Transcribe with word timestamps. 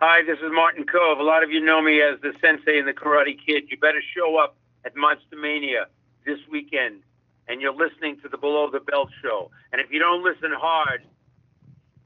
Hi, 0.00 0.20
this 0.24 0.38
is 0.38 0.52
Martin 0.52 0.84
Kove. 0.84 1.18
A 1.18 1.24
lot 1.24 1.42
of 1.42 1.50
you 1.50 1.60
know 1.60 1.82
me 1.82 2.00
as 2.00 2.20
the 2.20 2.32
sensei 2.40 2.78
in 2.78 2.86
the 2.86 2.92
Karate 2.92 3.36
Kid. 3.44 3.64
You 3.68 3.76
better 3.78 4.00
show 4.16 4.36
up 4.36 4.56
at 4.84 4.94
Monster 4.94 5.34
Mania 5.34 5.86
this 6.24 6.38
weekend. 6.48 7.02
And 7.48 7.60
you're 7.60 7.74
listening 7.74 8.16
to 8.20 8.28
the 8.28 8.38
Below 8.38 8.70
the 8.70 8.78
Belt 8.78 9.08
show. 9.20 9.50
And 9.72 9.80
if 9.80 9.90
you 9.90 9.98
don't 9.98 10.22
listen 10.22 10.52
hard, 10.56 11.02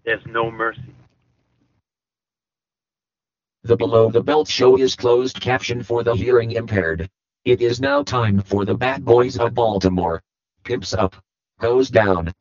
there's 0.06 0.24
no 0.24 0.50
mercy. 0.50 0.94
The 3.64 3.76
Below 3.76 4.10
the 4.10 4.22
Belt 4.22 4.48
show 4.48 4.78
is 4.78 4.96
closed 4.96 5.38
caption 5.42 5.82
for 5.82 6.02
the 6.02 6.14
hearing 6.14 6.52
impaired. 6.52 7.10
It 7.44 7.60
is 7.60 7.78
now 7.78 8.02
time 8.04 8.40
for 8.40 8.64
the 8.64 8.74
Bad 8.74 9.04
Boys 9.04 9.38
of 9.38 9.52
Baltimore. 9.52 10.22
Pimps 10.64 10.94
up. 10.94 11.14
Goes 11.60 11.90
down. 11.90 12.32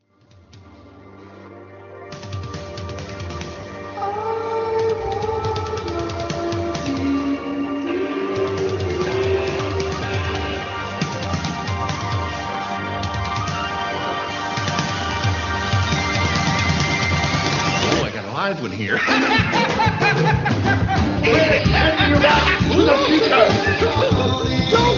One 18.62 18.70
here. 18.70 18.96
Don't 18.96 19.08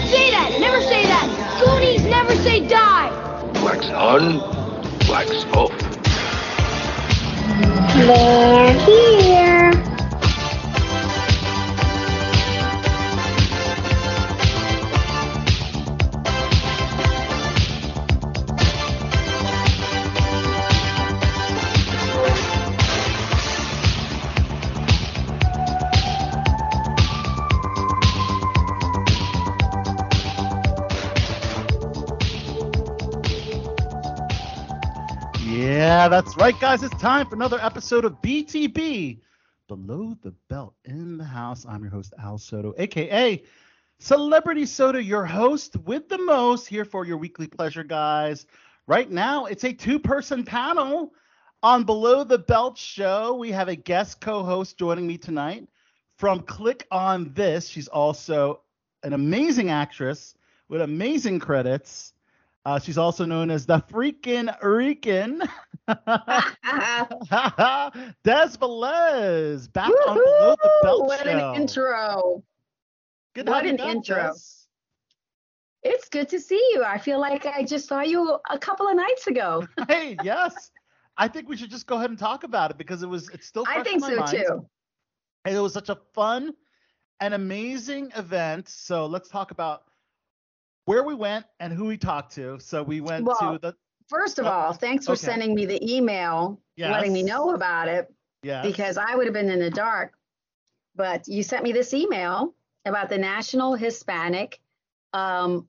say 0.07 0.29
that! 0.31 0.57
Never 0.59 0.81
say 0.81 1.03
that! 1.05 1.27
Goonies 1.59 2.03
never 2.03 2.35
say 2.35 2.67
die! 2.67 3.09
wax 3.63 3.89
on, 3.89 4.37
wax 5.09 5.45
off. 5.55 5.71
They're 7.95 8.73
here! 8.85 9.34
Yeah, 36.05 36.09
that's 36.09 36.37
right, 36.37 36.59
guys. 36.59 36.83
It's 36.83 37.01
time 37.01 37.25
for 37.25 37.33
another 37.33 37.57
episode 37.59 38.05
of 38.05 38.21
BTB 38.21 39.21
Below 39.67 40.15
the 40.21 40.35
Belt 40.49 40.75
in 40.85 41.17
the 41.17 41.23
House. 41.23 41.65
I'm 41.67 41.81
your 41.81 41.89
host, 41.89 42.13
Al 42.19 42.37
Soto, 42.37 42.75
aka 42.77 43.41
Celebrity 43.97 44.67
Soda, 44.67 45.01
your 45.01 45.25
host 45.25 45.75
with 45.77 46.07
the 46.07 46.19
most, 46.19 46.67
here 46.67 46.85
for 46.85 47.07
your 47.07 47.17
weekly 47.17 47.47
pleasure, 47.47 47.83
guys. 47.83 48.45
Right 48.85 49.09
now, 49.09 49.45
it's 49.45 49.63
a 49.63 49.73
two 49.73 49.97
person 49.97 50.43
panel 50.45 51.11
on 51.63 51.85
Below 51.85 52.23
the 52.23 52.37
Belt 52.37 52.77
show. 52.77 53.33
We 53.33 53.51
have 53.53 53.67
a 53.67 53.75
guest 53.75 54.21
co 54.21 54.43
host 54.43 54.77
joining 54.77 55.07
me 55.07 55.17
tonight 55.17 55.67
from 56.19 56.41
Click 56.41 56.85
on 56.91 57.33
This. 57.33 57.67
She's 57.67 57.87
also 57.87 58.61
an 59.01 59.13
amazing 59.13 59.71
actress 59.71 60.35
with 60.69 60.81
amazing 60.81 61.39
credits. 61.39 62.13
Uh, 62.65 62.79
she's 62.79 62.97
also 62.97 63.25
known 63.25 63.51
as 63.51 63.65
the 63.67 63.77
freaking 63.79 64.49
Rican. 64.63 65.41
Des 68.23 68.57
Velez, 68.57 69.71
back 69.71 69.91
on 70.07 70.15
Below 70.17 70.55
the 70.63 70.71
Belt 70.81 71.05
what 71.05 71.19
show. 71.23 71.29
an 71.53 71.61
intro. 71.61 72.43
Good 73.35 73.47
what 73.47 73.65
an 73.65 73.79
intro. 73.79 74.31
Des. 74.33 74.39
It's 75.83 76.09
good 76.09 76.27
to 76.29 76.39
see 76.39 76.61
you. 76.73 76.83
I 76.83 76.97
feel 76.97 77.19
like 77.19 77.45
I 77.45 77.63
just 77.63 77.87
saw 77.87 78.01
you 78.01 78.39
a 78.49 78.57
couple 78.57 78.87
of 78.87 78.95
nights 78.95 79.27
ago. 79.27 79.67
Hey, 79.87 80.17
yes. 80.23 80.71
I 81.17 81.27
think 81.27 81.47
we 81.47 81.55
should 81.55 81.69
just 81.69 81.85
go 81.85 81.97
ahead 81.97 82.09
and 82.09 82.17
talk 82.17 82.43
about 82.43 82.71
it 82.71 82.77
because 82.77 83.03
it 83.03 83.07
was 83.07 83.29
it's 83.29 83.45
still 83.45 83.65
fresh 83.65 83.77
I 83.77 83.83
think 83.83 83.95
in 83.97 84.01
my 84.01 84.09
so 84.09 84.15
mind. 84.15 84.31
too. 84.47 84.65
And 85.45 85.55
it 85.55 85.59
was 85.59 85.73
such 85.73 85.89
a 85.89 85.99
fun 86.13 86.53
and 87.19 87.35
amazing 87.35 88.11
event. 88.15 88.67
So 88.67 89.05
let's 89.05 89.29
talk 89.29 89.51
about 89.51 89.83
where 90.85 91.03
we 91.03 91.13
went 91.13 91.45
and 91.59 91.73
who 91.73 91.85
we 91.85 91.97
talked 91.97 92.33
to. 92.35 92.57
So 92.59 92.81
we 92.81 93.01
went 93.01 93.25
Well, 93.25 93.53
to 93.53 93.59
the 93.59 93.75
First 94.07 94.37
of 94.37 94.45
Oh, 94.45 94.49
all, 94.49 94.73
thanks 94.73 95.05
for 95.07 95.13
okay. 95.13 95.25
sending 95.25 95.55
me 95.55 95.65
the 95.65 95.83
email 95.83 96.61
letting 96.77 97.11
me 97.11 97.23
know 97.23 97.55
about 97.55 97.87
it 97.87 98.13
yeah 98.43 98.61
because 98.61 98.97
I 98.97 99.15
would 99.15 99.25
have 99.25 99.33
been 99.33 99.49
in 99.49 99.59
the 99.59 99.71
dark. 99.71 100.13
But 100.95 101.27
you 101.27 101.41
sent 101.41 101.63
me 101.63 101.71
this 101.71 101.93
email 101.93 102.53
about 102.85 103.09
the 103.09 103.17
National 103.17 103.73
Hispanic 103.73 104.61
um, 105.13 105.67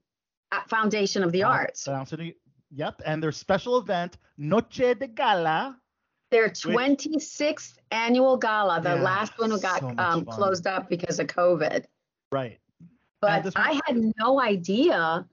Foundation 0.69 1.25
of 1.25 1.33
the 1.33 1.45
Uh, 1.45 1.49
Arts. 1.49 1.89
Yep, 2.73 3.03
and 3.07 3.23
their 3.23 3.33
special 3.33 3.79
event 3.79 4.19
Noche 4.37 4.95
de 4.99 5.07
Gala. 5.07 5.81
Their 6.31 6.51
26th 6.51 7.79
annual 7.93 8.37
gala, 8.37 8.81
the 8.83 8.97
Yeah, 8.97 9.03
last 9.03 9.39
one 9.39 9.51
who 9.51 9.61
got 9.61 9.81
so 9.81 9.95
um, 9.97 10.25
closed 10.27 10.67
up 10.67 10.89
because 10.91 11.21
of 11.21 11.29
COVID. 11.29 11.85
Right. 12.33 12.59
But 13.27 13.53
I 13.57 13.81
had 13.87 14.13
no 14.19 14.41
idea 14.41 15.27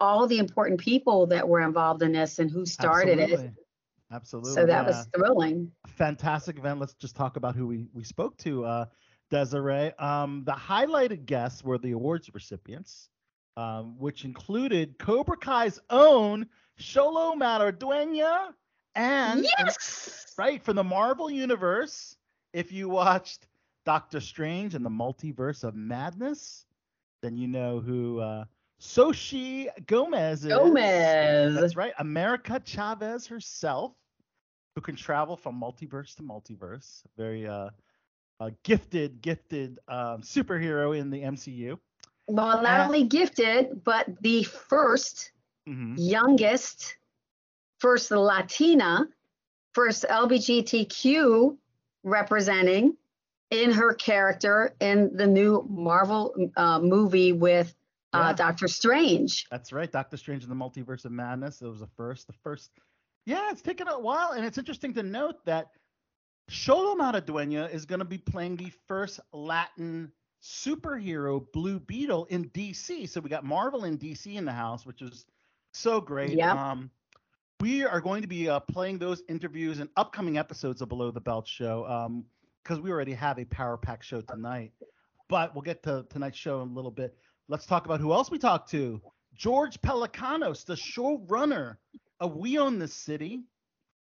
all 0.00 0.26
the 0.26 0.38
important 0.38 0.80
people 0.80 1.26
that 1.26 1.48
were 1.48 1.60
involved 1.60 2.02
in 2.02 2.12
this 2.12 2.38
and 2.38 2.50
who 2.50 2.66
started 2.66 3.20
Absolutely. 3.20 3.46
it. 3.46 3.52
Absolutely. 4.10 4.52
So 4.52 4.66
that 4.66 4.82
yeah. 4.82 4.86
was 4.86 5.06
thrilling. 5.14 5.72
fantastic 5.86 6.58
event. 6.58 6.80
Let's 6.80 6.94
just 6.94 7.16
talk 7.16 7.36
about 7.36 7.54
who 7.56 7.66
we, 7.66 7.86
we 7.92 8.04
spoke 8.04 8.36
to. 8.38 8.64
Uh, 8.64 8.84
Desiree. 9.30 9.92
Um, 9.98 10.42
the 10.44 10.52
highlighted 10.52 11.24
guests 11.24 11.64
were 11.64 11.78
the 11.78 11.92
awards 11.92 12.28
recipients, 12.34 13.08
um, 13.56 13.98
which 13.98 14.26
included 14.26 14.98
Cobra 14.98 15.38
Kai's 15.38 15.80
own 15.88 16.46
Xolo 16.78 17.34
Maridueña 17.34 18.52
and 18.94 19.46
Yes. 19.58 20.34
right 20.36 20.62
from 20.62 20.76
the 20.76 20.84
Marvel 20.84 21.30
Universe. 21.30 22.16
If 22.52 22.72
you 22.72 22.90
watched 22.90 23.46
Doctor 23.86 24.20
Strange 24.20 24.74
and 24.74 24.84
the 24.84 24.90
Multiverse 24.90 25.64
of 25.64 25.74
Madness, 25.74 26.66
then 27.22 27.36
you 27.36 27.48
know 27.48 27.80
who 27.80 28.18
uh, 28.20 28.44
Xochitl 28.80 29.86
Gomez 29.86 30.44
is. 30.44 30.52
Gomez. 30.52 31.54
That's 31.54 31.76
right, 31.76 31.92
America 31.98 32.60
Chavez 32.64 33.26
herself, 33.26 33.92
who 34.74 34.80
can 34.82 34.96
travel 34.96 35.36
from 35.36 35.58
multiverse 35.58 36.14
to 36.16 36.22
multiverse. 36.22 37.02
Very 37.16 37.46
uh, 37.46 37.70
uh 38.40 38.50
gifted, 38.64 39.22
gifted 39.22 39.78
um, 39.88 40.20
superhero 40.20 40.98
in 40.98 41.10
the 41.10 41.22
MCU. 41.22 41.78
Well, 42.26 42.62
not 42.62 42.80
Uh, 42.80 42.84
only 42.84 43.04
gifted, 43.04 43.84
but 43.84 44.06
the 44.20 44.42
first, 44.44 45.32
Mhm. 45.68 45.94
youngest, 45.96 46.96
first 47.78 48.10
Latina, 48.10 49.08
first 49.74 50.04
LGBTQ 50.08 51.56
representing 52.04 52.96
in 53.52 53.70
her 53.70 53.92
character 53.92 54.74
in 54.80 55.14
the 55.14 55.26
new 55.26 55.64
Marvel 55.68 56.34
uh, 56.56 56.80
movie 56.80 57.32
with 57.32 57.74
uh, 58.14 58.28
Yeah. 58.28 58.32
Doctor 58.32 58.66
Strange. 58.66 59.46
That's 59.50 59.72
right, 59.74 59.92
Doctor 59.92 60.16
Strange 60.16 60.42
in 60.42 60.48
the 60.48 60.56
Multiverse 60.56 61.04
of 61.04 61.12
Madness. 61.12 61.60
It 61.60 61.68
was 61.68 61.80
the 61.80 61.86
first, 61.86 62.26
the 62.26 62.32
first. 62.32 62.70
Yeah, 63.26 63.50
it's 63.50 63.60
taken 63.60 63.88
a 63.88 64.00
while, 64.00 64.32
and 64.32 64.44
it's 64.44 64.56
interesting 64.56 64.94
to 64.94 65.02
note 65.02 65.44
that 65.44 65.68
Xolo 66.50 66.96
Maridueña 66.96 67.70
is 67.72 67.84
going 67.84 67.98
to 67.98 68.06
be 68.06 68.16
playing 68.16 68.56
the 68.56 68.72
first 68.88 69.20
Latin 69.34 70.10
superhero 70.42 71.44
Blue 71.52 71.78
Beetle 71.78 72.24
in 72.30 72.48
DC. 72.50 73.06
So 73.08 73.20
we 73.20 73.28
got 73.28 73.44
Marvel 73.44 73.84
and 73.84 74.00
DC 74.00 74.34
in 74.34 74.46
the 74.46 74.52
house, 74.52 74.86
which 74.86 75.02
is 75.02 75.26
so 75.72 76.00
great. 76.00 76.32
Yep. 76.32 76.56
Um, 76.56 76.90
we 77.60 77.84
are 77.84 78.00
going 78.00 78.22
to 78.22 78.28
be 78.28 78.48
uh, 78.48 78.60
playing 78.60 78.98
those 78.98 79.22
interviews 79.28 79.78
in 79.78 79.90
upcoming 79.96 80.38
episodes 80.38 80.80
of 80.80 80.88
Below 80.88 81.10
the 81.10 81.20
Belt 81.20 81.46
show 81.46 81.84
because 82.62 82.80
we 82.80 82.90
already 82.90 83.12
have 83.14 83.38
a 83.38 83.44
Power 83.46 83.76
Pack 83.76 84.02
show 84.02 84.20
tonight. 84.20 84.72
But 85.28 85.54
we'll 85.54 85.62
get 85.62 85.82
to 85.84 86.04
tonight's 86.10 86.38
show 86.38 86.62
in 86.62 86.68
a 86.68 86.72
little 86.72 86.90
bit. 86.90 87.16
Let's 87.48 87.66
talk 87.66 87.86
about 87.86 88.00
who 88.00 88.12
else 88.12 88.30
we 88.30 88.38
talked 88.38 88.70
to. 88.70 89.00
George 89.34 89.80
Pelecanos, 89.80 90.64
the 90.64 90.74
showrunner 90.74 91.76
of 92.20 92.36
We 92.36 92.58
Own 92.58 92.78
the 92.78 92.88
City 92.88 93.42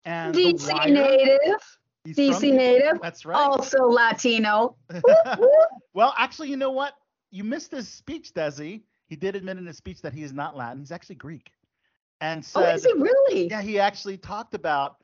and 0.05 0.33
DC 0.35 0.91
native, 0.91 1.59
He's 2.05 2.15
DC 2.15 2.53
native, 2.53 2.99
That's 3.01 3.25
right. 3.25 3.35
also 3.35 3.85
Latino. 3.87 4.75
well, 5.93 6.13
actually, 6.17 6.49
you 6.49 6.57
know 6.57 6.71
what? 6.71 6.93
You 7.31 7.43
missed 7.43 7.71
his 7.71 7.87
speech, 7.87 8.31
Desi. 8.33 8.81
He 9.07 9.15
did 9.15 9.35
admit 9.35 9.57
in 9.57 9.65
his 9.65 9.77
speech 9.77 10.01
that 10.01 10.13
he 10.13 10.21
is 10.23 10.31
not 10.31 10.55
Latin. 10.55 10.79
He's 10.79 10.91
actually 10.91 11.15
Greek. 11.15 11.49
And 12.21 12.47
Oh, 12.55 12.61
said, 12.61 12.75
is 12.75 12.85
he 12.85 12.93
really? 12.93 13.47
yeah, 13.49 13.61
he 13.61 13.79
actually 13.79 14.17
talked 14.17 14.53
about. 14.53 14.97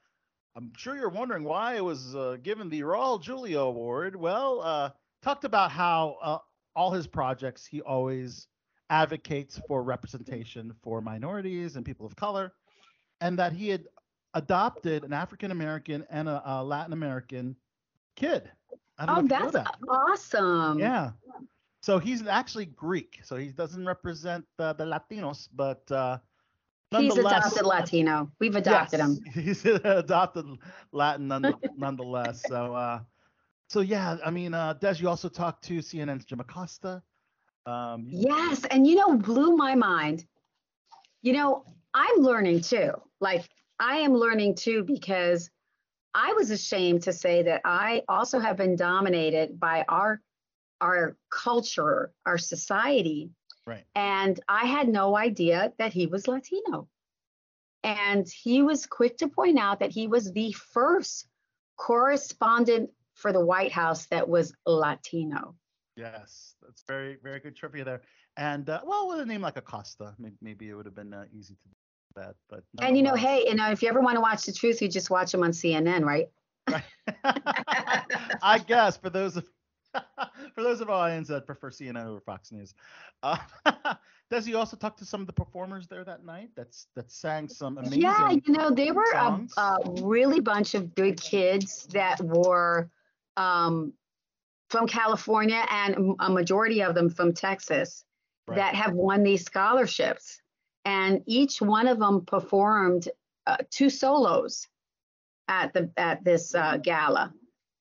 I'm 0.55 0.71
sure 0.75 0.95
you're 0.95 1.09
wondering 1.09 1.43
why 1.43 1.75
it 1.75 1.83
was 1.83 2.15
uh, 2.15 2.37
given 2.41 2.69
the 2.69 2.81
Raul 2.81 3.21
Julia 3.21 3.59
Award. 3.59 4.15
Well, 4.15 4.61
uh, 4.61 4.91
talked 5.21 5.43
about 5.45 5.71
how 5.71 6.17
uh, 6.21 6.37
all 6.75 6.91
his 6.91 7.07
projects 7.07 7.65
he 7.65 7.81
always 7.81 8.47
advocates 8.89 9.59
for 9.67 9.83
representation 9.83 10.73
for 10.81 11.01
minorities 11.01 11.75
and 11.75 11.85
people 11.85 12.05
of 12.05 12.15
color, 12.15 12.53
and 13.21 13.37
that 13.39 13.53
he 13.53 13.69
had 13.69 13.87
adopted 14.33 15.03
an 15.03 15.13
African 15.13 15.51
American 15.51 16.05
and 16.09 16.27
a, 16.27 16.41
a 16.45 16.63
Latin 16.63 16.93
American 16.93 17.55
kid 18.15 18.51
I 18.97 19.05
don't 19.05 19.17
Oh, 19.17 19.19
know 19.19 19.25
if 19.25 19.31
you 19.31 19.39
know 19.39 19.51
that's 19.51 19.51
that. 19.51 19.75
awesome. 19.89 20.79
Yeah. 20.79 21.11
So 21.81 21.97
he's 21.97 22.25
actually 22.27 22.65
Greek. 22.67 23.19
So 23.23 23.35
he 23.35 23.47
doesn't 23.49 23.85
represent 23.85 24.45
uh, 24.59 24.73
the 24.73 24.85
Latinos, 24.85 25.47
but 25.53 25.89
uh, 25.91 26.19
He's 26.97 27.17
adopted 27.17 27.65
Latino. 27.65 28.31
We've 28.39 28.55
adopted 28.55 28.99
Yes, 28.99 29.07
him. 29.09 29.23
He's 29.43 29.65
adopted 29.65 30.45
Latin 30.91 31.27
nonetheless. 31.77 32.43
So, 32.45 32.73
uh, 32.75 32.99
so 33.69 33.79
yeah, 33.79 34.17
I 34.25 34.31
mean, 34.31 34.53
uh, 34.53 34.73
Des, 34.73 34.95
you 34.97 35.07
also 35.07 35.29
talked 35.29 35.63
to 35.65 35.79
CNN's 35.79 36.25
Jim 36.25 36.41
Acosta. 36.41 37.01
Um, 37.65 38.07
Yes, 38.09 38.65
and 38.65 38.85
you 38.85 38.95
know, 38.95 39.15
blew 39.17 39.55
my 39.55 39.75
mind. 39.75 40.25
You 41.21 41.33
know, 41.33 41.63
I'm 41.93 42.17
learning 42.17 42.61
too. 42.61 42.91
Like 43.21 43.45
I 43.79 43.97
am 43.97 44.13
learning 44.13 44.55
too 44.55 44.83
because 44.83 45.49
I 46.13 46.33
was 46.33 46.51
ashamed 46.51 47.03
to 47.03 47.13
say 47.13 47.43
that 47.43 47.61
I 47.63 48.01
also 48.09 48.39
have 48.39 48.57
been 48.57 48.75
dominated 48.75 49.59
by 49.59 49.85
our 49.87 50.21
our 50.81 51.15
culture, 51.29 52.11
our 52.25 52.39
society, 52.39 53.29
Right. 53.67 53.85
and 53.95 54.39
I 54.47 54.65
had 54.65 54.89
no 54.89 55.15
idea 55.15 55.71
that 55.77 55.93
he 55.93 56.07
was 56.07 56.27
Latino. 56.27 56.87
And 57.83 58.27
he 58.27 58.61
was 58.61 58.85
quick 58.85 59.17
to 59.17 59.27
point 59.27 59.57
out 59.57 59.79
that 59.79 59.91
he 59.91 60.07
was 60.07 60.31
the 60.31 60.51
first 60.51 61.27
correspondent 61.77 62.91
for 63.15 63.33
the 63.33 63.43
White 63.43 63.71
House 63.71 64.05
that 64.07 64.27
was 64.27 64.53
Latino. 64.65 65.55
Yes, 65.95 66.55
that's 66.61 66.83
very, 66.87 67.17
very 67.23 67.39
good 67.39 67.55
trivia 67.55 67.83
there. 67.83 68.01
And 68.37 68.69
uh, 68.69 68.81
well, 68.85 69.09
with 69.09 69.19
a 69.19 69.25
name 69.25 69.41
like 69.41 69.57
Acosta, 69.57 70.13
maybe, 70.17 70.35
maybe 70.41 70.69
it 70.69 70.73
would 70.73 70.85
have 70.85 70.95
been 70.95 71.13
uh, 71.13 71.25
easy 71.33 71.55
to 71.55 71.67
do 71.67 71.75
that. 72.15 72.35
But 72.49 72.63
And 72.81 72.95
you 72.95 73.03
know, 73.03 73.15
hey, 73.15 73.45
you 73.47 73.55
know, 73.55 73.71
if 73.71 73.81
you 73.81 73.89
ever 73.89 74.01
want 74.01 74.15
to 74.15 74.21
watch 74.21 74.45
the 74.45 74.53
truth, 74.53 74.81
you 74.81 74.87
just 74.87 75.09
watch 75.09 75.31
them 75.31 75.43
on 75.43 75.51
CNN, 75.51 76.03
right? 76.03 76.27
Right. 76.69 76.83
I 78.41 78.59
guess 78.65 78.97
for 78.97 79.09
those 79.09 79.37
of 79.37 79.47
for 80.55 80.63
those 80.63 80.81
of 80.81 80.89
our 80.89 81.07
audience 81.07 81.27
that 81.27 81.45
prefer 81.45 81.69
CNN 81.69 82.05
over 82.05 82.19
Fox 82.19 82.51
News. 82.51 82.73
Uh, 83.23 83.37
you 84.43 84.57
also 84.57 84.77
talked 84.77 84.99
to 84.99 85.05
some 85.05 85.21
of 85.21 85.27
the 85.27 85.33
performers 85.33 85.87
there 85.87 86.03
that 86.03 86.25
night. 86.25 86.49
That's 86.55 86.87
that 86.95 87.11
sang 87.11 87.47
some 87.47 87.77
amazing. 87.77 88.01
Yeah, 88.01 88.31
you 88.31 88.53
know, 88.53 88.71
they 88.71 88.91
were 88.91 89.11
a, 89.13 89.47
a 89.57 89.77
really 90.01 90.39
bunch 90.39 90.73
of 90.73 90.95
good 90.95 91.19
kids 91.19 91.87
that 91.91 92.19
were 92.21 92.89
um, 93.37 93.93
from 94.69 94.87
California 94.87 95.63
and 95.69 96.15
a 96.19 96.29
majority 96.29 96.81
of 96.81 96.95
them 96.95 97.09
from 97.09 97.33
Texas 97.33 98.05
Right. 98.47 98.57
that 98.57 98.75
have 98.75 98.93
won 98.93 99.23
these 99.23 99.45
scholarships. 99.45 100.41
And 100.83 101.21
each 101.25 101.61
one 101.61 101.87
of 101.87 101.99
them 101.99 102.25
performed 102.25 103.07
uh, 103.47 103.57
two 103.69 103.89
solos 103.89 104.67
at 105.47 105.73
the 105.73 105.91
at 105.95 106.23
this 106.23 106.55
uh, 106.55 106.77
gala, 106.77 107.33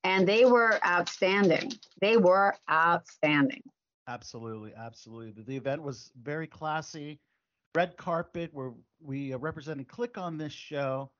and 0.05 0.27
they 0.27 0.45
were 0.45 0.79
outstanding. 0.87 1.73
They 2.01 2.17
were 2.17 2.55
outstanding. 2.71 3.63
Absolutely, 4.09 4.73
absolutely. 4.77 5.43
The, 5.43 5.57
event 5.57 5.83
was 5.83 6.11
very 6.21 6.47
classy. 6.47 7.21
Red 7.75 7.97
carpet, 7.97 8.51
where 8.53 8.73
we 9.01 9.33
represented 9.35 9.87
Click 9.87 10.19
on 10.19 10.37
this 10.37 10.53
show. 10.53 11.11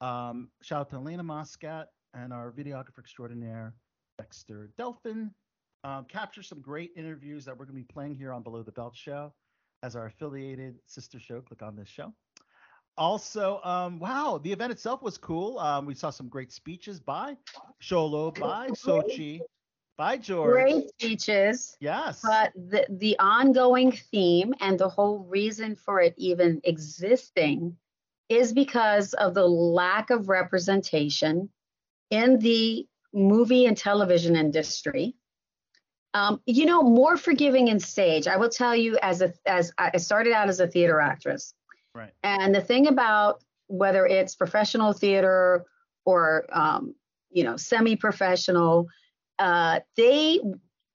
Um, 0.00 0.50
shout 0.62 0.80
out 0.82 0.90
to 0.90 0.96
Elena 0.96 1.24
Moscat 1.24 1.86
and 2.14 2.32
our 2.32 2.52
videographer 2.52 2.98
extraordinaire, 2.98 3.74
Dexter 4.18 4.70
Delphin. 4.76 5.30
Um, 5.84 6.04
capture 6.06 6.42
some 6.42 6.60
great 6.60 6.90
interviews 6.96 7.44
that 7.44 7.56
we're 7.56 7.64
going 7.64 7.76
to 7.76 7.86
be 7.86 7.92
playing 7.92 8.14
here 8.14 8.32
on 8.32 8.42
Below 8.42 8.62
the 8.62 8.72
Belt 8.72 8.94
Show 8.94 9.32
as 9.82 9.96
our 9.96 10.06
affiliated 10.06 10.76
sister 10.86 11.18
show. 11.18 11.40
Click 11.40 11.62
on 11.62 11.76
this 11.76 11.88
show. 11.88 12.12
Also, 12.98 13.60
um, 13.62 13.98
wow, 14.00 14.40
the 14.42 14.52
event 14.52 14.72
itself 14.72 15.02
was 15.02 15.16
cool. 15.16 15.58
Um, 15.58 15.86
we 15.86 15.94
saw 15.94 16.10
some 16.10 16.28
great 16.28 16.52
speeches 16.52 16.98
by 16.98 17.36
Xolo, 17.80 18.36
by 18.38 18.68
Xochitl, 18.68 19.40
by 19.96 20.16
George. 20.16 20.52
Great 20.52 20.88
speeches. 20.90 21.76
Yes. 21.80 22.20
But 22.22 22.52
the, 22.54 22.86
the 22.90 23.18
ongoing 23.18 23.92
theme 23.92 24.52
and 24.60 24.78
the 24.78 24.88
whole 24.88 25.20
reason 25.20 25.76
for 25.76 26.00
it 26.00 26.14
even 26.16 26.60
existing 26.64 27.76
is 28.28 28.52
because 28.52 29.14
of 29.14 29.34
the 29.34 29.46
lack 29.46 30.10
of 30.10 30.28
representation 30.28 31.48
in 32.10 32.38
the 32.40 32.86
movie 33.12 33.66
and 33.66 33.76
television 33.76 34.36
industry. 34.36 35.14
Um, 36.14 36.40
you 36.46 36.66
know, 36.66 36.82
more 36.82 37.16
forgiving 37.16 37.68
in 37.68 37.78
stage. 37.78 38.26
I 38.26 38.38
will 38.38 38.48
tell 38.48 38.74
you, 38.74 38.98
as 39.02 39.20
a 39.20 39.32
as 39.46 39.72
I 39.76 39.98
started 39.98 40.32
out 40.32 40.48
as 40.48 40.58
a 40.58 40.66
theater 40.66 41.00
actress, 41.00 41.54
Right. 41.98 42.12
and 42.22 42.54
the 42.54 42.60
thing 42.60 42.86
about 42.86 43.42
whether 43.66 44.06
it's 44.06 44.34
professional 44.34 44.92
theater 44.92 45.64
or 46.04 46.46
um, 46.52 46.94
you 47.30 47.44
know 47.44 47.56
semi-professional, 47.56 48.86
uh, 49.38 49.80
they 49.96 50.40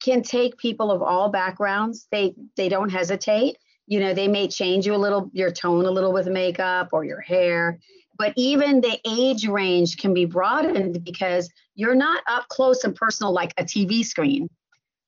can 0.01 0.21
take 0.21 0.57
people 0.57 0.91
of 0.91 1.01
all 1.01 1.29
backgrounds. 1.29 2.07
They 2.11 2.33
they 2.57 2.69
don't 2.69 2.89
hesitate. 2.89 3.57
You 3.85 3.99
know, 3.99 4.13
they 4.13 4.27
may 4.27 4.47
change 4.47 4.85
you 4.85 4.95
a 4.95 4.97
little, 4.97 5.29
your 5.33 5.51
tone 5.51 5.85
a 5.85 5.91
little 5.91 6.13
with 6.13 6.27
makeup 6.27 6.89
or 6.93 7.03
your 7.03 7.19
hair, 7.19 7.79
but 8.17 8.33
even 8.37 8.81
the 8.81 8.99
age 9.05 9.47
range 9.47 9.97
can 9.97 10.13
be 10.13 10.25
broadened 10.25 11.03
because 11.03 11.49
you're 11.75 11.95
not 11.95 12.23
up 12.27 12.47
close 12.47 12.83
and 12.83 12.95
personal 12.95 13.33
like 13.33 13.53
a 13.57 13.63
TV 13.63 14.05
screen 14.05 14.49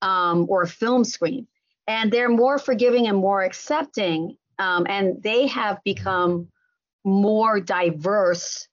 um, 0.02 0.46
or 0.50 0.64
a 0.64 0.68
film 0.68 1.04
screen. 1.04 1.48
And 1.88 2.12
they're 2.12 2.30
more 2.30 2.58
forgiving 2.58 3.08
and 3.08 3.18
more 3.18 3.44
accepting. 3.44 4.38
Um, 4.60 4.86
and 4.90 5.22
they 5.22 5.48
have 5.48 5.80
become 5.84 6.48
more 7.04 7.60
diverse 7.60 8.68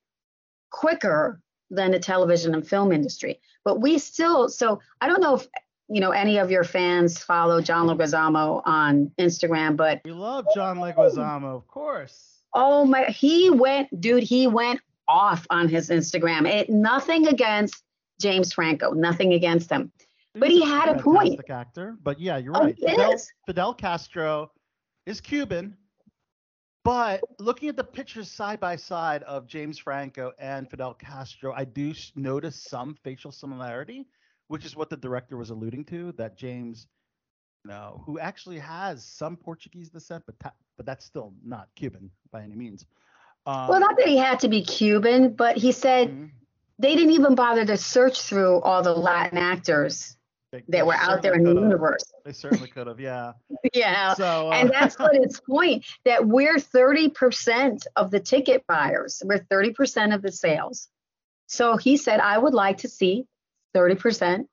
quicker 0.71 1.41
than 1.71 1.91
the 1.91 1.99
television 1.99 2.55
and 2.55 2.67
film 2.67 2.93
industry. 2.93 3.41
But 3.65 3.81
we 3.81 3.99
still, 3.99 4.49
so 4.49 4.81
I 5.01 5.07
don't 5.07 5.21
know 5.21 5.37
if 5.37 5.47
you 5.89 6.01
know 6.01 6.11
any 6.11 6.39
of 6.39 6.51
your 6.51 6.65
fans 6.65 7.23
follow 7.23 7.61
John 7.61 7.87
Leguizamo 7.87 8.63
on 8.65 9.11
Instagram, 9.19 9.77
but 9.77 10.01
We 10.05 10.13
love 10.13 10.47
John 10.55 10.79
Leguizamo, 10.79 11.55
of 11.57 11.67
course. 11.69 12.43
oh 12.55 12.85
my, 12.85 13.05
he 13.07 13.51
went, 13.51 13.89
dude, 14.01 14.23
he 14.23 14.47
went 14.47 14.81
off 15.09 15.47
on 15.51 15.69
his 15.69 15.91
Instagram. 15.91 16.49
It 16.49 16.71
nothing 16.71 17.27
against 17.27 17.83
James 18.21 18.53
Franco, 18.53 18.93
nothing 18.93 19.33
against 19.35 19.71
him. 19.71 19.93
But 20.35 20.49
he 20.51 20.61
He's 20.61 20.69
had 20.71 20.89
a 20.97 21.03
point. 21.03 21.39
actor. 21.51 21.97
But 22.03 22.19
yeah, 22.19 22.39
you're 22.39 22.57
Oh, 22.57 22.61
right. 22.65 22.79
Fidel. 22.79 23.15
Fidel 23.47 23.75
Castro 23.75 24.51
is 25.07 25.21
Cuban, 25.21 25.77
but 26.85 27.21
looking 27.39 27.69
at 27.69 27.77
the 27.77 27.85
pictures 27.85 28.31
side 28.31 28.59
by 28.59 28.77
side 28.77 29.23
of 29.23 29.47
James 29.47 29.79
Franco 29.79 30.33
and 30.39 30.69
Fidel 30.69 30.95
Castro, 30.95 31.53
I 31.53 31.65
do 31.65 31.95
notice 32.17 32.57
some 32.57 32.97
facial 33.05 33.31
similarity, 33.31 34.07
which 34.49 34.65
is 34.65 34.75
what 34.75 34.91
the 34.91 34.97
director 34.97 35.37
was 35.37 35.51
alluding 35.51 35.85
to. 35.87 36.13
That 36.13 36.37
James, 36.37 36.89
you 37.65 37.71
know, 37.71 38.03
who 38.05 38.19
actually 38.19 38.59
has 38.59 39.05
some 39.05 39.37
Portuguese 39.37 39.91
descent, 39.91 40.25
but 40.27 40.39
ta- 40.41 40.55
but 40.77 40.87
that's 40.87 41.05
still 41.05 41.35
not 41.45 41.69
Cuban 41.77 42.11
by 42.33 42.43
any 42.43 42.57
means. 42.57 42.85
Um, 43.47 43.69
Well, 43.69 43.81
not 43.81 43.97
that 43.97 44.09
he 44.09 44.17
had 44.17 44.41
to 44.41 44.49
be 44.49 44.63
Cuban, 44.63 45.35
but 45.35 45.57
he 45.57 45.71
said 45.71 46.11
mhm. 46.11 46.31
they 46.79 46.97
didn't 46.97 47.13
even 47.13 47.37
bother 47.37 47.65
to 47.65 47.77
search 47.77 48.23
through 48.23 48.61
all 48.61 48.83
the 48.83 48.95
Latin 48.95 49.39
actors 49.39 50.17
They- 50.53 50.63
that 50.69 50.87
were 50.87 50.95
out 50.95 51.23
there 51.23 51.35
in 51.35 51.45
the 51.45 51.55
universe. 51.55 52.05
They 52.25 52.33
certainly 52.33 52.69
could 52.69 52.87
have, 52.87 53.01
yeah. 53.01 53.33
Yeah. 53.75 54.15
So 54.15 54.51
uh, 54.51 54.55
and 54.55 54.71
that's 54.71 54.99
what 54.99 55.15
its 55.15 55.41
point 55.49 55.87
that 56.05 56.27
we're 56.27 56.57
30% 56.57 57.87
of 57.97 58.11
the 58.11 58.21
ticket 58.21 58.65
buyers 58.67 59.23
we're 59.25 59.39
30% 59.39 60.15
of 60.15 60.23
the 60.23 60.33
sales 60.33 60.89
so 61.47 61.77
he 61.77 61.97
said 61.97 62.21
i 62.21 62.37
would 62.37 62.55
like 62.55 62.79
to 62.79 62.89
see 62.89 63.27
30% 63.77 64.47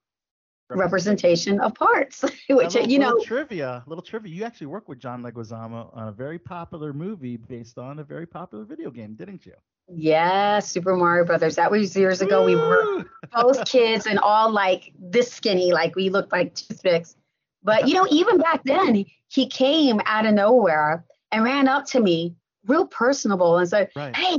representation 0.70 1.60
of 1.60 1.74
parts 1.74 2.22
which 2.50 2.74
little, 2.76 2.88
you 2.88 3.00
know 3.00 3.10
little 3.10 3.24
trivia, 3.26 3.84
little 3.88 4.04
trivia. 4.04 4.34
You 4.34 4.44
actually 4.44 4.68
worked 4.68 4.88
with 4.88 5.00
John 5.00 5.24
Leguizamo 5.24 5.96
on 5.96 6.08
a 6.08 6.12
very 6.12 6.40
popular 6.40 6.94
movie 6.94 7.38
based 7.38 7.78
on 7.78 8.00
a 8.00 8.04
very 8.04 8.26
popular 8.26 8.66
video 8.66 8.92
game, 8.92 9.16
didn't 9.16 9.46
you? 9.46 9.54
yeah 9.92 10.60
super 10.60 10.96
mario 10.96 11.26
brothers 11.26 11.56
that 11.56 11.72
was 11.72 11.96
years 11.98 12.22
ago 12.22 12.46
we 12.46 12.56
were 12.56 13.04
both 13.34 13.66
kids 13.66 14.06
and 14.06 14.20
all 14.20 14.52
like 14.52 14.94
this 15.00 15.32
skinny 15.32 15.72
like 15.72 15.96
we 15.96 16.12
looked 16.12 16.32
like 16.32 16.54
toothpicks 16.54 17.16
but 17.64 17.88
you 17.88 17.96
know 17.96 18.06
even 18.12 18.38
back 18.38 18.62
then 18.66 19.04
he 19.30 19.48
came 19.48 20.00
out 20.06 20.28
of 20.28 20.36
nowhere 20.36 21.04
and 21.32 21.44
ran 21.44 21.68
up 21.68 21.88
to 21.88 22.00
me 22.00 22.36
real 22.68 22.86
personable 22.86 23.58
and 23.58 23.68
said 23.68 23.90
Right. 23.96 24.16
hey, 24.16 24.38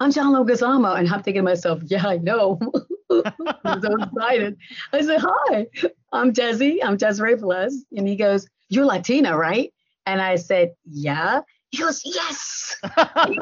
I'm 0.00 0.10
John 0.12 0.32
Leguizamo. 0.32 0.98
And 0.98 1.08
I'm 1.08 1.22
thinking 1.22 1.40
to 1.40 1.42
myself, 1.42 1.82
yeah, 1.84 2.06
I 2.06 2.16
know. 2.16 2.58
I'm 3.64 3.82
so 3.82 3.96
excited. 3.96 4.56
I 4.92 5.02
said, 5.02 5.20
hi, 5.20 5.66
I'm 6.12 6.32
Desi. 6.32 6.78
I'm 6.82 6.96
Desiree 6.96 7.34
Velez. 7.34 7.72
And 7.96 8.06
he 8.06 8.16
goes, 8.16 8.48
you're 8.68 8.84
Latina, 8.86 9.36
right? 9.36 9.72
And 10.06 10.20
I 10.20 10.36
said, 10.36 10.72
yeah. 10.84 11.40
He 11.70 11.78
goes, 11.78 12.02
yes. 12.04 12.76
he 13.28 13.38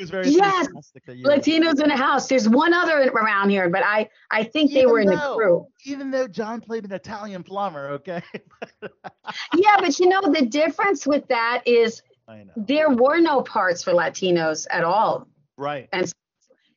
was 0.00 0.10
very 0.10 0.28
Yes! 0.28 0.66
Latinos 1.06 1.80
in 1.80 1.88
the 1.88 1.96
house. 1.96 2.26
There's 2.26 2.48
one 2.48 2.74
other 2.74 3.04
around 3.10 3.50
here, 3.50 3.68
but 3.68 3.84
I, 3.84 4.08
I 4.32 4.42
think 4.42 4.72
they 4.72 4.80
Even 4.80 4.90
were 4.90 5.00
in 5.00 5.06
the 5.06 5.34
crew. 5.36 5.66
Even 5.84 6.10
though 6.10 6.26
John 6.26 6.60
played 6.60 6.84
an 6.84 6.92
Italian 6.92 7.42
plumber, 7.44 7.88
okay? 7.90 8.22
Yeah, 9.54 9.76
but 9.78 9.98
you 10.00 10.08
know, 10.08 10.20
the 10.22 10.44
difference 10.46 11.06
with 11.06 11.26
that 11.28 11.62
is 11.64 12.02
there 12.56 12.90
were 12.90 13.20
no 13.20 13.42
parts 13.42 13.82
for 13.82 13.92
Latinos 13.92 14.66
at 14.70 14.82
all. 14.82 15.28
Right. 15.56 15.88
And 15.92 16.12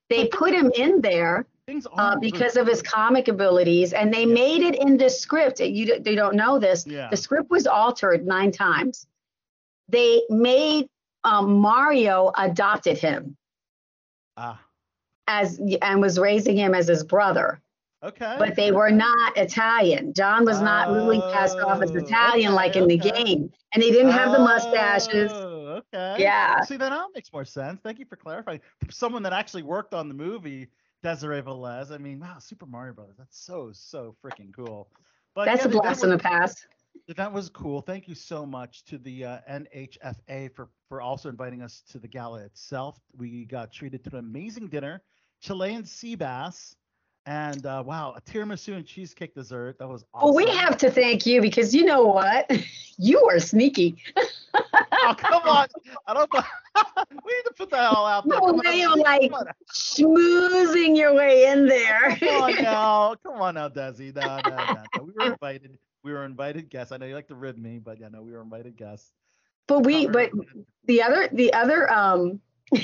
they 0.10 0.28
put 0.28 0.54
him 0.54 0.72
in 0.76 1.02
there 1.02 1.48
Things 1.68 1.88
uh, 1.98 2.16
because 2.20 2.58
of 2.58 2.68
his 2.68 2.84
comic 2.84 3.28
abilities, 3.28 3.94
and 3.94 4.14
they 4.14 4.26
made 4.26 4.62
it 4.62 4.76
in 4.76 4.98
the 4.98 5.10
script. 5.10 5.60
You 5.60 6.00
they 6.00 6.14
don't 6.14 6.36
know 6.36 6.60
this. 6.60 6.86
Yeah. 6.86 7.10
The 7.10 7.18
script 7.18 7.50
was 7.50 7.66
altered 7.66 8.28
nine 8.28 8.52
times. 8.52 9.08
They 9.90 10.22
made 10.30 10.88
um, 11.24 11.54
Mario 11.60 12.32
adopted 12.38 13.00
him 13.00 13.36
ah 14.38 14.62
as 15.28 15.60
and 15.82 16.02
was 16.02 16.20
raising 16.20 16.56
him 16.56 16.74
as 16.76 16.88
his 16.88 17.04
brother, 17.04 17.62
okay. 18.04 18.36
but 18.38 18.56
they 18.56 18.72
were 18.72 18.92
not 18.92 19.36
Italian. 19.36 20.14
John 20.14 20.46
was 20.46 20.62
not 20.62 20.92
really 20.92 21.20
cast 21.34 21.58
off 21.58 21.82
as 21.82 21.92
Oh, 21.92 21.96
Italian 21.96 22.50
okay, 22.50 22.56
like 22.56 22.76
in 22.76 22.88
the 22.88 22.98
game, 22.98 23.52
and 23.74 23.84
they 23.84 23.92
didn't 23.92 24.12
have 24.12 24.32
the 24.32 24.40
mustaches. 24.40 25.32
Oh, 25.34 25.82
okay. 25.94 26.22
Yeah. 26.22 26.62
See, 26.62 26.78
that 26.78 26.92
all 26.92 27.10
makes 27.14 27.32
more 27.34 27.46
sense. 27.46 27.82
Thank 27.84 28.00
you 28.00 28.06
for 28.06 28.16
clarifying. 28.16 28.62
Someone 28.90 29.24
that 29.24 29.34
actually 29.34 29.64
worked 29.64 29.94
on 29.94 30.08
the 30.08 30.14
movie, 30.14 30.68
Desiree 31.06 31.40
Velez. 31.40 31.92
I 31.92 32.00
mean, 32.00 32.20
wow, 32.20 32.40
Super 32.40 32.66
Mario 32.66 32.94
Brothers. 32.94 33.14
That's 33.16 33.38
so 33.38 33.70
so 33.72 34.16
freaking 34.24 34.52
cool. 34.52 34.90
But 35.36 35.46
That's 35.46 35.64
yeah, 35.64 35.68
a 35.68 35.82
blast 35.82 36.02
from 36.02 36.10
the 36.10 36.18
past. 36.18 36.66
That 37.16 37.32
was 37.32 37.48
cool. 37.48 37.82
Thank 37.82 38.08
you 38.08 38.16
so 38.16 38.44
much 38.44 38.84
to 38.86 38.98
the 38.98 39.24
uh, 39.24 39.38
NHFA 39.48 40.52
for 40.56 40.70
for 40.90 41.02
also 41.02 41.30
inviting 41.30 41.62
us 41.62 41.84
to 41.92 42.00
the 42.00 42.08
gala 42.08 42.40
itself. 42.40 43.00
We 43.16 43.46
got 43.46 43.72
treated 43.72 44.04
to 44.06 44.18
an 44.18 44.26
amazing 44.26 44.68
dinner, 44.70 45.04
Chilean 45.42 45.86
sea 45.86 46.16
bass, 46.16 46.76
and 47.26 47.66
uh, 47.66 47.84
wow, 47.86 48.14
a 48.16 48.22
tiramisu 48.22 48.76
and 48.76 48.86
cheesecake 48.86 49.34
dessert. 49.34 49.78
That 49.80 49.88
was 49.88 50.06
awesome. 50.14 50.26
Well, 50.28 50.36
we 50.36 50.50
have 50.52 50.78
to 50.78 50.92
thank 50.92 51.26
you 51.26 51.42
because 51.42 51.74
you 51.74 51.86
know 51.86 52.04
what? 52.04 52.52
You 52.98 53.26
are 53.26 53.40
sneaky. 53.42 53.98
Oh, 54.56 55.16
come 55.18 55.42
on. 55.50 55.68
I 56.08 56.14
don't. 56.14 56.32
we 56.34 57.34
need 57.34 57.44
to 57.44 57.54
put 57.58 57.70
that 57.72 57.92
all 57.92 58.06
out 58.06 58.26
there. 58.26 58.40
No 58.40 58.46
Come 58.46 58.62
way, 58.64 58.84
on, 58.86 59.00
like-. 59.00 59.32
Schmoozing 59.74 60.96
your 60.96 61.14
way 61.14 61.48
in 61.48 61.66
there. 61.68 62.16
Come 62.18 62.42
on 62.42 62.64
now, 62.64 63.16
come 63.16 63.42
on 63.42 63.56
now, 63.56 63.68
Desi. 63.68 64.16
No, 64.16 64.40
no, 64.48 64.56
no, 64.56 64.84
no. 64.96 65.04
We 65.04 65.12
were 65.12 65.32
invited. 65.34 65.78
We 66.04 66.14
were 66.14 66.24
invited 66.24 66.70
guests. 66.70 66.94
I 66.94 66.98
know 66.98 67.06
you 67.06 67.16
like 67.16 67.28
to 67.28 67.36
rib 67.36 67.58
me, 67.58 67.80
but 67.80 68.00
yeah, 68.00 68.08
no, 68.08 68.22
we 68.22 68.32
were 68.32 68.42
invited 68.42 68.78
guests. 68.78 69.12
but 69.68 69.84
we, 69.84 70.08
but 70.08 70.32
the 70.86 71.02
other, 71.04 71.28
the 71.34 71.52
other, 71.52 71.92
um, 71.92 72.40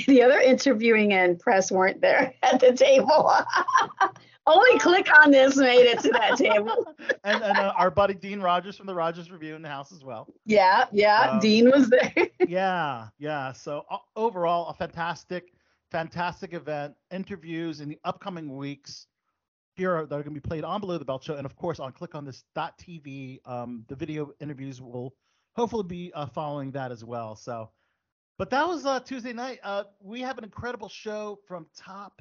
the 0.06 0.22
other 0.22 0.40
interviewing 0.40 1.14
and 1.14 1.38
press 1.40 1.72
weren't 1.72 2.02
there 2.02 2.34
at 2.42 2.60
the 2.60 2.74
table. 2.74 3.32
Only 4.46 4.78
click 4.80 5.08
on 5.22 5.30
this 5.30 5.56
made 5.56 5.86
it 5.86 6.00
to 6.00 6.10
that 6.10 6.36
table. 6.36 6.86
and 7.24 7.42
and 7.42 7.58
uh, 7.58 7.72
our 7.76 7.90
buddy 7.90 8.14
Dean 8.14 8.40
Rogers 8.40 8.76
from 8.76 8.86
the 8.86 8.94
Rogers 8.94 9.30
Review 9.30 9.54
in 9.54 9.62
the 9.62 9.68
house 9.68 9.92
as 9.92 10.04
well. 10.04 10.26
Yeah, 10.44 10.86
yeah. 10.92 11.30
Um, 11.32 11.40
Dean 11.40 11.70
was 11.70 11.88
there. 11.88 12.12
Yeah, 12.48 13.08
yeah. 13.18 13.52
So 13.52 13.84
o- 13.90 14.00
overall, 14.16 14.68
a 14.68 14.74
fantastic, 14.74 15.52
fantastic 15.92 16.54
event. 16.54 16.94
Interviews 17.12 17.80
in 17.80 17.88
the 17.88 17.98
upcoming 18.04 18.56
weeks 18.56 19.06
here 19.76 19.94
are, 19.94 20.06
that 20.06 20.14
are 20.14 20.22
going 20.22 20.34
to 20.34 20.40
be 20.40 20.46
played 20.48 20.64
on 20.64 20.80
Below 20.80 20.98
the 20.98 21.04
Belt 21.04 21.22
Show, 21.22 21.36
and 21.36 21.46
of 21.46 21.54
course 21.54 21.78
on 21.78 21.92
Click 21.92 22.14
on 22.16 22.24
This 22.24 22.44
TV. 22.56 23.38
Um, 23.46 23.84
the 23.88 23.94
video 23.94 24.32
interviews 24.40 24.82
will 24.82 25.14
hopefully 25.54 25.84
be 25.84 26.12
uh, 26.14 26.26
following 26.26 26.72
that 26.72 26.90
as 26.90 27.04
well. 27.04 27.36
So, 27.36 27.70
but 28.38 28.50
that 28.50 28.66
was 28.66 28.84
uh, 28.84 28.98
Tuesday 29.00 29.32
night. 29.32 29.60
Uh, 29.62 29.84
we 30.00 30.20
have 30.20 30.36
an 30.36 30.44
incredible 30.44 30.88
show 30.88 31.38
from 31.46 31.66
top 31.76 32.20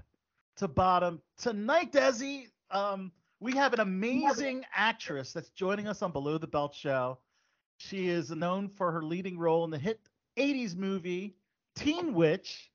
to 0.61 0.67
bottom 0.67 1.19
tonight, 1.39 1.91
Desi. 1.91 2.45
Um, 2.69 3.11
we 3.39 3.51
have 3.53 3.73
an 3.73 3.79
amazing 3.79 4.63
actress 4.75 5.33
that's 5.33 5.49
joining 5.49 5.87
us 5.87 6.03
on 6.03 6.11
Below 6.11 6.37
the 6.37 6.45
Belt 6.45 6.75
Show. 6.75 7.17
She 7.77 8.09
is 8.09 8.29
known 8.29 8.69
for 8.69 8.91
her 8.91 9.01
leading 9.01 9.39
role 9.39 9.63
in 9.65 9.71
the 9.71 9.79
hit 9.79 9.99
80s 10.37 10.75
movie 10.75 11.35
Teen 11.75 12.13
Witch. 12.13 12.69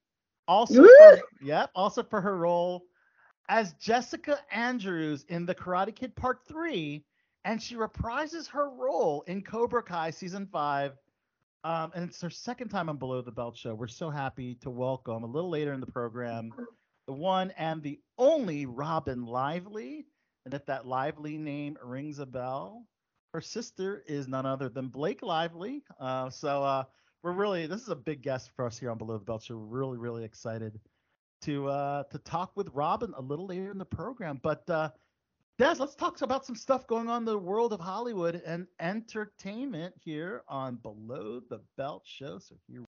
Also, 0.49 0.83
for, 0.83 1.21
yep, 1.41 1.71
also 1.75 2.03
for 2.03 2.19
her 2.19 2.35
role 2.35 2.83
as 3.47 3.71
Jessica 3.75 4.37
Andrews 4.51 5.23
in 5.29 5.45
The 5.45 5.55
Karate 5.55 5.95
Kid 5.95 6.13
Part 6.13 6.41
3, 6.45 7.05
and 7.45 7.63
she 7.63 7.75
reprises 7.75 8.49
her 8.49 8.69
role 8.69 9.23
in 9.27 9.41
Cobra 9.41 9.81
Kai 9.81 10.09
season 10.09 10.45
5. 10.51 10.91
Um, 11.63 11.91
and 11.95 12.09
it's 12.09 12.19
her 12.19 12.29
second 12.29 12.67
time 12.67 12.89
on 12.89 12.97
Below 12.97 13.21
the 13.21 13.31
Belt 13.31 13.55
Show. 13.55 13.75
We're 13.75 13.87
so 13.87 14.09
happy 14.09 14.55
to 14.55 14.69
welcome 14.69 15.23
a 15.23 15.27
little 15.27 15.49
later 15.49 15.71
in 15.71 15.79
the 15.79 15.87
program 15.87 16.51
the 17.07 17.13
one 17.13 17.51
and 17.57 17.81
the 17.81 17.99
only 18.17 18.65
Robin 18.65 19.25
Lively. 19.25 20.05
And 20.45 20.53
if 20.53 20.65
that 20.65 20.85
Lively 20.85 21.37
name 21.37 21.77
rings 21.83 22.19
a 22.19 22.25
bell, 22.25 22.85
her 23.33 23.41
sister 23.41 24.03
is 24.07 24.27
none 24.27 24.45
other 24.45 24.69
than 24.69 24.87
Blake 24.87 25.21
Lively. 25.21 25.83
Uh, 25.99 26.29
so 26.29 26.63
uh, 26.63 26.83
we're 27.23 27.33
really 27.33 27.67
this 27.67 27.81
is 27.81 27.89
a 27.89 27.95
big 27.95 28.21
guest 28.21 28.51
for 28.55 28.65
us 28.65 28.77
here 28.77 28.91
on 28.91 28.97
Below 28.97 29.17
the 29.17 29.25
Belt 29.25 29.43
Show. 29.43 29.57
We're 29.57 29.79
really 29.79 29.97
really 29.97 30.23
excited 30.23 30.79
to 31.41 31.67
uh, 31.67 32.03
to 32.03 32.17
talk 32.19 32.51
with 32.55 32.69
Robin 32.73 33.13
a 33.17 33.21
little 33.21 33.47
later 33.47 33.71
in 33.71 33.77
the 33.77 33.85
program. 33.85 34.39
But 34.41 34.69
uh, 34.69 34.89
Des, 35.57 35.75
let's 35.79 35.95
talk 35.95 36.21
about 36.21 36.45
some 36.45 36.55
stuff 36.55 36.87
going 36.87 37.09
on 37.09 37.23
in 37.23 37.25
the 37.25 37.37
world 37.37 37.73
of 37.73 37.79
Hollywood 37.79 38.41
and 38.45 38.67
entertainment 38.79 39.93
here 39.99 40.43
on 40.47 40.75
Below 40.75 41.41
the 41.49 41.59
Belt 41.77 42.03
Show. 42.05 42.39
So 42.39 42.55
here 42.67 42.86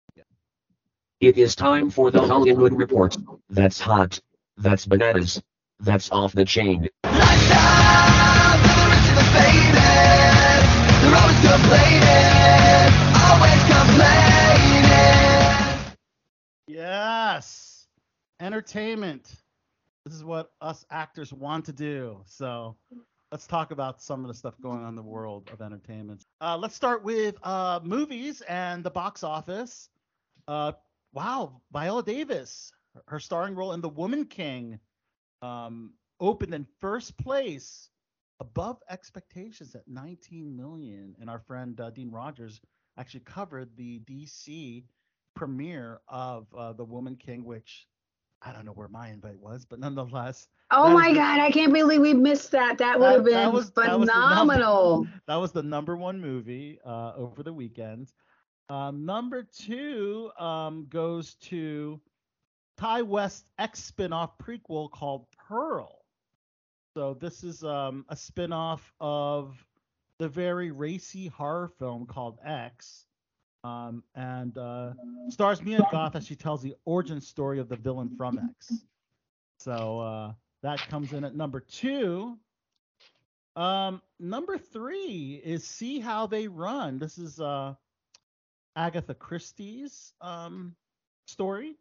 It 1.22 1.38
is 1.38 1.56
time 1.56 1.92
for 1.92 2.10
the 2.10 2.20
Hollywood 2.20 2.74
Report. 2.74 3.16
That's 3.48 3.80
hot. 3.80 4.20
That's 4.58 4.88
bananas. 4.88 5.40
That's 5.80 6.12
off 6.12 6.34
the 6.34 6.46
chain. 6.46 6.90
Yes. 16.68 17.88
Entertainment. 18.40 19.32
This 20.06 20.16
is 20.16 20.24
what 20.24 20.52
us 20.60 20.84
actors 20.90 21.32
want 21.32 21.66
to 21.66 21.72
do. 21.72 22.24
So 22.26 22.76
let's 23.32 23.46
talk 23.46 23.70
about 23.70 24.02
some 24.02 24.22
of 24.26 24.28
the 24.28 24.34
stuff 24.34 24.56
going 24.60 24.82
on 24.82 24.90
in 24.90 24.96
the 24.96 25.04
world 25.04 25.52
of 25.54 25.62
entertainment. 25.62 26.24
Uh, 26.42 26.58
let's 26.58 26.76
start 26.76 27.04
with 27.04 27.36
uh, 27.44 27.80
movies 27.84 28.42
and 28.50 28.84
the 28.84 28.90
box 28.90 29.24
office. 29.24 29.88
Uh, 30.48 30.72
wow, 31.14 31.62
Viola 31.72 32.04
Davis, 32.04 32.72
her 33.08 33.20
starring 33.20 33.56
role 33.56 33.74
in 33.74 33.82
The 33.82 33.90
Woman 33.90 34.26
King, 34.26 34.80
um, 35.42 35.94
opened 36.20 36.54
in 36.54 36.66
first 36.80 37.18
place, 37.18 37.90
above 38.40 38.78
expectations 38.90 39.76
at 39.76 39.88
19 39.88 40.56
million. 40.56 41.16
And 41.20 41.30
our 41.30 41.40
friend 41.40 41.80
uh, 41.80 41.90
Dean 41.92 42.10
Rogers 42.12 42.60
actually 42.98 43.20
covered 43.22 43.70
the 43.78 44.02
DC 44.10 44.84
premiere 45.36 46.02
of 46.08 46.48
uh, 46.58 46.74
The 46.74 46.84
Woman 46.84 47.16
King, 47.16 47.44
which 47.46 47.88
I 48.42 48.52
don't 48.52 48.66
know 48.66 48.72
where 48.72 48.88
my 48.88 49.10
invite 49.10 49.40
was, 49.40 49.66
but 49.66 49.80
nonetheless, 49.80 50.48
Oh 50.72 50.90
my 50.92 51.14
God, 51.14 51.40
I 51.40 51.52
can't 51.52 51.74
believe 51.74 52.02
we 52.02 52.14
missed 52.14 52.52
that. 52.52 52.78
That 52.80 53.00
would 53.00 53.12
have 53.12 53.24
That- 53.26 53.32
that 53.32 53.46
been 53.48 53.54
was- 53.54 53.72
that 53.72 54.00
was 54.00 54.08
the 54.10 54.14
number- 54.16 54.54
phenomenal. 54.54 55.08
that 55.28 55.36
was 55.36 55.52
the 55.52 55.62
number 55.64 55.96
one 55.98 56.20
movie 56.20 56.80
uh, 56.86 57.14
over 57.16 57.44
the 57.44 57.54
weekend. 57.54 58.12
Um, 58.72 59.06
number 59.06 59.44
two 59.44 60.32
um, 60.40 60.88
goes 60.90 61.34
to 61.42 62.00
Ti 62.80 63.02
West 63.02 63.44
X 63.60 63.84
spin-off 63.84 64.38
prequel 64.38 64.90
called 64.90 65.26
Pearl. 65.38 66.06
So 66.96 67.14
this 67.20 67.44
is 67.44 67.66
um, 67.66 68.06
a 68.08 68.16
spin-off 68.16 68.94
of 69.02 69.58
the 70.20 70.30
very 70.30 70.72
racy 70.72 71.28
horror 71.28 71.70
film 71.80 72.06
called 72.06 72.40
X, 72.46 73.08
um, 73.66 74.04
and 74.16 74.58
uh, 74.58 74.94
stars 75.28 75.62
Mia 75.62 75.86
Goth 75.92 76.16
as 76.16 76.26
she 76.26 76.36
tells 76.36 76.62
the 76.62 76.76
origin 76.86 77.20
story 77.20 77.60
of 77.60 77.68
the 77.68 77.76
villain 77.76 78.16
from 78.16 78.40
X. 78.40 78.72
So 79.60 80.00
uh, 80.00 80.34
that 80.64 80.80
comes 80.88 81.12
in 81.12 81.26
at 81.26 81.36
number 81.36 81.60
two. 81.60 82.38
Um, 83.58 84.02
number 84.18 84.58
three 84.58 85.42
is 85.44 85.66
See 85.66 86.00
How 86.00 86.26
They 86.26 86.48
Run. 86.48 87.00
This 87.00 87.18
is 87.18 87.42
uh, 87.42 87.74
Agatha 88.76 89.14
Christie's 89.14 90.14
um, 90.22 90.76
story, 91.28 91.76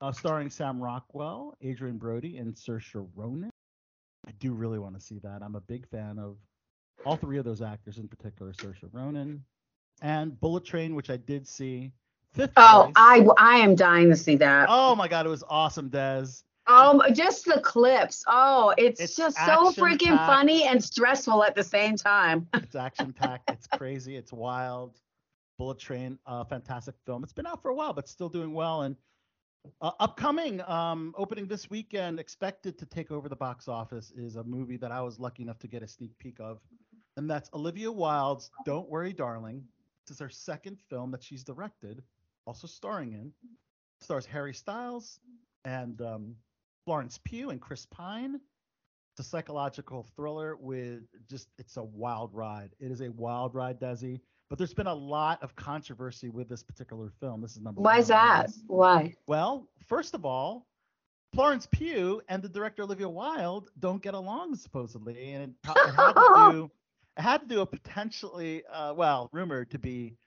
uh, 0.00 0.12
starring 0.12 0.50
Sam 0.50 0.80
Rockwell, 0.82 1.56
Adrien 1.64 1.98
Brody, 1.98 2.38
and 2.38 2.54
Saoirse 2.54 3.06
Ronan. 3.14 3.50
I 4.26 4.32
do 4.38 4.52
really 4.52 4.78
want 4.78 4.94
to 4.94 5.00
see 5.00 5.18
that. 5.20 5.42
I'm 5.42 5.56
a 5.56 5.60
big 5.60 5.86
fan 5.88 6.18
of 6.18 6.36
all 7.04 7.16
three 7.16 7.38
of 7.38 7.44
those 7.44 7.62
actors, 7.62 7.98
in 7.98 8.08
particular 8.08 8.52
Saoirse 8.52 8.88
Ronan, 8.92 9.44
and 10.00 10.38
Bullet 10.40 10.64
Train, 10.64 10.94
which 10.94 11.10
I 11.10 11.16
did 11.16 11.46
see. 11.46 11.92
Fifth 12.32 12.52
Oh, 12.56 12.84
place. 12.84 12.94
I 12.96 13.26
I 13.36 13.56
am 13.58 13.74
dying 13.74 14.08
to 14.10 14.16
see 14.16 14.36
that. 14.36 14.66
Oh 14.70 14.94
my 14.94 15.06
God, 15.06 15.26
it 15.26 15.28
was 15.28 15.44
awesome, 15.48 15.88
Des. 15.88 16.26
Um, 16.66 17.02
just 17.12 17.44
the 17.44 17.60
clips. 17.60 18.24
Oh, 18.28 18.72
it's, 18.78 19.00
It's 19.00 19.16
just 19.16 19.36
so 19.36 19.72
freaking 19.72 20.16
funny 20.26 20.64
and 20.64 20.82
stressful 20.82 21.42
at 21.44 21.54
the 21.56 21.64
same 21.64 21.96
time. 21.96 22.46
It's 22.54 22.76
action 22.76 23.12
packed. 23.12 23.50
it's 23.50 23.66
crazy. 23.66 24.16
It's 24.16 24.32
wild. 24.32 24.98
Bullet 25.58 25.78
Train, 25.78 26.18
uh, 26.26 26.44
fantastic 26.44 26.94
film. 27.06 27.22
It's 27.22 27.32
been 27.32 27.46
out 27.46 27.62
for 27.62 27.70
a 27.70 27.74
while, 27.74 27.92
but 27.92 28.08
still 28.08 28.28
doing 28.28 28.52
well. 28.52 28.82
And 28.82 28.96
uh, 29.80 29.92
upcoming, 30.00 30.60
um, 30.62 31.14
opening 31.16 31.46
this 31.46 31.70
weekend, 31.70 32.18
expected 32.18 32.78
to 32.78 32.86
take 32.86 33.10
over 33.10 33.28
the 33.28 33.36
box 33.36 33.68
office, 33.68 34.12
is 34.16 34.36
a 34.36 34.44
movie 34.44 34.76
that 34.78 34.90
I 34.90 35.00
was 35.02 35.20
lucky 35.20 35.42
enough 35.42 35.58
to 35.60 35.68
get 35.68 35.82
a 35.82 35.88
sneak 35.88 36.18
peek 36.18 36.40
of, 36.40 36.60
and 37.16 37.30
that's 37.30 37.48
Olivia 37.54 37.92
Wilde's 37.92 38.50
"Don't 38.64 38.88
Worry, 38.88 39.12
Darling." 39.12 39.64
This 40.06 40.16
is 40.16 40.20
her 40.20 40.28
second 40.28 40.78
film 40.90 41.12
that 41.12 41.22
she's 41.22 41.44
directed, 41.44 42.02
also 42.46 42.66
starring 42.66 43.12
in. 43.12 43.32
Stars 44.00 44.26
Harry 44.26 44.52
Styles 44.52 45.20
and 45.64 46.00
um, 46.02 46.34
Florence 46.84 47.20
Pugh 47.24 47.50
and 47.50 47.60
Chris 47.60 47.86
Pine. 47.86 48.40
It's 49.14 49.26
a 49.26 49.30
psychological 49.30 50.06
thriller 50.16 50.56
with 50.56 51.02
just 51.28 51.48
it's 51.58 51.76
a 51.76 51.84
wild 51.84 52.34
ride. 52.34 52.70
It 52.80 52.90
is 52.90 53.00
a 53.00 53.10
wild 53.12 53.54
ride, 53.54 53.78
Desi. 53.78 54.20
But 54.52 54.58
there's 54.58 54.74
been 54.74 54.86
a 54.86 54.94
lot 54.94 55.42
of 55.42 55.56
controversy 55.56 56.28
with 56.28 56.46
this 56.46 56.62
particular 56.62 57.10
film. 57.20 57.40
This 57.40 57.52
is 57.52 57.62
number 57.62 57.80
one. 57.80 57.84
Why 57.84 57.92
one 57.92 58.00
is 58.00 58.08
that? 58.08 58.50
Why? 58.66 59.14
Well, 59.26 59.66
first 59.86 60.12
of 60.12 60.26
all, 60.26 60.66
Florence 61.32 61.66
Pugh 61.72 62.20
and 62.28 62.42
the 62.42 62.50
director 62.50 62.82
Olivia 62.82 63.08
Wilde 63.08 63.70
don't 63.80 64.02
get 64.02 64.12
along 64.12 64.56
supposedly, 64.56 65.32
and 65.32 65.42
it, 65.44 65.70
it 65.70 65.94
had 65.96 66.12
to 66.12 66.48
do 66.52 66.70
it 67.16 67.22
had 67.22 67.38
to 67.38 67.46
do 67.46 67.60
a 67.62 67.66
potentially 67.66 68.62
uh, 68.70 68.92
well 68.94 69.30
rumored 69.32 69.70
to 69.70 69.78
be 69.78 70.18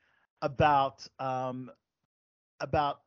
about 0.41 1.07
um, 1.19 1.69
about 2.61 3.01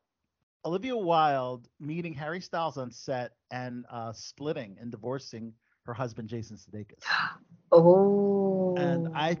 Olivia 0.63 0.95
Wilde 0.95 1.67
meeting 1.81 2.13
Harry 2.13 2.39
Styles 2.39 2.77
on 2.77 2.91
set 2.91 3.33
and 3.51 3.83
uh, 3.91 4.13
splitting 4.13 4.77
and 4.79 4.89
divorcing 4.89 5.51
her 5.83 5.93
husband 5.93 6.29
Jason 6.29 6.55
Sudeikis. 6.55 7.03
Oh. 7.71 8.75
And 8.77 9.09
I 9.15 9.37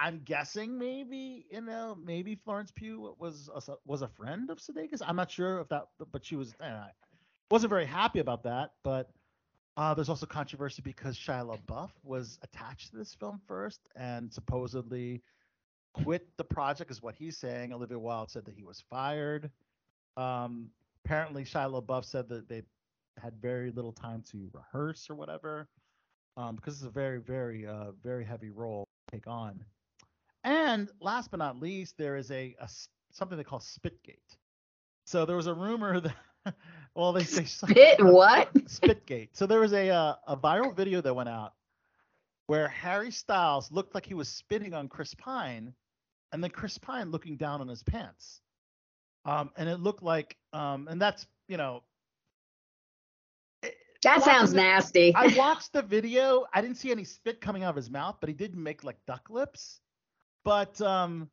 I'm 0.00 0.22
guessing 0.24 0.78
maybe 0.78 1.44
you 1.50 1.60
know 1.60 1.96
maybe 2.02 2.34
Florence 2.34 2.72
Pugh 2.74 3.14
was 3.18 3.50
a, 3.54 3.74
was 3.84 4.00
a 4.00 4.08
friend 4.08 4.50
of 4.50 4.58
Sudeikis. 4.58 5.02
I'm 5.06 5.16
not 5.16 5.30
sure 5.30 5.60
if 5.60 5.68
that, 5.68 5.88
but 6.10 6.24
she 6.24 6.36
was. 6.36 6.54
And 6.58 6.74
I 6.74 6.90
wasn't 7.50 7.68
very 7.68 7.84
happy 7.84 8.20
about 8.20 8.42
that. 8.44 8.70
But 8.82 9.10
uh, 9.76 9.92
there's 9.92 10.08
also 10.08 10.24
controversy 10.24 10.80
because 10.82 11.18
Shia 11.18 11.46
LaBeouf 11.46 11.90
was 12.02 12.38
attached 12.42 12.90
to 12.90 12.96
this 12.96 13.14
film 13.14 13.40
first 13.46 13.80
and 13.94 14.32
supposedly 14.32 15.22
quit 15.92 16.26
the 16.38 16.44
project, 16.44 16.90
is 16.90 17.02
what 17.02 17.14
he's 17.14 17.36
saying. 17.36 17.72
Olivia 17.72 17.98
Wilde 17.98 18.30
said 18.30 18.46
that 18.46 18.54
he 18.54 18.62
was 18.62 18.82
fired. 18.88 19.50
Um, 20.16 20.70
apparently, 21.04 21.44
Shia 21.44 21.70
LaBeouf 21.70 22.06
said 22.06 22.28
that 22.30 22.48
they 22.48 22.62
had 23.22 23.34
very 23.40 23.70
little 23.70 23.92
time 23.92 24.22
to 24.30 24.50
rehearse 24.54 25.10
or 25.10 25.14
whatever, 25.14 25.68
um, 26.38 26.56
because 26.56 26.76
it's 26.76 26.86
a 26.86 26.90
very, 26.90 27.20
very, 27.20 27.66
uh, 27.66 27.92
very 28.02 28.24
heavy 28.24 28.50
role 28.50 28.88
to 29.08 29.16
take 29.16 29.26
on. 29.26 29.62
And 30.44 30.90
last 31.00 31.30
but 31.30 31.38
not 31.38 31.60
least, 31.60 31.96
there 31.98 32.16
is 32.16 32.30
a, 32.30 32.54
a 32.60 32.68
something 33.12 33.36
they 33.36 33.44
call 33.44 33.60
Spitgate. 33.60 34.36
So 35.04 35.24
there 35.26 35.36
was 35.36 35.46
a 35.46 35.54
rumor 35.54 36.00
that, 36.44 36.54
well, 36.94 37.12
they 37.12 37.24
say 37.24 37.46
Bit 37.74 38.02
what? 38.04 38.52
Spitgate. 38.66 39.30
So 39.32 39.46
there 39.46 39.60
was 39.60 39.72
a 39.72 39.90
uh, 39.90 40.14
a 40.26 40.36
viral 40.36 40.74
video 40.74 41.00
that 41.02 41.14
went 41.14 41.28
out 41.28 41.54
where 42.46 42.68
Harry 42.68 43.10
Styles 43.10 43.70
looked 43.70 43.94
like 43.94 44.06
he 44.06 44.14
was 44.14 44.28
spitting 44.28 44.74
on 44.74 44.88
Chris 44.88 45.14
Pine, 45.14 45.72
and 46.32 46.42
then 46.42 46.50
Chris 46.50 46.78
Pine 46.78 47.10
looking 47.10 47.36
down 47.36 47.60
on 47.60 47.68
his 47.68 47.82
pants. 47.82 48.40
Um, 49.26 49.50
and 49.56 49.68
it 49.68 49.80
looked 49.80 50.02
like, 50.02 50.36
um, 50.54 50.88
and 50.88 51.00
that's 51.00 51.26
you 51.48 51.56
know, 51.58 51.82
That 54.02 54.22
sounds 54.22 54.52
the- 54.52 54.56
nasty. 54.56 55.12
I 55.14 55.26
watched 55.36 55.72
the 55.74 55.82
video. 55.82 56.46
I 56.54 56.62
didn't 56.62 56.76
see 56.78 56.90
any 56.90 57.04
spit 57.04 57.40
coming 57.40 57.62
out 57.64 57.70
of 57.70 57.76
his 57.76 57.90
mouth, 57.90 58.16
but 58.20 58.28
he 58.28 58.34
did 58.34 58.56
make 58.56 58.82
like 58.84 58.96
duck 59.06 59.28
lips. 59.28 59.80
But 60.44 60.80
um, 60.80 61.28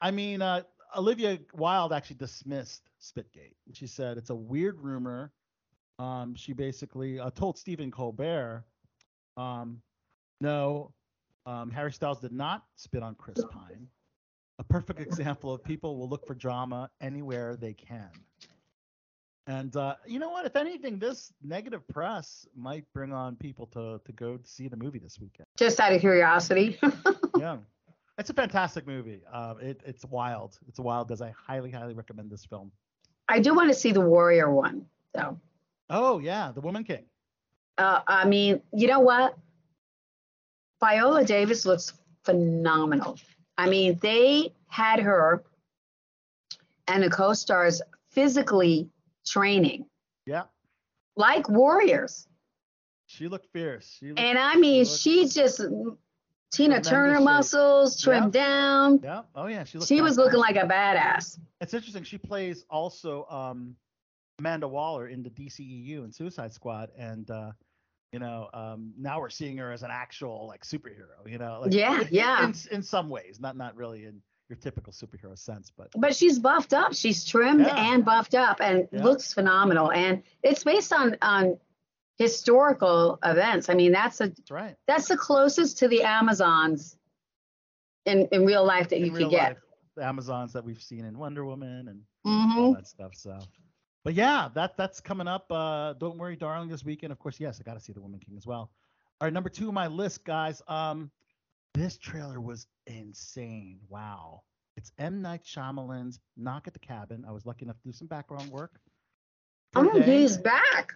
I 0.00 0.10
mean, 0.10 0.42
uh, 0.42 0.62
Olivia 0.96 1.38
Wilde 1.54 1.92
actually 1.92 2.16
dismissed 2.16 2.82
Spitgate. 3.00 3.54
She 3.72 3.86
said 3.86 4.18
it's 4.18 4.30
a 4.30 4.34
weird 4.34 4.80
rumor. 4.80 5.32
Um, 5.98 6.34
she 6.34 6.52
basically 6.52 7.20
uh, 7.20 7.30
told 7.30 7.56
Stephen 7.56 7.90
Colbert, 7.90 8.64
um, 9.36 9.80
no, 10.40 10.92
um, 11.46 11.70
Harry 11.70 11.92
Styles 11.92 12.20
did 12.20 12.32
not 12.32 12.64
spit 12.76 13.02
on 13.02 13.14
Chris 13.14 13.42
Pine. 13.50 13.86
A 14.58 14.64
perfect 14.64 15.00
example 15.00 15.52
of 15.52 15.62
people 15.64 15.96
will 15.96 16.08
look 16.08 16.26
for 16.26 16.34
drama 16.34 16.90
anywhere 17.00 17.56
they 17.56 17.74
can. 17.74 18.10
And 19.46 19.76
uh, 19.76 19.96
you 20.06 20.18
know 20.18 20.30
what? 20.30 20.46
If 20.46 20.56
anything, 20.56 20.98
this 20.98 21.32
negative 21.42 21.86
press 21.88 22.46
might 22.56 22.84
bring 22.94 23.12
on 23.12 23.36
people 23.36 23.66
to 23.68 24.00
to 24.04 24.12
go 24.12 24.38
see 24.42 24.68
the 24.68 24.76
movie 24.76 24.98
this 24.98 25.18
weekend. 25.20 25.46
Just 25.58 25.78
out 25.80 25.92
of 25.92 26.00
curiosity. 26.00 26.78
yeah, 27.38 27.58
it's 28.18 28.30
a 28.30 28.34
fantastic 28.34 28.86
movie. 28.86 29.20
Uh, 29.32 29.54
it, 29.60 29.80
it's 29.84 30.04
wild. 30.04 30.58
It's 30.68 30.78
wild. 30.78 31.08
Does 31.08 31.20
I 31.22 31.30
highly 31.36 31.70
highly 31.70 31.94
recommend 31.94 32.30
this 32.30 32.44
film. 32.44 32.70
I 33.28 33.40
do 33.40 33.54
want 33.54 33.70
to 33.70 33.74
see 33.74 33.90
the 33.92 34.00
Warrior 34.00 34.52
one, 34.52 34.86
though. 35.14 35.38
Oh 35.90 36.18
yeah, 36.18 36.52
The 36.52 36.60
Woman 36.60 36.84
King. 36.84 37.04
Uh, 37.78 38.00
I 38.06 38.24
mean, 38.26 38.60
you 38.72 38.86
know 38.86 39.00
what? 39.00 39.36
Viola 40.80 41.24
Davis 41.24 41.64
looks 41.64 41.94
phenomenal. 42.24 43.18
I 43.58 43.68
mean, 43.68 43.98
they 44.02 44.52
had 44.68 45.00
her 45.00 45.42
and 46.88 47.02
the 47.02 47.10
co-stars 47.10 47.80
physically 48.10 48.88
training 49.26 49.86
Yeah, 50.26 50.42
like 51.16 51.48
warriors. 51.48 52.28
she 53.06 53.26
looked 53.28 53.46
fierce. 53.52 53.96
She 53.98 54.08
looked, 54.08 54.20
And 54.20 54.38
I 54.38 54.56
mean, 54.56 54.84
looked- 54.84 54.98
she's 55.00 55.32
just 55.34 55.60
Tina 56.54 56.80
Turner 56.80 57.20
muscles 57.20 58.00
trimmed 58.00 58.32
down. 58.32 59.00
yeah. 59.02 59.22
Oh 59.34 59.46
yeah, 59.46 59.64
she. 59.64 59.80
She 59.80 60.00
was 60.00 60.16
looking 60.16 60.38
like 60.40 60.56
a 60.56 60.66
badass. 60.66 61.38
It's 61.60 61.74
interesting. 61.74 62.02
She 62.04 62.18
plays 62.18 62.64
also 62.70 63.26
um, 63.30 63.76
Amanda 64.38 64.68
Waller 64.68 65.08
in 65.08 65.22
the 65.22 65.30
DCEU 65.30 66.04
and 66.04 66.14
Suicide 66.14 66.52
Squad, 66.52 66.90
and 66.96 67.30
uh, 67.30 67.52
you 68.12 68.18
know 68.18 68.48
um, 68.54 68.92
now 68.98 69.20
we're 69.20 69.30
seeing 69.30 69.56
her 69.58 69.72
as 69.72 69.82
an 69.82 69.90
actual 69.90 70.46
like 70.46 70.64
superhero. 70.64 71.26
You 71.26 71.38
know, 71.38 71.60
like, 71.62 71.72
Yeah, 71.72 72.00
in- 72.02 72.08
yeah. 72.10 72.44
In, 72.44 72.54
in 72.70 72.82
some 72.82 73.08
ways, 73.08 73.38
not 73.40 73.56
not 73.56 73.76
really 73.76 74.04
in 74.04 74.20
your 74.50 74.56
typical 74.58 74.92
superhero 74.92 75.38
sense, 75.38 75.72
but 75.76 75.88
But 75.96 76.14
she's 76.14 76.38
buffed 76.38 76.74
up. 76.74 76.94
She's 76.94 77.24
trimmed 77.24 77.60
Yeah. 77.62 77.92
and 77.92 78.04
buffed 78.04 78.34
up 78.34 78.60
and 78.60 78.86
Yeah. 78.92 79.02
looks 79.02 79.32
phenomenal. 79.32 79.90
And 79.90 80.22
it's 80.42 80.62
based 80.64 80.92
on 80.92 81.16
on 81.22 81.58
historical 82.18 83.18
events. 83.24 83.68
I 83.68 83.74
mean, 83.74 83.92
that's 83.92 84.20
a 84.20 84.28
that's 84.28 84.50
right. 84.50 84.76
that's 84.86 85.08
the 85.08 85.16
closest 85.16 85.78
to 85.78 85.88
the 85.88 86.02
Amazons 86.02 86.96
in 88.06 88.28
in 88.32 88.44
real 88.44 88.64
life 88.64 88.88
that 88.90 89.00
you 89.00 89.06
in 89.06 89.14
could 89.14 89.30
get. 89.30 89.48
life, 89.50 89.58
the 89.96 90.04
Amazons 90.04 90.52
that 90.52 90.64
we've 90.64 90.82
seen 90.82 91.04
in 91.04 91.18
Wonder 91.18 91.44
Woman 91.44 91.88
and 91.88 92.00
hmm 92.24 92.58
all 92.58 92.74
that 92.74 92.86
stuff. 92.86 93.12
So, 93.14 93.38
but 94.04 94.14
yeah, 94.14 94.48
that 94.54 94.76
that's 94.76 95.00
coming 95.00 95.28
up. 95.28 95.50
Uh, 95.50 95.94
don't 95.94 96.18
worry, 96.18 96.36
darling, 96.36 96.68
this 96.68 96.84
weekend. 96.84 97.12
Of 97.12 97.18
course, 97.18 97.40
yes, 97.40 97.60
I 97.60 97.64
got 97.64 97.74
to 97.74 97.80
see 97.80 97.92
the 97.92 98.00
Woman 98.00 98.20
King 98.20 98.36
as 98.36 98.46
well. 98.46 98.70
All 99.20 99.26
right, 99.26 99.32
number 99.32 99.48
two 99.50 99.68
on 99.68 99.74
my 99.74 99.86
list, 99.86 100.24
guys. 100.24 100.62
Um, 100.68 101.10
this 101.74 101.98
trailer 101.98 102.40
was 102.40 102.66
insane. 102.86 103.80
Wow, 103.88 104.42
it's 104.76 104.92
M 104.98 105.20
Night 105.22 105.42
Shyamalan's 105.44 106.20
Knock 106.36 106.66
at 106.66 106.72
the 106.72 106.78
Cabin. 106.78 107.24
I 107.26 107.32
was 107.32 107.46
lucky 107.46 107.64
enough 107.64 107.78
to 107.78 107.84
do 107.84 107.92
some 107.92 108.06
background 108.06 108.50
work. 108.50 108.78
Oh, 109.76 110.00
he's 110.02 110.36
back. 110.36 110.92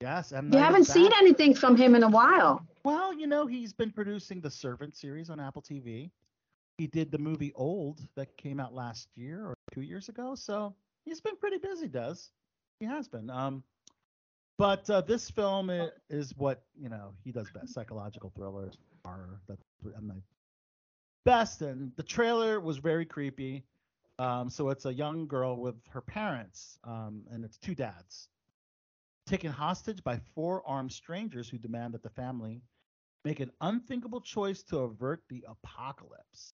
Yes, 0.00 0.32
M 0.32 0.46
You 0.46 0.50
Night 0.52 0.58
is 0.58 0.64
haven't 0.64 0.84
seen 0.86 1.10
anything 1.18 1.54
from 1.54 1.76
him 1.76 1.94
in 1.94 2.02
a 2.02 2.08
while. 2.08 2.64
Well, 2.84 3.12
you 3.12 3.26
know, 3.26 3.46
he's 3.46 3.72
been 3.72 3.90
producing 3.90 4.40
the 4.40 4.50
Servant 4.50 4.96
series 4.96 5.30
on 5.30 5.38
Apple 5.40 5.62
TV. 5.62 6.10
He 6.78 6.86
did 6.86 7.10
the 7.10 7.18
movie 7.18 7.52
Old 7.54 8.00
that 8.14 8.34
came 8.38 8.58
out 8.58 8.74
last 8.74 9.08
year 9.14 9.44
or 9.44 9.54
two 9.72 9.82
years 9.82 10.08
ago. 10.08 10.34
So 10.34 10.74
he's 11.04 11.20
been 11.20 11.36
pretty 11.36 11.58
busy, 11.58 11.88
does. 11.88 12.30
He 12.78 12.86
has 12.86 13.06
been. 13.06 13.28
Um, 13.28 13.62
but 14.56 14.88
uh, 14.88 15.02
this 15.02 15.30
film 15.30 15.68
i- 15.70 15.90
is 16.08 16.34
what, 16.36 16.62
you 16.74 16.88
know, 16.88 17.12
he 17.22 17.32
does 17.32 17.50
best 17.50 17.74
psychological 17.74 18.32
thrillers, 18.34 18.78
horror. 19.04 19.40
That's 19.46 19.62
what 19.82 19.94
I'm 19.96 20.22
best. 21.26 21.60
And 21.60 21.92
the 21.96 22.02
trailer 22.02 22.60
was 22.60 22.78
very 22.78 23.04
creepy. 23.04 23.64
Um, 24.18 24.48
so 24.48 24.70
it's 24.70 24.86
a 24.86 24.92
young 24.92 25.26
girl 25.26 25.56
with 25.58 25.76
her 25.90 26.00
parents, 26.00 26.78
um, 26.84 27.24
and 27.30 27.44
it's 27.44 27.58
two 27.58 27.74
dads 27.74 28.29
taken 29.30 29.52
hostage 29.52 30.02
by 30.02 30.18
four 30.34 30.60
armed 30.66 30.90
strangers 30.90 31.48
who 31.48 31.56
demand 31.56 31.94
that 31.94 32.02
the 32.02 32.10
family 32.10 32.60
make 33.24 33.38
an 33.38 33.50
unthinkable 33.60 34.20
choice 34.20 34.64
to 34.64 34.78
avert 34.78 35.22
the 35.28 35.44
apocalypse. 35.48 36.52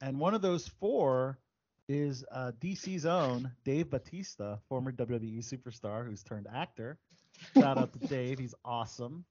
And 0.00 0.18
one 0.18 0.32
of 0.32 0.40
those 0.40 0.66
four 0.66 1.38
is 1.86 2.24
uh, 2.32 2.52
DC's 2.60 3.04
own 3.04 3.52
Dave 3.66 3.90
Bautista, 3.90 4.58
former 4.70 4.90
WWE 4.90 5.40
superstar 5.40 6.06
who's 6.06 6.22
turned 6.22 6.46
actor. 6.52 6.98
Shout 7.52 7.76
out 7.76 7.92
to 7.92 7.98
Dave, 8.08 8.38
he's 8.38 8.54
awesome. 8.64 9.22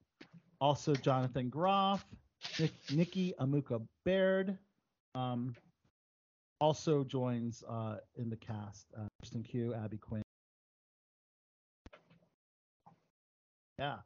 Also, 0.60 0.94
Jonathan 0.94 1.48
Groff, 1.48 2.06
Nick, 2.60 2.72
Nikki 2.92 3.34
Amuka 3.40 3.84
Bird, 4.04 4.56
um, 5.16 5.56
also 6.60 7.02
joins 7.02 7.64
uh, 7.68 7.96
in 8.14 8.30
the 8.30 8.36
cast. 8.36 8.86
Uh, 8.96 9.06
Kristen 9.20 9.42
Cui, 9.42 9.74
Abby 9.74 9.98
Quinn. 9.98 10.23
Yeah. 13.78 13.96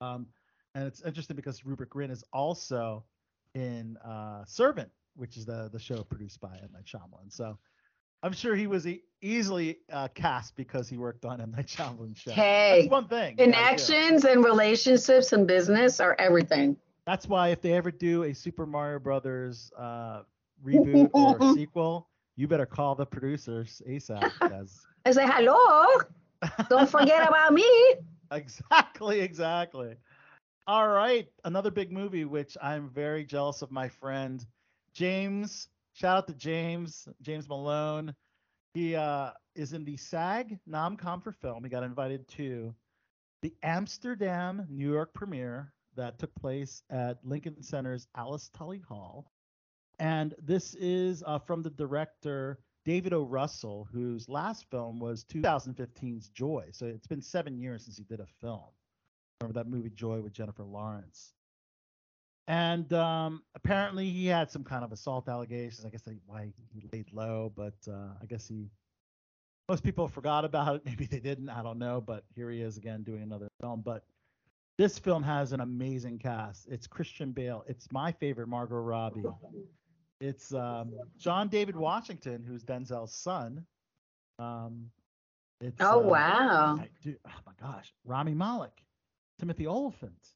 Um, 0.00 0.26
and 0.74 0.86
it's 0.86 1.02
interesting 1.02 1.36
because 1.36 1.64
Rupert 1.64 1.90
Grint 1.90 2.10
is 2.10 2.24
also 2.32 3.04
in 3.54 3.96
uh, 3.98 4.44
Servant, 4.46 4.90
which 5.14 5.36
is 5.36 5.44
the 5.44 5.68
the 5.72 5.78
show 5.78 6.02
produced 6.02 6.40
by 6.40 6.56
M 6.62 6.70
Night 6.72 6.84
Shyamalan. 6.86 7.30
So 7.30 7.58
I'm 8.22 8.32
sure 8.32 8.54
he 8.54 8.66
was 8.66 8.86
e- 8.86 9.02
easily 9.20 9.78
uh, 9.92 10.08
cast 10.14 10.56
because 10.56 10.88
he 10.88 10.96
worked 10.96 11.24
on 11.24 11.40
M 11.40 11.50
Night 11.50 11.66
Shyamalan's 11.66 12.18
show. 12.18 12.30
Hey, 12.32 12.82
That's 12.82 12.90
one 12.90 13.08
thing. 13.08 13.36
Connections 13.36 14.24
and 14.24 14.44
relationships 14.44 15.32
and 15.32 15.46
business 15.46 16.00
are 16.00 16.16
everything. 16.18 16.76
That's 17.06 17.26
why 17.28 17.48
if 17.48 17.60
they 17.60 17.72
ever 17.72 17.90
do 17.90 18.24
a 18.24 18.34
Super 18.34 18.64
Mario 18.64 18.98
Brothers 18.98 19.72
uh, 19.78 20.22
reboot 20.64 21.10
or 21.12 21.52
sequel, 21.54 22.08
you 22.36 22.46
better 22.48 22.66
call 22.66 22.94
the 22.94 23.04
producers 23.04 23.82
ASAP. 23.88 24.30
Because 24.40 24.86
I 25.04 25.10
say 25.10 25.26
hello. 25.26 25.86
Don't 26.68 26.88
forget 26.88 27.28
about 27.28 27.52
me. 27.52 27.64
exactly, 28.32 29.20
exactly. 29.20 29.96
All 30.66 30.88
right, 30.88 31.26
another 31.44 31.70
big 31.70 31.90
movie, 31.90 32.24
which 32.24 32.56
I'm 32.62 32.88
very 32.88 33.24
jealous 33.24 33.62
of 33.62 33.70
my 33.70 33.88
friend 33.88 34.44
James. 34.94 35.68
Shout 35.94 36.16
out 36.16 36.26
to 36.28 36.34
James, 36.34 37.08
James 37.20 37.48
Malone. 37.48 38.14
He 38.74 38.94
uh, 38.96 39.30
is 39.54 39.72
in 39.72 39.84
the 39.84 39.96
SAG 39.96 40.58
nom 40.66 40.96
com 40.96 41.20
for 41.20 41.32
film. 41.32 41.64
He 41.64 41.70
got 41.70 41.82
invited 41.82 42.26
to 42.28 42.74
the 43.42 43.52
Amsterdam 43.62 44.66
New 44.70 44.90
York 44.90 45.12
premiere 45.12 45.72
that 45.96 46.18
took 46.18 46.34
place 46.36 46.82
at 46.90 47.18
Lincoln 47.24 47.62
Center's 47.62 48.06
Alice 48.16 48.48
Tully 48.56 48.78
Hall. 48.88 49.30
And 49.98 50.34
this 50.42 50.74
is 50.74 51.22
uh, 51.26 51.38
from 51.38 51.62
the 51.62 51.70
director 51.70 52.60
David 52.84 53.12
O. 53.12 53.22
Russell, 53.22 53.88
whose 53.92 54.28
last 54.28 54.68
film 54.70 54.98
was 54.98 55.24
2015's 55.24 56.28
Joy. 56.30 56.68
So 56.72 56.86
it's 56.86 57.06
been 57.06 57.22
seven 57.22 57.56
years 57.58 57.84
since 57.84 57.96
he 57.96 58.04
did 58.04 58.20
a 58.20 58.26
film. 58.40 58.64
Remember 59.40 59.58
that 59.58 59.68
movie 59.68 59.90
Joy 59.90 60.20
with 60.20 60.32
Jennifer 60.32 60.64
Lawrence? 60.64 61.34
And 62.48 62.92
um, 62.92 63.42
apparently 63.54 64.10
he 64.10 64.26
had 64.26 64.50
some 64.50 64.64
kind 64.64 64.84
of 64.84 64.92
assault 64.92 65.28
allegations. 65.28 65.84
I 65.86 65.90
guess 65.90 66.02
they, 66.02 66.16
why 66.26 66.52
he 66.72 66.88
laid 66.92 67.12
low, 67.12 67.52
but 67.54 67.74
uh, 67.88 68.14
I 68.20 68.26
guess 68.26 68.48
he 68.48 68.68
most 69.68 69.84
people 69.84 70.08
forgot 70.08 70.44
about 70.44 70.76
it. 70.76 70.82
Maybe 70.86 71.06
they 71.06 71.20
didn't. 71.20 71.48
I 71.48 71.62
don't 71.62 71.78
know. 71.78 72.00
But 72.00 72.24
here 72.34 72.50
he 72.50 72.60
is 72.60 72.76
again 72.76 73.02
doing 73.02 73.22
another 73.22 73.48
film. 73.60 73.80
But 73.80 74.04
this 74.76 74.98
film 74.98 75.22
has 75.22 75.52
an 75.52 75.60
amazing 75.60 76.18
cast. 76.18 76.66
It's 76.68 76.86
Christian 76.86 77.32
Bale. 77.32 77.64
It's 77.66 77.90
my 77.92 78.12
favorite 78.12 78.48
Margot 78.48 78.76
Robbie. 78.76 79.22
It's 80.22 80.54
um, 80.54 80.92
John 81.18 81.48
David 81.48 81.74
Washington, 81.74 82.44
who's 82.46 82.62
Denzel's 82.62 83.12
son. 83.12 83.66
Um, 84.38 84.86
it's, 85.60 85.80
Oh 85.80 86.00
uh, 86.00 86.08
wow. 86.08 86.78
I 86.80 86.88
do, 87.02 87.16
oh 87.26 87.30
my 87.44 87.52
gosh, 87.60 87.92
Rami 88.04 88.32
Malek, 88.32 88.84
Timothy 89.40 89.66
Olyphant, 89.66 90.28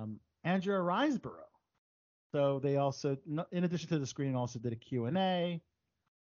um, 0.00 0.18
Andrea 0.42 0.78
Riseborough. 0.78 1.44
So 2.32 2.58
they 2.58 2.78
also, 2.78 3.16
in 3.52 3.62
addition 3.64 3.88
to 3.90 3.98
the 4.00 4.06
screening, 4.06 4.34
also 4.34 4.58
did 4.58 4.72
a 4.72 4.76
Q 4.76 5.06
and 5.06 5.16
A. 5.16 5.62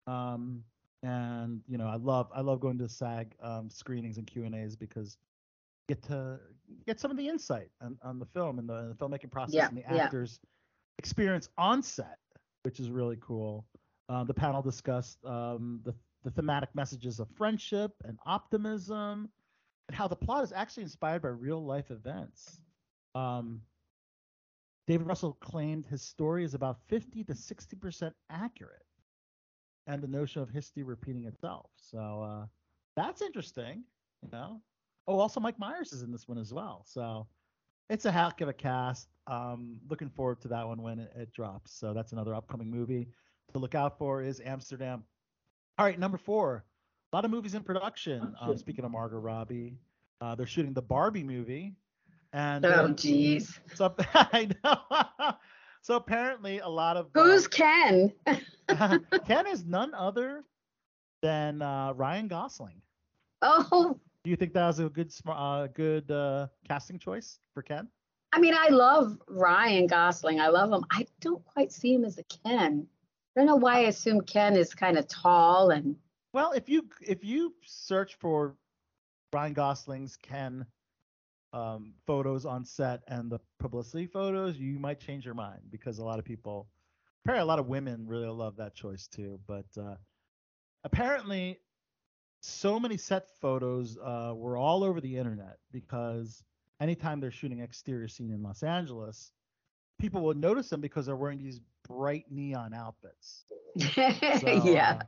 Um, 0.06 0.62
and 1.02 1.62
you 1.66 1.78
know, 1.78 1.86
I 1.86 1.96
love 1.96 2.28
I 2.34 2.42
love 2.42 2.60
going 2.60 2.76
to 2.78 2.88
SAG 2.88 3.34
um, 3.42 3.70
screenings 3.70 4.18
and 4.18 4.26
Q 4.26 4.44
and 4.44 4.54
A's 4.54 4.76
because 4.76 5.16
get 5.88 6.02
to 6.04 6.38
get 6.86 7.00
some 7.00 7.10
of 7.10 7.16
the 7.16 7.26
insight 7.28 7.70
on, 7.82 7.98
on 8.02 8.18
the 8.18 8.26
film 8.26 8.58
and 8.58 8.68
the, 8.68 8.88
the 8.88 8.94
filmmaking 8.94 9.30
process 9.30 9.54
Yeah, 9.54 9.68
and 9.68 9.76
the 9.78 9.82
yeah. 9.82 10.04
actors' 10.04 10.38
experience 10.98 11.48
on 11.56 11.82
set, 11.82 12.18
which 12.64 12.80
is 12.80 12.90
really 12.90 13.18
cool. 13.20 13.66
Uh, 14.08 14.24
the 14.24 14.34
panel 14.34 14.62
discussed 14.62 15.24
um, 15.24 15.80
the 15.84 15.94
the 16.24 16.30
thematic 16.30 16.70
messages 16.74 17.20
of 17.20 17.28
friendship 17.36 17.92
and 18.04 18.18
optimism, 18.24 19.28
and 19.88 19.96
how 19.96 20.08
the 20.08 20.16
plot 20.16 20.42
is 20.42 20.52
actually 20.52 20.82
inspired 20.82 21.20
by 21.20 21.28
real 21.28 21.62
life 21.64 21.90
events. 21.90 22.60
Um, 23.14 23.60
David 24.86 25.06
Russell 25.06 25.34
claimed 25.34 25.86
his 25.86 26.02
story 26.02 26.44
is 26.44 26.54
about 26.54 26.78
50 26.88 27.24
to 27.24 27.34
60 27.34 27.76
percent 27.76 28.14
accurate, 28.30 28.86
and 29.86 30.02
the 30.02 30.08
notion 30.08 30.42
of 30.42 30.48
history 30.48 30.82
repeating 30.82 31.24
itself. 31.24 31.70
So 31.76 32.22
uh, 32.22 32.46
that's 32.96 33.22
interesting, 33.22 33.84
you 34.22 34.30
know. 34.32 34.60
Oh, 35.06 35.18
also 35.18 35.40
Mike 35.40 35.58
Myers 35.58 35.92
is 35.92 36.02
in 36.02 36.10
this 36.10 36.26
one 36.26 36.38
as 36.38 36.52
well. 36.54 36.82
So 36.86 37.26
it's 37.90 38.04
a 38.04 38.12
heck 38.12 38.40
of 38.40 38.48
a 38.48 38.52
cast. 38.52 39.08
Um, 39.26 39.78
looking 39.88 40.10
forward 40.10 40.40
to 40.42 40.48
that 40.48 40.66
one 40.66 40.82
when 40.82 40.98
it, 40.98 41.12
it 41.16 41.32
drops. 41.32 41.72
So 41.72 41.92
that's 41.92 42.12
another 42.12 42.34
upcoming 42.34 42.70
movie 42.70 43.08
to 43.52 43.58
look 43.58 43.74
out 43.74 43.98
for 43.98 44.22
is 44.22 44.40
Amsterdam. 44.44 45.04
All 45.78 45.86
right, 45.86 45.98
number 45.98 46.18
four. 46.18 46.64
A 47.12 47.16
lot 47.16 47.24
of 47.24 47.30
movies 47.30 47.54
in 47.54 47.62
production. 47.62 48.34
Um, 48.40 48.56
speaking 48.56 48.84
of 48.84 48.90
Margot 48.90 49.18
Robbie, 49.18 49.78
uh, 50.20 50.34
they're 50.34 50.46
shooting 50.46 50.72
the 50.72 50.82
Barbie 50.82 51.22
movie, 51.22 51.74
and 52.32 52.66
Oh 52.66 52.70
uh, 52.70 52.88
geez. 52.88 53.60
so 53.74 53.94
I 54.14 54.48
know. 54.64 55.34
so 55.82 55.94
apparently, 55.94 56.58
a 56.58 56.68
lot 56.68 56.96
of 56.96 57.06
uh, 57.14 57.22
Who's 57.22 57.46
Ken? 57.46 58.12
Ken 59.26 59.46
is 59.46 59.64
none 59.64 59.94
other 59.94 60.42
than 61.22 61.62
uh, 61.62 61.92
Ryan 61.92 62.26
Gosling. 62.26 62.82
Oh, 63.42 63.98
Do 64.24 64.30
you 64.30 64.36
think 64.36 64.54
that 64.54 64.66
was 64.66 64.78
a 64.78 64.88
good, 64.88 65.12
uh, 65.28 65.66
good 65.68 66.10
uh, 66.10 66.48
casting 66.66 66.98
choice 66.98 67.38
for 67.52 67.62
Ken? 67.62 67.88
I 68.32 68.40
mean, 68.40 68.54
I 68.56 68.68
love 68.68 69.18
Ryan 69.28 69.86
Gosling. 69.86 70.40
I 70.40 70.48
love 70.48 70.72
him. 70.72 70.84
I 70.90 71.06
don't 71.20 71.44
quite 71.44 71.70
see 71.70 71.92
him 71.94 72.04
as 72.04 72.18
a 72.18 72.24
Ken. 72.24 72.86
I 73.36 73.40
don't 73.40 73.46
know 73.46 73.56
why 73.56 73.76
I 73.76 73.88
assume 73.88 74.22
Ken 74.22 74.56
is 74.56 74.74
kind 74.74 74.96
of 74.96 75.06
tall 75.08 75.70
and 75.70 75.96
Well, 76.32 76.52
if 76.52 76.68
you 76.68 76.88
if 77.00 77.22
you 77.22 77.54
search 77.64 78.14
for 78.14 78.56
Ryan 79.32 79.52
Gosling's 79.52 80.16
Ken 80.16 80.64
um, 81.52 81.92
photos 82.06 82.46
on 82.46 82.64
set 82.64 83.02
and 83.08 83.30
the 83.30 83.40
publicity 83.60 84.06
photos, 84.06 84.56
you 84.56 84.78
might 84.78 85.00
change 85.00 85.24
your 85.24 85.34
mind 85.34 85.60
because 85.70 85.98
a 85.98 86.04
lot 86.04 86.18
of 86.18 86.24
people, 86.24 86.66
apparently 87.24 87.42
a 87.42 87.46
lot 87.46 87.58
of 87.58 87.66
women 87.66 88.06
really 88.06 88.28
love 88.28 88.56
that 88.56 88.74
choice 88.74 89.06
too. 89.06 89.38
But 89.46 89.66
uh, 89.78 89.96
apparently, 90.82 91.58
so 92.44 92.78
many 92.78 92.96
set 92.98 93.28
photos 93.40 93.96
uh, 94.04 94.34
were 94.36 94.58
all 94.58 94.84
over 94.84 95.00
the 95.00 95.16
internet 95.16 95.56
because 95.72 96.42
anytime 96.78 97.18
they're 97.18 97.30
shooting 97.30 97.60
exterior 97.60 98.06
scene 98.06 98.30
in 98.30 98.42
Los 98.42 98.62
Angeles, 98.62 99.32
people 99.98 100.20
will 100.20 100.34
notice 100.34 100.68
them 100.68 100.82
because 100.82 101.06
they're 101.06 101.16
wearing 101.16 101.38
these 101.38 101.60
bright 101.88 102.26
neon 102.30 102.74
outfits. 102.74 103.44
Yeah. 103.76 105.00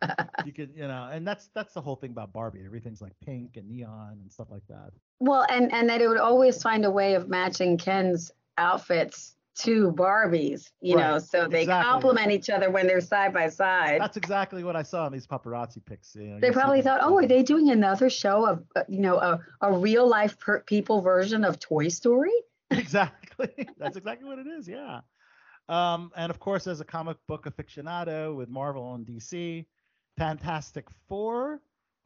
you 0.44 0.52
could 0.52 0.72
you 0.74 0.88
know 0.88 1.08
and 1.12 1.24
that's 1.24 1.50
that's 1.54 1.72
the 1.72 1.80
whole 1.80 1.94
thing 1.94 2.10
about 2.10 2.32
barbie. 2.32 2.62
Everything's 2.64 3.00
like 3.00 3.12
pink 3.24 3.56
and 3.56 3.68
neon 3.68 4.18
and 4.20 4.32
stuff 4.32 4.48
like 4.50 4.66
that. 4.68 4.90
Well, 5.20 5.46
and 5.48 5.72
and 5.72 5.88
that 5.88 6.00
it 6.00 6.08
would 6.08 6.18
always 6.18 6.60
find 6.62 6.84
a 6.84 6.90
way 6.90 7.14
of 7.14 7.28
matching 7.28 7.78
Ken's 7.78 8.32
outfits 8.58 9.35
to 9.56 9.90
Barbie's, 9.92 10.70
you 10.80 10.96
know, 10.96 11.18
so 11.18 11.48
they 11.48 11.62
exactly. 11.62 11.90
complement 11.90 12.30
each 12.30 12.50
other 12.50 12.70
when 12.70 12.86
they're 12.86 13.00
side 13.00 13.32
by 13.32 13.48
side. 13.48 14.00
that's 14.00 14.16
exactly 14.16 14.62
what 14.62 14.76
i 14.76 14.82
saw 14.82 15.06
in 15.06 15.12
these 15.12 15.26
paparazzi 15.26 15.84
pics 15.84 16.14
you 16.14 16.24
know, 16.24 16.40
They 16.40 16.50
probably 16.50 16.82
thought, 16.82 17.00
oh, 17.02 17.16
are 17.16 17.26
they 17.26 17.42
doing 17.42 17.70
another 17.70 18.10
show 18.10 18.46
of, 18.46 18.64
uh, 18.76 18.82
you 18.88 19.00
know, 19.00 19.16
a, 19.16 19.40
a 19.62 19.72
real 19.72 20.06
life 20.06 20.38
per- 20.38 20.60
people 20.60 21.00
version 21.00 21.44
of 21.44 21.58
Toy 21.58 21.88
Story? 21.88 22.32
exactly 22.70 23.48
that's 23.78 23.96
exactly 23.96 24.28
what 24.28 24.38
it 24.38 24.46
is 24.46 24.66
yeah 24.68 25.00
um 25.68 26.10
and 26.16 26.30
of 26.30 26.40
course 26.40 26.66
as 26.66 26.80
a 26.80 26.84
comic 26.84 27.16
book 27.28 27.44
aficionado 27.44 28.34
with 28.34 28.48
marvel 28.48 28.94
and 28.94 29.06
dc 29.06 29.64
fantastic 30.18 30.88
four 31.08 31.60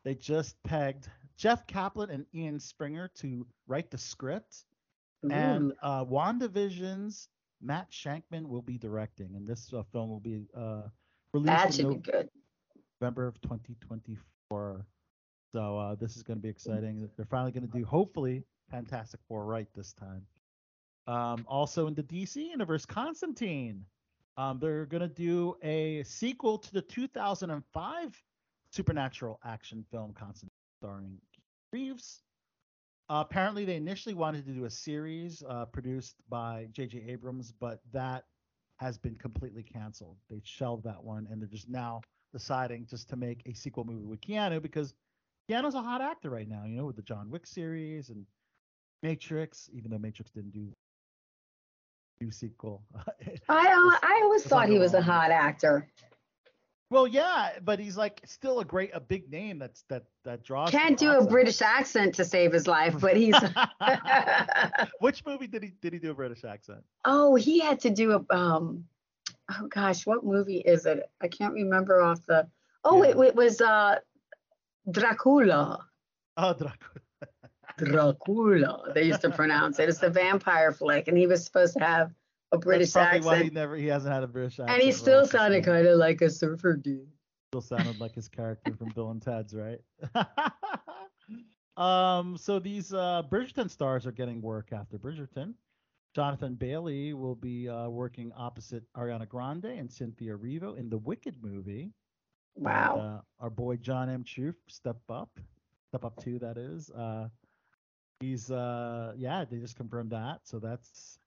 they 0.05 0.15
just 0.15 0.63
pegged 0.63 1.09
jeff 1.39 1.67
kaplan 1.67 2.11
and 2.11 2.27
ian 2.35 2.61
springer 2.61 3.09
to 3.15 3.47
write 3.67 3.91
the 3.91 3.97
script 3.97 4.67
and 5.29 5.73
Ooh. 5.73 5.77
uh, 5.83 6.05
WandaVision's 6.05 7.29
Matt 7.63 7.91
Shakman 7.91 8.47
will 8.47 8.63
be 8.63 8.79
directing, 8.79 9.35
and 9.35 9.47
this 9.47 9.73
uh, 9.73 9.83
film 9.93 10.11
will 10.11 10.21
be 10.21 10.47
uh, 10.57 10.83
released 11.33 11.47
that 11.47 11.79
in 11.79 11.89
be 11.91 11.97
good. 11.97 12.29
November 13.01 13.27
of 13.27 13.41
2024. 13.43 14.87
So 15.53 15.79
uh, 15.79 15.95
this 15.97 16.17
is 16.17 16.23
going 16.23 16.39
to 16.39 16.43
be 16.43 16.49
exciting. 16.49 17.09
They're 17.17 17.27
finally 17.27 17.53
going 17.53 17.67
to 17.67 17.79
do, 17.79 17.85
hopefully, 17.85 18.45
Fantastic 18.71 19.21
Four 19.27 19.45
right 19.45 19.67
this 19.75 19.93
time. 19.93 20.23
Um, 21.07 21.45
also 21.49 21.87
in 21.87 21.95
the 21.95 22.03
DC 22.03 22.37
universe, 22.37 22.87
Constantine. 22.87 23.85
Um, 24.37 24.59
they're 24.61 24.87
going 24.87 25.03
to 25.03 25.09
do 25.09 25.57
a 25.63 26.03
sequel 26.05 26.57
to 26.59 26.73
the 26.73 26.83
2005 26.83 28.23
supernatural 28.71 29.41
action 29.45 29.85
film 29.91 30.13
Constantine, 30.13 30.51
starring 30.81 31.19
Reeves. 31.73 32.23
Uh, 33.11 33.25
apparently, 33.29 33.65
they 33.65 33.75
initially 33.75 34.15
wanted 34.15 34.47
to 34.47 34.53
do 34.53 34.67
a 34.67 34.71
series 34.71 35.43
uh, 35.49 35.65
produced 35.65 36.15
by 36.29 36.69
J.J. 36.71 37.07
Abrams, 37.09 37.53
but 37.59 37.81
that 37.93 38.23
has 38.77 38.99
been 38.99 39.17
completely 39.17 39.65
canceled. 39.65 40.17
They 40.31 40.41
shelved 40.45 40.85
that 40.85 41.03
one, 41.03 41.27
and 41.29 41.43
they're 41.43 41.49
just 41.49 41.69
now 41.69 42.03
deciding 42.33 42.87
just 42.87 43.09
to 43.09 43.17
make 43.17 43.43
a 43.47 43.53
sequel 43.53 43.85
movie 43.85 44.07
with 44.07 44.21
Keanu 44.21 44.63
because 44.63 44.95
Keanu's 45.51 45.75
a 45.75 45.83
hot 45.83 46.01
actor 46.01 46.31
right 46.31 46.49
now, 46.49 46.63
you 46.65 46.77
know, 46.77 46.87
with 46.87 46.95
the 46.95 47.03
John 47.03 47.29
Wick 47.31 47.49
series 47.49 48.11
and 48.11 48.25
Matrix, 49.03 49.69
even 49.73 49.91
though 49.91 49.99
Matrix 49.99 50.31
didn't 50.31 50.53
do 50.53 50.69
do 52.21 52.31
sequel. 52.31 52.85
I 53.49 53.67
uh, 53.67 54.07
I 54.07 54.21
always 54.23 54.45
thought 54.45 54.69
he 54.69 54.79
was 54.79 54.95
a 54.95 55.03
hot 55.03 55.33
actor. 55.33 55.89
Well, 56.91 57.07
yeah, 57.07 57.51
but 57.63 57.79
he's 57.79 57.97
like 57.97 58.21
still 58.25 58.61
a 58.61 58.65
great, 58.65 58.91
a 58.93 59.01
big 59.01 59.31
name 59.31 59.59
that's 59.59 59.83
that 59.89 60.05
that 60.25 60.43
draws. 60.43 60.71
Can't 60.71 60.99
do 60.99 61.13
a 61.13 61.25
British 61.25 61.63
accent 61.63 62.15
to 62.17 62.25
save 62.25 62.53
his 62.53 62.67
life, 62.67 62.95
but 63.01 63.17
he's. 63.17 63.37
Which 65.01 65.25
movie 65.25 65.47
did 65.47 65.63
he 65.63 65.73
did 65.81 65.93
he 65.93 65.99
do 65.99 66.11
a 66.11 66.15
British 66.15 66.45
accent? 66.45 66.83
oh, 67.05 67.35
he 67.37 67.61
had 67.61 67.81
to 67.81 67.91
do 67.91 68.13
a 68.31 68.35
um. 68.35 68.85
Oh 69.51 69.67
gosh, 69.69 70.07
what 70.07 70.25
movie 70.25 70.59
is 70.59 70.87
it? 70.87 71.09
I 71.21 71.29
can't 71.29 71.55
remember 71.55 72.01
off 72.03 72.25
the. 72.27 72.47
Oh, 72.85 73.03
Yeah. 73.03 73.11
it, 73.11 73.19
it 73.19 73.35
was 73.35 73.61
uh, 73.61 73.97
Dracula. 74.91 75.85
Oh, 76.37 76.55
Dracula. 76.55 77.01
Dracula. 77.79 78.93
They 78.95 79.05
used 79.05 79.21
to 79.23 79.31
pronounce 79.31 79.79
it. 79.79 79.89
It's 79.89 79.99
the 79.99 80.11
vampire 80.11 80.73
flick, 80.73 81.09
and 81.09 81.17
he 81.17 81.27
was 81.27 81.45
supposed 81.45 81.75
to 81.79 81.85
have 81.85 82.13
a 82.53 82.59
British 82.59 82.93
That's 82.93 83.25
probably 83.25 83.27
why 83.27 83.45
he 83.45 83.51
never 83.51 83.77
he 83.77 83.87
hasn't 83.87 84.13
had 84.13 84.23
a 84.23 84.27
British 84.27 84.55
accent. 84.55 84.71
and 84.71 84.83
he 84.83 84.93
still 84.93 85.23
this 85.23 85.31
sounded 85.31 85.65
kind 85.65 85.87
of 85.87 85.99
like 85.99 86.21
a 86.21 86.31
surfer 86.31 86.77
dude. 86.77 87.07
still 87.51 87.61
sounded 87.61 88.01
like 88.01 88.15
his 88.15 88.29
character 88.29 88.75
from 88.75 88.89
Bill 88.95 89.11
and 89.11 89.23
Ted's, 89.23 89.55
right? 89.55 89.81
um, 91.77 92.37
so 92.37 92.59
these 92.59 92.93
uh, 92.93 93.23
Bridgerton 93.31 93.71
stars 93.71 94.07
are 94.07 94.13
getting 94.13 94.43
work 94.43 94.73
after 94.73 94.99
Bridgerton. 94.99 95.55
Jonathan 96.15 96.55
Bailey 96.55 97.15
will 97.15 97.37
be 97.37 97.69
uh, 97.69 97.89
working 97.89 98.33
opposite 98.37 98.83
Ariana 98.97 99.29
Grande 99.29 99.67
and 99.67 99.91
Cynthia 99.91 100.37
Erivo 100.37 100.77
in 100.77 100.91
the 100.91 100.99
Wicked 100.99 101.37
movie. 101.41 101.93
Wow. 102.57 102.95
And, 102.95 103.03
uh, 103.03 103.21
our 103.39 103.51
boy 103.51 103.77
John 103.77 104.11
M. 104.11 104.25
Chu, 104.25 104.53
Step 104.67 104.99
Up, 105.09 105.31
Step 105.89 106.05
Up 106.05 106.21
Two, 106.21 106.41
that 106.41 106.57
is. 106.57 106.91
Uh, 106.91 107.29
he's 108.19 108.51
uh, 108.51 109.13
yeah, 109.17 109.45
they 109.49 109.59
just 109.59 109.77
confirmed 109.77 110.11
that, 110.11 110.41
so 110.43 110.59
that's 110.59 111.20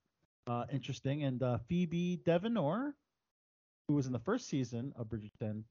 uh, 0.47 0.65
interesting. 0.71 1.23
And 1.23 1.41
uh, 1.41 1.57
Phoebe 1.67 2.21
Dynevor, 2.25 2.93
who 3.87 3.95
was 3.95 4.05
in 4.07 4.13
the 4.13 4.19
first 4.19 4.47
season 4.47 4.93
of 4.95 5.07
Bridgerton, 5.07 5.63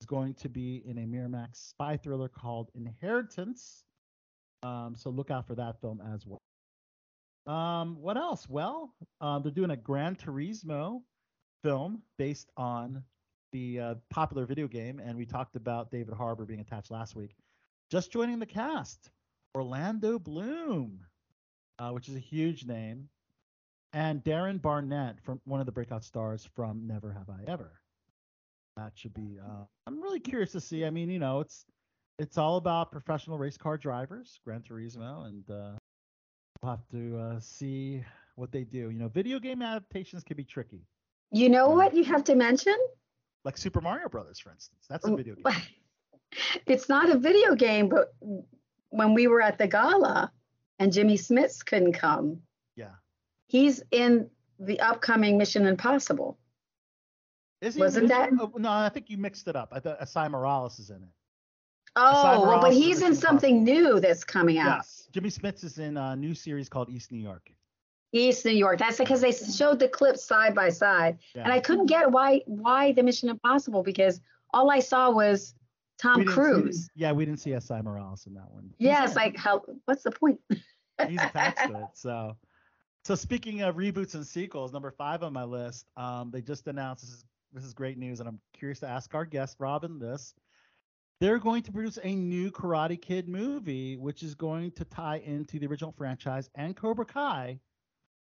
is 0.00 0.06
going 0.06 0.34
to 0.34 0.48
be 0.48 0.82
in 0.86 0.98
a 0.98 1.06
Miramax 1.06 1.68
spy 1.70 1.96
thriller 1.96 2.28
called 2.28 2.70
Inheritance. 2.74 3.84
Um, 4.62 4.94
so 4.96 5.10
look 5.10 5.30
out 5.30 5.46
for 5.46 5.54
that 5.54 5.80
film 5.80 6.00
as 6.14 6.26
well. 6.26 6.40
Um, 7.46 7.96
what 8.00 8.16
else? 8.16 8.48
Well, 8.48 8.94
uh, 9.20 9.38
they're 9.38 9.52
doing 9.52 9.70
a 9.70 9.76
Gran 9.76 10.16
Turismo 10.16 11.00
film 11.62 12.02
based 12.18 12.50
on 12.56 13.02
the 13.52 13.80
uh, 13.80 13.94
popular 14.10 14.46
video 14.46 14.68
game, 14.68 15.00
and 15.00 15.16
we 15.16 15.26
talked 15.26 15.56
about 15.56 15.90
David 15.90 16.14
Harbour 16.14 16.44
being 16.44 16.60
attached 16.60 16.90
last 16.90 17.16
week. 17.16 17.34
Just 17.90 18.12
joining 18.12 18.38
the 18.38 18.46
cast, 18.46 19.10
Orlando 19.56 20.18
Bloom, 20.18 21.00
uh, 21.78 21.90
which 21.90 22.08
is 22.08 22.14
a 22.14 22.20
huge 22.20 22.64
name, 22.64 23.08
and 23.92 24.22
Darren 24.24 24.60
Barnett 24.60 25.20
from 25.22 25.40
one 25.44 25.60
of 25.60 25.66
the 25.66 25.72
breakout 25.72 26.04
stars 26.04 26.48
from 26.54 26.86
Never 26.86 27.12
Have 27.12 27.28
I 27.28 27.50
Ever. 27.50 27.72
That 28.76 28.92
should 28.94 29.14
be. 29.14 29.38
Uh, 29.42 29.64
I'm 29.86 30.00
really 30.00 30.20
curious 30.20 30.52
to 30.52 30.60
see. 30.60 30.84
I 30.84 30.90
mean, 30.90 31.10
you 31.10 31.18
know, 31.18 31.40
it's 31.40 31.64
it's 32.18 32.38
all 32.38 32.56
about 32.56 32.92
professional 32.92 33.38
race 33.38 33.56
car 33.56 33.76
drivers, 33.76 34.38
Gran 34.44 34.62
Turismo, 34.62 35.26
and 35.26 35.44
uh, 35.50 35.72
we'll 36.62 36.70
have 36.70 36.86
to 36.92 37.18
uh, 37.18 37.40
see 37.40 38.02
what 38.36 38.52
they 38.52 38.64
do. 38.64 38.90
You 38.90 38.98
know, 38.98 39.08
video 39.08 39.38
game 39.38 39.62
adaptations 39.62 40.22
can 40.22 40.36
be 40.36 40.44
tricky, 40.44 40.86
You 41.32 41.48
know 41.48 41.70
what 41.70 41.94
you 41.94 42.04
have 42.04 42.24
to 42.24 42.34
mention? 42.34 42.76
like 43.44 43.56
Super 43.56 43.80
Mario 43.80 44.08
Brothers, 44.08 44.38
for 44.38 44.52
instance. 44.52 44.84
That's 44.88 45.06
a 45.06 45.16
video 45.16 45.34
game. 45.44 45.54
It's 46.66 46.88
not 46.90 47.08
a 47.10 47.18
video 47.18 47.54
game, 47.54 47.88
but 47.88 48.14
when 48.90 49.14
we 49.14 49.26
were 49.28 49.40
at 49.40 49.56
the 49.56 49.66
gala 49.66 50.30
and 50.78 50.92
Jimmy 50.92 51.16
Smits 51.16 51.64
couldn't 51.64 51.94
come. 51.94 52.40
He's 53.50 53.82
in 53.90 54.30
the 54.60 54.78
upcoming 54.78 55.36
Mission 55.36 55.66
Impossible. 55.66 56.38
Is 57.60 57.74
he 57.74 57.80
Wasn't 57.80 58.06
that- 58.08 58.30
oh, 58.40 58.52
no, 58.56 58.70
I 58.70 58.88
think 58.90 59.10
you 59.10 59.18
mixed 59.18 59.48
it 59.48 59.56
up. 59.56 59.70
I 59.72 59.80
thought 59.80 60.00
Esai 60.00 60.30
Morales 60.30 60.78
is 60.78 60.90
in 60.90 61.02
it. 61.02 61.08
Oh, 61.96 62.46
well, 62.46 62.60
but 62.60 62.72
he's 62.72 63.02
in 63.02 63.12
something 63.16 63.64
new 63.64 63.98
that's 63.98 64.22
coming 64.22 64.58
out. 64.58 64.76
Yes. 64.78 65.08
Jimmy 65.12 65.30
Smits 65.30 65.64
is 65.64 65.78
in 65.78 65.96
a 65.96 66.14
new 66.14 66.32
series 66.32 66.68
called 66.68 66.88
East 66.90 67.10
New 67.10 67.18
York. 67.18 67.50
East 68.12 68.44
New 68.44 68.52
York. 68.52 68.78
That's 68.78 68.98
because 68.98 69.20
they 69.20 69.32
showed 69.32 69.80
the 69.80 69.88
clips 69.88 70.24
side 70.24 70.54
by 70.54 70.68
side, 70.68 71.18
Yeah. 71.34 71.42
and 71.42 71.52
I 71.52 71.58
couldn't 71.58 71.86
get 71.86 72.08
why 72.12 72.42
why 72.46 72.92
the 72.92 73.02
Mission 73.02 73.28
Impossible 73.28 73.82
because 73.82 74.20
all 74.52 74.70
I 74.70 74.78
saw 74.78 75.10
was 75.10 75.54
Tom 75.98 76.18
didn't 76.20 76.28
see- 76.30 76.34
Cruise. 76.34 76.88
yeah, 76.94 77.10
we 77.10 77.24
didn't 77.24 77.40
see 77.40 77.50
Esai 77.50 77.82
Morales 77.82 78.26
in 78.26 78.34
that 78.34 78.48
one. 78.52 78.72
Yeah, 78.78 79.00
He's 79.00 79.10
it's 79.10 79.16
like 79.16 79.36
how 79.36 79.62
what's 79.86 80.04
the 80.04 80.12
point? 80.12 80.38
he's 81.08 81.20
attached 81.20 81.68
to 81.68 81.76
it. 81.80 81.86
So, 81.94 82.36
so 83.04 83.14
speaking 83.14 83.62
of 83.62 83.76
reboots 83.76 84.14
and 84.14 84.26
sequels, 84.26 84.72
number 84.72 84.90
five 84.90 85.22
on 85.22 85.32
my 85.32 85.44
list, 85.44 85.86
um, 85.96 86.30
they 86.30 86.42
just 86.42 86.66
announced 86.66 87.02
this 87.02 87.10
is 87.10 87.24
this 87.52 87.64
is 87.64 87.74
great 87.74 87.98
news, 87.98 88.20
and 88.20 88.28
I'm 88.28 88.40
curious 88.52 88.78
to 88.80 88.88
ask 88.88 89.14
our 89.14 89.24
guest 89.24 89.56
Robin 89.58 89.98
this. 89.98 90.34
They're 91.20 91.38
going 91.38 91.62
to 91.64 91.72
produce 91.72 91.98
a 92.02 92.14
new 92.14 92.50
Karate 92.50 93.00
Kid 93.00 93.28
movie, 93.28 93.96
which 93.96 94.22
is 94.22 94.34
going 94.34 94.70
to 94.72 94.84
tie 94.84 95.18
into 95.18 95.58
the 95.58 95.66
original 95.66 95.92
franchise 95.92 96.48
and 96.54 96.76
Cobra 96.76 97.04
Kai, 97.04 97.58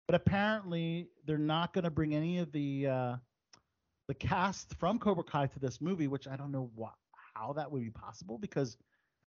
but 0.08 0.14
apparently 0.14 1.08
they're 1.26 1.38
not 1.38 1.72
going 1.72 1.84
to 1.84 1.90
bring 1.90 2.14
any 2.14 2.38
of 2.38 2.50
the 2.52 2.86
uh, 2.86 3.16
the 4.08 4.14
cast 4.14 4.74
from 4.76 4.98
Cobra 4.98 5.24
Kai 5.24 5.46
to 5.48 5.58
this 5.58 5.80
movie, 5.80 6.08
which 6.08 6.26
I 6.26 6.36
don't 6.36 6.50
know 6.50 6.70
how 7.34 7.52
that 7.52 7.70
would 7.70 7.82
be 7.82 7.90
possible 7.90 8.38
because 8.38 8.76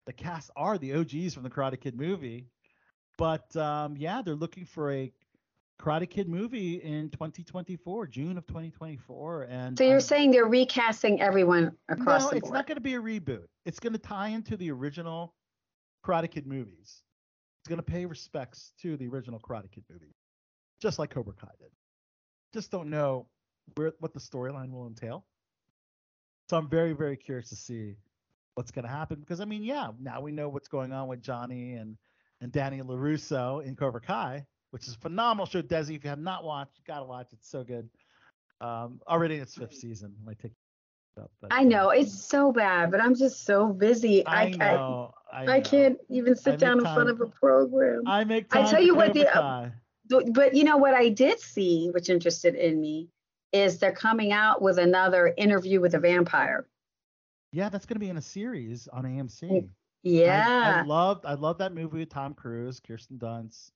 the 0.07 0.13
cast 0.13 0.51
are 0.57 0.79
the 0.79 0.95
OGs 0.95 1.35
from 1.35 1.45
the 1.45 1.51
Karate 1.51 1.81
Kid 1.81 1.97
movie. 1.97 2.47
But 3.17 3.55
um, 3.57 3.97
yeah, 3.97 4.21
they're 4.23 4.35
looking 4.35 4.67
for 4.67 4.93
a 4.93 5.13
Karate 5.81 6.09
Kid 6.09 6.29
movie 6.29 6.77
in 6.77 7.11
2024, 7.11 8.07
June 8.07 8.39
of 8.39 8.47
2024. 8.47 9.43
And 9.43 9.77
So 9.77 9.85
you're 9.85 10.01
saying 10.01 10.31
they're 10.31 10.47
recasting 10.47 11.21
everyone 11.21 11.77
across 11.89 12.23
no, 12.23 12.31
the 12.31 12.41
board? 12.41 12.43
No, 12.43 12.47
it's 12.49 12.51
not 12.53 12.67
going 12.67 12.77
to 12.77 12.81
be 12.81 12.95
a 12.95 13.01
reboot. 13.01 13.47
It's 13.65 13.79
going 13.79 13.93
to 13.93 13.99
tie 13.99 14.29
into 14.29 14.57
the 14.57 14.71
original 14.71 15.35
Karate 16.05 16.31
Kid 16.31 16.47
movies. 16.47 17.03
It's 17.61 17.69
going 17.69 17.79
to 17.79 17.83
pay 17.83 18.07
respects 18.07 18.73
to 18.83 18.97
the 18.97 19.09
original 19.09 19.41
Karate 19.41 19.71
Kid 19.71 19.85
movie, 19.91 20.15
just 20.81 20.99
like 20.99 21.11
Cobra 21.11 21.35
Kai 21.35 21.49
did. 21.59 21.71
Just 22.55 22.71
don't 22.71 22.89
know 22.89 23.27
where 23.75 23.93
what 23.99 24.15
the 24.15 24.21
storyline 24.21 24.71
will 24.71 24.87
entail. 24.87 25.27
So 26.49 26.57
I'm 26.57 26.69
very 26.69 26.93
very 26.93 27.17
curious 27.17 27.49
to 27.49 27.57
see 27.57 27.97
what's 28.55 28.71
going 28.71 28.85
to 28.85 28.91
happen 28.91 29.19
because 29.19 29.41
I 29.41 29.45
mean, 29.45 29.65
yeah, 29.65 29.91
now 30.01 30.21
we 30.21 30.31
know 30.31 30.49
what's 30.49 30.69
going 30.69 30.93
on 30.93 31.09
with 31.09 31.23
Johnny 31.23 31.75
and 31.75 31.97
and 32.41 32.53
Danny 32.53 32.81
LaRusso 32.81 33.65
in 33.65 33.75
Cobra 33.75 34.01
Kai, 34.01 34.47
which 34.77 34.89
is 34.89 34.95
a 34.95 34.99
phenomenal 34.99 35.47
show. 35.47 35.63
Desi, 35.63 35.97
if 35.97 36.05
you 36.05 36.11
have 36.11 36.19
not 36.19 36.45
watched, 36.45 36.73
you 36.77 36.85
got 36.87 36.99
to 36.99 37.07
watch. 37.07 37.29
It's 37.33 37.49
so 37.49 37.65
good. 37.65 37.89
Um, 38.61 39.01
already 39.09 39.37
in 39.37 39.41
its 39.41 39.55
fifth 39.55 39.75
season. 39.75 40.15
Might 40.23 40.39
take 40.39 40.53
up, 41.19 41.31
but, 41.41 41.51
I 41.51 41.65
know 41.65 41.89
uh, 41.89 41.93
it's 41.93 42.13
so 42.29 42.53
bad, 42.53 42.91
but 42.91 43.01
I'm 43.01 43.15
just 43.15 43.47
so 43.47 43.69
busy. 43.69 44.27
I 44.27 44.43
I 44.43 44.51
know. 44.51 45.15
I, 45.33 45.47
I, 45.47 45.61
can't 45.63 45.97
even 46.11 46.37
sit 46.37 46.59
down 46.59 46.77
in 46.77 46.85
front 46.85 47.09
of 47.09 47.23
a 47.23 47.27
program. 47.27 48.03
I 48.07 48.25
make 48.25 48.51
time. 48.51 48.67
I 48.67 48.71
tell 48.71 48.83
you 48.83 48.95
what, 48.95 49.15
the- 49.15 49.35
uh, 49.35 49.71
But 50.11 50.55
you 50.55 50.65
know 50.65 50.77
what 50.77 50.93
I 50.93 51.09
did 51.09 51.41
see, 51.41 51.89
which 51.95 52.11
interested 52.11 52.55
in 52.55 52.79
me, 52.79 53.09
is 53.55 53.79
they're 53.79 53.93
coming 53.93 54.33
out 54.33 54.61
with 54.61 54.79
another 54.79 55.33
interview 55.39 55.81
with 55.81 55.95
a 55.95 55.99
vampire. 55.99 56.67
yeah, 57.51 57.71
that's 57.71 57.87
gonna 57.87 57.99
be 57.99 58.11
in 58.11 58.19
a 58.19 58.23
series 58.23 58.89
on 58.89 59.05
AMC. 59.05 59.51
I- 59.51 60.81
I, 60.81 60.83
loved 60.83 61.25
I 61.25 61.33
loved 61.33 61.61
that 61.61 61.73
movie 61.73 62.01
with 62.01 62.11
Tom 62.11 62.35
Cruise, 62.35 62.79
Kirsten 62.79 63.19
Dunst, 63.19 63.71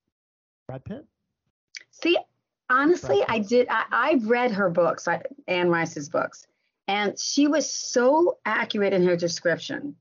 Brad 0.70 0.84
Pitt. 0.84 1.06
See, 1.90 2.16
honestly. 2.68 3.24
I 3.28 3.40
did. 3.40 3.66
I, 3.68 3.84
I've 3.90 4.28
read 4.28 4.52
her 4.52 4.70
books, 4.70 5.08
I, 5.08 5.22
Anne 5.48 5.68
Rice's 5.68 6.08
books, 6.08 6.46
and 6.86 7.18
she 7.18 7.48
was 7.48 7.72
so 7.72 8.38
accurate 8.44 8.92
in 8.92 9.04
her 9.04 9.16
description 9.16 9.96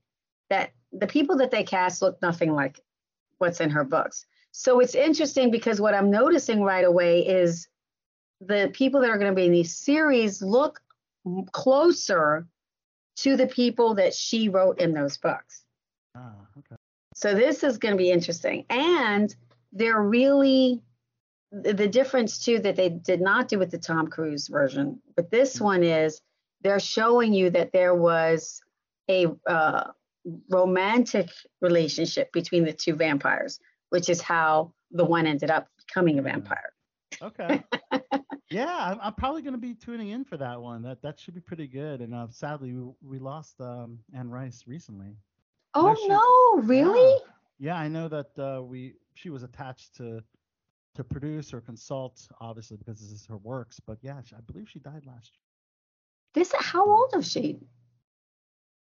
that 0.48 0.70
the 0.92 1.08
people 1.08 1.38
that 1.38 1.50
they 1.50 1.64
cast 1.64 2.02
looked 2.02 2.22
nothing 2.22 2.52
like 2.52 2.80
what's 3.38 3.60
in 3.60 3.70
her 3.70 3.82
books. 3.82 4.26
So 4.52 4.78
it's 4.78 4.94
interesting 4.94 5.50
because 5.50 5.80
what 5.80 5.94
I'm 5.94 6.10
noticing 6.10 6.62
right 6.62 6.84
away 6.84 7.26
is 7.26 7.68
the 8.40 8.70
people 8.72 9.00
that 9.00 9.10
are 9.10 9.18
going 9.18 9.30
to 9.30 9.36
be 9.36 9.46
in 9.46 9.52
these 9.52 9.76
series 9.76 10.40
look 10.40 10.80
closer 11.52 12.46
to 13.16 13.36
the 13.36 13.46
people 13.46 13.94
that 13.94 14.14
she 14.14 14.48
wrote 14.48 14.80
in 14.80 14.92
those 14.92 15.16
books. 15.16 15.64
Ah, 16.16 16.32
okay. 16.58 16.76
So 17.14 17.34
this 17.34 17.64
is 17.64 17.78
going 17.78 17.94
to 17.94 17.98
be 17.98 18.10
interesting. 18.10 18.64
And 18.70 19.34
they're 19.72 20.02
really 20.02 20.82
the 21.52 21.88
difference 21.88 22.38
too 22.38 22.60
that 22.60 22.76
they 22.76 22.88
did 22.88 23.20
not 23.20 23.48
do 23.48 23.58
with 23.58 23.70
the 23.70 23.78
Tom 23.78 24.06
Cruise 24.06 24.46
version, 24.46 25.00
but 25.16 25.30
this 25.30 25.60
one 25.60 25.82
is 25.82 26.20
they're 26.62 26.80
showing 26.80 27.32
you 27.32 27.50
that 27.50 27.72
there 27.72 27.94
was 27.94 28.62
a 29.08 29.26
uh, 29.48 29.90
romantic 30.48 31.28
relationship 31.60 32.32
between 32.32 32.64
the 32.64 32.72
two 32.72 32.94
vampires, 32.94 33.58
which 33.88 34.08
is 34.08 34.20
how 34.20 34.72
the 34.92 35.04
one 35.04 35.26
ended 35.26 35.50
up 35.50 35.68
becoming 35.86 36.18
a 36.18 36.22
vampire. 36.22 36.72
Okay. 37.20 37.64
yeah, 38.50 38.76
I'm, 38.78 38.98
I'm 39.02 39.14
probably 39.14 39.42
gonna 39.42 39.58
be 39.58 39.74
tuning 39.74 40.10
in 40.10 40.24
for 40.24 40.36
that 40.36 40.60
one. 40.60 40.82
That 40.82 41.02
that 41.02 41.18
should 41.18 41.34
be 41.34 41.40
pretty 41.40 41.66
good. 41.66 42.00
And 42.00 42.14
uh, 42.14 42.28
sadly, 42.30 42.72
we, 42.72 42.92
we 43.02 43.18
lost 43.18 43.60
um, 43.60 43.98
Anne 44.14 44.30
Rice 44.30 44.64
recently. 44.66 45.16
Oh 45.74 45.94
she- 45.94 46.08
no, 46.08 46.62
really? 46.68 47.20
Yeah, 47.58 47.76
I 47.76 47.88
know 47.88 48.08
that 48.08 48.38
uh, 48.38 48.62
we 48.62 48.94
she 49.20 49.30
was 49.30 49.42
attached 49.42 49.96
to 49.96 50.22
to 50.96 51.04
produce 51.04 51.54
or 51.54 51.60
consult, 51.60 52.26
obviously 52.40 52.76
because 52.76 52.98
this 53.00 53.12
is 53.12 53.24
her 53.26 53.36
works. 53.36 53.78
But 53.78 53.98
yeah, 54.02 54.20
she, 54.24 54.34
I 54.34 54.40
believe 54.40 54.68
she 54.68 54.80
died 54.80 55.06
last 55.06 55.30
year. 55.36 55.44
This 56.34 56.52
how 56.58 56.84
old 56.88 57.14
is 57.16 57.30
she? 57.30 57.60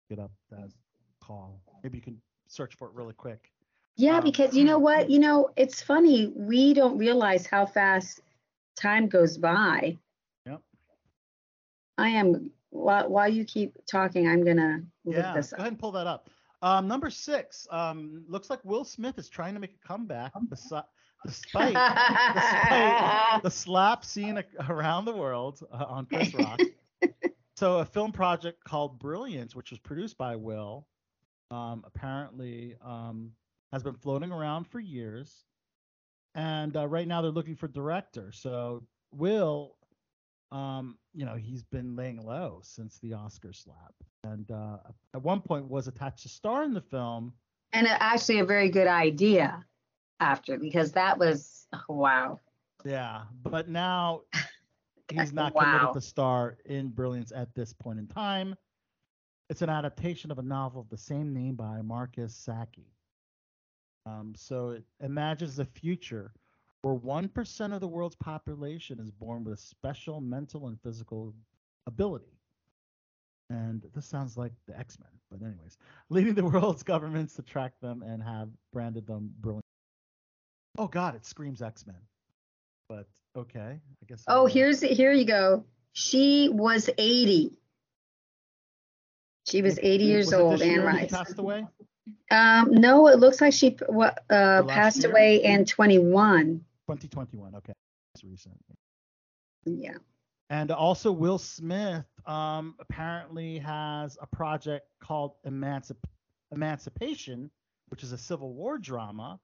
Get 0.09 0.19
up 0.19 0.31
that 0.51 0.69
call. 1.23 1.59
Maybe 1.83 1.97
you 1.97 2.03
can 2.03 2.21
search 2.47 2.75
for 2.75 2.87
it 2.87 2.93
really 2.93 3.13
quick. 3.13 3.51
Yeah, 3.95 4.17
Um, 4.17 4.23
because 4.23 4.55
you 4.55 4.63
know 4.63 4.77
what? 4.77 5.09
You 5.09 5.17
know, 5.19 5.49
it's 5.57 5.81
funny. 5.81 6.31
We 6.35 6.73
don't 6.75 6.97
realize 6.99 7.47
how 7.47 7.65
fast 7.65 8.21
time 8.75 9.07
goes 9.07 9.37
by. 9.39 9.97
Yep. 10.45 10.61
I 11.97 12.09
am 12.09 12.51
while 12.69 13.09
while 13.09 13.27
you 13.29 13.43
keep 13.43 13.73
talking, 13.87 14.27
I'm 14.27 14.45
gonna 14.45 14.83
look 15.03 15.15
Yeah, 15.15 15.33
this 15.33 15.51
up. 15.51 15.57
go 15.57 15.61
ahead 15.63 15.71
and 15.73 15.79
pull 15.79 15.91
that 15.93 16.05
up. 16.05 16.29
Um, 16.61 16.87
number 16.87 17.09
six. 17.09 17.67
Um, 17.71 18.23
looks 18.27 18.49
like 18.49 18.63
Will 18.65 18.83
Smith 18.83 19.17
is 19.19 19.29
trying 19.29 19.53
to 19.53 19.59
make 19.59 19.73
a 19.75 19.87
comeback, 19.87 20.33
besi- 20.49 20.83
despite 21.25 21.83
despite 22.33 23.41
the 23.43 23.49
slap 23.51 24.03
seen 24.05 24.37
ac- 24.39 24.47
around 24.69 25.05
the 25.05 25.13
world 25.13 25.59
uh, 25.71 25.85
on 25.87 26.05
Chris 26.05 26.33
Rock. 26.33 26.59
so 27.55 27.79
a 27.79 27.85
film 27.85 28.11
project 28.11 28.63
called 28.63 28.99
Brilliance, 28.99 29.55
which 29.55 29.69
was 29.71 29.79
produced 29.79 30.17
by 30.17 30.35
Will, 30.35 30.87
um, 31.51 31.83
apparently 31.85 32.75
um, 32.83 33.31
has 33.71 33.83
been 33.83 33.95
floating 33.95 34.31
around 34.31 34.65
for 34.67 34.79
years. 34.79 35.43
and 36.35 36.75
uh, 36.77 36.87
right 36.87 37.07
now 37.07 37.21
they're 37.21 37.31
looking 37.31 37.55
for 37.55 37.67
director. 37.67 38.31
So 38.31 38.83
Will, 39.11 39.75
um, 40.51 40.97
you 41.17 41.25
know, 41.25 41.33
he's 41.33 41.63
been 41.63 41.95
laying 41.95 42.23
low 42.23 42.59
since 42.61 42.99
the 42.99 43.13
Oscar 43.13 43.51
slap, 43.51 43.95
and 44.23 44.51
uh, 44.51 44.77
at 45.15 45.23
one 45.23 45.41
point 45.41 45.67
was 45.67 45.87
attached 45.87 46.21
to 46.21 46.29
star 46.29 46.63
in 46.63 46.75
the 46.75 46.81
film. 46.81 47.33
And 47.73 47.87
actually, 47.87 48.37
a 48.37 48.45
very 48.45 48.69
good 48.69 48.85
idea 48.87 49.65
after 50.19 50.59
because 50.59 50.91
that 50.91 51.17
was 51.17 51.65
oh, 51.73 51.95
wow. 51.95 52.39
Yeah, 52.85 53.23
but 53.41 53.67
now 53.67 54.21
he's 55.11 55.33
not 55.33 55.55
Wow. 55.55 55.63
committed 55.63 55.87
to 55.87 55.93
the 55.95 56.05
star 56.05 56.57
in 56.65 56.89
Brilliance 56.89 57.31
at 57.35 57.53
this 57.55 57.73
point 57.73 57.97
in 57.97 58.05
time. 58.05 58.55
It's 59.49 59.63
an 59.63 59.69
adaptation 59.69 60.29
of 60.29 60.37
a 60.37 60.43
novel 60.43 60.81
of 60.81 60.89
the 60.89 60.97
same 60.97 61.33
name 61.33 61.55
by 61.55 61.81
Marcus 61.81 62.35
Sakey. 62.35 62.91
Um, 64.05 64.33
so 64.35 64.69
it 64.69 64.83
imagines 64.99 65.55
the 65.55 65.65
future 65.65 66.31
where 66.87 66.95
one 66.95 67.27
percent 67.27 67.73
of 67.73 67.81
the 67.81 67.87
world's 67.87 68.15
population 68.15 68.97
is 68.97 69.11
born 69.11 69.43
with 69.43 69.55
a 69.55 69.61
special 69.61 70.21
mental 70.21 70.67
and 70.67 70.79
physical 70.81 71.33
ability. 71.85 72.31
And 73.49 73.83
this 73.93 74.05
sounds 74.05 74.37
like 74.37 74.53
the 74.67 74.79
X 74.79 74.97
Men, 74.97 75.09
but 75.29 75.45
anyways, 75.45 75.77
leading 76.09 76.33
the 76.33 76.45
world's 76.45 76.83
governments 76.83 77.35
to 77.35 77.41
track 77.41 77.73
them 77.81 78.03
and 78.03 78.23
have 78.23 78.47
branded 78.71 79.05
them 79.05 79.33
brilliant. 79.41 79.65
Oh 80.77 80.87
God, 80.87 81.15
it 81.15 81.25
screams 81.25 81.61
X 81.61 81.85
Men. 81.85 81.97
But 82.87 83.07
okay, 83.37 83.79
I 83.81 84.05
guess. 84.07 84.23
Oh, 84.25 84.33
I'll- 84.41 84.45
here's 84.45 84.79
here 84.79 85.11
you 85.11 85.25
go. 85.25 85.65
She 85.91 86.47
was 86.47 86.89
80. 86.97 87.57
She 89.45 89.61
was 89.61 89.77
80 89.81 90.03
years 90.05 90.25
Was 90.27 90.33
old, 90.33 90.59
year 90.61 90.85
Rice. 90.85 91.11
passed 91.11 91.37
away. 91.39 91.65
Um, 92.31 92.71
no, 92.71 93.07
it 93.07 93.19
looks 93.19 93.41
like 93.41 93.51
she 93.53 93.77
uh, 94.29 94.63
passed 94.63 95.03
year? 95.03 95.11
away 95.11 95.43
in 95.43 95.65
21. 95.65 96.63
2021. 96.87 97.55
Okay, 97.55 97.73
it's 98.15 98.23
recent. 98.23 98.55
Yeah. 99.65 99.97
And 100.49 100.71
also, 100.71 101.11
Will 101.11 101.37
Smith 101.37 102.05
um, 102.25 102.75
apparently 102.79 103.57
has 103.59 104.17
a 104.21 104.27
project 104.27 104.87
called 105.03 105.33
Emancip- 105.45 105.97
Emancipation, 106.53 107.51
which 107.89 108.01
is 108.03 108.13
a 108.13 108.17
Civil 108.17 108.53
War 108.53 108.77
drama 108.77 109.39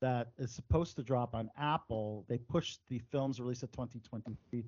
that 0.00 0.28
is 0.38 0.52
supposed 0.52 0.94
to 0.96 1.02
drop 1.02 1.34
on 1.34 1.50
Apple. 1.58 2.24
They 2.28 2.38
pushed 2.38 2.80
the 2.88 3.00
film's 3.10 3.40
release 3.40 3.60
to 3.60 3.66
2023, 3.66 4.64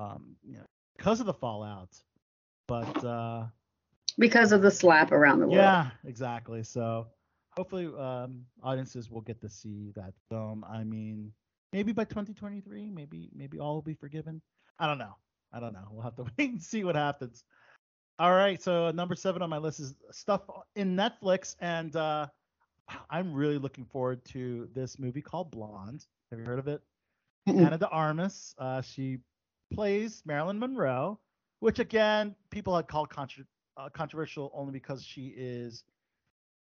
um, 0.00 0.34
you 0.44 0.56
know, 0.56 0.66
because 0.96 1.20
of 1.20 1.26
the 1.26 1.34
fallout. 1.34 1.90
But 2.66 3.04
uh, 3.04 3.46
Because 4.18 4.50
of 4.50 4.62
the 4.62 4.70
slap 4.72 5.12
around 5.12 5.38
the 5.38 5.46
world. 5.46 5.58
yeah, 5.58 5.90
exactly. 6.04 6.64
So 6.64 7.06
hopefully, 7.56 7.86
um, 7.96 8.44
audiences 8.62 9.08
will 9.08 9.20
get 9.20 9.40
to 9.42 9.48
see 9.48 9.92
that 9.94 10.14
film. 10.28 10.64
I 10.68 10.82
mean, 10.82 11.32
maybe 11.72 11.92
by 11.92 12.04
2023, 12.04 12.90
maybe 12.90 13.30
maybe 13.34 13.58
all 13.58 13.74
will 13.74 13.82
be 13.82 13.94
forgiven. 13.94 14.40
I 14.78 14.86
don't 14.86 14.98
know. 14.98 15.16
I 15.52 15.60
don't 15.60 15.72
know. 15.72 15.86
We'll 15.90 16.02
have 16.02 16.16
to 16.16 16.24
wait 16.38 16.50
and 16.50 16.62
see 16.62 16.84
what 16.84 16.96
happens. 16.96 17.44
All 18.18 18.32
right. 18.32 18.62
So 18.62 18.90
number 18.90 19.14
seven 19.14 19.42
on 19.42 19.50
my 19.50 19.58
list 19.58 19.80
is 19.80 19.94
stuff 20.10 20.42
in 20.76 20.96
Netflix, 20.96 21.56
and 21.60 21.94
uh, 21.96 22.26
I'm 23.10 23.32
really 23.32 23.58
looking 23.58 23.84
forward 23.84 24.24
to 24.26 24.68
this 24.74 24.98
movie 24.98 25.22
called 25.22 25.50
Blonde. 25.50 26.06
Have 26.30 26.38
you 26.38 26.44
heard 26.46 26.58
of 26.58 26.68
it? 26.68 26.82
Ana 27.46 27.78
de 27.78 27.88
Armas. 27.88 28.54
Uh, 28.58 28.80
she 28.82 29.18
plays 29.72 30.22
Marilyn 30.24 30.58
Monroe, 30.58 31.18
which 31.60 31.78
again 31.78 32.34
people 32.50 32.76
had 32.76 32.86
called 32.88 33.08
contra- 33.10 33.44
uh, 33.76 33.88
controversial 33.88 34.50
only 34.54 34.72
because 34.72 35.02
she 35.04 35.32
is 35.36 35.84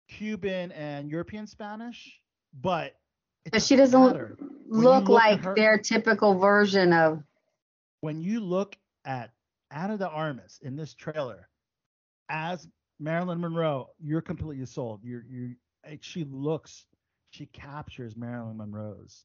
Cuban 0.09 0.73
and 0.73 1.11
European 1.11 1.47
Spanish, 1.47 2.21
but 2.61 2.97
But 3.51 3.63
she 3.63 3.77
doesn't 3.77 4.01
doesn't 4.01 4.01
matter. 4.01 4.37
Look, 4.71 5.09
look 5.09 5.09
like 5.09 5.43
her- 5.45 5.55
their 5.55 5.79
typical 5.79 6.39
version 6.39 6.93
of. 6.93 7.23
When 8.01 8.21
you 8.21 8.41
look 8.41 8.77
at 9.05 9.33
Ana 9.71 9.99
de 9.99 10.09
Armas 10.09 10.59
in 10.63 10.77
this 10.77 10.95
trailer 10.95 11.49
as 12.29 12.67
Marilyn 12.99 13.41
Monroe, 13.41 13.91
you're 13.99 14.23
completely 14.23 14.67
sold. 14.67 15.03
You're 15.05 15.25
you. 15.25 15.57
She 16.01 16.25
looks, 16.25 16.87
she 17.31 17.47
captures 17.47 18.17
Marilyn 18.17 18.59
Monroe's 18.59 19.25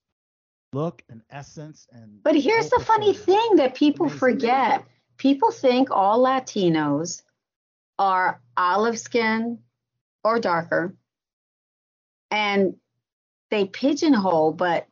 look 0.73 1.03
and 1.09 1.21
essence 1.29 1.87
and. 1.91 2.21
But 2.23 2.35
here's 2.35 2.69
the 2.69 2.79
funny 2.79 3.13
thing 3.13 3.57
that 3.57 3.75
people 3.75 4.07
Amazing. 4.07 4.19
forget 4.19 4.85
people 5.17 5.51
think 5.51 5.89
all 5.91 6.23
Latinos 6.23 7.23
are 7.97 8.41
olive 8.57 8.99
skin 8.99 9.59
or 10.23 10.39
darker. 10.39 10.95
And 12.31 12.75
they 13.51 13.65
pigeonhole, 13.65 14.51
but 14.51 14.87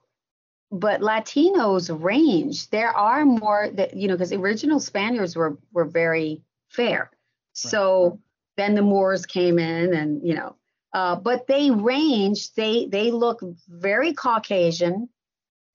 but 0.74 1.02
Latinos 1.02 1.90
range. 2.04 2.70
There 2.72 2.90
are 2.90 3.24
more 3.26 3.70
that 3.76 3.96
you 3.96 4.08
know, 4.08 4.16
because 4.16 4.34
original 4.34 4.80
Spaniards 4.80 5.36
were 5.36 5.58
were 5.72 5.86
very 5.86 6.42
fair. 6.70 7.12
So 7.54 8.20
then 8.58 8.74
the 8.76 8.82
Moors 8.82 9.26
came 9.28 9.60
in, 9.60 9.94
and 9.94 10.28
you 10.28 10.34
know, 10.36 10.56
uh, 10.94 11.16
but 11.16 11.46
they 11.48 11.70
range. 11.72 12.54
They 12.56 12.88
they 12.88 13.12
look 13.12 13.40
very 13.70 14.14
Caucasian 14.14 15.10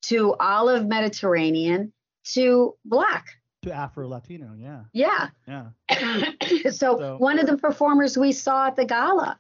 to 0.03 0.35
olive 0.41 0.87
Mediterranean 0.87 1.93
to 2.35 2.75
black. 2.85 3.27
to 3.63 3.73
Afro 3.73 4.09
Latino. 4.09 4.55
Yeah, 4.57 4.83
Yeah. 4.93 5.29
yeah. 5.47 5.71
so, 6.71 6.71
So- 6.99 7.17
one 7.19 7.39
of 7.39 7.47
the 7.47 7.57
performers 7.57 8.17
we 8.19 8.33
saw 8.33 8.67
at 8.69 8.77
the 8.77 8.85
gala, 8.85 9.39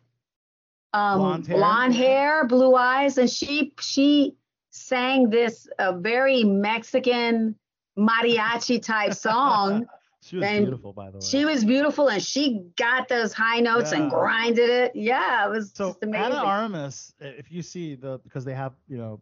um, 0.92 1.18
Blonde 1.18 1.46
hair? 1.46 1.56
blonde 1.56 1.94
hair, 1.94 2.46
blue 2.46 2.74
eyes, 2.74 3.18
and 3.18 3.28
she 3.30 3.72
she 3.80 4.36
sang 4.78 5.30
this 5.30 5.68
uh, 5.78 5.92
very 5.92 6.44
Mexican 6.44 7.54
mariachi 7.98 8.82
type 8.82 9.12
song. 9.28 9.86
She 10.20 10.36
was 10.36 10.46
And 10.46 10.64
beautiful, 10.66 10.92
by 10.92 11.10
the 11.10 11.18
way. 11.18 11.24
she 11.24 11.44
was 11.44 11.64
beautiful, 11.64 12.08
and 12.08 12.22
she 12.22 12.64
got 12.76 13.08
those 13.08 13.32
high 13.32 13.60
notes 13.60 13.92
and 13.92 14.10
grinded 14.10 14.68
it. 14.68 14.92
Yeah, 14.96 15.46
it 15.46 15.50
was 15.50 15.72
so 15.74 15.88
just 15.90 16.02
amazing. 16.02 16.32
Ana 16.32 16.44
Armas, 16.44 17.14
if 17.20 17.50
you 17.52 17.62
see 17.62 17.94
the 17.94 18.18
because 18.24 18.44
they 18.44 18.54
have 18.54 18.74
you 18.88 18.98
know 18.98 19.20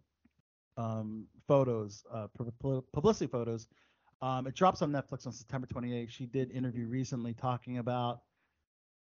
um, 0.76 1.26
photos, 1.46 2.04
uh, 2.12 2.26
pu- 2.36 2.52
pu- 2.58 2.84
publicity 2.92 3.26
photos, 3.30 3.68
um, 4.22 4.46
it 4.46 4.54
drops 4.54 4.82
on 4.82 4.90
Netflix 4.90 5.26
on 5.26 5.32
September 5.32 5.66
28th. 5.66 6.10
She 6.10 6.26
did 6.26 6.50
interview 6.50 6.86
recently 6.86 7.34
talking 7.34 7.78
about 7.78 8.20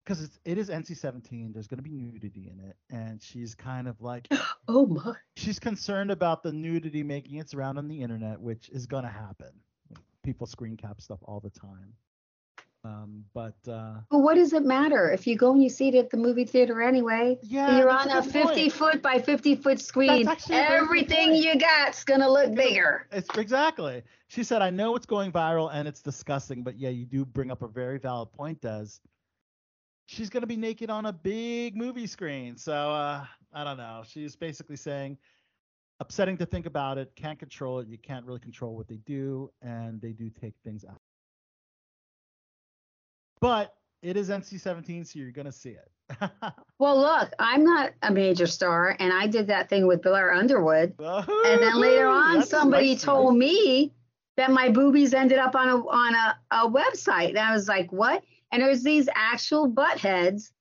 because 0.05 0.23
it's 0.23 0.39
it 0.45 0.57
is 0.57 0.69
NC-17. 0.69 1.53
There's 1.53 1.67
going 1.67 1.77
to 1.77 1.83
be 1.83 1.91
nudity 1.91 2.51
in 2.51 2.59
it, 2.63 2.75
and 2.89 3.21
she's 3.21 3.55
kind 3.55 3.87
of 3.87 4.01
like 4.01 4.27
oh 4.67 4.85
my! 4.85 5.15
she's 5.35 5.59
concerned 5.59 6.11
about 6.11 6.43
the 6.43 6.51
nudity 6.51 7.03
making 7.03 7.39
its 7.39 7.53
round 7.53 7.77
on 7.77 7.87
the 7.87 8.01
internet, 8.01 8.39
which 8.39 8.69
is 8.69 8.85
going 8.85 9.03
to 9.03 9.09
happen. 9.09 9.49
People 10.23 10.47
screen 10.47 10.77
cap 10.77 11.01
stuff 11.01 11.19
all 11.23 11.39
the 11.39 11.49
time. 11.51 11.93
Um, 12.83 13.25
but 13.33 13.55
uh, 13.67 13.95
But 14.11 14.19
what 14.19 14.35
does 14.35 14.53
it 14.53 14.63
matter 14.63 15.09
if 15.11 15.25
you 15.25 15.35
go 15.35 15.51
and 15.53 15.63
you 15.63 15.69
see 15.69 15.87
it 15.87 15.95
at 15.95 16.11
the 16.11 16.17
movie 16.17 16.45
theater 16.45 16.83
anyway? 16.83 17.39
yeah, 17.41 17.79
You're 17.79 17.89
on 17.89 18.09
a 18.11 18.21
good 18.21 18.31
50 18.31 18.41
point. 18.43 18.73
foot 18.73 19.01
by 19.01 19.19
50 19.19 19.55
foot 19.55 19.79
screen. 19.81 20.27
actually 20.27 20.57
a 20.57 20.67
very 20.67 20.79
good 20.79 20.83
Everything 20.85 21.35
you 21.35 21.57
got's 21.59 22.03
gonna 22.03 22.29
look 22.29 22.53
bigger. 22.53 23.07
It's 23.11 23.27
exactly. 23.37 24.03
She 24.27 24.43
said, 24.43 24.61
"I 24.61 24.69
know 24.69 24.95
it's 24.95 25.07
going 25.07 25.31
viral 25.31 25.71
and 25.73 25.87
it's 25.87 26.01
disgusting, 26.03 26.61
but 26.63 26.77
yeah, 26.77 26.89
you 26.89 27.05
do 27.05 27.25
bring 27.25 27.49
up 27.49 27.63
a 27.63 27.67
very 27.67 27.97
valid 27.97 28.31
point, 28.33 28.61
Des. 28.61 28.85
She's 30.07 30.29
gonna 30.29 30.47
be 30.47 30.57
naked 30.57 30.89
on 30.89 31.07
a 31.07 31.13
big 31.13 31.75
movie 31.75 32.07
screen, 32.07 32.57
so 32.57 32.73
uh, 32.73 33.25
I 33.53 33.63
don't 33.63 33.77
know. 33.77 34.03
She's 34.07 34.35
basically 34.35 34.75
saying, 34.75 35.17
upsetting 35.99 36.37
to 36.37 36.45
think 36.45 36.65
about 36.65 36.97
it. 36.97 37.11
Can't 37.15 37.39
control 37.39 37.79
it. 37.79 37.87
You 37.87 37.97
can't 37.97 38.25
really 38.25 38.39
control 38.39 38.75
what 38.75 38.87
they 38.87 38.97
do, 39.05 39.49
and 39.61 39.99
they 40.01 40.11
do 40.11 40.29
take 40.29 40.53
things 40.63 40.85
out. 40.85 41.01
But 43.41 43.73
it 44.01 44.17
is 44.17 44.29
NC-17, 44.29 45.07
so 45.07 45.19
you're 45.19 45.31
gonna 45.31 45.51
see 45.51 45.71
it. 45.71 45.91
Well, 46.77 46.99
look, 46.99 47.31
I'm 47.39 47.63
not 47.63 47.93
a 48.01 48.11
major 48.11 48.47
star, 48.47 48.97
and 48.99 49.13
I 49.13 49.27
did 49.27 49.47
that 49.47 49.69
thing 49.69 49.87
with 49.87 50.01
Blair 50.01 50.33
Underwood. 50.33 50.93
And 50.99 51.29
and 51.45 51.61
then 51.61 51.79
later 51.79 52.07
on, 52.07 52.43
somebody 52.43 52.97
told 52.97 53.37
me 53.37 53.93
that 54.35 54.51
my 54.51 54.69
boobies 54.69 55.13
ended 55.13 55.39
up 55.39 55.55
on 55.55 55.69
a 55.69 55.77
on 55.77 56.13
a, 56.13 56.37
a 56.51 56.69
website. 56.69 57.29
And 57.29 57.39
I 57.39 57.53
was 57.53 57.69
like, 57.69 57.93
what? 57.93 58.23
And 58.55 58.63
there's 58.63 58.83
these 58.83 59.09
actual 59.13 59.67
butt 59.67 59.97
heads 59.97 60.53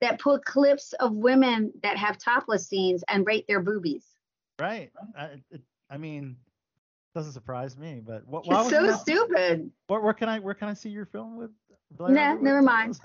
that 0.00 0.18
put 0.18 0.42
clips 0.42 0.94
of 0.94 1.14
women 1.14 1.70
that 1.82 1.98
have 1.98 2.16
topless 2.16 2.66
scenes 2.66 3.04
and 3.08 3.26
rate 3.26 3.44
their 3.46 3.60
boobies. 3.60 4.06
Right. 4.58 4.90
I, 5.14 5.24
it, 5.50 5.60
I 5.90 5.98
mean, 5.98 6.38
doesn't 7.14 7.32
surprise 7.32 7.76
me, 7.76 8.00
but 8.02 8.26
what? 8.26 8.46
why 8.46 8.62
It's 8.62 8.70
so 8.70 8.90
stupid. 8.96 9.70
Where, 9.88 10.00
where 10.00 10.14
can 10.14 10.30
I 10.30 10.38
where 10.38 10.54
can 10.54 10.68
I 10.68 10.72
see 10.72 10.88
your 10.88 11.04
film 11.04 11.36
with? 11.36 11.50
Blair 11.90 12.14
Nah, 12.14 12.40
never 12.40 12.62
mind. 12.62 12.98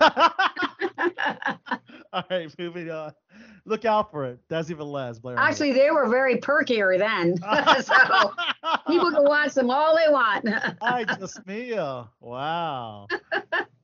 All 2.12 2.24
right, 2.30 2.52
moving 2.58 2.90
on. 2.90 3.12
Look 3.64 3.84
out 3.84 4.10
for 4.10 4.24
it. 4.24 4.40
Desi 4.48 4.74
Velez, 4.74 5.20
Blair. 5.20 5.36
Actually, 5.38 5.72
they 5.72 5.90
were 5.90 6.08
very 6.08 6.36
perkier 6.36 6.98
then. 6.98 7.36
so 7.82 8.32
people 8.86 9.10
can 9.10 9.24
watch 9.24 9.54
them 9.54 9.70
all 9.70 9.96
they 9.96 10.10
want. 10.10 10.48
I 10.82 11.04
just 11.04 11.46
Mia. 11.46 12.08
Wow. 12.20 13.06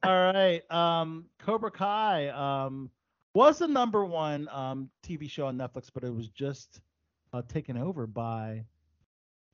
All 0.02 0.32
right. 0.32 0.62
Um, 0.70 1.26
Cobra 1.38 1.70
Kai 1.70 2.28
um 2.28 2.90
was 3.34 3.58
the 3.58 3.68
number 3.68 4.04
one 4.04 4.48
um 4.50 4.90
TV 5.06 5.28
show 5.28 5.46
on 5.46 5.58
Netflix, 5.58 5.90
but 5.92 6.04
it 6.04 6.14
was 6.14 6.28
just 6.28 6.80
uh, 7.32 7.42
taken 7.48 7.76
over 7.76 8.06
by 8.06 8.64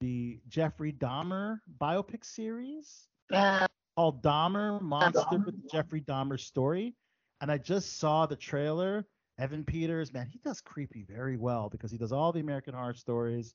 the 0.01 0.41
Jeffrey 0.49 0.93
Dahmer 0.93 1.61
biopic 1.81 2.25
series 2.25 3.09
Uh, 3.33 3.67
called 3.97 4.23
Dahmer 4.23 4.81
Monster 4.81 5.39
with 5.45 5.71
Jeffrey 5.71 6.01
Dahmer 6.01 6.39
story. 6.39 6.95
And 7.41 7.51
I 7.51 7.59
just 7.59 7.99
saw 7.99 8.27
the 8.27 8.37
trailer. 8.37 9.07
Evan 9.39 9.65
Peters, 9.65 10.13
man, 10.13 10.27
he 10.27 10.39
does 10.45 10.61
creepy 10.61 11.05
very 11.09 11.37
well 11.39 11.69
because 11.71 11.91
he 11.91 11.97
does 11.97 12.13
all 12.13 12.33
the 12.33 12.41
American 12.41 12.75
horror 12.75 12.95
stories. 12.95 13.55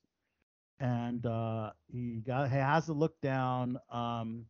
And 0.80 1.24
uh, 1.24 1.70
he 1.86 2.22
got 2.26 2.50
he 2.50 2.56
has 2.56 2.88
a 2.88 2.92
look 2.92 3.18
down. 3.20 3.78
Um, 3.90 4.44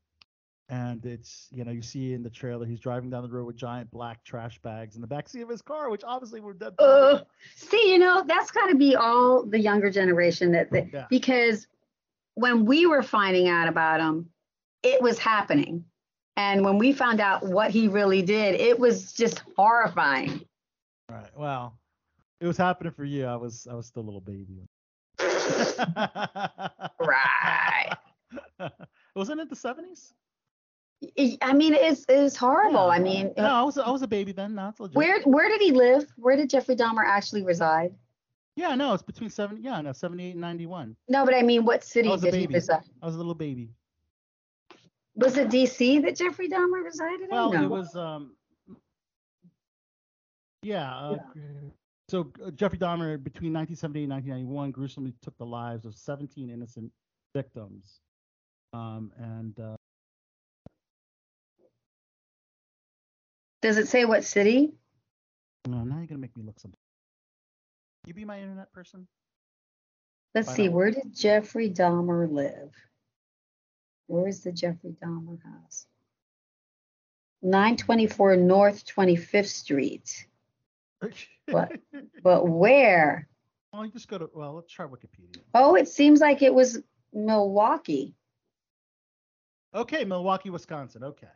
and 0.68 1.04
it's 1.06 1.48
you 1.52 1.64
know 1.64 1.70
you 1.70 1.82
see 1.82 2.12
in 2.12 2.22
the 2.24 2.30
trailer 2.30 2.66
he's 2.66 2.80
driving 2.80 3.08
down 3.10 3.22
the 3.22 3.28
road 3.28 3.46
with 3.46 3.56
giant 3.56 3.88
black 3.92 4.24
trash 4.24 4.58
bags 4.62 4.96
in 4.96 5.00
the 5.02 5.06
backseat 5.06 5.42
of 5.42 5.48
his 5.48 5.62
car, 5.62 5.90
which 5.90 6.02
obviously 6.04 6.40
were 6.40 6.54
dead. 6.54 6.72
uh, 6.80 7.20
see, 7.54 7.92
you 7.92 7.98
know, 7.98 8.24
that's 8.26 8.50
got 8.50 8.66
to 8.68 8.74
be 8.74 8.96
all 8.96 9.44
the 9.46 9.60
younger 9.60 9.90
generation 9.90 10.50
that, 10.52 10.70
that 10.72 10.92
Yeah. 10.92 11.06
because 11.08 11.68
when 12.34 12.64
we 12.64 12.86
were 12.86 13.02
finding 13.02 13.48
out 13.48 13.68
about 13.68 14.00
him, 14.00 14.28
it 14.82 15.00
was 15.00 15.18
happening. 15.18 15.84
And 16.36 16.64
when 16.64 16.78
we 16.78 16.92
found 16.92 17.20
out 17.20 17.44
what 17.44 17.70
he 17.70 17.88
really 17.88 18.22
did, 18.22 18.60
it 18.60 18.78
was 18.78 19.12
just 19.12 19.42
horrifying. 19.56 20.42
Right. 21.10 21.30
Well, 21.36 21.78
it 22.40 22.46
was 22.46 22.56
happening 22.56 22.92
for 22.92 23.04
you. 23.04 23.24
I 23.26 23.36
was 23.36 23.66
I 23.70 23.74
was 23.74 23.86
still 23.86 24.02
a 24.02 24.04
little 24.04 24.20
baby. 24.20 24.68
Right. 27.00 27.92
Wasn't 29.14 29.40
it 29.40 29.48
the 29.48 29.56
seventies? 29.56 30.12
I- 31.42 31.52
mean, 31.52 31.74
it's 31.74 32.04
it's 32.08 32.36
horrible. 32.36 32.90
I 32.90 32.98
mean, 32.98 33.32
no, 33.36 33.44
I 33.44 33.62
was 33.62 33.78
I 33.78 33.90
was 33.90 34.02
a 34.02 34.08
baby 34.08 34.32
then. 34.32 34.54
No, 34.54 34.68
it's 34.68 34.80
legit. 34.80 34.96
where 34.96 35.22
where 35.22 35.48
did 35.48 35.60
he 35.60 35.70
live? 35.70 36.06
Where 36.16 36.36
did 36.36 36.50
Jeffrey 36.50 36.76
Dahmer 36.76 37.04
actually 37.04 37.42
reside? 37.42 37.94
Yeah, 38.56 38.74
no, 38.74 38.94
it's 38.94 39.02
between 39.02 39.30
seventy. 39.30 39.62
Yeah, 39.62 39.80
no, 39.82 39.92
seventy-eight 39.92 40.32
and 40.32 40.40
ninety-one. 40.40 40.96
No, 41.08 41.24
but 41.24 41.34
I 41.34 41.42
mean, 41.42 41.64
what 41.64 41.84
city 41.84 42.08
I 42.08 42.12
was 42.12 42.24
a 42.24 42.30
did 42.30 42.40
he 42.40 42.46
reside? 42.46 42.82
I 43.02 43.06
was 43.06 43.14
a 43.14 43.18
little 43.18 43.34
baby. 43.34 43.70
Was 45.16 45.36
it 45.38 45.48
D.C. 45.50 46.00
that 46.00 46.14
Jeffrey 46.14 46.48
Dahmer 46.48 46.84
resided 46.84 47.28
Well, 47.30 47.52
in? 47.52 47.60
No. 47.60 47.66
It 47.66 47.70
was 47.70 47.96
um. 47.96 48.36
Yeah. 50.62 50.94
Uh, 50.94 51.16
So 52.08 52.30
uh, 52.44 52.50
Jeffrey 52.52 52.78
Dahmer, 52.78 53.22
between 53.22 53.52
1978 53.52 54.04
and 54.04 54.12
1991, 54.12 54.70
gruesomely 54.70 55.14
took 55.22 55.36
the 55.38 55.46
lives 55.46 55.86
of 55.86 55.94
17 55.94 56.50
innocent 56.50 56.92
victims. 57.34 58.00
Um, 58.72 59.10
and 59.18 59.58
uh, 59.58 59.76
Does 63.62 63.78
it 63.78 63.88
say 63.88 64.04
what 64.04 64.22
city? 64.24 64.74
no, 65.66 65.82
now 65.82 65.96
you're 65.96 66.06
gonna 66.06 66.20
make 66.20 66.36
me 66.36 66.44
look 66.44 66.60
something. 66.60 66.78
You 68.06 68.14
be 68.14 68.24
my 68.24 68.38
internet 68.40 68.72
person? 68.72 69.08
Let's 70.34 70.54
see. 70.54 70.68
Where 70.68 70.90
did 70.92 71.12
Jeffrey 71.12 71.70
Dahmer 71.70 72.30
live? 72.30 72.72
Where 74.06 74.28
is 74.28 74.42
the 74.42 74.52
Jeffrey 74.52 74.94
Dahmer 75.02 75.38
house? 75.42 75.86
924 77.42 78.36
North 78.36 78.84
25th 78.86 79.48
Street. 79.48 80.26
What? 81.48 81.70
But 82.24 82.48
where? 82.48 83.28
well, 83.72 83.84
you 83.84 83.92
just 83.92 84.08
go 84.08 84.18
to. 84.18 84.28
Well, 84.34 84.54
let's 84.54 84.72
try 84.72 84.84
Wikipedia. 84.84 85.42
Oh, 85.54 85.76
it 85.76 85.86
seems 85.86 86.20
like 86.20 86.42
it 86.42 86.52
was 86.52 86.82
Milwaukee. 87.12 88.16
Okay, 89.72 90.04
Milwaukee, 90.04 90.50
Wisconsin. 90.50 91.04
Okay. 91.04 91.28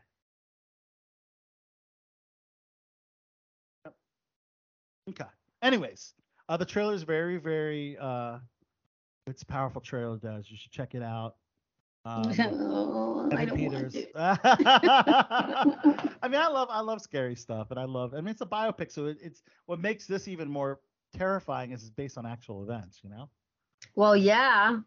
Okay. 5.10 5.24
Anyways, 5.62 6.14
uh, 6.48 6.56
the 6.56 6.64
trailer 6.64 6.94
is 6.94 7.04
very, 7.04 7.36
very. 7.36 7.96
Uh, 8.00 8.38
it's 9.28 9.42
a 9.42 9.46
powerful 9.46 9.80
trailer, 9.80 10.16
does. 10.16 10.50
You 10.50 10.56
should 10.56 10.72
check 10.72 10.96
it 10.96 11.02
out. 11.04 11.36
Um, 12.04 12.32
oh, 12.40 13.28
I 13.36 13.44
don't 13.44 13.56
Peters. 13.58 13.94
I 14.14 14.38
mean, 16.24 16.40
I 16.40 16.48
love, 16.48 16.68
I 16.70 16.80
love 16.80 17.02
scary 17.02 17.34
stuff, 17.36 17.70
and 17.70 17.78
I 17.78 17.84
love. 17.84 18.14
I 18.14 18.18
mean, 18.18 18.28
it's 18.28 18.40
a 18.40 18.46
biopic, 18.46 18.90
so 18.90 19.06
it, 19.06 19.18
it's 19.20 19.42
what 19.66 19.80
makes 19.80 20.06
this 20.06 20.26
even 20.26 20.48
more 20.48 20.80
terrifying 21.16 21.72
is 21.72 21.82
it's 21.82 21.90
based 21.90 22.16
on 22.16 22.24
actual 22.26 22.62
events. 22.62 23.00
You 23.04 23.10
know. 23.10 23.28
Well, 23.94 24.16
yeah, 24.16 24.78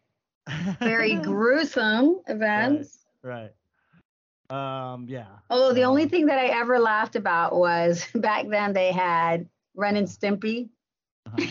very 0.80 1.16
gruesome 1.22 2.22
events. 2.28 3.06
Right. 3.22 3.52
Um. 4.50 5.06
Yeah. 5.08 5.28
Although 5.50 5.74
the 5.74 5.84
only 5.84 6.04
Um, 6.04 6.10
thing 6.10 6.26
that 6.28 6.40
I 6.40 6.48
ever 6.48 6.80
laughed 6.80 7.16
about 7.16 7.56
was 7.56 8.06
back 8.16 8.48
then 8.50 8.74
they 8.74 8.92
had 8.92 9.48
Ren 9.76 9.98
and 9.98 10.08
Stimpy. 10.08 10.70
uh-huh. 11.28 11.46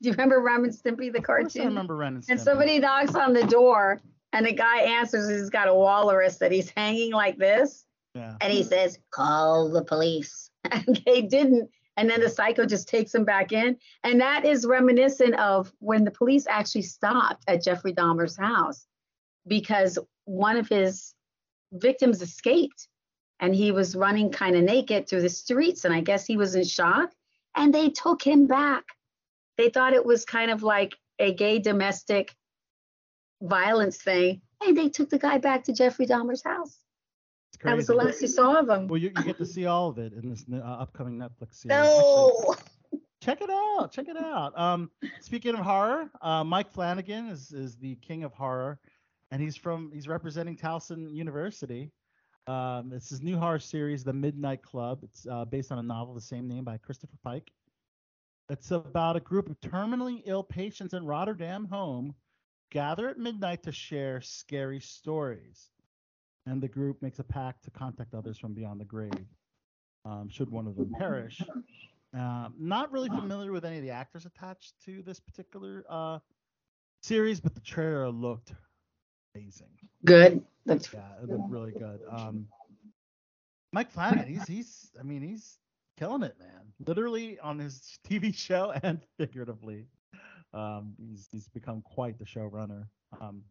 Do 0.00 0.08
you 0.08 0.12
remember 0.12 0.40
Ren 0.40 0.62
and 0.62 0.72
Stimpy, 0.72 1.12
the 1.12 1.20
course 1.20 1.56
I 1.56 1.64
remember 1.64 1.96
Ren 1.96 2.14
and 2.14 2.22
Stimpy. 2.22 2.30
And 2.30 2.40
somebody 2.40 2.78
knocks 2.78 3.16
on 3.16 3.32
the 3.32 3.44
door, 3.44 4.00
and 4.32 4.46
the 4.46 4.52
guy 4.52 4.80
answers. 4.80 5.28
He's 5.28 5.50
got 5.50 5.68
a 5.68 5.74
walrus 5.74 6.36
that 6.38 6.52
he's 6.52 6.70
hanging 6.70 7.12
like 7.12 7.38
this, 7.38 7.84
Yeah. 8.14 8.36
and 8.40 8.52
he 8.52 8.62
says, 8.62 8.98
"Call 9.10 9.68
the 9.70 9.84
police." 9.84 10.50
And 10.70 11.00
they 11.06 11.22
didn't. 11.22 11.70
And 11.96 12.10
then 12.10 12.20
the 12.20 12.28
psycho 12.28 12.66
just 12.66 12.88
takes 12.88 13.14
him 13.14 13.24
back 13.24 13.52
in, 13.52 13.76
and 14.04 14.20
that 14.20 14.44
is 14.44 14.66
reminiscent 14.66 15.34
of 15.36 15.72
when 15.78 16.04
the 16.04 16.10
police 16.10 16.46
actually 16.46 16.82
stopped 16.82 17.42
at 17.48 17.62
Jeffrey 17.62 17.92
Dahmer's 17.92 18.36
house 18.36 18.86
because 19.46 19.98
one 20.24 20.56
of 20.56 20.68
his 20.68 21.14
victims 21.72 22.20
escaped, 22.22 22.86
and 23.40 23.54
he 23.54 23.72
was 23.72 23.96
running 23.96 24.30
kind 24.30 24.56
of 24.56 24.62
naked 24.62 25.08
through 25.08 25.22
the 25.22 25.28
streets, 25.28 25.84
and 25.84 25.94
I 25.94 26.00
guess 26.00 26.26
he 26.26 26.36
was 26.36 26.54
in 26.54 26.64
shock, 26.64 27.12
and 27.56 27.74
they 27.74 27.88
took 27.88 28.22
him 28.22 28.46
back. 28.46 28.84
They 29.56 29.70
thought 29.70 29.92
it 29.94 30.04
was 30.06 30.24
kind 30.24 30.50
of 30.50 30.62
like 30.62 30.94
a 31.18 31.32
gay 31.34 31.58
domestic 31.58 32.34
violence 33.42 33.98
thing. 33.98 34.40
And 34.64 34.76
they 34.76 34.88
took 34.88 35.10
the 35.10 35.18
guy 35.18 35.38
back 35.38 35.64
to 35.64 35.72
Jeffrey 35.72 36.06
Dahmer's 36.06 36.42
house. 36.42 36.78
That 37.64 37.76
was 37.76 37.86
the 37.86 37.94
last 37.94 38.22
you 38.22 38.28
saw 38.28 38.60
of 38.60 38.68
him. 38.68 38.86
Well, 38.86 39.00
you, 39.00 39.10
you 39.16 39.24
get 39.24 39.38
to 39.38 39.46
see 39.46 39.66
all 39.66 39.88
of 39.88 39.98
it 39.98 40.12
in 40.12 40.28
this 40.28 40.44
uh, 40.52 40.58
upcoming 40.58 41.18
Netflix 41.18 41.54
series. 41.54 41.78
No. 41.78 42.54
Check 43.20 43.40
it 43.40 43.50
out. 43.50 43.90
Check 43.90 44.08
it 44.08 44.16
out. 44.16 44.56
Um, 44.58 44.90
speaking 45.20 45.54
of 45.54 45.60
horror, 45.60 46.08
uh, 46.22 46.44
Mike 46.44 46.70
Flanagan 46.70 47.26
is 47.28 47.50
is 47.52 47.76
the 47.76 47.96
king 47.96 48.22
of 48.22 48.32
horror, 48.32 48.78
and 49.32 49.42
he's 49.42 49.56
from 49.56 49.90
he's 49.92 50.06
representing 50.06 50.56
Towson 50.56 51.12
University. 51.12 51.90
Um, 52.46 52.92
it's 52.94 53.10
his 53.10 53.20
new 53.20 53.36
horror 53.36 53.58
series, 53.58 54.04
The 54.04 54.12
Midnight 54.12 54.62
Club. 54.62 55.00
It's 55.02 55.26
uh, 55.26 55.44
based 55.44 55.72
on 55.72 55.78
a 55.78 55.82
novel 55.82 56.14
the 56.14 56.20
same 56.20 56.46
name 56.46 56.64
by 56.64 56.78
Christopher 56.78 57.16
Pike. 57.24 57.50
It's 58.48 58.70
about 58.70 59.16
a 59.16 59.20
group 59.20 59.50
of 59.50 59.60
terminally 59.60 60.22
ill 60.24 60.44
patients 60.44 60.94
in 60.94 61.04
Rotterdam 61.04 61.66
home 61.66 62.14
gather 62.70 63.08
at 63.08 63.18
midnight 63.18 63.62
to 63.64 63.72
share 63.72 64.20
scary 64.20 64.80
stories. 64.80 65.70
And 66.46 66.62
the 66.62 66.68
group 66.68 67.02
makes 67.02 67.18
a 67.18 67.24
pact 67.24 67.64
to 67.64 67.70
contact 67.70 68.14
others 68.14 68.38
from 68.38 68.54
beyond 68.54 68.80
the 68.80 68.84
grave, 68.84 69.26
um, 70.04 70.28
should 70.30 70.50
one 70.50 70.66
of 70.66 70.76
them 70.76 70.92
perish. 70.98 71.42
Um, 72.14 72.54
not 72.58 72.90
really 72.90 73.10
familiar 73.10 73.52
with 73.52 73.66
any 73.66 73.76
of 73.76 73.82
the 73.82 73.90
actors 73.90 74.24
attached 74.24 74.72
to 74.86 75.02
this 75.02 75.20
particular 75.20 75.84
uh, 75.90 76.18
series, 77.02 77.38
but 77.38 77.54
the 77.54 77.60
trailer 77.60 78.08
looked 78.08 78.54
amazing. 79.34 79.68
Good. 80.06 80.42
That's 80.64 80.92
Yeah, 80.92 81.00
it 81.22 81.28
looked 81.28 81.50
really 81.50 81.72
good. 81.72 82.00
Um, 82.10 82.46
Mike 83.72 83.90
Flanagan, 83.90 84.26
he's 84.26 84.46
he's 84.46 84.90
I 84.98 85.02
mean 85.02 85.22
he's 85.22 85.58
killing 85.98 86.22
it, 86.22 86.36
man. 86.38 86.72
Literally 86.86 87.38
on 87.40 87.58
his 87.58 87.98
TV 88.08 88.34
show 88.34 88.72
and 88.82 89.00
figuratively, 89.18 89.86
um, 90.54 90.94
he's 90.98 91.28
he's 91.30 91.48
become 91.48 91.82
quite 91.82 92.18
the 92.18 92.24
showrunner. 92.24 92.86
Um, 93.20 93.42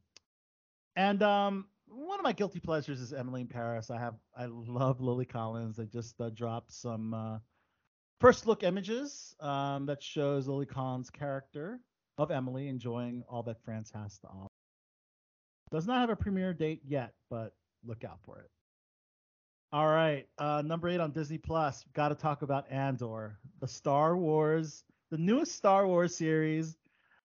and 0.95 1.21
um, 1.23 1.65
one 1.87 2.19
of 2.19 2.23
my 2.23 2.33
guilty 2.33 2.59
pleasures 2.59 2.99
is 2.99 3.13
Emily 3.13 3.41
in 3.41 3.47
Paris. 3.47 3.89
I 3.89 3.99
have 3.99 4.15
I 4.35 4.45
love 4.45 5.01
Lily 5.01 5.25
Collins. 5.25 5.77
They 5.77 5.85
just 5.85 6.19
uh, 6.19 6.29
dropped 6.29 6.73
some 6.73 7.13
uh, 7.13 7.39
first 8.19 8.47
look 8.47 8.63
images 8.63 9.35
um, 9.39 9.85
that 9.85 10.01
shows 10.01 10.47
Lily 10.47 10.65
Collins' 10.65 11.09
character 11.09 11.79
of 12.17 12.31
Emily 12.31 12.67
enjoying 12.67 13.23
all 13.29 13.43
that 13.43 13.63
France 13.63 13.91
has 13.93 14.17
to 14.19 14.27
offer. 14.27 14.47
Does 15.71 15.85
not 15.85 15.99
have 15.99 16.09
a 16.09 16.15
premiere 16.15 16.53
date 16.53 16.81
yet, 16.87 17.13
but 17.29 17.53
look 17.85 18.03
out 18.03 18.19
for 18.23 18.39
it. 18.39 18.49
All 19.73 19.87
right, 19.87 20.25
uh, 20.37 20.63
number 20.65 20.87
eight 20.87 21.01
on 21.01 21.11
Disney 21.11 21.37
Plus. 21.37 21.83
Got 21.93 22.09
to 22.09 22.15
talk 22.15 22.41
about 22.41 22.71
Andor, 22.71 23.37
the 23.59 23.67
Star 23.67 24.15
Wars, 24.15 24.85
the 25.11 25.17
newest 25.17 25.55
Star 25.55 25.85
Wars 25.85 26.15
series. 26.15 26.77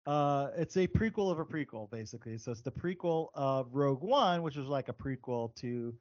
Uh, 0.05 0.49
it's 0.55 0.77
a 0.77 0.87
prequel 0.87 1.31
of 1.31 1.39
a 1.39 1.45
prequel, 1.45 1.89
basically. 1.89 2.37
So 2.37 2.51
it's 2.51 2.61
the 2.61 2.71
prequel 2.71 3.29
of 3.33 3.73
Rogue 3.73 4.03
One, 4.03 4.43
which 4.43 4.55
was 4.55 4.67
like 4.67 4.87
a 4.89 4.93
prequel 4.93 5.55
to 5.55 5.93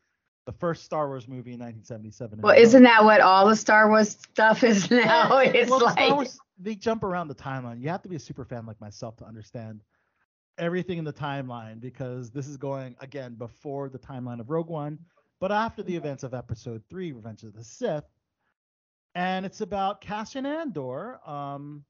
the 0.46 0.52
first 0.52 0.84
Star 0.84 1.08
Wars 1.08 1.26
movie 1.26 1.54
in 1.54 1.60
1977. 1.60 2.40
well, 2.42 2.56
isn't 2.56 2.82
that 2.82 3.02
what 3.04 3.20
all 3.20 3.48
the 3.48 3.56
Star 3.56 3.88
Wars 3.88 4.10
stuff 4.10 4.62
is 4.62 4.90
now? 4.90 5.38
It's 5.38 5.70
well, 5.70 5.80
like 5.80 6.10
Wars, 6.10 6.38
they 6.58 6.74
jump 6.74 7.02
around 7.02 7.28
the 7.28 7.34
timeline. 7.34 7.80
You 7.80 7.88
have 7.88 8.02
to 8.02 8.08
be 8.08 8.16
a 8.16 8.20
super 8.20 8.44
fan 8.44 8.66
like 8.66 8.80
myself 8.80 9.16
to 9.18 9.24
understand 9.24 9.80
everything 10.58 10.98
in 10.98 11.04
the 11.04 11.12
timeline 11.12 11.80
because 11.80 12.30
this 12.30 12.46
is 12.46 12.56
going 12.56 12.94
again 13.00 13.34
before 13.34 13.88
the 13.88 13.98
timeline 13.98 14.38
of 14.38 14.50
Rogue 14.50 14.68
One, 14.68 14.98
but 15.40 15.50
after 15.50 15.82
the 15.82 15.96
events 15.96 16.22
of 16.22 16.34
Episode 16.34 16.82
Three, 16.90 17.12
Revenge 17.12 17.42
of 17.42 17.54
the 17.54 17.64
Sith, 17.64 18.04
and 19.14 19.46
it's 19.46 19.62
about 19.62 20.00
Cassian 20.00 20.44
Andor. 20.44 21.20
Um, 21.26 21.84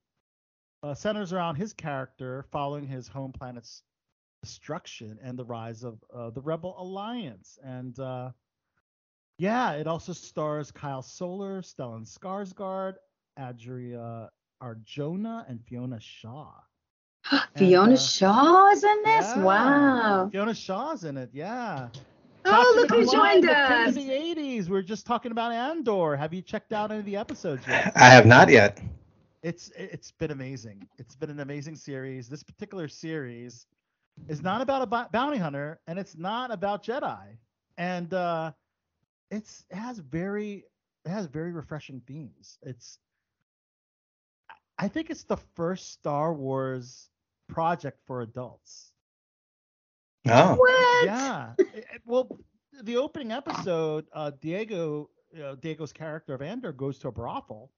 uh, 0.85 0.95
centers 0.95 1.32
around 1.32 1.57
his 1.57 1.72
character 1.72 2.45
following 2.53 2.87
his 2.87 3.09
home 3.09 3.32
planet's 3.32 3.82
destruction 4.43 5.18
and 5.22 5.39
the 5.39 5.45
rise 5.45 5.82
of 5.82 5.99
uh, 6.14 6.30
the 6.30 6.41
Rebel 6.41 6.74
Alliance. 6.78 7.59
And 7.64 7.99
uh, 7.99 8.30
yeah, 9.39 9.72
it 9.72 9.87
also 9.87 10.12
stars 10.12 10.70
Kyle 10.70 11.03
Soller, 11.03 11.62
Stellan 11.62 12.07
Skarsgård, 12.07 12.95
Adria 13.39 14.28
Arjona, 14.62 15.49
and 15.49 15.64
Fiona 15.64 15.99
Shaw. 16.01 16.53
Fiona 17.57 17.95
uh, 17.95 17.97
Shaw's 17.97 18.85
in 18.85 19.03
this? 19.05 19.32
Yeah, 19.37 19.43
Wow. 19.43 20.28
Fiona 20.30 20.55
Shaw's 20.55 21.05
in 21.05 21.16
it. 21.16 21.30
Yeah. 21.32 21.89
Oh, 22.45 22.74
look 22.76 22.91
who 22.91 23.11
joined 23.11 23.49
us. 23.49 23.89
of 23.89 23.95
the 23.95 24.11
80s. 24.11 24.68
We 24.68 24.76
are 24.76 24.82
just 24.82 25.07
talking 25.07 25.32
about 25.32 25.51
Andor. 25.51 26.14
Have 26.14 26.35
you 26.35 26.43
checked 26.43 26.74
out 26.74 26.91
any 26.91 27.01
of 27.01 27.07
the 27.07 27.16
episodes 27.16 27.66
yet? 27.66 27.93
I 27.97 28.11
have 28.11 28.26
not 28.26 28.51
yet. 28.51 28.82
It's 29.45 29.70
it's 29.76 30.11
been 30.11 30.30
amazing. 30.30 30.88
It's 30.99 31.14
been 31.14 31.28
an 31.28 31.40
amazing 31.40 31.76
series. 31.76 32.28
This 32.30 32.42
particular 32.42 32.88
series 32.88 33.66
is 34.26 34.40
not 34.42 34.62
about 34.62 34.80
a 34.82 35.09
bounty 35.12 35.36
hunter, 35.36 35.80
and 35.86 35.99
it's 35.99 36.16
not 36.16 36.51
about 36.51 36.82
Jedi, 36.82 37.36
and 37.76 38.12
uh, 38.14 38.53
it's 39.30 39.66
it 39.70 39.76
has 39.76 39.99
very 39.99 40.64
it 41.05 41.11
has 41.11 41.26
very 41.26 41.53
refreshing 41.53 42.01
themes. 42.07 42.59
It's 42.62 42.99
I 44.78 44.88
think 44.88 45.11
it's 45.11 45.24
the 45.24 45.36
first 45.36 45.92
Star 45.92 46.32
Wars 46.32 47.11
project 47.49 48.01
for 48.07 48.22
adults. 48.22 48.92
Oh. 50.26 50.55
What? 50.55 51.05
Yeah. 51.05 51.53
It- 51.59 51.66
it- 51.76 52.03
well, 52.07 52.38
the 52.82 52.97
opening 52.97 53.30
episode, 53.30 54.07
uh, 54.14 54.32
Diego, 54.40 55.11
you 55.32 55.40
know, 55.40 55.55
Diego's 55.55 55.92
character 55.92 56.32
of 56.34 56.40
Andor 56.40 56.72
goes 56.72 56.99
to 57.01 57.09
a 57.09 57.12
brothel, 57.12 57.70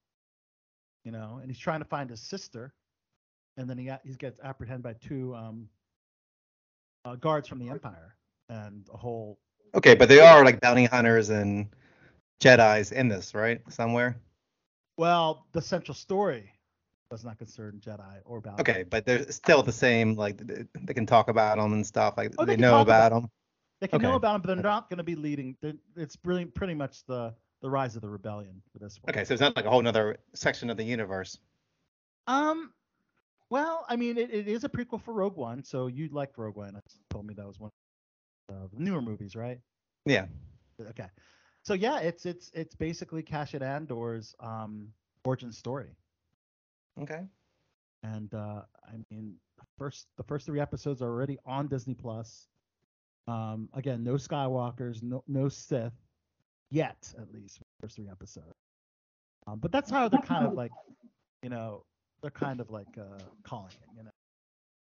you 1.07 1.13
know, 1.13 1.39
and 1.41 1.49
he's 1.49 1.59
trying 1.59 1.79
to 1.79 1.85
find 1.85 2.11
his 2.11 2.21
sister, 2.21 2.75
and 3.57 3.71
then 3.71 3.79
he 3.79 3.91
he 4.05 4.15
gets 4.17 4.41
apprehended 4.41 4.83
by 4.83 4.95
two 4.95 5.35
um, 5.37 5.69
uh, 7.05 7.15
guards 7.15 7.47
from 7.47 7.61
the 7.61 7.69
Empire, 7.69 8.17
and 8.49 8.85
a 8.93 8.97
whole. 8.97 9.39
Okay, 9.77 9.95
but 9.95 10.09
they 10.09 10.19
are 10.19 10.45
like 10.45 10.61
bounty 10.61 10.85
hunters 10.85 11.31
and 11.31 11.69
Jedi's 12.41 12.91
in 12.91 13.07
this, 13.09 13.35
right? 13.35 13.61
Somewhere. 13.69 14.17
Well, 14.97 15.47
the 15.53 15.63
central 15.63 15.95
story 15.95 16.51
does 17.09 17.25
not 17.25 17.39
concern 17.39 17.81
Jedi 17.85 18.19
or 18.25 18.41
bounty. 18.41 18.63
Okay, 18.63 18.83
but 18.83 19.07
they're 19.07 19.31
still 19.31 19.63
the 19.63 19.73
same. 19.73 20.17
Like 20.17 20.45
th- 20.45 20.67
they 20.83 20.95
can 20.95 21.07
talk 21.07 21.29
about 21.29 21.59
them 21.59 21.73
and 21.73 21.87
stuff. 21.87 22.15
Like 22.17 22.33
Oh, 22.37 22.45
they 22.45 22.57
they, 22.57 22.63
know 22.63 22.81
about 22.81 23.13
about 23.13 23.21
them. 23.23 23.31
They 23.81 23.87
can 23.87 24.03
know 24.03 24.17
about 24.17 24.33
them, 24.33 24.41
but 24.43 24.55
they're 24.55 24.73
not 24.73 24.91
going 24.91 24.99
to 24.99 25.05
be 25.05 25.15
leading. 25.15 25.57
they're- 25.63 25.79
It's 25.97 26.19
really 26.25 26.47
pretty 26.47 26.75
much 26.75 27.05
the 27.07 27.33
the 27.67 27.71
rise 27.71 27.97
of 27.97 28.03
the 28.03 28.09
rebellion 28.09 28.63
for 28.73 28.79
this 28.79 28.99
one. 29.03 29.11
Okay, 29.11 29.25
so 29.25 29.35
it's 29.35 29.41
not 29.41 29.57
like 29.57 29.65
a 29.65 29.71
whole 29.71 29.83
nother 29.83 30.19
section 30.35 30.71
of 30.71 30.77
the 30.77 30.85
universe. 30.85 31.39
Um, 32.29 32.73
well, 33.51 33.85
I 33.89 33.97
mean, 33.97 34.19
it, 34.19 34.33
it 34.33 34.47
is 34.49 34.63
a 34.65 34.69
prequel 34.69 35.01
for 35.03 35.13
Rogue 35.13 35.37
One, 35.37 35.65
so 35.65 35.89
you 35.89 36.09
liked 36.13 36.39
Rogue 36.39 36.57
One. 36.57 36.75
You 36.75 36.81
told 37.11 37.27
me 37.27 37.35
that 37.35 37.47
was 37.47 37.59
one 37.59 37.71
of 38.49 38.71
the 38.71 38.83
newer 38.83 39.03
movies, 39.03 39.35
right? 39.35 39.59
Yeah. 40.05 40.27
Okay. 40.81 41.09
So 41.65 41.75
yeah, 41.75 41.99
it's 41.99 42.25
it's 42.25 42.51
it's 42.55 42.77
basically 42.77 43.23
Cassian 43.25 43.63
Andor's 43.63 44.35
um 44.39 44.93
origin 45.25 45.51
story, 45.51 45.97
Okay. 47.03 47.23
and 48.05 48.33
uh, 48.33 48.63
I 48.87 48.93
mean, 49.11 49.35
the 49.59 49.65
first 49.77 50.07
the 50.17 50.23
first 50.23 50.47
three 50.47 50.61
episodes 50.61 51.03
are 51.03 51.09
already 51.09 51.39
on 51.45 51.67
Disney 51.67 51.95
Plus. 51.95 52.47
Um, 53.27 53.69
again, 53.75 54.05
no 54.05 54.15
Skywalkers, 54.15 55.03
no 55.03 55.25
no 55.27 55.49
Sith, 55.49 55.93
yet 56.71 57.13
at 57.19 57.33
least 57.33 57.61
first 57.81 57.97
three 57.97 58.09
episodes. 58.09 58.55
Um, 59.47 59.59
but 59.59 59.73
that's 59.73 59.91
how 59.91 60.09
they're 60.09 60.21
kind 60.21 60.47
of 60.47 60.55
like, 60.55 60.73
you 61.43 61.51
know, 61.51 61.85
they're 62.23 62.31
kind 62.31 62.61
of 62.61 62.71
like 62.71 62.99
uh, 62.99 63.23
calling 63.45 63.73
it, 63.83 63.89
you 63.97 64.03
know. 64.03 64.11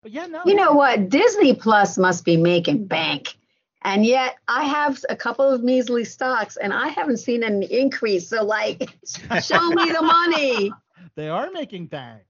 But 0.02 0.12
yeah, 0.12 0.28
no. 0.28 0.42
You 0.46 0.56
know 0.56 0.74
what? 0.74 1.10
Disney 1.10 1.54
Plus 1.54 1.98
must 1.98 2.26
be 2.26 2.38
making 2.38 2.86
bank. 2.86 3.36
And 3.84 4.06
yet 4.06 4.36
I 4.48 4.66
have 4.66 5.00
a 5.10 5.16
couple 5.16 5.50
of 5.50 5.64
measly 5.64 6.04
stocks 6.04 6.58
and 6.58 6.74
I 6.74 6.90
haven't 6.90 7.18
seen 7.18 7.44
an 7.44 7.64
increase. 7.64 8.28
So 8.28 8.44
like 8.44 8.90
show 9.42 9.70
me 9.70 9.92
the 9.92 10.02
money. 10.02 10.72
they 11.16 11.30
are 11.30 11.50
making 11.52 11.88
bank. 11.88 12.24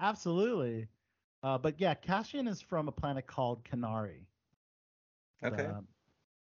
Absolutely. 0.00 0.88
Uh, 1.42 1.56
but 1.58 1.80
yeah, 1.80 1.94
Cassian 1.94 2.46
is 2.46 2.60
from 2.60 2.88
a 2.88 2.92
planet 2.92 3.26
called 3.26 3.64
Kenari. 3.64 4.26
Okay. 5.44 5.64
Um, 5.64 5.86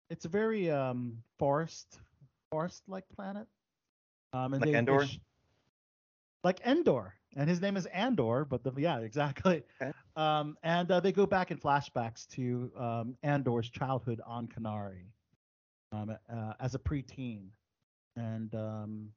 it's 0.09 0.25
a 0.25 0.29
very 0.29 0.69
um, 0.71 1.17
forest 1.37 1.99
forest-like 2.51 3.05
planet. 3.15 3.47
Um, 4.33 4.53
and 4.53 4.61
Like 4.61 4.71
they- 4.71 4.77
Endor? 4.77 5.05
like 6.43 6.61
Endor, 6.65 7.13
and 7.35 7.49
his 7.49 7.61
name 7.61 7.75
is 7.77 7.85
Andor. 7.87 8.45
But 8.45 8.63
the 8.63 8.71
yeah, 8.77 8.99
exactly. 8.99 9.63
Okay. 9.81 9.91
Um, 10.15 10.57
and 10.63 10.89
uh, 10.91 10.99
they 10.99 11.11
go 11.11 11.25
back 11.25 11.51
in 11.51 11.57
flashbacks 11.57 12.27
to 12.29 12.71
um, 12.77 13.17
Andor's 13.23 13.69
childhood 13.69 14.21
on 14.25 14.47
Kenari, 14.47 15.05
um, 15.91 16.09
uh, 16.31 16.53
as 16.59 16.75
a 16.75 16.79
preteen, 16.79 17.47
and 18.15 18.53
um, 18.55 19.09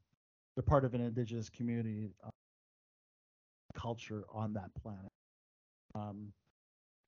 they're 0.57 0.63
part 0.63 0.85
of 0.85 0.95
an 0.95 1.01
indigenous 1.01 1.49
community 1.49 2.11
uh, 2.25 2.31
culture 3.75 4.25
on 4.33 4.53
that 4.55 4.71
planet. 4.83 5.11
Um, 5.95 6.33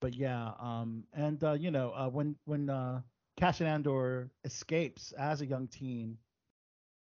but 0.01 0.15
yeah, 0.15 0.53
um, 0.61 1.05
and 1.13 1.43
uh, 1.43 1.53
you 1.53 1.71
know, 1.71 1.93
uh, 1.93 2.09
when 2.09 2.37
when 2.45 2.69
uh, 2.71 3.01
Cassian 3.37 3.67
Andor 3.67 4.31
escapes 4.45 5.13
as 5.13 5.41
a 5.41 5.47
young 5.47 5.67
teen, 5.69 6.17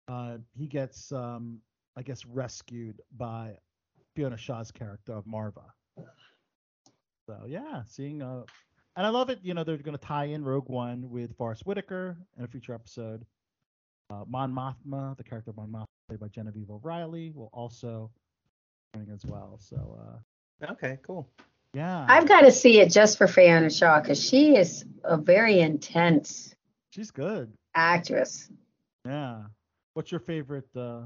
uh, 0.07 0.37
he 0.57 0.67
gets, 0.67 1.11
um, 1.11 1.59
I 1.95 2.01
guess, 2.01 2.25
rescued 2.25 3.01
by 3.15 3.57
Fiona 4.15 4.37
Shaw's 4.37 4.71
character 4.71 5.13
of 5.13 5.25
Maarva. 5.25 5.65
So 7.27 7.45
yeah, 7.47 7.83
seeing 7.87 8.21
uh, 8.21 8.43
and 8.95 9.05
I 9.05 9.09
love 9.09 9.29
it. 9.29 9.39
You 9.41 9.53
know, 9.53 9.63
they're 9.63 9.77
going 9.77 9.97
to 9.97 10.03
tie 10.03 10.25
in 10.25 10.43
Rogue 10.43 10.69
One 10.69 11.09
with 11.09 11.35
Forest 11.37 11.65
Whitaker 11.65 12.17
in 12.37 12.43
a 12.45 12.47
future 12.47 12.73
episode. 12.73 13.25
Uh, 14.11 14.23
Mon 14.27 14.53
Mothma, 14.53 15.17
the 15.17 15.23
character 15.23 15.49
of 15.49 15.57
Mon 15.57 15.69
Mothma, 15.69 15.85
played 16.07 16.19
by 16.19 16.27
Genevieve 16.27 16.69
O'Reilly, 16.69 17.31
will 17.31 17.49
also 17.51 18.11
joining 18.95 19.11
as 19.11 19.25
well. 19.25 19.57
So 19.59 19.99
uh, 19.99 20.71
Okay. 20.71 20.99
Cool. 21.05 21.27
Yeah, 21.75 22.05
I've 22.07 22.27
got 22.27 22.41
to 22.41 22.51
see 22.51 22.79
it 22.79 22.89
just 22.89 23.17
for 23.17 23.27
Fiona 23.27 23.69
Shaw 23.69 23.99
because 23.99 24.23
she 24.23 24.55
is 24.55 24.85
a 25.03 25.17
very 25.17 25.59
intense 25.59 26.55
she's 26.91 27.11
good. 27.11 27.51
actress. 27.75 28.49
Yeah. 29.05 29.43
What's 29.93 30.09
your 30.11 30.21
favorite 30.21 30.69
uh, 30.75 31.01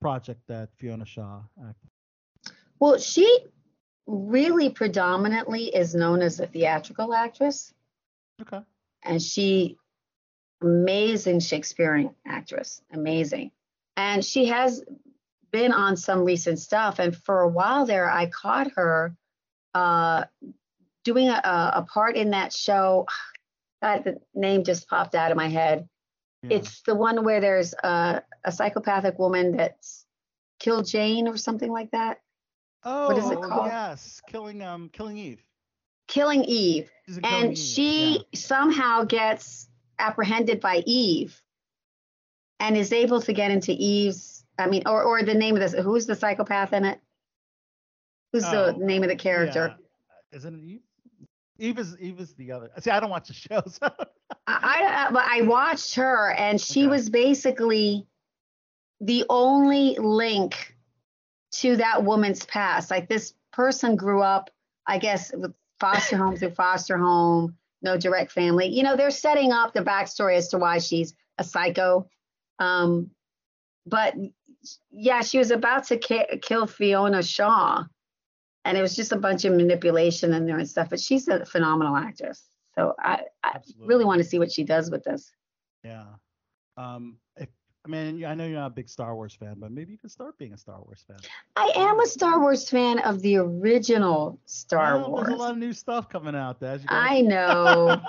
project 0.00 0.40
that 0.48 0.70
Fiona 0.76 1.06
Shaw 1.06 1.42
acted? 1.58 1.90
Well, 2.80 2.98
she 2.98 3.38
really 4.06 4.70
predominantly 4.70 5.66
is 5.66 5.94
known 5.94 6.22
as 6.22 6.40
a 6.40 6.46
theatrical 6.46 7.14
actress. 7.14 7.72
Okay. 8.40 8.60
and 9.02 9.20
she 9.22 9.76
amazing 10.60 11.40
Shakespearean 11.40 12.14
actress, 12.26 12.82
amazing. 12.92 13.50
And 13.96 14.24
she 14.24 14.46
has 14.46 14.82
been 15.50 15.72
on 15.72 15.96
some 15.96 16.24
recent 16.24 16.58
stuff. 16.58 16.98
And 16.98 17.16
for 17.16 17.40
a 17.40 17.48
while 17.48 17.86
there, 17.86 18.10
I 18.10 18.26
caught 18.26 18.72
her 18.72 19.16
uh, 19.74 20.24
doing 21.04 21.28
a, 21.28 21.40
a 21.74 21.86
part 21.92 22.16
in 22.16 22.30
that 22.30 22.52
show. 22.52 23.06
God, 23.82 24.02
the 24.04 24.20
name 24.34 24.64
just 24.64 24.88
popped 24.88 25.14
out 25.14 25.30
of 25.30 25.36
my 25.36 25.48
head. 25.48 25.88
Yeah. 26.42 26.56
It's 26.56 26.82
the 26.82 26.96
one 26.96 27.24
where 27.24 27.40
there's 27.40 27.74
a, 27.74 28.22
a 28.44 28.50
psychopathic 28.50 29.18
woman 29.18 29.56
that's 29.56 30.04
killed 30.58 30.86
Jane 30.86 31.28
or 31.28 31.36
something 31.36 31.70
like 31.70 31.90
that. 31.92 32.18
oh, 32.84 33.08
what 33.08 33.18
is 33.18 33.30
it 33.30 33.40
called? 33.40 33.66
yes, 33.66 34.20
killing 34.28 34.62
um 34.62 34.88
killing 34.92 35.16
Eve. 35.16 35.42
Killing 36.06 36.44
Eve. 36.44 36.90
In 37.06 37.14
Killing 37.20 37.34
and 37.34 37.52
Eve, 37.52 37.58
she 37.58 38.12
yeah. 38.12 38.38
somehow 38.38 39.04
gets 39.04 39.68
apprehended 39.98 40.60
by 40.60 40.82
Eve 40.86 41.40
and 42.60 42.76
is 42.76 42.92
able 42.92 43.20
to 43.22 43.32
get 43.32 43.50
into 43.50 43.72
Eve's 43.72 44.44
I 44.58 44.68
mean 44.68 44.82
or 44.86 45.02
or 45.02 45.22
the 45.22 45.34
name 45.34 45.54
of 45.54 45.60
this 45.60 45.72
who's 45.72 46.06
the 46.06 46.16
psychopath 46.16 46.72
in 46.72 46.84
it? 46.84 47.00
Who's 48.32 48.44
Oh, 48.44 48.72
the 48.72 48.78
name 48.84 49.02
of 49.02 49.08
the 49.08 49.16
character? 49.16 49.74
Yeah. 49.78 50.36
Isn't 50.36 50.54
it 50.54 50.62
Eve? 50.62 50.80
Eve 51.60 51.78
is 51.78 51.96
Eve 51.98 52.20
is 52.20 52.34
the 52.34 52.52
other. 52.52 52.70
See, 52.78 52.90
I 52.90 53.00
don't 53.00 53.10
watch 53.10 53.28
the 53.28 53.34
show, 53.34 53.62
so 53.66 53.88
I, 54.46 55.06
I 55.06 55.10
but 55.10 55.24
I 55.28 55.42
watched 55.42 55.94
her 55.96 56.30
and 56.32 56.60
she 56.60 56.82
Okay. 56.82 56.88
was 56.88 57.10
basically 57.10 58.06
the 59.00 59.24
only 59.28 59.96
link 59.98 60.76
to 61.52 61.76
that 61.76 62.04
woman's 62.04 62.44
past. 62.46 62.90
Like 62.90 63.08
this 63.08 63.34
person 63.52 63.96
grew 63.96 64.22
up, 64.22 64.50
I 64.86 64.98
guess, 64.98 65.32
with 65.34 65.54
foster 65.80 66.16
home 66.16 66.36
through 66.36 66.50
foster 66.50 66.96
home, 66.98 67.56
no 67.82 67.96
direct 67.96 68.30
family. 68.32 68.68
You 68.68 68.82
know, 68.82 68.96
they're 68.96 69.10
setting 69.10 69.50
up 69.52 69.72
the 69.72 69.80
backstory 69.80 70.36
as 70.36 70.48
to 70.48 70.58
why 70.58 70.78
she's 70.78 71.14
a 71.38 71.44
psycho. 71.44 72.08
Um, 72.58 73.10
but 73.86 74.14
yeah, 74.90 75.22
she 75.22 75.38
was 75.38 75.50
about 75.50 75.84
to 75.84 75.96
ki- 75.96 76.38
kill 76.42 76.66
Fiona 76.66 77.22
Shaw, 77.22 77.84
and 78.68 78.76
it 78.76 78.82
was 78.82 78.94
just 78.94 79.12
a 79.12 79.16
bunch 79.16 79.44
of 79.46 79.54
manipulation 79.54 80.34
in 80.34 80.46
there 80.46 80.58
and 80.58 80.68
stuff. 80.68 80.90
But 80.90 81.00
she's 81.00 81.26
a 81.28 81.44
phenomenal 81.46 81.96
actress. 81.96 82.44
So 82.74 82.94
I, 82.98 83.22
I 83.42 83.58
really 83.80 84.04
want 84.04 84.18
to 84.18 84.24
see 84.24 84.38
what 84.38 84.52
she 84.52 84.62
does 84.62 84.90
with 84.90 85.04
this. 85.04 85.32
yeah. 85.82 86.04
Um, 86.76 87.16
if 87.36 87.48
I 87.84 87.88
mean, 87.88 88.24
I 88.24 88.34
know 88.34 88.44
you're 88.44 88.58
not 88.60 88.66
a 88.66 88.70
big 88.70 88.88
Star 88.88 89.14
Wars 89.16 89.34
fan, 89.34 89.56
but 89.58 89.72
maybe 89.72 89.92
you 89.92 89.98
can 89.98 90.10
start 90.10 90.36
being 90.38 90.52
a 90.52 90.58
Star 90.58 90.78
Wars 90.82 91.02
fan. 91.08 91.16
I 91.56 91.72
am 91.74 91.98
a 92.00 92.06
Star 92.06 92.38
Wars 92.40 92.68
fan 92.68 92.98
of 93.00 93.20
the 93.22 93.36
original 93.38 94.38
Star 94.44 94.98
Well, 94.98 95.10
Wars. 95.10 95.26
There's 95.26 95.38
a 95.38 95.42
lot 95.42 95.52
of 95.52 95.58
new 95.58 95.72
stuff 95.72 96.08
coming 96.08 96.36
out, 96.36 96.60
Des. 96.60 96.80
I 96.88 97.22
know. 97.22 98.00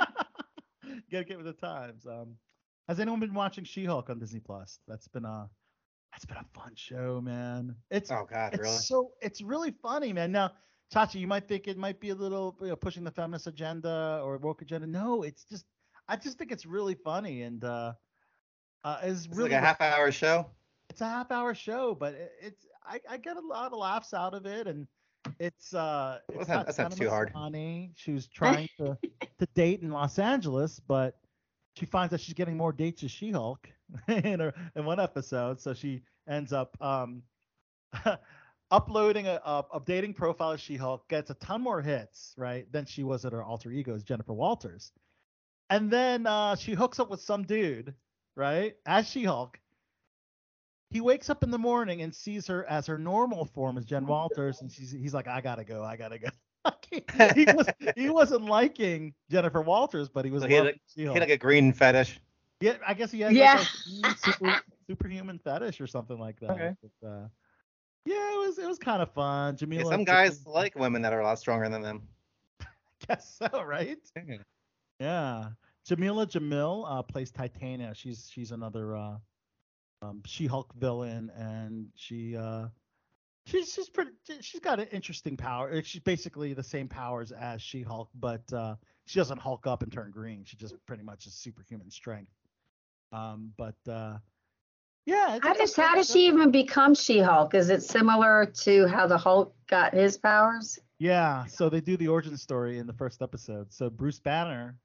you 0.84 1.02
gotta 1.12 1.24
get 1.24 1.38
with 1.38 1.46
the 1.48 1.54
times. 1.54 2.06
Um, 2.06 2.36
has 2.88 3.00
anyone 3.00 3.20
been 3.22 3.34
watching 3.34 3.64
She-Hulk 3.64 4.10
on 4.10 4.20
Disney 4.20 4.40
Plus? 4.40 4.80
That's 4.88 5.08
been 5.08 5.26
a 5.26 5.48
that's 6.12 6.26
been 6.26 6.38
a 6.38 6.46
fun 6.60 6.74
show, 6.76 7.22
man. 7.22 7.76
It's 7.92 8.12
Oh 8.12 8.26
God, 8.30 8.54
it's 8.54 8.62
really? 8.64 8.78
so 8.78 9.12
it's 9.22 9.42
really 9.42 9.72
funny, 9.72 10.12
man. 10.14 10.32
Now, 10.32 10.52
Chachi, 10.94 11.16
you 11.16 11.28
might 11.28 11.48
think 11.48 11.68
it 11.68 11.78
might 11.78 12.00
be 12.00 12.10
a 12.10 12.16
little 12.16 12.58
you 12.62 12.68
know, 12.70 12.76
pushing 12.76 13.04
the 13.04 13.12
feminist 13.12 13.48
agenda 13.48 14.22
or 14.24 14.38
woke 14.38 14.62
agenda. 14.62 14.88
No, 14.88 15.24
it's 15.24 15.46
just 15.46 15.66
I 16.08 16.16
just 16.16 16.38
think 16.38 16.52
it's 16.52 16.66
really 16.66 16.96
funny 16.96 17.44
and 17.44 17.64
uh, 17.64 17.94
uh 18.84 18.98
is 19.04 19.26
It's 19.26 19.36
really 19.36 19.52
like 19.52 19.62
a 19.62 19.66
half 19.66 19.82
hour 19.82 20.12
show. 20.12 20.48
it's 20.90 21.02
a 21.02 21.06
half 21.08 21.32
hour 21.32 21.54
show, 21.54 21.96
but 21.96 22.14
it, 22.16 22.32
it's 22.42 22.66
I, 22.86 23.00
I 23.10 23.18
get 23.18 23.38
a 23.38 23.42
lot 23.42 23.72
of 23.72 23.78
laughs 23.78 24.14
out 24.14 24.34
of 24.34 24.46
it, 24.48 24.68
and 24.68 24.88
it's 25.40 25.74
uh 25.76 26.20
it's 26.34 26.48
that- 26.48 26.56
not 26.56 26.66
that 26.68 26.76
sounds 26.76 26.96
too 26.98 27.10
hard. 27.10 27.32
Sonny. 27.34 27.92
She 27.96 28.12
was 28.14 28.28
trying 28.34 28.68
to 28.80 28.98
to 29.38 29.46
date 29.54 29.82
in 29.82 29.92
Los 29.92 30.18
Angeles, 30.18 30.80
but 30.80 31.20
she 31.76 31.86
finds 31.86 32.12
that 32.12 32.20
she's 32.20 32.34
getting 32.34 32.58
more 32.58 32.74
dates 32.74 33.04
as 33.04 33.12
She-Hulk 33.12 33.70
in 34.08 34.40
her, 34.40 34.54
in 34.76 34.86
one 34.86 35.00
episode, 35.00 35.60
so 35.60 35.74
she 35.74 36.02
ends 36.28 36.54
up 36.54 36.78
um 36.82 37.24
uploading 38.72 39.28
a, 39.28 39.40
a, 39.44 39.66
a 39.76 39.82
dating 39.86 40.14
profile 40.14 40.52
as 40.52 40.62
She-Hulk, 40.62 41.08
gets 41.10 41.30
a 41.30 41.34
ton 41.36 41.62
more 41.62 41.82
hits, 41.82 42.34
right, 42.38 42.72
than 42.72 42.86
she 42.86 43.04
was 43.04 43.26
at 43.26 43.34
her 43.34 43.44
alter 43.44 43.72
ego 43.72 43.96
as 43.96 44.04
Jennifer 44.04 44.34
Walters. 44.34 44.92
And 45.70 45.90
then 45.92 46.28
uh, 46.28 46.56
she 46.56 46.74
hooks 46.74 47.00
up 47.00 47.10
with 47.10 47.22
some 47.22 47.44
dude, 47.44 47.94
right, 48.36 48.76
as 48.86 49.10
She-Hulk. 49.10 49.60
He 50.92 51.02
wakes 51.02 51.30
up 51.30 51.44
in 51.44 51.52
the 51.52 51.58
morning 51.60 52.02
and 52.02 52.14
sees 52.14 52.48
her 52.48 52.66
as 52.66 52.88
her 52.88 52.98
normal 52.98 53.46
form 53.46 53.78
as 53.78 53.86
Jen 53.86 54.08
Walters, 54.08 54.62
and 54.62 54.72
she's, 54.72 54.92
he's 54.92 55.14
like, 55.14 55.28
I 55.28 55.40
gotta 55.40 55.64
go, 55.64 55.84
I 55.84 55.98
gotta 55.98 56.18
go. 56.18 56.30
he, 57.36 57.46
was, 57.46 57.68
he 57.96 58.10
wasn't 58.10 58.46
liking 58.46 59.14
Jennifer 59.30 59.62
Walters, 59.62 60.10
but 60.10 60.26
he 60.26 60.32
was 60.32 60.42
So 60.42 60.48
he 60.48 60.56
had 60.56 60.66
loving 60.66 60.80
He 60.96 61.04
had 61.04 61.20
like 61.20 61.30
a 61.30 61.38
green 61.38 61.74
fetish. 61.74 62.20
Yeah, 62.62 62.76
I 62.86 62.94
guess 62.94 63.12
he 63.12 63.22
has 63.22 63.34
Yeah. 63.34 63.64
like 64.04 64.14
a 64.14 64.18
super, 64.32 64.62
superhuman 64.88 65.40
fetish 65.40 65.80
or 65.80 65.88
something 65.88 66.20
like 66.20 66.40
that. 66.42 66.52
Okay. 66.52 66.74
But, 67.02 67.08
uh, 67.08 67.28
yeah, 68.06 68.34
it 68.34 68.38
was 68.40 68.58
it 68.60 68.68
was 68.68 68.80
kind 68.80 69.02
of 69.02 69.12
fun. 69.14 69.58
Yeah, 69.60 69.68
Jameela. 69.68 69.90
some 69.90 70.04
guys 70.04 70.46
like 70.46 70.76
women 70.78 71.02
that 71.04 71.14
are 71.14 71.20
a 71.20 71.24
lot 71.24 71.40
stronger 71.40 71.70
than 71.70 71.82
them. 71.82 72.08
I 72.62 72.66
guess 73.08 73.40
so, 73.40 73.62
right? 73.64 73.98
Yeah. 75.00 75.50
Jameela 75.88 76.30
Jamil 76.30 76.86
uh, 76.88 77.02
plays 77.04 77.32
Titania. 77.32 77.94
She's 77.96 78.30
she's 78.32 78.52
another 78.52 78.96
uh, 78.96 79.18
um, 80.02 80.22
She-Hulk 80.26 80.74
villain, 80.78 81.32
and 81.36 81.88
she 81.96 82.36
uh, 82.38 82.68
she's 83.46 83.74
she's 83.74 83.90
pretty. 83.90 84.12
She's 84.42 84.60
got 84.62 84.80
an 84.80 84.88
interesting 84.92 85.36
power. 85.38 85.82
She's 85.84 86.02
basically 86.02 86.54
the 86.54 86.64
same 86.64 86.88
powers 86.88 87.32
as 87.32 87.62
She-Hulk, 87.62 88.10
but 88.16 88.52
uh, 88.54 88.76
she 89.06 89.20
doesn't 89.20 89.40
Hulk 89.40 89.66
up 89.68 89.82
and 89.84 89.92
turn 89.92 90.12
green. 90.12 90.44
She 90.46 90.58
just 90.58 90.76
pretty 90.86 91.04
much 91.04 91.26
is 91.26 91.34
superhuman 91.34 91.90
strength. 91.90 92.32
Um, 93.12 93.52
but 93.58 93.76
uh, 93.88 94.18
yeah, 95.06 95.40
How 95.42 95.54
does 95.54 95.76
how 95.76 95.96
does 95.96 96.10
she 96.10 96.28
even 96.28 96.52
become 96.52 96.94
She-Hulk? 96.94 97.56
Is 97.56 97.70
it 97.70 97.82
similar 97.82 98.46
to 98.46 98.88
how 98.88 99.08
the 99.08 99.18
Hulk 99.18 99.56
got 99.68 99.94
his 99.94 100.18
powers? 100.18 100.78
Yeah, 101.00 101.46
so 101.46 101.70
they 101.70 101.82
do 101.82 101.98
the 101.98 102.08
origin 102.08 102.38
story 102.38 102.78
in 102.78 102.86
the 102.86 102.94
first 102.94 103.22
episode. 103.22 103.74
So 103.74 103.90
Bruce 103.90 104.20
Banner, 104.20 104.78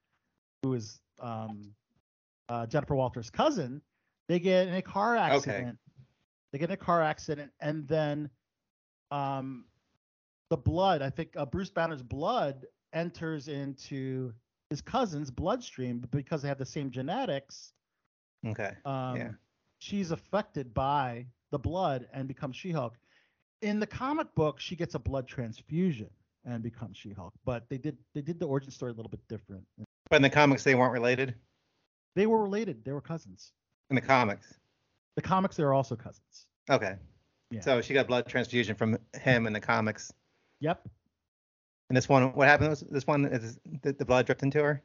who 0.63 0.75
is 0.75 1.01
um, 1.21 1.75
uh, 2.49 2.67
Jennifer 2.67 2.95
Walters' 2.95 3.31
cousin, 3.31 3.83
they 4.29 4.39
get 4.39 4.69
in 4.69 4.75
a 4.75 4.83
car 4.83 5.17
accident. 5.17 5.69
Okay. 5.69 5.77
They 6.53 6.59
get 6.59 6.71
in 6.71 6.75
a 6.75 6.79
car 6.79 7.03
accident, 7.03 7.51
and 7.61 7.87
then 7.89 8.31
um, 9.11 9.65
the 10.51 10.57
blood, 10.57 11.03
I 11.03 11.11
think 11.11 11.31
uh, 11.37 11.45
Bruce 11.45 11.71
Banner's 11.71 12.03
blood 12.03 12.65
enters 12.93 13.49
into 13.49 14.33
his 14.71 14.81
cousin's 14.81 15.31
bloodstream, 15.31 15.99
but 15.99 16.11
because 16.13 16.43
they 16.43 16.49
have 16.49 16.59
the 16.59 16.65
same 16.65 16.91
genetics, 16.91 17.73
Okay. 18.47 18.73
um, 18.85 19.17
Yeah. 19.17 19.31
she's 19.79 20.11
affected 20.11 20.75
by 20.75 21.27
the 21.51 21.59
blood 21.59 22.09
and 22.13 22.29
becomes 22.29 22.57
She-Hulk. 22.57 22.97
In 23.63 23.81
the 23.81 23.87
comic 23.87 24.35
book, 24.35 24.61
she 24.61 24.77
gets 24.77 24.95
a 24.95 24.99
blood 24.99 25.27
transfusion 25.27 26.11
and 26.45 26.63
becomes 26.63 26.97
She-Hulk. 26.97 27.33
But 27.45 27.69
they 27.69 27.79
did 27.79 27.97
they 28.15 28.21
did 28.21 28.39
the 28.39 28.47
origin 28.47 28.71
story 28.71 28.93
a 28.93 28.95
little 28.95 29.11
bit 29.11 29.27
different. 29.29 29.65
But 30.11 30.17
in 30.17 30.23
the 30.23 30.31
comics, 30.31 30.65
they 30.65 30.75
weren't 30.75 30.93
related. 30.93 31.35
They 32.15 32.27
were 32.27 32.43
related. 32.43 32.85
They 32.85 32.93
were 32.93 33.01
cousins. 33.01 33.53
In 33.91 33.97
the 33.97 34.03
comics. 34.03 34.55
The 35.17 35.23
comics, 35.23 35.57
they're 35.57 35.73
also 35.73 35.97
cousins. 35.97 36.47
Okay. 36.69 36.97
Yeah. 37.51 37.61
So 37.61 37.81
she 37.81 37.95
got 37.95 38.07
blood 38.07 38.27
transfusion 38.27 38.75
from 38.75 38.99
him 39.21 39.47
in 39.47 39.53
the 39.53 39.61
comics. 39.61 40.13
Yep. 40.61 40.89
And 41.89 41.97
this 41.97 42.09
one, 42.09 42.33
what 42.35 42.49
happened? 42.49 42.71
Was 42.71 42.81
this 42.81 43.07
one 43.07 43.27
is 43.27 43.59
the, 43.83 43.93
the 43.93 44.05
blood 44.05 44.27
dripped 44.27 44.43
into 44.43 44.63
her? 44.63 44.83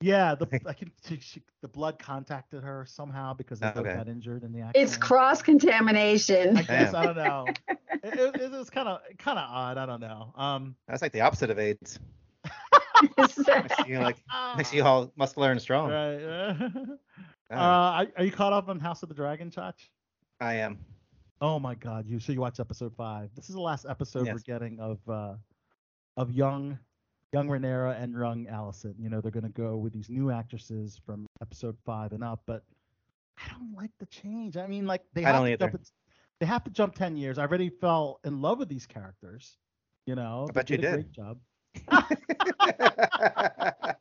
Yeah. 0.00 0.34
The 0.34 0.60
I 0.66 0.72
can 0.72 0.90
she, 1.06 1.18
she, 1.20 1.42
the 1.62 1.68
blood 1.68 1.98
contacted 1.98 2.62
her 2.62 2.84
somehow 2.86 3.34
because 3.34 3.60
they 3.60 3.68
both 3.68 3.78
Okay. 3.86 3.94
got 3.94 4.08
injured 4.08 4.44
in 4.44 4.52
the 4.52 4.60
accident. 4.60 4.84
It's 4.88 4.96
cross 4.96 5.42
contamination. 5.42 6.56
I 6.56 6.62
guess 6.62 6.92
Damn. 6.92 6.96
I 6.96 7.04
don't 7.06 7.16
know. 7.16 7.46
it, 7.68 8.14
it, 8.36 8.40
it 8.42 8.50
was 8.52 8.70
kind 8.70 8.88
of 8.88 9.00
kind 9.18 9.38
of 9.38 9.44
odd. 9.50 9.78
I 9.78 9.86
don't 9.86 10.00
know. 10.00 10.32
Um. 10.36 10.76
That's 10.86 11.02
like 11.02 11.12
the 11.12 11.20
opposite 11.22 11.50
of 11.50 11.58
AIDS. 11.58 11.98
Makes 13.16 13.36
you 13.86 13.98
like 14.00 14.16
makes 14.56 14.72
you 14.74 14.82
all 14.82 15.12
muscular 15.16 15.52
and 15.52 15.60
strong. 15.62 15.90
Right. 15.90 16.20
uh, 17.52 17.54
are, 17.54 18.06
are 18.16 18.24
you 18.24 18.32
caught 18.32 18.52
up 18.52 18.68
on 18.68 18.80
House 18.80 19.04
of 19.04 19.08
the 19.08 19.14
Dragon, 19.14 19.50
Chach? 19.50 19.74
I 20.40 20.54
am. 20.54 20.78
Oh 21.40 21.60
my 21.60 21.76
God! 21.76 22.06
You 22.08 22.18
so 22.18 22.32
you 22.32 22.40
watched 22.40 22.58
episode 22.58 22.92
five. 22.96 23.30
This 23.36 23.48
is 23.48 23.54
the 23.54 23.60
last 23.60 23.86
episode 23.88 24.26
we're 24.26 24.38
getting 24.40 24.80
of 24.80 24.98
uh, 25.08 25.34
of 26.16 26.32
young 26.32 26.76
young 27.32 27.48
Rhaenyra 27.48 28.00
and 28.02 28.12
young 28.12 28.46
Alicent. 28.46 28.94
You 28.98 29.10
know 29.10 29.20
they're 29.20 29.30
gonna 29.30 29.48
go 29.50 29.76
with 29.76 29.92
these 29.92 30.08
new 30.08 30.30
actresses 30.30 31.00
from 31.04 31.26
episode 31.42 31.76
five 31.84 32.12
and 32.12 32.24
up, 32.24 32.40
but 32.46 32.62
I 33.36 33.50
don't 33.52 33.74
like 33.76 33.90
the 33.98 34.06
change. 34.06 34.56
I 34.56 34.66
mean, 34.66 34.86
like 34.86 35.02
they 35.14 35.24
I 35.24 35.28
have 35.28 35.36
don't 35.36 35.46
to 35.46 35.52
either. 35.52 35.66
jump. 35.66 35.74
it- 35.74 35.92
They 36.40 36.46
have 36.46 36.64
to 36.64 36.70
jump 36.70 36.94
ten 36.94 37.16
years. 37.16 37.38
I 37.38 37.42
already 37.42 37.68
fell 37.68 38.20
in 38.24 38.40
love 38.40 38.58
with 38.58 38.68
these 38.68 38.86
characters. 38.86 39.56
You 40.06 40.14
know, 40.14 40.46
I 40.48 40.52
bet 40.52 40.66
they 40.68 40.76
you 40.76 40.80
did 40.80 40.90
a 40.90 40.94
great 40.94 41.12
job. 41.12 41.38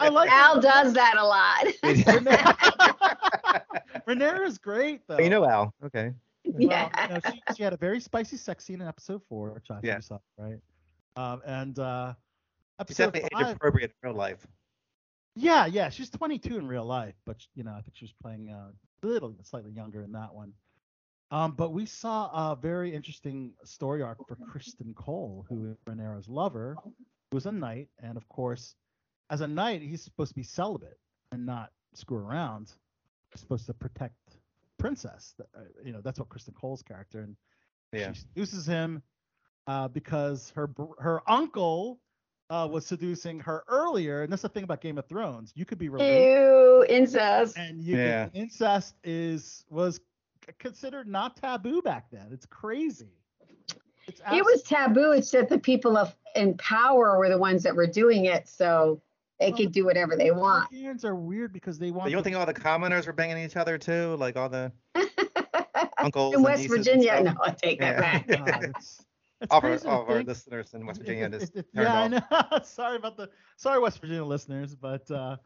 I 0.00 0.08
like 0.08 0.30
Al 0.30 0.60
does 0.60 0.92
that 0.94 1.16
a 1.18 1.24
lot. 1.24 1.66
Rhaenyra 4.08 4.46
is 4.46 4.58
great 4.58 5.02
though. 5.06 5.18
you 5.18 5.30
know 5.30 5.48
Al. 5.48 5.72
Okay. 5.84 6.12
Well, 6.44 6.62
yeah. 6.62 7.06
you 7.08 7.14
know, 7.14 7.20
she, 7.30 7.42
she 7.56 7.62
had 7.62 7.72
a 7.72 7.76
very 7.76 8.00
spicy 8.00 8.36
sex 8.36 8.64
scene 8.64 8.80
in 8.80 8.88
episode 8.88 9.22
four, 9.28 9.50
which 9.50 9.70
I 9.70 9.78
Yeah. 9.82 10.00
saw, 10.00 10.18
right? 10.38 10.58
Um, 11.18 11.40
and 11.46 11.78
uh, 11.78 12.14
She's 12.86 12.96
definitely 12.98 13.28
age 13.40 13.54
appropriate 13.56 13.92
in 14.02 14.08
real 14.10 14.16
life. 14.16 14.46
yeah, 15.34 15.66
yeah, 15.66 15.88
she's 15.90 16.10
22 16.10 16.58
in 16.58 16.66
real 16.68 16.84
life, 16.84 17.14
but 17.26 17.36
you 17.54 17.64
know, 17.64 17.72
I 17.72 17.80
think 17.82 17.94
she 17.94 18.04
was 18.04 18.14
playing 18.22 18.50
uh, 18.50 18.70
a 19.02 19.06
little 19.06 19.34
slightly 19.42 19.72
younger 19.72 20.02
in 20.02 20.12
that 20.12 20.32
one. 20.32 20.52
Um, 21.30 21.52
but 21.52 21.72
we 21.72 21.86
saw 21.86 22.52
a 22.52 22.56
very 22.56 22.94
interesting 22.94 23.52
story 23.64 24.00
arc 24.02 24.18
for 24.28 24.36
Criston 24.36 24.94
Cole, 24.94 25.44
who 25.48 25.70
is 25.72 25.76
Rhaenyra's 25.86 26.28
lover, 26.28 26.76
who 26.84 27.34
was 27.34 27.46
a 27.46 27.52
knight, 27.52 27.88
and 28.02 28.16
of 28.16 28.26
course, 28.28 28.74
as 29.28 29.40
a 29.42 29.46
knight, 29.46 29.82
he's 29.82 30.02
supposed 30.02 30.30
to 30.30 30.34
be 30.36 30.42
celibate 30.42 30.98
and 31.32 31.44
not 31.44 31.70
screw 31.94 32.18
around. 32.18 32.72
He's 33.32 33.40
supposed 33.40 33.66
to 33.66 33.74
protect 33.74 34.14
princess. 34.78 35.34
Uh, 35.40 35.62
You 35.84 35.92
know, 35.92 36.00
that's 36.00 36.18
what 36.18 36.28
Criston 36.30 36.54
Cole's 36.54 36.82
character, 36.82 37.20
and 37.20 37.36
Yeah. 37.92 38.12
she 38.12 38.20
seduces 38.20 38.66
him 38.66 39.02
uh, 39.68 39.86
because 39.88 40.50
her 40.56 40.68
her 40.98 41.20
uncle 41.30 42.00
uh, 42.50 42.66
was 42.70 42.86
seducing 42.86 43.38
her 43.40 43.62
earlier, 43.68 44.22
and 44.22 44.32
that's 44.32 44.42
the 44.42 44.48
thing 44.48 44.64
about 44.64 44.80
Game 44.80 44.96
of 44.98 45.06
Thrones. 45.06 45.52
You 45.54 45.64
could 45.66 45.78
be 45.78 45.90
related, 45.90 46.32
Ew, 46.32 46.84
incest. 46.88 47.56
and 47.58 47.80
you 47.80 47.96
Yeah. 47.98 48.24
could, 48.24 48.36
incest 48.36 48.94
is 49.04 49.64
was 49.70 50.00
considered 50.58 51.06
not 51.06 51.36
taboo 51.36 51.82
back 51.82 52.10
then. 52.10 52.26
It's 52.32 52.46
crazy. 52.46 53.12
It's 54.06 54.20
It 54.32 54.42
was 54.42 54.62
taboo. 54.62 55.12
It's 55.12 55.30
that 55.32 55.50
the 55.50 55.58
people 55.58 55.98
of 55.98 56.16
in 56.34 56.56
power 56.56 57.18
were 57.18 57.28
the 57.28 57.36
ones 57.36 57.62
that 57.64 57.76
were 57.76 57.86
doing 57.86 58.24
it, 58.24 58.48
so 58.48 59.02
they 59.38 59.52
could 59.52 59.70
do 59.70 59.84
whatever 59.84 60.16
they 60.16 60.30
want. 60.30 60.72
Targaryens 60.72 61.04
are 61.04 61.14
weird 61.14 61.52
because 61.52 61.78
they 61.78 61.90
want. 61.90 62.04
But 62.04 62.10
you 62.10 62.16
don't 62.16 62.22
to- 62.22 62.30
think 62.30 62.36
all 62.36 62.46
the 62.46 62.54
commoners 62.54 63.06
were 63.06 63.12
banging 63.12 63.44
each 63.44 63.56
other 63.56 63.76
too? 63.76 64.16
Like 64.16 64.36
all 64.38 64.48
the 64.48 64.72
uncles 65.98 66.34
in 66.34 66.42
West 66.42 66.62
and 66.62 66.70
Virginia, 66.70 67.20
no. 67.22 67.34
I 67.44 67.50
take 67.50 67.78
Yeah. 67.80 68.00
that 68.00 68.26
back. 68.26 68.72
God, 69.46 69.64
it's, 69.64 69.74
it's 69.76 69.84
all 69.84 69.84
of 69.84 69.86
our, 69.86 69.94
all 69.94 70.02
of 70.02 70.10
our 70.10 70.22
listeners 70.22 70.74
in 70.74 70.86
West 70.86 71.00
Virginia 71.00 71.28
just 71.28 71.54
it- 71.56 71.58
it- 71.74 71.74
turned 71.74 71.86
yeah, 71.88 72.18
off. 72.20 72.40
I 72.42 72.56
know. 72.58 72.58
sorry 72.64 72.96
about 72.96 73.16
the 73.16 73.30
sorry 73.56 73.78
West 73.80 74.00
Virginia 74.00 74.24
listeners, 74.24 74.74
but 74.74 75.10
uh, 75.10 75.36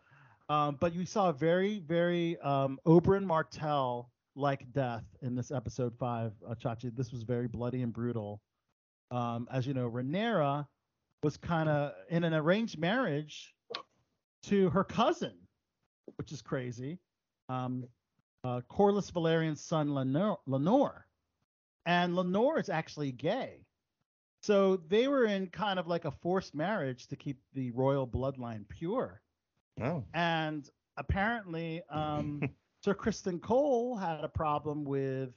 um, 0.49 0.76
but 0.80 0.95
you 0.95 1.05
saw 1.07 1.28
a 1.28 1.32
very 1.32 1.80
very 1.80 2.38
um, 2.38 2.78
Oberyn 2.86 3.24
Martell 3.24 4.11
like 4.34 4.70
death 4.72 5.05
in 5.20 5.34
this 5.34 5.51
episode 5.51 5.95
five, 5.99 6.32
uh, 6.49 6.55
Chachi. 6.55 6.95
This 6.95 7.12
was 7.12 7.22
very 7.22 7.49
bloody 7.49 7.82
and 7.82 7.93
brutal. 7.93 8.40
Um, 9.11 9.47
as 9.53 9.66
you 9.66 9.74
know, 9.74 9.90
Rhaenyra 9.90 10.66
was 11.22 11.36
kind 11.36 11.68
of 11.68 11.93
in 12.09 12.24
an 12.24 12.32
arranged 12.34 12.78
marriage 12.78 13.55
to 14.45 14.70
her 14.70 14.84
cousin, 14.84 15.34
which 16.16 16.32
is 16.32 16.40
crazy. 16.43 16.99
Um, 17.49 17.84
uh, 18.45 18.62
Corlys 18.70 19.12
Velaryon's 19.12 19.61
son 19.61 19.88
Laenor, 19.90 20.38
Laenor, 20.49 21.03
and 21.86 22.14
Laenor 22.14 22.59
is 22.59 22.68
actually 22.68 23.12
gay. 23.12 23.66
So 24.43 24.76
they 24.88 25.07
were 25.07 25.24
in 25.24 25.47
kind 25.47 25.78
of 25.78 25.86
like 25.86 26.05
a 26.05 26.11
forced 26.11 26.53
marriage 26.55 27.07
to 27.07 27.16
keep 27.16 27.38
the 27.55 27.70
royal 27.70 28.07
bloodline 28.09 28.68
pure. 28.68 29.22
Oh. 29.80 30.05
And 30.14 30.68
apparently, 30.97 31.82
um, 31.88 32.43
Sir 32.84 32.93
Criston 32.93 33.40
Cole 33.40 33.97
had 33.97 34.24
a 34.24 34.28
problem 34.28 34.84
with 34.84 35.30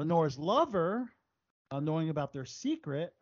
Laenor's 0.00 0.38
lover 0.38 1.12
uh, 1.70 1.80
knowing 1.80 2.08
about 2.08 2.32
their 2.32 2.46
secret, 2.46 3.12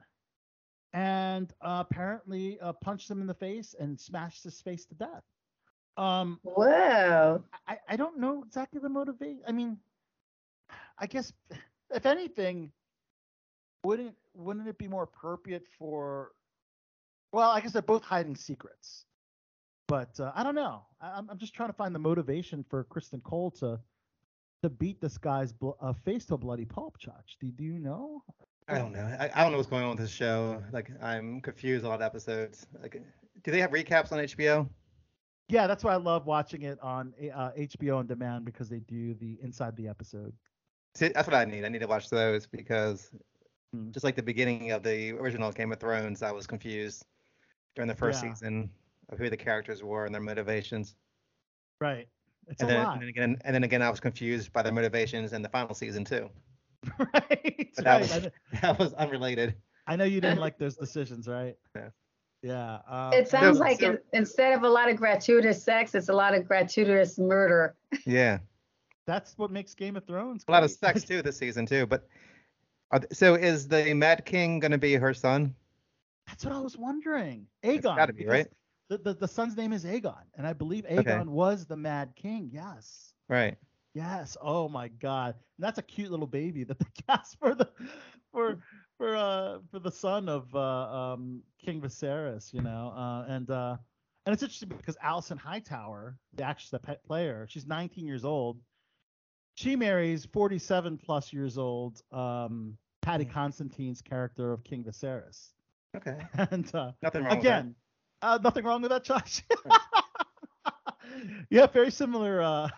and 0.93 1.53
uh, 1.61 1.83
apparently 1.89 2.61
uh, 2.61 2.73
punched 2.73 3.11
him 3.11 3.21
in 3.21 3.27
the 3.27 3.35
face 3.35 3.75
and 3.79 3.99
smashed 3.99 4.45
his 4.45 4.61
face 4.61 4.87
to 4.87 4.95
death. 4.95 5.25
Um, 5.97 6.39
Whoa. 6.45 7.43
I, 7.67 7.79
I 7.89 7.97
don't 7.97 8.19
know 8.21 8.45
exactly 8.47 8.81
the 8.81 8.89
motivation. 8.89 9.43
I 9.49 9.53
mean, 9.53 9.79
I 10.97 11.07
guess 11.07 11.33
if 11.91 12.07
anything, 12.07 12.71
wouldn't 13.87 14.15
wouldn't 14.35 14.67
it 14.67 14.79
be 14.79 14.89
more 14.89 15.05
appropriate 15.05 15.67
for? 15.79 16.33
Well, 17.33 17.51
I 17.51 17.61
guess 17.61 17.73
they're 17.73 17.83
both 17.83 18.03
hiding 18.03 18.35
secrets, 18.35 19.05
but 19.87 20.19
uh, 20.19 20.33
I 20.35 20.43
don't 20.43 20.57
know. 20.57 20.83
I, 21.01 21.11
I'm 21.11 21.31
I'm 21.31 21.39
just 21.39 21.55
trying 21.55 21.69
to 21.69 21.73
find 21.73 21.95
the 21.95 22.01
motivation 22.01 22.65
for 22.69 22.85
Criston 22.85 23.23
Cole 23.23 23.53
to 23.53 23.79
to 24.63 24.69
beat 24.69 25.01
this 25.01 25.19
guy's 25.19 25.53
bl- 25.53 25.79
uh, 25.81 25.93
face 25.93 26.25
to 26.27 26.35
a 26.35 26.39
bloody 26.39 26.65
pulp. 26.65 26.97
Do, 27.41 27.51
do 27.53 27.63
you 27.63 27.79
know? 27.79 28.23
I 28.69 28.79
don't 28.79 28.93
know. 28.93 29.05
I, 29.21 29.31
I 29.33 29.43
don't 29.43 29.53
know 29.53 29.59
what's 29.59 29.71
going 29.71 29.85
on 29.85 29.91
with 29.91 29.99
this 30.01 30.11
show. 30.11 30.61
Like 30.73 30.91
I'm 31.01 31.41
confused 31.41 31.85
a 31.85 31.89
lot 31.89 31.97
of 31.97 32.03
episodes. 32.03 32.67
Like, 32.83 33.01
do 33.45 33.51
they 33.53 33.61
have 33.61 33.71
recaps 33.71 34.11
on 34.11 34.19
HBO? 34.19 34.69
Yeah, 35.49 35.69
that's 35.69 35.85
why 35.85 35.93
I 35.93 35.97
love 35.97 36.27
watching 36.27 36.63
it 36.63 36.81
on 36.83 37.15
uh, 37.33 37.51
HBO 37.57 37.99
on 37.99 38.09
demand 38.09 38.45
because 38.45 38.69
they 38.69 38.81
do 38.81 39.15
the 39.15 39.39
inside 39.41 39.77
the 39.77 39.87
episode. 39.87 40.33
See, 40.97 41.09
that's 41.09 41.29
what 41.29 41.37
I 41.37 41.45
need. 41.45 41.65
I 41.65 41.69
need 41.69 41.83
to 41.83 41.87
watch 41.87 42.11
those 42.11 42.47
because 42.47 43.13
Hmm. 43.73 43.91
just 43.91 44.05
like 44.05 44.17
the 44.17 44.23
beginning 44.23 44.71
of 44.73 44.83
the 44.83 45.13
original 45.13 45.51
Game 45.53 45.73
of 45.73 45.81
Thrones, 45.81 46.23
I 46.23 46.33
was 46.33 46.47
confused 46.47 47.05
during 47.75 47.89
the 47.89 47.95
first 47.95 48.23
Yeah. 48.23 48.33
season 48.33 48.71
of 49.09 49.19
who 49.19 49.29
the 49.31 49.37
characters 49.37 49.83
were 49.83 50.05
and 50.07 50.15
their 50.15 50.23
motivations. 50.23 50.95
Right. 51.81 52.09
It's 52.49 52.61
and 52.63 52.71
a 52.71 52.75
then, 52.75 52.85
lot. 52.85 52.93
and 52.95 53.03
then 53.03 53.09
again, 53.09 53.37
and 53.45 53.55
then 53.55 53.65
again, 53.65 53.83
I 53.83 53.91
was 53.91 54.01
confused 54.01 54.53
by 54.53 54.63
their 54.63 54.73
motivations 54.73 55.33
in 55.33 55.43
the 55.43 55.49
final 55.49 55.75
season 55.75 56.05
too. 56.05 56.31
right. 56.99 57.71
But 57.75 57.85
that 57.85 57.87
right. 57.87 58.01
was 58.01 58.29
that 58.63 58.79
was 58.79 58.93
unrelated. 58.95 59.55
I 59.87 59.97
know 59.97 60.05
you 60.05 60.21
didn't 60.21 60.39
like 60.41 60.59
those 60.59 60.77
decisions, 60.85 61.27
right? 61.29 61.57
Yeah. 61.75 61.89
Yeah. 62.43 62.79
Um, 62.89 63.13
It 63.13 63.29
sounds 63.29 63.59
like 63.59 63.81
so- 63.81 63.91
in, 63.93 63.99
instead 64.13 64.53
of 64.57 64.63
a 64.63 64.69
lot 64.69 64.89
of 64.89 64.97
gratuitous 64.97 65.63
sex, 65.63 65.95
it's 65.95 66.09
a 66.09 66.13
lot 66.13 66.35
of 66.35 66.47
gratuitous 66.47 67.19
murder. 67.19 67.75
Yeah, 68.07 68.39
that's 69.07 69.37
what 69.39 69.51
makes 69.51 69.75
Game 69.75 69.97
of 69.97 70.05
Thrones. 70.07 70.45
a 70.47 70.53
lot 70.53 70.63
of 70.63 70.71
sex 70.71 71.03
too 71.05 71.23
this 71.23 71.37
season 71.37 71.67
too. 71.67 71.87
But 71.87 72.03
are 72.03 72.09
th- 72.93 73.05
so 73.13 73.35
is 73.35 73.69
the 73.69 73.93
Mad 73.95 74.25
King 74.25 74.59
gonna 74.61 74.79
be 74.79 74.95
her 74.95 75.13
son? 75.15 75.55
That's 76.27 76.45
what 76.45 76.55
I 76.55 76.61
was 76.61 76.77
wondering. 76.77 77.47
Aegon. 77.65 77.97
gotta 77.97 78.13
be, 78.13 78.27
right? 78.27 78.49
The, 78.89 78.99
the 78.99 79.15
the 79.15 79.29
son's 79.29 79.57
name 79.57 79.73
is 79.73 79.85
Aegon, 79.85 80.23
and 80.37 80.47
I 80.47 80.53
believe 80.53 80.85
Aegon 80.85 81.01
Okay. 81.01 81.23
was 81.25 81.67
the 81.67 81.77
Mad 81.77 82.15
King. 82.15 82.51
Yes. 82.53 83.15
Right. 83.29 83.57
Yes. 83.95 84.37
Oh 84.41 84.69
my 84.69 84.89
God. 84.89 85.35
And 85.35 85.65
that's 85.65 85.79
a 85.79 85.83
cute 85.83 86.11
little 86.11 86.27
baby 86.27 86.65
that 86.65 86.79
they 86.79 86.87
cast 87.09 87.39
for 87.39 87.55
the 87.55 87.69
for 88.33 88.59
for 88.99 89.17
uh 89.17 89.59
for 89.71 89.79
the 89.79 89.91
son 89.91 90.29
of 90.29 90.55
uh 90.55 90.59
um 91.13 91.43
King 91.59 91.81
Viserys, 91.81 92.53
you 92.53 92.61
know. 92.63 92.93
Uh 92.97 93.25
and 93.29 93.51
uh 93.51 93.77
and 94.27 94.33
it's 94.33 94.43
interesting 94.43 94.69
because 94.69 94.97
Alicent 95.05 95.39
Hightower, 95.39 96.19
the 96.35 96.45
actress 96.45 96.71
that 96.71 96.83
pet 96.83 97.03
player, 97.05 97.47
she's 97.49 97.67
19 97.67 98.07
years 98.07 98.25
old. 98.25 98.59
She 99.57 99.75
marries 99.75 100.25
47 100.27 100.99
plus 100.99 101.33
years 101.33 101.59
old 101.59 102.01
um 102.13 102.77
Paddy 103.03 103.25
Hmm. 103.25 103.31
Considine's 103.33 104.03
character 104.03 104.53
of 104.53 104.63
King 104.65 104.85
Viserys. 104.85 105.51
Okay. 105.97 106.19
And 106.51 106.73
uh 106.75 106.93
Nothing 107.03 107.25
wrong 107.25 107.39
again, 107.39 107.75
uh, 108.23 108.39
nothing 108.43 108.65
wrong 108.65 108.83
with 108.83 108.91
that, 108.91 109.03
Josh. 109.05 109.43
yeah, 111.51 111.67
very 111.67 111.91
similar. 111.91 112.43
Uh, 112.43 112.69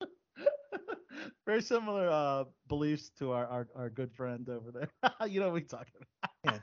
very 1.46 1.62
similar 1.62 2.08
uh, 2.10 2.44
beliefs 2.68 3.10
to 3.18 3.32
our, 3.32 3.46
our, 3.46 3.68
our 3.74 3.90
good 3.90 4.12
friend 4.12 4.48
over 4.48 4.70
there. 4.72 4.88
you 5.28 5.40
know 5.40 5.46
what 5.46 5.54
we're 5.54 5.60
talking 5.60 5.94
about. 6.44 6.60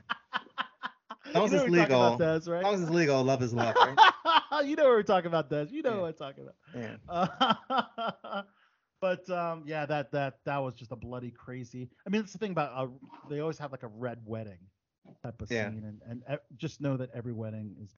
As 1.24 1.34
long 1.34 1.44
as 1.46 1.52
you 1.52 1.56
know 1.58 1.64
it's 1.64 1.70
what 1.70 1.70
we're 1.70 1.78
talking 1.78 1.96
legal. 1.96 2.14
about, 2.14 2.18
Des, 2.44 2.50
right? 2.50 2.62
Long 2.64 2.74
as 2.74 2.82
it's 2.82 2.90
legal, 2.90 3.22
love 3.24 3.42
is 3.42 3.52
love, 3.54 3.74
right? 3.76 4.64
you 4.66 4.76
know 4.76 4.84
what 4.84 4.92
we're 4.92 5.02
talking 5.02 5.28
about, 5.28 5.50
Des. 5.50 5.66
You 5.70 5.82
know 5.82 5.94
Yeah. 5.96 6.00
what 6.00 6.08
I'm 6.08 6.14
talking 6.14 6.44
about. 6.44 6.56
Yeah. 6.74 8.42
But 9.02 9.28
um, 9.30 9.64
yeah, 9.66 9.84
that 9.84 10.12
that 10.12 10.34
that 10.46 10.58
was 10.58 10.74
just 10.74 10.92
a 10.92 10.96
bloody 10.96 11.32
crazy. 11.32 11.90
I 12.06 12.10
mean, 12.10 12.22
that's 12.22 12.32
the 12.32 12.38
thing 12.38 12.52
about 12.52 12.70
uh, 12.72 12.86
they 13.28 13.40
always 13.40 13.58
have 13.58 13.72
like 13.72 13.82
a 13.82 13.88
red 13.88 14.20
wedding 14.24 14.60
type 15.24 15.42
of 15.42 15.50
Yeah. 15.50 15.68
scene, 15.70 15.82
and 15.84 16.00
and 16.08 16.22
uh, 16.28 16.36
just 16.56 16.80
know 16.80 16.96
that 16.96 17.10
every 17.12 17.32
wedding 17.32 17.74
is. 17.82 17.96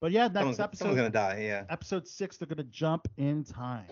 But 0.00 0.10
yeah, 0.10 0.22
next 0.22 0.34
Someone's, 0.36 0.58
episode, 0.60 0.78
someone's 0.78 0.96
gonna 0.96 1.10
die. 1.10 1.42
Yeah. 1.42 1.64
episode 1.68 2.08
six, 2.08 2.38
they're 2.38 2.48
gonna 2.48 2.64
jump 2.64 3.06
in 3.18 3.44
time. 3.44 3.86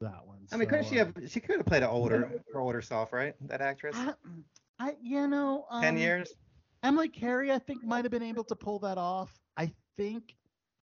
That 0.00 0.26
one. 0.26 0.38
I 0.50 0.56
mean, 0.56 0.66
couldn't 0.66 0.86
she 0.86 0.98
uh, 0.98 1.04
have? 1.04 1.30
She 1.30 1.40
could 1.40 1.58
have 1.58 1.66
played 1.66 1.82
an 1.82 1.90
older, 1.90 2.42
her 2.50 2.60
older 2.60 2.80
self, 2.80 3.12
right? 3.12 3.34
That 3.48 3.60
actress. 3.60 3.94
I, 3.98 4.14
I 4.78 4.96
you 5.02 5.28
know, 5.28 5.66
um, 5.70 5.82
Ten 5.82 5.98
years. 5.98 6.32
Emily 6.82 7.08
Carey, 7.08 7.52
I 7.52 7.58
think, 7.58 7.84
might 7.84 8.06
have 8.06 8.10
been 8.12 8.22
able 8.22 8.44
to 8.44 8.56
pull 8.56 8.78
that 8.78 8.96
off. 8.96 9.38
I 9.58 9.70
think, 9.98 10.34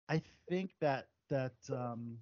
I 0.08 0.22
think 0.50 0.72
that 0.80 1.10
that 1.30 1.54
um, 1.70 2.18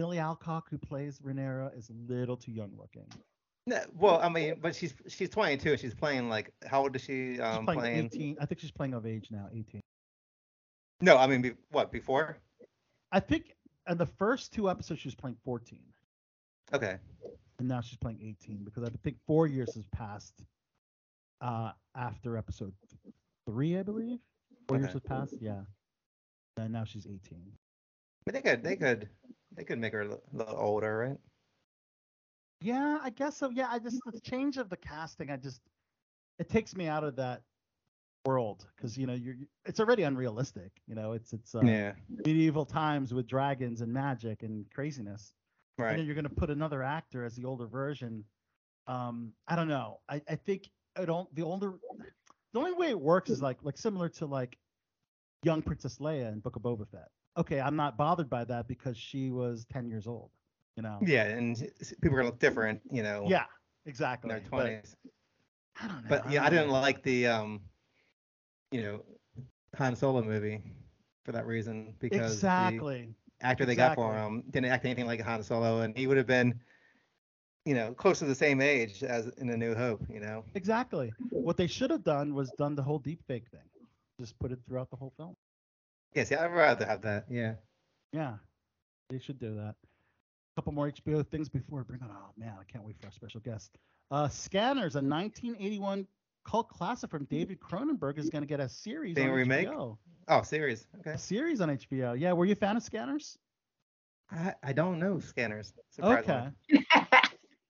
Milly 0.00 0.18
Alcock, 0.18 0.70
who 0.70 0.78
plays 0.78 1.18
Rhaenyra, 1.18 1.76
is 1.76 1.90
a 1.90 2.10
little 2.10 2.34
too 2.34 2.52
young 2.52 2.72
looking. 2.78 3.04
No, 3.66 3.80
well, 3.98 4.18
I 4.22 4.30
mean, 4.30 4.54
but 4.58 4.74
she's 4.74 4.94
she's 5.08 5.28
22. 5.28 5.76
She's 5.76 5.92
playing 5.92 6.30
like 6.30 6.54
how 6.64 6.80
old 6.80 6.96
is 6.96 7.02
she? 7.02 7.32
She's 7.34 7.40
Um, 7.40 7.66
playing, 7.66 7.80
playing. 7.80 8.04
18. 8.06 8.36
I 8.40 8.46
think 8.46 8.60
she's 8.62 8.70
playing 8.70 8.94
of 8.94 9.04
age 9.04 9.28
now, 9.30 9.50
18. 9.52 9.82
No, 11.02 11.18
I 11.18 11.26
mean, 11.26 11.42
be, 11.42 11.52
what 11.70 11.92
before? 11.92 12.38
I 13.12 13.20
think 13.20 13.52
in 13.90 13.98
the 13.98 14.06
first 14.06 14.54
two 14.54 14.70
episodes 14.70 15.00
she 15.00 15.08
was 15.08 15.14
playing 15.14 15.36
14, 15.44 15.78
Okay. 16.72 16.96
and 17.58 17.68
now 17.68 17.82
she's 17.82 17.98
playing 17.98 18.20
18 18.22 18.64
because 18.64 18.84
I 18.84 18.88
think 19.04 19.18
four 19.26 19.46
years 19.46 19.74
has 19.74 19.84
passed 19.88 20.42
uh, 21.42 21.72
after 21.94 22.38
episode 22.38 22.72
three, 23.44 23.78
I 23.78 23.82
believe. 23.82 24.18
Four 24.66 24.78
years 24.78 24.92
has 24.94 25.02
passed, 25.02 25.34
yeah. 25.42 25.60
And 26.56 26.72
now 26.72 26.84
she's 26.84 27.06
18. 27.06 27.52
But 28.24 28.34
they 28.34 28.40
could 28.40 28.62
they 28.62 28.76
could 28.76 29.10
they 29.56 29.64
could 29.64 29.78
make 29.78 29.92
her 29.92 30.02
a 30.02 30.18
little 30.32 30.56
older, 30.56 30.98
right? 30.98 31.18
Yeah, 32.60 32.98
I 33.02 33.10
guess 33.10 33.36
so. 33.36 33.50
Yeah, 33.50 33.68
I 33.70 33.78
just 33.78 33.98
the 34.06 34.20
change 34.20 34.58
of 34.58 34.68
the 34.68 34.76
casting, 34.76 35.30
I 35.30 35.36
just 35.36 35.60
it 36.38 36.48
takes 36.48 36.76
me 36.76 36.86
out 36.86 37.04
of 37.04 37.16
that 37.16 37.42
world 38.26 38.66
because 38.76 38.98
you 38.98 39.06
know 39.06 39.14
you're 39.14 39.36
it's 39.64 39.80
already 39.80 40.02
unrealistic. 40.02 40.72
You 40.86 40.94
know, 40.94 41.12
it's 41.12 41.32
it's 41.32 41.54
uh, 41.54 41.62
yeah. 41.62 41.92
medieval 42.08 42.66
times 42.66 43.14
with 43.14 43.26
dragons 43.26 43.80
and 43.80 43.92
magic 43.92 44.42
and 44.42 44.66
craziness. 44.74 45.34
Right. 45.78 45.90
And 45.90 45.98
then 46.00 46.06
you're 46.06 46.14
gonna 46.14 46.28
put 46.28 46.50
another 46.50 46.82
actor 46.82 47.24
as 47.24 47.34
the 47.34 47.44
older 47.44 47.66
version. 47.66 48.24
Um, 48.86 49.32
I 49.48 49.56
don't 49.56 49.68
know. 49.68 50.00
I, 50.08 50.20
I 50.28 50.36
think 50.36 50.68
I 50.96 51.04
don't 51.04 51.34
the 51.34 51.42
older 51.42 51.74
the 52.52 52.58
only 52.58 52.72
way 52.72 52.90
it 52.90 53.00
works 53.00 53.30
is 53.30 53.40
like 53.40 53.58
like 53.62 53.78
similar 53.78 54.08
to 54.10 54.26
like 54.26 54.58
young 55.42 55.62
Princess 55.62 55.98
Leia 55.98 56.30
in 56.32 56.40
Book 56.40 56.56
of 56.56 56.62
Boba 56.62 56.86
Fett. 56.90 57.08
Okay, 57.36 57.60
I'm 57.60 57.76
not 57.76 57.96
bothered 57.96 58.28
by 58.28 58.44
that 58.44 58.66
because 58.68 58.96
she 58.96 59.30
was 59.30 59.64
10 59.72 59.88
years 59.88 60.06
old. 60.06 60.30
You 60.76 60.82
know. 60.82 60.98
Yeah, 61.04 61.24
and 61.24 61.56
people 62.00 62.16
are 62.16 62.20
gonna 62.22 62.28
look 62.30 62.38
different, 62.38 62.80
you 62.90 63.02
know, 63.02 63.26
Yeah, 63.28 63.44
exactly. 63.86 64.30
in 64.30 64.36
exactly. 64.36 64.40
their 64.40 64.40
But- 64.40 64.48
twenties. 64.48 64.96
I 65.82 65.88
don't 65.88 66.02
know. 66.02 66.08
But 66.08 66.30
yeah, 66.30 66.44
I 66.44 66.50
didn't 66.50 66.70
like 66.70 67.02
the 67.02 67.26
um, 67.26 67.60
you 68.70 68.82
know, 68.82 69.04
Han 69.76 69.96
Solo 69.96 70.22
movie 70.22 70.62
for 71.24 71.32
that 71.32 71.46
reason 71.46 71.94
because 71.98 72.32
exactly. 72.32 73.14
the 73.40 73.46
actor 73.46 73.64
they 73.64 73.74
got 73.74 73.94
for 73.94 74.14
him 74.14 74.42
didn't 74.50 74.70
act 74.70 74.84
anything 74.84 75.06
like 75.06 75.20
Han 75.20 75.42
Solo, 75.42 75.80
and 75.80 75.96
he 75.96 76.06
would 76.06 76.16
have 76.16 76.26
been, 76.26 76.58
you 77.64 77.74
know, 77.74 77.92
close 77.94 78.18
to 78.20 78.24
the 78.26 78.34
same 78.34 78.60
age 78.60 79.02
as 79.02 79.28
in 79.38 79.50
A 79.50 79.56
New 79.56 79.74
Hope, 79.74 80.02
you 80.08 80.20
know. 80.20 80.44
Exactly. 80.54 81.12
What 81.30 81.56
they 81.56 81.66
should 81.66 81.90
have 81.90 82.04
done 82.04 82.34
was 82.34 82.50
done 82.58 82.74
the 82.74 82.82
whole 82.82 82.98
deep 82.98 83.22
fake 83.26 83.48
thing. 83.50 83.68
Just 84.18 84.38
put 84.38 84.52
it 84.52 84.58
throughout 84.66 84.90
the 84.90 84.96
whole 84.96 85.12
film. 85.16 85.36
Yeah, 86.14 86.24
I'd 86.40 86.52
rather 86.52 86.84
have 86.86 87.02
that. 87.02 87.26
Yeah. 87.30 87.54
Yeah, 88.12 88.34
they 89.08 89.18
should 89.18 89.38
do 89.38 89.54
that. 89.56 89.74
A 89.82 90.56
couple 90.56 90.72
more 90.72 90.90
HBO 90.90 91.26
things 91.26 91.48
before 91.48 91.78
we 91.78 91.84
bring 91.84 92.02
on. 92.02 92.10
Oh 92.10 92.32
man, 92.36 92.54
I 92.60 92.64
can't 92.70 92.84
wait 92.84 92.96
for 93.00 93.06
our 93.06 93.12
special 93.12 93.40
guest. 93.40 93.78
Uh, 94.10 94.28
Scanners, 94.28 94.96
a 94.96 94.98
1981 95.00 96.06
cult 96.44 96.68
classic 96.68 97.10
from 97.10 97.24
David 97.26 97.60
Cronenberg, 97.60 98.18
is 98.18 98.28
going 98.28 98.42
to 98.42 98.48
get 98.48 98.58
a 98.58 98.68
series 98.68 99.14
Being 99.14 99.28
on 99.28 99.34
remake? 99.34 99.68
HBO. 99.68 99.98
Oh, 100.26 100.42
series. 100.42 100.86
Okay. 100.98 101.12
A 101.12 101.18
series 101.18 101.60
on 101.60 101.68
HBO. 101.68 102.18
Yeah, 102.18 102.32
were 102.32 102.44
you 102.44 102.52
a 102.52 102.56
fan 102.56 102.76
of 102.76 102.82
Scanners? 102.82 103.38
I, 104.32 104.54
I 104.62 104.72
don't 104.72 104.98
know 104.98 105.18
scanners. 105.20 105.72
Okay. 106.00 106.48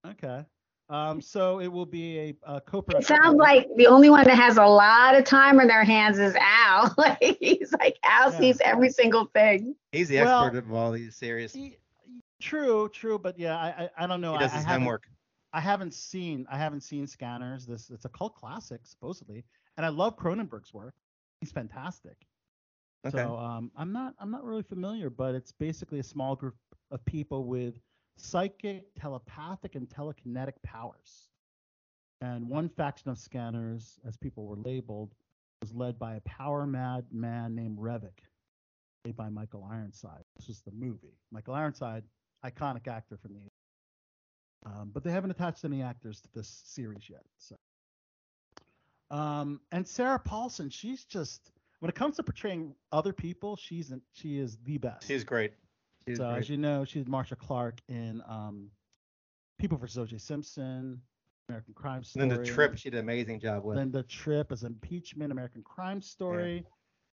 Okay. 0.06 0.46
Um, 0.90 1.20
so 1.20 1.60
it 1.60 1.68
will 1.68 1.86
be 1.86 2.18
a, 2.18 2.36
a 2.56 2.60
co-production. 2.60 3.16
It 3.16 3.22
sounds 3.22 3.36
like 3.36 3.68
the 3.76 3.86
only 3.86 4.10
one 4.10 4.24
that 4.24 4.36
has 4.36 4.56
a 4.56 4.64
lot 4.66 5.16
of 5.16 5.24
time 5.24 5.60
on 5.60 5.68
their 5.68 5.84
hands 5.84 6.18
is 6.18 6.34
Al. 6.40 6.92
like 6.98 7.36
he's 7.40 7.72
like 7.78 7.96
Al 8.02 8.32
Yeah. 8.32 8.38
sees 8.38 8.60
every 8.60 8.90
single 8.90 9.26
thing. 9.26 9.76
He's 9.92 10.08
the 10.08 10.16
Well- 10.20 10.44
expert 10.46 10.58
of 10.58 10.72
all 10.72 10.92
these 10.92 11.14
series. 11.16 11.54
Y- 11.54 11.76
True, 12.40 12.88
true, 12.88 13.18
but 13.18 13.38
yeah, 13.38 13.56
I 13.56 13.68
I, 13.68 14.04
I 14.04 14.06
don't 14.06 14.20
know. 14.22 14.32
He 14.32 14.38
does 14.38 14.50
I, 14.50 14.54
I 14.54 14.56
his 14.58 14.64
haven't- 14.66 14.82
homework. 14.82 15.04
I 15.52 15.60
haven't 15.60 15.94
seen 15.94 16.46
I 16.50 16.56
haven't 16.58 16.80
seen 16.82 17.06
Scanners. 17.06 17.66
This 17.66 17.90
it's 17.90 18.04
a 18.06 18.08
cult 18.08 18.34
classic 18.34 18.80
supposedly, 18.84 19.44
and 19.76 19.84
I 19.84 19.90
love 19.90 20.16
Cronenberg's 20.16 20.72
work. 20.72 20.94
He's 21.40 21.52
fantastic. 21.52 22.16
Okay. 23.06 23.16
So 23.18 23.36
um, 23.36 23.70
I'm 23.76 23.92
not 23.92 24.14
I'm 24.18 24.30
not 24.30 24.42
really 24.44 24.62
familiar, 24.62 25.10
but 25.10 25.34
it's 25.34 25.52
basically 25.52 25.98
a 26.00 26.02
small 26.02 26.34
group 26.34 26.54
of 26.90 27.04
people 27.04 27.44
with 27.44 27.74
psychic, 28.20 28.94
telepathic, 28.98 29.74
and 29.74 29.88
telekinetic 29.88 30.54
powers. 30.62 31.28
And 32.20 32.48
one 32.48 32.68
faction 32.68 33.10
of 33.10 33.18
scanners, 33.18 33.98
as 34.06 34.16
people 34.16 34.46
were 34.46 34.56
labeled, 34.56 35.14
was 35.60 35.74
led 35.74 35.98
by 35.98 36.14
a 36.14 36.20
power 36.20 36.66
mad 36.66 37.06
man 37.10 37.54
named 37.54 37.78
Revok, 37.78 38.18
played 39.04 39.16
by 39.16 39.28
Michael 39.28 39.66
Ironside. 39.70 40.24
This 40.36 40.48
was 40.48 40.60
the 40.60 40.72
movie. 40.72 41.16
Michael 41.30 41.54
Ironside, 41.54 42.04
iconic 42.44 42.88
actor 42.88 43.16
from 43.16 43.34
the 43.34 44.70
Um, 44.70 44.90
but 44.92 45.02
they 45.02 45.10
haven't 45.10 45.30
attached 45.30 45.64
any 45.64 45.82
actors 45.82 46.20
to 46.20 46.28
this 46.34 46.62
series 46.66 47.08
yet. 47.08 47.24
So, 47.38 47.56
um, 49.10 49.60
and 49.72 49.88
Sarah 49.88 50.18
Paulson, 50.18 50.68
she's 50.68 51.04
just 51.04 51.52
when 51.80 51.88
it 51.88 51.94
comes 51.94 52.16
to 52.16 52.22
portraying 52.22 52.74
other 52.92 53.12
people, 53.12 53.56
she's 53.56 53.90
an, 53.90 54.02
she 54.12 54.38
is 54.38 54.58
the 54.64 54.78
best. 54.78 55.06
She's 55.06 55.24
great. 55.24 55.52
She's 56.06 56.18
so 56.18 56.28
great. 56.28 56.38
as 56.38 56.48
you 56.48 56.56
know, 56.56 56.84
she's 56.84 57.06
Marcia 57.06 57.36
Clark 57.36 57.80
in 57.88 58.22
um, 58.28 58.70
People 59.58 59.78
vs. 59.78 59.98
O.J. 59.98 60.18
Simpson, 60.18 61.00
American 61.48 61.74
Crime 61.74 61.96
and 61.98 62.06
Story. 62.06 62.28
then 62.28 62.38
the 62.38 62.44
trip, 62.44 62.76
she 62.78 62.90
did 62.90 62.98
an 62.98 63.04
amazing 63.04 63.40
job 63.40 63.64
with. 63.64 63.76
Then 63.76 63.90
the 63.90 64.04
trip 64.04 64.52
as 64.52 64.64
impeachment, 64.64 65.32
American 65.32 65.62
Crime 65.62 66.00
Story, 66.00 66.64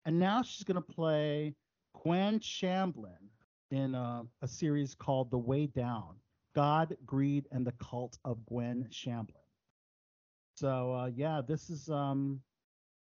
and 0.06 0.18
now 0.18 0.42
she's 0.42 0.64
gonna 0.64 0.80
play 0.80 1.54
Gwen 2.02 2.40
Shamblin 2.40 3.28
in 3.70 3.94
uh, 3.94 4.22
a 4.42 4.48
series 4.48 4.94
called 4.94 5.30
The 5.30 5.38
Way 5.38 5.66
Down: 5.66 6.16
God, 6.54 6.96
Greed, 7.04 7.46
and 7.52 7.66
the 7.66 7.72
Cult 7.72 8.18
of 8.24 8.44
Gwen 8.46 8.88
Shamblin. 8.90 9.34
So 10.56 10.92
uh, 10.94 11.10
yeah, 11.14 11.42
this 11.46 11.68
is 11.68 11.88
um, 11.90 12.40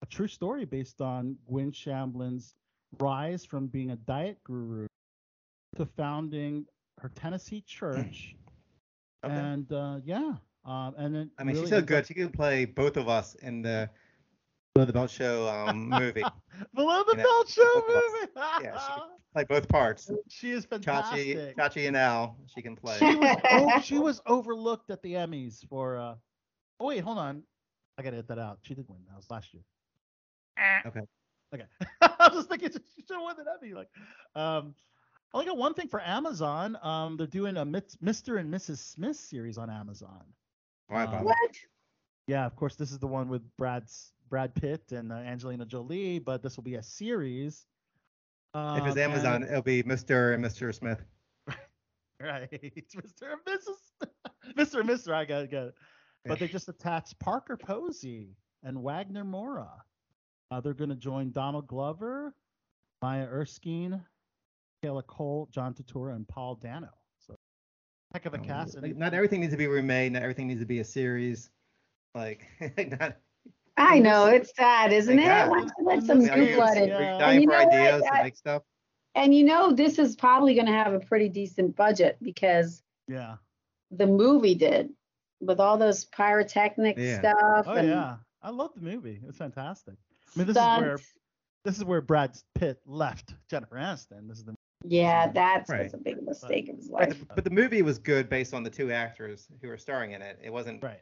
a 0.01 0.05
true 0.07 0.28
story 0.28 0.65
based 0.65 1.01
on 1.01 1.38
Gwen 1.47 1.72
Shamblin's 1.72 2.55
rise 2.99 3.45
from 3.45 3.67
being 3.67 3.91
a 3.91 3.95
diet 3.95 4.38
guru 4.43 4.88
to 5.78 5.86
founding 5.86 6.65
her 6.99 7.09
Tennessee 7.09 7.61
church. 7.65 8.36
Okay. 9.24 9.36
And 9.36 9.72
uh, 9.72 9.97
yeah, 10.03 10.34
um, 10.65 10.95
and 10.97 11.13
then 11.13 11.30
I 11.38 11.43
mean, 11.43 11.53
really 11.53 11.65
she's 11.67 11.69
so 11.69 11.76
ends 11.76 11.84
up- 11.84 11.88
good. 11.89 12.07
She 12.07 12.15
can 12.15 12.30
play 12.30 12.65
both 12.65 12.97
of 12.97 13.07
us 13.07 13.36
in 13.36 13.61
the 13.61 13.88
Below 14.74 14.86
the 14.88 14.93
Belt 14.93 15.11
Show 15.11 15.47
um, 15.47 15.89
movie. 15.89 16.24
Below 16.74 17.03
the 17.03 17.11
You 17.11 17.17
know, 17.17 17.24
Belt 17.24 17.47
Show 17.47 17.61
both 17.86 17.89
of 17.89 17.95
us. 17.97 18.03
movie. 18.19 18.32
Yeah, 18.63 18.80
she 18.80 18.88
can 18.93 19.09
play 19.36 19.43
both 19.43 19.67
parts. 19.69 20.09
she 20.28 20.49
is 20.49 20.65
Chachi, 20.65 20.69
fantastic. 20.69 21.55
Chachi 21.55 21.88
and 21.88 21.95
Al, 21.95 22.36
she 22.47 22.63
can 22.63 22.76
play. 22.76 22.97
She 22.97 23.15
was, 23.15 23.38
oh, 23.51 23.82
she 23.84 23.99
was 23.99 24.22
overlooked 24.26 24.89
at 24.89 25.03
the 25.03 25.13
Emmys 25.13 25.63
for. 25.69 25.97
Uh, 25.97 26.15
oh 26.80 26.88
wait, 26.88 27.01
hold 27.01 27.19
on. 27.19 27.43
I 27.99 28.01
gotta 28.01 28.15
hit 28.15 28.28
that 28.30 28.39
out. 28.39 28.57
She 28.63 28.74
did 28.74 28.86
win. 28.89 29.01
That 29.07 29.17
was 29.17 29.30
last 29.30 29.53
year. 29.53 29.61
Okay. 30.88 31.01
Okay. 31.53 31.65
I 32.01 32.28
was 32.30 32.38
just 32.38 32.49
thinking 32.49 32.72
she 32.72 33.03
should 33.03 33.13
have 33.17 33.22
won 33.22 33.36
an 33.39 33.45
Emmy. 33.61 33.76
Like, 33.76 33.89
um, 34.36 34.74
I 34.74 34.91
only 35.34 35.45
got 35.47 35.57
one 35.57 35.73
thing 35.73 35.88
for 35.88 36.01
Amazon. 36.01 36.77
Um, 36.82 37.17
they're 37.17 37.27
doing 37.27 37.57
a 37.57 37.65
Mr. 37.65 38.39
and 38.39 38.53
Mrs. 38.53 38.77
Smith 38.79 39.15
series 39.17 39.57
on 39.57 39.69
Amazon. 39.69 40.23
Why 40.88 41.05
Um. 41.05 41.23
What? 41.23 41.38
Yeah, 42.27 42.45
of 42.45 42.55
course, 42.55 42.75
this 42.75 42.91
is 42.91 42.99
the 42.99 43.07
one 43.07 43.27
with 43.29 43.41
Brad's 43.57 44.13
Brad 44.29 44.53
Pitt 44.55 44.91
and 44.91 45.11
uh, 45.11 45.15
Angelina 45.15 45.65
Jolie, 45.65 46.19
but 46.19 46.41
this 46.43 46.55
will 46.55 46.63
be 46.63 46.75
a 46.75 46.84
series. 46.84 47.65
If 48.53 48.59
it's 48.59 48.82
Um, 48.82 48.88
and- 48.88 48.97
Amazon, 48.99 49.43
it'll 49.43 49.61
be 49.61 49.84
Mr. 49.84 50.34
and 50.34 50.43
Mr. 50.43 50.73
Smith. 50.73 51.01
Right. 52.19 52.47
It's 52.75 52.93
Mr. 52.93 53.34
and 53.34 53.41
Mrs. 53.47 54.55
Mr. 54.55 54.79
and 54.82 54.89
Mr. 54.89 55.11
I 55.13 55.25
got 55.25 55.43
it, 55.43 55.51
got 55.51 55.67
it. 55.67 55.73
But 56.25 56.38
they 56.38 56.47
just 56.47 56.69
attached 56.69 57.17
Parker 57.19 57.57
Posey 57.57 58.36
and 58.63 58.84
Wagner 58.84 59.23
Moura. 59.25 59.69
Uh, 60.51 60.61
they're 60.61 60.75
going 60.75 60.91
to 60.91 60.95
join 60.95 61.32
Donald 61.32 61.65
Glover, 61.65 62.36
Maya 63.01 63.25
Erskine, 63.25 64.03
Kayla 64.84 65.05
Cole, 65.07 65.47
John 65.51 65.73
Turturro, 65.73 66.15
and 66.15 66.27
Paul 66.27 66.55
Dano. 66.55 66.89
So 67.19 67.36
heck 68.13 68.25
of 68.25 68.34
a 68.34 68.38
Um, 68.38 68.43
cast. 68.43 68.82
like, 68.82 68.95
not 68.95 69.13
everything 69.13 69.41
needs 69.41 69.53
to 69.53 69.57
be 69.57 69.67
remade. 69.67 70.13
Not 70.13 70.23
everything 70.23 70.47
needs 70.47 70.61
to 70.61 70.65
be 70.65 70.79
a 70.79 70.84
series. 70.84 71.49
Like, 72.15 72.47
not, 72.99 73.17
I 73.77 73.99
know 73.99 74.25
it's 74.25 74.53
sad, 74.55 74.91
isn't 74.91 75.15
They 75.15 75.23
it? 75.23 75.27
have. 75.27 75.49
Let's 75.49 75.71
let 75.82 75.97
And 75.99 76.05
some 76.07 76.19
this 76.19 76.29
are 76.29 76.38
you 76.39 76.45
good 76.47 76.55
blooded. 76.57 76.89
yeah. 76.89 76.95
are 76.97 77.01
you 77.01 77.07
And 77.09 77.19
dying 77.19 77.41
you 77.41 77.47
for 77.47 77.51
know 77.53 77.63
what? 77.65 77.73
ideas 77.73 78.03
to 78.03 78.23
make 78.23 78.36
stuff? 78.36 78.63
And 79.15 79.36
you 79.36 79.43
know 79.43 79.71
this 79.73 79.99
is 79.99 80.15
probably 80.15 80.53
going 80.55 80.67
to 80.67 80.71
have 80.73 80.93
a 80.93 80.99
pretty 80.99 81.27
decent 81.29 81.75
budget 81.75 82.17
because 82.21 82.82
yeah. 83.07 83.36
the 83.91 84.07
movie 84.07 84.55
did 84.55 84.89
with 85.41 85.59
all 85.59 85.77
those 85.77 86.05
pyrotechnic 86.05 86.97
Yeah. 86.97 87.19
stuff 87.19 87.65
Oh 87.67 87.73
and 87.73 87.88
yeah. 87.89 88.17
I 88.41 88.49
love 88.51 88.71
the 88.75 88.82
movie. 88.82 89.21
It's 89.27 89.38
fantastic. 89.38 89.95
I 90.36 90.39
mean, 90.39 90.47
this 90.47 90.55
is 90.57 90.63
where 90.63 90.97
this 91.65 91.77
is 91.77 91.84
where 91.86 92.01
Brad 92.01 92.36
Pitt 92.55 92.79
left 92.86 93.36
Jennifer 93.49 93.75
Aniston. 93.75 94.27
This 94.27 94.38
is 94.39 94.45
the 94.45 94.55
Yeah, 94.84 95.32
that's 95.32 95.69
Right. 95.69 95.84
was 95.84 95.93
a 95.93 95.97
big 95.97 96.21
mistake 96.23 96.69
of 96.69 96.77
his 96.77 96.89
But 96.89 97.09
life. 97.09 97.19
the, 97.19 97.25
but 97.36 97.43
the 97.43 97.49
movie 97.51 97.82
was 97.82 97.97
good 97.99 98.29
based 98.29 98.53
on 98.53 98.63
the 98.63 98.69
two 98.69 98.91
actors 98.91 99.47
who 99.61 99.67
were 99.67 99.77
starring 99.77 100.11
in 100.11 100.21
it. 100.21 100.39
It 100.43 100.49
wasn't, 100.51 100.82
right. 100.84 101.01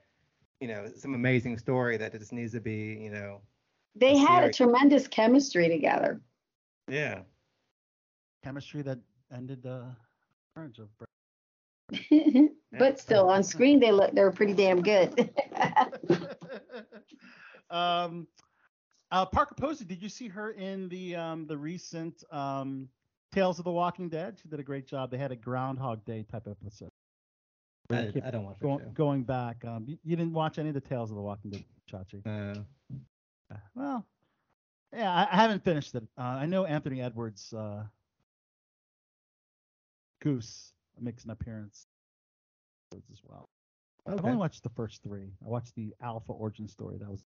you 0.60 0.68
know, 0.68 0.88
some 0.96 1.14
amazing 1.14 1.58
story 1.58 1.98
that 1.98 2.12
just 2.18 2.34
needs 2.34 2.52
to 2.54 2.60
be, 2.60 2.98
you 3.02 3.10
know, 3.10 3.42
They 3.96 4.16
a 4.16 4.18
had 4.18 4.44
a 4.44 4.52
tremendous 4.52 5.08
chemistry 5.08 5.70
together. 5.70 6.22
yeah. 6.88 7.22
Chemistry 8.44 8.82
that 8.84 9.00
ended 9.34 9.62
the 9.64 9.96
marriage 10.56 10.80
of 10.80 10.90
but 12.78 13.00
still, 13.00 13.30
on 13.30 13.44
screen 13.44 13.80
they 13.80 13.92
look 13.92 14.14
they 14.14 14.22
were 14.22 14.32
pretty 14.32 14.54
damn 14.54 14.82
good. 14.82 15.32
um, 17.70 18.28
uh, 19.12 19.26
Parker 19.26 19.56
Posey, 19.56 19.86
did 19.86 20.02
you 20.02 20.10
see 20.10 20.28
her 20.28 20.52
in 20.52 20.88
the 20.90 21.16
um, 21.16 21.48
the 21.48 21.58
recent 21.58 22.24
um, 22.32 22.88
Tales 23.32 23.60
of 23.60 23.66
the 23.66 23.72
Walking 23.72 24.10
Dead? 24.10 24.38
She 24.42 24.48
did 24.50 24.60
a 24.60 24.64
great 24.64 24.88
job. 24.88 25.12
They 25.12 25.18
had 25.18 25.32
a 25.32 25.36
Groundhog 25.36 26.04
Day 26.06 26.26
type 26.32 26.48
episode. 26.50 26.90
I, 27.92 28.12
I 28.24 28.32
don't 28.32 28.44
watch 28.46 28.58
that 28.60 28.66
go- 28.66 28.78
show. 28.80 28.90
going 28.94 29.24
back. 29.24 29.64
Um, 29.66 29.84
you, 29.88 29.98
you 30.04 30.16
didn't 30.16 30.34
watch 30.34 30.60
any 30.60 30.70
of 30.70 30.76
the 30.76 30.82
Tales 30.82 31.10
of 31.10 31.16
the 31.16 31.22
Walking 31.22 31.52
Dead, 31.52 31.64
Chachi? 31.92 32.22
Uh, 32.26 32.60
Uh, 33.52 33.58
Well, 33.76 34.06
yeah, 34.96 35.12
I, 35.12 35.28
I 35.32 35.36
haven't 35.36 35.64
finished 35.64 35.96
it. 35.96 36.04
Uh, 36.18 36.22
I 36.22 36.46
know 36.46 36.66
Anthony 36.66 37.02
Edwards, 37.02 37.52
uh, 37.54 37.84
Goose, 40.22 40.74
makes 41.00 41.24
an 41.24 41.32
appearance 41.32 41.88
as 42.94 43.22
well. 43.24 43.50
I've 44.08 44.24
only 44.26 44.38
watched 44.38 44.64
the 44.64 44.70
first 44.70 45.04
three. 45.04 45.32
I 45.46 45.48
watched 45.48 45.76
the 45.76 45.94
Alpha 46.02 46.32
origin 46.32 46.68
story. 46.68 46.98
That 46.98 47.10
was. 47.10 47.24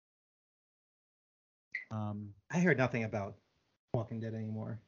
Um. 1.90 2.30
I 2.50 2.58
heard 2.60 2.76
nothing 2.78 3.04
about 3.04 3.34
Walking 3.94 4.20
Dead 4.20 4.34
anymore. 4.34 4.80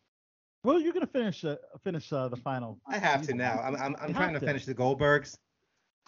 Well, 0.66 0.80
you're 0.80 0.92
gonna 0.92 1.06
finish 1.06 1.44
uh, 1.44 1.54
finish 1.84 2.12
uh, 2.12 2.26
the 2.26 2.36
final. 2.36 2.80
I 2.88 2.98
have 2.98 3.22
to 3.28 3.34
now. 3.34 3.60
I'm 3.62 3.76
I'm, 3.76 3.94
I'm 4.00 4.12
trying 4.12 4.34
to 4.34 4.40
to. 4.40 4.46
finish 4.46 4.64
the 4.64 4.74
Goldbergs. 4.74 5.36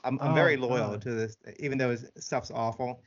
I'm 0.02 0.18
I'm 0.20 0.32
Oh, 0.32 0.34
very 0.34 0.56
loyal 0.56 0.90
God. 0.90 1.02
to 1.02 1.14
this, 1.14 1.36
even 1.60 1.78
though 1.78 1.90
his 1.90 2.10
stuff's 2.16 2.50
awful. 2.50 3.00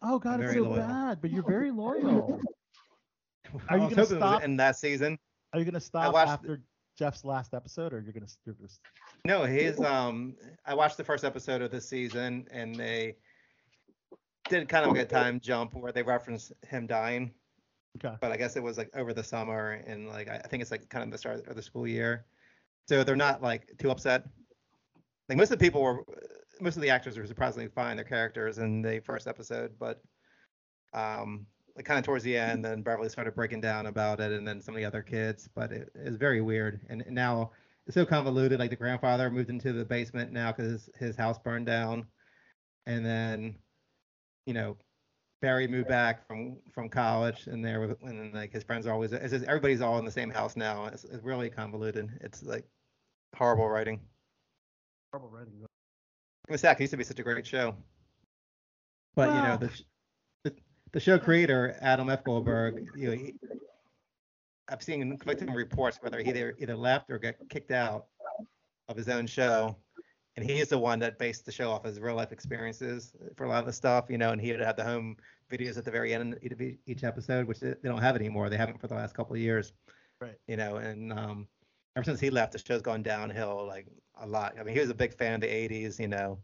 Oh 0.00 0.20
God, 0.20 0.40
it's 0.40 0.52
so 0.52 0.60
loyal. 0.62 0.76
bad, 0.76 1.20
but 1.20 1.32
you're 1.32 1.42
very 1.56 1.72
loyal. 1.72 2.40
Are 3.68 3.78
you 3.78 3.90
gonna 3.90 4.06
stop? 4.06 4.44
in 4.44 4.56
that 4.58 4.76
season. 4.76 5.18
Are 5.52 5.58
you 5.58 5.64
gonna 5.64 5.80
stop 5.80 6.14
after 6.14 6.62
Jeff's 6.96 7.24
last 7.24 7.52
episode, 7.52 7.92
or 7.92 8.00
you're 8.00 8.12
gonna? 8.12 8.26
You're 8.46 8.54
just, 8.62 8.78
No, 9.24 9.42
his 9.42 9.80
um 9.80 10.36
I 10.64 10.74
watched 10.74 10.98
the 10.98 11.04
first 11.04 11.24
episode 11.24 11.62
of 11.62 11.72
this 11.72 11.88
season 11.88 12.46
and 12.52 12.76
they 12.76 13.16
did 14.48 14.68
kind 14.68 14.88
of 14.88 14.96
a 14.96 15.04
time 15.04 15.40
jump 15.40 15.74
where 15.74 15.90
they 15.90 16.04
referenced 16.04 16.52
him 16.68 16.86
dying, 16.86 17.32
okay. 17.96 18.16
but 18.20 18.32
I 18.32 18.36
guess 18.36 18.56
it 18.56 18.62
was 18.62 18.78
like 18.78 18.90
over 18.94 19.12
the 19.12 19.24
summer 19.24 19.82
and 19.86 20.08
like 20.08 20.28
I 20.28 20.38
think 20.38 20.62
it's 20.62 20.70
like 20.70 20.88
kind 20.88 21.04
of 21.04 21.10
the 21.10 21.18
start 21.18 21.46
of 21.46 21.56
the 21.56 21.62
school 21.62 21.86
year. 21.86 22.26
So 22.88 23.04
they're 23.04 23.16
not 23.16 23.42
like 23.42 23.70
too 23.78 23.90
upset. 23.90 24.24
Like 25.28 25.38
most 25.38 25.50
of 25.50 25.58
the 25.58 25.64
people 25.64 25.82
were 25.82 26.04
most 26.60 26.76
of 26.76 26.82
the 26.82 26.90
actors 26.90 27.16
were 27.16 27.26
surprisingly 27.26 27.68
fine, 27.68 27.96
their 27.96 28.04
characters 28.04 28.58
in 28.58 28.82
the 28.82 29.00
first 29.00 29.26
episode, 29.26 29.72
but 29.78 30.02
um 30.92 31.46
like 31.74 31.86
kind 31.86 31.98
of 31.98 32.04
towards 32.04 32.22
the 32.22 32.36
end 32.36 32.64
then 32.64 32.82
Beverly 32.82 33.08
started 33.08 33.34
breaking 33.34 33.60
down 33.60 33.86
about 33.86 34.20
it 34.20 34.30
and 34.32 34.46
then 34.46 34.60
some 34.60 34.74
of 34.74 34.78
the 34.78 34.84
other 34.84 35.02
kids, 35.02 35.48
but 35.54 35.72
it, 35.72 35.88
it 35.94 36.04
was 36.04 36.16
very 36.16 36.40
weird. 36.42 36.80
And 36.88 37.04
now 37.08 37.52
it's 37.86 37.94
so 37.94 38.06
convoluted. 38.06 38.58
Like 38.58 38.70
the 38.70 38.76
grandfather 38.76 39.30
moved 39.30 39.50
into 39.50 39.72
the 39.72 39.84
basement 39.84 40.32
now 40.32 40.52
because 40.52 40.88
his 40.98 41.16
house 41.16 41.38
burned 41.38 41.66
down, 41.66 42.06
and 42.86 43.04
then, 43.04 43.56
you 44.46 44.54
know, 44.54 44.76
Barry 45.42 45.66
moved 45.66 45.88
back 45.88 46.24
from 46.26 46.56
from 46.72 46.88
college, 46.88 47.48
and 47.48 47.64
there 47.64 47.80
with 47.80 48.00
and 48.02 48.18
then 48.18 48.30
like 48.32 48.52
his 48.52 48.62
friends 48.62 48.86
are 48.86 48.92
always. 48.92 49.12
It's 49.12 49.32
just 49.32 49.44
everybody's 49.44 49.82
all 49.82 49.98
in 49.98 50.04
the 50.04 50.10
same 50.10 50.30
house 50.30 50.56
now. 50.56 50.86
It's, 50.86 51.02
it's 51.04 51.22
really 51.24 51.50
convoluted. 51.50 52.08
It's 52.20 52.44
like 52.44 52.64
horrible 53.36 53.68
writing. 53.68 54.00
Horrible 55.12 55.36
writing. 55.36 55.52
It 56.48 56.52
was 56.52 56.60
sad. 56.60 56.74
'cause 56.74 56.80
It 56.80 56.82
used 56.84 56.90
to 56.92 56.96
be 56.96 57.04
such 57.04 57.18
a 57.18 57.24
great 57.24 57.44
show. 57.44 57.74
But 59.16 59.30
you 59.30 59.42
know 59.42 59.54
ah. 59.54 59.56
the, 59.56 59.82
the 60.44 60.54
the 60.92 61.00
show 61.00 61.18
creator 61.18 61.76
Adam 61.80 62.08
F. 62.08 62.22
Goldberg, 62.22 62.86
you 62.96 63.08
know, 63.08 63.16
he, 63.16 63.34
I've 64.68 64.82
seen 64.82 65.00
conflicting 65.00 65.52
reports 65.52 65.98
whether 66.00 66.20
he 66.20 66.30
either 66.30 66.54
either 66.60 66.76
left 66.76 67.10
or 67.10 67.18
got 67.18 67.34
kicked 67.50 67.72
out 67.72 68.06
of 68.88 68.96
his 68.96 69.08
own 69.08 69.26
show, 69.26 69.76
and 70.36 70.44
he 70.48 70.60
is 70.60 70.68
the 70.68 70.78
one 70.78 70.98
that 71.00 71.18
based 71.18 71.44
the 71.44 71.52
show 71.52 71.70
off 71.70 71.84
his 71.84 72.00
real 72.00 72.14
life 72.14 72.32
experiences 72.32 73.14
for 73.36 73.44
a 73.44 73.48
lot 73.48 73.60
of 73.60 73.66
the 73.66 73.72
stuff, 73.72 74.06
you 74.08 74.18
know. 74.18 74.30
And 74.30 74.40
he 74.40 74.50
would 74.52 74.60
have 74.60 74.76
the 74.76 74.84
home 74.84 75.16
videos 75.50 75.76
at 75.76 75.84
the 75.84 75.90
very 75.90 76.14
end 76.14 76.34
of 76.34 76.60
each- 76.86 77.04
episode, 77.04 77.46
which 77.46 77.60
they 77.60 77.74
don't 77.84 78.00
have 78.00 78.16
anymore. 78.16 78.48
They 78.48 78.56
haven't 78.56 78.80
for 78.80 78.86
the 78.88 78.94
last 78.94 79.14
couple 79.14 79.34
of 79.34 79.40
years, 79.40 79.72
Right. 80.20 80.36
you 80.46 80.56
know. 80.56 80.76
And 80.76 81.12
um, 81.12 81.48
ever 81.96 82.04
since 82.04 82.20
he 82.20 82.30
left, 82.30 82.52
the 82.52 82.58
show's 82.58 82.82
gone 82.82 83.02
downhill 83.02 83.66
like 83.66 83.86
a 84.20 84.26
lot. 84.26 84.54
I 84.58 84.62
mean, 84.62 84.74
he 84.74 84.80
was 84.80 84.90
a 84.90 84.94
big 84.94 85.14
fan 85.14 85.34
of 85.34 85.40
the 85.42 85.48
'80s, 85.48 85.98
you 86.00 86.08
know. 86.08 86.38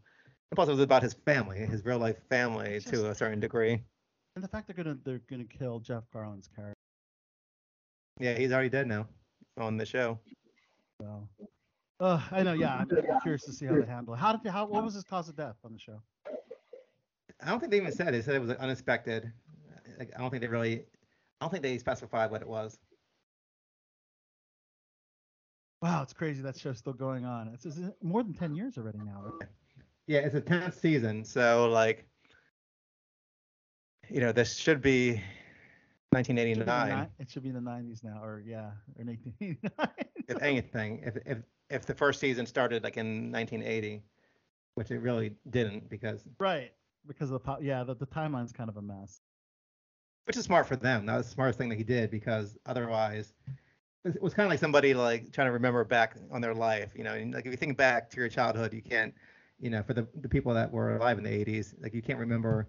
And 0.51 0.55
plus, 0.55 0.67
it 0.67 0.71
was 0.73 0.81
about 0.81 1.03
his 1.03 1.13
family, 1.13 1.57
his 1.59 1.83
real 1.85 1.97
life 1.99 2.17
family, 2.29 2.75
It's 2.75 2.85
to 2.91 3.09
a 3.09 3.15
certain 3.15 3.39
degree. 3.39 3.83
And 4.35 4.43
the 4.43 4.47
fact 4.47 4.67
they're 4.67 4.75
gonna 4.75 4.97
they're 5.03 5.21
gonna 5.29 5.45
kill 5.45 5.79
Jeff 5.79 6.03
Garlin's 6.11 6.47
character. 6.47 6.75
Yeah, 8.19 8.33
he's 8.37 8.51
already 8.51 8.69
dead 8.69 8.87
now 8.87 9.07
on 9.57 9.77
the 9.77 9.85
show. 9.85 10.19
So, 11.01 11.27
uh, 11.99 12.21
I 12.31 12.43
know. 12.43 12.53
Yeah, 12.53 12.75
I'm 12.75 12.87
curious 13.21 13.43
to 13.43 13.53
see 13.53 13.65
how 13.65 13.75
they 13.75 13.85
handle 13.85 14.13
it. 14.13 14.17
How 14.17 14.35
did 14.35 14.49
how 14.51 14.65
what 14.65 14.83
was 14.83 14.93
his 14.93 15.03
cause 15.03 15.29
of 15.29 15.35
death 15.35 15.55
on 15.63 15.73
the 15.73 15.79
show? 15.79 16.01
I 17.41 17.49
don't 17.49 17.59
think 17.59 17.71
they 17.71 17.77
even 17.77 17.91
said. 17.91 18.09
it. 18.09 18.11
They 18.11 18.21
said 18.21 18.35
it 18.35 18.39
was 18.39 18.49
like, 18.49 18.59
unexpected. 18.59 19.31
Like, 19.97 20.11
I 20.15 20.19
don't 20.19 20.29
think 20.29 20.41
they 20.41 20.47
really. 20.47 20.85
I 21.39 21.45
don't 21.45 21.51
think 21.51 21.63
they 21.63 21.77
specified 21.77 22.31
what 22.31 22.41
it 22.41 22.47
was. 22.47 22.77
Wow, 25.81 26.03
it's 26.03 26.11
crazy 26.11 26.41
that 26.41 26.57
show's 26.57 26.77
still 26.77 26.91
going 26.93 27.23
on. 27.23 27.47
It's, 27.53 27.65
it's 27.65 27.79
more 28.03 28.21
than 28.23 28.33
ten 28.33 28.53
years 28.53 28.77
already 28.77 28.99
now. 28.99 29.21
right? 29.23 29.49
Yeah, 30.07 30.19
it's 30.19 30.35
a 30.35 30.41
tenth 30.41 30.77
season, 30.77 31.23
so 31.23 31.69
like, 31.69 32.05
you 34.09 34.19
know, 34.19 34.31
this 34.31 34.57
should 34.57 34.81
be 34.81 35.21
1989, 36.11 36.99
ni- 37.01 37.23
It 37.23 37.29
should 37.29 37.43
be 37.43 37.49
in 37.49 37.55
the 37.55 37.61
90s 37.61 38.03
now, 38.03 38.23
or 38.23 38.43
yeah, 38.45 38.71
or 38.97 39.05
1989. 39.05 39.87
if 40.27 40.41
anything. 40.41 41.01
If 41.03 41.17
if 41.25 41.37
if 41.69 41.85
the 41.85 41.93
first 41.93 42.19
season 42.19 42.45
started 42.45 42.83
like 42.83 42.97
in 42.97 43.31
1980, 43.31 44.01
which 44.75 44.91
it 44.91 44.99
really 44.99 45.35
didn't, 45.49 45.89
because 45.89 46.23
right, 46.39 46.71
because 47.07 47.29
of 47.29 47.33
the 47.33 47.39
pop. 47.39 47.59
Yeah, 47.61 47.83
the, 47.83 47.95
the 47.95 48.07
timeline's 48.07 48.51
kind 48.51 48.69
of 48.69 48.77
a 48.77 48.81
mess. 48.81 49.21
which 50.25 50.37
is 50.37 50.45
smart 50.45 50.67
for 50.67 50.75
them. 50.75 51.05
That 51.05 51.17
was 51.17 51.27
the 51.27 51.33
smartest 51.33 51.59
thing 51.59 51.69
that 51.69 51.77
he 51.77 51.83
did 51.83 52.09
because 52.09 52.57
otherwise, 52.65 53.33
it 54.03 54.21
was 54.21 54.33
kind 54.33 54.45
of 54.47 54.49
like 54.51 54.59
somebody 54.59 54.93
like 54.95 55.31
trying 55.31 55.47
to 55.47 55.51
remember 55.53 55.83
back 55.83 56.15
on 56.31 56.41
their 56.41 56.55
life. 56.55 56.93
You 56.95 57.03
know, 57.03 57.13
and 57.13 57.33
like 57.33 57.45
if 57.45 57.51
you 57.51 57.57
think 57.57 57.77
back 57.77 58.09
to 58.11 58.17
your 58.17 58.29
childhood, 58.29 58.73
you 58.73 58.81
can't, 58.81 59.13
you 59.59 59.69
know, 59.69 59.83
for 59.83 59.93
the 59.93 60.07
the 60.21 60.29
people 60.29 60.53
that 60.55 60.71
were 60.71 60.95
alive 60.95 61.19
in 61.19 61.23
the 61.23 61.29
80s, 61.45 61.75
like 61.83 61.93
you 61.93 62.01
can't 62.01 62.17
remember, 62.19 62.67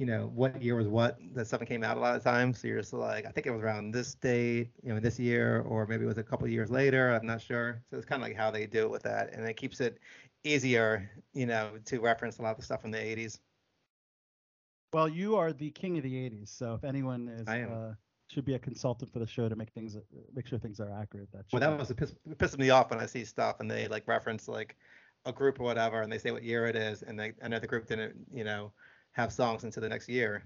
you 0.00 0.06
know, 0.06 0.30
what 0.34 0.62
year 0.62 0.76
was 0.76 0.88
what 0.88 1.18
that 1.34 1.46
something 1.46 1.68
came 1.68 1.84
out 1.84 1.98
a 1.98 2.00
lot 2.00 2.16
of 2.16 2.24
times. 2.24 2.58
So 2.58 2.68
you're 2.68 2.80
just 2.80 2.94
like, 2.94 3.26
I 3.26 3.30
think 3.30 3.46
it 3.46 3.50
was 3.50 3.60
around 3.60 3.90
this 3.92 4.14
date, 4.14 4.70
you 4.82 4.94
know, 4.94 4.98
this 4.98 5.18
year, 5.18 5.60
or 5.68 5.86
maybe 5.86 6.04
it 6.04 6.06
was 6.06 6.16
a 6.16 6.22
couple 6.22 6.46
of 6.46 6.50
years 6.50 6.70
later. 6.70 7.14
I'm 7.14 7.26
not 7.26 7.42
sure. 7.42 7.82
So 7.90 7.98
it's 7.98 8.06
kind 8.06 8.22
of 8.22 8.26
like 8.26 8.34
how 8.34 8.50
they 8.50 8.64
do 8.64 8.84
it 8.84 8.90
with 8.90 9.02
that, 9.02 9.34
and 9.34 9.46
it 9.46 9.58
keeps 9.58 9.78
it 9.78 9.98
easier, 10.42 11.10
you 11.34 11.44
know, 11.44 11.72
to 11.84 12.00
reference 12.00 12.38
a 12.38 12.42
lot 12.42 12.52
of 12.52 12.56
the 12.56 12.62
stuff 12.62 12.80
from 12.80 12.92
the 12.92 12.98
80s. 12.98 13.40
Well, 14.94 15.06
you 15.06 15.36
are 15.36 15.52
the 15.52 15.70
king 15.70 15.98
of 15.98 16.02
the 16.02 16.14
80s, 16.14 16.48
so 16.48 16.76
if 16.76 16.84
anyone 16.84 17.28
is 17.28 17.46
I 17.46 17.58
am. 17.58 17.70
uh, 17.70 17.92
should 18.28 18.46
be 18.46 18.54
a 18.54 18.58
consultant 18.58 19.12
for 19.12 19.18
the 19.18 19.26
show 19.26 19.50
to 19.50 19.54
make 19.54 19.70
things 19.72 19.96
uh, 19.96 20.00
make 20.34 20.46
sure 20.46 20.58
things 20.58 20.80
are 20.80 20.90
accurate. 20.98 21.28
That 21.30 21.44
Well, 21.52 21.60
that 21.60 21.78
was 21.78 21.92
piss, 21.92 22.14
pisses 22.26 22.58
me 22.58 22.70
off 22.70 22.88
when 22.88 23.00
I 23.00 23.06
see 23.06 23.26
stuff 23.26 23.60
and 23.60 23.70
they 23.70 23.86
like 23.86 24.08
reference 24.08 24.48
like 24.48 24.76
a 25.26 25.32
group 25.32 25.60
or 25.60 25.64
whatever, 25.64 26.00
and 26.00 26.10
they 26.10 26.16
say 26.16 26.30
what 26.30 26.42
year 26.42 26.66
it 26.66 26.74
is, 26.74 27.02
and 27.02 27.20
they 27.20 27.34
another 27.42 27.66
group 27.66 27.86
didn't, 27.86 28.16
you 28.32 28.44
know, 28.44 28.72
have 29.12 29.32
songs 29.32 29.64
into 29.64 29.80
the 29.80 29.88
next 29.88 30.08
year. 30.08 30.42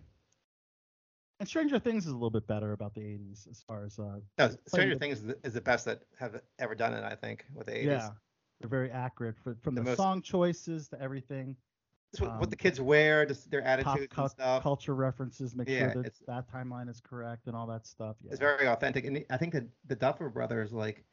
And 1.41 1.49
Stranger 1.49 1.79
Things 1.79 2.05
is 2.07 2.11
a 2.13 2.15
little 2.15 2.31
bit 2.31 2.47
better 2.47 2.73
about 2.73 2.95
the 2.95 3.01
80s 3.01 3.49
as 3.51 3.63
far 3.67 3.85
as 3.85 3.99
uh 3.99 4.21
No, 4.39 4.51
Stranger 4.67 4.97
Things 4.99 5.19
is 5.19 5.25
the, 5.25 5.39
is 5.45 5.53
the 5.55 5.61
best 5.61 5.85
that 5.87 6.03
have 6.19 6.41
ever 6.59 6.75
done 6.75 6.95
it, 6.95 7.05
I 7.05 7.15
think, 7.17 7.45
with 7.55 7.67
the 7.67 7.73
80s. 7.73 7.85
yeah, 7.85 8.11
they're 8.61 8.69
very 8.71 8.91
accurate 8.91 9.37
for, 9.43 9.57
from 9.63 9.75
The 9.75 9.81
the, 9.83 9.91
most- 9.91 9.97
song 9.97 10.23
choices 10.23 10.89
to 10.89 11.01
everything. 11.01 11.57
Um, 12.23 12.39
what 12.39 12.49
the 12.49 12.55
kids 12.57 12.81
wear, 12.81 13.27
just 13.27 13.51
their 13.51 13.61
Pop 13.63 13.71
attitudes 13.97 14.15
cul- 14.15 14.25
and 14.27 14.31
stuff. 14.31 14.63
culture 14.63 14.95
references, 14.95 15.57
make 15.57 15.69
Yeah, 15.69 15.93
sure 15.93 16.05
that 16.05 16.13
that 16.29 16.49
timeline 16.49 16.89
is 16.89 17.01
correct 17.01 17.49
and 17.49 17.57
all 17.57 17.67
that 17.67 17.89
stuff. 17.89 18.15
Yeah. 18.23 18.31
It's 18.31 18.39
very 18.39 18.69
authentic, 18.69 19.05
and 19.05 19.25
I 19.31 19.37
think 19.37 19.53
that 19.55 19.65
the 19.89 19.97
Duffer 19.97 20.29
Brothers 20.29 20.73
like 20.73 21.05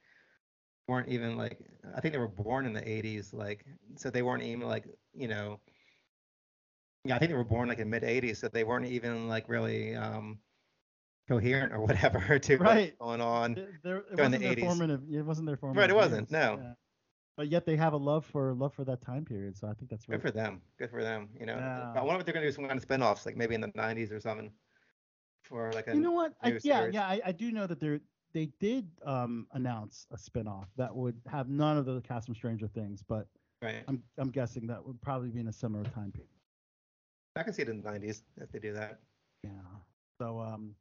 weren't 0.87 1.09
even 1.09 1.37
like 1.37 1.57
I 1.97 2.01
think 2.01 2.13
they 2.13 2.19
were 2.19 2.27
born 2.27 2.67
in 2.67 2.73
the 2.73 2.81
80s, 2.81 3.33
like 3.33 3.65
so 3.95 4.11
they 4.11 4.21
weren't 4.21 4.43
even 4.43 4.67
like 4.67 4.85
you 5.15 5.27
know. 5.27 5.59
Yeah, 7.03 7.15
I 7.15 7.19
think 7.19 7.31
they 7.31 7.37
were 7.37 7.43
born 7.43 7.67
like 7.67 7.79
in 7.79 7.89
mid 7.89 8.03
80s, 8.03 8.37
so 8.37 8.47
they 8.47 8.63
weren't 8.63 8.85
even 8.85 9.27
like 9.27 9.49
really 9.49 9.95
um 9.95 10.39
coherent 11.27 11.73
or 11.73 11.79
whatever 11.85 12.37
to 12.39 12.57
what's 12.57 12.61
Right. 12.69 12.97
going 12.99 13.21
on. 13.21 13.55
There, 13.83 13.97
it 13.99 14.15
during 14.15 14.31
the 14.31 14.37
wasn't 14.37 14.43
their 14.43 14.55
80s. 14.55 14.59
formative. 14.65 15.01
It 15.11 15.21
wasn't 15.23 15.47
their 15.47 15.57
formative. 15.57 15.81
Right, 15.81 15.89
it 15.89 15.95
wasn't, 15.95 16.29
years, 16.29 16.31
no. 16.31 16.59
yeah. 16.61 16.73
But 17.37 17.47
yet 17.47 17.65
they 17.65 17.75
have 17.77 17.93
a 17.93 17.97
love 17.97 18.25
for 18.25 18.53
love 18.53 18.73
for 18.73 18.83
that 18.85 19.01
time 19.01 19.25
period. 19.25 19.57
So 19.57 19.67
I 19.67 19.73
think 19.73 19.89
that's 19.89 20.05
Good 20.05 20.11
really 20.11 20.21
for 20.21 20.31
them. 20.31 20.61
Good 20.77 20.91
for 20.91 21.01
them. 21.01 21.29
You 21.39 21.45
know, 21.47 21.55
Yeah. 21.57 21.93
I 21.95 22.03
wonder 22.03 22.19
if 22.19 22.25
they're 22.25 22.33
gonna 22.33 22.45
do 22.45 22.51
some 22.51 22.65
kind 22.65 22.77
of 22.77 22.83
spin-offs, 22.83 23.25
like 23.25 23.35
maybe 23.37 23.55
in 23.55 23.61
the 23.61 23.69
90s 23.69 24.11
or 24.11 24.19
something, 24.19 24.51
for 25.43 25.71
like 25.73 25.87
a. 25.87 25.95
You 25.95 26.01
know 26.01 26.11
what? 26.11 26.33
I, 26.41 26.49
yeah, 26.63 26.81
series. 26.81 26.93
yeah, 26.93 27.07
I, 27.07 27.21
I 27.25 27.31
do 27.31 27.51
know 27.51 27.65
that 27.67 27.79
they're 27.79 28.01
they 28.33 28.45
did 28.59 28.87
um, 29.05 29.47
announce 29.53 30.07
a 30.11 30.17
spin-off 30.17 30.69
that 30.77 30.95
would 30.95 31.19
have 31.27 31.49
none 31.49 31.77
of 31.77 31.85
the 31.85 31.99
cast 32.01 32.27
from 32.27 32.35
Stranger 32.35 32.67
Things, 32.67 33.01
but 33.01 33.27
Right. 33.61 33.83
I'm 33.87 34.01
I'm 34.17 34.29
guessing 34.29 34.67
that 34.67 34.85
would 34.85 34.99
probably 35.01 35.29
be 35.29 35.39
in 35.39 35.47
a 35.47 35.53
similar 35.53 35.83
time 35.83 36.11
period. 36.11 36.30
I 37.35 37.43
can 37.43 37.53
see 37.53 37.61
it 37.61 37.69
in 37.69 37.81
the 37.81 37.89
90s 37.89 38.21
if 38.41 38.51
they 38.51 38.59
do 38.59 38.73
that. 38.73 38.99
Yeah. 39.43 39.49
So 40.21 40.39
um, 40.39 40.75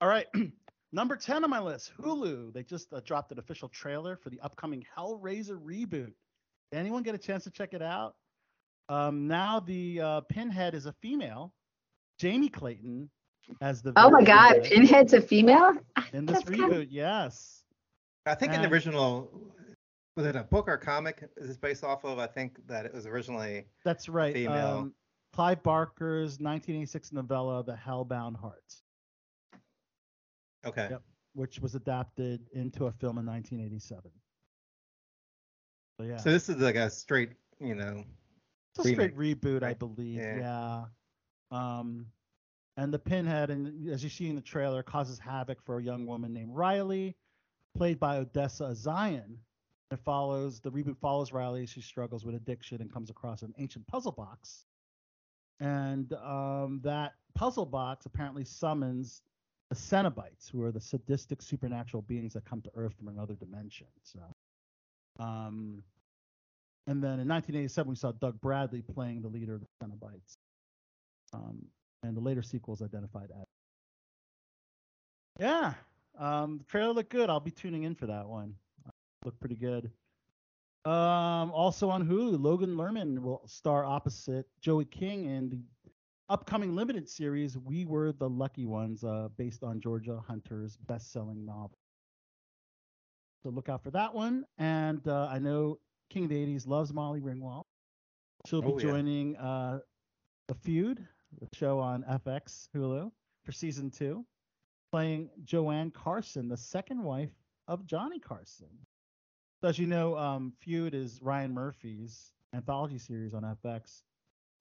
all 0.00 0.08
right. 0.08 0.26
Number 0.92 1.16
10 1.16 1.44
on 1.44 1.50
my 1.50 1.60
list, 1.60 1.92
Hulu. 2.00 2.52
They 2.52 2.62
just 2.62 2.92
uh, 2.94 3.00
dropped 3.04 3.30
an 3.32 3.38
official 3.38 3.68
trailer 3.68 4.16
for 4.16 4.30
the 4.30 4.40
upcoming 4.40 4.84
Hellraiser 4.96 5.60
reboot. 5.60 6.12
Did 6.72 6.78
Anyone 6.78 7.02
get 7.02 7.14
a 7.14 7.18
chance 7.18 7.44
to 7.44 7.50
check 7.50 7.74
it 7.74 7.82
out? 7.82 8.14
Um, 8.88 9.26
now 9.28 9.60
the 9.60 10.00
uh, 10.00 10.20
Pinhead 10.22 10.74
is 10.74 10.86
a 10.86 10.92
female. 10.94 11.52
Jamie 12.18 12.48
Clayton 12.48 13.10
as 13.60 13.82
the 13.82 13.92
Oh 13.96 14.10
my 14.10 14.22
God, 14.22 14.62
Pinhead's 14.64 15.12
a 15.12 15.20
female? 15.20 15.74
in 16.14 16.24
this 16.24 16.38
That's 16.38 16.50
kinda- 16.50 16.66
reboot. 16.74 16.88
Yes. 16.90 17.62
I 18.26 18.34
think 18.34 18.52
in 18.52 18.60
the 18.60 18.68
original, 18.68 19.30
was 20.16 20.26
it 20.26 20.36
a 20.36 20.42
book 20.42 20.68
or 20.68 20.76
comic? 20.76 21.22
Is 21.38 21.48
this 21.48 21.56
based 21.56 21.82
off 21.82 22.04
of? 22.04 22.18
I 22.18 22.26
think 22.26 22.58
that 22.66 22.84
it 22.84 22.92
was 22.92 23.06
originally. 23.06 23.64
That's 23.84 24.06
right. 24.08 24.34
female. 24.34 24.78
Um, 24.78 24.94
Clive 25.38 25.62
Barker's 25.62 26.40
1986 26.40 27.12
novella, 27.12 27.62
The 27.62 27.74
Hellbound 27.74 28.36
Heart, 28.40 28.74
Okay. 30.66 30.88
Yep. 30.90 31.02
which 31.34 31.60
was 31.60 31.76
adapted 31.76 32.40
into 32.54 32.86
a 32.86 32.90
film 32.90 33.18
in 33.18 33.26
1987. 33.26 34.10
So 35.96 36.06
yeah, 36.06 36.16
So 36.16 36.32
this 36.32 36.48
is 36.48 36.56
like 36.56 36.74
a 36.74 36.90
straight, 36.90 37.30
you 37.60 37.76
know. 37.76 38.02
it's 38.74 38.84
a 38.84 38.92
straight 38.92 39.16
reboot, 39.16 39.62
I 39.62 39.74
believe. 39.74 40.16
Yeah. 40.16 40.38
Yeah. 40.38 40.84
Um, 41.52 42.06
and 42.76 42.92
the 42.92 42.98
Pinhead, 42.98 43.50
and 43.50 43.88
as 43.90 44.02
you 44.02 44.10
see 44.10 44.28
in 44.28 44.34
the 44.34 44.42
trailer, 44.42 44.82
causes 44.82 45.20
havoc 45.20 45.62
for 45.62 45.78
a 45.78 45.82
young 45.84 46.04
woman 46.04 46.32
named 46.32 46.50
Riley, 46.52 47.14
played 47.76 48.00
by 48.00 48.16
Odessa 48.16 48.64
A'zion. 48.72 49.36
It 49.92 50.00
follows 50.04 50.58
the 50.58 50.72
reboot 50.72 50.98
follows 50.98 51.32
Riley 51.32 51.62
as 51.62 51.70
she 51.70 51.80
struggles 51.80 52.24
with 52.24 52.34
addiction 52.34 52.80
and 52.80 52.92
comes 52.92 53.08
across 53.08 53.42
an 53.42 53.54
ancient 53.58 53.86
puzzle 53.86 54.10
box. 54.10 54.64
And 55.60 56.12
um, 56.12 56.80
that 56.84 57.14
puzzle 57.34 57.66
box 57.66 58.06
apparently 58.06 58.44
summons 58.44 59.22
the 59.70 59.76
Cenobites, 59.76 60.50
who 60.50 60.62
are 60.62 60.72
the 60.72 60.80
sadistic 60.80 61.42
supernatural 61.42 62.02
beings 62.02 62.32
that 62.34 62.44
come 62.44 62.62
to 62.62 62.70
Earth 62.74 62.94
from 62.96 63.08
another 63.08 63.34
dimension. 63.34 63.88
So, 64.02 64.20
um, 65.18 65.82
and 66.86 67.02
then 67.02 67.20
in 67.20 67.28
1987, 67.28 67.90
we 67.90 67.96
saw 67.96 68.12
Doug 68.12 68.40
Bradley 68.40 68.82
playing 68.82 69.20
the 69.20 69.28
leader 69.28 69.56
of 69.56 69.60
the 69.60 69.86
Cenobites. 69.86 70.36
Um, 71.34 71.66
and 72.02 72.16
the 72.16 72.20
later 72.20 72.42
sequels 72.42 72.80
identified 72.80 73.28
as. 73.30 73.44
Yeah, 75.38 75.74
um, 76.18 76.58
the 76.58 76.64
trailer 76.64 76.92
looked 76.92 77.10
good. 77.10 77.28
I'll 77.28 77.40
be 77.40 77.50
tuning 77.50 77.82
in 77.82 77.94
for 77.94 78.06
that 78.06 78.26
one. 78.26 78.54
Uh, 78.86 78.90
looked 79.24 79.40
pretty 79.40 79.56
good. 79.56 79.90
Um, 80.84 81.50
also 81.50 81.90
on 81.90 82.06
Hulu, 82.08 82.40
Logan 82.40 82.76
Lerman 82.76 83.18
will 83.18 83.42
star 83.46 83.84
opposite 83.84 84.46
Joey 84.60 84.84
King 84.86 85.24
in 85.26 85.50
the 85.50 85.60
upcoming 86.30 86.74
limited 86.74 87.08
series 87.08 87.58
We 87.58 87.84
Were 87.84 88.12
the 88.12 88.28
Lucky 88.28 88.64
Ones, 88.64 89.04
uh, 89.04 89.28
based 89.36 89.62
on 89.64 89.80
Georgia 89.80 90.22
Hunter's 90.26 90.76
best-selling 90.86 91.44
novel. 91.44 91.78
So 93.42 93.50
look 93.50 93.68
out 93.68 93.82
for 93.82 93.90
that 93.90 94.14
one. 94.14 94.44
And 94.58 95.06
uh, 95.08 95.28
I 95.30 95.38
know 95.38 95.78
King 96.10 96.24
of 96.24 96.30
the 96.30 96.36
80s 96.46 96.66
loves 96.66 96.92
Molly 96.92 97.20
Ringwald. 97.20 97.64
She'll 98.46 98.62
be 98.62 98.68
Oh, 98.68 98.78
yeah. 98.78 98.82
joining 98.82 99.36
uh, 99.36 99.80
The 100.48 100.54
Feud, 100.54 101.06
the 101.40 101.48
show 101.56 101.78
on 101.80 102.02
FX 102.04 102.68
Hulu, 102.74 103.10
for 103.44 103.52
season 103.52 103.90
two, 103.90 104.24
playing 104.92 105.28
Joanne 105.44 105.90
Carson, 105.90 106.48
the 106.48 106.56
second 106.56 107.02
wife 107.02 107.32
of 107.66 107.84
Johnny 107.86 108.18
Carson. 108.18 108.68
So 109.60 109.68
as 109.68 109.78
you 109.78 109.86
know, 109.86 110.16
um, 110.16 110.52
Feud 110.60 110.94
is 110.94 111.20
Ryan 111.20 111.52
Murphy's 111.52 112.32
anthology 112.54 112.98
series 112.98 113.34
on 113.34 113.42
FX. 113.64 114.02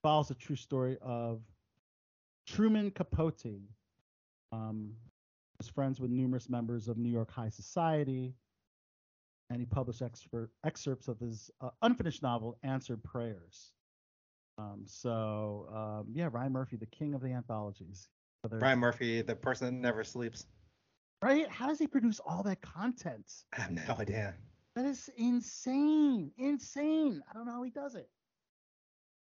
Follows 0.02 0.28
the 0.30 0.36
true 0.36 0.56
story 0.56 0.98
of 1.02 1.42
Truman 2.48 2.90
Capote. 2.92 3.46
Um, 4.52 4.94
was 5.60 5.68
friends 5.68 6.00
with 6.00 6.10
numerous 6.12 6.50
members 6.50 6.88
of 6.88 6.98
New 6.98 7.10
York 7.10 7.32
high 7.32 7.50
society. 7.50 8.34
and 9.50 9.60
he 9.62 9.66
published 9.66 10.02
expert, 10.02 10.50
excerpts 10.66 11.08
of 11.08 11.18
his 11.20 11.50
uh, 11.62 11.70
unfinished 11.82 12.22
novel, 12.22 12.58
Answered 12.64 13.02
Prayers. 13.04 13.72
Um, 14.58 14.82
so, 14.86 15.70
um, 15.74 16.08
yeah, 16.12 16.28
Ryan 16.32 16.52
Murphy, 16.52 16.76
the 16.76 16.86
king 16.88 17.14
of 17.14 17.22
the 17.22 17.30
anthologies. 17.32 18.10
Whether- 18.42 18.58
Ryan 18.60 18.80
Murphy, 18.80 19.22
the 19.22 19.36
person 19.36 19.68
that 19.68 19.72
never 19.80 20.04
sleeps. 20.04 20.48
Right? 21.22 21.48
How 21.50 21.68
does 21.68 21.80
he 21.80 21.88
produce 21.88 22.20
all 22.20 22.44
that 22.44 22.62
content? 22.62 23.32
I 23.58 23.62
have 23.62 23.72
no 23.72 23.96
idea. 24.00 24.36
That 24.78 24.86
is 24.86 25.10
insane. 25.18 26.32
Insane. 26.38 27.24
I 27.28 27.34
don't 27.34 27.48
know 27.48 27.54
how 27.54 27.64
he 27.64 27.72
does 27.72 27.96
it. 27.96 28.08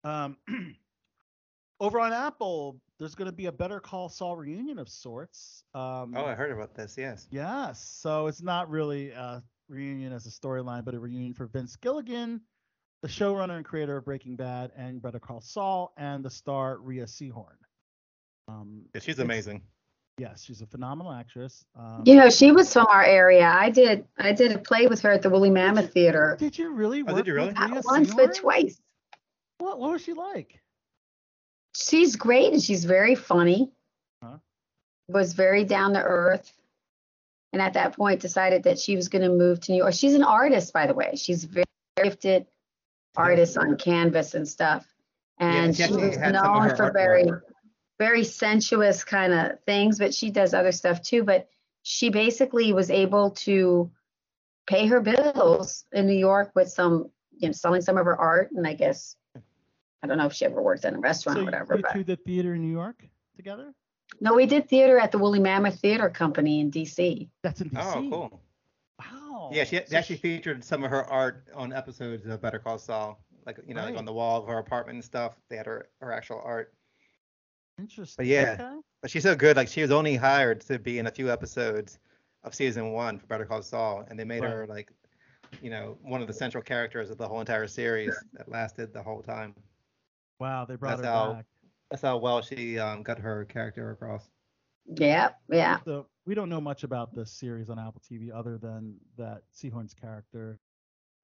Um, 0.06 0.38
over 1.82 2.00
on 2.00 2.14
Apple, 2.14 2.80
there's 2.98 3.16
going 3.16 3.30
to 3.30 3.36
be 3.36 3.48
a 3.48 3.52
Better 3.52 3.82
Call 3.82 4.08
Saul 4.08 4.38
reunion 4.38 4.80
of 4.80 4.88
sorts. 4.88 5.66
Um, 5.76 6.14
Oh, 6.16 6.24
I 6.24 6.36
heard 6.36 6.52
about 6.52 6.74
this. 6.74 6.96
Yes. 6.98 7.28
Yes. 7.32 7.84
So 7.84 8.28
it's 8.28 8.42
not 8.42 8.70
really 8.70 9.12
a 9.12 9.44
reunion 9.68 10.14
as 10.14 10.26
a 10.26 10.30
storyline, 10.30 10.86
but 10.86 10.94
a 10.94 11.00
reunion 11.00 11.34
for 11.34 11.48
Vince 11.48 11.76
Gilligan, 11.76 12.40
the 13.02 13.10
showrunner 13.10 13.58
and 13.58 13.66
creator 13.66 13.98
of 13.98 14.06
Breaking 14.06 14.38
Bad 14.38 14.72
and 14.78 15.02
Better 15.02 15.20
Call 15.20 15.42
Saul, 15.42 15.92
and 15.98 16.24
the 16.24 16.30
star 16.30 16.78
Rhea 16.78 17.04
Seehorn. 17.04 17.58
Um, 18.48 18.86
Yeah, 18.96 19.02
she's 19.02 19.20
amazing. 19.20 19.64
Yes, 20.18 20.44
she's 20.44 20.62
a 20.62 20.68
phenomenal 20.68 21.12
actress. 21.12 21.66
Um, 21.76 22.04
You 22.06 22.16
know, 22.16 22.30
she 22.30 22.52
was 22.52 22.72
from 22.72 22.88
our 22.90 23.04
area. 23.04 23.48
I 23.48 23.70
did 23.70 24.06
I 24.18 24.34
did 24.34 24.52
a 24.52 24.60
play 24.60 24.88
with 24.88 25.02
her 25.02 25.12
at 25.12 25.22
the 25.22 25.30
Woolly 25.30 25.50
Mammoth 25.50 25.94
Theater. 25.94 26.36
Did 26.40 26.58
you 26.58 26.72
really? 26.72 27.04
Oh, 27.08 27.16
did 27.16 27.28
you 27.28 27.34
really? 27.34 27.48
with 27.48 27.56
Not 27.56 27.72
Rhea 27.72 27.82
once 27.86 28.14
but 28.14 28.36
twice. 28.36 28.80
What 29.58 29.80
What 29.80 29.92
was 29.92 30.04
she 30.04 30.14
like? 30.14 30.62
She's 31.76 32.16
great 32.16 32.52
and 32.54 32.62
she's 32.62 32.86
very 32.86 33.16
funny. 33.16 33.72
Huh? 34.22 34.38
Was 35.08 35.34
very 35.34 35.64
down 35.64 35.94
to 35.94 36.04
earth. 36.04 36.52
And 37.54 37.62
at 37.62 37.74
that 37.74 37.96
point 37.96 38.22
decided 38.22 38.64
that 38.64 38.80
she 38.80 38.96
was 38.96 39.10
going 39.10 39.24
to 39.24 39.30
move 39.30 39.60
to 39.62 39.72
New 39.72 39.80
York. 39.80 39.94
She's 39.94 40.14
an 40.14 40.24
artist, 40.24 40.72
by 40.72 40.88
the 40.88 40.94
way. 40.94 41.12
She's 41.16 41.44
very 41.44 41.66
gifted 41.98 42.46
artist 43.16 43.58
on 43.58 43.76
canvas 43.78 44.36
and 44.36 44.48
stuff. 44.48 44.86
And 45.38 45.76
she 45.76 45.80
she 45.80 45.84
actually 45.84 46.08
was 46.10 46.18
had 46.18 46.34
known 46.34 46.70
her 46.70 46.76
for 46.76 46.92
artwork. 46.92 47.42
Very, 48.02 48.22
very 48.22 48.24
sensuous 48.24 49.04
kind 49.04 49.34
of 49.34 49.60
things, 49.66 50.00
but 50.00 50.14
she 50.14 50.32
does 50.32 50.54
other 50.54 50.72
stuff 50.72 51.02
too. 51.02 51.24
But 51.24 51.48
she 51.84 52.10
basically 52.10 52.74
was 52.74 52.90
able 52.90 53.32
to 53.32 53.92
pay 54.68 54.88
her 54.88 55.02
bills 55.02 55.86
in 55.92 56.08
New 56.08 56.18
York 56.18 56.52
with 56.56 56.70
some, 56.70 57.12
you 57.38 57.48
know, 57.50 57.52
selling 57.52 57.82
some 57.82 57.98
of 57.98 58.06
her 58.06 58.18
art. 58.20 58.52
And 58.52 58.66
I 58.66 58.74
guess, 58.74 59.16
I 60.04 60.08
don't 60.08 60.18
know 60.18 60.26
if 60.26 60.34
she 60.34 60.46
ever 60.46 60.62
worked 60.62 60.86
in 60.86 60.96
a 60.96 61.00
restaurant 61.00 61.38
So 61.38 61.42
or 61.42 61.46
whatever. 61.46 61.76
go 61.76 61.82
But 61.82 61.94
to 61.94 62.04
the 62.04 62.16
theater 62.16 62.56
in 62.56 62.62
New 62.62 62.72
York 62.72 63.06
together? 63.36 63.74
no, 64.20 64.34
we 64.34 64.46
did 64.46 64.68
theater 64.68 65.00
at 65.00 65.12
the 65.12 65.18
Woolly 65.18 65.40
Mammoth 65.40 65.80
Theater 65.80 66.10
Company 66.10 66.60
in 66.60 66.72
DC. 66.72 67.30
That's 67.44 67.62
in 67.62 67.70
DC. 67.70 67.80
Oh, 67.80 68.10
cool. 68.10 68.42
Wow. 69.00 69.50
Yeah, 69.54 69.64
she 69.64 69.78
So 69.78 69.84
they 69.90 69.98
actually 69.98 70.18
featured 70.18 70.64
some 70.64 70.84
of 70.84 70.90
her 70.92 71.04
art 71.06 71.48
on 71.56 71.72
episodes 71.74 72.26
of 72.26 72.42
Better 72.42 72.60
Call 72.60 72.78
Saul. 72.78 73.24
Like 73.46 73.60
you 73.68 73.74
know, 73.74 73.84
like 73.84 73.98
on 73.98 74.06
the 74.06 74.14
wall 74.14 74.42
of 74.42 74.48
her 74.48 74.60
apartment 74.60 74.96
and 74.98 75.04
stuff. 75.04 75.34
They 75.50 75.58
had 75.58 75.66
her, 75.66 75.90
her 76.00 76.12
actual 76.12 76.42
art. 76.46 76.74
Interesting. 77.82 78.16
But 78.24 78.28
yeah. 78.28 78.56
Okay. 78.60 78.80
But 79.02 79.12
she's 79.12 79.24
so 79.24 79.36
good. 79.36 79.58
Like 79.58 79.68
she 79.68 79.82
was 79.82 79.92
only 79.92 80.16
hired 80.16 80.62
to 80.62 80.78
be 80.80 81.00
in 81.00 81.08
a 81.08 81.12
few 81.12 81.32
episodes 81.32 82.00
of 82.44 82.54
season 82.54 82.92
one 82.92 83.18
for 83.20 83.26
Better 83.28 83.46
Call 83.46 83.62
Saul, 83.62 84.06
and 84.10 84.20
they 84.20 84.24
made 84.24 84.42
Right. 84.44 84.52
her 84.52 84.68
like, 84.68 84.92
you 85.62 85.70
know, 85.70 85.98
one 86.02 86.22
of 86.22 86.28
the 86.28 86.34
central 86.34 86.64
characters 86.64 87.10
of 87.10 87.18
the 87.18 87.28
whole 87.28 87.40
entire 87.40 87.68
series 87.68 88.14
that 88.34 88.48
lasted 88.50 88.94
the 88.94 89.02
whole 89.02 89.22
time. 89.22 89.56
Wow, 90.40 90.66
they 90.66 90.76
brought 90.76 90.98
That's 90.98 91.08
her 91.08 91.12
how- 91.14 91.34
back. 91.34 91.46
That's 91.90 92.04
how 92.04 92.18
well 92.18 92.42
she 92.42 92.80
um, 92.80 93.04
got 93.04 93.20
her 93.20 93.44
character 93.44 93.92
across. 93.92 94.30
Yeah, 94.86 95.32
yeah. 95.50 95.80
So 95.84 96.08
we 96.26 96.34
don't 96.36 96.48
know 96.48 96.62
much 96.62 96.84
about 96.84 97.14
this 97.14 97.30
series 97.34 97.70
on 97.70 97.78
Apple 97.78 98.02
TV 98.10 98.30
other 98.34 98.58
than 98.58 98.96
that 99.18 99.42
Seehorn's 99.54 99.94
character 99.94 100.58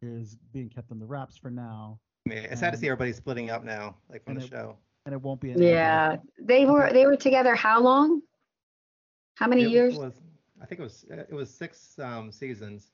is 0.02 0.38
being 0.52 0.68
kept 0.70 0.92
in 0.92 1.00
the 1.00 1.06
wraps 1.06 1.38
for 1.38 1.50
now, 1.50 2.00
I 2.26 2.30
mean, 2.30 2.38
it's 2.40 2.60
sad 2.60 2.72
to 2.74 2.78
see 2.78 2.88
everybody 2.88 3.14
splitting 3.14 3.50
up 3.50 3.64
now, 3.64 3.96
like 4.10 4.26
from 4.26 4.36
the 4.36 4.44
it- 4.44 4.50
show. 4.50 4.78
and 5.06 5.14
it 5.14 5.22
won't 5.22 5.40
be. 5.40 5.52
an 5.52 5.62
Yeah. 5.62 6.18
They 6.48 6.66
were 6.66 6.92
they 6.94 7.06
were 7.06 7.18
together 7.18 7.56
how 7.56 7.82
long? 7.82 8.22
How 9.36 9.48
many 9.48 9.64
It 9.64 9.70
years? 9.70 9.98
Was, 9.98 10.14
I 10.62 10.66
think 10.66 10.80
it 10.80 10.84
was 10.84 11.06
it 11.10 11.34
was 11.34 11.54
six 11.54 12.00
um, 12.00 12.32
seasons. 12.32 12.92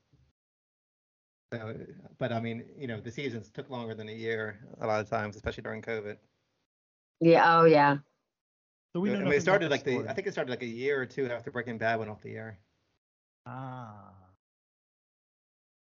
So, 1.53 1.75
but 2.17 2.33
I 2.33 2.39
mean, 2.39 2.65
you 2.75 2.87
know, 2.87 2.99
the 2.99 3.11
seasons 3.11 3.51
took 3.51 3.69
longer 3.69 3.93
than 3.93 4.09
a 4.09 4.13
year 4.13 4.59
a 4.81 4.87
lot 4.87 4.99
of 4.99 5.09
times, 5.09 5.35
especially 5.35 5.61
during 5.61 5.83
COVID. 5.83 6.17
Yeah, 7.21 7.59
oh 7.59 7.65
yeah. 7.65 7.97
So 8.91 8.99
we 8.99 9.09
know 9.11 9.19
I 9.19 9.23
mean, 9.23 9.33
it 9.33 9.41
started 9.41 9.69
like 9.69 9.83
the 9.83 9.91
story. 9.93 10.07
I 10.07 10.13
think 10.13 10.27
it 10.27 10.33
started 10.33 10.49
like 10.49 10.63
a 10.63 10.67
year 10.67 10.99
or 10.99 11.05
two 11.05 11.27
after 11.27 11.51
Breaking 11.51 11.77
Bad 11.77 11.99
went 11.99 12.09
off 12.09 12.21
the 12.21 12.35
air. 12.35 12.57
Ah. 13.45 14.13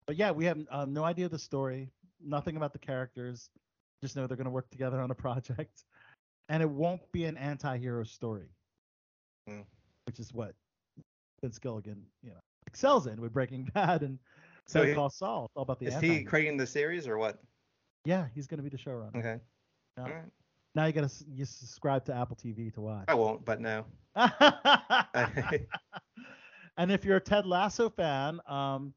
But 0.07 0.17
yeah, 0.17 0.31
we 0.31 0.47
have 0.47 0.59
um, 0.71 0.95
no 0.95 1.05
idea 1.05 1.29
the 1.29 1.39
story, 1.39 1.91
nothing 2.25 2.57
about 2.57 2.73
the 2.73 2.79
characters. 2.79 3.51
Just 4.03 4.17
know 4.17 4.27
they're 4.27 4.37
going 4.37 4.47
to 4.47 4.51
work 4.51 4.71
together 4.71 5.01
on 5.01 5.11
a 5.11 5.15
project, 5.27 5.85
and 6.51 6.63
it 6.63 6.69
won't 6.69 7.01
be 7.13 7.25
an 7.25 7.37
anti-hero 7.39 8.05
story, 8.05 8.51
Hmm. 9.49 9.61
which 10.07 10.19
is 10.21 10.35
what 10.35 10.55
Vince 11.41 11.59
Gilligan, 11.59 12.05
you 12.23 12.31
know, 12.31 12.41
excels 12.67 13.07
in 13.07 13.21
with 13.21 13.33
Breaking 13.33 13.65
Bad 13.75 14.03
and 14.03 14.19
So 14.67 14.83
he- 14.85 14.93
Call 14.95 15.09
Saul. 15.09 15.47
It's 15.47 15.57
all 15.57 15.63
about 15.63 15.79
the 15.81 15.87
Is 15.87 15.95
anti. 15.95 16.19
he 16.19 16.25
creating 16.25 16.57
the 16.59 16.67
series 16.67 17.07
or 17.09 17.17
what? 17.17 17.41
Yeah, 18.05 18.27
he's 18.35 18.47
going 18.47 18.59
to 18.59 18.63
be 18.65 18.69
the 18.69 18.77
showrunner. 18.79 19.17
Okay. 19.17 19.39
Yeah. 19.97 20.05
All 20.05 20.11
right. 20.11 20.25
Now 20.75 20.87
you 20.87 20.93
got 20.93 21.09
to 21.09 21.25
you 21.29 21.45
subscribe 21.45 22.05
to 22.07 22.15
Apple 22.15 22.37
TV 22.37 22.73
to 22.75 22.81
watch. 22.81 23.05
I 23.09 23.15
won't, 23.15 23.45
but 23.45 23.61
no. 23.61 23.85
and 26.77 26.91
if 26.93 27.05
you're 27.05 27.17
a 27.17 27.21
Ted 27.21 27.47
Lasso 27.47 27.91
fan, 27.91 28.41
um, 28.47 28.95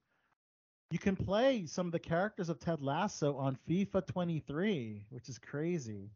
you 0.91 0.99
can 0.99 1.15
play 1.15 1.65
some 1.65 1.85
of 1.87 1.91
the 1.91 1.99
characters 1.99 2.49
of 2.49 2.59
Ted 2.59 2.81
Lasso 2.81 3.35
on 3.37 3.57
FIFA 3.67 4.05
23, 4.07 5.05
which 5.09 5.29
is 5.29 5.39
crazy. 5.39 6.11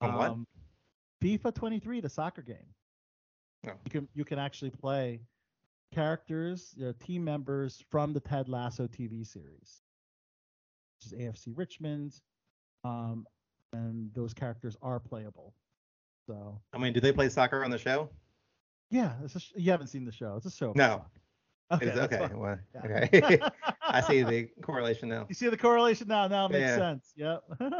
On 0.00 0.14
what? 0.14 0.36
FIFA 1.22 1.54
23, 1.54 2.00
the 2.00 2.08
soccer 2.08 2.42
game. 2.42 2.56
Oh. 3.66 3.72
You 3.84 3.90
can 3.90 4.08
you 4.14 4.24
can 4.24 4.38
actually 4.38 4.70
play 4.70 5.20
characters, 5.92 6.74
you 6.76 6.86
know, 6.86 6.92
team 7.04 7.24
members 7.24 7.82
from 7.90 8.12
the 8.12 8.20
Ted 8.20 8.48
Lasso 8.48 8.86
TV 8.86 9.26
series, 9.26 9.82
which 11.00 11.12
is 11.12 11.18
AFC 11.18 11.52
Richmond, 11.56 12.14
um, 12.84 13.26
and 13.72 14.12
those 14.14 14.32
characters 14.32 14.76
are 14.82 15.00
playable. 15.00 15.54
So 16.28 16.60
I 16.72 16.78
mean, 16.78 16.92
do 16.92 17.00
they 17.00 17.12
play 17.12 17.28
soccer 17.28 17.64
on 17.64 17.70
the 17.70 17.78
show? 17.78 18.10
yeah, 18.90 19.12
it's 19.24 19.34
a 19.34 19.40
sh- 19.40 19.52
you 19.56 19.70
haven't 19.70 19.88
seen 19.88 20.04
the 20.04 20.12
show. 20.12 20.36
It's 20.36 20.46
a 20.46 20.50
show. 20.50 20.72
No. 20.76 21.04
Okay. 21.70 21.90
Okay. 21.90 22.30
Well, 22.34 22.58
Yeah. 22.74 23.00
okay. 23.02 23.40
I 23.82 24.00
see 24.00 24.22
the 24.22 24.48
correlation 24.62 25.08
now. 25.10 25.26
You 25.28 25.34
see 25.34 25.48
the 25.50 25.56
correlation 25.58 26.08
now? 26.08 26.26
Now 26.28 26.46
it 26.46 26.52
makes 26.52 26.62
Yeah. 26.62 26.76
sense. 26.76 27.12
Yep. 27.16 27.44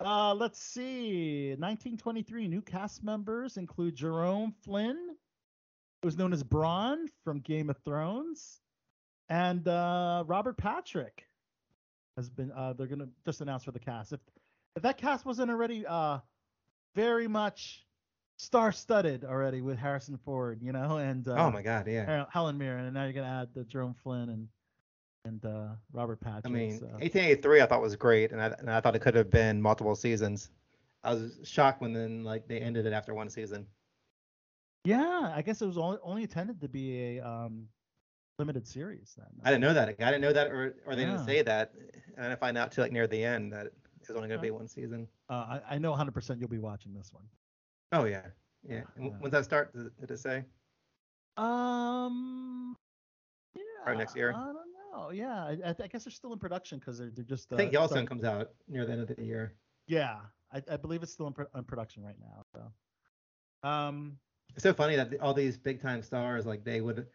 uh, 0.00 0.34
let's 0.34 0.60
see. 0.60 1.50
1923 1.50 2.48
new 2.48 2.62
cast 2.62 3.02
members 3.04 3.56
include 3.56 3.94
Jerome 3.94 4.54
Flynn, 4.64 4.96
who 6.02 6.06
was 6.06 6.16
known 6.16 6.32
as 6.32 6.42
Bronn 6.42 7.06
from 7.22 7.40
Game 7.40 7.70
of 7.70 7.78
Thrones, 7.84 8.60
and 9.28 9.66
uh, 9.68 10.24
Robert 10.26 10.56
Patrick 10.56 11.26
has 12.16 12.28
been. 12.28 12.52
Uh, 12.52 12.72
they're 12.72 12.86
gonna 12.86 13.08
just 13.24 13.40
announce 13.40 13.64
for 13.64 13.72
the 13.72 13.78
cast. 13.78 14.12
If 14.12 14.20
if 14.76 14.82
that 14.82 14.98
cast 14.98 15.24
wasn't 15.24 15.50
already 15.50 15.86
uh, 15.86 16.18
very 16.94 17.28
much 17.28 17.84
star-studded 18.36 19.24
already 19.24 19.60
with 19.60 19.78
Harrison 19.78 20.18
Ford, 20.24 20.60
you 20.60 20.72
know, 20.72 20.96
and 20.96 21.26
uh, 21.28 21.36
oh 21.38 21.50
my 21.50 21.62
God, 21.62 21.86
yeah. 21.86 22.24
Helen 22.30 22.58
Mirren, 22.58 22.84
and 22.84 22.94
now 22.94 23.04
you're 23.04 23.12
gonna 23.12 23.42
add 23.42 23.48
the 23.54 23.64
Jerome 23.64 23.94
Flynn 24.02 24.28
and 24.28 24.48
and 25.24 25.44
uh, 25.44 25.68
Robert 25.92 26.20
Patrick. 26.20 26.46
I 26.46 26.48
mean, 26.48 26.78
so. 26.78 26.86
1883 26.86 27.62
I 27.62 27.66
thought 27.66 27.80
was 27.82 27.96
great, 27.96 28.32
and 28.32 28.40
I 28.40 28.46
and 28.58 28.70
I 28.70 28.80
thought 28.80 28.94
it 28.94 29.00
could 29.00 29.14
have 29.14 29.30
been 29.30 29.60
multiple 29.60 29.94
seasons. 29.94 30.50
I 31.02 31.14
was 31.14 31.38
shocked 31.44 31.80
when 31.82 31.92
then 31.92 32.24
like 32.24 32.46
they 32.46 32.58
ended 32.58 32.86
it 32.86 32.92
after 32.92 33.14
one 33.14 33.28
season. 33.28 33.66
yeah, 34.84 35.32
I 35.34 35.42
guess 35.42 35.60
it 35.62 35.66
was 35.66 35.78
only, 35.78 35.98
only 36.02 36.22
intended 36.22 36.60
to 36.60 36.68
be 36.68 37.18
a 37.18 37.26
um, 37.26 37.68
limited 38.38 38.66
series 38.66 39.14
then. 39.16 39.26
I 39.44 39.50
didn't 39.50 39.62
know 39.62 39.74
that. 39.74 39.88
I 39.88 39.92
didn't 39.92 40.20
know 40.20 40.32
that, 40.32 40.48
or 40.48 40.76
or 40.86 40.94
they 40.94 41.02
Yeah. 41.02 41.12
didn't 41.12 41.26
say 41.26 41.42
that, 41.42 41.72
and 42.16 42.32
I 42.32 42.36
find 42.36 42.56
out 42.56 42.72
till 42.72 42.84
like 42.84 42.92
near 42.92 43.06
the 43.06 43.22
end 43.22 43.52
that 43.52 43.66
it 43.66 43.72
was 44.08 44.16
only 44.16 44.28
going 44.28 44.38
to 44.40 44.42
be 44.42 44.50
one 44.50 44.68
season. 44.68 45.08
Uh, 45.30 45.58
I, 45.68 45.74
I 45.76 45.78
know 45.78 45.92
100% 45.94 46.38
you'll 46.38 46.48
be 46.48 46.58
watching 46.58 46.92
this 46.92 47.12
one. 47.12 47.24
Oh 47.92 48.04
yeah, 48.04 48.22
yeah. 48.68 48.82
Yeah. 48.98 49.08
When's 49.20 49.32
that 49.32 49.44
start? 49.44 49.72
Did 49.74 50.10
it, 50.10 50.18
say? 50.18 50.44
Um, 51.36 52.76
yeah, 53.56 53.62
Probably 53.82 53.98
next 53.98 54.14
year. 54.16 54.32
Don't. 54.94 55.14
Yeah, 55.14 55.34
I, 55.64 55.74
I, 55.82 55.86
guess 55.86 56.04
they're 56.04 56.12
still 56.12 56.32
in 56.32 56.38
production 56.38 56.78
because 56.78 56.98
they're, 56.98 57.10
they're 57.14 57.24
just. 57.24 57.52
I 57.52 57.56
think 57.56 57.70
uh, 57.70 57.72
Yellowstone 57.72 58.06
start- 58.06 58.08
comes 58.08 58.24
out 58.24 58.50
near 58.68 58.86
the 58.86 58.92
end 58.92 59.02
of 59.02 59.08
the 59.08 59.22
year. 59.22 59.54
Yeah, 59.86 60.16
I, 60.52 60.62
I 60.70 60.76
believe 60.76 61.02
it's 61.02 61.12
still 61.12 61.26
in, 61.26 61.32
pro- 61.32 61.46
in 61.54 61.64
production 61.64 62.02
right 62.02 62.16
now. 62.20 62.42
So, 62.52 63.68
um, 63.68 64.18
It's 64.54 64.62
so 64.62 64.72
funny 64.72 64.96
that 64.96 65.12
all 65.20 65.34
these 65.34 65.58
big 65.58 65.80
time 65.80 66.02
stars 66.02 66.46
like 66.46 66.64
they 66.64 66.80
would 66.80 67.06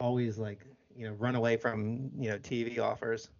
always 0.00 0.38
like 0.38 0.66
you 0.94 1.06
know 1.06 1.14
run 1.14 1.34
away 1.34 1.56
from 1.56 2.10
you 2.18 2.30
know 2.30 2.38
TV 2.38 2.78
offers, 2.78 3.30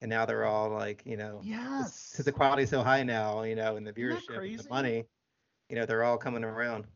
and 0.00 0.08
now 0.08 0.24
they're 0.24 0.44
all 0.44 0.70
like 0.70 1.02
you 1.04 1.16
know 1.16 1.40
yes. 1.42 2.10
because 2.12 2.24
the 2.24 2.32
quality's 2.32 2.70
so 2.70 2.82
high 2.82 3.02
now, 3.02 3.42
you 3.42 3.54
know, 3.54 3.76
and 3.76 3.86
the 3.86 3.92
viewership, 3.92 4.38
and 4.38 4.58
the 4.58 4.68
money, 4.68 5.04
you 5.68 5.76
know, 5.76 5.84
they're 5.84 6.04
all 6.04 6.16
coming 6.16 6.44
around. 6.44 6.86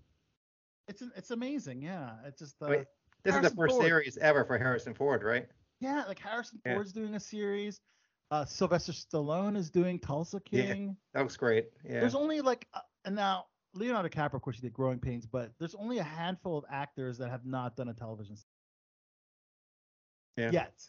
It's 0.89 1.03
it's 1.16 1.31
amazing. 1.31 1.82
Yeah, 1.82 2.12
it's 2.27 2.39
just. 2.39 2.57
Uh, 2.62 2.66
I 2.66 2.70
mean, 2.70 2.86
This 3.24 3.35
is 3.35 3.43
the 3.43 3.51
first 3.51 3.74
Ford. 3.74 3.85
series 3.85 4.19
ever 4.19 4.45
for 4.45 4.59
Harrison 4.59 4.95
Ford, 4.95 5.23
right? 5.23 5.47
Yeah, 5.85 6.05
like 6.09 6.19
Harrison 6.19 6.61
Yeah. 6.65 6.74
Ford's 6.74 6.93
doing 6.93 7.15
a 7.15 7.20
series. 7.20 7.81
Uh, 8.31 8.44
Sylvester 8.44 8.93
Stallone 8.93 9.56
is 9.56 9.70
doing 9.70 9.98
Tulsa 9.98 10.40
King. 10.40 10.86
Yeah. 10.89 10.93
That 11.12 11.20
looks 11.23 11.36
great. 11.36 11.69
Yeah. 11.85 12.01
There's 12.01 12.15
only 12.15 12.40
like, 12.40 12.66
uh, 12.74 12.81
and 13.05 13.15
now 13.15 13.47
Leonardo 13.74 14.09
DiCaprio, 14.09 14.35
of 14.35 14.43
course, 14.43 14.56
he 14.56 14.62
did 14.62 14.73
Growing 14.73 14.98
Pains, 14.98 15.27
but 15.27 15.52
there's 15.59 15.74
only 15.74 15.98
a 15.98 16.02
handful 16.02 16.56
of 16.56 16.65
actors 16.70 17.19
that 17.19 17.28
have 17.28 17.44
not 17.44 17.77
done 17.77 17.89
a 17.89 17.94
television 17.94 18.36
series 18.36 18.47
Yeah. 20.36 20.51
yet. 20.52 20.82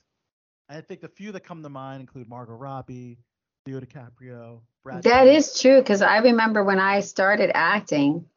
I 0.69 0.81
think 0.81 1.01
the 1.01 1.09
few 1.09 1.31
that 1.33 1.41
come 1.41 1.61
to 1.61 1.69
mind 1.69 2.01
include 2.01 2.27
Margot 2.29 2.53
Robbie, 2.55 3.19
Leo 3.67 3.79
DiCaprio, 3.79 4.61
Brad. 4.83 5.03
That 5.03 5.25
Pitt. 5.25 5.35
is 5.35 5.59
true 5.59 5.79
because 5.79 6.01
I 6.01 6.17
remember 6.17 6.63
when 6.63 6.79
I 6.79 7.01
started 7.01 7.51
acting, 7.53 8.29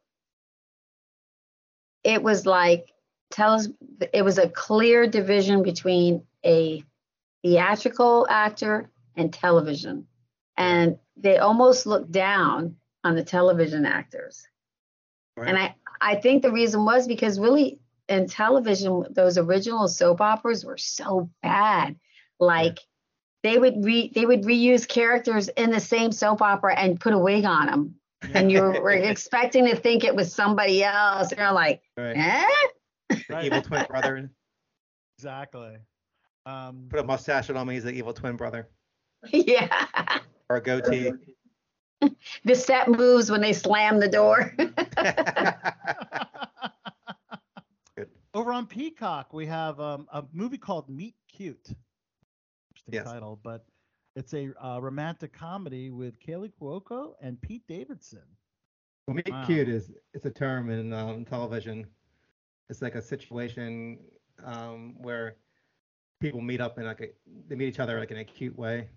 it 2.03 2.21
was 2.21 2.45
like 2.45 2.91
tell 3.31 3.53
us 3.53 3.67
it 4.13 4.23
was 4.23 4.37
a 4.37 4.49
clear 4.49 5.07
division 5.07 5.63
between 5.63 6.23
a 6.45 6.83
theatrical 7.43 8.27
actor 8.29 8.89
and 9.15 9.33
television. 9.33 10.07
And 10.57 10.97
they 11.17 11.37
almost 11.37 11.85
looked 11.85 12.11
down 12.11 12.75
on 13.03 13.15
the 13.15 13.23
television 13.23 13.85
actors. 13.85 14.45
And 15.47 15.57
I, 15.57 15.75
I 16.01 16.15
think 16.15 16.41
the 16.43 16.51
reason 16.51 16.83
was 16.83 17.07
because 17.07 17.39
really 17.39 17.79
in 18.09 18.27
television, 18.27 19.05
those 19.11 19.37
original 19.37 19.87
soap 19.87 20.19
operas 20.21 20.65
were 20.65 20.77
so 20.77 21.29
bad. 21.41 21.95
Like 22.39 22.79
they 23.43 23.57
would 23.57 23.85
re 23.85 24.11
they 24.13 24.25
would 24.25 24.41
reuse 24.43 24.85
characters 24.87 25.47
in 25.49 25.71
the 25.71 25.79
same 25.79 26.11
soap 26.11 26.41
opera 26.41 26.75
and 26.75 26.99
put 26.99 27.13
a 27.13 27.17
wig 27.17 27.45
on 27.45 27.67
them. 27.67 27.95
And 28.33 28.51
you 28.51 28.61
were 28.83 28.91
expecting 28.91 29.65
to 29.67 29.75
think 29.77 30.03
it 30.03 30.15
was 30.15 30.33
somebody 30.33 30.83
else. 30.83 31.31
And 31.31 31.39
you're 31.39 31.51
like, 31.53 31.81
Right. 31.95 32.17
eh? 32.17 32.45
The 33.09 33.23
Right. 33.29 33.45
evil 33.45 33.61
twin 33.61 33.85
brother. 33.89 34.29
Exactly. 35.17 35.75
Um, 36.45 36.87
Put 36.89 36.99
a 36.99 37.03
mustache 37.03 37.49
on 37.49 37.55
him. 37.57 37.69
He's 37.69 37.83
the 37.83 37.91
evil 37.91 38.13
twin 38.13 38.35
brother. 38.35 38.67
yeah. 39.31 39.67
Or 40.49 40.57
a 40.57 40.61
goatee. 40.61 41.11
The 42.45 42.55
set 42.55 42.87
moves 42.87 43.29
when 43.29 43.41
they 43.41 43.51
slam 43.51 43.99
the 43.99 44.07
door. 44.07 44.53
Good. 47.97 48.07
Over 48.33 48.53
on 48.53 48.67
Peacock, 48.67 49.33
we 49.33 49.45
have 49.47 49.81
um, 49.81 50.07
a 50.13 50.23
movie 50.31 50.57
called 50.57 50.89
Meet 50.89 51.15
Cute. 51.27 51.67
Interesting 52.71 52.93
Yes. 52.93 53.03
title, 53.03 53.37
but 53.43 53.65
it's 54.15 54.33
a 54.33 54.49
uh, 54.65 54.79
romantic 54.79 55.33
comedy 55.33 55.89
with 55.89 56.17
Kaley 56.19 56.51
Cuoco 56.59 57.15
and 57.21 57.39
Pete 57.41 57.63
Davidson. 57.67 58.23
Well, 59.07 59.15
meet 59.15 59.29
Wow. 59.29 59.45
cute 59.45 59.67
is 59.67 59.91
it's 60.13 60.25
a 60.25 60.31
term 60.31 60.69
in 60.69 60.93
um, 60.93 61.25
television. 61.25 61.85
It's 62.69 62.81
like 62.81 62.95
a 62.95 63.01
situation 63.01 63.99
um, 64.45 64.95
where 65.01 65.35
people 66.19 66.41
meet 66.41 66.61
up 66.61 66.77
in 66.77 66.85
like 66.85 67.01
a 67.01 67.07
they 67.47 67.55
meet 67.55 67.67
each 67.67 67.79
other 67.79 67.99
like 67.99 68.11
in 68.11 68.17
a 68.17 68.23
cute 68.25 68.57
way. 68.57 68.87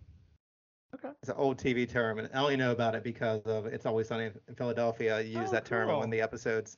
Okay. 0.94 1.09
It's 1.23 1.31
an 1.31 1.36
old 1.39 1.57
TV 1.57 1.89
term, 1.89 2.19
and 2.19 2.28
I 2.35 2.40
only 2.40 2.57
know 2.57 2.70
about 2.70 2.94
it 2.94 3.03
because 3.03 3.40
of 3.47 3.65
It's 3.66 3.86
Always 3.86 4.09
Sunny 4.09 4.24
in 4.47 4.55
Philadelphia. 4.55 5.23
Use 5.23 5.49
Oh, 5.49 5.53
that 5.53 5.65
term 5.65 5.82
in 5.85 5.89
one 5.89 5.97
cool. 5.97 6.05
of 6.05 6.11
the 6.11 6.20
episodes. 6.20 6.77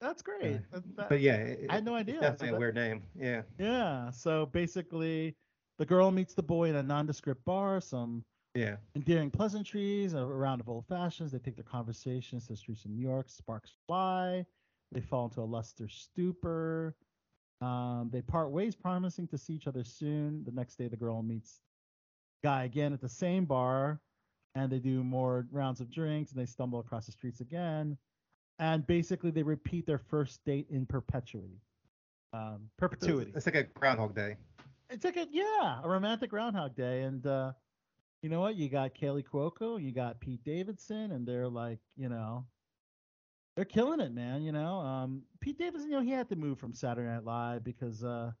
That's 0.00 0.20
uh, 0.22 0.24
great. 0.24 0.70
That- 0.72 0.96
that- 0.96 1.08
But 1.08 1.20
yeah, 1.20 1.36
it, 1.36 1.66
I 1.70 1.74
had 1.76 1.84
no 1.84 1.94
idea. 1.94 2.16
So 2.16 2.20
definitely 2.20 2.56
a 2.56 2.58
weird 2.58 2.74
name. 2.74 3.02
Yeah. 3.14 3.42
Yeah. 3.58 4.10
So 4.10 4.46
basically, 4.46 5.36
the 5.78 5.86
girl 5.86 6.10
meets 6.10 6.34
the 6.34 6.42
boy 6.42 6.68
in 6.68 6.76
a 6.76 6.82
nondescript 6.82 7.44
bar. 7.46 7.80
Some 7.80 8.24
Yeah. 8.54 8.76
endearing 8.94 9.30
pleasantries, 9.30 10.12
a 10.12 10.24
round 10.24 10.60
of 10.60 10.68
old 10.68 10.86
fashions. 10.86 11.32
They 11.32 11.38
take 11.38 11.56
their 11.56 11.64
conversations 11.64 12.46
to 12.46 12.52
the 12.52 12.56
streets 12.58 12.84
of 12.84 12.90
New 12.90 13.00
York. 13.00 13.30
Sparks 13.30 13.72
fly. 13.86 14.44
They 14.92 15.00
fall 15.00 15.26
into 15.26 15.40
a 15.40 15.44
luster 15.44 15.88
stupor. 15.88 16.94
Um, 17.60 18.08
they 18.12 18.22
part 18.22 18.50
ways, 18.50 18.74
promising 18.74 19.28
to 19.28 19.38
see 19.38 19.52
each 19.52 19.66
other 19.66 19.84
soon. 19.84 20.44
The 20.44 20.52
next 20.52 20.76
day, 20.76 20.88
the 20.88 20.96
girl 20.96 21.22
meets 21.22 21.60
guy 22.42 22.64
again 22.64 22.92
at 22.92 23.00
the 23.00 23.08
same 23.08 23.44
bar, 23.44 24.00
and 24.54 24.70
they 24.72 24.78
do 24.78 25.04
more 25.04 25.46
rounds 25.52 25.80
of 25.80 25.90
drinks, 25.90 26.32
and 26.32 26.40
they 26.40 26.46
stumble 26.46 26.80
across 26.80 27.06
the 27.06 27.12
streets 27.12 27.40
again. 27.40 27.98
And 28.58 28.86
basically, 28.86 29.30
they 29.30 29.42
repeat 29.42 29.86
their 29.86 29.98
first 29.98 30.44
date 30.44 30.66
in 30.70 30.86
perpetuity, 30.86 31.60
um, 32.32 32.68
perpetuity 32.78 33.32
It's 33.34 33.46
like 33.46 33.54
a 33.54 33.64
Groundhog 33.64 34.14
Day. 34.14 34.36
it's 34.88 35.04
like 35.04 35.16
a 35.16 35.26
yeah, 35.30 35.80
a 35.82 35.88
romantic 35.88 36.30
Groundhog 36.30 36.74
Day, 36.76 37.02
and 37.02 37.26
uh, 37.26 37.52
you 38.22 38.28
know 38.28 38.40
what? 38.40 38.56
You 38.56 38.68
got 38.68 38.94
Kaley 38.94 39.24
Cuoco, 39.24 39.82
you 39.82 39.92
got 39.92 40.20
Pete 40.20 40.44
Davidson, 40.44 41.12
and 41.12 41.26
they're 41.26 41.48
like, 41.48 41.78
you 41.96 42.08
know, 42.08 42.44
they're 43.60 43.66
killing 43.66 44.00
it, 44.00 44.14
man. 44.14 44.42
You 44.42 44.52
know, 44.52 44.78
um, 44.78 45.20
Pete 45.38 45.58
Davidson, 45.58 45.90
you 45.90 45.96
know, 45.98 46.02
he 46.02 46.12
had 46.12 46.30
to 46.30 46.34
move 46.36 46.58
from 46.58 46.72
Saturday 46.72 47.06
Night 47.06 47.24
Live 47.24 47.62
because 47.62 48.02
uh, 48.02 48.32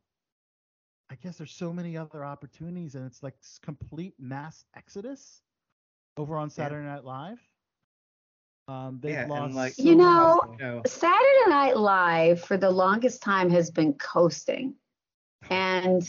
I 1.10 1.14
guess 1.16 1.36
there's 1.36 1.52
so 1.52 1.74
many 1.74 1.94
other 1.94 2.24
opportunities, 2.24 2.94
and 2.94 3.04
it's 3.04 3.22
like 3.22 3.34
complete 3.60 4.14
mass 4.18 4.64
exodus 4.74 5.42
over 6.16 6.38
on 6.38 6.48
Saturday 6.48 6.86
Night 6.86 7.04
Live. 7.04 7.38
Um, 8.66 8.98
they've 9.02 9.12
Yeah, 9.12 9.26
lost. 9.28 9.54
like- 9.56 9.74
so 9.74 9.82
You 9.82 9.96
know, 9.96 10.40
people. 10.42 10.56
You 10.58 10.64
know, 10.76 10.82
Saturday 10.86 11.48
Night 11.48 11.76
Live 11.76 12.40
for 12.40 12.56
the 12.56 12.70
longest 12.70 13.20
time 13.22 13.50
has 13.50 13.70
been 13.70 13.92
coasting. 13.92 14.74
And 15.50 16.02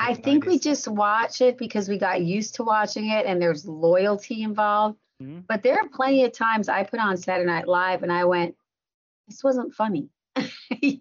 I 0.00 0.14
the 0.14 0.22
think 0.22 0.46
we 0.46 0.58
just 0.58 0.88
watch 0.88 1.42
it 1.42 1.58
because 1.58 1.90
we 1.90 1.98
got 1.98 2.22
used 2.22 2.54
to 2.54 2.64
watching 2.64 3.10
it 3.10 3.26
and 3.26 3.42
there's 3.42 3.66
loyalty 3.66 4.42
involved. 4.42 4.96
Mhm. 5.22 5.44
But 5.46 5.62
there 5.62 5.76
are 5.78 5.88
plenty 5.88 6.24
of 6.24 6.32
times 6.32 6.68
I 6.68 6.82
put 6.84 7.00
on 7.00 7.16
Saturday 7.16 7.46
Night 7.46 7.68
Live 7.68 8.02
and 8.02 8.12
I 8.12 8.24
went, 8.24 8.56
this 9.28 9.42
wasn't 9.44 9.74
funny. 9.74 10.08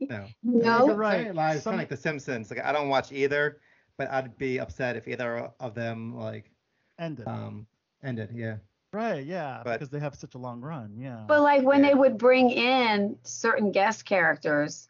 No. 0.02 0.28
no, 0.44 0.86
You're 0.88 0.96
right. 0.96 1.12
Saturday 1.14 1.30
Night 1.30 1.36
Live 1.36 1.56
is 1.58 1.64
Some- 1.64 1.72
kind 1.72 1.80
of 1.82 1.82
like 1.82 1.90
The 1.90 1.98
Simpsons. 1.98 2.50
Like 2.52 2.64
I 2.64 2.72
don't 2.72 2.90
watch 2.90 3.12
either, 3.12 3.60
but 3.98 4.10
I'd 4.12 4.38
be 4.38 4.60
upset 4.60 4.96
if 4.96 5.08
either 5.08 5.50
of 5.60 5.74
them 5.74 6.16
like 6.16 6.52
ended. 7.00 7.28
um 7.28 7.66
ended. 8.04 8.30
Yeah. 8.34 8.58
right, 8.94 9.26
yeah, 9.26 9.62
but- 9.64 9.80
because 9.80 9.90
they 9.90 10.00
have 10.00 10.14
such 10.16 10.36
a 10.36 10.38
long 10.38 10.62
run. 10.62 10.96
Yeah. 10.98 11.24
but 11.28 11.42
like 11.42 11.64
when 11.64 11.84
Yeah. 11.84 11.90
they 11.90 11.96
would 11.96 12.18
bring 12.20 12.52
in 12.52 13.18
certain 13.24 13.72
guest 13.72 14.06
characters, 14.06 14.90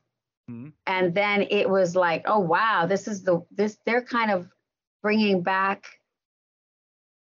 Mhm. 0.52 0.74
and 0.86 1.16
then 1.16 1.44
it 1.50 1.70
was 1.70 1.96
like, 1.96 2.24
oh 2.26 2.40
wow, 2.40 2.86
this 2.86 3.08
is 3.08 3.24
the 3.24 3.42
this 3.52 3.78
they're 3.86 4.04
kind 4.04 4.30
of 4.32 4.52
bringing 5.02 5.42
back 5.42 5.86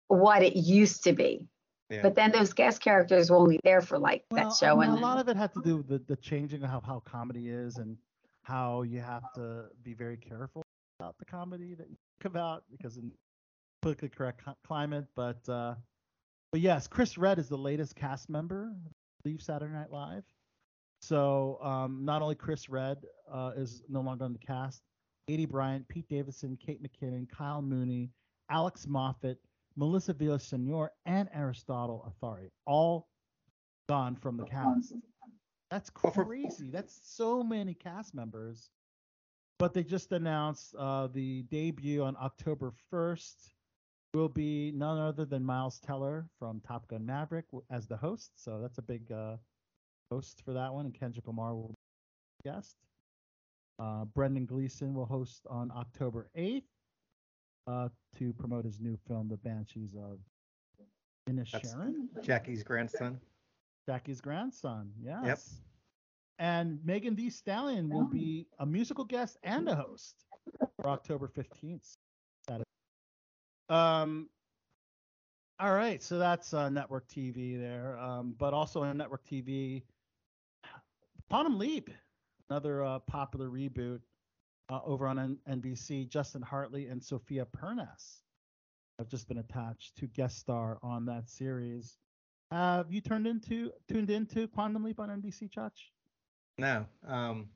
what 0.09 0.43
it 0.43 0.57
used 0.57 1.05
to 1.05 1.13
be. 1.13 1.47
Yeah. 1.93 2.01
But 2.03 2.15
then 2.15 2.33
those 2.33 2.55
guest 2.55 2.81
characters 2.81 3.31
were 3.31 3.37
only 3.37 3.61
there 3.65 3.83
for 3.83 3.99
like 3.99 4.25
Well, 4.31 4.49
that 4.49 4.57
show 4.57 4.81
I 4.81 4.87
mean, 4.87 4.95
and 4.95 4.99
a 4.99 5.03
lot 5.03 5.19
of 5.19 5.29
it 5.29 5.37
had 5.37 5.53
to 5.53 5.61
do 5.63 5.77
with 5.77 5.89
the, 5.89 5.99
the 6.09 6.17
changing 6.17 6.63
of 6.63 6.71
how, 6.71 6.83
how 6.87 7.01
comedy 7.01 7.51
is 7.51 7.77
and 7.77 7.99
how 8.45 8.81
you 8.83 9.01
have 9.01 9.31
to 9.35 9.67
be 9.83 9.93
very 9.93 10.17
careful 10.17 10.63
about 10.99 11.19
the 11.19 11.27
comedy 11.27 11.75
that 11.75 11.91
you 11.91 11.97
talk 12.21 12.31
about 12.31 12.65
because 12.71 12.97
in 12.97 13.13
politically 13.83 14.09
correct 14.09 14.43
climate. 14.67 15.05
But 15.15 15.47
uh, 15.49 15.75
but 16.51 16.63
yes, 16.63 16.87
Chris 16.87 17.19
Redd 17.19 17.39
is 17.39 17.51
the 17.51 17.59
latest 17.59 17.95
cast 17.95 18.31
member. 18.31 18.73
Leave 19.27 19.43
Saturday 19.43 19.73
Night 19.73 19.91
Live. 19.91 20.25
So 21.03 21.59
um, 21.63 22.05
not 22.05 22.23
only 22.23 22.37
Chris 22.37 22.71
Redd 22.71 22.99
uh, 23.31 23.53
is 23.55 23.83
no 23.89 24.01
longer 24.01 24.25
on 24.25 24.33
the 24.33 24.39
cast, 24.39 24.81
Aidy 25.29 25.49
Bryant, 25.49 25.87
Pete 25.89 26.09
Davidson, 26.09 26.57
Kate 26.65 26.81
McKinnon, 26.83 27.29
Kyle 27.29 27.61
Mooney, 27.61 28.11
Alex 28.51 28.87
Moffat, 28.87 29.39
Melissa 29.77 30.15
Villasenor, 30.15 30.89
and 31.07 31.29
Aristotle 31.35 32.11
Athari, 32.11 32.51
all 32.67 33.09
gone 33.89 34.17
from 34.17 34.37
the 34.37 34.45
cast. 34.45 34.95
That's 35.71 35.91
crazy. 35.91 36.71
That's 36.71 37.01
so 37.03 37.43
many 37.43 37.75
cast 37.75 38.15
members. 38.15 38.71
But 39.59 39.75
they 39.75 39.85
just 39.85 40.13
announced 40.13 40.75
uh, 40.77 41.07
the 41.07 41.43
debut 41.45 42.03
on 42.03 42.17
October 42.21 42.73
1st 42.93 43.53
will 44.13 44.29
be 44.29 44.73
none 44.75 44.99
other 44.99 45.25
than 45.25 45.45
Miles 45.45 45.79
Teller 45.79 46.27
from 46.39 46.61
Top 46.61 46.89
Gun 46.89 47.07
Maverick 47.07 47.47
as 47.71 47.87
the 47.87 47.97
host. 47.97 48.33
So 48.37 48.59
that's 48.61 48.79
a 48.79 48.83
big 48.83 49.11
uh, 49.11 49.37
host 50.11 50.43
for 50.45 50.53
that 50.53 50.73
one. 50.73 50.87
And 50.87 50.95
Kendrick 50.95 51.27
Lamar 51.27 51.55
will 51.55 51.69
be 51.69 52.51
guest. 52.51 52.77
Uh, 53.79 54.05
Brendan 54.05 54.47
Gleeson 54.47 54.95
will 54.95 55.07
host 55.07 55.47
on 55.49 55.71
October 55.75 56.29
8th 56.37 56.65
uh, 57.67 57.89
to 58.19 58.33
promote 58.33 58.65
his 58.65 58.81
new 58.81 58.97
film, 59.09 59.29
The 59.29 59.37
Banshees 59.37 59.95
of 59.95 60.19
Inisherin. 61.29 62.09
Jackie's 62.23 62.63
grandson. 62.63 63.21
Jackie's 63.87 64.21
grandson. 64.21 64.91
Yes. 65.03 65.61
And 66.39 66.79
Megan 66.85 67.15
Thee 67.15 67.31
Stallion 67.31 67.89
will 67.89 68.07
be 68.07 68.47
a 68.59 68.67
musical 68.67 69.05
guest 69.05 69.37
and 69.45 69.69
a 69.69 69.75
host 69.77 70.25
for 70.81 70.89
October 70.89 71.29
15th. 71.29 71.95
Um, 73.69 74.29
all 75.61 75.73
right, 75.73 76.03
so 76.03 76.19
that's 76.19 76.53
uh, 76.53 76.69
network 76.69 77.09
TV 77.09 77.59
there. 77.59 77.99
Um, 77.99 78.35
but 78.39 78.53
also 78.53 78.83
on 78.83 78.97
network 78.97 79.25
TV, 79.25 79.83
Quantum 81.31 81.59
Leap, 81.59 81.89
another 82.51 82.85
uh, 82.85 82.99
popular 82.99 83.49
reboot 83.49 84.01
uh, 84.73 84.81
over 84.87 85.07
on 85.07 85.37
NBC. 85.49 86.09
Justin 86.09 86.43
Hartley 86.43 86.87
and 86.87 87.03
Sofia 87.03 87.47
Pernas 87.57 88.23
have 88.99 89.09
just 89.09 89.29
been 89.29 89.39
attached 89.39 89.97
to 89.99 90.07
guest 90.07 90.39
star 90.39 90.79
on 90.83 91.05
that 91.07 91.29
series. 91.29 91.99
Have 92.51 92.91
you 92.91 93.01
turned 93.01 93.27
into 93.27 93.71
tuned 93.89 94.11
into 94.11 94.49
Quantum 94.49 94.85
Leap 94.85 95.01
on 95.01 95.09
NBC, 95.09 95.51
Chach? 95.51 95.71
No. 96.59 96.87
Um. 97.07 97.49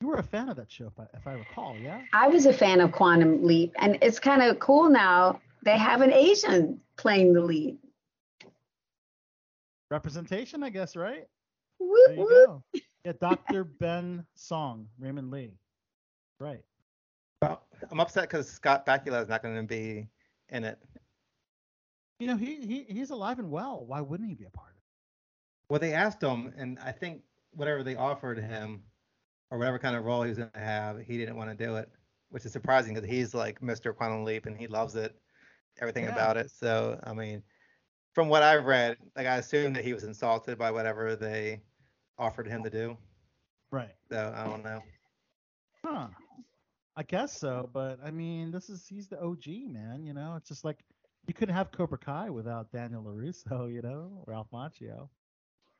You 0.00 0.08
were 0.08 0.16
a 0.16 0.22
fan 0.22 0.48
of 0.48 0.56
that 0.56 0.70
show, 0.70 0.86
if 0.86 0.98
I, 0.98 1.06
if 1.16 1.26
I 1.26 1.32
recall, 1.32 1.76
yeah? 1.80 2.02
I 2.12 2.28
was 2.28 2.46
a 2.46 2.52
fan 2.52 2.80
of 2.80 2.92
Quantum 2.92 3.44
Leap, 3.44 3.72
and 3.78 3.96
it's 4.02 4.18
kind 4.18 4.42
of 4.42 4.58
cool 4.58 4.90
now. 4.90 5.40
They 5.64 5.78
have 5.78 6.02
an 6.02 6.12
Asian 6.12 6.80
playing 6.98 7.32
the 7.32 7.40
lead. 7.40 7.78
Representation, 9.90 10.62
I 10.62 10.70
guess, 10.70 10.94
right? 10.94 11.24
Whoop, 11.78 12.08
There 12.08 12.16
you 12.16 12.22
whoop. 12.22 12.46
go. 12.46 12.62
Yeah, 13.04 13.12
Dr. 13.20 13.64
Ben 13.64 14.26
Song, 14.34 14.88
Raymond 14.98 15.30
Lee. 15.30 15.52
Right. 16.38 16.62
Well, 17.42 17.62
I'm 17.90 18.00
upset 18.00 18.24
because 18.24 18.48
Scott 18.48 18.86
Bakula 18.86 19.22
is 19.22 19.28
not 19.28 19.42
going 19.42 19.56
to 19.56 19.62
be 19.62 20.08
in 20.48 20.64
it. 20.64 20.78
You 22.18 22.26
know, 22.28 22.36
he, 22.36 22.56
he 22.66 22.86
he's 22.88 23.10
alive 23.10 23.38
and 23.38 23.50
well. 23.50 23.84
Why 23.86 24.00
wouldn't 24.00 24.28
he 24.28 24.34
be 24.34 24.44
a 24.44 24.50
part 24.50 24.70
of 24.70 24.76
it? 24.76 24.82
Well, 25.68 25.80
they 25.80 25.92
asked 25.92 26.22
him, 26.22 26.52
and 26.56 26.78
I 26.78 26.92
think 26.92 27.22
whatever 27.52 27.82
they 27.82 27.96
offered 27.96 28.38
him, 28.38 28.82
or 29.50 29.58
whatever 29.58 29.78
kind 29.78 29.96
of 29.96 30.04
role 30.04 30.22
he 30.22 30.28
was 30.28 30.38
going 30.38 30.50
to 30.50 30.58
have, 30.58 31.00
he 31.00 31.18
didn't 31.18 31.36
want 31.36 31.50
to 31.50 31.64
do 31.64 31.76
it, 31.76 31.88
which 32.30 32.44
is 32.44 32.52
surprising 32.52 32.94
because 32.94 33.08
he's 33.08 33.34
like 33.34 33.60
Mr. 33.60 33.94
Quantum 33.94 34.24
Leap 34.24 34.46
and 34.46 34.56
he 34.56 34.66
loves 34.66 34.94
it, 34.96 35.14
everything 35.80 36.04
Yeah. 36.04 36.12
about 36.12 36.36
it. 36.36 36.50
So, 36.50 36.98
I 37.04 37.12
mean, 37.12 37.42
from 38.14 38.28
what 38.28 38.42
I've 38.42 38.64
read, 38.64 38.96
like 39.16 39.26
I 39.26 39.36
assume 39.36 39.72
that 39.74 39.84
he 39.84 39.92
was 39.92 40.04
insulted 40.04 40.56
by 40.58 40.70
whatever 40.70 41.16
they 41.16 41.60
offered 42.18 42.46
him 42.46 42.62
to 42.62 42.70
do. 42.70 42.96
Right. 43.70 43.94
So 44.08 44.32
I 44.36 44.44
don't 44.44 44.64
know. 44.64 44.82
Huh. 45.84 46.08
I 46.96 47.02
guess 47.02 47.36
so, 47.36 47.68
but 47.72 47.98
I 48.04 48.10
mean, 48.10 48.52
this 48.52 48.70
is 48.70 48.86
he's 48.86 49.08
the 49.08 49.20
OG 49.20 49.46
man. 49.68 50.04
You 50.04 50.14
know, 50.14 50.34
it's 50.36 50.48
just 50.48 50.64
like 50.64 50.78
you 51.26 51.34
couldn't 51.34 51.54
have 51.54 51.72
Cobra 51.72 51.98
Kai 51.98 52.30
without 52.30 52.70
Daniel 52.70 53.02
LaRusso. 53.02 53.72
You 53.74 53.82
know, 53.82 54.22
Ralph 54.26 54.48
Macchio. 54.52 55.08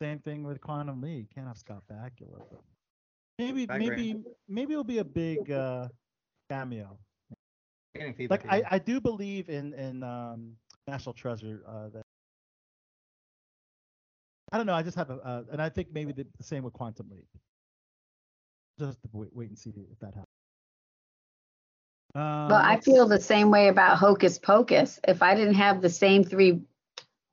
Same 0.02 0.18
thing 0.18 0.42
with 0.42 0.60
Quantum 0.60 1.00
Leap. 1.00 1.28
Can't 1.32 1.46
have 1.46 1.56
Scott 1.56 1.84
Bakula. 1.90 2.42
But 2.50 2.60
maybe, 3.38 3.66
maybe, 3.66 4.16
maybe 4.48 4.72
it'll 4.72 4.82
be 4.82 4.98
a 4.98 5.04
big 5.04 5.50
uh, 5.50 5.88
cameo. 6.50 6.98
Like 8.28 8.44
I. 8.48 8.62
I 8.68 8.78
do 8.78 9.00
believe 9.00 9.48
in 9.48 9.72
in 9.74 10.02
um, 10.02 10.56
National 10.88 11.12
Treasure 11.12 11.62
uh, 11.68 11.90
that. 11.90 12.02
I 14.50 14.56
don't 14.56 14.66
know. 14.66 14.74
I 14.74 14.82
just 14.82 14.96
have 14.96 15.10
a, 15.10 15.14
uh, 15.14 15.42
and 15.52 15.62
I 15.62 15.68
think 15.68 15.88
maybe 15.92 16.12
the, 16.12 16.26
the 16.36 16.44
same 16.44 16.64
with 16.64 16.72
Quantum 16.72 17.08
Leap. 17.10 17.28
Just 18.80 18.98
wait, 19.12 19.30
wait 19.32 19.48
and 19.48 19.58
see 19.58 19.70
if 19.70 19.98
that 20.00 20.14
happens. 20.14 20.26
Um, 22.14 22.48
Well, 22.48 22.62
I 22.62 22.80
feel 22.80 23.06
the 23.08 23.20
same 23.20 23.50
way 23.50 23.68
about 23.68 23.98
Hocus 23.98 24.38
Pocus. 24.38 25.00
If 25.06 25.22
I 25.22 25.34
didn't 25.34 25.54
have 25.54 25.80
the 25.82 25.90
same 25.90 26.24
three 26.24 26.62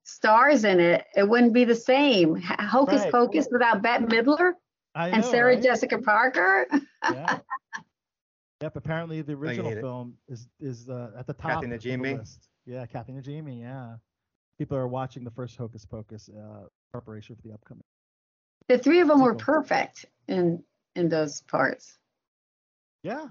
stars 0.03 0.63
in 0.63 0.79
it, 0.79 1.05
it 1.15 1.27
wouldn't 1.27 1.53
be 1.53 1.65
the 1.65 1.75
same. 1.75 2.35
Hocus 2.35 3.01
Right. 3.01 3.11
Pocus 3.11 3.47
without 3.51 3.81
Bette 3.81 4.05
Midler 4.05 4.53
I 4.95 5.09
and 5.09 5.23
Sarah 5.23 5.53
right? 5.55 5.63
Jessica 5.63 5.99
Parker. 5.99 6.67
Yeah. 7.03 7.39
Yep. 8.61 8.75
Apparently, 8.75 9.23
the 9.23 9.33
original 9.33 9.71
film 9.71 10.15
is 10.27 10.47
is 10.59 10.87
uh, 10.87 11.09
at 11.17 11.25
the 11.25 11.33
top 11.33 11.63
Kathy 11.63 11.73
of 11.73 11.81
the 11.81 11.89
Najimy? 11.89 12.19
list. 12.19 12.47
Yeah, 12.67 12.85
Kathy 12.85 13.11
Najimy. 13.13 13.59
Yeah. 13.59 13.95
People 14.59 14.77
are 14.77 14.87
watching 14.87 15.23
the 15.23 15.31
first 15.31 15.57
Hocus 15.57 15.83
Pocus 15.83 16.29
uh, 16.29 16.67
preparation 16.91 17.35
for 17.35 17.41
the 17.41 17.55
upcoming. 17.55 17.83
The 18.67 18.77
three 18.77 18.99
of 18.99 19.07
them 19.07 19.19
were 19.19 19.33
perfect 19.33 20.05
in 20.27 20.63
in 20.95 21.09
those 21.09 21.41
parts. 21.41 21.97
Yeah. 23.01 23.29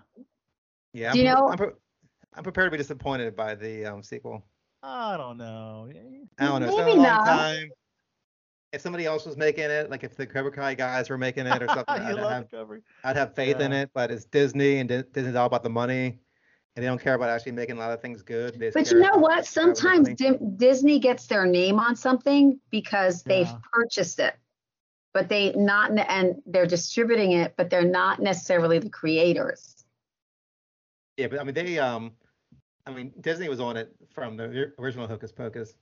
Yeah, 0.92 1.12
do 1.12 1.20
I'm, 1.20 1.24
know- 1.26 1.48
I'm, 1.48 1.58
pre- 1.58 1.72
I'm 2.34 2.42
prepared 2.42 2.66
to 2.66 2.70
be 2.72 2.76
disappointed 2.78 3.36
by 3.36 3.54
the 3.54 3.86
um, 3.86 4.02
sequel. 4.02 4.44
I 4.82 5.16
don't 5.16 5.36
know. 5.36 5.90
I 6.38 6.44
don't 6.46 6.60
know. 6.62 6.66
It's 6.68 6.76
been 6.76 6.84
Maybe 6.86 6.98
a 6.98 7.02
long 7.02 7.02
not. 7.02 7.26
time. 7.26 7.68
If 8.72 8.80
somebody 8.80 9.04
else 9.04 9.26
was 9.26 9.36
making 9.36 9.64
it, 9.64 9.90
like 9.90 10.04
if 10.04 10.16
the 10.16 10.26
Cobra 10.26 10.52
Kai 10.52 10.74
guys 10.74 11.10
were 11.10 11.18
making 11.18 11.46
it 11.46 11.62
or 11.62 11.66
something, 11.74 11.84
I'd 11.88 12.14
love 12.14 12.46
have. 12.52 12.68
I'd 13.04 13.16
have 13.16 13.34
faith 13.34 13.60
in 13.60 13.72
it. 13.72 13.90
But 13.92 14.10
it's 14.10 14.24
Disney, 14.26 14.78
and 14.78 14.88
Di- 14.88 15.02
Disney's 15.12 15.34
all 15.34 15.46
about 15.46 15.64
the 15.64 15.70
money, 15.70 16.20
and 16.76 16.82
they 16.82 16.86
don't 16.86 17.00
care 17.00 17.14
about 17.14 17.28
actually 17.30 17.52
making 17.52 17.76
a 17.76 17.80
lot 17.80 17.90
of 17.90 18.00
things 18.00 18.22
good. 18.22 18.58
They 18.58 18.70
But 18.70 18.90
you 18.90 19.00
know 19.00 19.16
what? 19.16 19.44
Sometimes 19.44 20.08
Disney 20.56 20.98
gets 21.00 21.26
their 21.26 21.44
name 21.46 21.78
on 21.80 21.96
something 21.96 22.60
because 22.70 23.22
they've 23.24 23.48
Yeah. 23.48 23.58
purchased 23.72 24.20
it, 24.20 24.34
but 25.12 25.28
they 25.28 25.52
not 25.54 25.90
and 26.08 26.36
they're 26.46 26.64
distributing 26.66 27.32
it, 27.32 27.54
but 27.56 27.70
they're 27.70 27.82
not 27.84 28.20
necessarily 28.20 28.78
the 28.78 28.88
creators. 28.88 29.79
Yeah, 31.20 31.26
but 31.26 31.38
I 31.38 31.44
mean 31.44 31.52
they 31.54 31.78
um, 31.78 32.12
I 32.86 32.92
mean 32.92 33.12
Disney 33.20 33.50
was 33.50 33.60
on 33.60 33.76
it 33.76 33.94
from 34.14 34.38
the 34.38 34.72
original 34.78 35.06
Hocus 35.06 35.30
Pocus. 35.30 35.74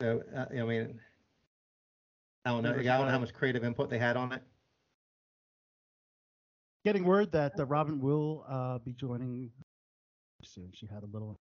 So 0.00 0.22
uh, 0.32 0.44
I 0.56 0.62
mean, 0.62 1.00
I 2.44 2.50
don't 2.50 2.62
know. 2.62 2.70
Never 2.70 2.80
I 2.82 2.96
don't 2.96 3.06
know 3.06 3.10
how 3.10 3.18
much 3.18 3.34
creative 3.34 3.64
input 3.64 3.90
they 3.90 3.98
had 3.98 4.16
on 4.16 4.30
it. 4.30 4.42
Getting 6.84 7.02
word 7.02 7.32
that 7.32 7.58
uh, 7.58 7.66
Robin 7.66 8.00
will 8.00 8.44
uh, 8.48 8.78
be 8.78 8.92
joining 8.92 9.50
soon. 10.44 10.70
She 10.72 10.86
had 10.86 11.02
a 11.02 11.06
little. 11.06 11.34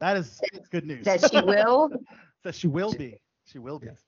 That 0.00 0.16
is 0.16 0.40
good 0.70 0.86
news. 0.86 1.04
That 1.04 1.30
she 1.30 1.42
will. 1.42 1.90
that 2.44 2.54
she 2.54 2.66
will 2.66 2.94
be. 2.94 3.20
She 3.44 3.58
will 3.58 3.78
be. 3.78 3.88
Yes. 3.88 4.00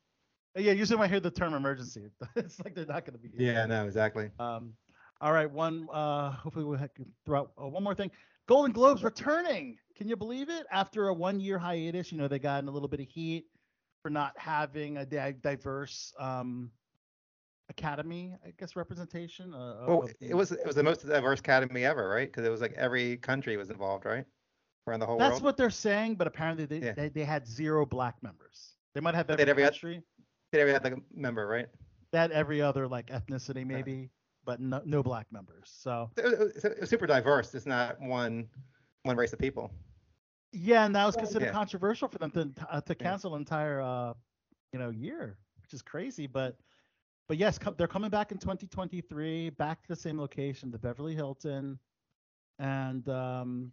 Yeah, 0.56 0.72
usually 0.72 0.98
when 0.98 1.08
I 1.08 1.10
hear 1.10 1.20
the 1.20 1.30
term 1.30 1.52
emergency, 1.52 2.04
it's 2.36 2.58
like 2.64 2.74
they're 2.74 2.86
not 2.86 3.04
going 3.04 3.18
to 3.18 3.22
be. 3.22 3.28
here. 3.36 3.52
Yeah, 3.52 3.66
no, 3.66 3.84
exactly. 3.84 4.30
Um, 4.38 4.72
all 5.22 5.32
right, 5.32 5.50
one. 5.50 5.88
Uh, 5.92 6.32
hopefully 6.32 6.64
we 6.64 6.76
can 6.76 7.06
throw 7.24 7.40
out 7.40 7.52
uh, 7.62 7.68
one 7.68 7.82
more 7.82 7.94
thing. 7.94 8.10
Golden 8.48 8.72
Globes 8.72 9.02
returning. 9.04 9.76
Can 9.96 10.08
you 10.08 10.16
believe 10.16 10.50
it? 10.50 10.66
After 10.70 11.08
a 11.08 11.14
one-year 11.14 11.58
hiatus, 11.58 12.10
you 12.12 12.18
know 12.18 12.28
they 12.28 12.40
got 12.40 12.62
in 12.62 12.68
a 12.68 12.72
little 12.72 12.88
bit 12.88 13.00
of 13.00 13.06
heat 13.06 13.46
for 14.02 14.10
not 14.10 14.32
having 14.36 14.96
a 14.96 15.06
diverse 15.06 16.12
um, 16.18 16.70
academy, 17.70 18.34
I 18.44 18.52
guess, 18.58 18.74
representation. 18.74 19.54
Uh, 19.54 19.84
Well, 19.86 20.08
it 20.20 20.34
was 20.34 20.52
it 20.52 20.66
was 20.66 20.74
the 20.74 20.82
most 20.82 21.06
diverse 21.06 21.40
academy 21.40 21.84
ever, 21.84 22.08
right? 22.08 22.28
Because 22.28 22.44
it 22.44 22.50
was 22.50 22.60
like 22.60 22.72
every 22.72 23.16
country 23.18 23.56
was 23.56 23.70
involved, 23.70 24.04
right? 24.04 24.24
Around 24.88 25.00
the 25.00 25.06
whole 25.06 25.18
That's 25.18 25.34
world. 25.34 25.44
what 25.44 25.56
they're 25.56 25.70
saying, 25.70 26.16
but 26.16 26.26
apparently 26.26 26.64
they, 26.66 26.78
Yeah. 26.78 26.92
they, 26.92 27.08
they 27.08 27.24
had 27.24 27.46
zero 27.46 27.86
black 27.86 28.20
members. 28.22 28.74
They 28.94 29.00
might 29.00 29.14
have 29.14 29.30
every 29.30 29.44
every 29.48 29.62
country. 29.62 30.02
They 30.50 30.68
had 30.68 30.82
like 30.82 30.94
a 30.94 30.98
member, 31.14 31.46
right? 31.46 31.68
They 32.10 32.18
had 32.18 32.32
every 32.32 32.60
other 32.60 32.88
like 32.88 33.06
ethnicity 33.06 33.64
maybe, 33.64 34.10
but 34.44 34.60
no, 34.60 34.82
no 34.84 35.02
black 35.02 35.26
members. 35.32 35.70
So 35.74 36.10
So 36.16 36.24
It 36.24 36.38
was, 36.38 36.64
it 36.64 36.80
was 36.80 36.90
super 36.90 37.06
diverse. 37.06 37.54
It's 37.54 37.66
not 37.66 38.00
one 38.00 38.48
one 39.04 39.16
race 39.16 39.32
of 39.32 39.38
people. 39.38 39.70
yeah, 40.52 40.84
and 40.84 40.94
that 40.94 41.04
was 41.06 41.16
considered 41.16 41.46
Yeah. 41.46 41.52
controversial 41.52 42.08
for 42.08 42.18
them 42.18 42.30
to 42.32 42.52
uh, 42.70 42.80
to 42.82 42.92
Yeah. 42.98 43.02
cancel 43.02 43.34
an 43.34 43.40
entire 43.42 43.80
uh, 43.80 44.14
you 44.72 44.78
know 44.78 44.90
year, 44.90 45.38
which 45.62 45.72
is 45.74 45.82
crazy. 45.82 46.26
But 46.26 46.56
but 47.28 47.36
yes, 47.38 47.58
co- 47.58 47.72
they're 47.72 47.88
coming 47.88 48.10
back 48.10 48.32
in 48.32 48.38
2023, 48.38 49.50
back 49.50 49.82
to 49.82 49.88
the 49.88 49.96
same 49.96 50.18
location, 50.20 50.70
the 50.70 50.78
Beverly 50.78 51.14
Hilton, 51.14 51.78
and 52.58 53.08
um, 53.08 53.72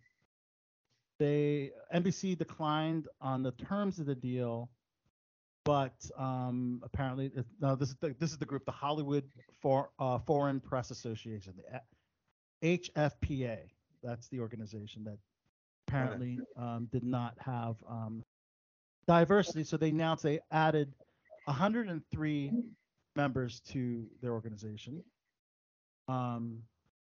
they 1.20 1.72
NBC 1.94 2.38
declined 2.38 3.08
on 3.22 3.44
the 3.44 3.52
terms 3.54 4.00
of 4.00 4.06
the 4.06 4.16
deal, 4.16 4.70
but 5.70 5.94
um, 6.18 6.82
apparently 6.82 7.28
it, 7.28 7.46
no, 7.62 7.76
this 7.76 7.90
is 7.90 7.96
the, 8.02 8.16
this 8.18 8.32
is 8.32 8.40
the 8.40 8.46
group, 8.46 8.66
the 8.66 8.72
Hollywood 8.72 9.24
For, 9.62 9.92
uh, 10.00 10.18
Foreign 10.18 10.60
Press 10.60 10.90
Association, 10.90 11.54
the 12.64 12.80
HFPA. 12.80 13.60
That's 14.02 14.28
the 14.30 14.40
organization 14.40 15.04
that 15.04 15.20
apparently 15.88 16.40
um, 16.58 16.90
did 16.92 17.04
not 17.04 17.36
have 17.38 17.76
um, 17.88 18.24
diversity. 19.08 19.64
So 19.64 19.78
they 19.78 19.90
announced 19.90 20.24
they 20.24 20.40
added 20.50 20.92
103 21.46 22.52
members 23.16 23.60
to 23.70 24.08
their 24.24 24.32
organization. 24.32 25.04
Um, 26.08 26.64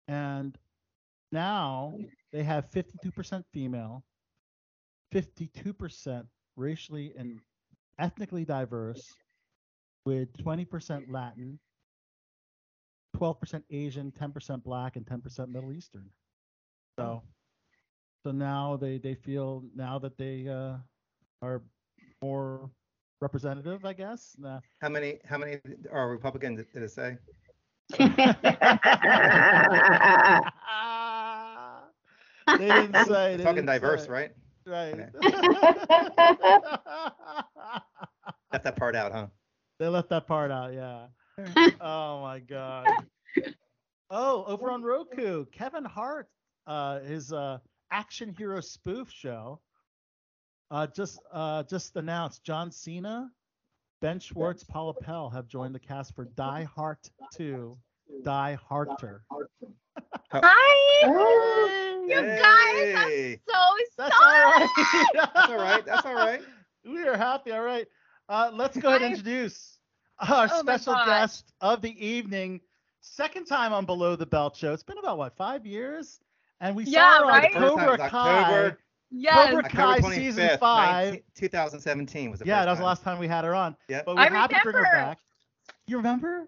and 0.09 0.57
now 1.31 1.93
they 2.33 2.43
have 2.43 2.69
52% 2.69 3.45
female, 3.53 4.03
52% 5.13 6.25
racially 6.57 7.13
and 7.17 7.39
ethnically 8.01 8.43
diverse, 8.43 9.15
with 10.05 10.35
20% 10.37 11.03
Latin, 11.09 11.59
12% 13.15 13.63
Asian, 13.69 14.11
10% 14.11 14.63
Black, 14.63 14.95
and 14.95 15.05
10% 15.05 15.49
Middle 15.49 15.71
Eastern. 15.71 16.09
So, 16.99 17.23
so 18.25 18.31
now 18.31 18.77
they 18.77 18.97
they 18.97 19.15
feel 19.15 19.63
now 19.75 19.97
that 19.99 20.17
they 20.17 20.47
uh, 20.47 20.77
are 21.41 21.61
more 22.21 22.69
representative, 23.21 23.85
I 23.85 23.93
guess. 23.93 24.35
Nah. 24.37 24.59
How 24.81 24.89
many 24.89 25.19
how 25.25 25.37
many 25.37 25.57
are 25.91 26.09
Republicans 26.09 26.59
did 26.73 26.83
it 26.83 26.91
say? 26.91 27.17
they 32.57 32.67
didn't 32.67 33.05
say. 33.05 33.37
They 33.37 33.43
Talking 33.43 33.65
didn't 33.65 33.67
diverse, 33.67 34.05
say. 34.05 34.11
right? 34.11 34.31
Right. 34.65 34.95
Left 38.51 38.63
that 38.63 38.75
part 38.75 38.95
out, 38.95 39.11
huh? 39.11 39.27
they 39.79 39.87
left 39.87 40.09
that 40.09 40.27
part 40.27 40.51
out, 40.51 40.73
yeah. 40.73 41.07
oh 41.81 42.21
my 42.21 42.39
god. 42.39 42.85
Oh, 44.09 44.43
over 44.45 44.69
on 44.69 44.83
Roku, 44.83 45.45
Kevin 45.45 45.85
Hart, 45.85 46.27
uh, 46.67 46.99
his 46.99 47.31
uh, 47.31 47.59
action 47.91 48.35
hero 48.37 48.59
spoof 48.59 49.09
show, 49.09 49.61
uh, 50.69 50.87
just 50.87 51.19
uh, 51.31 51.63
just 51.63 51.95
announced 51.95 52.43
John 52.43 52.71
Cena 52.71 53.31
Ben 54.01 54.19
Schwartz, 54.19 54.63
Paula 54.63 54.95
Pell 54.95 55.29
have 55.29 55.47
joined 55.47 55.75
the 55.75 55.79
cast 55.79 56.15
for 56.15 56.25
Die 56.25 56.63
Hart 56.63 57.07
2, 57.35 57.77
Die 58.23 58.57
Harter. 58.67 59.23
Hi, 60.31 61.87
you 62.07 62.23
guys. 62.35 62.87
I'm 62.95 63.11
so 63.47 63.59
That's 63.97 64.19
all 64.19 64.37
sorry. 64.37 64.61
right. 64.61 64.69
that's 65.33 65.49
all 65.49 65.57
right. 65.57 65.85
That's 65.85 66.05
all 66.05 66.15
right. 66.15 66.45
we 66.85 67.03
are 67.07 67.17
happy. 67.17 67.51
All 67.51 67.61
right. 67.61 67.87
Uh, 68.29 68.51
let's 68.53 68.77
go 68.77 68.89
ahead 68.89 69.01
and 69.01 69.09
introduce 69.09 69.79
our 70.19 70.47
Oh 70.49 70.61
special 70.61 70.95
guest 70.95 71.53
of 71.61 71.81
the 71.81 72.05
evening. 72.05 72.61
Second 73.01 73.45
time 73.45 73.73
on 73.73 73.85
Below 73.85 74.15
the 74.15 74.25
Belt 74.25 74.55
show. 74.55 74.73
It's 74.73 74.83
been 74.83 74.97
about 74.97 75.17
what 75.17 75.35
five 75.35 75.65
years, 75.65 76.19
and 76.59 76.75
we 76.75 76.85
Yeah, 76.85 77.01
saw 77.01 77.13
her 77.13 77.29
right? 77.29 77.43
on 77.43 77.45
The 77.53 77.59
first 77.59 77.75
time 77.75 77.89
Cobra 77.89 77.91
was 77.91 77.99
Kai. 77.99 77.99
October, 77.99 78.79
Yes. 79.11 79.53
Cobra 79.53 79.63
Kai 79.63 80.01
October 80.01 80.01
season 80.01 80.49
25th, 80.49 80.59
five. 80.59 81.11
19 81.11 81.21
2017 81.35 82.29
was 82.31 82.39
the 82.39 82.45
Yeah, 82.45 82.57
first 82.57 82.65
that 82.65 82.71
was 82.71 82.79
the 82.79 82.85
last 82.85 83.03
time 83.03 83.19
we 83.19 83.27
had 83.27 83.45
her 83.45 83.55
on. 83.55 83.75
Yeah, 83.87 84.03
But 84.05 84.17
we're 84.17 84.25
I 84.25 84.27
happy 84.27 84.55
to 84.55 84.61
bring 84.61 84.75
her 84.77 84.85
remember. 84.85 84.87
back. 84.87 85.19
You 85.87 85.97
remember? 85.97 86.47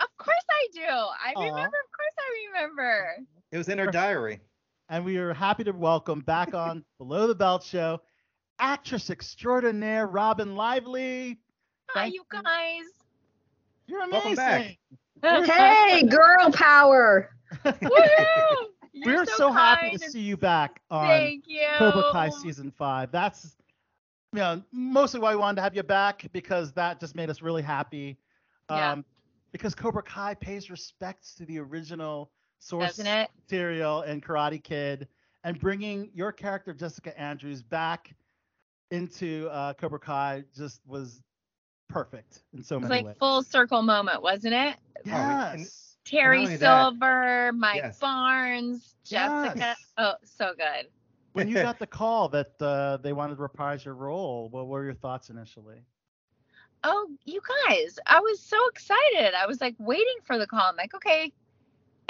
Of 0.00 0.08
course 0.18 0.44
I 0.50 0.68
do. 0.72 0.80
I 0.88 1.34
Aw. 1.34 1.42
remember. 1.42 1.76
Of 1.76 1.90
course 1.92 2.16
I 2.18 2.48
remember. 2.48 3.16
It 3.52 3.58
was 3.58 3.68
in 3.68 3.78
her 3.78 3.86
diary. 3.88 4.40
And 4.90 5.04
we 5.04 5.18
are 5.18 5.32
happy 5.32 5.62
to 5.62 5.70
welcome 5.70 6.18
back 6.18 6.52
on 6.52 6.84
Below 6.98 7.28
the 7.28 7.34
Belt 7.34 7.62
show 7.62 8.00
actress 8.58 9.08
extraordinaire 9.08 10.08
Robin 10.08 10.56
Lively. 10.56 11.38
Hi, 11.90 12.00
Thank 12.00 12.14
you 12.14 12.24
you. 12.32 12.42
guys. 12.42 12.82
You're 13.86 14.02
amazing. 14.02 14.34
Back. 14.34 15.46
Hey, 15.46 16.02
girl 16.02 16.50
power. 16.52 17.30
We're 19.06 19.26
so, 19.26 19.52
happy 19.52 19.96
to 19.96 20.10
see 20.10 20.22
you 20.22 20.36
back 20.36 20.80
on 20.90 21.06
Thank 21.06 21.44
you. 21.46 21.68
Cobra 21.78 22.10
Kai 22.10 22.28
season 22.30 22.72
five. 22.72 23.12
That's 23.12 23.56
you 24.32 24.40
know 24.40 24.60
mostly 24.72 25.20
why 25.20 25.30
we 25.30 25.40
wanted 25.40 25.56
to 25.56 25.62
have 25.62 25.76
you 25.76 25.84
back 25.84 26.26
because 26.32 26.72
that 26.72 26.98
just 26.98 27.14
made 27.14 27.30
us 27.30 27.42
really 27.42 27.62
happy. 27.62 28.18
Yeah. 28.68 28.90
Um, 28.90 29.04
because 29.52 29.76
Cobra 29.76 30.02
Kai 30.02 30.34
pays 30.34 30.68
respects 30.68 31.36
to 31.36 31.46
the 31.46 31.60
original 31.60 32.32
source 32.60 32.98
material 32.98 34.02
and 34.02 34.24
Karate 34.24 34.62
Kid, 34.62 35.08
and 35.44 35.58
bringing 35.58 36.10
your 36.14 36.30
character 36.30 36.72
Jessica 36.72 37.18
Andrews 37.20 37.62
back 37.62 38.14
into 38.92 39.48
uh, 39.50 39.72
Cobra 39.74 39.98
Kai 39.98 40.44
just 40.56 40.80
was 40.86 41.20
perfect 41.88 42.42
in 42.54 42.62
so 42.62 42.76
It 42.76 42.80
was 42.82 42.88
many 42.88 43.00
like 43.00 43.06
ways. 43.06 43.16
full 43.18 43.42
circle 43.42 43.82
moment, 43.82 44.22
wasn't 44.22 44.54
it? 44.54 44.76
we- 45.04 45.10
and- 45.12 45.60
Yes. 45.60 45.86
Terry 46.04 46.40
only 46.40 46.56
that- 46.56 46.82
Silver, 46.82 47.52
Mike 47.52 47.76
Yes. 47.76 47.98
Barnes, 47.98 48.94
Jessica. 49.04 49.52
Yes. 49.58 49.92
Oh, 49.98 50.14
so 50.24 50.52
good. 50.56 50.86
when 51.34 51.46
you 51.48 51.54
got 51.54 51.78
the 51.78 51.86
call 51.86 52.28
that 52.30 52.60
uh, 52.60 52.96
they 52.96 53.12
wanted 53.12 53.36
to 53.36 53.42
reprise 53.42 53.84
your 53.84 53.94
role, 53.94 54.48
what 54.48 54.66
were 54.66 54.82
your 54.84 54.94
thoughts 54.94 55.30
initially? 55.30 55.84
Oh, 56.82 57.08
you 57.26 57.40
guys, 57.68 57.98
I 58.06 58.18
was 58.20 58.40
so 58.40 58.56
excited. 58.68 59.34
I 59.34 59.46
was 59.46 59.60
like 59.60 59.74
waiting 59.78 60.16
for 60.24 60.38
the 60.38 60.46
call. 60.46 60.62
I'm 60.62 60.76
like, 60.76 60.94
okay, 60.94 61.32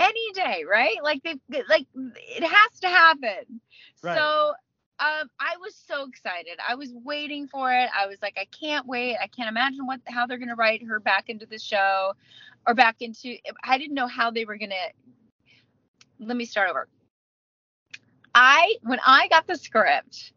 any 0.01 0.33
day, 0.35 0.65
right? 0.71 0.97
Like 1.05 1.23
they 1.23 1.37
like 1.69 1.87
it 1.95 2.45
has 2.45 2.81
to 2.81 2.89
happen. 2.89 3.61
Right. 4.03 4.17
So 4.19 4.55
um 4.99 5.31
I 5.41 5.57
was 5.61 5.75
so 5.77 6.07
excited. 6.07 6.59
I 6.67 6.75
was 6.75 6.93
waiting 7.05 7.47
for 7.49 7.73
it. 7.73 7.91
I 7.97 8.07
was 8.07 8.19
like, 8.23 8.39
I 8.41 8.47
can't 8.47 8.87
wait. 8.87 9.17
I 9.23 9.29
can't 9.29 9.49
imagine 9.51 9.87
what 9.87 10.01
how 10.07 10.27
they're 10.27 10.39
gonna 10.39 10.57
write 10.57 10.83
her 10.87 11.01
back 11.01 11.29
into 11.29 11.47
the 11.47 11.59
show 11.59 12.15
or 12.67 12.75
back 12.75 12.97
into 13.01 13.37
I 13.65 13.79
didn't 13.79 13.95
know 13.95 14.09
how 14.09 14.31
they 14.31 14.45
were 14.47 14.59
gonna 14.59 14.75
let 16.19 16.37
me 16.37 16.47
start 16.47 16.71
over. 16.71 16.89
I 18.35 18.77
when 18.83 19.01
I 19.07 19.29
got 19.29 19.47
the 19.47 19.57
script 19.57 20.33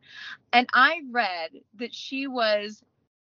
and 0.52 0.68
I 0.74 1.02
read 1.12 1.52
that 1.80 1.94
she 1.94 2.28
was 2.28 2.84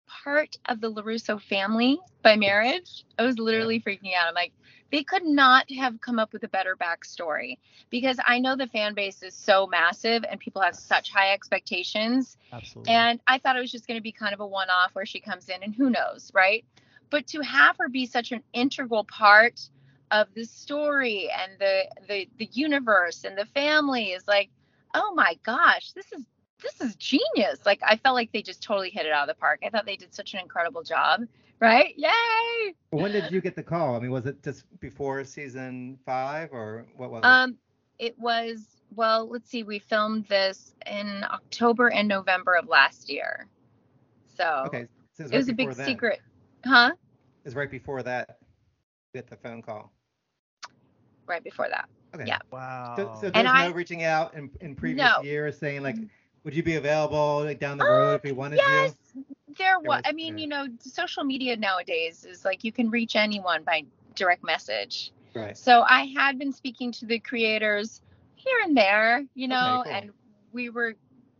part 0.07 0.57
of 0.67 0.81
the 0.81 0.91
LaRusso 0.91 1.41
family 1.41 1.99
by 2.23 2.35
marriage, 2.35 3.05
I 3.17 3.23
was 3.23 3.39
literally 3.39 3.79
freaking 3.81 4.15
out. 4.15 4.27
I'm 4.27 4.35
like, 4.35 4.53
they 4.91 5.03
could 5.03 5.25
not 5.25 5.71
have 5.71 6.01
come 6.01 6.19
up 6.19 6.33
with 6.33 6.43
a 6.43 6.47
better 6.47 6.75
backstory 6.75 7.57
because 7.89 8.17
I 8.25 8.39
know 8.39 8.55
the 8.55 8.67
fan 8.67 8.93
base 8.93 9.23
is 9.23 9.33
so 9.33 9.65
massive 9.67 10.25
and 10.29 10.39
people 10.39 10.61
have 10.61 10.75
such 10.75 11.11
high 11.11 11.31
expectations. 11.33 12.37
Absolutely. 12.51 12.93
And 12.93 13.19
I 13.25 13.37
thought 13.37 13.55
it 13.55 13.61
was 13.61 13.71
just 13.71 13.87
going 13.87 13.97
to 13.97 14.03
be 14.03 14.11
kind 14.11 14.33
of 14.33 14.41
a 14.41 14.47
one 14.47 14.69
off 14.69 14.93
where 14.93 15.05
she 15.05 15.19
comes 15.19 15.49
in 15.49 15.63
and 15.63 15.73
who 15.73 15.89
knows, 15.89 16.31
right? 16.33 16.65
But 17.09 17.27
to 17.27 17.41
have 17.41 17.77
her 17.77 17.89
be 17.89 18.05
such 18.05 18.31
an 18.31 18.43
integral 18.53 19.05
part 19.05 19.59
of 20.11 20.27
the 20.33 20.43
story 20.43 21.29
and 21.31 21.53
the 21.57 21.83
the 22.07 22.27
the 22.37 22.49
universe 22.51 23.23
and 23.23 23.37
the 23.37 23.45
family 23.45 24.11
is 24.11 24.27
like, 24.27 24.49
oh 24.93 25.13
my 25.15 25.37
gosh, 25.43 25.93
this 25.93 26.11
is 26.11 26.23
this 26.61 26.81
is 26.81 26.95
genius. 26.95 27.59
Like 27.65 27.79
I 27.83 27.95
felt 27.95 28.15
like 28.15 28.31
they 28.31 28.41
just 28.41 28.61
totally 28.61 28.89
hit 28.89 29.05
it 29.05 29.11
out 29.11 29.29
of 29.29 29.35
the 29.35 29.39
park. 29.39 29.61
I 29.65 29.69
thought 29.69 29.85
they 29.85 29.95
did 29.95 30.13
such 30.13 30.33
an 30.33 30.41
incredible 30.41 30.83
job. 30.83 31.21
Right? 31.61 31.93
Yay! 31.95 32.73
When 32.89 33.11
did 33.11 33.31
you 33.31 33.39
get 33.39 33.55
the 33.55 33.61
call? 33.63 33.95
I 33.95 33.99
mean, 33.99 34.09
was 34.09 34.25
it 34.25 34.41
just 34.43 34.65
before 34.79 35.23
season 35.23 35.99
five 36.05 36.49
or 36.51 36.87
what 36.97 37.11
was 37.11 37.19
it? 37.19 37.25
Um, 37.25 37.55
it 37.99 38.17
was 38.17 38.65
well. 38.95 39.29
Let's 39.29 39.47
see. 39.49 39.61
We 39.61 39.77
filmed 39.77 40.25
this 40.25 40.73
in 40.87 41.23
October 41.31 41.89
and 41.89 42.07
November 42.07 42.55
of 42.55 42.67
last 42.67 43.09
year. 43.11 43.47
So 44.35 44.63
okay, 44.65 44.87
so 45.13 45.25
it 45.25 45.31
was 45.33 45.47
a 45.47 45.51
right 45.51 45.57
big 45.57 45.71
then. 45.73 45.85
secret, 45.85 46.19
huh? 46.65 46.91
It 46.95 47.45
was 47.45 47.55
right 47.55 47.69
before 47.69 48.01
that. 48.03 48.39
you 49.13 49.19
Get 49.21 49.29
the 49.29 49.35
phone 49.35 49.61
call. 49.61 49.91
Right 51.27 51.43
before 51.43 51.67
that. 51.69 51.87
Okay. 52.15 52.25
Yeah. 52.25 52.39
wow. 52.51 52.95
So, 52.97 53.03
so 53.21 53.27
And 53.35 53.45
there's 53.47 53.55
I- 53.55 53.67
no 53.67 53.73
reaching 53.73 54.03
out 54.03 54.33
in, 54.33 54.49
in 54.61 54.75
previous 54.75 55.07
No. 55.17 55.21
years 55.23 55.57
saying 55.57 55.83
like, 55.83 55.95
would 56.43 56.55
you 56.55 56.63
be 56.63 56.75
available 56.75 57.43
like 57.45 57.59
down 57.59 57.77
the 57.77 57.85
road 57.85 58.15
if 58.15 58.23
we 58.23 58.31
wanted 58.31 58.57
yes, 58.57 58.95
you? 59.15 59.23
There 59.57 59.79
was. 59.79 60.01
I 60.05 60.11
mean, 60.11 60.37
yeah. 60.37 60.41
you 60.41 60.47
know, 60.47 60.67
social 60.79 61.23
media 61.23 61.55
nowadays 61.57 62.25
is 62.25 62.45
like 62.45 62.63
you 62.63 62.71
can 62.71 62.89
reach 62.89 63.15
anyone 63.15 63.63
by 63.63 63.85
direct 64.15 64.43
message. 64.43 65.11
Right. 65.33 65.57
So 65.57 65.81
I 65.81 66.11
had 66.15 66.37
been 66.37 66.51
speaking 66.51 66.91
to 66.93 67.05
the 67.05 67.19
creators 67.19 68.01
here 68.35 68.57
and 68.63 68.75
there, 68.75 69.25
you 69.33 69.47
know, 69.47 69.83
cool. 69.85 69.93
and 69.93 70.11
we 70.51 70.69
were, 70.69 70.95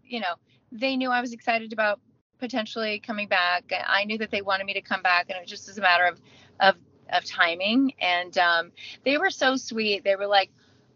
you 0.06 0.20
know, 0.20 0.36
they 0.72 0.96
knew 0.96 1.12
I 1.12 1.22
was 1.22 1.34
excited 1.34 1.74
about 1.74 2.00
potentially 2.40 3.00
coming 3.00 3.28
back. 3.28 3.72
I 3.86 4.06
knew 4.06 4.18
that 4.20 4.32
they 4.32 4.42
wanted 4.42 4.66
me 4.66 4.74
to 4.74 4.82
come 4.82 5.02
back, 5.02 5.30
and 5.30 5.38
it 5.38 5.42
was 5.42 5.50
just 5.50 5.68
as 5.68 5.78
a 5.78 5.82
matter 5.82 6.06
of 6.06 6.22
of 6.60 6.76
of 7.12 7.26
timing. 7.26 7.94
And 8.00 8.38
um, 8.38 8.72
they 9.04 9.18
were 9.18 9.30
so 9.30 9.56
sweet. 9.56 10.04
They 10.04 10.16
were 10.16 10.28
like. 10.28 10.52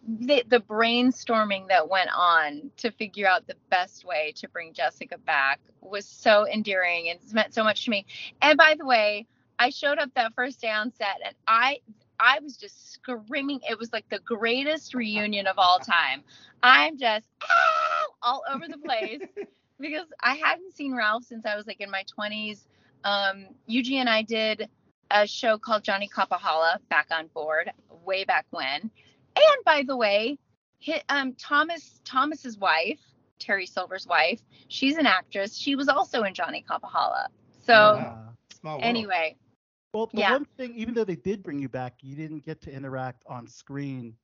The, 0.07 0.43
the 0.47 0.59
brainstorming 0.59 1.69
that 1.69 1.89
went 1.89 2.09
on 2.15 2.71
to 2.77 2.91
figure 2.91 3.27
out 3.27 3.47
the 3.47 3.55
best 3.69 4.05
way 4.05 4.33
to 4.37 4.47
bring 4.49 4.73
Jessica 4.73 5.17
back 5.17 5.59
was 5.81 6.05
so 6.07 6.47
endearing 6.47 7.09
and 7.09 7.19
it's 7.21 7.33
meant 7.33 7.53
so 7.53 7.63
much 7.63 7.85
to 7.85 7.91
me. 7.91 8.05
And 8.41 8.57
by 8.57 8.75
the 8.77 8.85
way, 8.85 9.25
I 9.57 9.69
showed 9.69 9.97
up 9.97 10.09
that 10.15 10.33
first 10.35 10.61
day 10.61 10.69
on 10.69 10.91
set 10.91 11.17
and 11.25 11.35
I 11.47 11.79
I 12.19 12.39
was 12.39 12.57
just 12.57 12.93
screaming. 12.93 13.59
It 13.69 13.77
was 13.77 13.91
like 13.91 14.07
the 14.09 14.19
greatest 14.19 14.93
reunion 14.93 15.47
of 15.47 15.57
all 15.57 15.79
time. 15.79 16.23
I'm 16.63 16.97
just 16.97 17.27
"Ah!" 17.43 18.05
all 18.21 18.43
over 18.51 18.67
the 18.67 18.77
place 18.77 19.21
because 19.79 20.07
I 20.21 20.35
hadn't 20.35 20.75
seen 20.75 20.95
Ralph 20.95 21.23
since 21.23 21.45
I 21.45 21.55
was 21.55 21.67
like 21.67 21.81
in 21.81 21.91
my 21.91 22.03
20s. 22.17 22.65
Um, 23.03 23.47
Yuji 23.69 23.93
and 23.95 24.09
I 24.09 24.21
did 24.23 24.69
a 25.11 25.27
show 25.27 25.57
called 25.57 25.83
Johnny 25.83 26.09
Kapahala 26.09 26.77
back 26.89 27.07
on 27.11 27.27
board 27.27 27.71
way 28.03 28.23
back 28.23 28.45
when. 28.51 28.89
And 29.35 29.65
by 29.65 29.83
the 29.85 29.95
way, 29.97 30.37
hi 30.85 31.01
um, 31.09 31.33
Thomas 31.33 31.99
Thomas's 32.05 32.57
wife, 32.57 32.99
Terry 33.39 33.65
Silver's 33.65 34.07
wife, 34.07 34.41
she's 34.67 34.97
an 34.97 35.05
actress. 35.05 35.55
She 35.57 35.75
was 35.75 35.87
also 35.87 36.23
in 36.23 36.33
Johnny 36.33 36.63
Kapahala. 36.67 37.27
So 37.65 37.73
Wow. 37.73 38.29
Small 38.59 38.73
world. 38.75 38.83
anyway, 38.85 39.35
Well, 39.93 40.07
the 40.07 40.19
Yeah. 40.19 40.33
one 40.33 40.45
thing, 40.57 40.75
even 40.75 40.93
though 40.93 41.05
they 41.05 41.15
did 41.15 41.41
bring 41.41 41.57
you 41.59 41.69
back, 41.69 41.93
you 42.01 42.15
didn't 42.17 42.43
get 42.45 42.59
to 42.63 42.71
interact 42.71 43.23
on 43.27 43.47
screen 43.47 44.15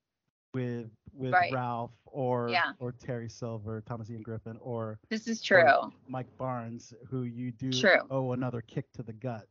with 0.54 0.92
with 1.14 1.34
Right. 1.34 1.52
Ralph 1.52 1.92
or 2.06 2.50
Yeah. 2.50 2.72
or 2.80 2.92
Terry 2.94 3.30
Silver, 3.30 3.82
Thomas 3.82 4.10
Ian 4.10 4.22
Griffith, 4.22 4.58
or 4.62 5.00
this 5.10 5.28
is 5.28 5.42
true. 5.42 5.92
Mike 6.08 6.28
Barnes, 6.38 6.94
who 7.10 7.24
you 7.24 7.52
do 7.52 7.72
True. 7.72 8.00
owe 8.10 8.32
another 8.34 8.62
kick 8.62 8.92
to 8.94 9.04
the 9.04 9.12
gut. 9.14 9.48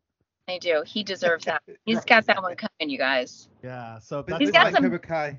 I 0.48 0.58
do. 0.58 0.82
He 0.86 1.02
deserves 1.04 1.44
that. 1.46 1.62
He's 1.84 2.04
got 2.04 2.26
that 2.26 2.42
one 2.42 2.54
coming, 2.56 2.90
you 2.90 2.98
guys. 2.98 3.48
Yeah. 3.62 3.98
So 3.98 4.18
But 4.22 4.26
that's 4.32 4.40
He's 4.40 4.48
this 4.48 4.52
got 4.56 4.68
is 4.68 4.74
some- 4.74 4.90
like 4.90 5.02
Kai. 5.02 5.38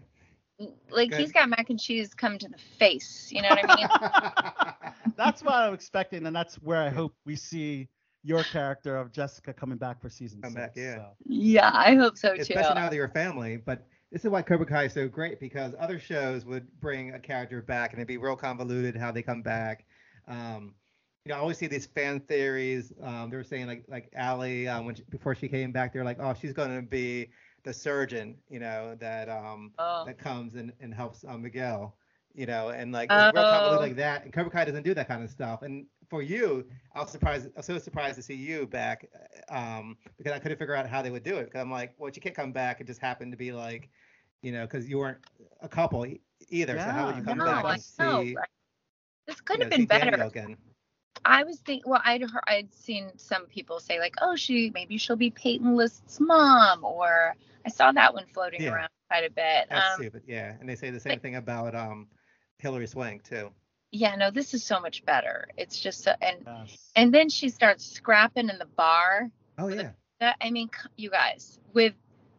Like 0.89 1.09
Good. 1.09 1.19
he's 1.19 1.31
got 1.31 1.49
mac 1.49 1.69
and 1.69 1.79
cheese 1.79 2.13
come 2.13 2.37
to 2.37 2.47
the 2.47 2.57
face. 2.77 3.29
You 3.31 3.41
know 3.41 3.49
what 3.49 3.69
I 3.69 3.75
mean? 3.75 4.93
that's 5.17 5.43
what 5.43 5.53
I'm 5.53 5.73
expecting, 5.73 6.25
and 6.25 6.35
that's 6.35 6.55
where 6.55 6.81
I 6.81 6.89
hope 6.89 7.13
we 7.25 7.35
see 7.35 7.87
your 8.23 8.43
character 8.43 8.97
of 8.97 9.11
Jessica 9.11 9.53
coming 9.53 9.77
back 9.77 10.01
for 10.01 10.09
season 10.09 10.41
Come 10.41 10.51
six. 10.51 10.61
back, 10.61 10.71
yeah. 10.75 10.95
so. 10.95 11.05
yeah, 11.25 11.71
I 11.73 11.95
hope 11.95 12.17
so 12.17 12.35
too. 12.35 12.41
Especially 12.41 12.75
now 12.75 12.89
that 12.89 12.95
you're 12.95 13.05
a 13.05 13.09
family. 13.09 13.57
But 13.57 13.87
this 14.11 14.23
is 14.23 14.29
why 14.29 14.41
Cobra 14.41 14.65
Kai 14.65 14.85
is 14.85 14.93
so 14.93 15.07
great 15.07 15.39
because 15.39 15.73
other 15.79 15.99
shows 15.99 16.45
would 16.45 16.67
bring 16.79 17.13
a 17.13 17.19
character 17.19 17.61
back 17.61 17.91
and 17.91 17.99
it'd 17.99 18.07
be 18.07 18.17
real 18.17 18.35
convoluted 18.35 18.95
how 18.95 19.11
they 19.11 19.21
come 19.21 19.41
back. 19.41 19.85
Um, 20.27 20.75
you 21.25 21.29
know, 21.29 21.35
I 21.35 21.39
always 21.39 21.57
see 21.57 21.67
these 21.67 21.85
fan 21.85 22.19
theories. 22.21 22.91
Um, 23.01 23.29
they 23.29 23.37
were 23.37 23.43
saying 23.43 23.67
like 23.67 23.85
like 23.87 24.11
Allie 24.15 24.67
um, 24.67 24.85
when 24.85 24.95
she, 24.95 25.03
before 25.09 25.35
she 25.35 25.47
came 25.47 25.71
back, 25.71 25.93
they're 25.93 26.03
like, 26.03 26.17
oh, 26.19 26.33
she's 26.39 26.53
going 26.53 26.75
to 26.75 26.81
be 26.81 27.29
the 27.63 27.73
surgeon, 27.73 28.35
you 28.49 28.59
know, 28.59 28.95
that 28.99 29.29
um 29.29 29.71
Oh. 29.77 30.03
that 30.05 30.17
comes 30.17 30.55
and, 30.55 30.71
and 30.79 30.93
helps 30.93 31.23
uh, 31.27 31.37
Miguel, 31.37 31.95
you 32.33 32.45
know, 32.45 32.69
and 32.69 32.91
like 32.91 33.09
it's 33.11 33.33
real 33.33 33.43
Oh. 33.45 33.77
like 33.79 33.95
that. 33.97 34.23
And 34.23 34.33
Cobra 34.33 34.51
Kai 34.51 34.65
doesn't 34.65 34.83
do 34.83 34.93
that 34.93 35.07
kind 35.07 35.23
of 35.23 35.29
stuff. 35.29 35.61
And 35.61 35.85
for 36.09 36.21
you, 36.21 36.65
I 36.93 37.01
was 37.01 37.09
surprised. 37.09 37.47
I 37.55 37.59
was 37.59 37.65
so 37.65 37.77
surprised 37.77 38.15
to 38.17 38.21
see 38.21 38.35
you 38.35 38.67
back, 38.67 39.07
um, 39.49 39.97
because 40.17 40.33
I 40.33 40.39
couldn't 40.39 40.57
figure 40.57 40.75
out 40.75 40.87
how 40.87 41.01
they 41.01 41.11
would 41.11 41.23
do 41.23 41.37
it. 41.37 41.45
Because 41.45 41.61
I'm 41.61 41.71
like, 41.71 41.93
well, 41.97 42.11
you 42.13 42.21
can't 42.21 42.35
come 42.35 42.51
back. 42.51 42.81
It 42.81 42.87
just 42.87 42.99
happened 42.99 43.31
to 43.31 43.37
be 43.37 43.51
like, 43.51 43.89
you 44.41 44.51
know, 44.51 44.63
because 44.63 44.89
you 44.89 44.97
weren't 44.97 45.19
a 45.61 45.69
couple 45.69 46.05
e- 46.05 46.19
either. 46.49 46.77
so 46.77 46.83
how 46.83 47.07
would 47.07 47.15
you 47.15 47.23
come 47.23 47.37
no, 47.37 47.45
back 47.45 47.63
I 47.65 47.73
and 47.73 47.81
see? 47.81 48.35
This 49.27 49.37
you 49.37 49.43
could 49.45 49.59
know, 49.59 49.65
have 49.65 49.69
been 49.69 49.85
better. 49.85 50.23
Again? 50.23 50.57
I 51.25 51.43
was 51.43 51.59
thinking, 51.59 51.89
well, 51.89 52.01
I'd 52.03 52.21
heard, 52.21 52.43
I'd 52.47 52.73
seen 52.73 53.11
some 53.17 53.45
people 53.45 53.79
say 53.79 53.99
like, 53.99 54.15
oh, 54.21 54.35
she 54.35 54.71
maybe 54.73 54.97
she'll 54.97 55.15
be 55.15 55.29
Peyton 55.31 55.75
List's 55.75 56.19
mom, 56.19 56.83
or 56.83 57.35
I 57.65 57.69
saw 57.69 57.91
that 57.91 58.13
one 58.13 58.25
floating 58.27 58.61
Yeah. 58.61 58.71
around 58.71 58.89
quite 59.09 59.25
a 59.25 59.29
bit. 59.29 59.67
That's 59.69 59.87
Um, 59.87 59.95
stupid. 59.95 60.23
Yeah, 60.25 60.55
and 60.59 60.67
they 60.67 60.75
say 60.75 60.89
the 60.89 60.99
same 60.99 61.19
thing 61.19 61.35
about 61.35 61.75
um, 61.75 62.07
Hilary 62.57 62.87
Swank 62.87 63.23
too. 63.23 63.51
yeah, 63.91 64.15
no, 64.15 64.31
this 64.31 64.53
is 64.53 64.63
so 64.63 64.79
much 64.79 65.05
better. 65.05 65.47
It's 65.57 65.79
just 65.79 66.03
so, 66.03 66.13
and 66.21 66.37
Yes. 66.45 66.91
and 66.95 67.13
then 67.13 67.29
she 67.29 67.49
starts 67.49 67.85
scrapping 67.85 68.49
in 68.49 68.57
the 68.57 68.65
bar. 68.65 69.29
Oh 69.57 69.67
yeah. 69.67 69.91
That 70.19 70.37
I 70.41 70.49
mean, 70.51 70.69
you 70.97 71.09
guys 71.09 71.59
with 71.73 71.93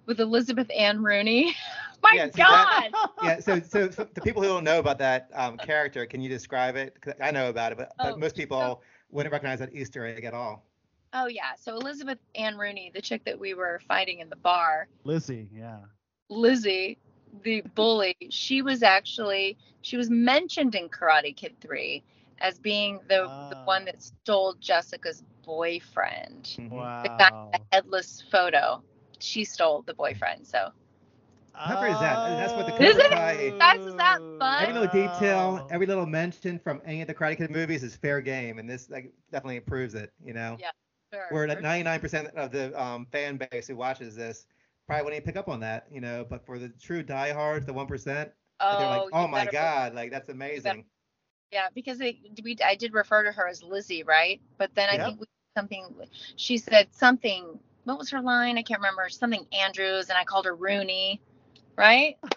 with 0.07 0.21
Elizabeth 0.21 0.71
Ann 0.77 1.03
Rooney. 1.03 1.55
My 2.03 2.11
Yeah, 2.15 2.27
see, 2.27 2.39
God. 2.43 2.91
that- 2.93 3.11
yeah. 3.23 3.39
So, 3.41 3.61
so 3.61 3.89
for 3.91 4.05
the 4.13 4.21
people 4.21 4.43
who 4.43 4.49
don't 4.49 4.65
know 4.65 4.79
about 4.81 4.99
that 4.99 5.31
um, 5.35 5.57
character, 5.57 6.05
can 6.07 6.21
you 6.21 6.29
describe 6.29 6.75
it? 6.77 7.01
'Cause 7.01 7.15
I 7.21 7.31
know 7.31 7.49
about 7.49 7.71
it, 7.73 7.79
but, 7.79 7.93
but 7.99 8.15
Oh, 8.15 8.17
most 8.17 8.35
people 8.37 8.59
so- 8.59 8.81
wouldn't 9.11 9.33
recognize 9.33 9.61
that 9.61 9.73
Easter 9.75 10.05
egg 10.07 10.25
at 10.25 10.35
all. 10.35 10.65
Oh 11.15 11.27
yeah. 11.27 11.55
So 11.59 11.75
Elizabeth 11.77 12.19
Ann 12.35 12.57
Rooney, 12.57 12.91
the 12.95 13.03
chick 13.03 13.23
that 13.27 13.39
we 13.39 13.53
were 13.55 13.81
fighting 13.87 14.21
in 14.21 14.31
the 14.31 14.37
bar, 14.37 14.89
Lizzie, 15.05 15.49
yeah. 15.53 15.79
Lizzie, 16.31 16.97
the 17.43 17.61
bully, 17.75 18.17
she 18.31 18.63
was 18.63 18.83
actually 18.83 19.57
she 19.83 19.97
was 19.97 20.09
mentioned 20.11 20.75
in 20.75 20.89
Karate 20.89 21.37
Kid 21.37 21.55
3 21.61 22.03
as 22.39 22.59
being 22.59 22.99
the, 23.09 23.19
the 23.51 23.57
Ah. 23.59 23.65
one 23.65 23.85
that 23.85 24.03
stole 24.03 24.55
Jessica's 24.55 25.23
boyfriend. 25.45 26.45
Mhm. 26.59 26.71
Wow. 26.71 27.03
The 27.03 27.09
guy 27.11 27.49
the 27.53 27.61
headless 27.73 28.23
photo. 28.31 28.83
She 29.23 29.45
stole 29.45 29.83
the 29.83 29.95
boyfriend. 29.95 30.47
So 30.47 30.71
How 31.55 31.77
great 31.77 31.93
is 31.93 32.01
that? 32.01 32.19
And 32.27 32.39
that's 32.39 32.55
what 32.57 32.67
the 32.67 32.73
Is 32.73 32.97
Cobra 32.97 33.03
it? 33.05 33.11
Kai- 33.11 33.55
Guys, 33.59 33.87
is 33.87 33.95
that 33.95 34.19
fun? 34.39 34.63
Every 34.63 34.75
little 34.75 34.89
detail, 34.89 35.67
every 35.71 35.87
little 35.87 36.07
mention 36.07 36.59
from 36.59 36.83
any 36.85 37.01
of 37.03 37.07
the 37.09 37.15
Karate 37.15 37.37
Kid 37.37 37.51
movies 37.51 37.83
is 37.83 37.95
fair 37.97 38.21
game, 38.21 38.59
and 38.59 38.69
this 38.69 38.91
like 38.91 39.13
definitely 39.31 39.61
proves 39.61 39.95
it. 39.95 40.13
You 40.25 40.35
know, 40.35 40.57
Yeah, 40.61 40.71
sure. 41.13 41.27
where 41.31 41.47
that 41.47 41.63
99% 41.63 42.35
of 42.37 42.51
the 42.53 42.81
um, 42.81 43.07
fan 43.07 43.37
base 43.39 43.69
who 43.69 43.77
watches 43.77 44.15
this 44.17 44.47
probably 44.87 45.05
wouldn't 45.05 45.23
even 45.23 45.27
pick 45.27 45.37
up 45.37 45.49
on 45.49 45.61
that. 45.61 45.87
You 45.91 46.01
know, 46.01 46.25
but 46.29 46.45
for 46.45 46.59
the 46.59 46.69
true 46.69 47.03
diehards, 47.03 47.67
the 47.67 47.73
one 47.73 47.87
percent, 47.87 48.31
oh, 48.61 48.77
they're 48.79 48.89
like, 48.89 49.03
oh 49.13 49.29
my 49.29 49.45
better- 49.45 49.53
god, 49.53 49.95
like 49.95 50.11
that's 50.11 50.29
amazing. 50.29 50.85
Yeah, 51.53 51.69
because 51.75 52.01
it, 52.01 52.17
we 52.43 52.57
I 52.65 52.75
did 52.75 52.95
refer 52.95 53.25
to 53.25 53.33
her 53.33 53.47
as 53.47 53.63
Lizzie, 53.63 54.03
right? 54.03 54.41
But 54.59 54.75
then 54.75 54.89
I 54.89 54.97
Yep. 54.97 55.07
think 55.07 55.21
we, 55.21 55.27
something 55.57 55.95
she 56.37 56.57
said 56.57 56.89
something. 56.93 57.59
What 57.85 57.99
was 57.99 58.11
her 58.11 58.21
line? 58.21 58.59
I 58.59 58.63
can't 58.63 58.81
remember. 58.81 59.09
Something 59.09 59.47
Andrews, 59.53 60.09
and 60.09 60.19
I 60.19 60.25
called 60.25 60.45
her 60.47 60.55
Rooney, 60.55 61.21
right? 61.77 62.17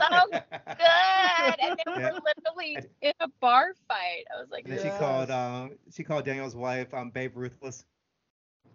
Oh 0.00 0.26
good. 0.30 1.58
And 1.62 1.76
then 1.78 1.94
Yeah. 1.98 2.10
we're 2.10 2.20
literally 2.54 2.80
in 3.02 3.12
a 3.20 3.28
bar 3.40 3.68
fight. 3.88 4.24
I 4.34 4.40
was 4.40 4.50
like, 4.50 4.64
And 4.64 4.76
then 4.76 4.84
she 4.84 4.98
called 4.98 5.30
um 5.30 5.70
she 5.92 6.02
called 6.04 6.24
Daniel's 6.24 6.54
wife 6.56 6.92
um 6.94 7.10
Babe 7.10 7.36
Ruthless. 7.36 7.84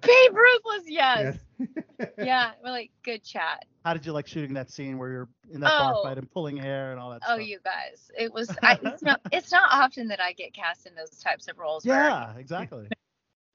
Babe 0.02 0.32
Ruthless, 0.34 0.84
yes. 0.88 1.36
Yes. 1.60 1.68
Yeah, 2.22 2.52
we're 2.64 2.72
like, 2.72 2.91
good 3.03 3.24
chat. 3.24 3.66
How 3.86 3.94
did 3.94 4.06
you 4.06 4.11
like 4.11 4.28
shooting 4.28 4.53
that 4.56 4.70
scene 4.70 4.98
where 4.98 5.10
you're 5.10 5.30
in 5.53 5.61
that 5.61 5.78
bar 5.78 5.94
Oh. 5.95 6.03
fight 6.03 6.18
and 6.18 6.30
pulling 6.32 6.57
hair 6.57 6.91
and 6.91 6.99
all 6.99 7.11
that 7.11 7.24
stuff? 7.24 7.34
Oh, 7.34 7.38
stuff? 7.38 7.48
you 7.48 7.60
guys, 7.64 8.11
it 8.18 8.34
was. 8.34 8.49
I, 8.64 8.78
it's 8.82 9.03
not. 9.03 9.22
It's 9.32 9.52
not 9.52 9.70
often 9.72 10.10
that 10.10 10.22
I 10.22 10.34
get 10.34 10.53
cast 10.53 10.86
in 10.86 10.95
those 10.95 11.11
types 11.22 11.48
of 11.48 11.57
roles. 11.57 11.86
where 11.86 11.98
Yeah, 11.98 12.34
exactly. 12.38 12.88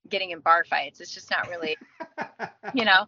Getting 0.09 0.31
in 0.31 0.41
bar 0.41 0.65
fights. 0.65 1.01
It's 1.01 1.15
just 1.15 1.31
not 1.31 1.49
really, 1.49 1.77
you 2.75 2.85
know. 2.85 3.07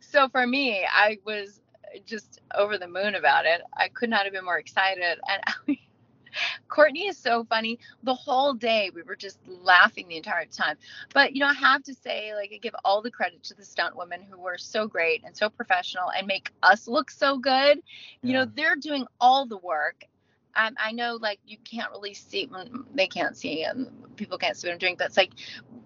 So 0.00 0.28
for 0.28 0.46
me, 0.46 0.84
I 0.90 1.18
was 1.24 1.60
just 2.06 2.40
over 2.54 2.78
the 2.78 2.88
moon 2.88 3.14
about 3.14 3.46
it. 3.46 3.62
I 3.76 3.88
could 3.88 4.10
not 4.10 4.24
have 4.24 4.32
been 4.32 4.44
more 4.44 4.58
excited. 4.58 5.18
And 5.66 5.78
Courtney 6.68 7.06
is 7.06 7.16
so 7.16 7.44
funny. 7.44 7.78
The 8.02 8.14
whole 8.14 8.54
day 8.54 8.90
we 8.94 9.02
were 9.02 9.16
just 9.16 9.38
laughing 9.46 10.08
the 10.08 10.16
entire 10.16 10.46
time. 10.46 10.76
But 11.12 11.34
you 11.34 11.40
know, 11.40 11.46
I 11.46 11.54
have 11.54 11.82
to 11.84 11.94
say, 11.94 12.34
like, 12.34 12.50
I 12.54 12.58
give 12.58 12.74
all 12.84 13.02
the 13.02 13.10
credit 13.10 13.42
to 13.44 13.54
the 13.54 13.64
stunt 13.64 13.96
women 13.96 14.20
who 14.22 14.38
were 14.38 14.58
so 14.58 14.86
great 14.86 15.22
and 15.24 15.36
so 15.36 15.48
professional 15.48 16.10
and 16.10 16.26
make 16.26 16.50
us 16.62 16.88
look 16.88 17.10
so 17.10 17.38
good. 17.38 17.80
You 18.22 18.32
know, 18.34 18.44
they're 18.44 18.76
doing 18.76 19.06
all 19.20 19.46
the 19.46 19.58
work. 19.58 20.04
Um, 20.56 20.74
I 20.78 20.92
know, 20.92 21.16
like, 21.20 21.40
you 21.46 21.58
can't 21.64 21.90
really 21.92 22.14
see. 22.14 22.46
mm, 22.48 22.84
They 22.94 23.06
can't 23.06 23.36
see, 23.36 23.64
and 23.64 23.88
people 24.16 24.38
can't 24.38 24.56
see 24.56 24.68
what 24.68 24.72
I'm 24.74 24.78
doing. 24.78 24.96
But 24.98 25.08
it's 25.08 25.16
like 25.16 25.32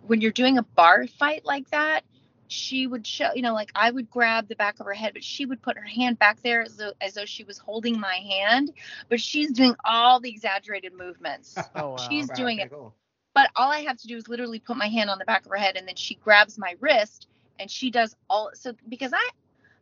when 0.07 0.21
you're 0.21 0.33
doing 0.33 0.59
a 0.59 0.63
bar 0.63 1.07
fight 1.07 1.45
like 1.45 1.71
that, 1.71 2.03
she 2.49 2.87
would 2.87 3.07
show, 3.07 3.31
you 3.35 3.43
know, 3.43 3.55
like 3.55 3.71
I 3.75 3.91
would 3.91 4.11
grab 4.11 4.49
the 4.49 4.57
back 4.57 4.81
of 4.81 4.87
her 4.87 4.95
head, 4.95 5.13
but 5.15 5.25
she 5.25 5.47
would 5.47 5.63
put 5.63 5.77
her 5.79 5.85
hand 5.85 6.19
back 6.19 6.41
there 6.43 6.63
as 6.63 6.77
though, 6.77 6.93
as 7.01 7.15
though 7.15 7.25
she 7.27 7.45
was 7.45 7.59
holding 7.59 7.99
my 8.01 8.15
hand, 8.17 8.73
but 9.09 9.21
she's 9.21 9.53
doing 9.53 9.75
all 9.85 10.21
the 10.21 10.31
exaggerated 10.31 10.93
movements. 10.95 11.71
Oh, 11.75 11.91
wow. 11.93 12.15
She's 12.15 12.31
Wow, 12.31 12.45
doing 12.45 12.59
okay, 12.59 12.61
it. 12.61 12.71
cool. 12.71 12.95
But 13.35 13.51
all 13.57 13.71
I 13.73 13.81
have 13.81 13.99
to 13.99 14.07
do 14.09 14.17
is 14.17 14.29
literally 14.29 14.61
put 14.61 14.77
my 14.77 14.89
hand 14.89 15.11
on 15.11 15.19
the 15.19 15.25
back 15.25 15.45
of 15.45 15.51
her 15.51 15.57
head, 15.59 15.77
and 15.77 15.87
then 15.89 15.97
she 15.97 16.15
grabs 16.17 16.59
my 16.59 16.77
wrist, 16.81 17.29
and 17.59 17.71
she 17.71 17.91
does 17.91 18.17
all. 18.31 18.51
So 18.55 18.73
because 18.89 19.13
I, 19.13 19.31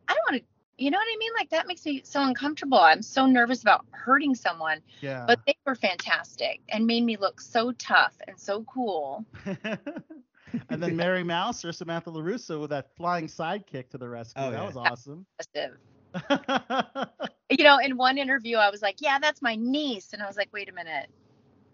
I 0.07 0.13
don't 0.13 0.31
want 0.33 0.43
to, 0.43 0.49
you 0.77 0.91
know 0.91 0.97
what 0.97 1.07
I 1.11 1.17
mean? 1.17 1.31
Like 1.37 1.49
that 1.49 1.67
makes 1.67 1.85
me 1.85 2.01
so 2.03 2.21
uncomfortable. 2.21 2.77
I'm 2.77 3.01
so 3.01 3.25
nervous 3.25 3.61
about 3.61 3.85
hurting 3.91 4.35
someone. 4.35 4.81
Yeah. 5.01 5.25
But 5.27 5.39
they 5.47 5.55
were 5.65 5.75
fantastic 5.75 6.61
and 6.69 6.85
made 6.85 7.03
me 7.03 7.17
look 7.17 7.41
so 7.41 7.71
tough 7.71 8.13
and 8.27 8.39
so 8.39 8.63
cool. 8.63 9.25
and 9.45 10.81
then 10.83 10.95
Mary 10.95 11.23
Mouser 11.23 11.69
or 11.69 11.71
Samantha 11.71 12.11
LaRusso 12.11 12.61
with 12.61 12.69
that 12.69 12.95
flying 12.95 13.27
sidekick 13.27 13.89
to 13.89 13.97
the 13.97 14.07
rescue. 14.07 14.43
Oh, 14.43 14.51
that 14.51 14.59
yeah. 14.59 14.65
was 14.65 14.77
awesome. 14.77 15.25
Impressive. 15.39 15.77
you 17.49 17.63
know, 17.63 17.79
in 17.79 17.97
one 17.97 18.17
interview, 18.17 18.57
I 18.57 18.69
was 18.69 18.81
like, 18.81 19.01
"Yeah, 19.01 19.19
that's 19.19 19.41
my 19.41 19.55
niece," 19.55 20.13
and 20.13 20.23
I 20.23 20.27
was 20.27 20.37
like, 20.37 20.49
"Wait 20.51 20.69
a 20.69 20.71
minute, 20.71 21.09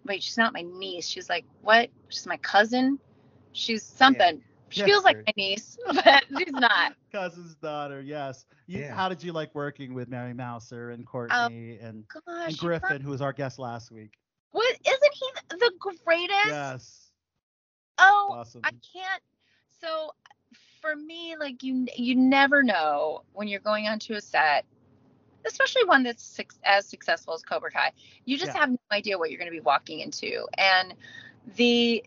wait, 0.05 0.23
she's 0.23 0.37
not 0.37 0.53
my 0.53 0.63
niece." 0.63 1.07
She's 1.07 1.29
like, 1.29 1.45
"What? 1.61 1.89
She's 2.09 2.25
my 2.25 2.37
cousin. 2.37 2.99
She's 3.53 3.83
something. 3.83 4.41
She 4.73 4.81
Yeah, 4.81 4.87
feels 4.87 5.03
like 5.03 5.17
my 5.25 5.33
niece, 5.37 5.77
but 5.85 6.23
she's 6.37 6.53
not." 6.53 6.93
Cousin's 7.11 7.55
daughter, 7.55 8.01
yes. 8.01 8.45
You, 8.67 8.85
Yeah. 8.85 8.91
How 8.91 9.09
did 9.09 9.23
you 9.23 9.31
like 9.33 9.53
working 9.55 9.93
with 9.93 10.07
Mary 10.09 10.33
Mouser 10.33 10.89
and 10.91 11.05
um, 11.29 11.49
Courtney 11.51 11.77
and, 11.79 12.05
Gosh, 12.07 12.47
and 12.47 12.57
you 12.61 12.69
Griffin, 12.69 13.01
who 13.01 13.11
was 13.11 13.21
our 13.21 13.33
guest 13.33 13.59
last 13.59 13.91
week? 13.91 14.17
What 14.51 14.77
isn't 14.85 15.13
he 15.13 15.27
the 15.57 15.71
greatest? 16.03 16.37
Yes. 16.43 17.11
Oh, 17.97 18.35
Awesome. 18.35 18.63
I 18.63 18.71
can't. 18.93 19.21
So 19.81 20.13
for 20.81 20.95
me, 20.95 21.35
like 21.39 21.63
you, 21.63 21.85
you 21.95 22.15
never 22.15 22.63
know 22.63 23.23
when 23.33 23.47
you're 23.47 23.59
going 23.59 23.87
onto 23.87 24.13
a 24.13 24.21
set, 24.21 24.65
especially 25.45 25.85
one 25.85 26.03
that's 26.03 26.23
suc 26.23 26.53
as 26.63 26.85
successful 26.85 27.33
as 27.33 27.43
Cobra 27.43 27.71
Kai. 27.71 27.91
You 28.25 28.37
just 28.37 28.53
Yeah. 28.53 28.55
have 28.55 28.69
no 28.69 28.77
idea 28.91 29.17
what 29.17 29.29
you're 29.29 29.39
going 29.39 29.51
to 29.51 29.55
be 29.55 29.61
walking 29.61 29.99
into, 29.99 30.47
and 30.57 30.93
the 31.55 32.03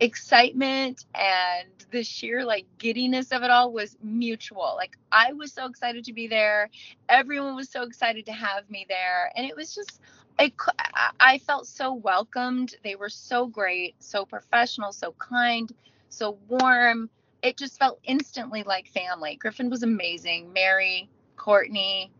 excitement 0.00 1.06
and 1.14 1.68
the 1.92 2.04
sheer 2.04 2.44
like 2.44 2.66
giddiness 2.78 3.32
of 3.32 3.42
it 3.44 3.50
all 3.50 3.72
was 3.72 3.96
mutual. 4.02 4.74
Like 4.76 4.96
I 5.12 5.32
was 5.34 5.52
so 5.52 5.66
excited 5.66 6.04
to 6.06 6.14
be 6.14 6.28
there. 6.28 6.70
Everyone 7.08 7.56
was 7.56 7.70
so 7.70 7.82
excited 7.84 8.26
to 8.26 8.32
have 8.32 8.70
me 8.70 8.86
there, 8.88 9.32
and 9.36 9.46
it 9.46 9.56
was 9.56 9.74
just. 9.74 10.00
I, 10.38 10.52
I- 11.20 11.38
felt 11.38 11.66
so 11.66 11.94
welcomed. 11.94 12.76
They 12.84 12.96
were 12.96 13.10
so 13.10 13.46
great, 13.46 13.96
so 14.00 14.26
professional, 14.26 14.92
so 14.92 15.12
kind, 15.18 15.72
so 16.10 16.38
warm. 16.48 17.10
It 17.42 17.58
just 17.58 17.78
felt 17.78 18.00
instantly 18.04 18.64
like 18.64 18.88
family. 18.88 19.36
Griffin 19.36 19.70
was 19.70 19.82
amazing. 19.84 20.52
Mary, 20.52 21.10
Courtney, 21.36 22.12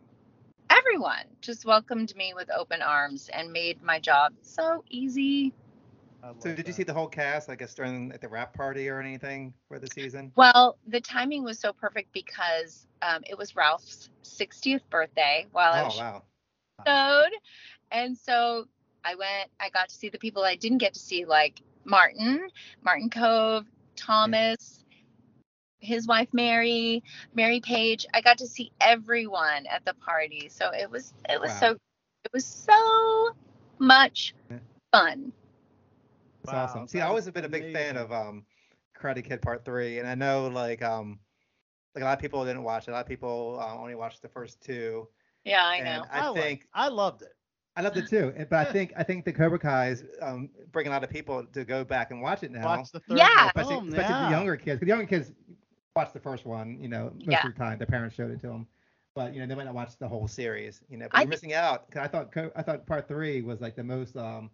everyone 0.69 1.25
just 1.41 1.65
welcomed 1.65 2.15
me 2.17 2.33
with 2.35 2.49
open 2.51 2.81
arms 2.83 3.29
and 3.33 3.53
made 3.53 3.83
my 3.83 3.99
job 3.99 4.33
so 4.41 4.83
easy. 4.89 5.53
I 6.23 6.27
love 6.27 6.41
So 6.41 6.53
did 6.53 6.67
you 6.67 6.73
see 6.73 6.83
the 6.83 6.93
whole 6.93 7.07
cast, 7.07 7.49
I 7.49 7.55
guess, 7.55 7.73
during 7.73 8.11
at 8.11 8.21
the 8.21 8.29
wrap 8.29 8.53
party 8.53 8.89
or 8.89 8.99
anything 8.99 9.53
for 9.67 9.79
the 9.79 9.87
season? 9.87 10.31
Well, 10.35 10.77
the 10.87 11.01
timing 11.01 11.43
was 11.43 11.59
so 11.59 11.73
perfect 11.73 12.13
because 12.13 12.87
um, 13.01 13.23
it 13.27 13.37
was 13.37 13.55
Ralph's 13.55 14.09
60th 14.23 14.81
birthday 14.89 15.47
while 15.51 15.73
I 15.73 15.81
Oh 15.81 15.85
was 15.85 15.97
wow. 15.97 16.23
episode. 16.79 17.31
And 17.91 18.17
so 18.17 18.67
I 19.03 19.15
went, 19.15 19.49
I 19.59 19.69
got 19.69 19.89
to 19.89 19.95
see 19.95 20.09
the 20.09 20.19
people 20.19 20.43
I 20.43 20.55
didn't 20.55 20.77
get 20.79 20.93
to 20.93 20.99
see, 20.99 21.25
like 21.25 21.61
Martin, 21.85 22.47
Martin 22.83 23.09
Kove, 23.09 23.65
Thomas, 23.95 24.83
his 25.79 26.07
wife 26.07 26.29
Mary, 26.31 27.03
Mary 27.33 27.59
Page. 27.59 28.05
I 28.13 28.21
got 28.21 28.37
to 28.39 28.47
see 28.47 28.71
everyone 28.79 29.65
at 29.67 29.83
the 29.85 29.93
party. 29.95 30.49
So 30.49 30.71
it 30.71 30.89
was 30.89 31.13
it 31.29 31.39
was 31.41 31.51
Wow. 31.51 31.59
so 31.59 31.71
it 32.25 32.33
was 32.33 32.45
so 32.45 33.29
much 33.79 34.33
Yeah. 34.49 34.59
fun. 34.91 35.33
That's 36.43 36.53
Wow, 36.53 36.63
awesome. 36.63 36.87
See, 36.87 36.99
I 37.01 37.07
always 37.07 37.25
have 37.25 37.33
been 37.33 37.43
bit 37.49 37.49
a 37.61 37.63
big 37.63 37.73
fan 37.73 37.97
of 37.97 38.11
um 38.11 38.45
Karate 38.99 39.23
Kid 39.23 39.41
Part 39.41 39.65
Three, 39.65 39.99
and 39.99 40.07
I 40.07 40.15
know 40.15 40.47
like 40.47 40.81
um 40.81 41.19
like 41.95 42.01
a 42.03 42.05
lot 42.05 42.13
of 42.17 42.19
people 42.21 42.43
didn't 42.45 42.63
watch 42.63 42.87
it. 42.87 42.91
A 42.91 42.93
lot 42.93 43.01
of 43.01 43.07
people 43.07 43.59
uh, 43.61 43.75
only 43.77 43.95
watched 43.95 44.21
the 44.21 44.29
first 44.29 44.61
two. 44.61 45.07
Yeah, 45.43 45.61
I 45.63 45.75
and 45.77 45.85
know. 45.85 46.05
I 46.11 46.29
liked- 46.29 46.41
think 46.41 46.67
I 46.73 46.87
loved 46.87 47.21
it. 47.23 47.33
I 47.77 47.81
loved 47.81 47.95
it 47.95 48.09
too, 48.09 48.33
but 48.49 48.67
I 48.67 48.71
think 48.71 48.91
I 48.97 49.03
think 49.03 49.23
the 49.23 49.31
Cobra 49.31 49.57
Kai 49.57 49.89
is 49.89 50.03
um, 50.21 50.49
bringing 50.73 50.91
a 50.91 50.95
lot 50.95 51.03
of 51.05 51.09
people 51.09 51.45
to 51.53 51.63
go 51.63 51.85
back 51.85 52.11
and 52.11 52.21
watch 52.21 52.43
it 52.43 52.51
now. 52.51 52.65
Watch 52.65 52.91
the 52.91 52.99
third 52.99 53.17
Yeah. 53.17 53.47
especially, 53.47 53.75
film, 53.75 53.87
especially 53.89 54.13
yeah. 54.13 54.25
the 54.25 54.29
younger 54.31 54.57
kids. 54.57 54.79
'cause 54.79 54.81
the 54.81 54.87
younger 54.87 55.05
kids 55.05 55.31
watch 55.95 56.11
the 56.11 56.19
first 56.19 56.45
one, 56.45 56.77
you 56.81 56.89
know, 56.89 57.11
most 57.15 57.27
Yeah. 57.27 57.47
of 57.47 57.53
the 57.53 57.57
time. 57.57 57.77
Their 57.77 57.87
parents 57.87 58.13
showed 58.15 58.29
it 58.31 58.41
to 58.41 58.47
them, 58.47 58.67
but 59.15 59.33
you 59.33 59.39
know 59.39 59.47
they 59.47 59.55
might 59.55 59.63
not 59.63 59.73
watch 59.73 59.97
the 59.97 60.07
whole 60.07 60.27
series. 60.27 60.81
You 60.89 60.97
know, 60.97 61.07
but 61.09 61.17
I 61.17 61.21
you're 61.21 61.29
think- 61.29 61.43
missing 61.43 61.53
out. 61.53 61.89
'cause 61.89 62.01
I 62.03 62.07
thought 62.07 62.35
I 62.57 62.61
thought 62.61 62.85
part 62.85 63.07
three 63.07 63.41
was 63.41 63.61
like 63.61 63.75
the 63.77 63.83
most 63.85 64.17
um 64.17 64.49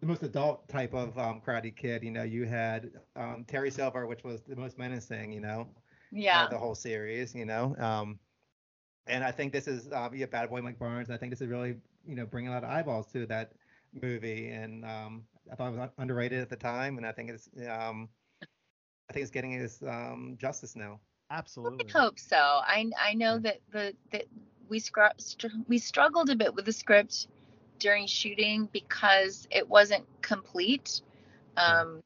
the 0.00 0.06
most 0.06 0.22
adult 0.22 0.68
type 0.68 0.94
of 0.94 1.16
um, 1.18 1.40
Karate 1.40 1.74
Kid. 1.74 2.02
You 2.02 2.10
know, 2.10 2.22
you 2.22 2.44
had 2.44 2.90
um, 3.16 3.44
Terry 3.46 3.70
Silver, 3.70 4.06
which 4.06 4.24
was 4.24 4.42
the 4.42 4.56
most 4.56 4.78
menacing. 4.78 5.32
You 5.32 5.40
know, 5.40 5.68
Yeah. 6.10 6.44
uh, 6.44 6.46
the 6.48 6.58
whole 6.58 6.74
series. 6.74 7.34
You 7.34 7.44
know, 7.46 7.76
um, 7.78 8.18
and 9.06 9.24
I 9.24 9.30
think 9.30 9.52
this 9.52 9.66
is 9.68 9.90
um, 9.92 10.14
yeah, 10.14 10.26
Bad 10.26 10.50
Boy 10.50 10.60
Mike 10.62 10.78
Barnes. 10.78 11.10
I 11.10 11.16
think 11.16 11.32
this 11.32 11.40
is 11.40 11.48
really 11.48 11.76
you 12.06 12.16
know 12.16 12.26
bringing 12.26 12.50
a 12.50 12.54
lot 12.54 12.64
of 12.64 12.70
eyeballs 12.70 13.10
to 13.12 13.26
that 13.26 13.52
movie, 14.00 14.48
and 14.48 14.84
um, 14.84 15.24
I 15.50 15.54
thought 15.56 15.72
it 15.72 15.78
was 15.78 15.90
underrated 15.98 16.40
at 16.40 16.48
the 16.50 16.56
time, 16.56 16.98
and 16.98 17.06
I 17.06 17.12
think 17.12 17.30
it's 17.30 17.48
um, 17.68 18.08
I 19.08 19.12
think 19.12 19.22
it's 19.22 19.30
getting 19.30 19.52
its 19.52 19.82
um, 19.82 20.36
justice 20.38 20.76
now. 20.76 21.00
Absolutely. 21.30 21.86
I 21.94 21.98
hope 21.98 22.18
so. 22.18 22.36
I 22.36 22.90
I 22.98 23.14
know 23.14 23.38
that 23.38 23.60
the 23.70 23.94
that 24.12 24.24
we 24.68 24.78
scr- 24.78 25.16
str- 25.18 25.48
we 25.68 25.78
struggled 25.78 26.30
a 26.30 26.36
bit 26.36 26.54
with 26.54 26.64
the 26.66 26.72
script 26.72 27.28
during 27.78 28.06
shooting 28.06 28.68
because 28.72 29.46
it 29.50 29.68
wasn't 29.68 30.04
complete. 30.22 31.02
Um, 31.56 32.00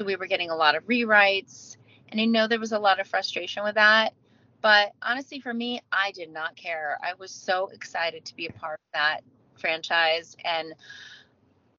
so 0.00 0.06
we 0.06 0.16
were 0.16 0.26
getting 0.26 0.50
a 0.50 0.56
lot 0.56 0.74
of 0.74 0.84
rewrites, 0.86 1.76
and 2.08 2.20
I 2.20 2.24
know 2.24 2.48
there 2.48 2.60
was 2.60 2.72
a 2.72 2.78
lot 2.78 3.00
of 3.00 3.06
frustration 3.06 3.64
with 3.64 3.76
that. 3.76 4.14
But 4.60 4.92
honestly, 5.02 5.40
for 5.40 5.52
me, 5.52 5.82
I 5.92 6.10
did 6.12 6.32
not 6.32 6.56
care. 6.56 6.98
I 7.02 7.12
was 7.18 7.30
so 7.30 7.68
excited 7.68 8.24
to 8.24 8.34
be 8.34 8.46
a 8.46 8.52
part 8.52 8.80
of 8.80 8.92
that 8.94 9.20
franchise, 9.56 10.36
and 10.44 10.74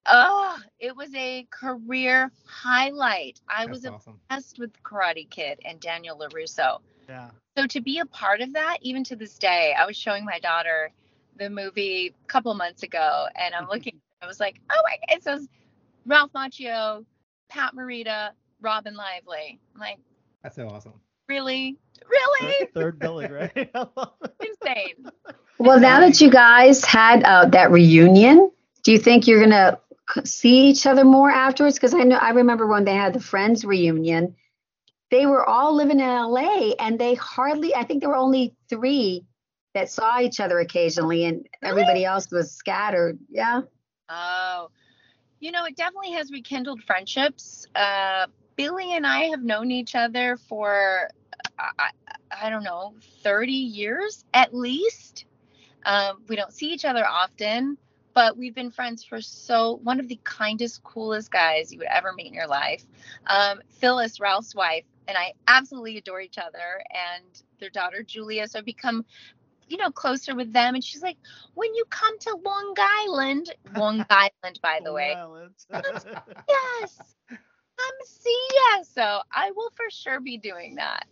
oh, 0.05 0.57
it 0.79 0.95
was 0.95 1.13
a 1.15 1.47
career 1.49 2.31
highlight. 2.45 3.41
I 3.47 3.65
That's 3.65 3.83
was 3.83 3.85
awesome. 3.87 4.19
obsessed 4.29 4.59
with 4.59 4.71
Karate 4.83 5.29
Kid 5.29 5.59
and 5.65 5.79
Daniel 5.79 6.17
LaRusso. 6.17 6.79
Yeah. 7.09 7.31
So 7.57 7.67
to 7.67 7.81
be 7.81 7.99
a 7.99 8.05
part 8.05 8.41
of 8.41 8.53
that, 8.53 8.77
even 8.81 9.03
to 9.05 9.15
this 9.15 9.37
day, 9.37 9.73
I 9.77 9.85
was 9.85 9.95
showing 9.95 10.25
my 10.25 10.39
daughter 10.39 10.91
the 11.37 11.49
movie 11.49 12.13
a 12.23 12.27
couple 12.27 12.53
months 12.53 12.83
ago, 12.83 13.25
and 13.35 13.53
I'm 13.53 13.67
looking. 13.67 13.99
I 14.21 14.27
was 14.27 14.39
like, 14.39 14.59
oh 14.71 14.81
my! 14.83 14.97
God. 15.07 15.17
It 15.17 15.23
says 15.23 15.47
Ralph 16.05 16.31
Macchio, 16.33 17.05
Pat 17.49 17.73
Morita, 17.75 18.31
Robin 18.61 18.95
Lively. 18.95 19.59
I'm 19.73 19.79
like, 19.81 19.97
That's 20.43 20.55
so 20.55 20.67
awesome. 20.69 20.93
really, 21.27 21.77
really, 22.09 22.67
Third 22.73 22.99
billing, 22.99 23.31
right? 23.31 23.51
I 23.75 23.87
love 23.95 24.13
it. 24.23 24.33
insane. 24.61 25.11
Well, 25.57 25.79
now 25.79 26.01
that 26.01 26.19
you 26.21 26.29
guys 26.29 26.83
had 26.83 27.23
uh, 27.23 27.45
that 27.49 27.71
reunion, 27.71 28.51
do 28.83 28.91
you 28.91 28.97
think 28.99 29.27
you're 29.27 29.41
gonna 29.41 29.79
see 30.23 30.67
each 30.69 30.85
other 30.85 31.03
more 31.05 31.29
afterwards? 31.29 31.75
Because 31.75 31.93
I 31.93 31.99
know 32.03 32.17
I 32.17 32.31
remember 32.31 32.67
when 32.67 32.83
they 32.85 32.93
had 32.95 33.13
the 33.13 33.19
Friends 33.19 33.63
reunion, 33.65 34.35
they 35.11 35.25
were 35.25 35.45
all 35.47 35.75
living 35.75 35.99
in 35.99 36.07
LA, 36.07 36.71
and 36.79 36.99
they 36.99 37.15
hardly. 37.15 37.73
I 37.75 37.83
think 37.83 38.01
there 38.01 38.09
were 38.09 38.15
only 38.15 38.55
three 38.69 39.25
that 39.75 39.91
saw 39.91 40.21
each 40.21 40.39
other 40.39 40.57
occasionally, 40.59 41.25
and 41.25 41.47
everybody 41.61 42.05
else 42.05 42.31
was 42.31 42.51
scattered. 42.51 43.19
Yeah. 43.29 43.61
Oh, 44.09 44.69
you 45.41 45.51
know, 45.51 45.65
it 45.65 45.75
definitely 45.75 46.13
has 46.13 46.31
rekindled 46.31 46.81
friendships. 46.83 47.67
Uh, 47.75 48.27
Billy 48.55 48.95
and 48.95 49.05
I 49.05 49.25
have 49.25 49.43
known 49.43 49.71
each 49.71 49.93
other 49.93 50.37
for, 50.37 51.09
I, 51.59 51.71
I, 51.77 52.47
I 52.47 52.49
don't 52.49 52.63
know, 52.63 52.93
30 53.23 53.51
years 53.51 54.23
at 54.33 54.55
least. 54.55 55.25
Um, 55.85 56.23
we 56.29 56.37
don't 56.37 56.53
see 56.53 56.71
each 56.71 56.85
other 56.85 57.05
often, 57.05 57.77
but 58.13 58.37
we've 58.37 58.55
been 58.55 58.71
friends 58.71 59.03
for 59.03 59.19
so, 59.19 59.81
one 59.83 59.99
of 59.99 60.07
the 60.07 60.19
kindest, 60.23 60.83
coolest 60.83 61.31
guys 61.31 61.73
you 61.73 61.79
would 61.79 61.89
ever 61.89 62.13
meet 62.13 62.27
in 62.27 62.33
your 62.33 62.47
life. 62.47 62.85
Um, 63.27 63.59
Phyllis, 63.71 64.21
Ralph's 64.21 64.55
wife, 64.55 64.85
and 65.09 65.17
I 65.17 65.33
absolutely 65.47 65.97
adore 65.97 66.21
each 66.21 66.37
other 66.37 66.81
and 66.89 67.25
their 67.59 67.69
daughter, 67.69 68.03
Julia. 68.03 68.47
So 68.47 68.59
I've 68.59 68.65
become 68.65 69.05
you 69.67 69.77
know, 69.77 69.91
closer 69.91 70.35
with 70.35 70.53
them. 70.53 70.75
And 70.75 70.83
she's 70.83 71.01
like, 71.01 71.17
when 71.53 71.73
you 71.75 71.85
come 71.89 72.17
to 72.19 72.37
Long 72.43 72.73
Island, 72.77 73.53
Long 73.75 74.05
Island, 74.09 74.59
by 74.61 74.79
the 74.83 74.93
way, 74.93 75.13
Violence. 75.13 75.65
yes, 75.71 77.15
come 77.29 77.95
see 78.05 78.47
us. 78.77 78.89
So 78.89 79.21
I 79.31 79.51
will 79.51 79.71
for 79.75 79.89
sure 79.89 80.19
be 80.19 80.37
doing 80.37 80.75
that. 80.75 81.05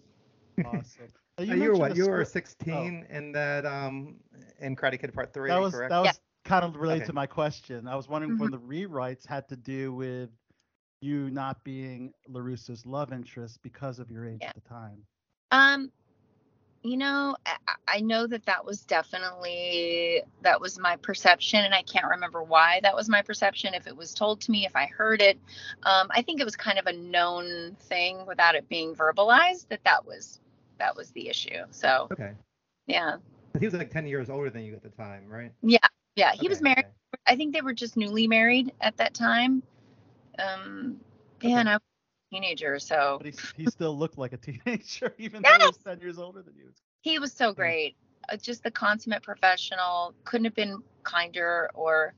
awesome. 0.63 1.11
Uh, 1.39 1.43
You, 1.43 1.55
you 1.55 1.69
were 1.69 1.77
what? 1.77 1.95
You 1.95 2.07
were 2.07 2.23
script- 2.23 2.31
16 2.31 3.05
in 3.09 3.31
that 3.33 3.65
um 3.65 4.19
in 4.59 4.75
Karate 4.75 4.99
Kid 4.99 5.13
Part 5.13 5.33
Three, 5.33 5.49
That 5.49 5.59
was 5.59 5.73
correct? 5.73 5.89
that 5.89 5.99
was 5.99 6.19
Yeah. 6.45 6.49
kind 6.49 6.63
of 6.65 6.75
related 6.75 7.03
Okay. 7.03 7.05
to 7.05 7.13
my 7.13 7.27
question. 7.27 7.87
I 7.87 7.95
was 7.95 8.07
wondering 8.07 8.33
Mm-hmm. 8.33 8.41
when 8.41 8.51
the 8.51 8.59
rewrites 8.59 9.25
had 9.27 9.47
to 9.49 9.55
do 9.57 9.93
with 9.93 10.29
you 11.01 11.29
not 11.29 11.63
being 11.63 12.13
Larusso's 12.29 12.85
love 12.85 13.11
interest 13.13 13.61
because 13.63 13.99
of 13.99 14.09
your 14.11 14.25
age 14.25 14.41
Yeah. 14.41 14.47
at 14.47 14.53
the 14.53 14.61
time. 14.61 15.05
Um, 15.51 15.91
you 16.83 16.97
know, 16.97 17.35
I, 17.45 17.57
I 17.87 17.99
know 18.01 18.27
that 18.27 18.45
that 18.45 18.65
was 18.65 18.81
definitely 18.81 20.21
that 20.41 20.59
was 20.59 20.77
my 20.77 20.97
perception, 20.97 21.63
and 21.63 21.73
I 21.73 21.81
can't 21.83 22.05
remember 22.05 22.43
why 22.43 22.79
that 22.83 22.95
was 22.95 23.09
my 23.09 23.21
perception. 23.21 23.73
If 23.73 23.87
it 23.87 23.95
was 23.95 24.13
told 24.13 24.41
to 24.41 24.51
me, 24.51 24.65
if 24.65 24.75
I 24.75 24.85
heard 24.87 25.21
it, 25.21 25.39
um, 25.83 26.09
I 26.11 26.21
think 26.21 26.41
it 26.41 26.45
was 26.45 26.55
kind 26.55 26.77
of 26.77 26.85
a 26.87 26.93
known 26.93 27.75
thing 27.83 28.25
without 28.25 28.55
it 28.55 28.67
being 28.69 28.93
verbalized 28.95 29.69
that 29.69 29.83
that 29.85 30.05
was 30.05 30.39
that 30.77 30.95
was 30.95 31.11
the 31.11 31.29
issue. 31.29 31.63
So 31.71 32.09
Okay. 32.11 32.33
yeah, 32.87 33.17
He 33.59 33.65
was 33.65 33.73
like 33.73 33.91
10 33.91 34.07
years 34.07 34.29
older 34.29 34.49
than 34.49 34.63
you 34.63 34.73
at 34.73 34.83
the 34.83 34.89
time, 34.89 35.27
right? 35.27 35.51
yeah, 35.61 35.77
yeah. 36.15 36.31
He 36.33 36.49
was 36.49 36.61
married. 36.61 36.79
okay. 36.79 36.87
I 37.25 37.35
think 37.35 37.53
they 37.53 37.61
were 37.61 37.73
just 37.73 37.95
newly 37.95 38.27
married 38.27 38.73
at 38.81 38.97
that 38.97 39.13
time. 39.13 39.63
Um, 40.37 40.99
yeah, 41.41 41.59
and 41.59 41.69
I 41.69 41.73
was 41.75 41.81
teenager, 42.33 42.79
so 42.79 43.19
But 43.21 43.33
he, 43.33 43.63
he 43.63 43.69
still 43.69 43.97
looked 43.97 44.17
like 44.17 44.33
a 44.33 44.37
teenager, 44.37 45.13
even 45.17 45.41
though 45.41 45.51
he 45.59 45.65
was 45.67 45.77
10 45.77 45.99
years 45.99 46.17
older 46.17 46.41
than 46.41 46.55
you. 46.55 46.71
he 47.01 47.19
was 47.19 47.31
so 47.31 47.53
great. 47.53 47.95
Uh, 48.29 48.37
just 48.37 48.63
the 48.63 48.71
consummate 48.71 49.23
professional. 49.23 50.13
Couldn't 50.23 50.45
have 50.45 50.55
been 50.55 50.81
kinder 51.03 51.69
or, 51.73 52.13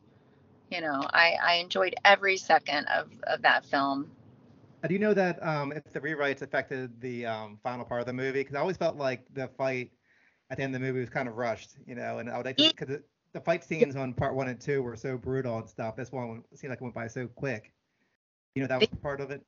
you 0.70 0.82
know, 0.82 1.02
I, 1.14 1.36
I 1.44 1.54
enjoyed 1.56 1.96
every 2.06 2.38
second 2.38 2.86
of, 2.88 3.10
of 3.24 3.42
that 3.42 3.66
film. 3.66 4.12
Uh, 4.84 4.88
Do 4.88 4.94
you 4.94 5.00
know 5.00 5.14
that 5.14 5.44
um, 5.46 5.72
if 5.72 5.84
the 5.92 6.00
rewrites 6.00 6.42
affected 6.42 7.02
the 7.02 7.26
um, 7.26 7.60
final 7.64 7.86
part 7.86 8.02
of 8.02 8.08
the 8.08 8.14
movie? 8.14 8.42
Because 8.42 8.56
I 8.56 8.60
always 8.60 8.78
felt 8.78 8.96
like 8.98 9.26
the 9.34 9.48
fight 9.58 9.92
at 10.50 10.58
the 10.58 10.64
end 10.64 10.76
of 10.76 10.82
the 10.82 10.88
movie 10.88 11.00
was 11.00 11.10
kind 11.10 11.28
of 11.28 11.36
rushed, 11.36 11.72
you 11.88 11.96
know, 11.96 12.20
and 12.20 12.30
I 12.30 12.38
would 12.38 12.46
like 12.46 12.58
because 12.58 13.00
the 13.34 13.42
fight 13.42 13.64
scenes 13.64 13.96
on 13.96 14.14
part 14.14 14.36
one 14.36 14.48
and 14.48 14.60
two 14.60 14.82
were 14.82 14.96
so 14.96 15.18
brutal 15.18 15.58
and 15.58 15.68
stuff. 15.68 15.96
This 15.96 16.12
one 16.12 16.44
seemed 16.54 16.70
like 16.70 16.80
it 16.80 16.84
went 16.84 16.96
by 16.96 17.08
so 17.08 17.28
quick. 17.28 17.74
You 18.54 18.62
know, 18.62 18.68
that 18.68 18.80
was 18.80 18.90
part 19.02 19.20
of 19.20 19.32
it. 19.32 19.42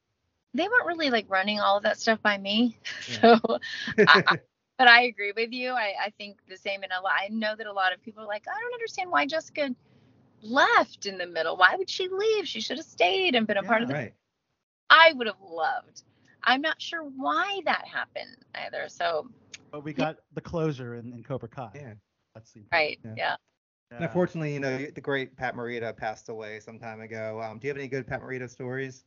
They 0.57 0.67
weren't 0.67 0.85
really 0.85 1.09
like 1.09 1.25
running 1.29 1.59
all 1.59 1.77
of 1.77 1.83
that 1.83 1.99
stuff 1.99 2.21
by 2.21 2.37
me. 2.37 2.77
Yeah. 3.21 3.37
So, 3.37 3.59
I, 4.07 4.23
I- 4.27 4.37
but 4.77 4.87
I 4.87 5.03
agree 5.03 5.31
with 5.35 5.51
you. 5.53 5.71
I, 5.71 5.93
I 6.05 6.09
think 6.19 6.37
the 6.47 6.55
same. 6.57 6.83
And 6.83 6.91
a 6.91 7.01
lot, 7.01 7.13
I 7.19 7.29
know 7.29 7.55
that 7.55 7.65
a 7.65 7.73
lot 7.73 7.93
of 7.93 8.01
people 8.03 8.23
are 8.23 8.27
like, 8.27 8.45
I 8.47 8.59
don't 8.61 8.73
understand 8.73 9.09
why 9.09 9.25
Jessica 9.25 9.73
left 10.43 11.07
in 11.07 11.17
the 11.17 11.25
middle. 11.25 11.57
Why 11.57 11.75
would 11.77 11.89
she 11.89 12.07
leave? 12.09 12.47
She 12.47 12.61
should 12.61 12.77
have 12.77 12.85
stayed 12.85 13.33
and 13.33 13.47
been 13.47 13.57
a 13.57 13.63
part 13.63 13.81
of 13.81 13.87
the 13.87 13.93
right. 13.95 14.13
I 14.91 15.13
would 15.13 15.25
have 15.27 15.41
loved. 15.41 16.03
I'm 16.43 16.61
not 16.61 16.79
sure 16.81 17.03
why 17.03 17.61
that 17.65 17.87
happened 17.87 18.37
either. 18.53 18.87
So, 18.87 19.27
But 19.71 19.83
we 19.83 19.93
got 19.93 20.17
the 20.33 20.41
closure 20.41 20.95
in, 20.95 21.11
in 21.11 21.23
Cobra 21.23 21.49
Kai. 21.49 21.71
Yeah. 21.73 21.93
That's 22.35 22.51
the 22.51 22.61
right. 22.71 22.99
Yeah. 23.03 23.13
Yeah. 23.17 23.35
And 23.91 24.05
unfortunately, 24.05 24.53
you 24.53 24.59
know, 24.59 24.77
the 24.93 25.01
great 25.01 25.35
Pat 25.37 25.55
Morita 25.55 25.95
passed 25.95 26.29
away 26.29 26.59
some 26.59 26.77
time 26.77 27.01
ago. 27.01 27.41
Um, 27.41 27.57
do 27.57 27.67
you 27.67 27.69
have 27.69 27.77
any 27.77 27.87
good 27.87 28.05
Pat 28.05 28.21
Morita 28.21 28.49
stories? 28.49 29.05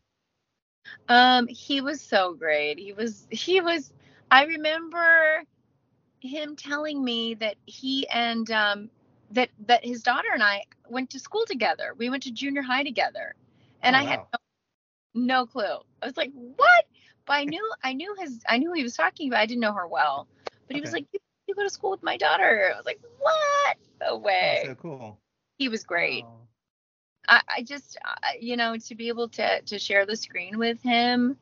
Um, 1.09 1.47
he 1.49 1.81
was 1.81 2.01
so 2.01 2.35
great. 2.35 2.79
He 2.79 2.93
was 2.93 3.27
he 3.31 3.61
was 3.61 3.93
I 4.31 4.45
remember 4.45 5.45
him 6.21 6.57
telling 6.57 7.03
me 7.05 7.35
that 7.35 7.57
he 7.67 8.09
and 8.09 8.51
um 8.51 8.91
that 9.31 9.51
that 9.67 9.85
his 9.85 10.03
daughter 10.03 10.29
and 10.33 10.43
I 10.43 10.65
went 10.89 11.11
to 11.11 11.19
school 11.21 11.45
together. 11.47 11.95
We 11.97 12.11
went 12.11 12.23
to 12.25 12.33
junior 12.33 12.63
high 12.63 12.83
together. 12.85 13.35
And 13.83 13.95
Oh, 13.95 13.97
I 13.97 14.03
had 14.03 14.21
no, 14.33 14.39
no 15.15 15.47
clue. 15.47 15.79
I 16.03 16.07
was 16.07 16.17
like, 16.17 16.33
"What?" 16.35 16.85
But 17.27 17.35
I 17.35 17.45
knew 17.45 17.73
I 17.83 17.93
knew 17.95 18.15
his 18.21 18.43
I 18.49 18.59
knew 18.59 18.73
he 18.73 18.83
was 18.83 18.97
talking 18.97 19.29
about. 19.29 19.41
I 19.41 19.47
didn't 19.47 19.61
know 19.61 19.73
her 19.75 19.87
well. 19.87 20.29
But 20.67 20.77
he 20.77 20.81
was 20.83 20.93
like, 20.93 21.07
you, 21.13 21.21
"You 21.47 21.55
go 21.55 21.63
to 21.65 21.71
school 21.71 21.91
with 21.91 22.03
my 22.03 22.17
daughter." 22.17 22.73
I 22.75 22.77
was 22.77 22.87
like, 22.87 23.01
"What?" 23.19 23.77
No 24.01 24.17
Oh, 24.41 24.55
way. 24.55 24.63
so 24.63 24.75
cool. 24.75 25.19
he 25.59 25.69
was 25.69 25.85
great. 25.85 26.27
Oh, 26.27 26.50
I, 27.29 27.41
I 27.59 27.63
just, 27.63 27.99
I- 28.05 28.39
you 28.41 28.57
know, 28.57 28.77
to 28.77 28.95
be 28.95 29.09
able 29.09 29.29
to 29.31 29.61
to 29.63 29.79
share 29.79 30.07
the 30.07 30.17
screen 30.17 30.59
with 30.59 30.81
him, 30.83 31.37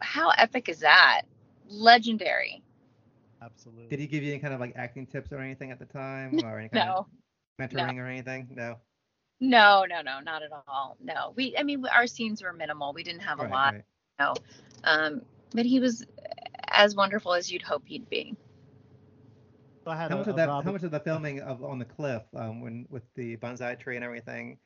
how 0.00 0.30
epic 0.30 0.68
is 0.68 0.80
that? 0.80 1.22
Legendary. 1.68 2.62
absolutely. 3.42 3.88
Did 3.90 4.00
he 4.00 4.06
give 4.06 4.22
you 4.22 4.32
any 4.32 4.40
kind 4.40 4.54
of 4.54 4.60
like 4.60 4.72
acting 4.76 5.06
tips 5.06 5.32
or 5.32 5.40
anything 5.40 5.70
at 5.70 5.78
the 5.78 5.86
time, 5.86 6.42
or 6.44 6.58
any 6.58 6.68
kind 6.68 6.86
No, 6.86 7.06
of 7.60 7.60
mentoring 7.60 7.98
or 7.98 8.06
anything? 8.06 8.48
No. 8.54 8.78
no, 9.40 9.84
no, 9.88 10.02
no, 10.02 10.20
not 10.20 10.42
at 10.42 10.50
all. 10.68 10.96
No, 11.02 11.32
we, 11.36 11.56
I 11.58 11.62
mean, 11.62 11.84
our 11.86 12.06
scenes 12.06 12.42
were 12.42 12.52
minimal. 12.52 12.92
We 12.92 13.02
didn't 13.02 13.22
have 13.22 13.38
a 13.38 13.42
Right, 13.42 13.50
lot, 13.52 13.74
right. 13.74 13.84
no. 14.18 14.34
Um, 14.84 15.22
but 15.52 15.66
he 15.66 15.80
was 15.80 16.04
as 16.68 16.94
wonderful 16.96 17.34
as 17.34 17.50
you'd 17.52 17.62
hope 17.62 17.84
he'd 17.86 18.08
be. 18.08 18.36
So 19.84 19.90
I 19.90 19.96
had 19.96 20.10
How 20.10 20.16
a, 20.16 20.16
much 20.16 20.26
of 20.28 20.36
a 20.36 20.36
that? 20.36 20.48
How 20.62 20.72
much 20.72 20.82
of 20.84 20.90
the 20.90 21.00
filming 21.00 21.40
of 21.40 21.62
on 21.64 21.78
the 21.78 21.84
cliff, 21.84 22.22
um, 22.34 22.60
when 22.60 22.86
with 22.90 23.02
the 23.14 23.36
bonsai 23.38 23.78
tree 23.78 23.96
and 23.96 24.04
everything, 24.04 24.58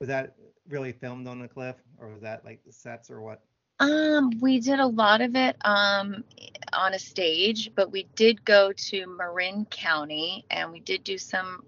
was 0.00 0.08
that 0.08 0.34
really 0.68 0.92
filmed 0.92 1.28
on 1.28 1.38
the 1.38 1.48
cliff, 1.48 1.76
or 1.98 2.08
was 2.08 2.22
that 2.22 2.44
like 2.44 2.60
sets 2.70 3.10
or 3.10 3.20
what? 3.20 3.42
Um, 3.78 4.30
we 4.40 4.60
did 4.60 4.80
a 4.80 4.86
lot 4.86 5.20
of 5.20 5.36
it 5.36 5.56
um 5.64 6.24
on 6.72 6.94
a 6.94 6.98
stage, 6.98 7.70
but 7.74 7.90
we 7.90 8.04
did 8.14 8.44
go 8.44 8.72
to 8.72 9.06
Marin 9.06 9.64
County 9.66 10.44
and 10.50 10.72
we 10.72 10.80
did 10.80 11.04
do 11.04 11.18
some 11.18 11.64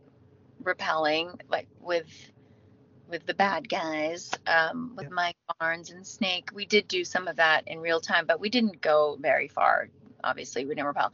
rappelling, 0.62 1.40
like 1.48 1.68
with 1.80 2.32
with 3.08 3.26
the 3.26 3.34
bad 3.34 3.68
guys, 3.68 4.30
um, 4.46 4.94
with 4.96 5.06
Yeah. 5.06 5.14
Mike 5.14 5.36
Barnes 5.58 5.90
and 5.90 6.06
Snake. 6.06 6.50
We 6.54 6.64
did 6.64 6.88
do 6.88 7.04
some 7.04 7.28
of 7.28 7.36
that 7.36 7.68
in 7.68 7.80
real 7.80 8.00
time, 8.00 8.26
but 8.26 8.40
we 8.40 8.48
didn't 8.48 8.80
go 8.80 9.16
very 9.20 9.48
far. 9.48 9.88
Obviously, 10.24 10.64
we 10.64 10.74
rappel. 10.74 11.12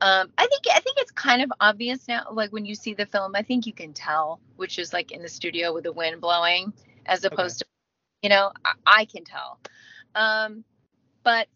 Um, 0.00 0.30
I 0.38 0.46
think 0.46 0.62
I 0.74 0.80
think 0.80 0.98
it's 0.98 1.10
kind 1.10 1.42
of 1.42 1.52
obvious 1.60 2.08
now. 2.08 2.26
Like 2.32 2.52
when 2.52 2.64
you 2.64 2.74
see 2.74 2.94
the 2.94 3.06
film, 3.06 3.32
I 3.34 3.42
think 3.42 3.66
you 3.66 3.72
can 3.72 3.92
tell 3.92 4.40
which 4.60 4.78
is 4.78 4.92
like 4.92 5.10
in 5.10 5.22
the 5.22 5.28
studio 5.28 5.72
with 5.72 5.84
the 5.84 5.92
wind 5.92 6.20
blowing, 6.20 6.70
as 7.06 7.24
opposed 7.24 7.60
to, 7.60 7.64
you 8.22 8.28
know, 8.28 8.52
I, 8.62 8.72
I 8.86 9.04
can 9.06 9.24
tell. 9.24 9.58
Um, 10.14 10.64
but 11.22 11.48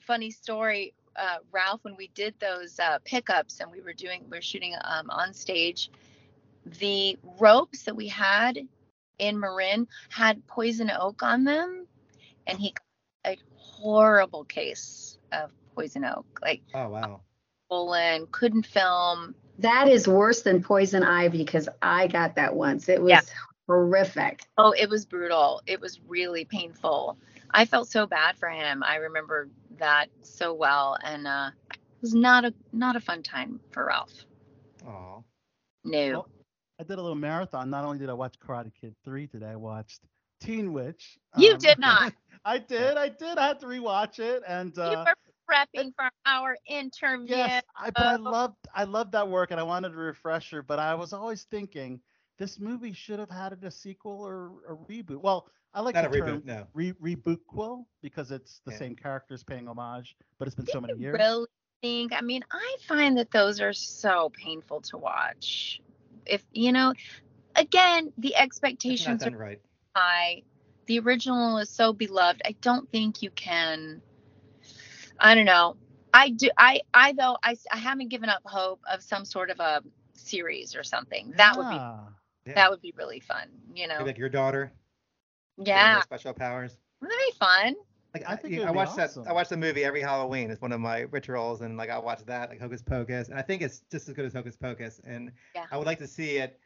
funny 0.00 0.30
story, 0.30 0.94
uh, 1.16 1.36
Ralph, 1.52 1.80
when 1.82 1.96
we 1.96 2.08
did 2.14 2.34
those 2.40 2.80
uh, 2.80 2.98
pickups 3.04 3.60
and 3.60 3.70
we 3.70 3.82
were 3.82 3.92
doing, 3.92 4.22
we 4.30 4.38
were 4.38 4.42
shooting 4.42 4.74
um, 4.84 5.10
on 5.10 5.34
stage, 5.34 5.90
the 6.78 7.18
ropes 7.38 7.82
that 7.82 7.94
we 7.94 8.08
had 8.08 8.58
in 9.18 9.38
Marin 9.38 9.86
had 10.08 10.46
poison 10.46 10.90
oak 10.90 11.22
on 11.22 11.44
them, 11.44 11.86
and 12.46 12.58
he 12.58 12.74
a 13.26 13.36
horrible 13.56 14.44
case 14.44 15.18
of 15.32 15.52
poison 15.76 16.04
oak, 16.04 16.26
like 16.42 16.62
Oh 16.74 16.88
wow. 16.88 17.20
swollen, 17.68 18.26
couldn't 18.32 18.66
film. 18.66 19.34
That 19.58 19.88
is 19.88 20.08
worse 20.08 20.42
than 20.42 20.62
poison 20.62 21.02
ivy 21.04 21.38
because 21.44 21.68
I 21.82 22.08
got 22.08 22.36
that 22.36 22.54
once. 22.54 22.88
It 22.88 23.02
was 23.02 23.12
Yeah. 23.12 23.20
horrific. 23.68 24.42
Oh, 24.58 24.72
it 24.72 24.88
was 24.88 25.06
brutal. 25.06 25.62
It 25.66 25.80
was 25.80 26.00
really 26.08 26.44
painful. 26.44 27.18
I 27.50 27.64
felt 27.66 27.88
so 27.88 28.06
bad 28.06 28.36
for 28.38 28.48
him. 28.50 28.82
I 28.82 28.96
remember 28.96 29.48
that 29.78 30.08
so 30.22 30.54
well, 30.54 30.96
and 31.02 31.26
uh, 31.26 31.50
it 31.70 31.78
was 32.02 32.14
not 32.14 32.44
a 32.44 32.54
not 32.72 32.96
a 32.96 33.00
fun 33.00 33.22
time 33.22 33.60
for 33.70 33.86
Ralph. 33.86 34.24
Oh. 34.86 35.24
No. 35.84 36.12
Well, 36.12 36.28
I 36.80 36.84
did 36.84 36.98
a 36.98 37.02
little 37.02 37.16
marathon. 37.16 37.70
Not 37.70 37.84
only 37.84 37.98
did 37.98 38.10
I 38.10 38.14
watch 38.14 38.38
Karate 38.38 38.72
Kid 38.80 38.94
3 39.04 39.26
today, 39.28 39.50
I 39.50 39.56
watched 39.56 40.00
Teen 40.40 40.72
Witch. 40.72 41.18
You 41.34 41.56
Um, 41.56 41.58
did 41.58 41.78
not. 41.78 42.14
I 42.44 42.58
did. 42.58 42.96
I 42.96 43.08
did. 43.08 43.38
I 43.38 43.48
had 43.48 43.60
to 43.60 43.66
rewatch 43.66 44.18
it. 44.20 44.42
And 44.46 44.76
you 44.82 44.90
uh, 44.90 45.04
were 45.06 45.25
prepping 45.50 45.92
for 45.94 46.08
our 46.26 46.56
interview. 46.66 47.36
yes, 47.36 47.62
I, 47.76 47.90
but 47.90 48.06
I 48.06 48.16
Oh. 48.24 48.30
loved 48.30 48.56
I 48.74 48.84
loved 48.84 49.12
that 49.12 49.28
work 49.28 49.50
and 49.50 49.60
I 49.60 49.64
wanted 49.64 49.92
a 49.92 49.96
refresher. 49.96 50.62
But 50.62 50.78
I 50.78 50.94
was 50.94 51.12
always 51.12 51.44
thinking 51.44 52.00
this 52.38 52.58
movie 52.58 52.92
should 52.92 53.18
have 53.18 53.30
had 53.30 53.52
a 53.62 53.70
sequel 53.70 54.20
or 54.22 54.52
a 54.68 54.74
reboot. 54.76 55.20
Well, 55.22 55.48
I 55.74 55.80
like 55.80 55.94
Not 55.94 56.04
a 56.04 56.08
the 56.08 56.08
reboot. 56.08 56.42
term 56.42 56.42
No. 56.44 56.66
re- 56.74 56.92
rebootquel 56.94 57.84
because 58.02 58.30
it's 58.30 58.60
the 58.64 58.72
Yeah. 58.72 58.76
same 58.76 58.94
characters 58.96 59.42
paying 59.44 59.68
homage, 59.68 60.16
but 60.38 60.46
it's 60.46 60.54
been 60.56 60.66
so 60.66 60.80
many 60.80 60.94
you 60.94 60.96
years. 60.96 61.18
really 61.18 61.46
think? 61.82 62.12
I 62.12 62.20
mean, 62.20 62.44
I 62.50 62.76
find 62.86 63.16
that 63.18 63.30
those 63.30 63.60
are 63.60 63.72
so 63.72 64.30
painful 64.30 64.80
to 64.82 64.98
watch. 64.98 65.80
If 66.26 66.44
you 66.52 66.72
know, 66.72 66.92
again, 67.56 68.12
the 68.18 68.34
expectations 68.36 69.26
are 69.26 69.30
done 69.30 69.36
right. 69.36 69.60
high. 69.94 70.42
The 70.86 70.98
original 71.00 71.58
is 71.58 71.70
so 71.70 71.92
beloved. 71.92 72.42
I 72.44 72.52
don't 72.60 72.90
think 72.90 73.22
you 73.22 73.30
can. 73.30 74.02
I 75.18 75.34
don't 75.34 75.44
know. 75.46 75.76
I 76.14 76.30
do. 76.30 76.50
I 76.56 76.80
I 76.94 77.12
though 77.12 77.36
I 77.42 77.56
I 77.72 77.76
haven't 77.78 78.08
given 78.08 78.28
up 78.28 78.42
hope 78.44 78.80
of 78.90 79.02
some 79.02 79.24
sort 79.24 79.50
of 79.50 79.60
a 79.60 79.82
series 80.14 80.74
or 80.74 80.82
something. 80.82 81.32
That 81.36 81.56
would 81.56 81.68
be 81.68 81.74
Yeah. 81.76 81.98
Yeah. 82.46 82.54
that 82.54 82.70
would 82.70 82.80
be 82.80 82.94
really 82.96 83.20
fun. 83.20 83.48
You 83.74 83.86
know. 83.88 83.94
Maybe 83.98 84.06
like 84.10 84.18
your 84.18 84.28
daughter. 84.28 84.72
Yeah. 85.58 86.00
Special 86.02 86.32
powers. 86.32 86.76
Wouldn't 87.00 87.18
That'd 87.18 87.32
be 87.32 87.38
fun. 87.38 87.74
Like 88.14 88.28
I 88.28 88.32
I, 88.32 88.36
think 88.36 88.54
you- 88.54 88.62
I 88.62 88.70
watch 88.70 88.88
awesome. 88.98 89.24
that. 89.24 89.30
I 89.30 89.32
watch 89.34 89.48
the 89.48 89.56
movie 89.56 89.84
every 89.84 90.00
Halloween. 90.00 90.50
It's 90.50 90.60
one 90.62 90.72
of 90.72 90.80
my 90.80 91.00
rituals, 91.10 91.60
and 91.60 91.76
like 91.76 91.90
I 91.90 91.98
watch 91.98 92.24
that, 92.26 92.48
like 92.48 92.60
Hocus 92.60 92.82
Pocus, 92.82 93.28
and 93.28 93.38
I 93.38 93.42
think 93.42 93.60
it's 93.62 93.82
just 93.90 94.08
as 94.08 94.14
good 94.14 94.24
as 94.24 94.32
Hocus 94.32 94.56
Pocus. 94.56 95.00
And 95.04 95.32
Yeah. 95.54 95.66
I 95.70 95.76
would 95.76 95.86
like 95.86 95.98
to 95.98 96.06
see 96.06 96.36
it 96.38 96.58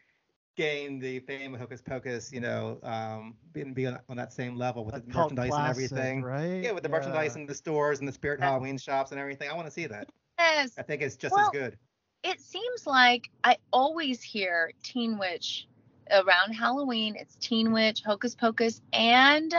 gain 0.56 0.98
the 0.98 1.20
fame 1.20 1.54
of 1.54 1.60
Hocus 1.60 1.80
Pocus. 1.82 2.32
You 2.32 2.40
know, 2.40 2.78
um, 2.82 3.34
be, 3.52 3.64
be 3.64 3.86
on, 3.86 3.98
on 4.08 4.16
that 4.16 4.32
same 4.32 4.56
level 4.56 4.84
with 4.84 4.94
the 4.94 5.02
merchandise 5.12 5.50
classic, 5.50 5.90
and 5.90 5.98
everything. 5.98 6.22
right? 6.22 6.62
Yeah, 6.62 6.72
with 6.72 6.82
the 6.82 6.88
merchandise 6.88 7.36
in 7.36 7.46
the 7.46 7.54
stores 7.54 7.98
and 8.00 8.08
the 8.08 8.12
Spirit 8.12 8.40
Yeah. 8.40 8.46
Halloween 8.50 8.78
shops 8.78 9.10
and 9.12 9.20
everything. 9.20 9.48
I 9.50 9.54
want 9.54 9.66
to 9.66 9.72
see 9.72 9.86
that. 9.86 10.08
Yes. 10.38 10.72
I 10.78 10.82
think 10.82 11.02
it's 11.02 11.16
just 11.16 11.34
Well, 11.34 11.46
as 11.46 11.50
good. 11.52 11.78
it 12.22 12.40
seems 12.40 12.86
like 12.86 13.30
I 13.44 13.56
always 13.72 14.22
hear 14.22 14.72
Teen 14.82 15.18
Witch 15.18 15.66
around 16.10 16.52
Halloween. 16.52 17.14
It's 17.16 17.36
Teen 17.36 17.72
Witch, 17.72 18.02
Hocus 18.02 18.34
Pocus, 18.34 18.80
and 18.92 19.54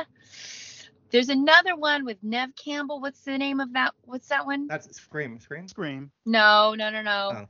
there's 1.12 1.30
another 1.30 1.76
one 1.76 2.04
with 2.06 2.18
Neve 2.24 2.56
Campbell. 2.56 3.00
What's 3.02 3.22
the 3.22 3.38
name 3.38 3.60
of 3.60 3.74
that? 3.74 3.94
What's 4.06 4.28
that 4.30 4.46
one? 4.46 4.68
That's 4.68 4.96
Scream. 4.96 5.40
Scream. 5.40 5.68
Scream. 5.68 6.12
No, 6.26 6.74
no, 6.74 6.90
no, 6.90 7.02
no. 7.02 7.32
Oh. 7.34 7.46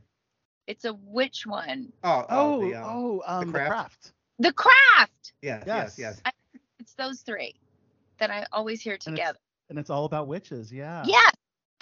It's 0.67 0.85
a 0.85 0.93
witch 0.93 1.45
one. 1.45 1.91
Oh, 2.03 2.25
oh, 2.29 2.53
Oh, 2.55 2.61
the, 2.69 2.75
um, 2.75 2.83
oh, 2.88 3.23
um, 3.25 3.47
the 3.47 3.51
Craft? 3.53 3.69
craft. 3.71 4.11
The 4.39 4.53
Craft. 4.53 5.33
yes, 5.41 5.63
yes. 5.67 5.95
yes, 5.97 6.21
yes. 6.25 6.33
It's 6.79 6.93
those 6.93 7.21
three 7.21 7.55
that 8.19 8.31
I 8.31 8.45
always 8.51 8.81
hear 8.81 8.93
And 8.93 9.01
it's- 9.01 9.15
together. 9.17 9.39
And 9.69 9.79
it's 9.79 9.89
all 9.89 10.05
about 10.05 10.27
witches. 10.27 10.71
Yeah. 10.71 11.03
Yes. 11.05 11.31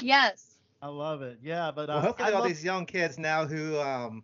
Yes. 0.01 0.45
I 0.81 0.87
love 0.87 1.21
it. 1.23 1.39
Yeah, 1.41 1.71
but 1.71 1.89
uh, 1.89 1.93
Well, 1.93 2.01
hopefully 2.01 2.29
I 2.29 2.33
all 2.33 2.39
love- 2.41 2.47
these 2.49 2.63
young 2.63 2.85
kids 2.85 3.17
now 3.17 3.45
who, 3.45 3.77
um, 3.79 4.23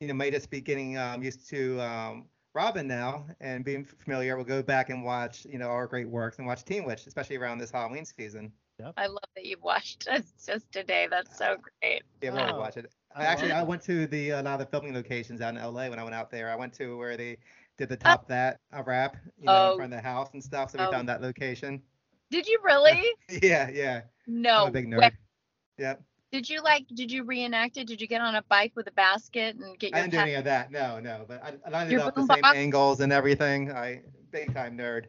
you 0.00 0.08
know, 0.08 0.14
may 0.14 0.30
just 0.30 0.50
be 0.50 0.60
getting 0.60 0.96
um, 0.98 1.22
used 1.22 1.48
to 1.50 1.80
um, 1.80 2.26
Robin 2.54 2.86
now 2.88 3.26
and 3.40 3.64
being 3.64 3.84
familiar 3.84 4.36
will 4.36 4.44
go 4.44 4.62
back 4.62 4.90
and 4.90 5.04
watch, 5.04 5.44
you 5.44 5.58
know, 5.58 5.66
our 5.68 5.86
great 5.86 6.08
works 6.08 6.38
and 6.38 6.46
watch 6.46 6.64
Teen 6.64 6.84
Witch, 6.84 7.06
especially 7.06 7.36
around 7.36 7.58
this 7.58 7.70
Halloween 7.70 8.04
season. 8.04 8.52
I 8.96 9.06
love 9.06 9.18
that 9.36 9.44
you've 9.44 9.62
watched 9.62 10.08
us 10.08 10.24
just 10.44 10.70
today. 10.72 11.06
That's 11.08 11.36
so 11.38 11.56
great. 11.80 12.02
Yeah, 12.22 12.30
we'll 12.32 12.44
Wow. 12.54 12.58
watch 12.58 12.76
it. 12.76 12.90
I 13.14 13.22
I 13.22 13.24
actually 13.26 13.52
I 13.52 13.62
went 13.62 13.82
to 13.82 14.06
the 14.06 14.30
a 14.30 14.42
lot 14.42 14.54
of 14.54 14.58
the 14.60 14.66
filming 14.66 14.94
locations 14.94 15.40
out 15.40 15.54
in 15.54 15.62
LA 15.62 15.88
when 15.88 15.98
I 15.98 16.02
went 16.02 16.14
out 16.14 16.30
there. 16.30 16.50
I 16.50 16.56
went 16.56 16.72
to 16.74 16.96
where 16.98 17.16
they 17.16 17.38
did 17.78 17.86
Uh 17.86 17.86
the 17.86 17.96
top 17.96 18.28
that 18.28 18.60
uh, 18.76 18.82
rap, 18.84 19.16
you 19.38 19.46
know, 19.46 19.52
Oh. 19.52 19.70
in 19.72 19.76
front 19.78 19.92
of 19.92 19.98
the 20.02 20.08
house 20.08 20.30
and 20.32 20.42
stuff. 20.42 20.70
So 20.70 20.78
we 20.78 20.84
Oh. 20.84 20.90
found 20.90 21.08
that 21.08 21.22
location. 21.22 21.82
Did 22.30 22.46
you 22.46 22.58
really? 22.64 23.02
Yeah, 23.42 23.68
yeah. 23.70 24.02
No. 24.26 24.62
I'm 24.62 24.68
a 24.68 24.72
big 24.72 24.86
nerd. 24.86 24.98
way. 24.98 25.10
Yep. 25.78 26.02
Did 26.32 26.48
you 26.48 26.60
like? 26.62 26.86
Did 26.94 27.12
you 27.12 27.22
reenact 27.24 27.76
it? 27.76 27.86
Did 27.86 28.00
you 28.00 28.08
get 28.08 28.20
on 28.20 28.34
a 28.34 28.42
bike 28.48 28.72
with 28.74 28.88
a 28.88 28.92
basket 28.92 29.54
and 29.56 29.78
get 29.78 29.90
your? 29.90 29.96
I 29.96 30.00
your? 30.00 30.08
didn't 30.08 30.12
do 30.12 30.18
any 30.18 30.34
of 30.34 30.44
that. 30.44 30.72
No, 30.72 30.98
no. 30.98 31.24
But 31.28 31.42
I, 31.44 31.52
I 31.64 31.70
lined 31.70 31.92
it 31.92 32.00
up 32.00 32.14
the 32.14 32.22
boom 32.22 32.26
same 32.28 32.40
box? 32.42 32.56
angles 32.56 33.00
and 33.00 33.12
everything. 33.12 33.70
I 33.70 34.02
big 34.32 34.52
time 34.52 34.76
nerd. 34.76 35.04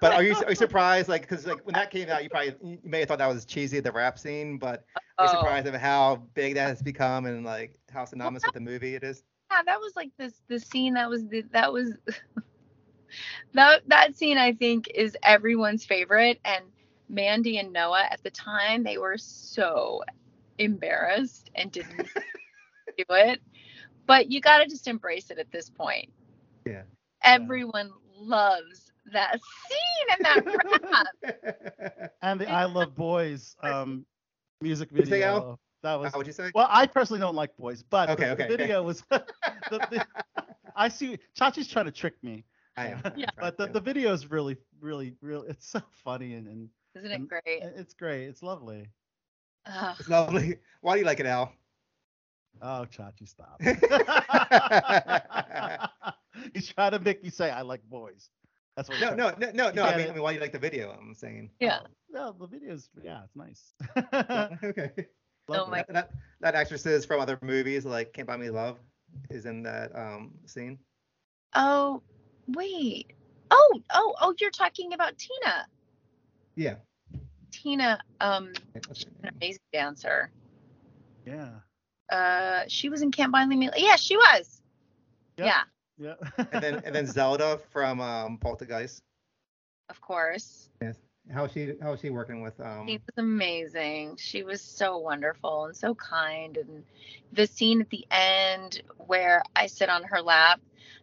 But 0.00 0.12
are 0.12 0.22
you 0.22 0.34
are 0.44 0.50
you 0.50 0.56
surprised? 0.56 1.08
Like, 1.08 1.22
because 1.22 1.46
like 1.46 1.64
when 1.64 1.74
that 1.74 1.90
came 1.90 2.08
out, 2.08 2.22
you 2.22 2.30
probably 2.30 2.54
you 2.62 2.78
may 2.84 3.00
have 3.00 3.08
thought 3.08 3.18
that 3.18 3.26
was 3.28 3.44
cheesy 3.44 3.80
the 3.80 3.92
rap 3.92 4.18
scene, 4.18 4.58
but 4.58 4.84
are 5.18 5.24
you 5.24 5.28
Oh. 5.28 5.30
surprised 5.30 5.66
of 5.66 5.74
how 5.74 6.16
big 6.34 6.54
that 6.54 6.68
has 6.68 6.82
become 6.82 7.26
and 7.26 7.44
like 7.44 7.78
how 7.90 8.04
synonymous 8.04 8.44
with 8.44 8.54
the 8.54 8.60
movie 8.60 8.94
it 8.94 9.04
is? 9.04 9.22
Yeah, 9.50 9.62
that 9.64 9.80
was 9.80 9.94
like 9.96 10.10
this. 10.16 10.42
The 10.48 10.58
scene 10.58 10.94
that 10.94 11.08
was 11.08 11.26
the 11.28 11.42
that 11.52 11.72
was. 11.72 11.94
that 13.52 13.82
that 13.88 14.16
scene 14.16 14.38
I 14.38 14.52
think 14.52 14.88
is 14.94 15.16
everyone's 15.22 15.84
favorite, 15.84 16.40
and 16.44 16.64
Mandy 17.08 17.58
and 17.58 17.72
Noah 17.72 18.06
at 18.10 18.22
the 18.22 18.30
time 18.30 18.82
they 18.84 18.98
were 18.98 19.16
so 19.18 20.02
embarrassed 20.58 21.50
and 21.54 21.70
didn't 21.70 22.08
do 22.96 23.04
it. 23.10 23.40
But 24.06 24.30
you 24.30 24.40
got 24.40 24.58
to 24.58 24.66
just 24.66 24.88
embrace 24.88 25.30
it 25.30 25.38
at 25.38 25.50
this 25.52 25.70
point. 25.70 26.10
Yeah. 26.66 26.82
Everyone 27.22 27.92
loves 28.16 28.89
that 29.12 29.38
scene 29.68 30.16
and 30.16 30.24
that 30.24 31.06
rap. 31.22 32.12
and 32.22 32.40
the 32.40 32.48
I 32.50 32.64
Love 32.64 32.94
Boys 32.94 33.56
um, 33.62 34.04
music 34.60 34.90
What'd 34.90 35.06
say, 35.06 35.10
video. 35.20 35.26
Al? 35.28 35.60
That 35.82 35.94
was 35.98 36.12
How 36.12 36.18
would 36.18 36.26
you 36.26 36.32
say? 36.34 36.50
well. 36.54 36.66
I 36.70 36.86
personally 36.86 37.20
don't 37.20 37.34
like 37.34 37.56
boys, 37.56 37.82
but 37.82 38.06
the- 38.06 38.12
Okay, 38.12 38.24
the, 38.26 38.32
okay, 38.32 38.44
okay. 38.44 38.56
video 38.56 38.82
was. 38.82 39.02
the, 39.10 39.24
the, 39.70 40.06
I 40.76 40.88
see 40.88 41.18
Chachi's 41.38 41.68
trying 41.68 41.86
to 41.86 41.90
trick 41.92 42.14
me, 42.22 42.44
I 42.76 42.88
am. 42.88 43.00
Yeah. 43.16 43.26
but 43.38 43.56
the, 43.56 43.66
the 43.66 43.80
video 43.80 44.12
is 44.12 44.30
really, 44.30 44.56
really, 44.80 45.14
really. 45.22 45.48
It's 45.48 45.66
so 45.66 45.80
funny 46.04 46.34
and, 46.34 46.46
and 46.46 46.68
Isn't 46.94 47.10
it 47.10 47.14
and 47.14 47.28
great? 47.28 47.42
it's 47.46 47.94
great. 47.94 48.24
It's 48.24 48.42
lovely. 48.42 48.88
Ugh. 49.66 49.96
It's 49.98 50.08
lovely. 50.08 50.56
Why 50.82 50.94
do 50.94 51.00
you 51.00 51.06
like 51.06 51.20
it, 51.20 51.26
Al? 51.26 51.52
Oh, 52.62 52.86
Chachi, 52.90 53.26
stop. 53.26 53.60
He's 56.54 56.68
trying 56.68 56.92
to 56.92 56.98
make 56.98 57.22
me 57.22 57.30
say 57.30 57.50
I 57.50 57.62
like 57.62 57.82
boys. 57.88 58.28
That's 58.76 58.88
what. 58.88 58.98
he's 58.98 59.10
No, 59.10 59.14
no, 59.14 59.34
no, 59.38 59.50
no, 59.52 59.70
no. 59.70 59.82
I 59.84 59.96
mean. 59.96 60.08
I 60.08 60.12
mean, 60.12 60.22
why 60.22 60.32
you 60.32 60.40
like 60.40 60.52
the 60.52 60.58
video? 60.58 60.90
I'm 60.98 61.14
saying. 61.14 61.50
Yeah. 61.60 61.80
No, 62.10 62.34
the 62.38 62.46
video's 62.46 62.88
yeah, 63.02 63.22
it's 63.24 63.36
nice. 63.36 63.72
okay. 64.64 64.90
Oh 65.48 65.66
my- 65.66 65.78
That, 65.88 65.92
that 65.92 66.10
that 66.40 66.54
actresses 66.54 67.04
from 67.04 67.20
other 67.20 67.38
movies 67.42 67.84
like 67.84 68.12
Can't 68.12 68.26
Buy 68.28 68.36
Me 68.36 68.50
Love 68.50 68.78
is 69.30 69.46
in 69.46 69.62
that 69.64 69.94
um 69.96 70.32
scene. 70.46 70.78
Oh, 71.54 72.02
wait. 72.48 73.12
Oh, 73.50 73.80
oh, 73.92 74.14
oh, 74.20 74.34
you're 74.40 74.50
talking 74.50 74.92
about 74.92 75.18
Tina. 75.18 75.66
Yeah. 76.54 76.76
Tina, 77.50 77.98
um, 78.20 78.52
What's 78.86 79.02
her 79.02 79.10
an 79.24 79.30
amazing 79.36 79.60
dancer. 79.72 80.30
Yeah. 81.26 81.50
uh, 82.12 82.62
she 82.68 82.88
was 82.88 83.02
in 83.02 83.10
Can't 83.10 83.32
Buy 83.32 83.44
Me. 83.46 83.56
Love. 83.66 83.74
Yeah, 83.76 83.96
she 83.96 84.16
was. 84.16 84.62
Yep. 85.36 85.46
Yeah, 85.46 85.62
Yeah. 86.00 86.14
And 86.52 86.62
then 86.62 86.82
and 86.84 86.94
then 86.94 87.06
Zelda 87.18 87.60
from 87.70 88.00
um, 88.00 88.38
Poltergeist. 88.38 89.02
of 89.88 90.00
course. 90.00 90.68
Yes. 90.80 90.96
How 91.30 91.44
is 91.44 91.52
she 91.52 91.74
how 91.82 91.92
is 91.92 92.00
she 92.00 92.10
working 92.10 92.40
with 92.40 92.58
um 92.60 92.88
She 92.88 92.94
was 92.96 93.14
amazing. 93.18 94.16
She 94.16 94.42
was 94.42 94.62
so 94.62 94.98
wonderful 94.98 95.66
and 95.66 95.76
so 95.76 95.94
kind. 95.94 96.56
And 96.56 96.84
the 97.32 97.46
scene 97.46 97.82
at 97.82 97.90
the 97.90 98.06
end 98.10 98.82
where 99.06 99.42
I 99.54 99.66
sit 99.66 99.90
on 99.90 100.02
her 100.04 100.22
lap, 100.22 100.60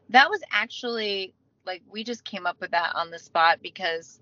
that 0.10 0.30
was 0.30 0.42
actually 0.52 1.34
like 1.66 1.84
we 1.90 2.04
just 2.04 2.26
came 2.26 2.48
up 2.48 2.60
with 2.60 2.72
that 2.72 2.96
on 2.96 3.12
the 3.12 3.20
spot 3.20 3.60
because 3.62 4.20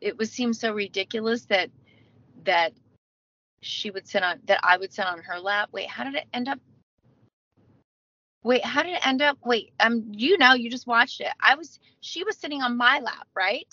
it 0.00 0.16
was 0.16 0.30
seemed 0.30 0.56
so 0.56 0.72
ridiculous 0.72 1.46
that 1.46 1.70
that 2.44 2.72
she 3.62 3.90
would 3.90 4.06
sit 4.06 4.22
on 4.22 4.40
that 4.46 4.60
I 4.62 4.76
would 4.76 4.92
sit 4.92 5.06
on 5.06 5.18
her 5.18 5.40
lap. 5.40 5.70
Wait, 5.72 5.88
how 5.88 6.04
did 6.04 6.14
it 6.14 6.26
end 6.32 6.48
up? 6.48 6.60
Wait, 8.44 8.64
how 8.64 8.82
did 8.82 8.94
it 8.94 9.06
end 9.06 9.22
up? 9.22 9.38
Wait, 9.44 9.72
um, 9.80 10.04
you 10.10 10.36
know, 10.38 10.54
you 10.54 10.70
just 10.70 10.86
watched 10.86 11.20
it. 11.20 11.28
I 11.40 11.54
was, 11.54 11.78
she 12.00 12.24
was 12.24 12.36
sitting 12.36 12.62
on 12.62 12.76
my 12.76 12.98
lap, 12.98 13.28
right? 13.34 13.72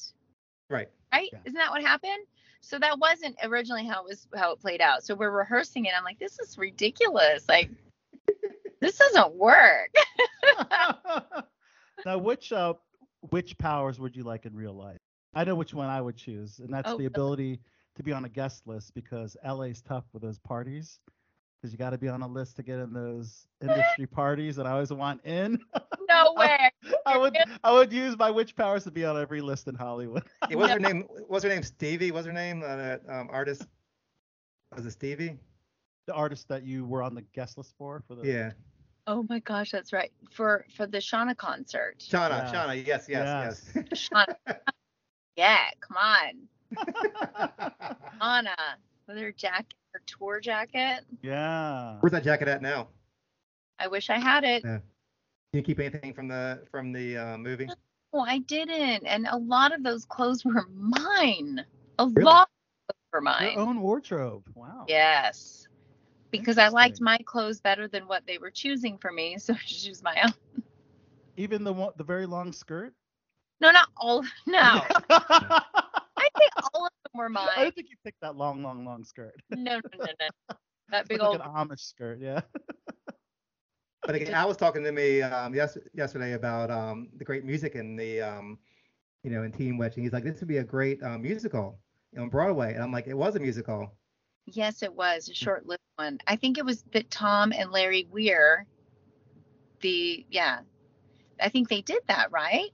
right. 0.69 0.89
right? 1.11 1.29
Yeah. 1.31 1.39
Isn't 1.45 1.57
that 1.57 1.71
what 1.71 1.81
happened? 1.81 2.25
So 2.61 2.77
that 2.79 2.99
wasn't 2.99 3.35
originally 3.43 3.85
how 3.85 4.03
it 4.03 4.09
was 4.09 4.27
how 4.35 4.51
it 4.51 4.59
played 4.59 4.81
out. 4.81 5.03
So 5.03 5.15
we're 5.15 5.31
rehearsing 5.31 5.85
it. 5.85 5.93
I'm 5.97 6.03
like, 6.03 6.19
this 6.19 6.39
is 6.39 6.57
ridiculous. 6.57 7.45
Like, 7.47 7.69
this 8.81 8.97
doesn't 8.97 9.33
work. 9.35 9.93
now, 12.05 12.17
which 12.17 12.51
uh, 12.51 12.73
which 13.29 13.57
powers 13.57 13.99
would 13.99 14.15
you 14.15 14.23
like 14.23 14.45
in 14.45 14.55
real 14.55 14.73
life? 14.73 14.97
I 15.33 15.43
know 15.43 15.55
which 15.55 15.73
one 15.73 15.89
I 15.89 16.01
would 16.01 16.17
choose, 16.17 16.59
and 16.59 16.73
that's 16.73 16.89
Oh, 16.89 16.97
the 16.97 17.05
ability 17.05 17.59
to 17.95 18.03
be 18.03 18.11
on 18.11 18.25
a 18.25 18.29
guest 18.29 18.65
list 18.65 18.93
because 18.93 19.37
LA's 19.45 19.81
tough 19.81 20.05
with 20.13 20.21
those 20.21 20.39
parties. 20.39 20.99
Because 21.61 21.73
you 21.73 21.77
got 21.77 21.89
to 21.89 21.97
be 21.97 22.07
on 22.07 22.21
a 22.21 22.27
list 22.27 22.55
to 22.55 22.63
get 22.63 22.79
in 22.79 22.93
those 22.93 23.47
industry 23.61 24.05
parties 24.07 24.55
that 24.55 24.65
I 24.65 24.71
always 24.71 24.93
want 24.93 25.25
in. 25.25 25.59
No 26.07 26.33
way. 26.37 26.71
I 27.05 27.17
would 27.17 27.35
I 27.63 27.73
would 27.73 27.91
use 27.91 28.17
my 28.17 28.31
witch 28.31 28.55
powers 28.55 28.85
to 28.85 28.91
be 28.91 29.03
on 29.03 29.19
every 29.19 29.41
list 29.41 29.67
in 29.67 29.75
Hollywood. 29.75 30.23
Yeah, 30.49 30.55
what's 30.55 30.71
her 30.73 30.79
name? 30.79 31.05
What's 31.27 31.43
her 31.43 31.49
name? 31.49 31.63
Stevie. 31.63 32.11
What's 32.11 32.25
her 32.25 32.33
name? 32.33 32.63
Uh, 32.63 32.75
that 32.77 33.01
um, 33.09 33.27
artist. 33.29 33.67
Was 34.75 34.85
it 34.85 34.91
Stevie? 34.91 35.37
the 36.09 36.15
artist 36.15 36.47
that 36.47 36.63
you 36.63 36.85
were 36.85 37.03
on 37.03 37.13
the 37.13 37.21
guest 37.33 37.55
list 37.55 37.75
for 37.77 38.03
for 38.07 38.15
the 38.15 38.27
Yeah. 38.27 38.51
Oh 39.05 39.25
my 39.29 39.39
gosh, 39.39 39.69
that's 39.69 39.93
right. 39.93 40.11
For 40.31 40.65
for 40.75 40.87
the 40.87 40.97
Shana 40.97 41.37
concert. 41.37 41.97
Shana. 41.99 42.29
Yeah. 42.29 42.51
Shana. 42.51 42.87
Yes. 42.87 43.05
Yes. 43.07 43.71
Yes. 43.75 44.09
Shana. 44.09 44.35
yeah, 45.35 45.69
come 45.79 45.97
on. 45.97 46.47
Shana. 48.19 48.55
With 49.07 49.17
her 49.17 49.31
jacket, 49.31 49.75
her 49.99 50.03
tour 50.17 50.39
jacket. 50.39 51.05
yeah. 51.21 51.97
Where's 51.99 52.11
that 52.11 52.23
jacket 52.23 52.47
at 52.47 52.61
now? 52.61 52.89
I 53.79 53.87
wish 53.87 54.09
I 54.09 54.19
had 54.19 54.43
it. 54.43 54.63
Yeah. 54.63 54.79
Can 55.51 55.57
you 55.59 55.63
keep 55.63 55.79
anything 55.79 56.13
from 56.13 56.27
the 56.27 56.65
from 56.71 56.91
the 56.93 57.17
uh, 57.17 57.37
movie? 57.37 57.69
Oh, 58.13 58.19
I 58.21 58.39
didn't. 58.39 59.05
And 59.05 59.27
a 59.29 59.37
lot 59.37 59.73
of 59.73 59.83
those 59.83 60.05
clothes 60.05 60.43
were 60.45 60.65
mine. 60.71 61.65
A 61.99 62.05
Really? 62.05 62.25
lot 62.25 62.49
of 62.89 62.95
them 62.95 62.95
were 63.13 63.21
mine. 63.21 63.53
Your 63.53 63.61
own 63.61 63.81
wardrobe. 63.81 64.43
Wow. 64.55 64.85
Yes. 64.87 65.67
Because 66.31 66.57
I 66.57 66.69
liked 66.69 67.01
my 67.01 67.17
clothes 67.25 67.59
better 67.61 67.87
than 67.87 68.07
what 68.07 68.25
they 68.27 68.37
were 68.37 68.51
choosing 68.51 68.97
for 68.97 69.11
me, 69.11 69.37
so 69.39 69.53
I 69.53 69.57
choose 69.65 70.03
my 70.03 70.21
own. 70.23 70.63
Even 71.37 71.63
the 71.63 71.73
one, 71.73 71.93
the 71.97 72.03
very 72.03 72.25
long 72.25 72.51
skirt. 72.51 72.93
No, 73.61 73.71
not 73.71 73.89
all. 73.97 74.23
No, 74.45 74.59
I 74.59 75.01
I 76.17 76.29
think 76.37 76.51
all 76.73 76.85
of 76.85 76.91
them 77.13 77.19
were 77.19 77.25
I 77.29 77.29
mine. 77.29 77.49
didn't 77.57 77.75
think 77.75 77.89
you 77.89 77.97
picked 78.03 78.21
that 78.21 78.35
long, 78.35 78.61
long, 78.63 78.85
long 78.85 79.03
skirt. 79.03 79.35
No, 79.51 79.75
no, 79.75 79.81
no, 79.99 80.05
no. 80.19 80.55
That 80.91 81.01
It's 81.01 81.09
big 81.09 81.19
like 81.19 81.29
old. 81.29 81.41
an 81.41 81.41
Amish 81.41 81.81
skirt. 81.81 82.19
Yeah. 82.19 82.41
But 84.05 84.15
again, 84.15 84.33
I 84.33 84.45
was 84.45 84.57
talking 84.57 84.83
to 84.83 84.91
me 84.91 85.21
um, 85.21 85.53
yes, 85.53 85.77
yesterday 85.93 86.33
about 86.33 86.71
um, 86.71 87.09
the 87.17 87.23
great 87.25 87.43
music 87.45 87.75
and 87.75 87.99
the 87.99 88.21
um, 88.21 88.57
you 89.23 89.29
know 89.29 89.43
in 89.43 89.51
Teen 89.51 89.77
Witch, 89.77 89.95
and 89.95 90.03
he's 90.03 90.13
like, 90.13 90.23
this 90.23 90.39
would 90.39 90.47
be 90.47 90.57
a 90.57 90.63
great 90.63 91.03
uh, 91.03 91.17
musical 91.17 91.79
you 92.11 92.17
know, 92.17 92.23
on 92.23 92.29
Broadway, 92.29 92.73
and 92.73 92.81
I'm 92.81 92.91
like, 92.91 93.07
it 93.07 93.13
was 93.13 93.35
a 93.35 93.39
musical. 93.39 93.93
Yes, 94.45 94.81
it 94.81 94.91
was 94.93 95.29
a 95.29 95.33
short-lived 95.35 95.81
one. 95.97 96.19
I 96.27 96.37
think 96.37 96.57
it 96.57 96.65
was 96.65 96.83
that 96.93 97.11
Tom 97.11 97.51
and 97.55 97.71
Larry 97.71 98.07
Weir. 98.09 98.65
The 99.81 100.25
yeah, 100.31 100.61
I 101.39 101.49
think 101.49 101.69
they 101.69 101.81
did 101.81 102.01
that 102.07 102.31
right. 102.31 102.69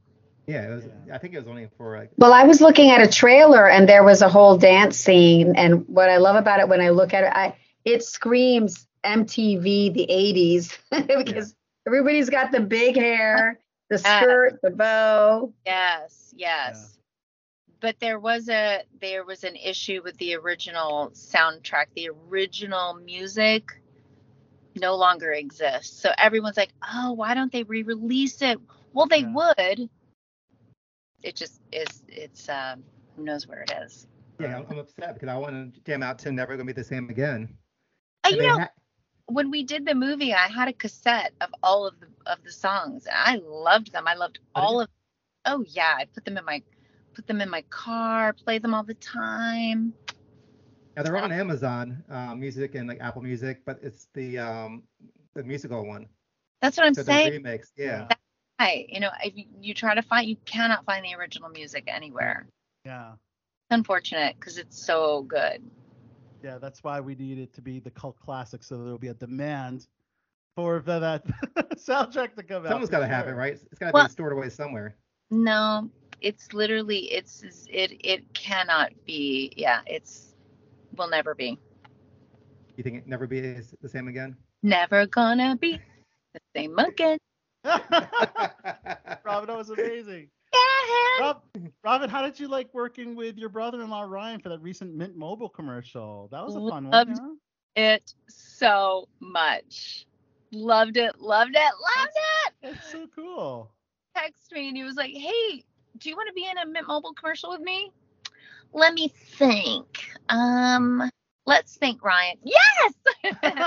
Yeah, 0.48 0.68
it 0.72 0.76
was. 0.76 0.86
Yeah. 1.08 1.16
I 1.16 1.18
think 1.18 1.34
it 1.34 1.38
was 1.38 1.48
only 1.48 1.70
for 1.78 1.98
like. 1.98 2.12
Well, 2.18 2.34
I 2.34 2.44
was 2.44 2.62
looking 2.62 2.92
at 2.92 3.02
a 3.02 3.08
trailer 3.08 3.68
and 3.68 3.90
there 3.90 4.04
was 4.04 4.22
a 4.22 4.30
whole 4.30 4.58
dance 4.58 4.98
scene. 4.98 5.56
And 5.56 5.88
what 5.88 6.10
I 6.10 6.18
love 6.18 6.36
about 6.36 6.60
it 6.60 6.70
when 6.70 6.82
I 6.82 6.90
look 6.90 7.14
at 7.14 7.24
it, 7.24 7.32
I 7.34 7.56
it 7.84 8.04
screams 8.04 8.88
MTV 9.04 9.94
the 9.94 10.08
80s 10.10 10.78
because 11.26 11.56
everybody's 11.88 12.30
got 12.30 12.52
the 12.52 12.60
big 12.60 12.96
hair, 12.96 13.60
the 13.90 14.00
Yeah. 14.04 14.20
skirt, 14.22 14.60
the 14.62 14.72
bow. 14.72 15.54
Yes, 15.66 16.34
yes. 16.36 16.98
But 17.80 18.00
there 18.00 18.20
was 18.20 18.50
a 18.50 18.84
there 19.00 19.24
was 19.24 19.44
an 19.44 19.56
issue 19.56 20.02
with 20.04 20.18
the 20.18 20.36
original 20.36 21.12
soundtrack. 21.14 21.88
The 21.96 22.10
original 22.30 22.96
music 22.96 23.80
no 24.80 24.96
longer 24.96 25.32
exists. 25.32 26.00
So 26.02 26.12
everyone's 26.18 26.58
like, 26.58 26.72
"Oh, 26.84 27.14
why 27.14 27.34
don't 27.34 27.52
they 27.52 27.64
re-release 27.64 28.42
it?" 28.42 28.60
Well, 28.94 29.06
they 29.08 29.20
Yeah. 29.20 29.34
would. 29.34 29.90
It 31.26 31.36
just 31.36 31.62
is 31.72 32.04
it's 32.08 32.50
um 32.50 32.84
who 33.16 33.24
knows 33.24 33.48
where 33.48 33.62
it 33.64 33.74
is. 33.84 34.08
Yeah, 34.40 34.62
I'm, 34.70 34.78
upset 34.80 35.16
because 35.16 35.30
I 35.30 35.38
want 35.38 35.74
to 35.76 35.82
jam 35.82 36.04
out 36.04 36.20
to 36.20 36.32
Never 36.32 36.56
Gonna 36.56 36.68
Be 36.68 36.74
the 36.74 36.84
Same 36.84 37.10
Again. 37.10 37.58
Uh, 38.24 38.30
And 38.30 38.38
you 38.38 38.44
know, 38.44 38.60
ha- 38.60 38.70
when 39.28 39.50
we 39.50 39.64
did 39.64 39.86
the 39.86 39.96
movie, 39.96 40.34
I 40.34 40.48
had 40.48 40.68
a 40.68 40.74
cassette 40.74 41.34
of 41.42 41.50
all 41.64 41.88
of 41.88 42.00
the 42.00 42.08
of 42.32 42.44
the 42.44 42.52
songs. 42.52 43.08
and 43.08 43.16
I 43.18 43.36
loved 43.44 43.92
them. 43.92 44.08
I 44.08 44.16
loved 44.16 44.40
Oh, 44.56 44.62
all 44.62 44.82
of. 44.82 44.90
Oh 45.46 45.64
yeah, 45.68 45.96
I 45.98 46.06
put 46.06 46.26
them 46.26 46.38
in 46.38 46.46
my 46.46 46.62
put 47.16 47.28
them 47.28 47.42
in 47.42 47.50
my 47.50 47.64
car, 47.70 48.34
play 48.34 48.60
them 48.60 48.74
all 48.74 48.84
the 48.84 48.96
time. 48.96 49.94
yeah 50.96 51.04
they're 51.04 51.18
on 51.18 51.32
Amazon 51.32 52.04
uh, 52.10 52.36
Music 52.36 52.76
and 52.76 52.88
like 52.88 53.02
Apple 53.02 53.22
Music, 53.22 53.62
but 53.66 53.80
it's 53.82 54.08
the 54.14 54.38
um, 54.40 54.84
the 55.36 55.44
musical 55.44 55.86
one. 55.86 56.08
That's 56.62 56.78
what 56.78 56.86
I'm 56.88 56.94
So 56.94 57.04
the 57.04 57.14
saying. 57.14 57.32
remix. 57.32 57.72
Yeah. 57.78 58.08
Right. 58.10 58.18
Hi, 58.60 58.86
you 58.88 59.00
know, 59.02 59.10
if 59.24 59.36
you, 59.36 59.46
you 59.60 59.74
try 59.74 59.96
to 59.96 60.02
find, 60.02 60.28
you 60.30 60.38
cannot 60.46 60.86
find 60.86 61.04
the 61.04 61.14
original 61.16 61.50
music 61.50 61.86
anywhere. 61.88 62.48
Yeah. 62.86 63.12
It's 63.12 63.72
unfortunate 63.72 64.36
because 64.40 64.58
it's 64.58 64.78
so 64.82 65.24
good. 65.24 65.62
Yeah. 66.44 66.58
That's 66.58 66.84
why 66.84 67.00
we 67.02 67.16
need 67.16 67.38
it 67.40 67.54
to 67.56 67.62
be 67.62 67.80
the 67.80 67.92
cult 67.92 68.18
classic, 68.20 68.64
so 68.64 68.78
there'll 68.78 68.98
be 68.98 69.10
a 69.10 69.14
demand 69.14 69.88
for 70.56 70.80
the, 70.80 71.00
that 71.00 71.26
soundtrack 71.76 72.36
to 72.36 72.44
come 72.44 72.66
out. 72.66 72.70
Someone's 72.70 72.90
for 72.90 72.92
got 72.94 73.00
to 73.00 73.08
have 73.08 73.28
it, 73.28 73.34
right? 73.34 73.54
It's 73.54 73.80
got 73.80 73.88
to 73.88 73.92
Well- 73.94 74.06
be 74.06 74.12
stored 74.12 74.32
away 74.32 74.50
somewhere. 74.50 74.96
No, 75.32 75.90
it's 76.22 76.54
literally, 76.54 77.12
it's 77.12 77.44
it 77.68 77.98
it 78.00 78.32
cannot 78.36 78.92
be. 79.06 79.52
Yeah, 79.58 79.82
it's 79.88 80.36
will 80.96 81.10
never 81.10 81.34
be. 81.34 81.58
You 82.78 82.84
think 82.84 82.98
it 82.98 83.08
never 83.08 83.26
be 83.26 83.42
the 83.82 83.90
same 83.90 84.08
again? 84.08 84.38
Never 84.62 85.08
gonna 85.08 85.56
be 85.56 85.80
the 86.34 86.40
same 86.56 86.78
again. 86.78 87.18
Robin, 89.24 89.48
that 89.48 89.58
was 89.58 89.70
amazing. 89.70 90.30
Yeah. 90.54 91.20
Rob, 91.20 91.44
Robin, 91.84 92.10
how 92.10 92.22
did 92.22 92.40
you 92.40 92.48
like 92.48 92.74
working 92.74 93.16
with 93.16 93.38
your 93.38 93.50
brother-in-law 93.50 94.04
Ryan 94.04 94.40
for 94.40 94.50
that 94.50 94.62
recent 94.62 94.94
Mint 94.94 95.16
Mobile 95.16 95.50
commercial? 95.50 96.30
That 96.32 96.46
was 96.46 96.56
a 96.56 96.60
fun 96.60 96.90
one. 96.90 96.92
Loved 96.92 97.20
huh? 97.20 97.36
it 97.76 98.14
so 98.28 99.08
much. 99.20 100.06
Loved 100.52 100.98
it. 100.98 101.20
Loved 101.20 101.56
it. 101.56 101.60
Loved 101.98 102.12
it. 102.16 102.54
That's 102.62 102.92
so 102.92 103.08
cool. 103.16 103.72
Text 104.16 104.52
me 104.52 104.70
and 104.70 104.78
he 104.78 104.84
was 104.84 104.96
like, 104.96 105.12
"Hey, 105.12 105.64
do 105.98 106.10
you 106.10 106.16
want 106.16 106.28
to 106.28 106.34
be 106.34 106.48
in 106.50 106.58
a 106.58 106.66
Mint 106.66 106.88
Mobile 106.88 107.14
commercial 107.14 107.50
with 107.50 107.62
me?" 107.62 107.92
Let 108.74 108.94
me 108.94 109.08
think. 109.08 110.10
Um, 110.30 111.10
let's 111.46 111.78
think, 111.78 112.04
Ryan. 112.04 112.38
Yes. 112.44 112.94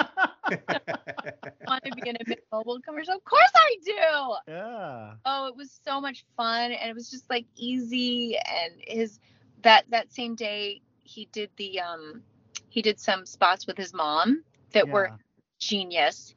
want 1.67 1.85
to 1.85 1.93
be 1.93 2.09
in 2.09 2.17
a 2.17 2.21
Mint 2.27 2.41
Mobile 2.53 2.81
commercial? 2.81 3.15
Of 3.15 3.25
course 3.25 3.53
I 3.55 3.77
do. 3.85 4.37
yeah. 4.49 5.17
Oh, 5.25 5.47
it 5.49 5.57
was 5.57 5.71
so 5.85 6.01
much 6.01 6.25
fun 6.37 6.73
and 6.73 6.91
it 6.91 6.95
was 6.95 7.11
just 7.11 7.29
like 7.31 7.47
easy 7.57 8.37
and 8.37 8.75
his 8.87 9.21
that 9.63 9.85
that 9.91 10.13
same 10.13 10.35
day 10.35 10.81
he 11.03 11.27
did 11.33 11.51
the 11.57 11.81
um 11.81 12.23
he 12.69 12.83
did 12.83 12.99
some 13.01 13.27
spots 13.27 13.67
with 13.67 13.77
his 13.77 13.93
mom 13.95 14.43
that 14.73 14.91
were 14.91 15.11
Yeah. 15.11 15.19
genius. 15.59 16.35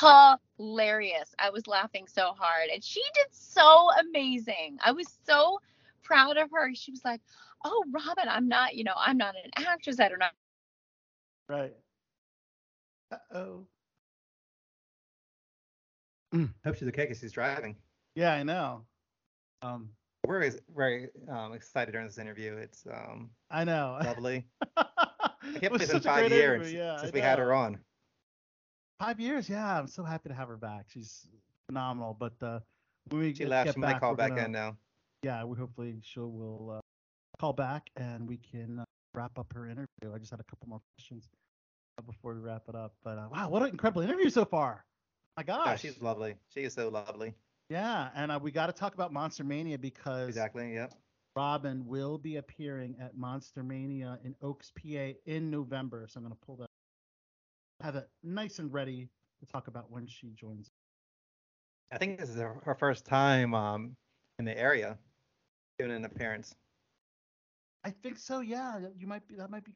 Hilarious. 0.00 1.34
I 1.38 1.50
was 1.50 1.66
laughing 1.66 2.06
so 2.06 2.32
hard 2.36 2.68
and 2.72 2.82
she 2.82 3.02
did 3.14 3.26
so 3.32 3.88
amazing. 4.00 4.78
I 4.84 4.92
was 4.92 5.08
so 5.24 5.58
proud 6.02 6.36
of 6.36 6.50
her. 6.52 6.74
She 6.74 6.90
was 6.92 7.04
like, 7.04 7.20
"Oh, 7.64 7.84
Robin, 7.90 8.28
I'm 8.28 8.48
not, 8.48 8.74
you 8.74 8.84
know, 8.84 8.94
I'm 8.96 9.18
not 9.18 9.34
an 9.36 9.50
actress. 9.56 10.00
I 10.00 10.08
don't 10.08 10.18
know 10.18 10.26
Right. 11.52 11.74
Uh-oh. 13.12 13.66
Hope 16.64 16.76
she's 16.76 16.88
okay 16.88 17.02
because 17.02 17.18
she's 17.20 17.32
driving. 17.32 17.76
Yeah, 18.14 18.32
I 18.32 18.42
know. 18.42 18.86
Um, 19.60 19.90
We're 20.26 20.38
very, 20.40 20.52
very 20.74 21.08
um, 21.30 21.52
excited 21.52 21.92
during 21.92 22.06
this 22.06 22.16
interview. 22.16 22.56
It's 22.56 22.86
um, 22.90 23.28
I 23.50 23.64
know. 23.64 23.98
lovely. 24.02 24.46
I 24.78 24.84
I 25.44 25.58
can't 25.58 25.60
believe 25.74 25.82
it's 25.82 25.92
been 25.92 26.00
five 26.00 26.30
years 26.30 26.70
since 27.00 27.12
we 27.12 27.20
had 27.20 27.38
her 27.38 27.52
on. 27.52 27.78
Five 28.98 29.20
years, 29.20 29.46
yeah. 29.50 29.78
I'm 29.78 29.88
so 29.88 30.04
happy 30.04 30.30
to 30.30 30.34
have 30.34 30.48
her 30.48 30.56
back. 30.56 30.86
She's 30.88 31.26
phenomenal. 31.66 32.16
But 32.18 32.32
uh, 32.42 32.60
when 33.10 33.20
we 33.20 33.28
She 33.34 33.40
get, 33.40 33.48
left. 33.48 33.66
get 33.66 33.74
She 33.74 33.80
might 33.80 34.00
call 34.00 34.14
back 34.14 34.30
gonna- 34.30 34.44
in 34.46 34.52
now. 34.52 34.76
Yeah, 35.22 35.44
we 35.44 35.58
hopefully 35.58 36.00
she'll 36.02 36.76
uh, 36.78 36.80
call 37.38 37.52
back 37.52 37.90
and 37.96 38.26
we 38.26 38.38
can 38.38 38.78
uh, 38.80 38.84
wrap 39.14 39.38
up 39.38 39.52
her 39.54 39.66
interview. 39.66 40.14
I 40.14 40.18
just 40.18 40.30
had 40.30 40.40
a 40.40 40.44
couple 40.44 40.68
more 40.68 40.80
questions 40.96 41.28
uh, 41.32 41.36
before 42.06 42.34
we 42.34 42.40
wrap 42.40 42.62
it 42.68 42.74
up. 42.74 42.94
But 43.04 43.18
uh, 43.18 43.28
wow, 43.30 43.48
what 43.48 43.62
an 43.62 43.68
incredible 43.68 44.02
interview 44.02 44.30
so 44.30 44.44
far! 44.44 44.84
My 45.36 45.42
gosh. 45.42 45.80
she's 45.80 46.00
lovely. 46.00 46.34
She 46.54 46.60
is 46.60 46.74
so 46.74 46.88
lovely. 46.88 47.34
Yeah, 47.68 48.10
and 48.14 48.30
uh, 48.30 48.38
we 48.42 48.50
got 48.50 48.66
to 48.66 48.72
talk 48.72 48.94
about 48.94 49.12
Monster 49.12 49.44
Mania 49.44 49.78
because 49.78 50.28
Exactly. 50.28 50.74
Yep. 50.74 50.92
Robin 51.34 51.86
will 51.86 52.18
be 52.18 52.36
appearing 52.36 52.96
at 53.00 53.16
Monster 53.16 53.62
Mania 53.62 54.18
in 54.24 54.34
Oaks, 54.42 54.70
PA 54.70 55.12
in 55.24 55.50
November. 55.50 56.06
So 56.08 56.18
I'm 56.18 56.24
going 56.24 56.34
to 56.34 56.46
pull 56.46 56.56
that, 56.56 56.68
have 57.80 57.96
it 57.96 58.08
nice 58.22 58.58
and 58.58 58.70
ready 58.72 59.08
to 59.40 59.46
talk 59.50 59.68
about 59.68 59.90
when 59.90 60.06
she 60.06 60.30
joins. 60.30 60.70
I 61.90 61.98
think 61.98 62.18
this 62.18 62.28
is 62.28 62.36
her, 62.36 62.56
her 62.64 62.74
first 62.74 63.04
time 63.04 63.54
um 63.54 63.96
in 64.38 64.44
the 64.44 64.58
area 64.58 64.98
doing 65.78 65.90
an 65.90 66.04
appearance. 66.04 66.54
I 67.84 67.90
think 67.90 68.18
so. 68.18 68.40
Yeah, 68.40 68.80
you 68.96 69.06
might 69.06 69.26
be. 69.26 69.34
That 69.36 69.50
might 69.50 69.64
be. 69.64 69.72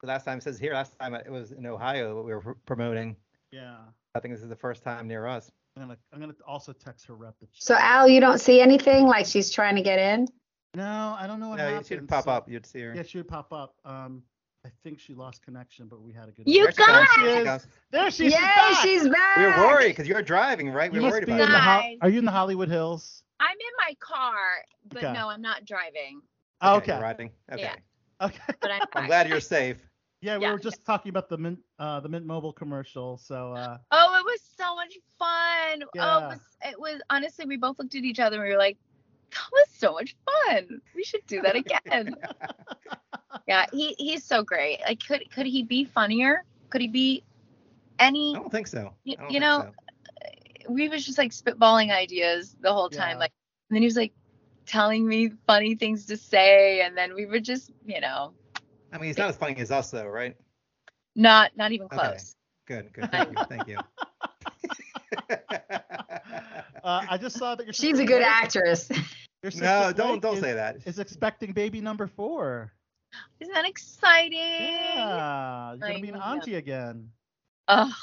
Cor- 0.00 0.06
The 0.06 0.12
last 0.12 0.24
time 0.24 0.38
it 0.38 0.42
says 0.44 0.58
here, 0.58 0.72
last 0.74 0.98
time 0.98 1.14
it 1.14 1.30
was 1.30 1.52
in 1.52 1.66
Ohio 1.66 2.14
that 2.16 2.22
we 2.22 2.32
were 2.34 2.54
promoting. 2.66 3.16
Yeah. 3.50 3.76
I 4.14 4.20
think 4.20 4.34
this 4.34 4.42
is 4.42 4.48
the 4.48 4.56
first 4.56 4.82
time 4.82 5.08
near 5.08 5.26
us. 5.26 5.50
I'm 5.76 5.82
gonna. 5.82 5.96
I'm 6.12 6.20
gonna 6.20 6.34
also 6.46 6.72
text 6.72 7.06
her 7.06 7.14
rep. 7.16 7.34
So 7.52 7.74
Al, 7.76 8.08
you 8.08 8.20
don't 8.20 8.38
see 8.40 8.60
anything 8.60 9.06
like 9.06 9.26
she's 9.26 9.50
trying 9.50 9.74
to 9.76 9.82
get 9.82 9.98
in? 9.98 10.28
no, 10.76 11.16
I 11.18 11.26
don't 11.26 11.40
know 11.40 11.48
what 11.50 11.58
No, 11.58 11.64
happened. 11.64 11.80
it 11.82 11.88
should 11.88 12.08
pop 12.08 12.24
so- 12.24 12.30
up. 12.30 12.48
You'd 12.48 12.64
see 12.66 12.80
her. 12.80 12.94
Yeah, 12.94 13.02
she 13.02 13.18
would 13.18 13.28
pop 13.28 13.52
up. 13.52 13.74
Um, 13.84 14.22
I 14.64 14.70
think 14.82 14.98
she 14.98 15.14
lost 15.14 15.42
connection, 15.44 15.88
but 15.88 16.00
we 16.00 16.12
had 16.12 16.28
a 16.28 16.32
good. 16.32 16.46
You 16.48 16.62
There 16.64 16.72
she 16.72 16.76
comes, 16.82 17.08
guys! 17.16 17.16
there 17.16 17.30
she 17.32 17.44
Yes. 17.44 17.66
There 17.90 18.10
she 18.10 18.26
is. 18.26 18.32
she's 18.32 18.40
back! 18.40 18.82
she's 18.82 19.08
back. 19.08 19.36
We 19.36 19.44
were 19.44 19.66
worried 19.68 19.88
because 19.88 20.08
you 20.08 20.14
were 20.14 20.22
driving, 20.22 20.70
right? 20.70 20.90
We 20.92 20.98
You 20.98 21.04
were 21.04 21.10
worried 21.10 21.24
about 21.24 21.40
in 21.40 21.48
you. 21.50 21.54
Ho- 21.56 21.96
Are 22.02 22.08
you 22.08 22.18
in 22.20 22.24
the 22.24 22.30
Hollywood 22.30 22.68
Hills? 22.68 23.22
I'm 23.40 23.50
in 23.56 23.86
my 23.86 23.94
car, 24.00 24.32
but 24.88 25.04
Okay. 25.04 25.12
no, 25.12 25.28
I'm 25.28 25.42
not 25.42 25.64
driving. 25.66 26.22
Oh, 26.62 26.76
Okay, 26.76 26.84
okay. 26.84 26.92
you're 26.92 27.02
riding. 27.02 27.30
Okay. 27.52 27.62
Yeah. 27.62 27.74
Okay. 28.20 28.40
But 28.60 28.70
I'm, 28.70 28.82
I'm 28.94 29.06
glad 29.06 29.28
you're 29.28 29.40
safe. 29.40 29.78
Yeah, 30.20 30.38
we 30.38 30.42
Yeah. 30.44 30.52
were 30.52 30.58
just 30.58 30.84
talking 30.84 31.10
about 31.10 31.28
the 31.28 31.36
Mint, 31.36 31.58
uh, 31.78 32.00
the 32.00 32.08
Mint 32.08 32.24
Mobile 32.24 32.52
commercial. 32.52 33.18
So, 33.18 33.52
uh, 33.52 33.78
Oh, 33.90 34.16
it 34.18 34.24
was 34.24 34.40
so 34.56 34.74
much 34.74 34.96
fun. 35.18 35.82
Oh, 35.84 35.88
Yeah. 35.94 36.24
it 36.26 36.28
was, 36.28 36.40
it 36.64 36.80
was 36.80 37.02
honestly, 37.10 37.44
we 37.46 37.56
both 37.56 37.78
looked 37.78 37.94
at 37.94 38.04
each 38.04 38.20
other 38.20 38.36
and 38.36 38.44
we 38.44 38.50
were 38.52 38.58
like, 38.58 38.78
that 39.32 39.48
was 39.52 39.68
so 39.70 39.92
much 39.92 40.14
fun. 40.24 40.80
We 40.94 41.04
should 41.04 41.26
do 41.26 41.42
that 41.42 41.56
again. 41.56 42.16
yeah, 43.46 43.66
he 43.72 43.94
he's 43.98 44.24
so 44.24 44.42
great. 44.42 44.80
Like, 44.86 45.04
could 45.06 45.30
could 45.30 45.46
he 45.46 45.62
be 45.62 45.84
funnier? 45.84 46.44
Could 46.70 46.80
he 46.80 46.88
be 46.88 47.22
any? 47.98 48.34
I 48.34 48.38
don't 48.38 48.50
think 48.50 48.66
so. 48.68 48.94
Y- 49.06 49.16
I 49.18 49.22
don't 49.22 49.32
you 49.32 49.40
know, 49.40 49.60
so. 49.60 50.72
We 50.72 50.88
was 50.88 51.04
just 51.04 51.18
like 51.18 51.32
spitballing 51.32 51.92
ideas 51.92 52.56
the 52.60 52.72
whole 52.72 52.88
time. 52.88 53.14
Yeah. 53.14 53.18
Like, 53.18 53.32
and 53.68 53.76
then 53.76 53.82
he 53.82 53.86
was 53.86 53.96
like 53.96 54.12
telling 54.66 55.06
me 55.06 55.30
funny 55.46 55.74
things 55.74 56.06
to 56.06 56.16
say, 56.16 56.80
and 56.80 56.96
then 56.96 57.14
we 57.14 57.26
were 57.26 57.40
just, 57.40 57.70
you 57.86 58.00
know, 58.00 58.32
I 58.92 58.98
mean, 58.98 59.06
he's 59.06 59.18
not 59.18 59.30
as 59.30 59.36
funny 59.36 59.56
as 59.56 59.70
us, 59.70 59.90
though, 59.90 60.06
right? 60.06 60.36
not 61.14 61.56
not 61.56 61.72
even 61.72 61.88
close. 61.88 62.00
Okay. 62.00 62.08
close. 62.10 62.36
Good, 62.66 62.92
good. 62.92 63.10
Thank 63.10 63.30
you. 63.30 63.44
Thank 63.48 63.68
you. 63.68 63.78
uh, 66.84 67.02
I 67.10 67.18
just 67.18 67.36
saw 67.36 67.54
that 67.54 67.66
your 67.66 67.72
She's 67.72 67.98
a 67.98 68.04
good 68.04 68.18
Blake- 68.18 68.26
actress. 68.26 68.90
No, 69.56 69.92
don't 69.94 70.22
don't 70.22 70.36
is, 70.36 70.40
say 70.40 70.54
that. 70.54 70.78
Is 70.86 70.98
expecting 70.98 71.52
baby 71.52 71.80
number 71.80 72.06
four. 72.06 72.72
Isn't 73.40 73.52
that 73.52 73.68
exciting? 73.68 74.38
Yeah, 74.38 75.72
you're 75.72 75.88
gonna 75.88 76.00
be 76.00 76.08
an 76.08 76.14
know. 76.14 76.20
auntie 76.20 76.54
again. 76.54 77.10
Oh, 77.68 77.94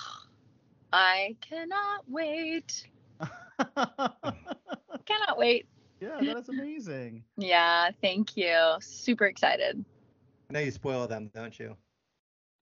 I 0.93 1.35
cannot 1.41 2.03
wait. 2.07 2.87
Cannot 5.05 5.37
wait. 5.37 5.67
Yeah, 6.01 6.21
that 6.23 6.37
is 6.37 6.49
amazing. 6.49 7.23
Yeah, 7.37 7.91
thank 8.01 8.35
you. 8.37 8.75
Super 8.81 9.25
excited. 9.25 9.85
I 10.49 10.53
know 10.53 10.59
you 10.59 10.71
spoil 10.71 11.07
them, 11.07 11.29
don't 11.33 11.57
you? 11.59 11.77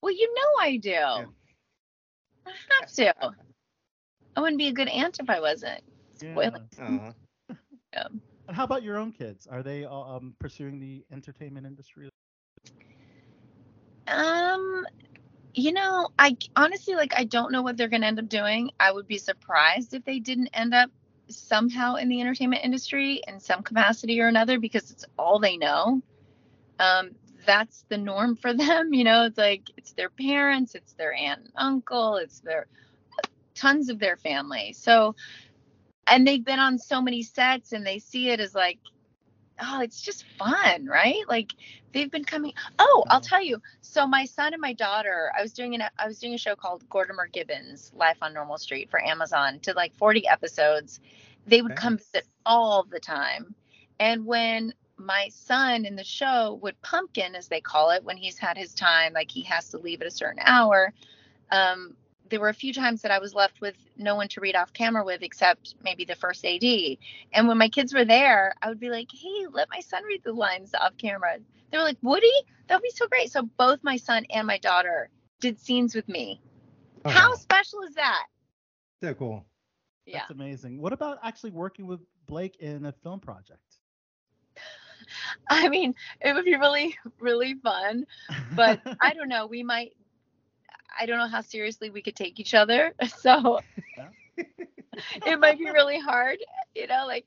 Well, 0.01 0.13
you 0.13 0.33
know 0.33 0.61
I 0.61 0.77
do. 0.77 0.93
I 0.93 2.51
have 2.81 2.91
to. 2.93 3.13
I 4.35 4.41
wouldn't 4.41 4.57
be 4.59 4.67
a 4.67 4.73
good 4.73 4.89
aunt 4.89 5.19
if 5.19 5.29
I 5.29 5.39
wasn't. 5.39 5.81
Yeah. 6.21 6.49
Spoiling. 6.71 6.99
Uh, 6.99 7.13
And 8.47 8.55
how 8.55 8.63
about 8.63 8.83
your 8.83 8.97
own 8.97 9.11
kids? 9.11 9.47
Are 9.47 9.63
they 9.63 9.85
uh, 9.85 9.93
um, 9.93 10.35
pursuing 10.39 10.79
the 10.79 11.05
entertainment 11.11 11.65
industry? 11.67 12.09
Um, 14.07 14.85
you 15.53 15.71
know, 15.71 16.09
I 16.17 16.35
honestly 16.55 16.95
like 16.95 17.13
I 17.15 17.25
don't 17.25 17.51
know 17.51 17.61
what 17.61 17.77
they're 17.77 17.87
gonna 17.87 18.07
end 18.07 18.19
up 18.19 18.29
doing. 18.29 18.71
I 18.79 18.91
would 18.91 19.07
be 19.07 19.17
surprised 19.17 19.93
if 19.93 20.03
they 20.05 20.19
didn't 20.19 20.47
end 20.53 20.73
up 20.73 20.89
somehow 21.29 21.95
in 21.95 22.09
the 22.09 22.21
entertainment 22.21 22.63
industry 22.63 23.21
in 23.27 23.39
some 23.39 23.63
capacity 23.63 24.19
or 24.21 24.27
another 24.27 24.59
because 24.59 24.91
it's 24.91 25.05
all 25.17 25.39
they 25.39 25.57
know. 25.57 26.01
Um, 26.79 27.11
that's 27.45 27.85
the 27.89 27.97
norm 27.97 28.35
for 28.35 28.53
them, 28.55 28.93
you 28.93 29.03
know. 29.03 29.25
It's 29.25 29.37
like 29.37 29.63
it's 29.77 29.93
their 29.93 30.09
parents, 30.09 30.75
it's 30.75 30.93
their 30.93 31.13
aunt 31.13 31.41
and 31.41 31.51
uncle, 31.55 32.15
it's 32.17 32.39
their 32.39 32.67
tons 33.55 33.89
of 33.89 33.99
their 33.99 34.17
family. 34.17 34.73
So, 34.73 35.15
and 36.07 36.25
they've 36.27 36.43
been 36.43 36.59
on 36.59 36.77
so 36.77 37.01
many 37.01 37.23
sets 37.23 37.73
and 37.73 37.85
they 37.85 37.99
see 37.99 38.29
it 38.29 38.39
as 38.39 38.55
like, 38.55 38.79
oh, 39.61 39.81
it's 39.81 40.01
just 40.01 40.25
fun, 40.37 40.85
right? 40.85 41.23
Like 41.27 41.53
they've 41.93 42.11
been 42.11 42.25
coming. 42.25 42.53
Oh, 42.79 43.05
I'll 43.09 43.21
Mhm. 43.21 43.27
tell 43.27 43.41
you. 43.43 43.61
So 43.81 44.07
my 44.07 44.25
son 44.25 44.53
and 44.53 44.61
my 44.61 44.73
daughter, 44.73 45.31
I 45.37 45.41
was 45.41 45.53
doing 45.53 45.75
an 45.75 45.83
I 45.97 46.07
was 46.07 46.19
doing 46.19 46.33
a 46.33 46.37
show 46.37 46.55
called 46.55 46.87
Gortimer 46.89 47.27
Gibbons 47.31 47.91
Life 47.95 48.17
on 48.21 48.33
Normal 48.33 48.57
Street 48.57 48.89
for 48.89 49.03
Amazon 49.03 49.59
to 49.61 49.73
like 49.73 49.93
40 49.95 50.27
episodes. 50.27 50.99
They 51.47 51.61
would 51.61 51.75
come 51.75 51.97
visit 51.97 52.27
all 52.45 52.83
the 52.83 52.99
time. 52.99 53.55
And 53.99 54.25
when 54.25 54.73
my 54.97 55.29
son 55.29 55.85
in 55.85 55.95
the 55.95 56.03
show 56.03 56.59
would 56.61 56.79
pumpkin, 56.81 57.35
as 57.35 57.47
they 57.47 57.61
call 57.61 57.91
it, 57.91 58.03
when 58.03 58.17
he's 58.17 58.37
had 58.37 58.57
his 58.57 58.73
time, 58.73 59.13
like 59.13 59.31
he 59.31 59.43
has 59.43 59.69
to 59.69 59.77
leave 59.77 60.01
at 60.01 60.07
a 60.07 60.11
certain 60.11 60.41
hour, 60.45 60.93
um, 61.51 61.95
there 62.29 62.39
were 62.39 62.49
a 62.49 62.53
few 62.53 62.73
times 62.73 63.01
that 63.01 63.11
I 63.11 63.19
was 63.19 63.33
left 63.33 63.61
with 63.61 63.75
no 63.97 64.15
one 64.15 64.27
to 64.29 64.41
read 64.41 64.55
off 64.55 64.73
camera 64.73 65.03
with 65.03 65.21
except 65.21 65.75
maybe 65.83 66.05
the 66.05 66.15
first 66.15 66.45
AD. 66.45 66.63
And 67.33 67.47
when 67.47 67.57
my 67.57 67.69
kids 67.69 67.93
were 67.93 68.05
there, 68.05 68.53
I 68.61 68.69
would 68.69 68.79
be 68.79 68.89
like, 68.89 69.09
hey, 69.11 69.47
let 69.51 69.69
my 69.69 69.79
son 69.79 70.03
read 70.03 70.23
the 70.23 70.33
lines 70.33 70.73
off 70.73 70.97
camera. 70.97 71.37
They 71.71 71.77
were 71.77 71.83
like, 71.83 71.97
Woody, 72.01 72.31
that 72.67 72.75
would 72.75 72.83
be 72.83 72.91
so 72.91 73.07
great. 73.07 73.31
So 73.31 73.43
both 73.57 73.79
my 73.83 73.97
son 73.97 74.25
and 74.29 74.47
my 74.47 74.57
daughter 74.57 75.09
did 75.39 75.59
scenes 75.59 75.95
with 75.95 76.07
me. 76.07 76.41
Oh, 77.05 77.09
How 77.09 77.31
oh, 77.33 77.35
special 77.35 77.81
is 77.81 77.95
that? 77.95 78.25
so 79.01 79.13
cool. 79.13 79.45
Yeah. 80.05 80.19
That's 80.19 80.31
amazing. 80.31 80.81
What 80.81 80.93
about 80.93 81.19
actually 81.23 81.51
working 81.51 81.87
with 81.87 81.99
Blake 82.27 82.57
in 82.57 82.85
a 82.85 82.91
film 82.91 83.19
project? 83.19 83.61
I 85.49 85.69
mean, 85.69 85.95
it 86.21 86.33
would 86.33 86.45
be 86.45 86.55
really, 86.55 86.97
really 87.19 87.55
fun. 87.55 88.05
But 88.55 88.81
I 89.01 89.13
don't 89.13 89.29
know. 89.29 89.47
We 89.47 89.63
might, 89.63 89.93
I 90.97 91.05
don't 91.05 91.17
know 91.17 91.27
how 91.27 91.41
seriously 91.41 91.89
we 91.89 92.01
could 92.01 92.15
take 92.15 92.39
each 92.39 92.53
other. 92.53 92.93
So 93.07 93.59
it 95.25 95.39
might 95.39 95.59
be 95.59 95.69
really 95.71 95.99
hard. 95.99 96.37
You 96.75 96.87
know, 96.87 97.05
like 97.07 97.25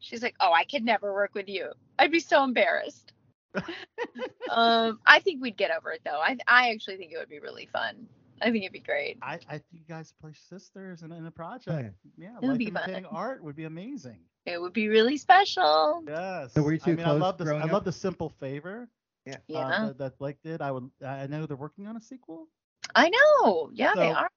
she's 0.00 0.22
like, 0.22 0.34
oh, 0.40 0.52
I 0.52 0.64
could 0.64 0.84
never 0.84 1.12
work 1.12 1.34
with 1.34 1.48
you. 1.48 1.70
I'd 1.98 2.10
be 2.10 2.20
so 2.20 2.42
embarrassed. 2.44 3.12
um, 4.50 4.98
I 5.06 5.20
think 5.20 5.42
we'd 5.42 5.56
get 5.56 5.70
over 5.70 5.92
it 5.92 6.00
though. 6.04 6.20
I, 6.20 6.36
I 6.46 6.70
actually 6.70 6.96
think 6.96 7.12
it 7.12 7.18
would 7.18 7.28
be 7.28 7.40
really 7.40 7.68
fun. 7.72 8.08
I 8.40 8.50
think 8.50 8.62
it'd 8.62 8.72
be 8.72 8.78
great. 8.80 9.18
I, 9.20 9.34
I 9.48 9.52
think 9.52 9.64
you 9.72 9.80
guys 9.88 10.12
play 10.20 10.32
sisters 10.48 11.02
in, 11.02 11.10
in 11.12 11.26
a 11.26 11.30
project. 11.30 11.94
Yeah, 12.16 12.36
It 12.40 12.42
would 12.42 12.50
life 12.50 12.58
be 12.58 12.70
fun. 12.70 13.06
art 13.10 13.42
would 13.42 13.56
be 13.56 13.64
amazing. 13.64 14.18
It 14.46 14.60
would 14.60 14.72
be 14.72 14.88
really 14.88 15.16
special. 15.16 16.04
Yes. 16.06 16.52
So 16.54 16.62
were 16.62 16.72
you 16.72 16.80
I 16.82 16.84
two 16.84 16.96
mean, 16.96 17.00
I 17.00 17.10
close 17.10 17.20
love 17.20 17.38
this. 17.38 17.48
I 17.48 17.50
growing 17.52 17.72
love 17.72 17.84
the 17.84 17.92
simple 17.92 18.30
favor 18.30 18.88
Yeah. 19.26 19.36
Yeah, 19.48 19.58
uh, 19.58 19.86
that, 19.86 19.98
that 19.98 20.18
Blake 20.18 20.40
did. 20.42 20.62
I 20.62 20.70
would. 20.70 20.88
I 21.04 21.26
know 21.26 21.46
they're 21.46 21.56
working 21.56 21.86
on 21.86 21.96
a 21.96 22.00
sequel. 22.00 22.48
I 22.94 23.08
know. 23.10 23.70
Yeah, 23.72 23.92
they 23.94 24.10
are. 24.10 24.28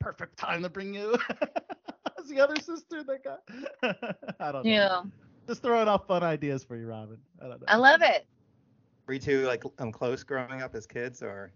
Perfect 0.00 0.36
time 0.36 0.62
to 0.62 0.68
bring 0.68 0.94
you 0.94 1.16
as 2.18 2.28
the 2.28 2.40
other 2.40 2.56
sister 2.56 3.02
that 3.04 3.24
got. 3.24 3.40
I 4.40 4.52
don't 4.52 4.64
know. 4.64 4.70
Yeah, 4.70 5.02
Just 5.48 5.62
throwing 5.62 5.88
out 5.88 6.06
fun 6.06 6.22
ideas 6.22 6.62
for 6.64 6.76
you, 6.76 6.86
Robin. 6.86 7.18
I 7.40 7.48
don't 7.48 7.60
know. 7.60 7.66
I 7.68 7.76
love 7.76 8.00
it. 8.02 8.26
Were 9.06 9.14
you 9.14 9.20
two 9.20 9.42
like 9.46 9.64
um 9.78 9.90
close 9.90 10.22
growing 10.22 10.62
up 10.62 10.74
as 10.74 10.86
kids, 10.86 11.22
or 11.22 11.50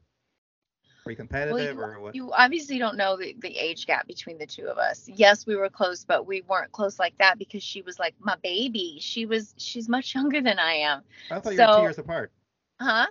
were 1.05 1.13
you 1.13 1.17
competitive, 1.17 1.77
you- 1.77 1.83
or 1.83 2.01
what? 2.01 2.15
You 2.15 2.33
obviously 2.33 2.79
don't 2.79 2.97
know 2.97 3.17
the, 3.17 3.37
the 3.41 3.57
age 3.57 3.87
gap 3.87 4.07
between 4.07 4.39
the 4.39 4.47
two 4.47 4.67
of 4.67 4.79
us. 4.79 5.09
Yes, 5.09 5.47
we 5.47 5.55
were 5.57 5.69
close, 5.69 6.05
but 6.05 6.27
we 6.27 6.41
weren't 6.43 6.73
close 6.73 6.99
like 6.99 7.17
that 7.19 7.39
because 7.39 7.63
she 7.63 7.83
was 7.83 7.99
like 7.99 8.15
my 8.21 8.37
baby. 8.43 8.99
She 9.01 9.27
was 9.27 9.55
she's 9.59 9.89
much 9.89 10.15
younger 10.17 10.41
than 10.41 10.59
I 10.59 10.73
am. 10.75 11.03
I 11.31 11.39
thought 11.41 11.53
you 11.53 11.59
were 11.61 11.67
so- 11.67 11.77
two 11.77 11.83
years 11.83 11.99
apart. 11.99 12.33
Huh? 12.81 13.07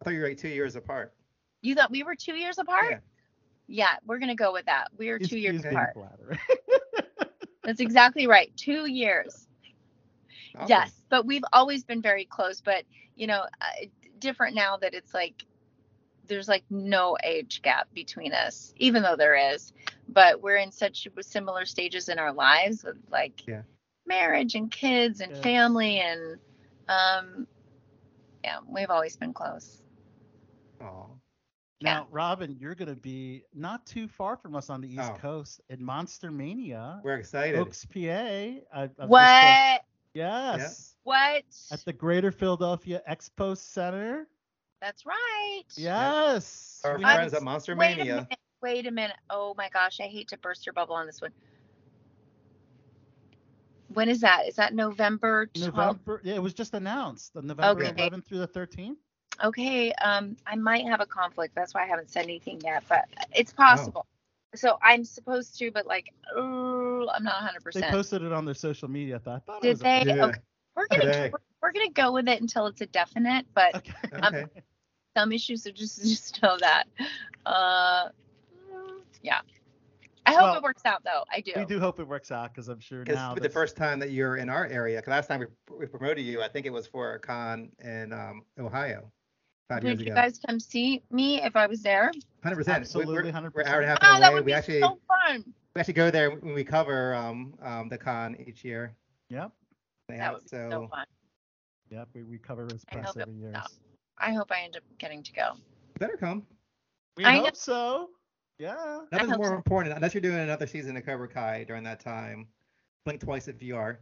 I 0.00 0.04
thought 0.04 0.10
you 0.12 0.20
were 0.20 0.28
like 0.28 0.38
two 0.38 0.48
years 0.48 0.76
apart. 0.76 1.14
You 1.64 1.74
thought 1.74 1.90
we 1.90 2.02
were 2.02 2.14
two 2.14 2.34
years 2.34 2.58
apart? 2.58 2.90
Yeah. 2.90 2.98
Yeah, 3.66 3.96
we're 4.04 4.18
gonna 4.18 4.34
go 4.34 4.52
with 4.52 4.66
that. 4.66 4.88
We 4.98 5.08
are 5.08 5.16
He's- 5.18 5.30
two 5.30 5.38
years 5.38 5.64
apart. 5.64 5.96
That's 7.64 7.80
exactly 7.80 8.26
right. 8.26 8.54
Two 8.56 8.84
years. 8.86 9.46
Awesome. 10.54 10.68
Yes, 10.68 10.92
but 11.08 11.24
we've 11.24 11.42
always 11.54 11.82
been 11.82 12.02
very 12.02 12.26
close. 12.26 12.60
But 12.60 12.84
you 13.16 13.26
know, 13.26 13.40
uh, 13.62 13.86
different 14.18 14.54
now 14.54 14.76
that 14.76 14.92
it's 14.92 15.14
like 15.14 15.46
there's 16.26 16.48
like 16.48 16.64
no 16.68 17.16
age 17.24 17.62
gap 17.62 17.88
between 17.94 18.34
us, 18.34 18.74
even 18.76 19.02
though 19.02 19.16
there 19.16 19.54
is. 19.54 19.72
But 20.08 20.42
we're 20.42 20.56
in 20.56 20.70
such 20.70 21.08
similar 21.22 21.64
stages 21.64 22.10
in 22.10 22.18
our 22.18 22.32
lives 22.34 22.84
with 22.84 22.96
like 23.10 23.46
Yeah. 23.48 23.62
marriage 24.06 24.54
and 24.54 24.70
kids 24.70 25.20
and 25.22 25.32
Yes. 25.32 25.42
family 25.42 26.00
and 26.00 26.38
um 26.88 27.46
yeah, 28.44 28.58
we've 28.68 28.90
always 28.90 29.16
been 29.16 29.32
close. 29.32 29.82
Aw. 30.82 31.06
Now, 31.84 32.06
Robin, 32.10 32.56
you're 32.58 32.74
going 32.74 32.88
to 32.88 32.96
be 33.00 33.44
not 33.54 33.84
too 33.86 34.08
far 34.08 34.36
from 34.36 34.56
us 34.56 34.70
on 34.70 34.80
the 34.80 34.88
East 34.88 35.10
Oh. 35.14 35.18
Coast 35.18 35.60
in 35.68 35.84
Monster 35.84 36.30
Mania, 36.30 37.00
We're 37.04 37.16
excited. 37.16 37.58
Oaks, 37.60 37.84
PA. 37.84 38.00
I, 38.00 38.62
I've 38.72 38.96
just, 38.96 39.08
What? 39.10 39.82
yes. 40.14 40.96
What? 41.04 41.44
At 41.70 41.84
the 41.84 41.92
Greater 41.92 42.32
Philadelphia 42.32 43.02
Expo 43.08 43.56
Center. 43.56 44.26
That's 44.80 45.04
right. 45.04 45.62
Yes. 45.76 46.80
Our 46.84 46.96
We- 46.96 47.02
friends 47.04 47.34
at 47.34 47.42
Monster 47.42 47.76
Wait 47.76 47.92
a 47.94 47.96
Mania. 47.98 48.14
minute. 48.14 48.38
Wait 48.62 48.86
a 48.86 48.90
minute. 48.90 49.16
Oh 49.28 49.54
my 49.58 49.68
gosh, 49.68 50.00
I 50.00 50.04
hate 50.04 50.28
to 50.28 50.38
burst 50.38 50.64
your 50.64 50.72
bubble 50.72 50.94
on 50.94 51.04
this 51.04 51.20
one. 51.20 51.32
When 53.92 54.08
is 54.08 54.20
that? 54.22 54.48
Is 54.48 54.56
that 54.56 54.74
November 54.74 55.46
12th? 55.54 55.66
November. 55.66 56.20
Yeah, 56.24 56.34
it 56.36 56.42
was 56.42 56.54
just 56.54 56.72
announced 56.74 57.36
on 57.36 57.46
November 57.46 57.84
Okay. 57.84 57.92
11th 58.08 58.24
through 58.24 58.38
the 58.38 58.48
13th. 58.48 58.96
Okay, 59.42 59.92
um, 59.94 60.36
I 60.46 60.54
might 60.56 60.86
have 60.86 61.00
a 61.00 61.06
conflict. 61.06 61.54
That's 61.54 61.74
why 61.74 61.82
I 61.82 61.86
haven't 61.86 62.10
said 62.10 62.24
anything 62.24 62.60
yet, 62.62 62.84
but 62.88 63.06
it's 63.34 63.52
Oh. 63.52 63.56
possible. 63.56 64.06
So 64.54 64.78
I'm 64.82 65.04
supposed 65.04 65.58
to, 65.58 65.70
but 65.72 65.86
like, 65.86 66.12
oh, 66.36 67.08
I'm 67.12 67.24
not 67.24 67.34
100. 67.34 67.62
percent 67.64 67.86
They 67.86 67.90
posted 67.90 68.22
it 68.22 68.32
on 68.32 68.44
their 68.44 68.54
social 68.54 68.88
media. 68.88 69.16
I 69.16 69.18
thought, 69.18 69.34
I 69.34 69.38
thought 69.40 69.64
it 69.64 69.66
Did 69.66 69.70
was 69.70 69.80
they? 69.80 70.04
Yeah. 70.06 70.24
Okay, 70.26 70.38
we're 70.76 70.86
gonna 70.88 71.02
Today. 71.02 71.30
we're, 71.32 71.38
we're 71.62 71.72
gonna 71.72 71.90
go 71.90 72.12
with 72.12 72.28
it 72.28 72.40
until 72.40 72.66
it's 72.66 72.80
a 72.80 72.86
definite, 72.86 73.46
but 73.54 73.74
Okay. 73.74 73.92
Okay. 74.14 74.46
some 75.16 75.32
issues, 75.32 75.64
so 75.64 75.70
just 75.70 76.00
just 76.02 76.40
know 76.42 76.56
that. 76.58 76.84
Uh, 77.44 78.08
yeah. 79.22 79.40
I 80.26 80.32
hope 80.32 80.42
Well, 80.42 80.56
it 80.56 80.62
works 80.62 80.82
out 80.86 81.02
though. 81.04 81.24
I 81.30 81.40
do. 81.40 81.52
We 81.56 81.64
do 81.66 81.78
hope 81.80 82.00
it 82.00 82.08
works 82.08 82.30
out 82.30 82.54
because 82.54 82.68
I'm 82.68 82.80
sure 82.80 83.04
now 83.04 83.04
Because 83.04 83.34
now. 83.34 83.34
the 83.34 83.48
first 83.48 83.76
time 83.76 83.98
that 83.98 84.10
you're 84.10 84.36
in 84.36 84.48
our 84.48 84.66
area, 84.66 84.98
because 84.98 85.10
last 85.10 85.26
time 85.26 85.40
we, 85.40 85.46
we 85.76 85.86
promoted 85.86 86.24
you, 86.24 86.42
I 86.42 86.48
think 86.48 86.64
it 86.64 86.72
was 86.72 86.86
for 86.86 87.14
a 87.14 87.18
con 87.18 87.70
in 87.82 88.12
um, 88.12 88.42
Ohio 88.58 89.12
five 89.68 89.82
years 89.84 89.98
Would 89.98 90.06
you 90.06 90.14
guys 90.14 90.38
come 90.46 90.60
see 90.60 91.02
me 91.10 91.42
if 91.42 91.56
I 91.56 91.66
was 91.66 91.82
there? 91.82 92.10
Hundred 92.42 92.56
percent. 92.56 92.78
Absolutely, 92.78 93.14
We're, 93.14 93.22
100%. 93.22 93.54
we're 93.54 93.60
an 93.62 93.68
hour 93.68 93.80
and 93.80 93.84
a 93.84 93.88
half 93.88 93.98
Oh, 94.02 94.20
that 94.20 94.26
away. 94.28 94.34
would 94.34 94.44
We 94.44 94.50
be 94.50 94.54
actually 94.54 94.80
so 94.80 94.98
fun. 95.08 95.44
we 95.74 95.80
actually 95.80 95.94
go 95.94 96.10
there 96.10 96.30
when 96.30 96.54
we 96.54 96.64
cover 96.64 97.14
um, 97.14 97.54
um, 97.62 97.88
the 97.88 97.98
con 97.98 98.36
each 98.46 98.64
year. 98.64 98.94
Yep. 99.30 99.50
They 100.08 100.16
That 100.16 100.22
have- 100.22 100.34
would 100.34 100.42
be 100.44 100.48
so 100.48 100.68
so 100.70 100.88
fun. 100.88 101.06
Yep. 101.90 102.08
We, 102.14 102.22
we 102.24 102.38
cover 102.38 102.64
his 102.70 102.84
press 102.84 103.14
it 103.16 103.22
every 103.22 103.34
year. 103.34 103.52
works. 103.52 103.78
I 104.18 104.32
hope 104.32 104.50
I 104.50 104.60
end 104.62 104.76
up 104.76 104.82
getting 104.98 105.22
to 105.22 105.32
go. 105.32 105.52
you 105.54 105.98
better 105.98 106.16
come. 106.16 106.46
We 107.16 107.24
I 107.24 107.36
hope 107.36 107.44
know. 107.44 107.50
so. 107.54 108.10
Yeah. 108.58 109.00
Nothing's 109.12 109.36
more 109.36 109.48
so. 109.48 109.54
important 109.54 109.94
unless 109.94 110.14
you're 110.14 110.20
doing 110.20 110.38
another 110.38 110.66
season 110.66 110.96
of 110.96 111.04
Cobra 111.04 111.28
Kai 111.28 111.64
during 111.64 111.82
that 111.84 112.00
time. 112.00 112.46
Blink 113.04 113.20
twice 113.20 113.48
if 113.48 113.62
you 113.62 113.76
are. 113.76 113.98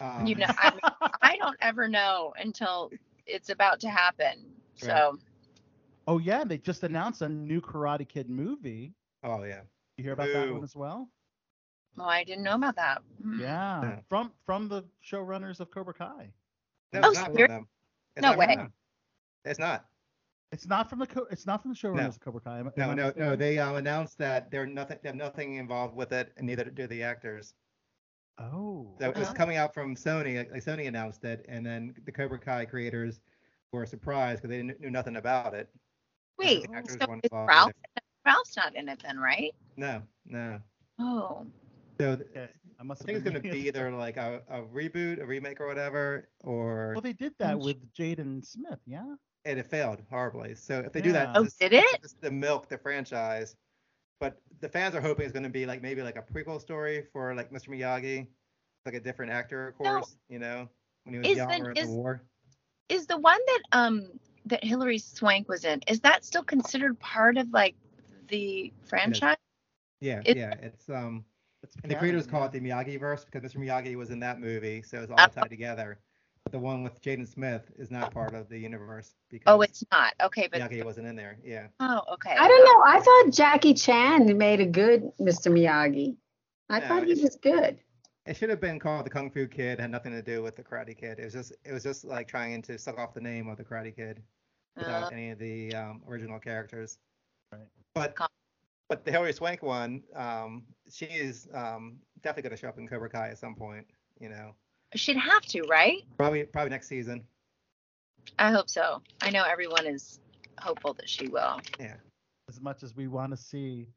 Um, 0.00 0.26
You 0.26 0.34
know, 0.36 0.46
I, 0.48 0.72
I 1.22 1.36
don't 1.36 1.56
ever 1.60 1.88
know 1.88 2.32
until 2.38 2.90
it's 3.26 3.48
about 3.50 3.80
to 3.80 3.88
happen. 3.90 4.44
So 4.76 5.18
Oh 6.06 6.18
yeah, 6.18 6.44
they 6.44 6.58
just 6.58 6.82
announced 6.82 7.22
a 7.22 7.28
new 7.28 7.60
Karate 7.60 8.08
Kid 8.08 8.28
movie. 8.28 8.94
Oh 9.22 9.42
yeah. 9.44 9.62
You 9.96 10.04
hear 10.04 10.12
about 10.12 10.32
that 10.32 10.50
one 10.50 10.62
as 10.62 10.74
well? 10.76 11.10
well, 11.96 12.08
I 12.08 12.24
didn't 12.24 12.44
know 12.44 12.54
about 12.54 12.76
that. 12.76 13.02
Mm. 13.24 13.40
Yeah. 13.40 13.82
Yeah. 13.82 14.00
From 14.08 14.32
from 14.44 14.68
the 14.68 14.84
showrunners 15.02 15.60
of 15.60 15.70
Cobra 15.70 15.94
Kai. 15.94 16.32
No, 16.92 17.00
Oh, 17.02 17.10
it's 17.10 17.14
not 17.14 17.32
from 17.32 17.34
serious? 17.36 17.48
them. 17.48 17.68
It's 18.16 18.22
No 18.22 18.30
not 18.30 18.38
from 18.38 18.48
way. 18.48 18.56
them. 18.56 18.72
It's 19.44 19.58
not. 19.58 19.86
It's 20.52 20.66
not 20.66 20.88
from 20.88 20.98
the 20.98 21.06
co- 21.06 21.26
it's 21.30 21.46
not 21.46 21.62
from 21.62 21.70
the 21.72 21.76
showrunners 21.76 21.96
No. 21.96 22.08
of 22.16 22.20
Cobra 22.20 22.40
Kai. 22.40 22.58
Am, 22.58 22.66
am 22.66 22.72
No, 22.76 22.90
I 22.90 22.94
no, 22.94 23.12
no. 23.16 23.36
They 23.36 23.58
um, 23.58 23.76
announced 23.76 24.18
that 24.18 24.50
they're 24.50 24.66
nothing. 24.66 24.98
They 25.02 25.08
have 25.08 25.16
nothing 25.16 25.56
involved 25.56 25.94
with 25.94 26.12
it, 26.12 26.32
and 26.36 26.46
neither 26.46 26.64
do 26.64 26.86
the 26.86 27.02
actors. 27.02 27.54
Oh. 28.38 28.94
So 29.00 29.10
it 29.10 29.16
was 29.16 29.32
coming 29.32 29.56
out 29.56 29.74
from 29.74 29.94
Sony. 29.94 30.36
Like 30.50 30.62
Sony 30.62 30.86
announced 30.88 31.24
it, 31.24 31.44
and 31.48 31.64
then 31.64 31.94
the 32.04 32.12
Cobra 32.12 32.38
Kai 32.38 32.64
creators 32.66 33.20
were 33.72 33.86
surprised 33.86 34.42
because 34.42 34.50
they 34.54 34.62
knew, 34.62 34.74
knew 34.78 34.90
nothing 34.90 35.16
about 35.16 35.54
it. 35.54 35.68
Wait, 36.38 36.64
so 36.64 36.70
weren't 37.06 37.24
is 37.24 37.30
Ralph? 37.32 37.72
Ralph's 38.24 38.56
not 38.56 38.76
in 38.76 38.88
it 38.88 39.02
then, 39.04 39.18
right? 39.18 39.52
No, 39.76 40.02
no. 40.26 40.60
Oh, 40.98 41.46
So 41.98 42.16
th- 42.16 42.28
Okay. 42.30 42.48
I 42.78 42.84
must 42.84 43.02
I 43.02 43.04
think 43.06 43.18
it's 43.18 43.24
going 43.30 43.40
to 43.42 43.48
be 43.48 43.58
either 43.68 43.90
like 43.92 44.16
a, 44.16 44.42
a 44.50 44.62
reboot, 44.62 45.20
a 45.22 45.26
remake, 45.26 45.60
or 45.60 45.66
whatever, 45.66 46.28
or 46.44 46.92
Well, 46.94 47.00
they 47.00 47.12
did 47.12 47.32
that 47.38 47.56
Mm. 47.56 47.64
with 47.64 47.92
Jaden 47.94 48.44
Smith, 48.44 48.78
yeah. 48.86 49.14
and 49.44 49.58
it 49.58 49.66
failed 49.70 50.02
horribly. 50.10 50.54
So 50.54 50.80
if 50.80 50.92
they 50.92 51.00
do 51.00 51.12
that, 51.12 51.28
Yeah. 51.28 51.34
Oh, 51.36 51.44
just, 51.44 51.58
did 51.60 51.72
it? 51.72 52.02
just 52.02 52.20
to 52.22 52.30
milk 52.30 52.68
the 52.68 52.78
franchise. 52.78 53.56
But 54.20 54.40
the 54.60 54.68
fans 54.68 54.94
are 54.94 55.00
hoping 55.00 55.24
it's 55.24 55.32
going 55.32 55.42
to 55.44 55.48
be 55.48 55.66
like 55.66 55.82
maybe 55.82 56.02
like 56.02 56.16
a 56.16 56.22
prequel 56.22 56.60
story 56.60 57.04
for 57.12 57.34
like 57.34 57.50
Mr. 57.50 57.68
Miyagi, 57.68 58.26
like 58.86 58.94
a 58.94 59.00
different 59.00 59.32
actor, 59.32 59.68
of 59.68 59.80
No. 59.80 59.94
course, 59.98 60.16
you 60.28 60.38
know, 60.38 60.68
when 61.04 61.14
he 61.14 61.18
was 61.18 61.28
Is 61.28 61.34
the- 61.34 61.38
younger 61.52 61.70
in 61.72 61.76
is- 61.76 61.86
the 61.88 61.92
war. 61.94 62.22
Is 62.88 63.06
the 63.06 63.18
one 63.18 63.38
that 63.46 63.78
um 63.78 64.08
that 64.46 64.64
Hilary 64.64 64.98
Swank 64.98 65.48
was 65.48 65.64
in? 65.64 65.80
Is 65.86 66.00
that 66.00 66.24
still 66.24 66.42
considered 66.42 66.98
part 66.98 67.36
of 67.36 67.50
like 67.52 67.74
the 68.28 68.72
franchise? 68.84 69.36
Yeah, 70.00 70.22
It- 70.24 70.36
yeah. 70.36 70.54
It's 70.60 70.88
um, 70.88 71.24
It's 71.62 71.76
and 71.82 71.90
the 71.90 71.94
creators 71.96 72.26
call 72.26 72.44
it 72.44 72.52
the 72.52 72.60
Miyagi 72.60 72.98
verse 72.98 73.24
because 73.24 73.42
Mr. 73.54 73.58
Miyagi 73.60 73.94
was 73.94 74.10
in 74.10 74.18
that 74.20 74.40
movie, 74.40 74.82
so 74.82 75.00
it's 75.00 75.12
all 75.12 75.18
Uh, 75.18 75.28
tied 75.28 75.50
together. 75.50 76.00
But 76.44 76.52
the 76.52 76.58
one 76.58 76.82
with 76.82 77.00
Jaden 77.00 77.28
Smith 77.28 77.70
is 77.78 77.90
not 77.92 78.12
part 78.12 78.34
of 78.34 78.48
the 78.48 78.58
universe 78.58 79.14
because 79.30 79.44
Oh, 79.46 79.60
it's 79.60 79.84
not. 79.92 80.14
Okay, 80.20 80.48
but 80.50 80.60
Miyagi 80.60 80.84
wasn't 80.84 81.06
in 81.06 81.14
there. 81.14 81.38
Yeah. 81.44 81.68
oh, 81.78 82.02
okay. 82.14 82.34
I 82.36 82.48
don't 82.48 82.64
know. 82.64 82.82
I 82.84 83.00
thought 83.00 83.32
Jackie 83.32 83.74
Chan 83.74 84.36
made 84.36 84.60
a 84.60 84.66
good 84.66 85.12
Mr. 85.20 85.52
Miyagi. 85.52 86.16
I 86.68 86.80
No, 86.80 86.88
thought 86.88 87.04
he 87.04 87.14
was 87.14 87.36
good. 87.36 87.78
It 88.24 88.36
should 88.36 88.50
have 88.50 88.60
been 88.60 88.78
called 88.78 89.04
the 89.04 89.10
Kung 89.10 89.30
Fu 89.30 89.46
Kid. 89.48 89.80
Had 89.80 89.90
nothing 89.90 90.12
to 90.12 90.22
do 90.22 90.42
with 90.42 90.54
the 90.54 90.62
Karate 90.62 90.96
Kid. 90.96 91.18
It 91.18 91.24
was 91.24 91.32
just 91.32 91.52
it 91.64 91.72
was 91.72 91.82
just 91.82 92.04
like 92.04 92.28
trying 92.28 92.62
to 92.62 92.78
suck 92.78 92.98
off 92.98 93.14
the 93.14 93.20
name 93.20 93.48
of 93.48 93.56
the 93.56 93.64
Karate 93.64 93.94
Kid 93.94 94.22
without 94.76 95.04
Uh, 95.04 95.14
any 95.14 95.30
of 95.30 95.38
the 95.38 95.74
um, 95.74 96.02
original 96.08 96.38
characters. 96.38 96.98
Right. 97.52 97.62
But 97.94 98.16
but 98.88 99.04
the 99.04 99.10
Hilary 99.10 99.32
Swank 99.32 99.62
one, 99.62 100.02
um, 100.14 100.62
she 100.90 101.06
is 101.06 101.48
um, 101.52 101.98
definitely 102.22 102.42
going 102.48 102.56
to 102.56 102.60
show 102.60 102.68
up 102.68 102.78
in 102.78 102.86
Cobra 102.86 103.08
Kai 103.08 103.28
at 103.28 103.38
some 103.38 103.54
point. 103.54 103.86
You 104.20 104.28
know, 104.28 104.54
she'd 104.94 105.16
have 105.16 105.42
to, 105.46 105.62
right? 105.62 106.02
probably 106.16 106.44
probably 106.44 106.70
next 106.70 106.88
season. 106.88 107.24
I 108.38 108.52
hope 108.52 108.70
so. 108.70 109.02
I 109.20 109.30
know 109.30 109.42
everyone 109.42 109.84
is 109.86 110.20
hopeful 110.60 110.94
that 110.94 111.08
she 111.08 111.26
will. 111.26 111.60
Yeah, 111.80 111.96
As 112.48 112.60
much 112.60 112.84
as 112.84 112.94
we 112.94 113.08
want 113.08 113.32
to 113.32 113.36
see 113.36 113.88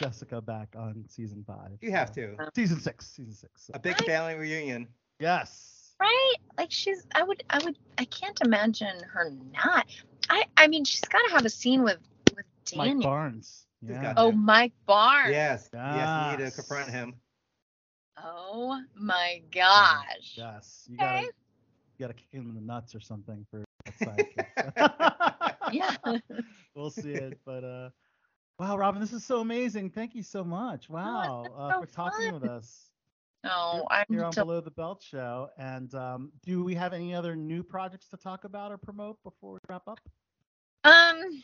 Jessica 0.00 0.40
back 0.40 0.74
on 0.78 1.04
season 1.08 1.44
five. 1.46 1.78
you 1.80 1.90
have 1.92 2.08
so- 2.08 2.34
to. 2.36 2.36
Season 2.54 2.80
six. 2.80 3.06
Season 3.06 3.32
six. 3.34 3.66
so- 3.66 3.72
A 3.74 3.78
big 3.78 3.92
Right. 4.00 4.06
family 4.06 4.34
reunion. 4.34 4.88
Yes. 5.18 5.94
Right? 6.00 6.34
Like 6.56 6.70
she's 6.70 7.06
I 7.14 7.22
would 7.22 7.42
I 7.50 7.58
would 7.64 7.78
I 7.98 8.04
can't 8.06 8.40
imagine 8.42 8.98
her 9.12 9.30
not. 9.52 9.86
I 10.30 10.44
I 10.56 10.66
mean 10.66 10.84
she's 10.84 11.00
got 11.02 11.20
to 11.28 11.32
have 11.34 11.44
a 11.44 11.50
scene 11.50 11.82
with 11.82 11.98
with 12.34 12.46
Daniel. 12.64 12.94
Mike 12.96 13.04
Barnes. 13.04 13.66
Yeah. 13.82 14.14
Oh. 14.16 14.32
Mike 14.32 14.72
Barnes. 14.86 15.30
Yes, 15.32 15.68
yes, 15.72 16.32
you 16.32 16.38
need 16.44 16.50
to 16.50 16.54
confront 16.56 16.90
him. 16.90 17.14
Oh 18.22 18.80
my 18.94 19.42
gosh. 19.52 20.34
Yes. 20.36 20.86
You 20.90 20.96
gotta 20.98 21.22
you 21.26 21.30
gotta 21.98 22.14
kick 22.14 22.28
him 22.30 22.48
in 22.48 22.54
the 22.54 22.60
nuts 22.60 22.94
or 22.94 23.00
something 23.00 23.46
for 23.50 23.64
that 23.84 23.98
sidekick. 23.98 25.46
Yeah. 25.72 25.94
we'll 26.74 26.90
see 26.90 27.12
it. 27.12 27.38
But 27.44 27.62
uh 27.64 27.90
wow, 28.60 28.76
Robin, 28.76 29.00
this 29.00 29.14
is 29.14 29.24
so 29.24 29.40
amazing. 29.40 29.88
Thank 29.88 30.14
you 30.14 30.22
so 30.22 30.44
much. 30.44 30.90
Wow. 30.90 31.44
uh, 31.56 31.72
so 31.72 31.80
for 31.80 31.86
talking 31.86 32.34
with 32.34 32.44
us. 32.44 32.90
Oh, 33.42 33.86
I'm 33.90 34.04
here 34.10 34.22
on 34.22 34.34
so 34.34 34.44
Below 34.44 34.60
the 34.60 34.70
Belt 34.70 35.02
Show. 35.02 35.48
And 35.56 35.94
um, 35.94 36.30
do 36.44 36.62
we 36.62 36.74
have 36.74 36.92
any 36.92 37.14
other 37.14 37.34
new 37.34 37.62
projects 37.62 38.06
to 38.08 38.18
talk 38.18 38.44
about 38.44 38.70
or 38.70 38.76
promote 38.76 39.16
before 39.24 39.54
we 39.54 39.58
wrap 39.70 39.88
up? 39.88 39.98
Um, 40.84 41.42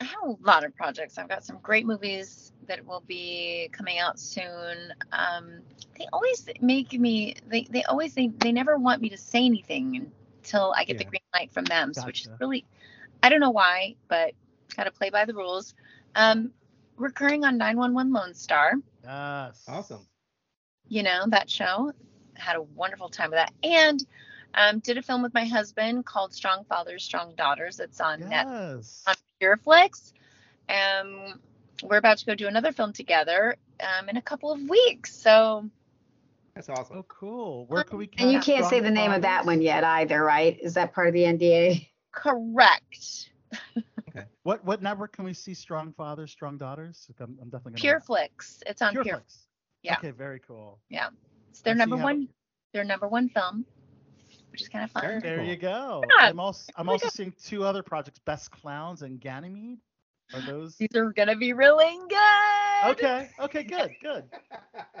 I 0.00 0.04
have 0.04 0.22
a 0.22 0.36
lot 0.40 0.62
of 0.62 0.76
projects. 0.76 1.18
I've 1.18 1.28
got 1.28 1.44
some 1.44 1.58
great 1.64 1.84
movies 1.84 2.52
that 2.68 2.86
will 2.86 3.02
be 3.08 3.68
coming 3.72 3.98
out 3.98 4.20
soon. 4.20 4.92
Um, 5.10 5.62
they 5.98 6.06
always 6.12 6.48
make 6.60 6.92
me. 6.92 7.34
They 7.48 7.66
they 7.70 7.82
always 7.84 8.14
they 8.14 8.28
they 8.28 8.52
never 8.52 8.76
want 8.76 9.02
me 9.02 9.08
to 9.08 9.16
say 9.16 9.44
anything 9.44 10.12
until 10.38 10.74
I 10.76 10.84
get 10.84 10.98
the 10.98 11.04
green 11.04 11.20
light 11.34 11.50
from 11.52 11.64
them, 11.64 11.92
so 11.92 12.04
which 12.04 12.22
is 12.22 12.28
really, 12.40 12.64
I 13.22 13.30
don't 13.30 13.40
know 13.40 13.50
why, 13.50 13.96
but 14.08 14.32
got 14.76 14.84
to 14.84 14.90
play 14.90 15.10
by 15.10 15.24
the 15.24 15.34
rules. 15.34 15.74
Um, 16.16 16.50
recurring 16.96 17.44
on 17.44 17.58
911 17.58 18.12
Lone 18.12 18.34
Star. 18.34 18.72
Yes. 19.04 19.62
Awesome. 19.68 20.00
You 20.88 21.02
know 21.02 21.24
that 21.28 21.48
show. 21.50 21.92
Had 22.34 22.56
a 22.56 22.62
wonderful 22.62 23.08
time 23.08 23.30
with 23.30 23.38
that, 23.38 23.52
and 23.62 24.04
um, 24.54 24.78
did 24.80 24.98
a 24.98 25.02
film 25.02 25.22
with 25.22 25.34
my 25.34 25.44
husband 25.44 26.04
called 26.06 26.32
Strong 26.32 26.64
Fathers, 26.64 27.04
Strong 27.04 27.34
Daughters. 27.36 27.80
It's 27.80 28.00
on 28.00 28.20
Net 28.20 28.46
Yes. 28.48 29.04
on 29.06 29.14
Pureflix. 29.40 30.12
Um, 30.68 31.40
we're 31.82 31.98
about 31.98 32.18
to 32.18 32.26
go 32.26 32.34
do 32.34 32.46
another 32.46 32.72
film 32.72 32.92
together 32.92 33.56
um, 33.80 34.08
in 34.08 34.16
a 34.16 34.22
couple 34.22 34.52
of 34.52 34.60
weeks. 34.68 35.14
So 35.14 35.68
That's 36.54 36.68
awesome. 36.68 36.98
Oh, 36.98 37.02
cool. 37.08 37.66
Where 37.66 37.84
can 37.84 37.98
we 37.98 38.08
And 38.18 38.32
you 38.32 38.40
can't 38.40 38.64
say 38.66 38.80
the 38.80 38.90
name 38.90 39.12
of 39.12 39.22
that 39.22 39.44
one 39.44 39.60
yet 39.60 39.84
either, 39.84 40.22
right? 40.22 40.58
Is 40.60 40.74
that 40.74 40.94
part 40.94 41.08
of 41.08 41.14
the 41.14 41.22
NDA? 41.24 41.88
correct. 42.12 43.30
What 44.42 44.64
what 44.64 44.82
network 44.82 45.12
can 45.14 45.24
we 45.24 45.34
see 45.34 45.54
Strong 45.54 45.92
Fathers, 45.94 46.30
Strong 46.30 46.58
Daughters? 46.58 47.06
I'm, 47.20 47.38
I'm 47.40 47.48
definitely 47.48 47.72
gonna 47.72 47.80
Pure 47.80 47.94
watch. 47.96 48.06
Flix. 48.06 48.62
It's 48.66 48.82
on 48.82 48.92
Pure. 48.92 49.04
Pureflix. 49.04 49.46
Yeah. 49.82 49.94
Okay, 49.98 50.10
very 50.10 50.40
cool. 50.40 50.80
Yeah. 50.88 51.08
It's 51.50 51.60
their 51.62 51.72
I 51.72 51.76
see 51.76 51.78
number 51.78 51.96
how- 51.96 52.04
one. 52.04 52.28
Their 52.72 52.84
number 52.84 53.08
one 53.08 53.28
film, 53.30 53.64
which 54.50 54.60
is 54.60 54.68
kind 54.68 54.84
of 54.84 54.90
fun. 54.90 55.02
Very 55.02 55.20
There 55.20 55.36
cool. 55.38 55.46
you 55.46 55.56
go. 55.56 56.04
Yeah. 56.20 56.26
I'm 56.28 56.38
also 56.40 56.70
I'm 56.76 56.88
Oh 56.88 56.92
also 56.92 57.06
God. 57.06 57.12
seeing 57.12 57.32
two 57.42 57.64
other 57.64 57.82
projects, 57.82 58.18
Best 58.18 58.50
Clowns 58.50 59.02
and 59.02 59.18
Ganymede. 59.20 59.78
Are 60.34 60.40
those 60.40 60.76
These 60.76 60.88
are 60.96 61.12
gonna 61.12 61.36
be 61.36 61.52
really 61.52 61.96
good. 62.08 62.90
okay? 62.90 63.30
Okay, 63.40 63.62
good, 63.62 63.92
good. 64.02 64.24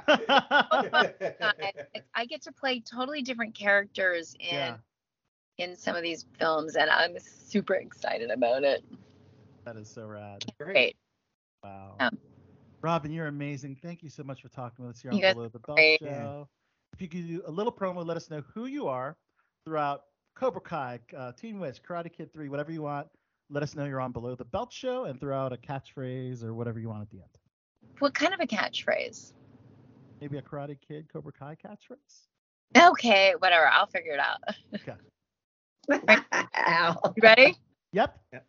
I, 0.08 1.12
I 2.14 2.24
get 2.26 2.42
to 2.42 2.52
play 2.52 2.80
totally 2.80 3.22
different 3.22 3.54
characters 3.54 4.34
in 4.38 4.54
yeah, 4.54 4.76
in 5.58 5.76
some 5.76 5.96
of 5.96 6.02
these 6.02 6.26
films, 6.38 6.76
and 6.76 6.88
I'm 6.88 7.16
super 7.18 7.74
excited 7.74 8.30
about 8.30 8.62
it. 8.62 8.84
That 9.66 9.76
is 9.76 9.90
so 9.90 10.06
rad. 10.06 10.44
Great. 10.58 10.96
Wow. 11.62 11.96
Yeah. 12.00 12.10
Robin, 12.82 13.10
you're 13.10 13.26
amazing. 13.26 13.76
Thank 13.82 14.02
you 14.02 14.08
so 14.08 14.22
much 14.22 14.40
for 14.40 14.48
talking 14.48 14.86
with 14.86 14.94
us 14.94 15.02
here 15.02 15.10
on 15.10 15.20
Below 15.20 15.48
the 15.48 15.58
Belt 15.58 15.76
great. 15.76 15.98
Show. 16.00 16.48
If 16.92 17.02
you 17.02 17.08
could 17.08 17.26
do 17.26 17.42
a 17.46 17.50
little 17.50 17.72
promo, 17.72 18.06
let 18.06 18.16
us 18.16 18.30
know 18.30 18.42
who 18.54 18.66
you 18.66 18.86
are 18.86 19.16
throughout 19.66 20.04
Cobra 20.36 20.60
Kai, 20.60 21.00
uh, 21.16 21.32
Teen 21.32 21.58
Witch, 21.58 21.82
Karate 21.82 22.12
Kid 22.12 22.32
3, 22.32 22.48
whatever 22.48 22.70
you 22.70 22.82
want. 22.82 23.08
Let 23.50 23.62
us 23.62 23.74
know 23.74 23.84
you're 23.84 24.00
on 24.00 24.12
Below 24.12 24.36
the 24.36 24.44
Belt 24.44 24.72
Show 24.72 25.04
and 25.04 25.20
throw 25.20 25.36
out 25.36 25.52
a 25.52 25.56
catchphrase 25.56 26.44
or 26.44 26.54
whatever 26.54 26.78
you 26.78 26.88
want 26.88 27.02
at 27.02 27.10
the 27.10 27.18
end. 27.18 27.38
What 27.98 28.14
kind 28.14 28.32
of 28.32 28.40
a 28.40 28.46
catchphrase? 28.46 29.32
Maybe 30.20 30.38
a 30.38 30.42
Karate 30.42 30.76
Kid, 30.80 31.08
Cobra 31.12 31.32
Kai 31.32 31.56
catchphrase? 31.56 32.90
Okay, 32.90 33.34
whatever. 33.38 33.66
I'll 33.66 33.86
figure 33.86 34.12
it 34.12 34.20
out. 34.20 34.38
Ow. 36.54 37.00
You 37.16 37.20
ready? 37.22 37.56
Yep. 37.92 38.20
yep. 38.32 38.46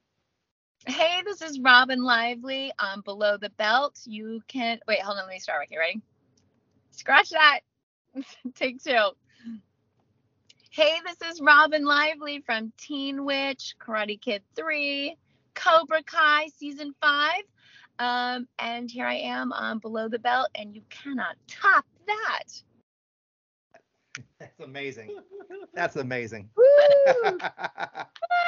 Hey, 0.88 1.22
this 1.26 1.41
is 1.41 1.59
Robin 1.59 2.01
Lively 2.01 2.72
on 2.80 3.01
Below 3.01 3.35
the 3.35 3.49
Belt. 3.49 3.99
You 4.05 4.41
can 4.47 4.80
wait. 4.88 5.01
Hold 5.01 5.18
on. 5.18 5.26
Let 5.26 5.34
me 5.34 5.39
start. 5.39 5.65
Okay, 5.65 5.77
ready? 5.77 6.01
Scratch 6.91 7.31
that. 7.31 7.59
Take 8.55 8.81
two. 8.81 9.09
Hey, 10.69 10.95
this 11.05 11.30
is 11.30 11.41
Robin 11.41 11.84
Lively 11.84 12.41
from 12.45 12.72
Teen 12.77 13.26
Witch, 13.26 13.76
Karate 13.81 14.19
Kid 14.19 14.43
3, 14.55 15.18
Cobra 15.55 16.03
Kai 16.03 16.47
Season 16.55 16.95
5. 17.01 17.34
Um, 17.99 18.47
and 18.57 18.89
here 18.89 19.07
I 19.07 19.15
am 19.15 19.51
on 19.51 19.80
Below 19.80 20.07
the 20.07 20.19
Belt, 20.19 20.47
and 20.55 20.73
you 20.73 20.84
cannot 20.89 21.35
top 21.49 21.85
that. 22.05 22.43
That's 24.39 24.59
amazing. 24.59 25.09
That's 25.73 25.95
amazing. 25.95 26.49
Woo! 26.57 27.38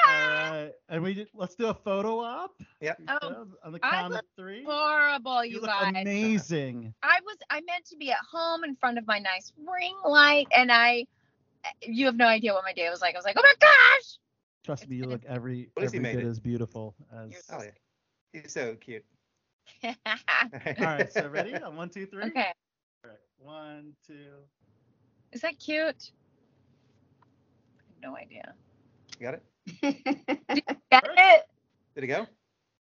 Ah! 0.05 0.45
All 0.45 0.51
right. 0.63 0.71
And 0.89 1.03
we 1.03 1.13
did, 1.13 1.27
let's 1.33 1.55
do 1.55 1.67
a 1.67 1.73
photo 1.73 2.19
op. 2.19 2.51
Yep. 2.81 3.01
Oh, 3.07 3.17
Yeah, 3.29 3.43
on 3.63 3.71
the 3.71 3.79
I 3.83 3.89
count 3.91 4.13
of 4.15 4.21
three. 4.37 4.63
Horrible, 4.63 5.45
You 5.45 5.55
you, 5.61 5.65
guys. 5.65 5.93
amazing. 5.95 6.93
I 7.03 7.19
was 7.25 7.37
I 7.49 7.61
meant 7.61 7.85
to 7.85 7.95
be 7.97 8.11
at 8.11 8.17
home 8.31 8.63
in 8.63 8.75
front 8.75 8.97
of 8.97 9.05
my 9.07 9.19
nice 9.19 9.53
ring 9.57 9.95
light 10.05 10.47
and 10.55 10.71
I 10.71 11.05
you 11.81 12.05
have 12.05 12.15
no 12.15 12.25
idea 12.27 12.53
what 12.53 12.63
my 12.63 12.73
day 12.73 12.89
was 12.89 13.01
like. 13.01 13.15
I 13.15 13.17
was 13.17 13.25
like, 13.25 13.35
"Oh 13.37 13.41
my 13.43 13.53
gosh!" 13.59 14.17
Trust 14.65 14.87
me, 14.89 14.95
you 14.97 15.05
look 15.05 15.21
every 15.25 15.69
At 15.77 15.81
least 15.83 15.95
every 15.95 15.99
made 15.99 16.15
bit 16.17 16.25
it. 16.25 16.29
as 16.29 16.39
beautiful 16.39 16.95
as. 17.13 17.31
You're 17.31 17.41
Oh 17.59 17.63
yeah. 17.63 18.41
He's 18.41 18.51
so 18.53 18.75
cute. 18.75 19.05
All 19.83 19.93
right, 20.79 21.11
so 21.11 21.27
ready? 21.27 21.55
On 21.55 21.75
one, 21.75 21.89
two, 21.89 22.05
three. 22.05 22.23
okay. 22.25 22.51
All 23.05 23.11
right. 23.11 23.19
One, 23.37 23.93
two. 24.07 24.13
Is 25.31 25.41
that 25.41 25.59
cute? 25.59 26.11
I 27.21 27.83
have 27.87 28.01
no 28.11 28.17
idea. 28.17 28.53
You 29.19 29.25
got 29.27 29.33
it? 29.35 29.43
Got 30.91 31.03
it? 31.17 31.43
Did 31.95 32.03
it 32.03 32.07
go? 32.07 32.25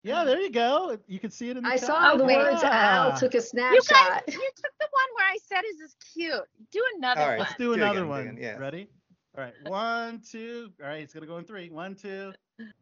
Yeah, 0.02 0.24
there 0.24 0.40
you 0.40 0.50
go. 0.50 0.96
You 1.06 1.18
can 1.18 1.30
see 1.30 1.50
it 1.50 1.58
in 1.58 1.62
the 1.64 1.68
I 1.68 1.76
chat. 1.76 1.86
saw 1.86 2.16
the 2.16 2.24
words 2.24 2.62
Yeah. 2.62 2.70
Al 3.10 3.18
took 3.18 3.34
a 3.34 3.40
snapshot. 3.40 3.74
You 3.74 3.80
guys, 3.80 3.86
snapshot. 4.06 4.22
you 4.28 4.50
took 4.56 4.72
the 4.80 4.86
one 4.90 5.08
where 5.16 5.26
I 5.26 5.36
said, 5.46 5.62
"Is 5.70 5.78
this 5.78 5.94
cute?" 6.14 6.40
Do 6.72 6.82
another 6.96 7.20
All 7.20 7.28
right. 7.28 7.38
one. 7.38 7.46
Let's 7.46 7.54
do 7.58 7.64
Do 7.66 7.72
another 7.74 7.98
again, 7.98 8.08
one. 8.08 8.20
again, 8.22 8.38
yes. 8.40 8.58
Ready? 8.58 8.88
All 9.36 9.44
right. 9.44 9.52
One, 9.66 10.20
two. 10.20 10.72
All 10.82 10.88
right, 10.88 11.02
it's 11.02 11.12
gonna 11.12 11.26
go 11.26 11.36
in 11.36 11.44
three. 11.44 11.68
One, 11.68 11.94
two. 11.94 12.32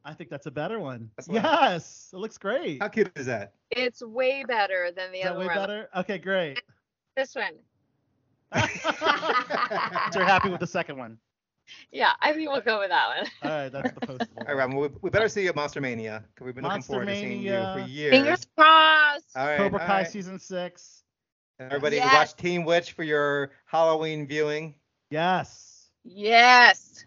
I 0.05 0.13
think 0.15 0.31
that's 0.31 0.47
a 0.47 0.51
better 0.51 0.79
one. 0.79 1.11
That's 1.17 1.29
what- 1.29 1.43
yes, 1.43 2.11
it 2.13 2.17
looks 2.19 2.39
great. 2.39 2.81
How 2.81 2.89
cute 2.89 3.11
is 3.17 3.27
that? 3.27 3.55
It's 3.73 4.01
way 4.03 4.45
better 4.47 4.93
than 4.95 5.11
the 5.11 5.19
Is 5.19 5.25
that 5.25 5.31
other 5.33 5.41
way 5.41 5.47
one. 5.47 5.57
better? 5.57 5.89
Okay, 5.97 6.19
great. 6.19 6.63
This 7.17 7.35
one. 7.35 7.53
So 8.55 10.19
you're 10.19 10.25
happy 10.27 10.49
with 10.51 10.61
the 10.61 10.67
second 10.67 10.97
one. 10.99 11.19
Yeah, 11.93 12.13
I 12.23 12.33
think 12.33 12.51
we'll 12.51 12.63
go 12.63 12.79
with 12.79 12.89
that 12.89 13.09
one. 13.09 13.27
All 13.43 13.51
right, 13.59 13.69
that's 13.69 13.93
the 13.93 14.01
post. 14.07 14.23
All 14.39 14.45
right, 14.47 14.57
Robin, 14.57 14.77
we, 14.77 14.89
we 15.03 15.11
better 15.11 15.29
see 15.29 15.43
you 15.43 15.51
at 15.51 15.57
Monster 15.57 15.81
Mania 15.83 16.25
because 16.35 16.47
we've 16.47 16.55
been 16.55 16.65
looking 16.65 16.77
Monster 16.77 16.93
forward 16.95 17.07
to 17.09 17.15
seeing 17.15 17.43
you 17.43 17.51
Mania. 17.51 17.75
for 17.79 17.91
years. 17.91 18.11
Fingers 18.11 18.47
crossed. 18.57 19.37
All 19.37 19.47
right, 19.47 19.59
Cobra 19.59 19.81
all 19.81 19.87
Kai 19.87 19.99
right. 19.99 20.07
season 20.11 20.39
six. 20.39 21.03
Everybody 21.61 21.97
Yes. 21.97 22.15
watch 22.15 22.37
Teen 22.37 22.65
Witch 22.65 22.93
for 22.93 23.03
your 23.03 23.51
Halloween 23.67 24.27
viewing. 24.27 24.77
Yes. 25.11 25.91
Yes. 26.05 27.05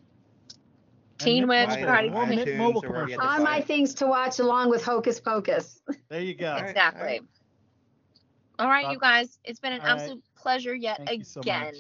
And 0.49 1.19
Teen 1.19 1.47
Witch, 1.47 1.69
Mobile. 1.69 1.83
Karate 1.83 2.11
More 2.11 2.27
Kid. 2.27 2.57
Mobile 2.57 2.85
or 2.85 2.89
wherever 2.89 3.03
you 3.09 3.15
get 3.15 3.19
commercials. 3.19 3.37
the 3.37 3.41
On 3.41 3.43
my 3.43 3.61
things 3.61 3.93
to 3.95 4.05
watch 4.07 4.39
along 4.39 4.69
with 4.69 4.83
Hocus 4.83 5.19
Pocus. 5.19 5.79
There 6.09 6.21
you 6.21 6.35
go. 6.35 6.55
Exactly. 6.57 7.21
All 8.59 8.67
right, 8.67 8.83
Rob- 8.83 8.93
you 8.93 8.99
guys. 8.99 9.39
It's 9.43 9.59
been 9.59 9.73
an 9.73 9.81
All 9.81 9.87
right. 9.87 9.99
absolute 10.01 10.23
pleasure 10.41 10.75
yet 10.75 10.97
Thank 10.97 11.19
you 11.19 11.25
so 11.25 11.41
again. 11.41 11.65
much. 11.65 11.75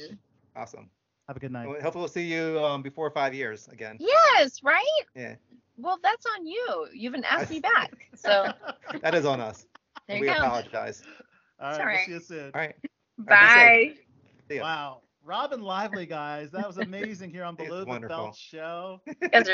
Awesome. 0.55 0.89
Have 1.27 1.37
a 1.37 1.39
good 1.39 1.51
night. 1.51 1.67
Well, 1.67 1.81
Hopefully 1.81 2.01
we'll 2.01 2.09
see 2.09 2.23
you 2.33 2.59
um, 2.63 2.81
before 2.81 3.09
five 3.11 3.33
years 3.33 3.67
again. 3.69 3.97
Yes, 3.99 4.63
right? 4.63 4.85
Yeah, 5.15 5.35
Well, 5.77 5.99
that's 6.03 6.25
on 6.37 6.45
you. 6.45 6.87
You 6.93 7.09
haven't 7.09 7.25
asked 7.25 7.49
me 7.49 7.59
back. 7.73 7.91
So 8.15 8.51
that 9.01 9.15
is 9.15 9.25
on 9.25 9.39
us. 9.39 9.65
there 10.07 10.19
we 10.19 10.27
you 10.27 10.33
go. 10.33 10.39
apologize. 10.43 11.03
All 11.59 11.69
It's 11.69 11.77
we'll 11.77 11.85
right. 11.87 12.05
see 12.05 12.11
you 12.13 12.19
soon. 12.19 12.51
All 12.53 12.61
right. 12.61 12.75
Bye. 13.17 13.93
See 14.49 14.57
ya. 14.57 14.63
Wow. 14.63 15.01
Robin 15.23 15.61
Lively, 15.61 16.05
guys. 16.05 16.51
That 16.51 16.67
was 16.67 16.77
amazing 16.77 17.29
here 17.31 17.43
on 17.43 17.55
It's 17.57 17.63
Below 17.63 17.81
the 17.81 17.85
wonderful. 17.89 18.15
Belt 18.17 18.35
Show. 18.35 19.01
You 19.21 19.29
guys 19.29 19.49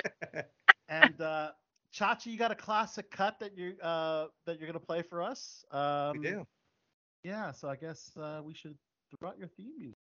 And 0.89 1.19
uh 1.21 1.51
Chachi, 1.93 2.27
you 2.27 2.37
got 2.37 2.51
a 2.51 2.55
classic 2.55 3.09
cut 3.11 3.39
that 3.39 3.57
you 3.57 3.75
uh 3.81 4.27
that 4.45 4.59
you're 4.59 4.67
gonna 4.67 4.79
play 4.79 5.01
for 5.01 5.21
us. 5.21 5.65
Um 5.71 6.17
we 6.19 6.27
do. 6.29 6.47
Yeah, 7.23 7.51
so 7.51 7.67
I 7.69 7.75
guess 7.75 8.15
uh, 8.17 8.41
we 8.43 8.53
should 8.53 8.77
throw 9.19 9.29
out 9.29 9.37
your 9.37 9.47
theme 9.47 9.71
music. 9.77 9.95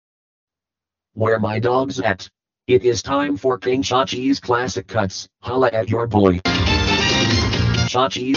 Where 1.14 1.38
my 1.38 1.58
dog's 1.58 2.00
at? 2.00 2.28
It 2.66 2.84
is 2.84 3.02
time 3.02 3.36
for 3.36 3.58
King 3.58 3.82
Chachi's 3.82 4.40
classic 4.40 4.88
cuts. 4.88 5.28
Holla 5.40 5.70
at 5.72 5.88
your 5.88 6.06
boy. 6.06 6.40
Chachi, 7.88 8.34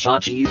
Chachi, 0.00 0.46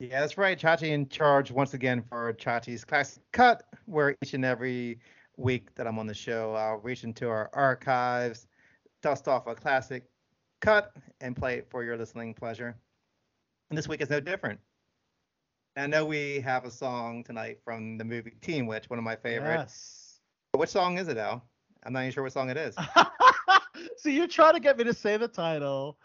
Yeah, 0.00 0.20
that's 0.20 0.38
right. 0.38 0.58
Chachi 0.58 0.90
in 0.90 1.08
charge 1.08 1.50
once 1.50 1.74
again 1.74 2.02
for 2.08 2.32
Chachi's 2.34 2.84
classic 2.84 3.22
cut, 3.32 3.64
where 3.86 4.14
each 4.22 4.34
and 4.34 4.44
every 4.44 5.00
week 5.38 5.74
that 5.76 5.86
I'm 5.86 5.98
on 5.98 6.06
the 6.06 6.14
show, 6.14 6.54
I'll 6.54 6.78
reach 6.78 7.04
into 7.04 7.28
our 7.28 7.48
archives, 7.54 8.46
dust 9.02 9.28
off 9.28 9.46
a 9.46 9.54
classic 9.54 10.04
cut, 10.60 10.92
and 11.20 11.34
play 11.34 11.54
it 11.54 11.68
for 11.70 11.84
your 11.84 11.96
listening 11.96 12.34
pleasure. 12.34 12.76
And 13.70 13.78
this 13.78 13.88
week 13.88 14.00
is 14.00 14.10
no 14.10 14.20
different. 14.20 14.60
I 15.76 15.86
know 15.86 16.04
we 16.04 16.40
have 16.40 16.64
a 16.64 16.70
song 16.70 17.22
tonight 17.22 17.58
from 17.64 17.98
the 17.98 18.04
movie 18.04 18.32
Teen 18.42 18.66
Witch, 18.66 18.90
one 18.90 18.98
of 18.98 19.04
my 19.04 19.14
favorites. 19.14 20.18
Yes. 20.54 20.60
Which 20.60 20.70
song 20.70 20.98
is 20.98 21.06
it, 21.06 21.16
Al? 21.16 21.44
I'm 21.84 21.92
not 21.92 22.00
even 22.00 22.12
sure 22.12 22.24
what 22.24 22.32
song 22.32 22.50
it 22.50 22.56
is. 22.56 22.74
so 23.96 24.08
you're 24.08 24.26
trying 24.26 24.54
to 24.54 24.60
get 24.60 24.76
me 24.76 24.84
to 24.84 24.94
say 24.94 25.16
the 25.16 25.28
title 25.28 25.96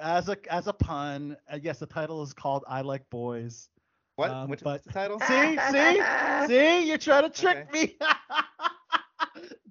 as 0.00 0.30
a 0.30 0.38
as 0.50 0.68
a 0.68 0.72
pun. 0.72 1.36
Uh, 1.52 1.58
yes, 1.60 1.80
the 1.80 1.86
title 1.86 2.22
is 2.22 2.32
called 2.32 2.64
"I 2.66 2.80
Like 2.80 3.08
Boys." 3.10 3.68
What? 4.16 4.30
Um, 4.30 4.48
Which, 4.48 4.62
but- 4.62 4.82
the 4.84 4.92
title? 4.92 5.20
See, 5.20 5.58
see, 5.70 6.02
see, 6.46 6.88
you're 6.88 6.98
trying 6.98 7.30
to 7.30 7.30
trick 7.30 7.70
me. 7.72 7.96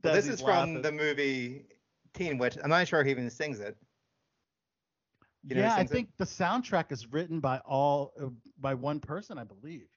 Well, 0.03 0.13
this 0.13 0.27
is 0.27 0.41
from 0.41 0.76
laughing. 0.76 0.81
the 0.81 0.91
movie 0.91 1.65
Teen 2.13 2.38
Witch. 2.38 2.57
I'm 2.63 2.69
not 2.69 2.88
sure 2.88 3.03
he 3.03 3.11
even 3.11 3.30
sings 3.30 3.59
it. 3.59 3.77
you 5.43 5.55
know 5.55 5.61
yeah, 5.61 5.76
I 5.76 5.77
sings 5.77 5.91
it? 5.91 5.93
think 5.93 6.09
the 6.17 6.26
soundtrack 6.26 6.91
is 6.91 7.07
written 7.11 7.39
by 7.39 7.59
all 7.59 8.13
uh, 8.21 8.27
by 8.59 8.73
one 8.73 8.99
person, 8.99 9.38
I 9.38 9.43
believe. 9.43 9.88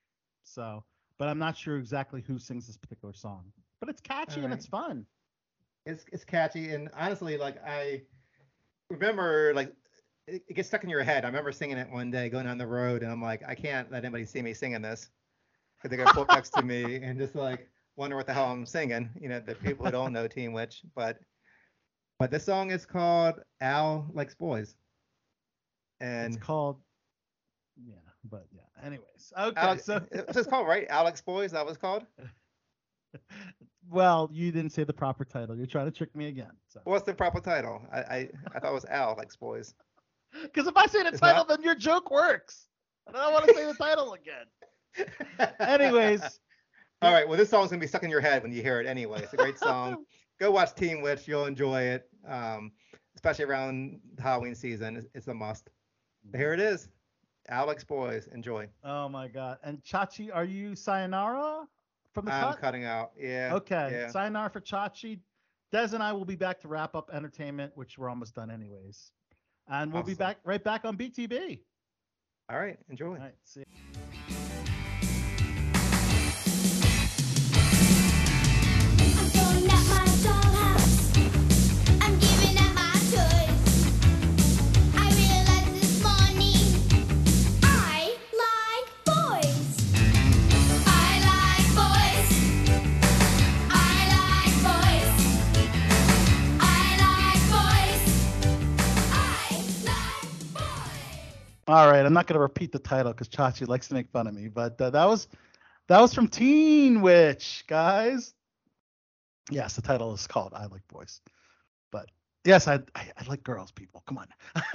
So, 0.45 0.85
but 1.19 1.29
I'm 1.29 1.39
not 1.39 1.57
sure 1.57 1.79
exactly 1.79 2.23
who 2.23 2.39
sings 2.39 2.67
this 2.67 2.77
particular 2.77 3.15
song. 3.15 3.53
But 3.81 3.89
it's 3.89 4.01
catchy 4.01 4.43
and 4.43 4.53
it's 4.53 4.67
fun. 4.67 5.07
it's 5.87 6.05
it's 6.13 6.25
catchy 6.25 6.71
and 6.71 6.89
honestly 6.97 7.37
like 7.37 7.57
i 7.67 8.03
remember 8.91 9.53
like 9.55 9.73
it, 10.29 10.43
it 10.49 10.55
gets 10.55 10.69
stuck 10.69 10.85
in 10.85 10.91
your 10.91 11.03
head 11.03 11.25
i 11.25 11.27
remember 11.29 11.51
singing 11.53 11.79
it 11.79 11.91
one 11.91 12.11
day 12.11 12.29
going 12.29 12.47
down 12.47 12.59
the 12.59 12.67
road 12.67 13.03
and 13.03 13.11
i'm 13.11 13.23
like 13.23 13.43
i 13.49 13.55
can't 13.55 13.91
let 13.91 14.05
anybody 14.05 14.25
see 14.25 14.43
me 14.43 14.55
singing 14.55 14.83
this 14.83 15.11
because 15.77 15.91
they're 15.91 16.05
gonna 16.05 16.15
pull 16.15 16.27
next 16.35 16.51
to 16.51 16.63
me 16.63 16.97
and 17.03 17.19
just 17.19 17.35
like 17.35 17.69
wonder 17.97 18.17
what 18.17 18.27
the 18.27 18.33
hell 18.33 18.51
i'm 18.51 18.67
singing 18.67 19.09
you 19.21 19.29
know 19.29 19.41
the 19.41 19.55
people 19.57 19.85
who 19.85 19.93
don't 19.93 20.13
know 20.13 20.27
teen 20.27 20.53
witch 20.53 20.83
but 20.95 21.19
but 22.19 22.31
this 22.31 22.45
song 22.45 22.71
is 22.71 22.87
called 22.87 23.41
al 23.61 24.07
likes 24.15 24.35
boys 24.35 24.77
and 26.03 26.35
it's 26.35 26.45
called. 26.45 26.79
Yeah. 27.87 27.95
but 28.25 28.47
yeah. 28.53 28.85
Anyways, 28.85 29.33
okay. 29.39 29.61
Alex, 29.61 29.85
so 29.85 30.05
is 30.11 30.47
called 30.47 30.67
right? 30.67 30.87
Alex 30.91 31.21
Boys. 31.23 31.53
That 31.53 31.65
was 31.65 31.77
called. 31.79 32.05
well, 33.91 34.29
you 34.33 34.51
didn't 34.51 34.73
say 34.73 34.85
the 34.85 34.93
proper 34.93 35.25
title. 35.25 35.57
You're 35.57 35.67
trying 35.67 35.87
to 35.87 35.93
trick 35.93 36.15
me 36.17 36.27
again. 36.27 36.51
So. 36.69 36.81
What's 36.85 37.07
the 37.07 37.15
proper 37.15 37.41
title? 37.41 37.81
I 37.93 37.99
I, 37.99 38.29
I 38.55 38.59
thought 38.59 38.71
it 38.71 38.75
was 38.75 38.85
Al 38.87 39.15
Likes 39.17 39.37
Boys. 39.37 39.75
Because 40.43 40.67
if 40.67 40.75
I 40.79 40.87
say 40.87 41.03
the 41.03 41.11
It's 41.11 41.21
title, 41.21 41.41
not? 41.41 41.49
then 41.49 41.63
your 41.63 41.75
joke 41.75 42.11
works. 42.11 42.67
And 43.07 43.15
I 43.15 43.25
don't 43.25 43.35
want 43.35 43.49
to 43.49 43.55
say 43.55 43.67
the 43.67 43.75
title 43.75 44.15
again. 44.15 45.53
Anyways, 45.61 46.23
All 47.03 47.13
right. 47.13 47.29
Well, 47.29 47.37
this 47.37 47.51
song's 47.51 47.71
gonna 47.71 47.81
be 47.81 47.87
stuck 47.87 48.05
in 48.05 48.11
your 48.11 48.21
head 48.21 48.43
when 48.43 48.53
you 48.53 48.63
hear 48.63 48.81
it 48.81 48.87
anyway. 48.87 49.23
It's 49.23 49.33
a 49.33 49.37
great 49.37 49.59
song. 49.59 50.05
Go 50.39 50.51
watch 50.53 50.75
Teen 50.75 51.03
Witch. 51.03 51.27
You'll 51.27 51.47
enjoy 51.47 51.83
it. 51.83 52.09
Um, 52.27 52.73
especially 53.17 53.45
around 53.45 54.01
the 54.15 54.23
Halloween 54.23 54.55
season. 54.55 54.97
It's, 54.97 55.07
it's 55.15 55.27
a 55.29 55.35
must. 55.35 55.71
But 56.31 56.39
here 56.39 56.53
it 56.55 56.61
is. 56.61 56.89
Alex 57.49 57.83
Boys. 57.83 58.29
Enjoy. 58.33 58.69
oh 58.85 59.09
my 59.09 59.27
God. 59.27 59.59
And 59.65 59.83
Chachi, 59.83 60.31
are 60.33 60.45
you 60.45 60.77
Sayonara 60.77 61.67
from 62.15 62.27
the 62.27 62.33
I'm 62.33 62.53
cut? 62.53 62.61
cutting 62.61 62.85
out. 62.85 63.11
Yeah. 63.19 63.51
Okay. 63.55 63.89
Yeah. 63.93 64.09
Sayonara 64.09 64.51
for 64.51 64.61
Chachi. 64.61 65.19
Des 65.73 65.89
and 65.95 66.03
I 66.03 66.13
will 66.13 66.25
be 66.25 66.37
back 66.37 66.61
to 66.61 66.69
wrap 66.69 66.95
up 66.95 67.11
entertainment, 67.13 67.73
which 67.75 67.99
we're 67.99 68.09
almost 68.11 68.35
done 68.35 68.51
anyways. 68.51 69.11
And 69.69 69.93
we'll 69.93 70.03
be 70.03 70.15
back 70.15 70.39
right 70.45 70.63
back 70.63 70.85
on 70.85 70.97
BTB. 70.97 71.61
All 72.51 72.59
right. 72.59 72.79
Enjoy. 72.91 73.07
All 73.07 73.13
right. 73.15 73.35
See. 73.45 73.65
I'm 73.95 74.12
All 101.73 101.91
right, 101.91 102.05
I'm 102.05 102.13
not 102.13 102.27
going 102.27 102.35
to 102.35 102.41
repeat 102.43 102.71
the 102.71 102.79
title 102.79 103.13
because 103.13 103.31
Chachi 103.31 103.67
likes 103.67 103.89
to 103.89 103.95
make 103.95 104.11
fun 104.11 104.27
of 104.27 104.35
me, 104.35 104.49
but 104.49 104.79
uh, 104.79 104.91
that 104.91 105.07
was 105.07 105.27
that 105.89 106.03
was 106.03 106.13
from 106.13 106.29
Teen 106.29 107.01
Witch, 107.01 107.65
guys. 107.67 108.35
Yes, 109.51 109.75
the 109.75 109.81
title 109.81 110.13
is 110.13 110.27
called 110.27 110.53
"I 110.55 110.67
Like 110.67 110.87
Boys," 110.89 111.23
but 111.91 112.11
yes, 112.45 112.69
I 112.69 112.75
I, 112.95 113.11
I 113.17 113.25
like 113.27 113.43
girls. 113.43 113.73
People, 113.73 114.03
come 114.07 114.19
on. 114.19 114.29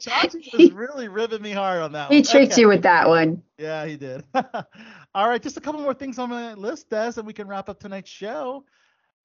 Chachi 0.00 0.52
was 0.52 0.72
really 0.72 1.06
ribbing 1.06 1.42
me 1.42 1.52
hard 1.52 1.80
on 1.80 1.92
that 1.92 2.10
he 2.10 2.16
one. 2.16 2.24
tricked 2.24 2.54
Okay. 2.54 2.62
you 2.62 2.66
with 2.66 2.82
that 2.82 3.08
one. 3.08 3.40
Yeah, 3.56 3.86
he 3.86 3.96
did. 3.96 4.24
All 5.14 5.28
right, 5.28 5.40
just 5.40 5.56
a 5.56 5.60
couple 5.60 5.80
more 5.80 5.94
things 5.94 6.18
on 6.18 6.28
my 6.28 6.54
list, 6.54 6.90
Des, 6.90 7.12
and 7.18 7.24
we 7.26 7.32
can 7.32 7.46
wrap 7.46 7.68
up 7.68 7.78
tonight's 7.78 8.10
show. 8.10 8.64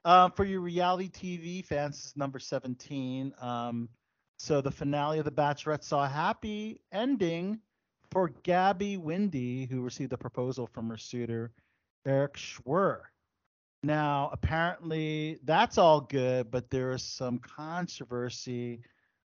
Um, 0.06 0.34
for 0.34 0.44
your 0.46 0.62
reality 0.62 1.10
TV 1.10 1.66
fans, 1.66 1.96
this 1.98 2.06
is 2.12 2.18
number 2.18 2.38
17. 2.38 3.34
Um, 3.42 3.90
so 4.44 4.60
the 4.60 4.72
finale 4.72 5.20
of 5.20 5.26
The 5.26 5.32
Bachelorette 5.32 5.86
saw 5.86 6.04
a 6.04 6.10
happy 6.10 6.82
ending 6.92 7.60
for 8.12 8.30
Gabby 8.44 8.98
Windey, 8.98 9.70
who 9.70 9.82
received 9.82 10.12
a 10.12 10.18
proposal 10.18 10.68
from 10.68 10.90
her 10.90 10.98
suitor, 10.98 11.54
Erich 12.06 12.34
Schwer. 12.34 13.04
Now, 13.84 14.30
apparently, 14.34 15.40
that's 15.46 15.78
all 15.78 16.02
good, 16.02 16.52
but 16.52 16.70
there 16.70 16.92
is 16.92 17.04
some 17.04 17.40
controversy 17.40 18.82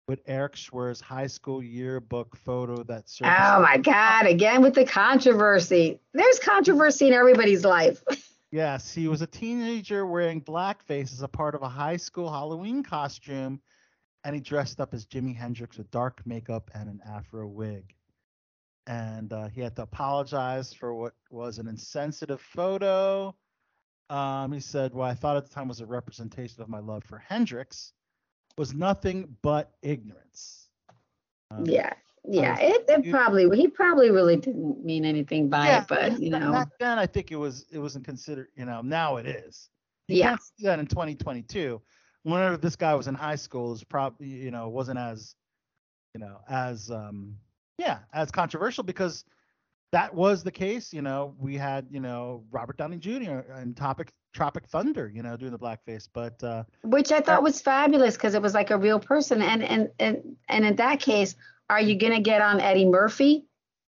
with 0.06 0.20
Erich 0.26 0.56
Schwer's 0.56 1.01
high 1.01 1.26
school 1.26 1.62
yearbook 1.62 2.36
photo 2.36 2.82
that 2.82 3.09
surfaced. 3.09 3.40
Oh 3.40 3.62
my 3.62 3.78
God! 3.78 4.26
Again 4.26 4.60
with 4.60 4.74
the 4.74 4.85
controversy. 4.85 6.01
There's 6.12 6.39
controversy 6.39 7.09
in 7.09 7.14
everybody's 7.14 7.64
life. 7.64 8.02
Yes, 8.51 8.94
he 8.94 9.09
was 9.09 9.20
a 9.20 9.26
teenager 9.26 10.06
wearing 10.06 10.40
blackface 10.40 11.12
as 11.12 11.20
a 11.20 11.28
part 11.28 11.55
of 11.55 11.60
a 11.60 11.68
high 11.68 11.98
school 11.98 12.30
Halloween 12.30 12.82
costume, 12.82 13.60
and 14.24 14.34
he 14.34 14.40
dressed 14.40 14.80
up 14.80 14.94
as 14.94 15.06
Jimi 15.06 15.34
Hendrix 15.34 15.78
with 15.78 15.90
dark 15.90 16.24
makeup 16.26 16.70
and 16.74 16.88
an 16.88 17.00
afro 17.06 17.46
wig. 17.46 17.94
And 18.86 19.32
uh, 19.32 19.48
he 19.48 19.60
had 19.60 19.76
to 19.76 19.82
apologize 19.82 20.72
for 20.72 20.94
what 20.94 21.14
was 21.30 21.58
an 21.58 21.68
insensitive 21.68 22.40
photo. 22.40 23.34
Um, 24.10 24.52
he 24.52 24.60
said, 24.60 24.94
"What 24.94 25.10
I 25.10 25.14
thought 25.14 25.36
at 25.36 25.44
the 25.46 25.54
time 25.54 25.68
was 25.68 25.80
a 25.80 25.86
representation 25.86 26.62
of 26.62 26.68
my 26.68 26.78
love 26.78 27.04
for 27.04 27.18
Hendrix 27.18 27.92
was 28.56 28.74
nothing 28.74 29.36
but 29.42 29.72
ignorance." 29.82 30.68
Um, 31.50 31.64
Yeah, 31.66 31.92
yeah. 32.24 32.56
It, 32.58 32.84
it 32.88 33.10
probably 33.10 33.48
he 33.56 33.68
probably 33.68 34.10
really 34.10 34.36
didn't 34.36 34.84
mean 34.84 35.04
anything 35.04 35.48
by 35.48 35.66
Yeah, 35.66 35.82
it, 35.82 35.88
but 35.88 36.20
you 36.20 36.30
know, 36.30 36.52
back 36.52 36.68
then 36.78 36.98
I 36.98 37.06
think 37.06 37.30
it 37.30 37.36
was 37.36 37.66
it 37.70 37.78
wasn't 37.78 38.04
considered. 38.04 38.48
You 38.56 38.64
know, 38.64 38.80
now 38.80 39.16
it 39.16 39.26
is. 39.26 39.68
You 40.08 40.16
yeah, 40.16 40.30
can't 40.30 40.42
see 40.42 40.64
that 40.64 40.78
in 40.78 40.86
2022. 40.86 41.80
Whenever 42.24 42.56
this 42.56 42.76
guy 42.76 42.94
was 42.94 43.06
in 43.08 43.14
high 43.14 43.36
school, 43.36 43.72
is 43.72 43.84
probably 43.84 44.28
you 44.28 44.50
know 44.50 44.68
wasn't 44.68 44.98
as 44.98 45.34
you 46.14 46.20
know 46.20 46.38
as 46.48 46.90
um 46.90 47.36
yeah 47.78 48.00
as 48.12 48.30
controversial 48.30 48.84
because 48.84 49.24
that 49.92 50.14
was 50.14 50.42
the 50.42 50.50
case. 50.52 50.92
You 50.92 51.02
know, 51.02 51.34
we 51.38 51.56
had 51.56 51.86
you 51.90 52.00
know 52.00 52.44
Robert 52.50 52.76
Downey 52.76 52.98
Jr. 52.98 53.40
and 53.54 53.76
Topic 53.76 54.12
Tropic 54.34 54.66
Thunder, 54.68 55.10
you 55.12 55.22
know, 55.22 55.36
doing 55.36 55.52
the 55.52 55.58
blackface, 55.58 56.08
but 56.12 56.42
uh 56.44 56.64
which 56.82 57.12
I 57.12 57.20
thought 57.20 57.42
was 57.42 57.60
fabulous 57.60 58.14
because 58.16 58.34
it 58.34 58.42
was 58.42 58.54
like 58.54 58.70
a 58.70 58.76
real 58.76 59.00
person. 59.00 59.40
And 59.40 59.62
and 59.62 59.88
and 59.98 60.36
and 60.48 60.64
in 60.64 60.76
that 60.76 61.00
case, 61.00 61.34
are 61.70 61.80
you 61.80 61.96
gonna 61.96 62.20
get 62.20 62.42
on 62.42 62.60
Eddie 62.60 62.84
Murphy 62.84 63.46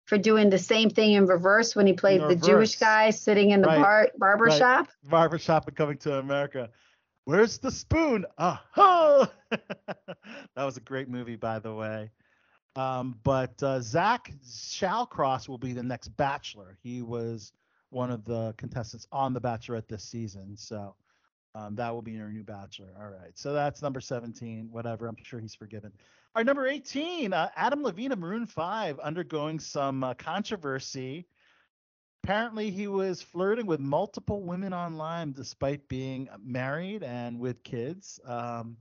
for 0.06 0.18
doing 0.18 0.50
the 0.50 0.58
same 0.58 0.90
thing 0.90 1.12
in 1.12 1.26
reverse 1.26 1.76
when 1.76 1.86
he 1.86 1.92
played 1.92 2.20
the 2.20 2.34
Jewish 2.34 2.76
guy 2.76 3.10
sitting 3.10 3.50
in 3.50 3.60
the 3.60 3.68
Right, 3.68 3.80
bar 3.80 4.08
barber 4.18 4.44
right. 4.46 4.58
shop? 4.58 4.88
barbershop 5.04 5.68
and 5.68 5.76
coming 5.76 5.98
to 5.98 6.18
America. 6.18 6.68
Where's 7.24 7.58
the 7.58 7.70
spoon? 7.70 8.24
Oh, 8.38 9.28
that 9.50 10.16
was 10.56 10.76
a 10.76 10.80
great 10.80 11.08
movie, 11.08 11.36
by 11.36 11.58
the 11.58 11.74
way. 11.74 12.10
Um, 12.76 13.18
but 13.24 13.62
uh, 13.62 13.80
Zach 13.80 14.32
Shallcross 14.44 15.48
will 15.48 15.58
be 15.58 15.72
the 15.72 15.82
next 15.82 16.08
Bachelor. 16.08 16.78
He 16.82 17.02
was 17.02 17.52
one 17.90 18.10
of 18.10 18.24
the 18.24 18.54
contestants 18.56 19.06
on 19.12 19.34
The 19.34 19.40
Bachelorette 19.40 19.88
this 19.88 20.04
season, 20.04 20.56
so 20.56 20.94
um, 21.54 21.74
that 21.74 21.92
will 21.92 22.02
be 22.02 22.12
your 22.12 22.28
new 22.28 22.44
Bachelor. 22.44 22.94
All 22.98 23.10
right, 23.10 23.36
so 23.36 23.52
that's 23.52 23.82
number 23.82 24.00
17. 24.00 24.68
Whatever, 24.70 25.08
I'm 25.08 25.16
sure 25.22 25.40
he's 25.40 25.54
forgiven. 25.54 25.92
Right, 26.34 26.46
number 26.46 26.68
18, 26.68 27.32
uh, 27.32 27.48
Adam 27.56 27.82
Levine 27.82 28.12
of 28.12 28.20
Maroon 28.20 28.46
5 28.46 29.00
undergoing 29.00 29.58
some 29.58 30.04
uh, 30.04 30.14
controversy 30.14 31.26
apparently 32.22 32.70
he 32.70 32.86
was 32.86 33.22
flirting 33.22 33.66
with 33.66 33.80
multiple 33.80 34.42
women 34.42 34.72
online 34.72 35.32
despite 35.32 35.88
being 35.88 36.28
married 36.42 37.02
and 37.02 37.38
with 37.38 37.62
kids 37.64 38.20
um 38.26 38.76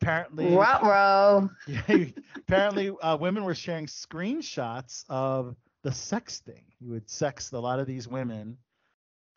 apparently 0.00 0.54
Ruh-roh. 0.54 1.50
apparently 2.36 2.90
uh, 3.02 3.16
women 3.16 3.44
were 3.44 3.54
sharing 3.54 3.86
screenshots 3.86 5.04
of 5.08 5.56
the 5.82 5.90
sexting 5.90 6.62
he 6.78 6.86
would 6.86 7.06
sext 7.08 7.52
a 7.52 7.58
lot 7.58 7.78
of 7.78 7.86
these 7.86 8.08
women 8.08 8.56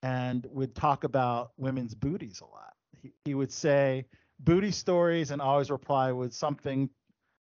and 0.03 0.45
would 0.51 0.75
talk 0.75 1.03
about 1.03 1.51
women's 1.57 1.95
booties 1.95 2.41
a 2.41 2.45
lot 2.45 2.73
he, 3.01 3.13
he 3.25 3.33
would 3.33 3.51
say 3.51 4.05
booty 4.39 4.71
stories 4.71 5.31
and 5.31 5.41
always 5.41 5.71
reply 5.71 6.11
with 6.11 6.33
something 6.33 6.89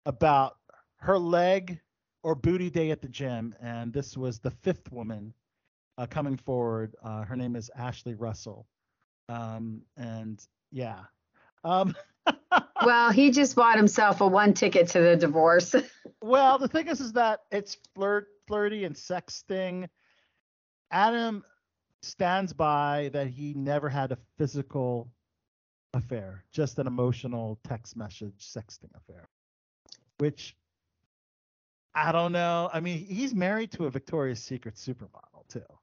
about 0.06 0.56
her 0.96 1.18
leg 1.18 1.78
or 2.22 2.34
booty 2.34 2.70
day 2.70 2.90
at 2.90 3.00
the 3.00 3.08
gym 3.08 3.54
and 3.60 3.92
this 3.92 4.16
was 4.16 4.38
the 4.38 4.50
fifth 4.50 4.90
woman 4.90 5.32
uh, 5.98 6.06
coming 6.06 6.38
forward. 6.38 6.96
Uh, 7.02 7.24
her 7.24 7.36
name 7.36 7.56
is 7.56 7.70
Ashley 7.76 8.14
Russell. 8.14 8.66
Um, 9.28 9.82
and 9.98 10.42
yeah. 10.72 11.00
Um, 11.64 11.94
Well, 12.84 13.10
he 13.10 13.30
just 13.30 13.56
bought 13.56 13.76
himself 13.76 14.20
a 14.20 14.26
one 14.26 14.54
ticket 14.54 14.88
to 14.88 15.00
the 15.00 15.16
divorce. 15.16 15.74
well, 16.22 16.58
the 16.58 16.68
thing 16.68 16.88
is, 16.88 17.00
is 17.00 17.12
that 17.14 17.40
it's 17.50 17.76
flirt, 17.94 18.28
flirty 18.46 18.84
and 18.84 18.94
sexting. 18.94 19.88
Adam 20.90 21.44
stands 22.02 22.52
by 22.52 23.10
that 23.12 23.26
he 23.26 23.54
never 23.54 23.88
had 23.88 24.12
a 24.12 24.18
physical 24.38 25.10
affair, 25.92 26.44
just 26.52 26.78
an 26.78 26.86
emotional 26.86 27.58
text 27.66 27.96
message 27.96 28.34
sexting 28.38 28.94
affair, 28.94 29.28
which 30.18 30.56
I 31.94 32.12
don't 32.12 32.32
know. 32.32 32.70
I 32.72 32.80
mean, 32.80 33.04
he's 33.04 33.34
married 33.34 33.72
to 33.72 33.86
a 33.86 33.90
Victoria's 33.90 34.42
Secret 34.42 34.76
supermodel 34.76 35.48
too. 35.48 35.77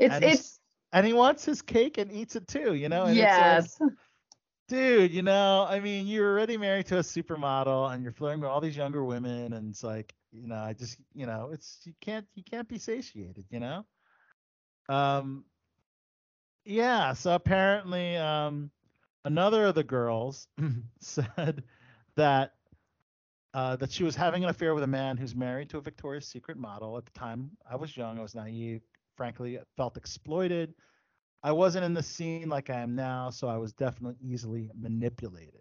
It's 0.00 0.14
And 0.14 0.24
it's 0.24 0.60
and 0.92 1.06
he 1.06 1.12
wants 1.12 1.44
his 1.44 1.62
cake 1.62 1.98
and 1.98 2.10
eats 2.10 2.34
it 2.34 2.48
too, 2.48 2.74
you 2.74 2.88
know? 2.88 3.04
And 3.04 3.16
like, 3.16 3.16
yes. 3.16 3.78
dude, 4.68 5.12
you 5.12 5.22
know, 5.22 5.66
I 5.68 5.78
mean, 5.80 6.06
you're 6.06 6.32
already 6.32 6.56
married 6.56 6.86
to 6.86 6.98
a 6.98 7.02
supermodel 7.02 7.92
and 7.92 8.02
you're 8.02 8.12
flirting 8.12 8.40
with 8.40 8.50
all 8.50 8.60
these 8.60 8.76
younger 8.76 9.04
women, 9.04 9.52
and 9.52 9.70
it's 9.70 9.84
like, 9.84 10.14
you 10.32 10.48
know, 10.48 10.56
I 10.56 10.72
just, 10.72 10.98
you 11.14 11.26
know, 11.26 11.50
it's 11.52 11.80
you 11.84 11.92
can't 12.00 12.26
you 12.34 12.42
can't 12.42 12.68
be 12.68 12.78
satiated, 12.78 13.44
you 13.50 13.60
know. 13.60 13.84
Um, 14.88 15.44
yeah. 16.64 17.12
So 17.12 17.34
apparently, 17.34 18.16
um, 18.16 18.70
another 19.24 19.66
of 19.66 19.74
the 19.74 19.84
girls 19.84 20.48
said 21.00 21.62
that 22.16 22.54
uh, 23.54 23.76
that 23.76 23.90
she 23.90 24.04
was 24.04 24.16
having 24.16 24.44
an 24.44 24.50
affair 24.50 24.74
with 24.74 24.84
a 24.84 24.88
man 24.88 25.16
who's 25.16 25.34
married 25.34 25.68
to 25.70 25.78
a 25.78 25.80
Victoria's 25.80 26.26
Secret 26.26 26.56
model. 26.56 26.96
At 26.96 27.04
the 27.04 27.18
time, 27.18 27.50
I 27.68 27.76
was 27.76 27.96
young, 27.96 28.18
I 28.18 28.22
was 28.22 28.34
naive, 28.34 28.82
frankly, 29.20 29.58
felt 29.76 29.98
exploited. 29.98 30.72
I 31.42 31.52
wasn't 31.52 31.84
in 31.84 31.92
the 31.92 32.02
scene 32.02 32.48
like 32.48 32.70
I 32.70 32.80
am 32.80 32.94
now, 32.94 33.28
so 33.28 33.48
I 33.48 33.58
was 33.58 33.74
definitely 33.74 34.16
easily 34.22 34.70
manipulated. 34.80 35.60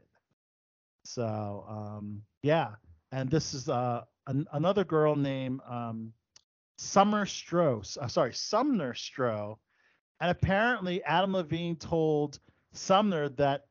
So, 1.03 1.65
um, 1.67 2.21
yeah. 2.41 2.69
And 3.11 3.29
this 3.29 3.53
is 3.53 3.67
uh, 3.67 4.03
an, 4.27 4.47
another 4.53 4.85
girl 4.85 5.17
named 5.17 5.59
um, 5.69 6.13
Summer 6.77 7.25
Stroh. 7.25 7.97
Uh, 7.97 8.07
sorry, 8.07 8.33
Sumner 8.33 8.93
Stroh. 8.93 9.57
And 10.21 10.31
apparently, 10.31 11.03
Adam 11.03 11.33
Levine 11.33 11.75
told 11.75 12.39
Sumner 12.71 13.27
that 13.27 13.65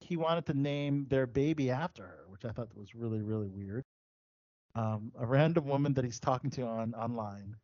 he 0.00 0.18
wanted 0.18 0.44
to 0.44 0.52
name 0.52 1.06
their 1.08 1.26
baby 1.26 1.70
after 1.70 2.02
her, 2.02 2.24
which 2.28 2.44
I 2.44 2.50
thought 2.50 2.76
was 2.76 2.94
really, 2.94 3.22
really 3.22 3.48
weird. 3.48 3.86
Um, 4.74 5.12
a 5.18 5.24
random 5.24 5.64
woman 5.64 5.94
that 5.94 6.04
he's 6.04 6.20
talking 6.20 6.50
to 6.50 6.64
on 6.64 6.92
online 6.92 7.56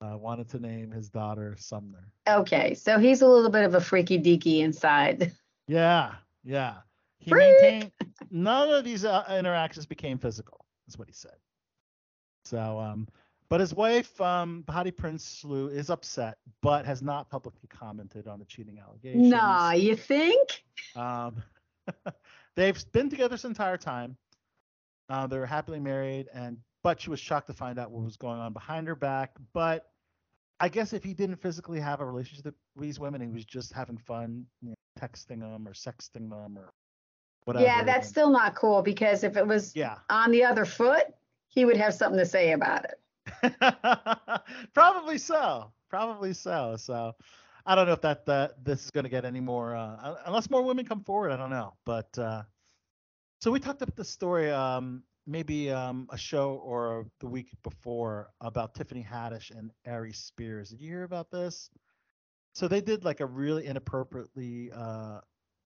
uh, 0.00 0.16
wanted 0.16 0.48
to 0.50 0.58
name 0.58 0.90
his 0.90 1.08
daughter 1.08 1.56
Sumner. 1.58 2.12
Okay, 2.28 2.74
so 2.74 2.98
he's 2.98 3.22
a 3.22 3.28
little 3.28 3.50
bit 3.50 3.64
of 3.64 3.74
a 3.74 3.80
freaky 3.80 4.18
deaky 4.18 4.60
inside. 4.60 5.32
Yeah, 5.68 6.14
yeah. 6.44 6.76
He 7.18 7.30
Freak! 7.30 7.60
maintained 7.60 7.92
none 8.30 8.70
of 8.70 8.84
these 8.84 9.04
uh, 9.04 9.24
interactions 9.30 9.86
became 9.86 10.18
physical. 10.18 10.64
Is 10.88 10.98
what 10.98 11.08
he 11.08 11.14
said. 11.14 11.36
So, 12.44 12.78
um, 12.80 13.06
but 13.48 13.60
his 13.60 13.74
wife, 13.74 14.18
um, 14.20 14.64
Behati 14.66 14.92
Prinsloo, 14.92 15.72
is 15.72 15.90
upset, 15.90 16.38
but 16.62 16.86
has 16.86 17.02
not 17.02 17.28
publicly 17.28 17.68
commented 17.68 18.26
on 18.26 18.38
the 18.38 18.44
cheating 18.44 18.78
allegations. 18.78 19.28
Nah, 19.28 19.72
you 19.72 19.94
think? 19.96 20.64
Um, 20.96 21.42
they've 22.56 22.92
been 22.92 23.10
together 23.10 23.30
this 23.30 23.44
entire 23.44 23.76
time. 23.76 24.16
Uh, 25.08 25.26
they're 25.26 25.46
happily 25.46 25.80
married, 25.80 26.28
and 26.32 26.58
but 26.82 27.00
she 27.00 27.10
was 27.10 27.20
shocked 27.20 27.48
to 27.48 27.52
find 27.52 27.78
out 27.78 27.90
what 27.90 28.04
was 28.04 28.16
going 28.16 28.38
on 28.38 28.52
behind 28.52 28.86
her 28.88 28.94
back. 28.94 29.32
But 29.52 29.89
I 30.60 30.68
guess 30.68 30.92
if 30.92 31.02
he 31.02 31.14
didn't 31.14 31.36
physically 31.36 31.80
have 31.80 32.00
a 32.00 32.04
relationship 32.04 32.44
with 32.44 32.54
these 32.84 33.00
women, 33.00 33.20
he 33.20 33.28
was 33.28 33.46
just 33.46 33.72
having 33.72 33.96
fun, 33.96 34.44
you 34.60 34.70
know, 34.70 34.74
texting 34.98 35.40
them 35.40 35.66
or 35.66 35.72
sexting 35.72 36.28
them 36.28 36.58
or 36.58 36.72
whatever. 37.44 37.64
Yeah, 37.64 37.82
that's 37.82 38.06
then- 38.06 38.12
still 38.12 38.30
not 38.30 38.54
cool 38.54 38.82
because 38.82 39.24
if 39.24 39.36
it 39.36 39.46
was 39.46 39.74
yeah. 39.74 39.96
on 40.10 40.30
the 40.30 40.44
other 40.44 40.64
foot, 40.64 41.06
he 41.48 41.64
would 41.64 41.76
have 41.76 41.94
something 41.94 42.18
to 42.18 42.26
say 42.26 42.52
about 42.52 42.84
it. 42.84 44.42
Probably 44.74 45.18
so. 45.18 45.72
Probably 45.88 46.32
so. 46.32 46.76
So 46.78 47.14
I 47.66 47.74
don't 47.74 47.86
know 47.86 47.92
if 47.92 48.00
that 48.02 48.26
that 48.26 48.64
this 48.64 48.84
is 48.84 48.90
going 48.90 49.04
to 49.04 49.10
get 49.10 49.24
any 49.24 49.40
more 49.40 49.74
uh, 49.74 50.16
unless 50.26 50.50
more 50.50 50.62
women 50.62 50.84
come 50.84 51.02
forward. 51.02 51.32
I 51.32 51.36
don't 51.36 51.50
know. 51.50 51.74
But 51.84 52.16
uh, 52.18 52.42
so 53.40 53.50
we 53.50 53.58
talked 53.58 53.82
about 53.82 53.96
the 53.96 54.04
story 54.04 54.50
um, 54.50 55.02
maybe 55.30 55.70
um, 55.70 56.08
a 56.10 56.18
show 56.18 56.60
or 56.64 57.06
the 57.20 57.26
week 57.26 57.50
before 57.62 58.30
about 58.40 58.74
Tiffany 58.74 59.06
Haddish 59.08 59.50
and 59.56 59.70
Aries 59.86 60.18
Spears. 60.18 60.70
Did 60.70 60.80
you 60.80 60.88
hear 60.88 61.04
about 61.04 61.30
this? 61.30 61.70
So 62.52 62.66
they 62.66 62.80
did 62.80 63.04
like 63.04 63.20
a 63.20 63.26
really 63.26 63.66
inappropriately, 63.66 64.72
uh, 64.74 65.20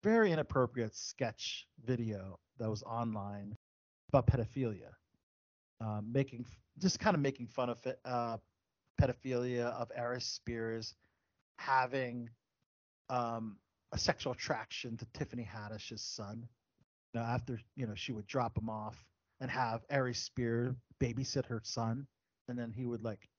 very 0.04 0.32
inappropriate 0.32 0.96
sketch 0.96 1.66
video 1.84 2.40
that 2.60 2.70
was 2.70 2.84
online 2.84 3.58
about 4.10 4.28
pedophilia, 4.28 4.92
um, 5.82 6.08
making 6.12 6.46
just 6.78 7.00
kind 7.00 7.16
of 7.16 7.22
making 7.22 7.48
fun 7.48 7.72
of 7.72 7.84
it, 7.88 8.00
uh, 8.06 8.38
pedophilia 9.02 9.74
of 9.74 9.92
Aries 9.96 10.26
Spears 10.26 10.94
having 11.58 12.30
um, 13.10 13.58
a 13.92 13.98
sexual 13.98 14.34
attraction 14.34 14.98
to 14.98 15.06
Tiffany 15.14 15.48
Haddish's 15.52 16.04
son. 16.04 16.48
Know, 17.16 17.22
after 17.22 17.60
you 17.76 17.88
know 17.88 17.96
she 17.96 18.12
would 18.12 18.28
drop 18.28 18.56
him 18.56 18.70
off 18.70 19.04
and 19.40 19.50
have 19.52 19.82
Aries 19.90 20.20
Spear 20.20 20.76
babysit 21.02 21.46
her 21.46 21.62
son, 21.64 22.08
and 22.48 22.58
then 22.58 22.72
he 22.72 22.86
would 22.86 23.04
like, 23.04 23.30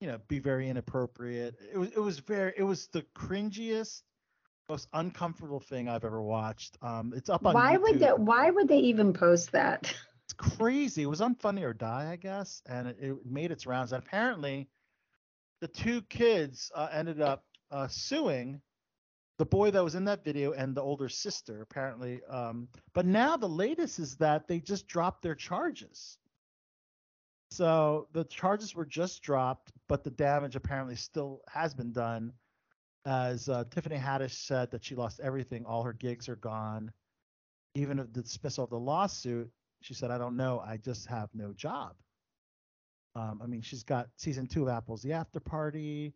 you 0.00 0.08
know, 0.08 0.18
be 0.28 0.38
very 0.38 0.68
inappropriate. 0.68 1.56
It 1.72 1.78
was 1.78 1.90
it 1.90 2.00
was 2.00 2.18
very 2.20 2.52
it 2.56 2.62
was 2.62 2.88
the 2.88 3.04
cringiest, 3.16 4.02
most 4.68 4.88
uncomfortable 4.92 5.60
thing 5.60 5.88
I've 5.88 6.04
ever 6.04 6.22
watched. 6.22 6.78
Um, 6.82 7.12
it's 7.16 7.28
up 7.28 7.46
on 7.46 7.54
Why 7.54 7.76
would 7.76 7.96
YouTube 7.96 8.00
that? 8.00 8.18
Why 8.18 8.50
would 8.50 8.68
they 8.68 8.78
even 8.78 9.12
post 9.12 9.52
that? 9.52 9.94
it's 10.24 10.34
crazy. 10.34 11.02
It 11.02 11.10
was 11.10 11.20
on 11.20 11.34
Funny 11.34 11.62
or 11.62 11.74
Die, 11.74 12.10
I 12.10 12.16
guess, 12.16 12.62
and 12.66 12.88
it, 12.88 12.96
it 13.00 13.16
made 13.26 13.50
its 13.50 13.66
rounds. 13.66 13.92
And 13.92 14.02
apparently, 14.02 14.68
the 15.60 15.68
two 15.68 16.02
kids 16.02 16.70
uh, 16.74 16.88
ended 16.90 17.20
up 17.20 17.44
uh, 17.70 17.88
suing 17.88 18.60
the 19.38 19.46
boy 19.46 19.70
that 19.70 19.82
was 19.82 19.94
in 19.94 20.04
that 20.04 20.24
video 20.24 20.52
and 20.52 20.74
the 20.74 20.82
older 20.82 21.08
sister, 21.08 21.62
apparently. 21.62 22.20
Um, 22.30 22.68
but 22.92 23.06
now 23.06 23.36
the 23.36 23.48
latest 23.48 23.98
is 23.98 24.16
that 24.16 24.46
they 24.46 24.60
just 24.60 24.86
dropped 24.86 25.22
their 25.22 25.34
charges. 25.34 26.18
So 27.50 28.08
the 28.12 28.24
charges 28.24 28.74
were 28.74 28.86
just 28.86 29.22
dropped, 29.22 29.72
but 29.88 30.04
the 30.04 30.10
damage 30.10 30.56
apparently 30.56 30.96
still 30.96 31.40
has 31.48 31.74
been 31.74 31.92
done. 31.92 32.32
As 33.06 33.48
uh, 33.48 33.64
Tiffany 33.70 33.96
Haddish 33.96 34.32
said 34.32 34.70
that 34.70 34.84
she 34.84 34.94
lost 34.94 35.20
everything, 35.20 35.64
all 35.64 35.82
her 35.82 35.92
gigs 35.92 36.28
are 36.28 36.36
gone. 36.36 36.90
Even 37.74 37.98
of 37.98 38.12
the 38.12 38.22
dismissal 38.22 38.64
of 38.64 38.70
the 38.70 38.78
lawsuit, 38.78 39.50
she 39.82 39.94
said, 39.94 40.10
I 40.10 40.18
don't 40.18 40.36
know. 40.36 40.60
I 40.60 40.78
just 40.78 41.06
have 41.06 41.28
no 41.34 41.52
job. 41.52 41.94
Um, 43.16 43.40
I 43.42 43.46
mean, 43.46 43.62
she's 43.62 43.82
got 43.82 44.08
season 44.16 44.46
two 44.46 44.62
of 44.62 44.68
Apple's 44.68 45.02
The 45.02 45.12
After 45.12 45.40
Party. 45.40 46.14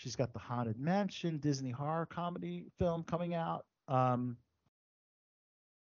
She's 0.00 0.16
got 0.16 0.32
the 0.32 0.38
Haunted 0.38 0.80
Mansion 0.80 1.36
Disney 1.36 1.70
horror 1.70 2.06
comedy 2.06 2.64
film 2.78 3.02
coming 3.02 3.34
out. 3.34 3.66
Um, 3.86 4.38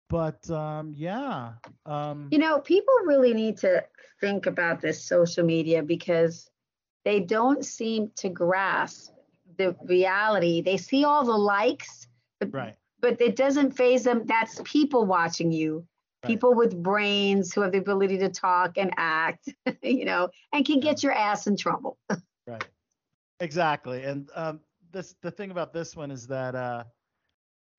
but 0.08 0.48
um, 0.50 0.94
yeah, 0.96 1.52
um, 1.84 2.28
You 2.30 2.38
know, 2.38 2.60
people 2.60 2.94
really 3.04 3.34
need 3.34 3.58
to 3.58 3.84
think 4.22 4.46
about 4.46 4.80
this 4.80 5.04
social 5.04 5.44
media 5.44 5.82
because 5.82 6.48
they 7.04 7.20
don't 7.20 7.62
seem 7.62 8.10
to 8.16 8.30
grasp 8.30 9.12
the 9.58 9.76
reality. 9.84 10.62
They 10.62 10.78
see 10.78 11.04
all 11.04 11.22
the 11.22 11.36
likes, 11.36 12.08
but 12.40 12.54
right, 12.54 12.76
but 13.00 13.20
it 13.20 13.36
doesn't 13.36 13.72
phase 13.72 14.04
them. 14.04 14.22
That's 14.24 14.62
people 14.64 15.04
watching 15.04 15.52
you. 15.52 15.86
Right. 16.22 16.30
People 16.30 16.54
with 16.54 16.82
brains 16.82 17.52
who 17.52 17.60
have 17.60 17.72
the 17.72 17.78
ability 17.78 18.16
to 18.18 18.30
talk 18.30 18.78
and 18.78 18.94
act, 18.96 19.52
you 19.82 20.06
know, 20.06 20.30
and 20.54 20.64
can 20.64 20.80
get 20.80 21.02
your 21.02 21.12
ass 21.12 21.46
in 21.46 21.58
trouble. 21.58 21.98
right, 22.46 22.64
exactly. 23.40 24.02
And 24.04 24.28
um, 24.34 24.60
this 24.92 25.14
the 25.22 25.30
thing 25.30 25.50
about 25.50 25.72
this 25.72 25.96
one 25.96 26.10
is 26.10 26.26
that 26.28 26.54
uh, 26.54 26.84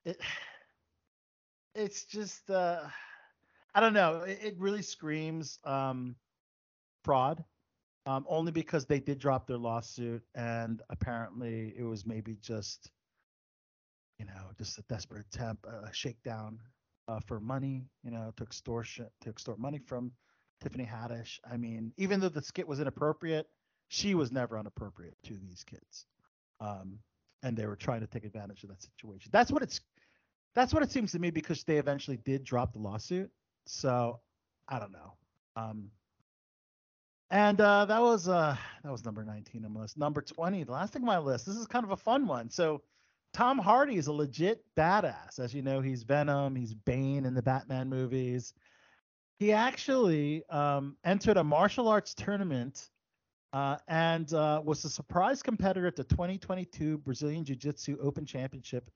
it 0.05 0.19
it's 1.75 2.05
just 2.05 2.49
uh, 2.49 2.81
I 3.75 3.79
don't 3.79 3.93
know. 3.93 4.21
It, 4.21 4.39
it 4.41 4.55
really 4.57 4.81
screams 4.81 5.59
um, 5.63 6.15
fraud. 7.03 7.43
Um, 8.05 8.25
only 8.29 8.53
because 8.53 8.85
they 8.85 9.01
did 9.01 9.19
drop 9.19 9.47
their 9.47 9.57
lawsuit 9.57 10.23
and 10.33 10.81
apparently 10.89 11.73
it 11.77 11.83
was 11.83 12.05
maybe 12.05 12.37
just 12.41 12.89
you 14.17 14.25
know 14.25 14.51
just 14.57 14.77
a 14.77 14.81
desperate 14.83 15.25
attempt 15.25 15.65
a 15.65 15.93
shakedown 15.93 16.59
uh, 17.07 17.19
for 17.25 17.39
money 17.39 17.85
you 18.03 18.11
know 18.11 18.31
to 18.37 18.43
extortion 18.43 19.07
to 19.21 19.29
extort 19.29 19.59
money 19.59 19.79
from 19.79 20.11
tiffany 20.61 20.85
haddish 20.85 21.39
i 21.51 21.57
mean 21.57 21.91
even 21.97 22.19
though 22.19 22.29
the 22.29 22.41
skit 22.41 22.67
was 22.67 22.79
inappropriate 22.79 23.47
she 23.87 24.15
was 24.15 24.31
never 24.31 24.57
inappropriate 24.57 25.17
to 25.23 25.37
these 25.37 25.63
kids 25.63 26.05
um, 26.59 26.99
and 27.43 27.55
they 27.55 27.65
were 27.65 27.75
trying 27.75 28.01
to 28.01 28.07
take 28.07 28.25
advantage 28.25 28.63
of 28.63 28.69
that 28.69 28.81
situation 28.81 29.29
that's 29.31 29.51
what 29.51 29.61
it's 29.61 29.81
that's 30.55 30.73
what 30.73 30.81
it 30.81 30.91
seems 30.91 31.11
to 31.11 31.19
me 31.19 31.29
because 31.29 31.63
they 31.63 31.77
eventually 31.77 32.17
did 32.25 32.43
drop 32.43 32.73
the 32.73 32.79
lawsuit 32.79 33.29
so 33.65 34.19
i 34.67 34.79
don't 34.79 34.91
know 34.91 35.13
um, 35.55 35.89
and 37.29 37.59
uh, 37.59 37.85
that 37.85 38.01
was 38.01 38.29
uh, 38.29 38.55
that 38.83 38.91
was 38.91 39.03
number 39.03 39.23
19 39.23 39.65
on 39.65 39.73
my 39.73 39.81
list. 39.81 39.97
Number 39.97 40.21
20, 40.21 40.63
the 40.63 40.71
last 40.71 40.93
thing 40.93 41.01
on 41.01 41.07
my 41.07 41.17
list. 41.17 41.45
This 41.45 41.57
is 41.57 41.67
kind 41.67 41.83
of 41.83 41.91
a 41.91 41.97
fun 41.97 42.25
one. 42.25 42.49
So 42.49 42.81
Tom 43.33 43.57
Hardy 43.57 43.97
is 43.97 44.07
a 44.07 44.13
legit 44.13 44.63
badass. 44.77 45.39
As 45.39 45.53
you 45.53 45.61
know, 45.61 45.81
he's 45.81 46.03
Venom, 46.03 46.55
he's 46.55 46.73
Bane 46.73 47.25
in 47.25 47.33
the 47.33 47.41
Batman 47.41 47.89
movies. 47.89 48.53
He 49.39 49.51
actually 49.51 50.43
um, 50.49 50.95
entered 51.03 51.37
a 51.37 51.43
martial 51.43 51.87
arts 51.89 52.13
tournament 52.13 52.89
uh, 53.53 53.77
and 53.87 54.33
uh, 54.33 54.61
was 54.63 54.83
a 54.85 54.89
surprise 54.89 55.41
competitor 55.41 55.87
at 55.87 55.95
the 55.95 56.03
2022 56.03 56.97
Brazilian 56.99 57.45
Jiu 57.45 57.55
Jitsu 57.55 57.97
Open 58.01 58.25
Championship 58.25 58.89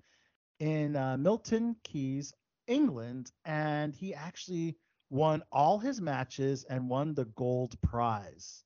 in 0.59 0.95
uh, 0.95 1.17
Milton 1.17 1.75
Keynes, 1.83 2.33
England. 2.67 3.31
And 3.45 3.95
he 3.95 4.13
actually 4.13 4.75
won 5.09 5.43
all 5.51 5.79
his 5.79 6.01
matches 6.01 6.65
and 6.69 6.89
won 6.89 7.13
the 7.13 7.25
gold 7.25 7.79
prize. 7.81 8.63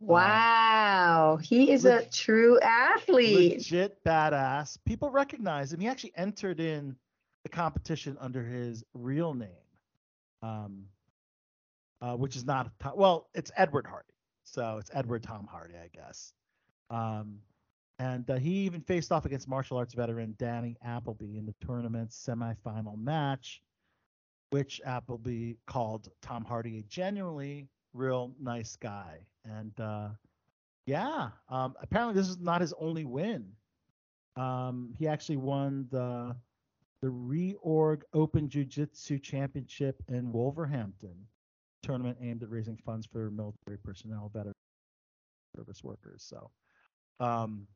Wow, 0.00 1.38
he 1.40 1.70
is 1.70 1.84
a 1.84 2.04
true 2.06 2.58
athlete. 2.60 3.58
Legit 3.58 4.02
badass. 4.04 4.76
People 4.84 5.10
recognize 5.10 5.72
him. 5.72 5.78
He 5.78 5.86
actually 5.86 6.12
entered 6.16 6.58
in 6.58 6.96
the 7.44 7.48
competition 7.48 8.16
under 8.20 8.42
his 8.42 8.82
real 8.94 9.32
name, 9.32 9.48
um, 10.42 10.86
uh, 12.00 12.16
which 12.16 12.34
is 12.34 12.44
not 12.44 12.72
well, 12.96 13.28
it's 13.32 13.52
Edward 13.56 13.86
Hardy. 13.86 14.11
So 14.44 14.78
it's 14.78 14.90
Edward 14.94 15.22
Tom 15.22 15.46
Hardy, 15.50 15.74
I 15.74 15.88
guess. 15.94 16.32
Um, 16.90 17.38
and 17.98 18.28
uh, 18.30 18.36
he 18.36 18.50
even 18.66 18.80
faced 18.80 19.12
off 19.12 19.24
against 19.26 19.48
martial 19.48 19.76
arts 19.76 19.94
veteran 19.94 20.34
Danny 20.38 20.76
Appleby 20.84 21.36
in 21.38 21.46
the 21.46 21.54
tournament's 21.64 22.16
semifinal 22.26 22.98
match. 22.98 23.62
which 24.50 24.82
Appleby 24.84 25.54
called 25.66 26.10
Tom 26.20 26.44
Hardy 26.44 26.78
a 26.78 26.82
genuinely 26.82 27.68
real 27.94 28.34
nice 28.38 28.76
guy. 28.76 29.18
And 29.44 29.72
uh, 29.80 30.10
yeah, 30.86 31.30
um, 31.48 31.74
apparently 31.80 32.14
this 32.20 32.28
is 32.28 32.38
not 32.38 32.60
his 32.60 32.74
only 32.78 33.04
win. 33.06 33.52
Um, 34.36 34.94
he 34.98 35.08
actually 35.08 35.38
won 35.38 35.86
the 35.90 36.36
the 37.00 37.08
Reorg 37.08 38.02
Open 38.14 38.48
Jiu 38.48 38.64
Jitsu 38.64 39.18
Championship 39.18 40.02
in 40.08 40.30
Wolverhampton 40.32 41.16
tournament 41.82 42.18
aimed 42.20 42.42
at 42.42 42.50
raising 42.50 42.76
funds 42.76 43.06
for 43.06 43.30
military 43.30 43.78
personnel, 43.78 44.30
veteran 44.32 44.54
service 45.56 45.82
workers. 45.84 46.22
So, 46.22 46.50
um, 47.20 47.66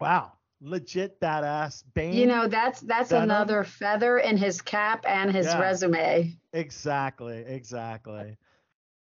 wow, 0.00 0.32
legit 0.60 1.20
badass. 1.20 1.84
Bane. 1.94 2.14
You 2.14 2.26
know, 2.26 2.48
that's 2.48 2.80
that's 2.80 3.10
Venom. 3.10 3.24
another 3.24 3.64
feather 3.64 4.18
in 4.18 4.36
his 4.36 4.60
cap 4.60 5.04
and 5.06 5.30
his 5.30 5.46
Yeah. 5.46 5.60
resume. 5.60 6.38
Exactly, 6.52 7.38
exactly. 7.46 8.36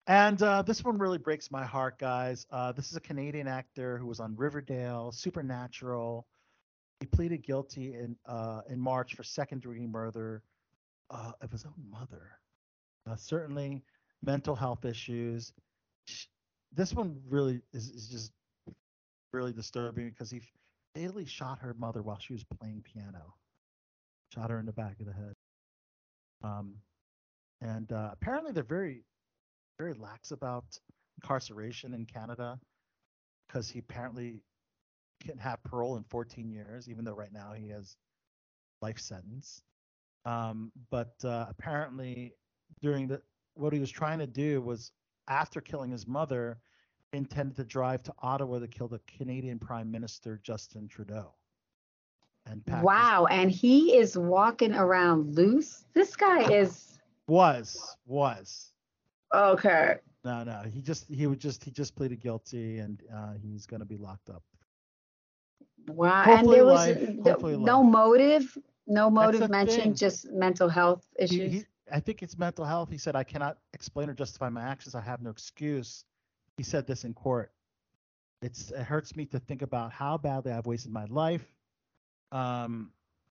And 0.08 0.42
uh, 0.42 0.62
this 0.62 0.86
one 0.86 0.98
really 0.98 1.18
breaks 1.18 1.52
my 1.52 1.66
heart, 1.66 2.00
guys. 2.00 2.46
Uh, 2.50 2.72
this 2.72 2.90
is 2.92 2.96
a 2.96 3.02
Canadian 3.02 3.48
actor 3.48 3.98
who 3.98 4.06
was 4.06 4.22
on 4.22 4.36
Riverdale, 4.38 5.12
Supernatural. 5.12 6.26
He 7.02 7.06
pleaded 7.08 7.44
guilty 7.44 7.94
in 7.94 8.16
uh, 8.26 8.62
in 8.70 8.80
March 8.80 9.16
for 9.16 9.24
second-degree 9.24 9.86
murder 9.86 10.44
uh, 11.10 11.32
of 11.42 11.52
his 11.52 11.66
own 11.66 11.90
mother. 11.90 12.40
Uh, 13.06 13.16
certainly, 13.16 13.84
mental 14.24 14.56
health 14.56 14.86
issues. 14.86 15.54
This 16.74 16.94
one 16.94 17.20
really 17.30 17.62
is, 17.74 17.90
is 17.90 18.08
just 18.08 18.32
really 19.34 19.54
disturbing 19.54 20.10
because 20.10 20.30
he 20.30 20.42
fatally 20.96 21.26
shot 21.26 21.60
her 21.60 21.76
mother 21.78 22.02
while 22.02 22.20
she 22.20 22.34
was 22.34 22.44
playing 22.60 22.84
piano. 22.84 23.34
Shot 24.34 24.50
her 24.50 24.60
in 24.60 24.66
the 24.66 24.74
back 24.74 25.00
of 25.00 25.06
the 25.06 25.14
head. 25.14 25.34
Um, 26.44 26.76
and 27.62 27.92
uh, 27.92 28.10
apparently 28.14 28.52
they're 28.52 28.64
very 28.64 29.04
very 29.78 29.94
lax 29.94 30.32
about 30.32 30.66
incarceration 31.22 31.94
in 31.94 32.06
Canada 32.06 32.60
because 33.48 33.70
he 33.70 33.80
apparently 33.80 34.42
can 35.24 35.38
have 35.38 35.64
parole 35.64 35.98
in 35.98 36.04
14 36.04 36.50
years, 36.50 36.90
even 36.90 37.06
though 37.06 37.16
right 37.16 37.34
now 37.34 37.54
he 37.54 37.70
has 37.70 37.96
life 38.82 39.00
sentence. 39.00 39.62
Um, 40.26 40.72
but 40.92 41.14
uh, 41.24 41.46
apparently 41.50 42.34
during 42.82 43.08
the 43.08 43.22
what 43.58 43.74
he 43.74 43.80
was 43.80 43.92
trying 43.92 44.20
to 44.20 44.28
do 44.28 44.62
was 44.62 44.92
after 45.28 45.60
killing 45.62 45.92
his 45.92 46.08
mother, 46.08 46.60
intended 47.14 47.56
to 47.58 47.64
drive 47.64 48.04
to 48.04 48.14
Ottawa 48.22 48.60
to 48.60 48.68
kill 48.68 48.88
the 48.88 49.00
Canadian 49.08 49.60
Prime 49.60 49.90
Minister 49.92 50.40
Justin 50.44 50.88
Trudeau. 50.88 51.34
And 52.46 52.66
pack 52.66 52.78
his- 52.78 52.86
Wow, 52.86 53.28
and 53.30 53.52
he 53.52 53.98
is 53.98 54.18
walking 54.18 54.74
around 54.74 55.36
loose. 55.36 55.86
This 55.94 56.16
guy 56.16 56.50
is 56.54 57.00
was 57.28 57.98
was 58.06 58.72
okay. 59.34 59.96
No, 60.24 60.44
no. 60.44 60.62
He 60.70 60.82
just 60.82 61.08
he 61.10 61.28
would 61.28 61.40
just 61.40 61.64
he 61.64 61.72
just 61.72 61.96
pleaded 61.96 62.20
guilty 62.22 62.80
and 62.80 63.02
uh, 63.14 63.34
he's 63.42 63.66
gonna 63.66 63.86
be 63.86 63.98
locked 63.98 64.30
up. 64.30 64.44
Wow, 65.88 66.24
Hopefully 66.24 66.40
and 66.40 66.54
there 66.54 66.66
was 66.66 66.76
life, 66.76 67.16
hopefully 67.24 67.58
no 67.58 67.82
life. 67.82 67.92
motive, 67.92 68.58
no 68.88 69.10
motive 69.10 69.50
mentioned, 69.50 69.84
thing. 69.84 69.96
just 69.96 70.30
mental 70.32 70.68
health 70.68 71.06
He, 71.18 71.24
issues. 71.24 71.54
he, 71.54 71.64
I 71.92 72.00
think 72.00 72.22
it's 72.22 72.38
mental 72.38 72.66
health. 72.66 72.90
He 72.90 72.98
said, 72.98 73.16
I 73.16 73.24
cannot 73.24 73.58
explain 73.74 74.10
or 74.10 74.14
justify 74.14 74.50
my 74.50 74.62
actions. 74.62 74.96
I 74.96 75.02
have 75.02 75.22
no 75.22 75.30
excuse. 75.30 76.04
He 76.58 76.64
said 76.64 76.88
this 76.88 77.04
in 77.04 77.14
court. 77.14 77.52
It's 78.42 78.72
it 78.72 78.84
hurts 78.84 79.16
me 79.16 79.26
to 79.28 79.40
think 79.40 79.62
about 79.62 79.92
how 79.92 80.18
badly 80.18 80.52
I've 80.52 80.66
wasted 80.66 80.92
my 80.92 81.06
life. 81.06 81.46
Um, 82.32 82.92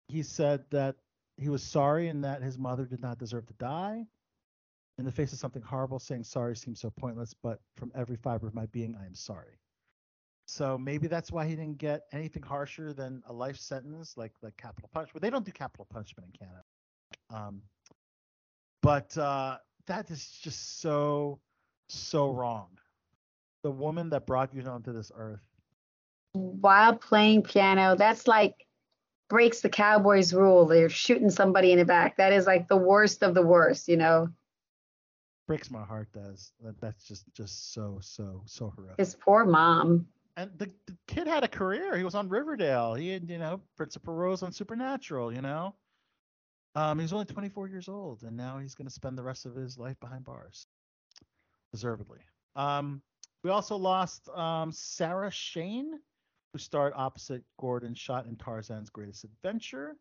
he 0.08 0.24
said 0.24 0.64
that 0.70 0.96
he 1.38 1.50
was 1.50 1.64
sorry 1.64 2.08
and 2.08 2.24
that 2.24 2.42
his 2.42 2.58
mother 2.58 2.86
did 2.86 3.02
not 3.02 3.18
deserve 3.18 3.46
to 3.48 3.54
die. 3.54 4.06
In 5.00 5.06
the 5.06 5.12
face 5.12 5.34
of 5.34 5.40
something 5.40 5.62
horrible, 5.62 6.00
saying 6.00 6.24
sorry 6.24 6.56
seems 6.56 6.80
so 6.80 6.92
pointless, 6.92 7.34
but 7.34 7.60
from 7.76 7.92
every 7.96 8.16
fiber 8.16 8.48
of 8.48 8.54
my 8.54 8.68
being, 8.68 8.96
I 8.96 9.06
am 9.06 9.16
sorry. 9.16 9.58
So 10.46 10.78
maybe 10.78 11.08
that's 11.08 11.32
why 11.32 11.48
he 11.48 11.56
didn't 11.56 11.80
get 11.80 12.04
anything 12.12 12.44
harsher 12.44 12.94
than 12.94 13.24
a 13.28 13.34
life 13.34 13.58
sentence, 13.58 14.16
like 14.18 14.34
like 14.42 14.56
capital 14.58 14.90
punishment. 14.94 15.22
They 15.22 15.30
don't 15.30 15.46
do 15.46 15.52
capital 15.52 15.88
punishment 15.90 16.30
in 16.32 16.48
Canada. 16.48 16.64
Um, 17.30 17.62
but 18.84 19.18
uh, 19.18 19.58
that 19.88 20.12
is 20.12 20.28
just 20.44 20.82
so 20.82 21.40
so 21.88 22.32
wrong. 22.32 22.68
The 23.64 23.72
woman 23.72 24.10
that 24.10 24.28
brought 24.28 24.54
you 24.54 24.62
onto 24.64 24.94
this 24.94 25.12
earth. 25.16 25.42
While 26.34 26.96
playing 26.98 27.44
piano, 27.44 27.96
that's 27.96 28.28
like 28.28 28.68
breaks 29.30 29.62
the 29.62 29.70
Cowboys 29.70 30.34
rule. 30.34 30.66
They're 30.66 30.90
shooting 30.90 31.30
somebody 31.30 31.72
in 31.72 31.80
the 31.80 31.86
back. 31.86 32.18
That 32.18 32.34
is 32.34 32.46
like 32.46 32.68
the 32.68 32.78
worst 32.78 33.24
of 33.24 33.34
the 33.34 33.42
worst, 33.42 33.88
you 33.88 33.98
know. 33.98 34.28
breaks 35.48 35.72
my 35.72 35.84
heart. 35.84 36.10
Does 36.14 36.52
that, 36.62 36.80
that's 36.82 37.08
just 37.08 37.24
just 37.34 37.74
so 37.74 38.00
so 38.02 38.44
so 38.46 38.74
horrific. 38.76 39.00
His 39.00 39.16
poor 39.16 39.46
mom. 39.46 40.08
and 40.36 40.52
the, 40.58 40.70
the 40.88 40.98
kid 41.08 41.28
had 41.28 41.44
a 41.44 41.48
career. 41.48 41.96
He 41.98 42.04
was 42.04 42.16
on 42.16 42.28
Riverdale. 42.28 42.96
He 42.96 43.10
had, 43.10 43.30
you 43.30 43.38
know, 43.38 43.62
Principal 43.78 44.14
Rose 44.14 44.44
on 44.44 44.52
Supernatural, 44.52 45.34
you 45.34 45.42
know. 45.42 45.76
Um, 46.76 46.98
he 46.98 47.04
was 47.04 47.14
only 47.14 47.26
24 47.26 47.68
years 47.68 47.88
old, 47.88 48.24
and 48.24 48.36
now 48.36 48.58
he's 48.58 48.76
going 48.76 48.88
to 48.88 48.94
spend 48.94 49.18
the 49.18 49.24
rest 49.24 49.46
of 49.46 49.56
his 49.56 49.78
life 49.78 50.00
behind 50.00 50.24
bars, 50.24 50.68
deservedly. 51.72 52.20
Um, 52.56 53.02
we 53.44 53.50
also 53.50 53.76
lost 53.76 54.28
um, 54.30 54.72
Sara 54.72 55.30
Shane, 55.30 56.00
who 56.52 56.60
starred 56.60 56.94
opposite 56.96 57.44
Gordon 57.60 57.96
Scott 57.96 58.26
in 58.26 58.36
Tarzan's 58.38 58.90
Greatest 58.90 59.24
Adventure. 59.24 59.96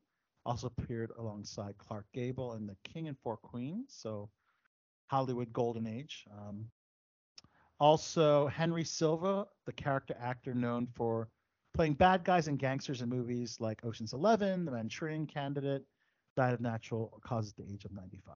Also 0.44 0.72
appeared 0.76 1.10
alongside 1.18 1.76
Clark 1.78 2.06
Gable 2.12 2.54
in 2.54 2.66
The 2.66 2.76
King 2.84 3.08
and 3.08 3.18
Four 3.18 3.36
Queens, 3.36 3.94
so 3.96 4.28
Hollywood 5.08 5.52
Golden 5.52 5.86
Age. 5.86 6.24
Um, 6.32 6.66
also, 7.78 8.46
Henry 8.46 8.84
Silva, 8.84 9.46
the 9.66 9.72
character 9.72 10.16
actor 10.20 10.54
known 10.54 10.86
for 10.86 11.28
playing 11.74 11.94
bad 11.94 12.24
guys 12.24 12.48
and 12.48 12.58
gangsters 12.58 13.02
in 13.02 13.08
movies 13.08 13.56
like 13.60 13.84
Ocean's 13.84 14.12
Eleven, 14.12 14.64
The 14.64 14.72
Manchurian 14.72 15.26
Candidate, 15.26 15.82
died 16.36 16.54
of 16.54 16.60
natural 16.60 17.20
causes 17.24 17.54
at 17.58 17.64
the 17.66 17.72
age 17.72 17.84
of 17.84 17.92
95. 17.92 18.34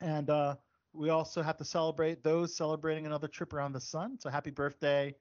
And 0.00 0.30
uh, 0.30 0.56
we 0.92 1.10
also 1.10 1.42
have 1.42 1.56
to 1.58 1.64
celebrate 1.64 2.22
those 2.22 2.56
celebrating 2.56 3.06
another 3.06 3.28
trip 3.28 3.52
around 3.52 3.72
the 3.72 3.80
sun. 3.80 4.18
So 4.20 4.30
happy 4.30 4.50
birthday 4.50 5.14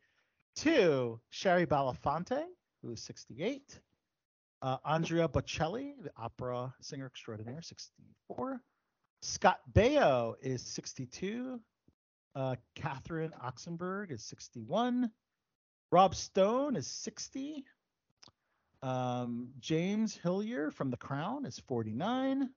to 0.57 1.19
Shari 1.29 1.65
Belafonte, 1.65 2.43
who 2.81 2.91
is 2.91 3.01
68. 3.01 3.79
Uh, 4.61 4.77
Andrea 4.85 5.27
Bocelli, 5.27 5.93
the 6.01 6.11
opera 6.17 6.73
singer 6.81 7.05
extraordinaire, 7.05 7.61
64. 7.61 8.61
Scott 9.21 9.59
Baio 9.73 10.35
is 10.41 10.61
62. 10.61 11.59
Uh, 12.35 12.55
Catherine 12.75 13.31
Oxenberg 13.43 14.11
is 14.11 14.23
61. 14.23 15.09
Rob 15.91 16.15
Stone 16.15 16.75
is 16.75 16.87
60. 16.87 17.63
Um, 18.85 19.49
James 19.59 20.15
Hillier 20.15 20.69
from 20.69 20.91
The 20.91 20.97
Crown 20.97 21.47
is 21.47 21.57
49. 21.67 22.51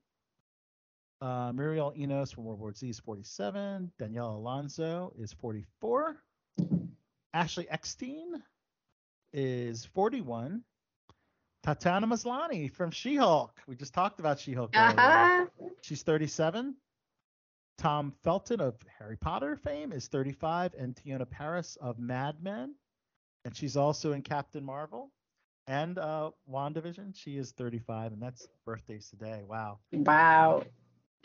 Uh, 1.22 1.52
Mireille 1.54 1.94
Enos 1.96 2.32
from 2.32 2.44
World 2.44 2.60
War 2.60 2.74
Z 2.74 2.86
is 2.86 3.00
47. 3.00 3.90
Danielle 3.98 4.36
Alonso 4.36 5.14
is 5.18 5.32
44. 5.32 6.22
Ashley 7.32 7.66
Eckstein 7.70 8.42
is 9.32 9.86
41. 9.86 10.62
Tatiana 11.62 12.06
Maslany 12.06 12.70
from 12.70 12.90
She-Hulk. 12.90 13.58
We 13.66 13.74
just 13.74 13.94
talked 13.94 14.20
about 14.20 14.38
She-Hulk. 14.38 14.76
Uh-huh. 14.76 15.46
She's 15.80 16.02
37. 16.02 16.76
Tom 17.78 18.12
Felton 18.22 18.60
of 18.60 18.74
Harry 18.98 19.16
Potter 19.16 19.56
fame 19.56 19.92
is 19.92 20.08
35, 20.08 20.74
and 20.74 20.94
Teyonah 20.94 21.30
Parris 21.30 21.76
of 21.80 21.98
Mad 21.98 22.42
Men, 22.42 22.74
and 23.46 23.56
she's 23.56 23.78
also 23.78 24.12
in 24.12 24.20
Captain 24.20 24.64
Marvel 24.64 25.10
and 25.68 25.98
uh, 25.98 26.30
WandaVision. 26.50 27.14
She 27.14 27.36
is 27.36 27.52
35, 27.52 28.14
and 28.14 28.22
that's 28.22 28.48
birthdays 28.64 29.08
today. 29.08 29.42
Wow. 29.46 29.78
Wow. 29.92 30.64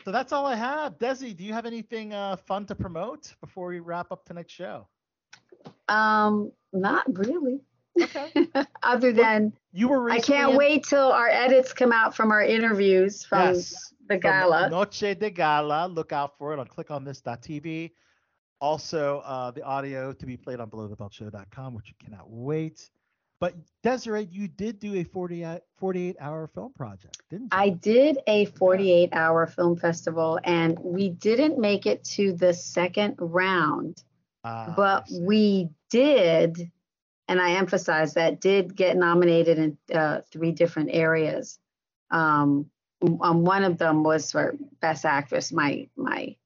So 0.04 0.12
that's 0.12 0.32
all 0.32 0.46
I 0.46 0.54
have. 0.54 0.98
Desi, 0.98 1.34
do 1.34 1.44
you 1.44 1.54
have 1.54 1.66
anything 1.66 2.12
uh, 2.12 2.36
fun 2.36 2.66
to 2.66 2.74
promote 2.74 3.34
before 3.40 3.68
we 3.68 3.80
wrap 3.80 4.12
up 4.12 4.24
tonight's 4.26 4.52
show? 4.52 4.86
Um, 5.88 6.52
not 6.72 7.04
really. 7.16 7.60
Okay. 8.00 8.48
Other 8.82 9.12
than 9.12 9.52
You 9.72 9.88
were 9.88 10.10
I 10.10 10.20
can't 10.20 10.52
in- 10.52 10.56
wait 10.58 10.84
till 10.84 11.10
our 11.10 11.28
edits 11.28 11.72
come 11.72 11.90
out 11.90 12.14
from 12.14 12.30
our 12.32 12.42
interviews 12.42 13.24
from 13.24 13.54
yes, 13.54 13.94
the 14.08 14.14
from 14.16 14.20
gala. 14.20 14.68
Noche 14.68 15.16
de 15.18 15.30
Gala. 15.30 15.86
Look 15.86 16.12
out 16.12 16.36
for 16.36 16.52
it 16.52 16.58
I'll 16.58 16.66
click 16.66 16.90
on 16.90 17.04
clickonthis.tv. 17.04 17.92
Also, 18.60 19.22
uh, 19.24 19.50
the 19.52 19.62
audio 19.62 20.12
to 20.12 20.26
be 20.26 20.36
played 20.36 20.60
on 20.60 20.70
belowthebeltshow.com, 20.70 21.74
which 21.74 21.88
you 21.88 21.94
cannot 22.04 22.28
wait. 22.28 22.90
But 23.40 23.54
Desiree, 23.82 24.28
you 24.30 24.48
did 24.48 24.78
do 24.78 24.94
a 24.94 25.04
48, 25.04 25.60
48 25.76 26.16
hour 26.20 26.46
film 26.46 26.72
project, 26.72 27.22
didn't 27.28 27.44
you? 27.44 27.48
I 27.52 27.70
did 27.70 28.18
a 28.26 28.46
48 28.46 29.10
hour 29.12 29.46
film 29.46 29.76
festival 29.76 30.38
and 30.44 30.78
we 30.78 31.10
didn't 31.10 31.58
make 31.58 31.86
it 31.86 32.04
to 32.04 32.32
the 32.32 32.54
second 32.54 33.16
round, 33.18 34.02
Ah, 34.44 34.72
but 34.76 35.06
we 35.10 35.70
did, 35.90 36.70
and 37.28 37.40
I 37.40 37.52
emphasize 37.52 38.14
that, 38.14 38.40
did 38.40 38.76
get 38.76 38.96
nominated 38.96 39.58
in 39.58 39.78
uh, 39.94 40.20
three 40.30 40.52
different 40.52 40.90
areas. 40.92 41.58
Um, 42.10 42.70
um, 43.20 43.44
one 43.44 43.64
of 43.64 43.78
them 43.78 44.02
was 44.04 44.30
for 44.32 44.56
best 44.80 45.04
actress. 45.04 45.52
My 45.52 45.88
my 45.96 46.36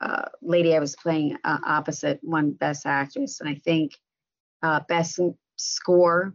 uh, 0.00 0.28
lady 0.40 0.74
I 0.74 0.80
was 0.80 0.96
playing 0.96 1.36
uh, 1.44 1.58
opposite 1.64 2.20
won 2.22 2.52
best 2.52 2.86
actress, 2.86 3.40
and 3.40 3.48
I 3.48 3.54
think 3.54 3.92
uh, 4.62 4.80
best 4.88 5.20
score, 5.62 6.34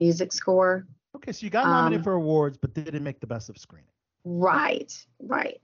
music 0.00 0.32
score. 0.32 0.86
Okay, 1.16 1.32
so 1.32 1.44
you 1.44 1.50
got 1.50 1.66
nominated 1.66 2.00
Um, 2.00 2.04
for 2.04 2.12
awards, 2.14 2.58
but 2.58 2.74
didn't 2.74 3.02
make 3.02 3.20
the 3.20 3.26
best 3.26 3.48
of 3.48 3.58
screening. 3.58 3.90
Right, 4.24 4.92
right. 5.20 5.60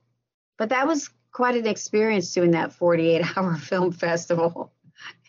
But 0.59 0.69
that 0.70 0.86
was 0.86 1.11
quite 1.32 1.56
an 1.56 1.66
experience 1.66 2.32
doing 2.32 2.51
that 2.52 2.73
48 2.73 3.36
hour 3.36 3.56
film 3.70 3.93
festival. 3.93 4.73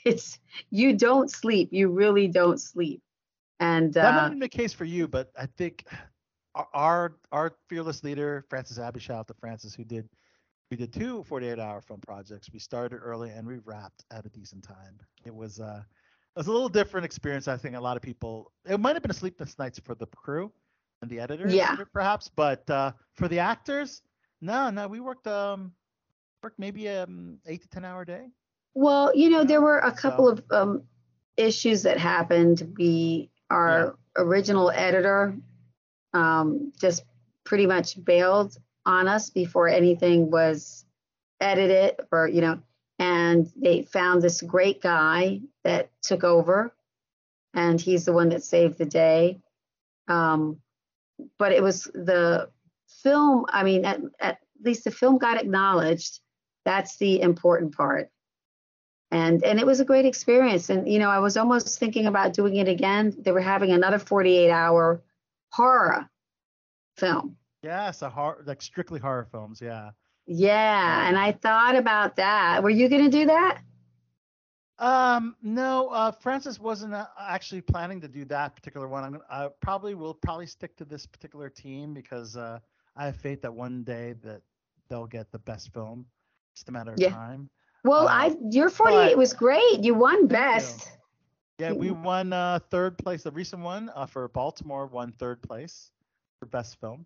It's 0.06 0.40
you 0.70 0.96
don't 0.96 1.32
sleep, 1.32 1.70
you 1.72 1.90
really 1.90 2.28
don't 2.28 2.60
sleep. 2.62 3.02
And 3.60 3.94
that 3.94 4.04
might 4.04 4.18
uh, 4.18 4.22
have 4.24 4.32
been 4.32 4.40
the 4.40 4.50
case 4.50 4.74
for 4.74 4.86
you, 4.86 5.08
but 5.08 5.32
I 5.38 5.48
think 5.48 5.86
our- 6.74 7.16
our 7.32 7.54
fearless 7.68 8.04
leader, 8.04 8.46
Francis 8.50 8.78
Abbey, 8.80 9.00
shout 9.00 9.18
out 9.20 9.28
to 9.28 9.34
Francis, 9.34 9.74
who 9.76 9.84
did 9.84 10.08
we 10.72 10.78
did 10.78 10.92
two 10.92 11.24
48 11.24 11.60
hour 11.60 11.80
film 11.80 12.02
projects. 12.02 12.50
We 12.52 12.58
started 12.60 12.98
early 12.98 13.30
and 13.30 13.48
we 13.48 13.58
wrapped 13.66 14.04
at 14.12 14.26
a 14.26 14.30
decent 14.30 14.64
time. 14.64 15.00
It 15.24 15.34
was 15.34 15.60
uh 15.60 15.84
was 16.36 16.48
a 16.48 16.52
little 16.52 16.70
different 16.70 17.06
experience. 17.06 17.48
I 17.48 17.58
think 17.58 17.76
a 17.76 17.80
lot 17.80 17.96
of 17.98 18.04
people 18.04 18.52
it 18.66 18.80
might 18.80 18.96
have 18.96 19.02
been 19.02 19.12
a 19.12 19.16
sleepless 19.16 19.58
nights 19.58 19.80
for 19.80 19.96
the 19.96 20.06
crew 20.08 20.52
and 21.02 21.10
the 21.10 21.20
editors, 21.20 21.54
Yeah. 21.54 21.76
perhaps, 21.94 22.30
but 22.34 22.70
uh, 22.70 22.92
for 23.14 23.28
the 23.28 23.40
actors, 23.40 24.02
no, 24.42 24.70
no, 24.70 24.88
we 24.88 25.00
worked 25.00 25.28
um 25.28 25.72
worked 26.44 26.60
maybe 26.60 26.90
um 26.90 27.38
eight 27.48 27.62
to 27.64 27.68
ten 27.70 27.86
hour 27.86 28.06
day. 28.06 28.28
well, 28.74 29.12
you 29.16 29.30
know, 29.30 29.44
there 29.44 29.62
were 29.62 29.80
a 29.80 29.92
couple 29.92 30.26
So- 30.26 30.32
of 30.32 30.44
um, 30.52 30.84
issues 31.38 31.84
that 31.84 31.98
happened. 31.98 32.74
We 32.78 33.30
our 33.50 33.96
original 34.18 34.72
editor 34.72 35.36
um, 36.14 36.72
just 36.80 37.04
pretty 37.44 37.66
much 37.68 38.04
bailed 38.04 38.58
on 38.86 39.08
us 39.08 39.30
before 39.30 39.68
anything 39.68 40.32
was 40.32 40.86
edited 41.42 42.00
or 42.12 42.28
you 42.28 42.42
know 42.42 42.60
and 43.00 43.52
they 43.56 43.84
found 43.84 44.22
this 44.22 44.42
great 44.42 44.82
guy 44.82 45.42
that 45.64 45.90
took 46.02 46.24
over 46.24 46.74
and 47.54 47.80
he's 47.80 48.06
the 48.06 48.14
one 48.14 48.30
that 48.30 48.44
saved 48.44 48.78
the 48.78 48.86
day. 48.86 49.40
Um, 50.08 50.62
but 51.40 51.52
it 51.52 51.64
was 51.64 51.86
the 51.86 52.50
film 53.04 53.46
i 53.50 53.64
mean 53.64 53.86
at, 53.86 54.00
at 54.20 54.40
least 54.64 54.84
the 54.84 54.92
film 54.92 55.18
got 55.18 55.42
acknowledged. 55.42 56.20
That's 56.66 56.98
the 56.98 57.22
important 57.22 57.76
part. 57.76 58.10
And 59.12 59.44
and 59.44 59.60
it 59.60 59.66
was 59.66 59.80
a 59.80 59.86
great 59.86 60.06
experience. 60.06 60.70
And 60.70 60.92
you 60.92 61.00
know 61.00 61.10
i 61.10 61.20
was 61.20 61.38
almost 61.38 61.80
thinking 61.80 62.06
about 62.06 62.34
doing 62.34 62.58
it 62.58 62.68
again. 62.68 63.16
They 63.18 63.32
were 63.32 63.42
having 63.42 63.72
another 63.72 64.00
48 64.00 64.52
hour 64.52 65.02
horror 65.50 66.10
film. 66.98 67.38
Yes, 67.64 68.02
a 68.02 68.10
horror 68.10 68.44
like 68.46 68.62
strictly 68.62 69.00
horror 69.00 69.28
films, 69.32 69.62
yeah. 69.62 69.92
Yeah 70.28 71.08
and 71.08 71.18
i 71.18 71.32
thought 71.32 71.76
about 71.76 72.16
that 72.18 72.62
were 72.64 72.70
you 72.70 72.88
going 72.90 73.04
to 73.04 73.10
do 73.10 73.26
that 73.26 73.62
Um, 74.80 75.36
no, 75.42 75.90
uh, 75.90 76.12
Francis 76.12 76.60
wasn't 76.60 76.94
uh, 76.94 77.06
actually 77.20 77.62
planning 77.62 78.02
to 78.02 78.08
do 78.08 78.26
that 78.26 78.56
particular 78.56 78.88
one. 78.88 79.04
I'm 79.04 79.12
gonna, 79.14 79.24
I 79.30 79.50
probably 79.62 79.96
will 79.96 80.14
probably 80.14 80.48
stick 80.48 80.76
to 80.78 80.86
this 80.86 81.06
particular 81.06 81.50
team 81.50 81.94
because 81.94 82.36
uh, 82.36 82.60
I 82.96 83.06
have 83.06 83.16
faith 83.16 83.42
that 83.42 83.54
one 83.54 83.84
day 83.84 84.14
that 84.24 84.42
they'll 84.90 85.08
get 85.08 85.32
the 85.32 85.40
best 85.40 85.74
film. 85.74 86.06
It's 86.52 86.62
Just 86.62 86.70
a 86.70 86.72
matter 86.72 86.94
of 86.94 87.02
Yeah. 87.02 87.10
time. 87.10 87.50
well 87.84 88.08
Uh, 88.08 88.10
i 88.10 88.36
your 88.52 88.70
48 88.70 89.16
but- 89.16 89.18
was 89.18 89.34
great 89.34 89.84
you 89.84 89.94
won 89.94 90.28
you. 90.28 90.28
best 90.28 90.98
Yeah, 91.58 91.72
we 91.72 91.92
won 91.92 92.34
uh, 92.34 92.60
third 92.70 92.98
place. 92.98 93.24
The 93.24 93.32
recent 93.32 93.62
one 93.62 93.90
uh, 93.96 94.06
for 94.06 94.28
Baltimore 94.30 94.88
won 94.88 95.12
third 95.12 95.42
place 95.42 95.92
for 96.40 96.46
best 96.46 96.80
film, 96.80 97.06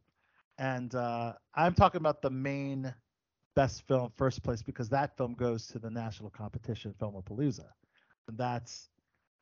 and 0.57 0.93
uh, 0.95 1.33
I'm 1.55 1.73
talking 1.73 1.99
about 1.99 2.21
the 2.21 2.29
main 2.31 2.93
best 3.59 3.85
film 3.85 4.09
first 4.15 4.41
place 4.41 4.61
because 4.61 4.87
that 4.87 5.17
film 5.17 5.33
goes 5.33 5.67
to 5.67 5.79
the 5.79 5.89
national 5.89 6.29
competition, 6.29 6.93
Filmapalooza, 6.97 7.65
and 8.29 8.37
that's 8.37 8.87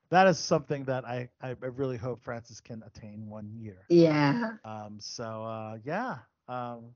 that 0.09 0.25
is 0.25 0.39
something 0.39 0.83
that 0.85 1.05
I 1.05 1.29
I 1.39 1.49
really 1.81 1.97
hope 1.97 2.19
Francis 2.23 2.59
can 2.59 2.81
attain 2.87 3.29
one 3.29 3.47
year. 3.53 3.85
yeah 3.89 4.53
Um, 4.65 4.97
so 4.99 5.43
uh, 5.43 5.77
yeah, 5.83 6.17
um, 6.47 6.95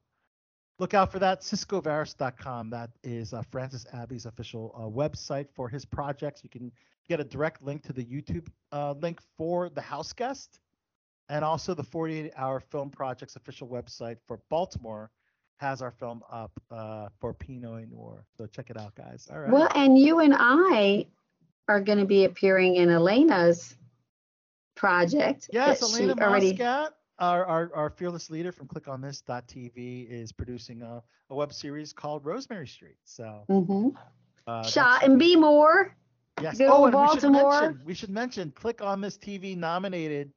look 0.80 0.96
out 0.96 1.12
for 1.12 1.20
that. 1.20 1.42
CiscoVaris.com. 1.42 2.72
That 2.72 2.90
is 3.04 3.34
uh, 3.34 3.44
Francis 3.52 3.86
Abbey's 3.94 4.26
official 4.26 4.74
uh, 4.76 4.90
website 4.90 5.48
for 5.54 5.70
his 5.70 5.86
projects. 5.86 6.44
You 6.44 6.50
can 6.50 6.72
get 7.08 7.20
a 7.20 7.24
direct 7.24 7.62
link 7.62 7.84
to 7.84 7.94
the 7.94 8.04
YouTube 8.04 8.48
uh, 8.72 8.94
link 8.94 9.20
for 9.38 9.70
the 9.70 9.82
house 9.82 10.12
guest, 10.12 10.60
and 11.30 11.46
also 11.46 11.76
the 11.76 11.84
48 11.84 12.32
Hour 12.36 12.60
Film 12.60 12.90
Project's 12.90 13.36
official 13.36 13.68
website 13.68 14.18
for 14.26 14.40
Baltimore 14.50 15.12
has 15.62 15.84
our 15.84 15.92
film 15.92 16.24
up 16.32 16.52
uh, 16.72 17.08
for 17.20 17.34
Pinot 17.36 17.92
Noir. 17.92 18.26
So 18.36 18.48
check 18.48 18.72
it 18.72 18.78
out, 18.78 18.96
guys. 18.96 19.28
All 19.32 19.40
right. 19.40 19.52
well 19.52 19.70
and 19.76 19.98
you 19.98 20.20
and 20.20 20.34
i 20.38 21.06
are 21.68 21.80
going 21.80 22.00
to 22.00 22.06
be 22.06 22.26
appearing 22.26 22.76
in 22.76 22.90
elena's 22.90 23.78
project 24.76 25.50
Yes, 25.54 25.84
Elena 25.84 26.16
already 26.20 26.54
Moscat, 26.54 26.90
our, 27.20 27.46
our, 27.46 27.72
our 27.76 27.90
fearless 27.92 28.32
leader 28.32 28.52
from 28.52 28.68
ClickOnThis.tv 28.68 30.10
is 30.10 30.32
producing 30.32 30.82
a, 30.82 31.04
a 31.30 31.36
web 31.36 31.54
series 31.54 31.94
called 31.94 32.26
Rosemary 32.26 32.68
Street. 32.68 32.98
So 33.04 33.44
mm-hmm. 33.48 33.90
uh, 34.48 34.64
shot 34.64 35.04
and 35.04 35.20
be 35.20 35.36
more 35.36 35.96
yes. 36.42 36.58
good 36.58 36.70
Oh, 36.72 36.86
and 36.86 36.96
we 36.96 37.20
should 37.20 37.32
mention 37.32 37.82
we 37.86 37.94
should 37.94 38.10
mention 38.10 38.52
Click 38.52 38.82
on 38.82 39.00
This 39.00 39.20
TV 39.20 39.56
nominated 39.56 40.32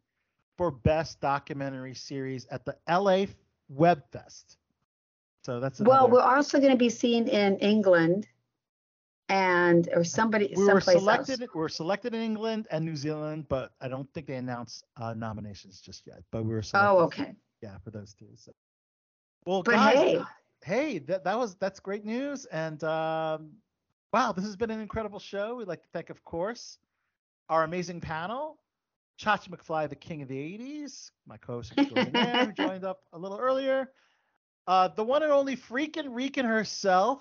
for 0.59 0.71
best 0.71 1.21
documentary 1.21 1.95
series 1.95 2.47
at 2.51 2.67
the 2.67 2.77
LA 2.87 3.25
Web 3.71 4.03
Fest. 4.13 4.59
So 5.45 5.61
that's 5.61 5.81
Well, 5.81 6.07
another- 6.07 6.13
we're 6.13 6.21
also 6.23 6.59
going 6.59 6.73
to 6.73 6.79
be 6.79 6.91
seen 6.91 7.29
in 7.29 7.59
England 7.59 8.27
and 9.29 9.89
or 9.93 10.05
somebody 10.05 10.53
we 10.57 10.65
were 10.65 10.81
selected. 10.81 11.41
else. 11.43 11.55
We 11.55 11.61
were 11.61 11.69
selected 11.69 12.15
in 12.15 12.23
England 12.23 12.67
and 12.71 12.85
New 12.85 12.97
Zealand, 12.97 13.47
but 13.49 13.73
I 13.81 13.89
don't 13.89 14.11
think 14.13 14.27
they 14.27 14.37
announced 14.37 14.85
uh, 14.97 15.15
nominations 15.15 15.81
just 15.81 16.07
yet. 16.07 16.23
But 16.31 16.45
we 16.45 16.55
were 16.55 16.63
selected. 16.63 16.91
Oh, 16.91 16.99
okay. 17.05 17.35
Yeah, 17.63 17.79
for 17.79 17.91
those 17.91 18.15
two. 18.15 18.29
So. 18.37 18.53
Well, 19.47 19.63
But 19.63 19.73
guys, 19.73 19.97
hey, 19.97 20.23
hey, 20.63 20.99
that, 21.01 21.25
that 21.25 21.39
was 21.39 21.55
that's 21.57 21.81
great 21.81 22.05
news. 22.05 22.47
And 22.47 22.83
um, 22.85 23.51
wow, 24.13 24.33
this 24.33 24.45
has 24.45 24.57
been 24.57 24.71
an 24.71 24.81
incredible 24.81 25.19
show. 25.19 25.57
We'd 25.57 25.69
like 25.69 25.83
to 25.83 25.89
thank, 25.93 26.11
of 26.11 26.25
course, 26.25 26.79
our 27.51 27.65
amazing 27.65 28.01
panel, 28.01 28.59
Chachi 29.19 29.49
McFly, 29.49 29.89
the 29.89 29.97
king 29.97 30.23
of 30.23 30.29
the 30.29 30.37
80s, 30.37 31.11
my 31.27 31.37
co-host 31.37 31.73
extraordinaire, 31.77 32.47
who 32.47 32.53
joined 32.57 32.85
up 32.85 33.03
a 33.13 33.19
little 33.19 33.39
earlier. 33.39 33.91
Uh, 34.67 34.89
the 34.89 35.05
one 35.05 35.23
and 35.23 35.33
only 35.33 35.57
freaking 35.57 36.09
Reekin 36.09 36.45
herself. 36.47 37.21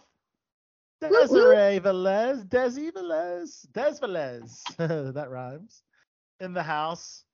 Desiree 1.02 1.82
Velez, 1.82 2.46
Desi 2.48 2.90
Velez, 2.92 3.68
Des 3.74 4.00
Velez, 4.00 4.64
that 5.14 5.30
rhymes, 5.30 5.84
in 6.40 6.54
the 6.54 6.64
house. 6.64 7.26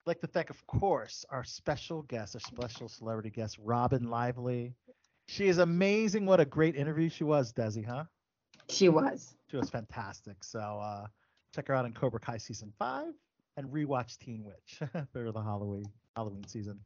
I'd 0.00 0.10
like 0.10 0.20
to 0.20 0.26
thank, 0.26 0.50
of 0.50 0.66
course, 0.66 1.24
our 1.30 1.42
special 1.42 2.02
guest, 2.02 2.36
our 2.36 2.40
special 2.40 2.86
celebrity 2.86 3.30
guest, 3.30 3.56
Robin 3.62 4.10
Lively. 4.10 4.74
She 5.26 5.48
is 5.48 5.56
amazing. 5.56 6.26
What 6.26 6.40
a 6.40 6.44
great 6.44 6.76
interview 6.76 7.08
she 7.08 7.24
was, 7.24 7.50
Desi, 7.52 7.84
huh? 7.84 8.04
she 8.68 8.88
was. 8.88 9.34
She 9.50 9.56
was 9.56 9.70
fantastic. 9.70 10.44
So 10.44 10.60
uh, 10.60 11.06
check 11.54 11.68
her 11.68 11.74
out 11.74 11.86
in 11.86 11.92
Cobra 11.92 12.20
Kai 12.20 12.38
season 12.38 12.72
five 12.78 13.14
and 13.56 13.68
rewatch 13.68 14.18
Teen 14.18 14.44
Witch 14.44 14.80
for 15.12 15.32
the 15.32 15.42
Halloween 15.42 15.86
Halloween 16.16 16.46
season. 16.46 16.78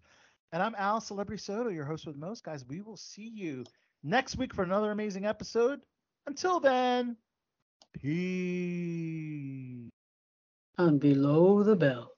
And 0.52 0.62
I'm 0.62 0.74
Al 0.76 1.00
Celebrity 1.00 1.40
Soto, 1.42 1.70
your 1.70 1.86
host 1.86 2.06
with 2.06 2.16
most 2.16 2.44
guys. 2.44 2.66
We 2.68 2.82
will 2.82 2.98
see 2.98 3.30
you 3.34 3.64
next 4.02 4.36
week 4.36 4.52
for 4.52 4.62
another 4.62 4.90
amazing 4.90 5.24
episode. 5.24 5.80
Until 6.26 6.60
then, 6.60 7.16
peace. 7.94 9.88
And 10.76 11.00
below 11.00 11.62
the 11.62 11.74
belt. 11.74 12.10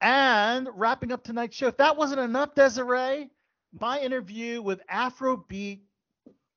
And 0.00 0.68
wrapping 0.76 1.10
up 1.10 1.24
tonight's 1.24 1.56
show, 1.56 1.66
if 1.66 1.76
that 1.78 1.96
wasn't 1.96 2.20
enough, 2.20 2.54
Desiree, 2.54 3.30
my 3.80 3.98
interview 3.98 4.62
with 4.62 4.80
Afrobeat 4.86 5.80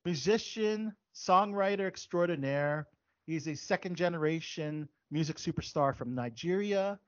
musician, 0.06 0.94
songwriter 1.16 1.88
extraordinaire. 1.88 2.88
He's 3.26 3.48
a 3.48 3.56
second 3.56 3.96
generation 3.96 4.88
music 5.10 5.38
superstar 5.38 5.96
from 5.96 6.14
Nigeria. 6.14 7.00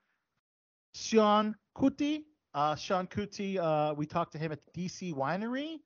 Seun 0.95 1.53
Kuti. 1.77 2.23
Uh, 2.55 2.73
Seun 2.73 3.09
Kuti, 3.09 3.59
uh, 3.59 3.93
we 3.93 4.05
talked 4.05 4.31
to 4.31 4.37
him 4.37 4.53
at 4.53 4.61
the 4.63 4.87
DC 4.87 5.13
Winery, 5.13 5.81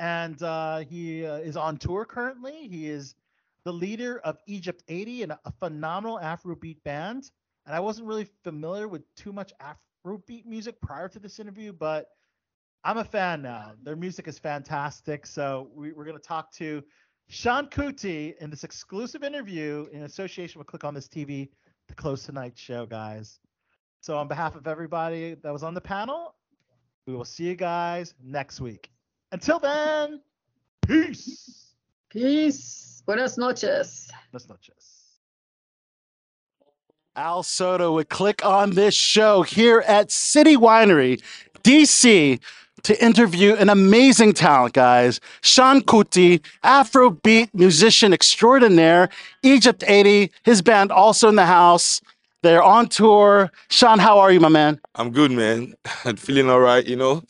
and 0.00 0.42
uh, 0.42 0.78
he 0.80 1.24
uh, 1.24 1.36
is 1.36 1.56
on 1.56 1.76
tour 1.76 2.04
currently. 2.04 2.66
He 2.66 2.88
is 2.88 3.14
the 3.62 3.72
leader 3.72 4.18
of 4.24 4.36
Egypt 4.48 4.82
80 4.88 5.22
and 5.22 5.32
a 5.44 5.52
phenomenal 5.60 6.18
Afrobeat 6.18 6.82
band. 6.82 7.30
And 7.64 7.76
I 7.76 7.78
wasn't 7.78 8.08
really 8.08 8.26
familiar 8.42 8.88
with 8.88 9.02
too 9.14 9.32
much 9.32 9.52
Afrobeat 10.04 10.46
music 10.46 10.80
prior 10.80 11.08
to 11.08 11.20
this 11.20 11.38
interview, 11.38 11.72
but 11.72 12.08
I'm 12.82 12.98
a 12.98 13.04
fan 13.04 13.40
now. 13.40 13.74
Their 13.84 13.94
music 13.94 14.26
is 14.26 14.36
fantastic. 14.36 15.26
So 15.26 15.70
we, 15.76 15.92
we're 15.92 16.04
going 16.04 16.16
to 16.16 16.22
talk 16.22 16.50
to 16.54 16.82
Seun 17.30 17.70
Kuti 17.70 18.36
in 18.38 18.50
this 18.50 18.64
exclusive 18.64 19.22
interview 19.22 19.86
in 19.92 20.02
association 20.02 20.58
with 20.58 20.66
Click 20.66 20.82
on 20.82 20.92
This 20.92 21.06
TV 21.06 21.50
to 21.86 21.94
close 21.94 22.24
tonight's 22.24 22.60
show, 22.60 22.84
guys. 22.84 23.38
So 24.00 24.16
on 24.16 24.28
behalf 24.28 24.56
of 24.56 24.66
everybody 24.66 25.34
that 25.42 25.52
was 25.52 25.62
on 25.62 25.74
the 25.74 25.80
panel, 25.80 26.34
We 27.06 27.14
will 27.16 27.24
see 27.24 27.44
you 27.44 27.56
guys 27.56 28.14
next 28.22 28.60
week. 28.60 28.90
Until 29.32 29.58
then, 29.58 30.20
peace. 30.86 31.74
Peace. 32.08 33.02
Buenas 33.06 33.36
noches. 33.36 34.10
Buenas 34.30 34.48
noches. 34.48 35.18
Al 37.16 37.42
Soto 37.42 37.92
would 37.94 38.08
click 38.08 38.44
on 38.44 38.70
this 38.70 38.94
show 38.94 39.42
here 39.42 39.80
at 39.86 40.12
City 40.12 40.56
Winery, 40.56 41.20
DC, 41.64 42.38
to 42.84 43.04
interview 43.04 43.54
an 43.56 43.68
amazing 43.68 44.32
talent, 44.32 44.74
guys. 44.74 45.20
Seun 45.42 45.80
Kuti, 45.82 46.40
Afrobeat 46.62 47.52
musician 47.52 48.12
extraordinaire, 48.12 49.08
Egypt 49.42 49.82
80, 49.86 50.30
his 50.44 50.62
band 50.62 50.92
also 50.92 51.28
in 51.28 51.34
the 51.34 51.46
house. 51.46 52.00
They're 52.42 52.62
on 52.62 52.88
tour. 52.88 53.50
Seun, 53.68 53.98
how 53.98 54.18
are 54.18 54.32
you, 54.32 54.40
my 54.40 54.48
man? 54.48 54.80
I'm 54.94 55.10
good, 55.10 55.30
man. 55.30 55.74
I'm 56.04 56.16
feeling 56.16 56.48
all 56.48 56.60
right, 56.60 56.86
you 56.86 56.96
know. 56.96 57.22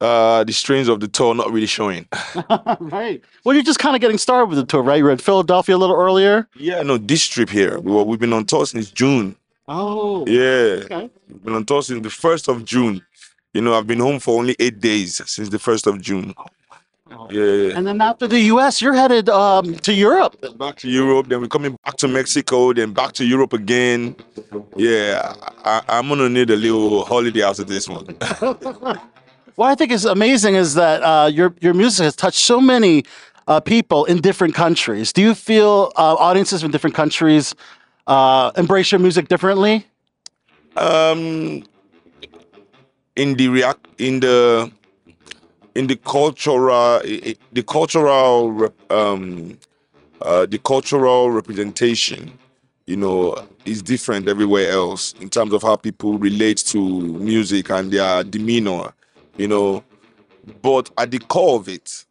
Uh, 0.00 0.44
the 0.44 0.52
strains 0.52 0.88
of 0.88 1.00
the 1.00 1.08
tour 1.08 1.34
not 1.34 1.50
really 1.50 1.66
showing. 1.66 2.06
right. 2.80 3.22
Well, 3.44 3.54
you're 3.54 3.64
just 3.64 3.78
kind 3.78 3.96
of 3.96 4.00
getting 4.00 4.18
started 4.18 4.46
with 4.46 4.58
the 4.58 4.66
tour, 4.66 4.82
right? 4.82 4.96
You 4.96 5.04
were 5.04 5.10
in 5.10 5.18
Philadelphia 5.18 5.76
a 5.76 5.78
little 5.78 5.96
earlier. 5.96 6.46
Yeah, 6.56 6.82
no, 6.82 6.98
this 6.98 7.26
trip 7.26 7.48
here. 7.48 7.80
We 7.80 7.90
were, 7.90 8.04
we've 8.04 8.20
been 8.20 8.32
on 8.32 8.44
tour 8.44 8.66
since 8.66 8.90
June. 8.90 9.36
Oh. 9.66 10.26
Yeah. 10.26 10.84
Okay. 10.84 11.10
We've 11.28 11.42
been 11.42 11.54
on 11.54 11.64
tour 11.64 11.82
since 11.82 12.02
the 12.02 12.08
1st 12.08 12.48
of 12.48 12.64
June. 12.64 13.04
You 13.54 13.62
know, 13.62 13.74
I've 13.74 13.86
been 13.86 14.00
home 14.00 14.18
for 14.20 14.38
only 14.38 14.56
eight 14.58 14.80
days 14.80 15.22
since 15.28 15.48
the 15.48 15.58
1st 15.58 15.86
of 15.86 16.00
June. 16.00 16.34
Yeah. 17.30 17.76
And 17.76 17.86
then 17.86 18.00
after 18.00 18.26
the 18.26 18.40
U.S., 18.54 18.80
you're 18.80 18.94
headed 18.94 19.28
um, 19.28 19.74
to 19.76 19.92
Europe. 19.92 20.36
Back 20.58 20.76
to 20.76 20.88
Europe, 20.88 21.28
then 21.28 21.40
we're 21.42 21.48
coming 21.48 21.76
back 21.84 21.96
to 21.98 22.08
Mexico, 22.08 22.72
then 22.72 22.92
back 22.92 23.12
to 23.12 23.24
Europe 23.24 23.52
again. 23.52 24.16
Yeah, 24.76 25.34
I, 25.64 25.82
I'm 25.88 26.08
gonna 26.08 26.28
need 26.28 26.50
a 26.50 26.56
little 26.56 27.04
holiday 27.04 27.42
after 27.42 27.64
this 27.64 27.88
one. 27.88 28.16
What 29.56 29.68
I 29.68 29.76
think 29.76 29.92
is 29.92 30.04
amazing 30.04 30.56
is 30.56 30.74
that 30.74 31.00
uh, 31.04 31.26
your 31.26 31.54
your 31.60 31.74
music 31.74 32.02
has 32.02 32.16
touched 32.16 32.40
so 32.40 32.60
many 32.60 33.04
uh, 33.46 33.60
people 33.60 34.04
in 34.06 34.20
different 34.20 34.52
countries. 34.52 35.12
Do 35.12 35.22
you 35.22 35.32
feel 35.32 35.92
uh, 35.94 36.16
audiences 36.18 36.60
from 36.62 36.72
different 36.72 36.96
countries 36.96 37.54
uh, 38.08 38.50
embrace 38.56 38.90
your 38.90 38.98
music 38.98 39.28
differently? 39.28 39.86
Um, 40.76 41.62
in 43.14 43.34
the 43.36 43.46
react 43.46 43.86
in 43.98 44.18
the 44.18 44.72
in 45.74 45.86
the 45.86 45.96
cultural 45.96 47.00
the 47.00 47.62
cultural 47.66 48.72
um 48.90 49.58
uh 50.22 50.46
the 50.46 50.58
cultural 50.58 51.30
representation 51.30 52.32
you 52.86 52.96
know 52.96 53.34
is 53.64 53.82
different 53.82 54.28
everywhere 54.28 54.70
else 54.70 55.14
in 55.20 55.28
terms 55.28 55.52
of 55.52 55.62
how 55.62 55.76
people 55.76 56.18
relate 56.18 56.58
to 56.58 56.78
music 57.18 57.70
and 57.70 57.90
their 57.90 58.22
demeanor 58.24 58.92
you 59.36 59.48
know 59.48 59.82
but 60.62 60.90
at 60.98 61.10
the 61.10 61.18
core 61.18 61.58
of 61.58 61.68
it 61.68 62.04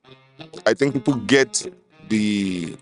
i 0.66 0.74
think 0.74 0.94
people 0.94 1.14
get 1.14 1.66
the 2.10 2.76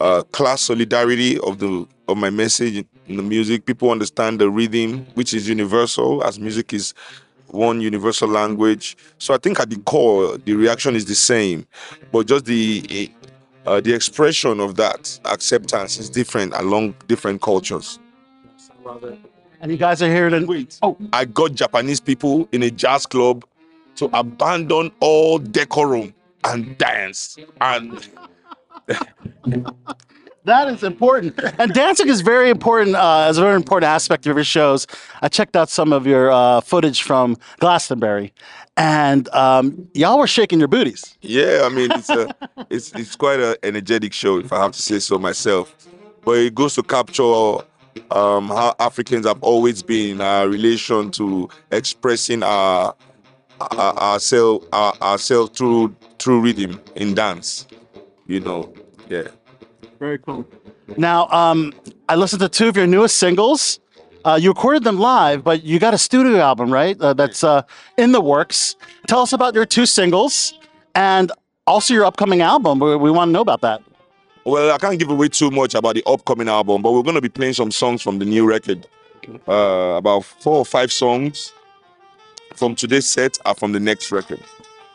uh, 0.00 0.22
class 0.32 0.62
solidarity 0.62 1.38
of 1.40 1.58
the 1.58 1.86
of 2.08 2.16
my 2.16 2.30
message 2.30 2.84
in 3.06 3.16
the 3.16 3.22
music. 3.22 3.66
People 3.66 3.90
understand 3.90 4.40
the 4.40 4.48
rhythm, 4.48 5.06
which 5.14 5.34
is 5.34 5.48
universal, 5.48 6.22
as 6.24 6.38
music 6.38 6.72
is 6.72 6.94
one 7.50 7.80
universal 7.80 8.28
language. 8.28 8.96
So 9.18 9.34
I 9.34 9.38
think 9.38 9.60
at 9.60 9.70
the 9.70 9.78
core, 9.78 10.38
the 10.38 10.54
reaction 10.54 10.96
is 10.96 11.04
the 11.06 11.14
same, 11.14 11.66
but 12.12 12.26
just 12.26 12.44
the 12.44 13.10
uh, 13.66 13.80
the 13.80 13.92
expression 13.92 14.60
of 14.60 14.76
that 14.76 15.18
acceptance 15.26 15.98
is 15.98 16.08
different 16.08 16.54
along 16.54 16.94
different 17.06 17.42
cultures. 17.42 17.98
And 19.60 19.70
you 19.70 19.76
guys 19.76 20.00
are 20.02 20.08
here 20.08 20.30
to 20.30 20.44
wait. 20.46 20.78
Oh, 20.82 20.96
I 21.12 21.24
got 21.24 21.54
Japanese 21.54 22.00
people 22.00 22.48
in 22.52 22.62
a 22.62 22.70
jazz 22.70 23.04
club 23.06 23.44
to 23.96 24.08
abandon 24.12 24.92
all 25.00 25.38
decorum 25.38 26.14
and 26.44 26.78
dance 26.78 27.36
and 27.60 28.08
That 30.48 30.68
is 30.68 30.82
important, 30.82 31.38
and 31.58 31.74
dancing 31.74 32.08
is 32.08 32.22
very 32.22 32.48
important. 32.48 32.96
Uh, 32.96 33.26
as 33.28 33.36
a 33.36 33.42
very 33.42 33.54
important 33.54 33.90
aspect 33.90 34.26
of 34.26 34.34
your 34.34 34.44
shows. 34.44 34.86
I 35.20 35.28
checked 35.28 35.54
out 35.56 35.68
some 35.68 35.92
of 35.92 36.06
your 36.06 36.30
uh, 36.30 36.62
footage 36.62 37.02
from 37.02 37.36
Glastonbury, 37.58 38.32
and 38.74 39.28
um, 39.34 39.90
y'all 39.92 40.18
were 40.18 40.26
shaking 40.26 40.58
your 40.58 40.68
booties. 40.68 41.18
Yeah, 41.20 41.64
I 41.64 41.68
mean 41.68 41.92
it's 41.92 42.08
a 42.08 42.34
it's 42.70 42.94
it's 42.94 43.14
quite 43.14 43.40
an 43.40 43.56
energetic 43.62 44.14
show 44.14 44.38
if 44.38 44.50
I 44.50 44.62
have 44.62 44.72
to 44.72 44.80
say 44.80 45.00
so 45.00 45.18
myself. 45.18 45.74
But 46.24 46.38
it 46.38 46.54
goes 46.54 46.76
to 46.76 46.82
capture 46.82 47.58
um, 48.10 48.48
how 48.48 48.74
Africans 48.80 49.26
have 49.26 49.42
always 49.42 49.82
been 49.82 50.12
in 50.12 50.20
our 50.22 50.48
relation 50.48 51.10
to 51.10 51.50
expressing 51.70 52.42
our, 52.42 52.94
our 53.60 53.96
ourselves 53.98 54.66
our, 54.72 54.94
ourselves 55.02 55.58
through 55.58 55.94
through 56.18 56.40
rhythm 56.40 56.80
in 56.94 57.14
dance. 57.14 57.66
You 58.26 58.40
know, 58.40 58.72
yeah. 59.10 59.28
Very 59.98 60.18
cool. 60.18 60.46
Now, 60.96 61.26
um, 61.28 61.72
I 62.08 62.14
listened 62.16 62.40
to 62.40 62.48
two 62.48 62.68
of 62.68 62.76
your 62.76 62.86
newest 62.86 63.16
singles. 63.16 63.80
Uh, 64.24 64.38
you 64.40 64.50
recorded 64.50 64.84
them 64.84 64.98
live, 64.98 65.42
but 65.42 65.64
you 65.64 65.78
got 65.78 65.94
a 65.94 65.98
studio 65.98 66.38
album, 66.38 66.72
right? 66.72 67.00
Uh, 67.00 67.14
that's 67.14 67.42
uh, 67.42 67.62
in 67.96 68.12
the 68.12 68.20
works. 68.20 68.76
Tell 69.06 69.20
us 69.20 69.32
about 69.32 69.54
your 69.54 69.66
two 69.66 69.86
singles 69.86 70.54
and 70.94 71.32
also 71.66 71.94
your 71.94 72.04
upcoming 72.04 72.40
album. 72.40 72.78
We, 72.78 72.96
we 72.96 73.10
want 73.10 73.28
to 73.28 73.32
know 73.32 73.40
about 73.40 73.60
that. 73.62 73.82
Well, 74.44 74.72
I 74.72 74.78
can't 74.78 74.98
give 74.98 75.10
away 75.10 75.28
too 75.28 75.50
much 75.50 75.74
about 75.74 75.94
the 75.94 76.02
upcoming 76.06 76.48
album, 76.48 76.82
but 76.82 76.92
we're 76.92 77.02
going 77.02 77.14
to 77.16 77.20
be 77.20 77.28
playing 77.28 77.54
some 77.54 77.70
songs 77.70 78.02
from 78.02 78.18
the 78.18 78.24
new 78.24 78.48
record. 78.48 78.86
Uh, 79.46 79.96
about 79.98 80.24
four 80.24 80.56
or 80.56 80.64
five 80.64 80.90
songs 80.90 81.52
from 82.54 82.74
today's 82.74 83.06
set 83.06 83.38
are 83.44 83.54
from 83.54 83.72
the 83.72 83.80
next 83.80 84.10
record. 84.10 84.40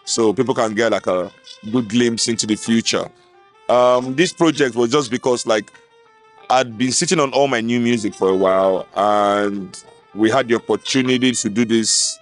So 0.06 0.34
people 0.34 0.56
can 0.56 0.74
get 0.74 0.92
like 0.92 1.08
a 1.08 1.32
good 1.72 1.88
glimpse 1.90 2.28
into 2.28 2.48
the 2.48 2.56
future. 2.56 3.10
Um, 3.70 4.16
this 4.16 4.34
project 4.34 4.76
was 4.76 4.92
just 4.92 5.10
because 5.10 5.46
like 5.48 5.72
I'd 6.50 6.78
been 6.78 6.92
sitting 6.92 7.20
on 7.20 7.32
all 7.32 7.48
my 7.48 7.62
new 7.62 7.80
music 7.80 8.14
for 8.14 8.30
a 8.30 8.36
while 8.36 8.88
and 8.96 9.82
we 10.14 10.30
had 10.30 10.48
the 10.48 10.56
opportunity 10.56 11.32
to 11.32 11.50
do 11.50 11.66
this 11.66 12.20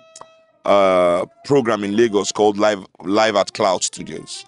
uh, 0.65 1.25
program 1.45 1.83
in 1.83 1.95
Lagos 1.95 2.31
called 2.31 2.57
Live 2.57 2.85
Live 3.03 3.35
at 3.35 3.53
Cloud 3.53 3.83
Studios. 3.83 4.45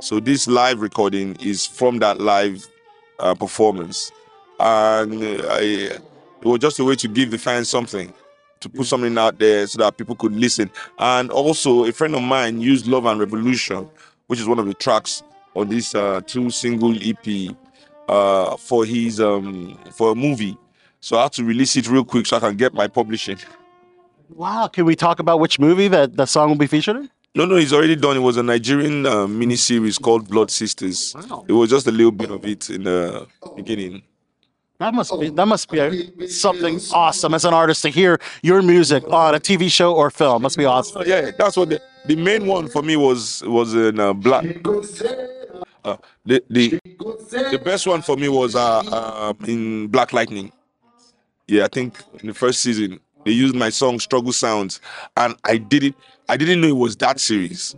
So 0.00 0.18
this 0.18 0.48
live 0.48 0.80
recording 0.80 1.36
is 1.36 1.66
from 1.66 1.98
that 1.98 2.20
live 2.20 2.66
uh, 3.20 3.34
performance, 3.34 4.10
and 4.58 5.22
I, 5.48 5.60
it 5.60 6.00
was 6.42 6.58
just 6.58 6.78
a 6.80 6.84
way 6.84 6.96
to 6.96 7.08
give 7.08 7.30
the 7.30 7.38
fans 7.38 7.68
something, 7.68 8.12
to 8.60 8.68
put 8.68 8.86
something 8.86 9.16
out 9.18 9.38
there 9.38 9.66
so 9.66 9.78
that 9.78 9.96
people 9.96 10.16
could 10.16 10.32
listen. 10.32 10.70
And 10.98 11.30
also, 11.30 11.84
a 11.84 11.92
friend 11.92 12.16
of 12.16 12.22
mine 12.22 12.60
used 12.60 12.86
"Love 12.86 13.04
and 13.04 13.20
Revolution," 13.20 13.88
which 14.26 14.40
is 14.40 14.48
one 14.48 14.58
of 14.58 14.66
the 14.66 14.74
tracks 14.74 15.22
on 15.54 15.68
this 15.68 15.94
uh, 15.94 16.20
two 16.26 16.50
single 16.50 16.94
EP, 16.96 17.54
uh, 18.08 18.56
for 18.56 18.84
his 18.84 19.20
um, 19.20 19.78
for 19.92 20.12
a 20.12 20.14
movie. 20.14 20.56
So 21.00 21.18
I 21.18 21.24
had 21.24 21.32
to 21.32 21.44
release 21.44 21.76
it 21.76 21.88
real 21.88 22.04
quick 22.04 22.26
so 22.26 22.36
I 22.36 22.40
can 22.40 22.56
get 22.56 22.74
my 22.74 22.86
publishing. 22.86 23.38
Wow. 24.34 24.68
Can 24.68 24.84
we 24.84 24.94
talk 24.94 25.18
about 25.18 25.40
which 25.40 25.58
movie 25.58 25.88
that 25.88 26.16
the 26.16 26.26
song 26.26 26.48
will 26.48 26.56
be 26.56 26.66
featured 26.66 26.96
in? 26.96 27.10
No, 27.34 27.46
no, 27.46 27.56
he's 27.56 27.72
already 27.72 27.96
done. 27.96 28.16
It 28.16 28.20
was 28.20 28.36
a 28.36 28.42
Nigerian 28.42 29.06
uh, 29.06 29.26
mini 29.26 29.56
series 29.56 29.98
called 29.98 30.28
Blood 30.28 30.50
Sisters. 30.50 31.16
It 31.48 31.52
was 31.52 31.70
just 31.70 31.86
a 31.86 31.90
little 31.90 32.12
bit 32.12 32.30
of 32.30 32.44
it 32.44 32.68
in 32.68 32.84
the 32.84 33.26
beginning. 33.56 34.02
That 34.78 34.92
must 34.94 35.18
be 35.18 35.30
that 35.30 35.46
must 35.46 35.70
be 35.70 35.78
a, 35.78 36.28
something 36.28 36.80
awesome 36.92 37.34
as 37.34 37.44
an 37.44 37.54
artist 37.54 37.82
to 37.82 37.88
hear 37.88 38.18
your 38.42 38.62
music 38.62 39.04
on 39.10 39.34
a 39.34 39.38
TV 39.38 39.70
show 39.70 39.94
or 39.94 40.10
film. 40.10 40.42
Must 40.42 40.58
be 40.58 40.64
awesome. 40.64 41.02
Oh, 41.02 41.04
yeah, 41.04 41.30
that's 41.38 41.56
what 41.56 41.68
the, 41.68 41.80
the 42.06 42.16
main 42.16 42.46
one 42.46 42.68
for 42.68 42.82
me 42.82 42.96
was 42.96 43.42
was 43.46 43.74
in 43.74 44.00
uh, 44.00 44.12
black. 44.12 44.44
Uh, 45.84 45.96
the 46.24 46.42
the 46.48 46.78
the 47.50 47.60
best 47.64 47.86
one 47.86 48.02
for 48.02 48.16
me 48.16 48.28
was 48.28 48.54
uh, 48.54 48.78
uh, 48.80 49.32
in 49.46 49.88
Black 49.88 50.12
Lightning. 50.12 50.52
Yeah, 51.48 51.64
I 51.64 51.68
think 51.68 52.02
in 52.20 52.28
the 52.28 52.34
first 52.34 52.60
season 52.60 53.00
they 53.24 53.32
used 53.32 53.54
my 53.54 53.70
song 53.70 53.98
"Struggle 53.98 54.32
Sounds," 54.32 54.80
and 55.16 55.34
I 55.44 55.56
did 55.56 55.84
it. 55.84 55.94
I 56.28 56.36
didn't 56.36 56.60
know 56.60 56.68
it 56.68 56.76
was 56.76 56.96
that 56.96 57.18
serious. 57.18 57.74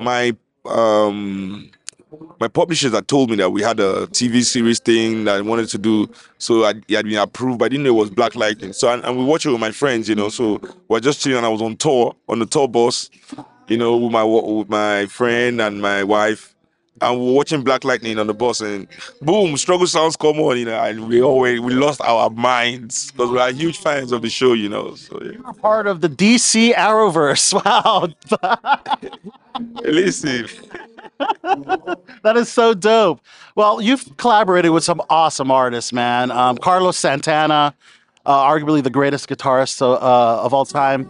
My 0.00 0.36
um 0.64 1.70
my 2.40 2.48
publishers 2.48 2.92
had 2.92 3.06
told 3.06 3.30
me 3.30 3.36
that 3.36 3.50
we 3.50 3.62
had 3.62 3.80
a 3.80 4.06
TV 4.08 4.42
series 4.42 4.80
thing 4.80 5.24
that 5.24 5.36
I 5.36 5.40
wanted 5.40 5.68
to 5.70 5.78
do, 5.78 6.08
so 6.38 6.64
I, 6.64 6.70
it 6.88 6.96
had 6.96 7.04
been 7.04 7.18
approved. 7.18 7.58
But 7.58 7.66
I 7.66 7.68
didn't 7.68 7.84
know 7.84 7.90
it 7.90 8.00
was 8.00 8.10
Black 8.10 8.34
Lightning. 8.34 8.72
So 8.72 8.92
and, 8.92 9.04
and 9.04 9.16
we 9.16 9.24
watched 9.24 9.46
it 9.46 9.50
with 9.50 9.60
my 9.60 9.70
friends, 9.70 10.08
you 10.08 10.14
know. 10.14 10.28
So 10.28 10.60
we're 10.88 11.00
just 11.00 11.20
chilling. 11.20 11.38
And 11.38 11.46
I 11.46 11.48
was 11.48 11.62
on 11.62 11.76
tour 11.76 12.14
on 12.28 12.38
the 12.38 12.46
tour 12.46 12.66
bus, 12.68 13.10
you 13.68 13.76
know, 13.76 13.96
with 13.96 14.12
my 14.12 14.24
with 14.24 14.68
my 14.68 15.06
friend 15.06 15.60
and 15.60 15.80
my 15.80 16.02
wife, 16.04 16.54
and 17.00 17.20
we 17.20 17.26
were 17.26 17.32
watching 17.32 17.62
Black 17.62 17.84
Lightning 17.84 18.18
on 18.18 18.26
the 18.26 18.34
bus, 18.34 18.60
and 18.60 18.86
boom, 19.22 19.56
Struggle 19.56 19.86
Sounds 19.86 20.16
come 20.16 20.38
on, 20.40 20.58
you 20.58 20.64
know, 20.64 20.82
and 20.82 21.08
we 21.08 21.22
always 21.22 21.60
we 21.60 21.74
lost 21.74 22.00
our 22.00 22.30
minds 22.30 23.10
because 23.12 23.30
we 23.30 23.38
are 23.38 23.52
huge 23.52 23.78
fans 23.78 24.12
of 24.12 24.22
the 24.22 24.30
show, 24.30 24.52
you 24.52 24.68
know. 24.68 24.94
So 24.94 25.20
yeah. 25.22 25.32
You're 25.32 25.52
part 25.54 25.86
of 25.86 26.00
the 26.00 26.08
DC 26.08 26.74
Arrowverse. 26.74 27.54
Wow. 27.68 28.08
Listen. 29.82 30.46
that 32.22 32.36
is 32.36 32.48
so 32.48 32.74
dope. 32.74 33.20
Well, 33.56 33.80
you've 33.80 34.16
collaborated 34.16 34.70
with 34.70 34.84
some 34.84 35.02
awesome 35.10 35.50
artists, 35.50 35.92
man. 35.92 36.30
Um, 36.30 36.56
Carlos 36.58 36.96
Santana, 36.96 37.74
uh, 38.24 38.44
arguably 38.44 38.82
the 38.82 38.90
greatest 38.90 39.28
guitarist 39.28 39.82
uh, 39.82 39.96
of 39.98 40.54
all 40.54 40.64
time. 40.64 41.08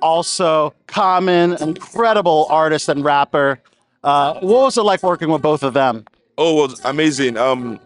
Also 0.00 0.74
Common, 0.86 1.54
incredible 1.54 2.46
artist 2.50 2.88
and 2.88 3.04
rapper. 3.04 3.58
Uh, 4.04 4.34
what 4.40 4.64
was 4.64 4.76
it 4.76 4.82
like 4.82 5.02
working 5.02 5.30
with 5.30 5.40
both 5.42 5.62
of 5.62 5.74
them? 5.74 6.04
Oh, 6.36 6.54
was 6.54 6.84
amazing. 6.84 7.36
Um, 7.36 7.80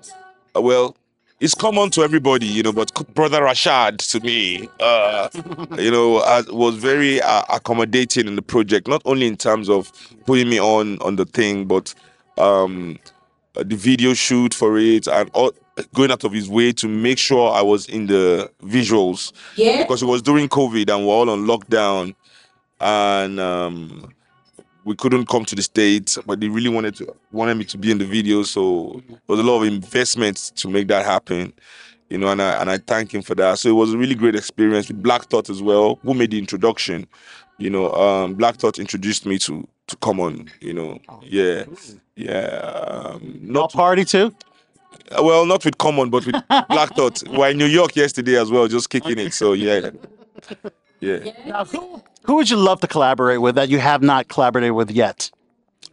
well, 0.55 0.97
it's 1.39 1.55
common 1.55 1.91
to 1.91 2.03
everybody, 2.03 2.47
you 2.47 2.63
know, 2.63 2.73
but 2.73 2.93
brother 3.15 3.43
Rashad 3.43 3.99
to 4.11 4.21
me, 4.21 4.69
uh, 4.81 5.29
you 5.79 5.91
know, 5.91 6.23
was 6.49 6.77
very 6.77 7.21
uh, 7.21 7.43
accommodating 7.51 8.27
in 8.27 8.37
the 8.37 8.43
project. 8.43 8.89
Not 8.89 9.03
only 9.05 9.27
in 9.27 9.37
terms 9.37 9.69
of 9.69 9.93
putting 10.25 10.49
me 10.49 10.59
on 10.59 10.99
on 11.01 11.17
the 11.17 11.27
thing, 11.27 11.67
but 11.67 11.95
um, 12.39 12.99
the 13.55 13.77
video 13.77 14.15
shoot 14.15 14.55
for 14.55 14.79
it 14.79 15.07
and 15.07 15.31
all, 15.35 15.53
going 15.95 16.11
out 16.11 16.25
of 16.25 16.33
his 16.33 16.49
way 16.49 16.73
to 16.73 16.89
make 16.89 17.19
sure 17.19 17.53
I 17.53 17.63
was 17.63 17.87
in 17.87 18.07
the 18.07 18.51
visuals. 18.63 19.33
Yeah. 19.57 19.83
Because 19.83 20.03
it 20.03 20.07
was 20.07 20.23
during 20.23 20.49
COVID 20.49 20.95
and 20.95 21.07
we're 21.07 21.13
all 21.13 21.31
on 21.31 21.47
lockdown, 21.47 22.15
and 22.81 23.41
um, 23.41 24.13
we 24.85 24.95
couldn't 24.95 25.27
come 25.27 25.45
to 25.45 25.55
the 25.55 25.63
states, 25.63 26.19
but 26.27 26.41
they 26.41 26.49
really 26.49 26.69
wanted 26.69 26.95
to 26.97 27.15
wanted 27.33 27.57
me 27.57 27.65
to 27.65 27.79
be 27.79 27.91
in 27.91 27.99
the 27.99 28.05
video, 28.05 28.43
so 28.43 29.03
there 29.09 29.19
was 29.27 29.41
a 29.41 29.43
lot 29.43 29.63
of 29.63 29.69
investment 29.69 30.53
to 30.57 30.69
make 30.69 30.89
that 30.89 31.05
happen. 31.05 31.53
You 32.09 32.19
know, 32.19 32.29
and 32.29 32.41
I 32.41 32.61
and 32.61 32.71
I 32.71 32.79
thank 32.79 33.13
him 33.13 33.23
for 33.23 33.35
that. 33.35 33.59
So 33.59 33.69
it 33.69 33.73
was 33.73 33.93
a 33.93 33.99
really 33.99 34.15
great 34.15 34.37
experience 34.37 34.87
with 34.89 35.03
Black 35.03 35.25
Thought 35.25 35.51
as 35.51 35.61
well, 35.61 35.99
who 36.03 36.15
made 36.15 36.31
the 36.31 36.39
introduction. 36.39 37.07
You 37.59 37.71
know, 37.71 37.93
um, 37.95 38.35
Black 38.35 38.57
Thought 38.57 38.79
introduced 38.79 39.27
me 39.27 39.39
to 39.39 39.67
to 39.89 39.97
Common, 39.97 40.51
You 40.61 40.73
know, 40.73 40.99
yeah, 41.23 41.65
yeah. 42.17 42.33
Um, 42.33 43.39
Y'all 43.43 43.53
not 43.53 43.73
party 43.73 44.05
too? 44.05 44.35
Uh, 45.11 45.23
well, 45.23 45.47
not 45.47 45.65
with 45.65 45.79
Common, 45.79 46.11
but 46.11 46.27
with 46.27 46.35
Black 46.69 46.95
Thought. 46.97 47.23
We're 47.29 47.51
in 47.51 47.59
New 47.59 47.67
York 47.67 47.95
yesterday 47.97 48.37
as 48.41 48.51
well, 48.51 48.67
just 48.69 48.91
kicking 48.91 49.19
it. 49.19 49.33
So 49.33 49.53
yeah, 49.53 49.91
yeah. 51.01 51.19
Now, 51.47 51.65
who, 51.65 52.03
who 52.25 52.37
would 52.37 52.51
you 52.51 52.57
love 52.57 52.81
to 52.81 52.87
collaborate 52.89 53.41
with 53.41 53.55
that 53.55 53.69
you 53.69 53.79
have 53.79 54.03
not 54.03 54.29
collaborated 54.29 54.73
with 54.73 54.91
yet? 54.91 55.31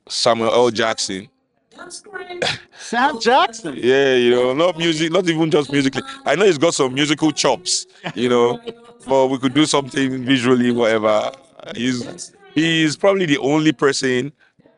Samuel 0.08 0.52
L. 0.52 0.70
Jackson. 0.72 1.30
Sam 2.80 3.20
Jackson. 3.20 3.76
Yeah, 3.78 4.16
you 4.16 4.32
know, 4.32 4.54
not 4.54 4.78
music, 4.78 5.12
not 5.12 5.28
even 5.28 5.50
just 5.52 5.72
musically. 5.72 6.02
I 6.26 6.36
know 6.36 6.46
he's 6.46 6.58
got 6.58 6.74
some 6.74 6.94
musical 6.94 7.32
chops, 7.32 7.86
you 8.16 8.30
know, 8.30 8.60
but 9.08 9.28
we 9.28 9.38
could 9.40 9.54
do 9.54 9.66
something 9.66 10.24
visually, 10.24 10.72
whatever. 10.72 11.32
He's 11.76 12.34
he's 12.54 12.96
probably 12.96 13.26
the 13.26 13.38
only 13.40 13.72
person 13.72 14.32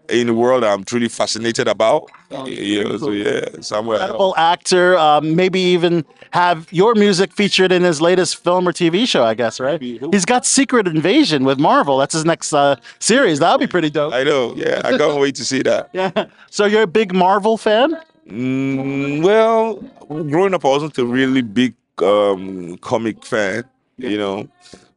in 0.09 0.27
the 0.27 0.33
world 0.33 0.63
I'm 0.63 0.83
truly 0.83 1.07
fascinated 1.09 1.67
about. 1.67 2.09
You 2.45 2.83
know, 2.83 2.97
so 2.97 3.11
yeah, 3.11 3.45
somewhere. 3.61 3.97
Incredible 3.97 4.33
actor. 4.37 4.97
Um, 4.97 5.35
maybe 5.35 5.59
even 5.59 6.05
have 6.31 6.71
your 6.71 6.95
music 6.95 7.31
featured 7.33 7.71
in 7.71 7.83
his 7.83 8.01
latest 8.01 8.43
film 8.43 8.67
or 8.67 8.73
TV 8.73 9.07
show, 9.07 9.23
I 9.23 9.35
guess, 9.35 9.59
right? 9.59 9.81
He's 9.81 10.25
got 10.25 10.45
Secret 10.45 10.87
Invasion 10.87 11.45
with 11.45 11.59
Marvel. 11.59 11.97
That's 11.97 12.13
his 12.13 12.25
next 12.25 12.51
uh, 12.53 12.75
series. 12.99 13.39
That'll 13.39 13.57
be 13.57 13.67
pretty 13.67 13.89
dope. 13.89 14.13
I 14.13 14.23
know, 14.23 14.53
yeah, 14.55 14.81
I 14.83 14.97
can't 14.97 15.19
wait 15.19 15.35
to 15.35 15.45
see 15.45 15.61
that. 15.63 15.89
Yeah. 15.95 16.25
So 16.49 16.65
you're 16.65 16.81
a 16.81 16.87
big 16.87 17.13
Marvel 17.13 17.57
fan? 17.57 17.97
Mm, 18.27 19.23
well, 19.23 19.75
growing 20.29 20.53
up, 20.53 20.65
I 20.65 20.67
wasn't 20.67 20.97
a 20.97 21.05
really 21.05 21.41
big 21.41 21.73
um, 22.03 22.77
comic 22.79 23.23
fan, 23.23 23.63
you 23.97 24.17
know, 24.17 24.49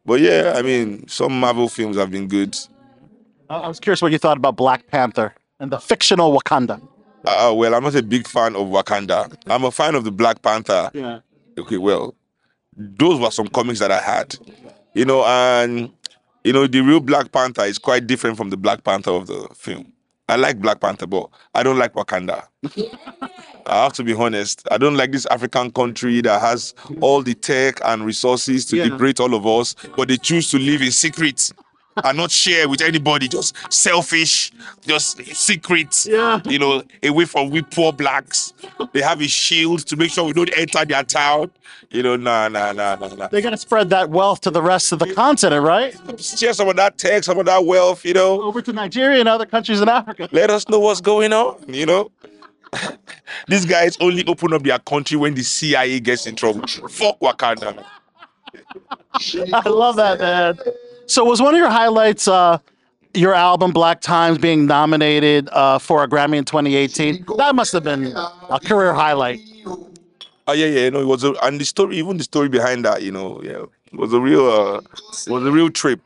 but 0.04 0.20
yeah, 0.20 0.54
I 0.56 0.62
mean, 0.62 1.06
some 1.06 1.38
Marvel 1.38 1.68
films 1.68 1.96
have 1.96 2.10
been 2.10 2.26
good. 2.26 2.56
I 3.50 3.66
was 3.68 3.80
curious 3.80 4.02
what 4.02 4.12
you 4.12 4.18
thought 4.18 4.36
about 4.36 4.56
Black 4.56 4.86
Panther 4.88 5.34
and 5.60 5.70
the 5.70 5.78
fictional 5.78 6.36
Wakanda. 6.38 6.80
Uh, 7.24 7.52
well, 7.54 7.74
I'm 7.74 7.82
not 7.82 7.94
a 7.94 8.02
big 8.02 8.26
fan 8.28 8.54
of 8.54 8.68
Wakanda. 8.68 9.34
I'm 9.46 9.64
a 9.64 9.70
fan 9.70 9.94
of 9.94 10.04
the 10.04 10.12
Black 10.12 10.42
Panther. 10.42 10.90
Yeah. 10.94 11.20
Okay, 11.58 11.78
well, 11.78 12.14
those 12.76 13.18
were 13.20 13.30
some 13.30 13.48
comics 13.48 13.80
that 13.80 13.90
I 13.90 14.00
had, 14.00 14.36
you 14.94 15.04
know, 15.04 15.24
and 15.24 15.90
you 16.44 16.52
know, 16.52 16.66
the 16.66 16.80
real 16.80 17.00
Black 17.00 17.32
Panther 17.32 17.62
is 17.64 17.78
quite 17.78 18.06
different 18.06 18.36
from 18.36 18.50
the 18.50 18.56
Black 18.56 18.84
Panther 18.84 19.10
of 19.10 19.26
the 19.26 19.48
film. 19.54 19.92
I 20.28 20.36
like 20.36 20.60
Black 20.60 20.80
Panther, 20.80 21.06
but 21.06 21.28
I 21.54 21.62
don't 21.62 21.78
like 21.78 21.94
Wakanda. 21.94 22.44
I 23.66 23.82
have 23.82 23.92
to 23.94 24.04
be 24.04 24.14
honest. 24.14 24.66
I 24.70 24.78
don't 24.78 24.96
like 24.96 25.10
this 25.12 25.26
African 25.26 25.70
country 25.70 26.20
that 26.20 26.40
has 26.40 26.74
all 27.00 27.22
the 27.22 27.34
tech 27.34 27.80
and 27.84 28.04
resources 28.04 28.64
to 28.66 28.76
Yeah. 28.76 28.84
liberate 28.84 29.20
all 29.20 29.34
of 29.34 29.46
us, 29.46 29.74
but 29.96 30.08
they 30.08 30.16
choose 30.16 30.50
to 30.52 30.58
live 30.58 30.80
in 30.82 30.90
secret 30.90 31.50
and 32.04 32.16
not 32.18 32.30
share 32.30 32.68
with 32.68 32.80
anybody. 32.80 33.28
Just 33.28 33.54
selfish, 33.72 34.52
just 34.86 35.24
secret. 35.34 36.06
Yeah. 36.06 36.40
You 36.44 36.58
know, 36.58 36.82
away 37.02 37.24
from 37.24 37.50
we 37.50 37.62
poor 37.62 37.92
blacks. 37.92 38.52
They 38.92 39.00
have 39.02 39.20
a 39.20 39.28
shield 39.28 39.86
to 39.86 39.96
make 39.96 40.10
sure 40.10 40.24
we 40.24 40.32
don't 40.32 40.50
enter 40.56 40.84
their 40.84 41.02
town. 41.04 41.50
You 41.90 42.02
know, 42.02 42.16
nah, 42.16 42.48
nah, 42.48 42.72
nah, 42.72 42.96
nah, 42.96 43.08
nah. 43.14 43.28
They 43.28 43.40
got 43.40 43.50
to 43.50 43.56
spread 43.56 43.88
that 43.90 44.10
wealth 44.10 44.42
to 44.42 44.50
the 44.50 44.60
rest 44.60 44.92
of 44.92 44.98
the 44.98 45.14
continent, 45.14 45.64
right? 45.64 45.94
Share 46.20 46.52
some 46.52 46.68
of 46.68 46.76
that 46.76 46.98
tech, 46.98 47.24
some 47.24 47.38
of 47.38 47.46
that 47.46 47.64
wealth. 47.64 48.04
You 48.04 48.12
know, 48.14 48.42
Over 48.42 48.60
to 48.62 48.72
Nigeria 48.72 49.20
and 49.20 49.28
other 49.28 49.46
countries 49.46 49.80
in 49.80 49.88
Africa. 49.88 50.28
let 50.32 50.50
us 50.50 50.68
know 50.68 50.80
what's 50.80 51.00
going 51.00 51.32
on. 51.32 51.64
You 51.66 51.86
know. 51.86 52.10
These 53.48 53.64
guys 53.64 53.96
only 54.00 54.26
open 54.26 54.52
up 54.52 54.62
their 54.62 54.78
country 54.78 55.16
when 55.16 55.34
the 55.34 55.42
CIA 55.42 56.00
gets 56.00 56.26
in 56.26 56.36
trouble. 56.36 56.66
Fuck 56.66 57.18
Wakanda. 57.20 57.82
I 59.52 59.68
love 59.68 59.96
that, 59.96 60.18
man. 60.20 60.58
So 61.08 61.24
was 61.24 61.40
one 61.40 61.54
of 61.54 61.58
your 61.58 61.70
highlights 61.70 62.28
uh, 62.28 62.58
your 63.14 63.34
album 63.34 63.72
Black 63.72 64.02
Times 64.02 64.36
being 64.36 64.66
nominated 64.66 65.48
uh, 65.52 65.78
for 65.78 66.04
a 66.04 66.08
Grammy 66.08 66.36
in 66.36 66.44
2018? 66.44 67.24
That 67.38 67.54
must 67.54 67.72
have 67.72 67.82
been 67.82 68.14
a 68.14 68.60
career 68.62 68.92
highlight. 68.92 69.40
Oh 70.46 70.52
yeah, 70.52 70.66
yeah, 70.66 70.90
no, 70.90 71.00
it 71.00 71.06
was 71.06 71.24
a, 71.24 71.32
and 71.42 71.58
the 71.58 71.64
story, 71.64 71.96
even 71.96 72.18
the 72.18 72.24
story 72.24 72.50
behind 72.50 72.84
that, 72.84 73.02
you 73.02 73.10
know, 73.10 73.40
yeah, 73.42 73.64
was 73.92 74.12
a 74.12 74.20
real, 74.20 74.48
uh, 74.50 74.80
was 75.28 75.46
a 75.46 75.50
real 75.50 75.70
trip. 75.70 76.00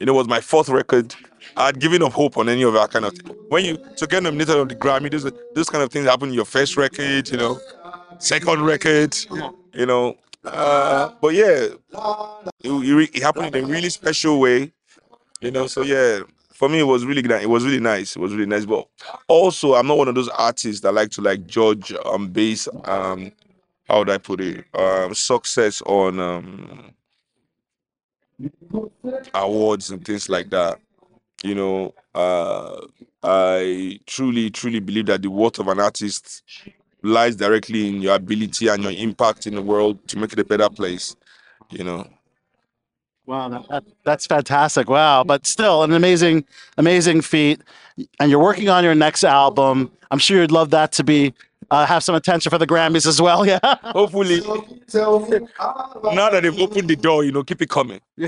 You 0.00 0.06
know, 0.06 0.14
it 0.14 0.16
was 0.16 0.28
my 0.28 0.40
fourth 0.40 0.70
record. 0.70 1.14
I'd 1.56 1.78
given 1.78 2.02
up 2.02 2.12
hope 2.12 2.38
on 2.38 2.48
any 2.48 2.62
of 2.62 2.72
that 2.72 2.90
kind 2.90 3.04
of 3.04 3.12
thing. 3.12 3.34
When 3.50 3.64
you 3.66 3.76
to 3.96 4.06
get 4.06 4.22
nominated 4.22 4.56
on 4.56 4.68
the 4.68 4.76
Grammy, 4.76 5.10
those 5.10 5.30
those 5.54 5.68
kind 5.68 5.84
of 5.84 5.90
things 5.90 6.06
happen 6.06 6.28
in 6.30 6.34
your 6.34 6.46
first 6.46 6.76
record, 6.78 7.28
you 7.28 7.36
know, 7.36 7.60
second 8.18 8.62
record, 8.62 9.14
you 9.74 9.84
know. 9.84 10.16
Uh, 10.44 11.10
but 11.20 11.34
yeah, 11.34 11.68
it, 12.62 12.70
it, 12.70 13.16
it 13.16 13.22
happened 13.22 13.54
in 13.54 13.64
a 13.64 13.66
really 13.66 13.90
special 13.90 14.40
way, 14.40 14.72
you 15.40 15.50
know. 15.50 15.66
So 15.66 15.82
yeah, 15.82 16.20
for 16.52 16.68
me 16.68 16.80
it 16.80 16.84
was 16.84 17.04
really 17.04 17.22
good. 17.22 17.42
It 17.42 17.50
was 17.50 17.64
really 17.64 17.80
nice. 17.80 18.16
It 18.16 18.20
was 18.20 18.32
really 18.32 18.46
nice. 18.46 18.64
But 18.64 18.88
also, 19.28 19.74
I'm 19.74 19.86
not 19.86 19.98
one 19.98 20.08
of 20.08 20.14
those 20.14 20.28
artists 20.30 20.82
that 20.82 20.92
like 20.92 21.10
to 21.12 21.22
like 21.22 21.46
judge 21.46 21.92
um 22.06 22.28
base 22.28 22.68
um 22.84 23.32
how 23.88 24.00
would 24.00 24.10
I 24.10 24.18
put 24.18 24.40
it 24.40 24.64
um 24.74 25.14
success 25.14 25.82
on 25.82 26.20
um 26.20 26.94
awards 29.34 29.90
and 29.90 30.04
things 30.04 30.28
like 30.28 30.50
that. 30.50 30.80
You 31.42 31.54
know, 31.54 31.94
uh, 32.14 32.80
I 33.22 34.00
truly, 34.06 34.50
truly 34.50 34.80
believe 34.80 35.06
that 35.06 35.22
the 35.22 35.30
worth 35.30 35.58
of 35.58 35.68
an 35.68 35.80
artist 35.80 36.42
lies 37.02 37.36
directly 37.36 37.88
in 37.88 38.02
your 38.02 38.14
ability 38.16 38.68
and 38.68 38.82
your 38.82 38.92
impact 38.92 39.46
in 39.46 39.54
the 39.54 39.62
world 39.62 40.06
to 40.08 40.18
make 40.18 40.32
it 40.32 40.38
a 40.38 40.44
better 40.44 40.68
place. 40.68 41.16
You 41.70 41.84
know. 41.84 42.06
Wow, 43.26 43.50
that, 43.50 43.68
that, 43.68 43.84
that's 44.04 44.26
fantastic. 44.26 44.88
Wow, 44.88 45.22
but 45.22 45.46
still 45.46 45.82
an 45.82 45.92
amazing, 45.92 46.46
amazing 46.78 47.20
feat. 47.20 47.60
And 48.18 48.30
you're 48.30 48.42
working 48.42 48.70
on 48.70 48.84
your 48.84 48.94
next 48.94 49.22
album. 49.22 49.92
I'm 50.10 50.18
sure 50.18 50.40
you'd 50.40 50.50
love 50.50 50.70
that 50.70 50.92
to 50.92 51.04
be 51.04 51.34
uh, 51.70 51.84
have 51.84 52.02
some 52.02 52.14
attention 52.14 52.48
for 52.48 52.56
the 52.56 52.66
Grammys 52.66 53.06
as 53.06 53.20
well. 53.20 53.44
Yeah. 53.46 53.58
Hopefully, 53.82 54.40
now 54.40 56.30
that 56.30 56.40
they've 56.42 56.58
opened 56.58 56.88
the 56.88 56.96
door, 56.96 57.24
you 57.24 57.32
know, 57.32 57.42
keep 57.42 57.60
it 57.62 57.68
coming. 57.68 58.00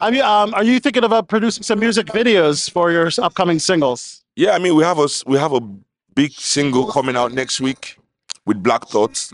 I 0.00 0.10
mean, 0.10 0.20
um, 0.22 0.54
are 0.54 0.64
you 0.64 0.78
thinking 0.80 1.04
about 1.04 1.28
producing 1.28 1.62
some 1.62 1.78
music 1.80 2.06
videos 2.06 2.70
for 2.70 2.90
your 2.92 3.10
upcoming 3.18 3.58
singles? 3.58 4.24
Yeah, 4.36 4.52
I 4.52 4.58
mean, 4.58 4.74
we 4.76 4.84
have 4.84 4.98
a 4.98 5.02
s- 5.04 5.24
we 5.26 5.38
have 5.38 5.52
a 5.52 5.60
big 6.14 6.32
single 6.32 6.86
coming 6.90 7.16
out 7.16 7.32
next 7.32 7.60
week 7.60 7.98
with 8.46 8.62
Black 8.62 8.86
Thoughts. 8.88 9.32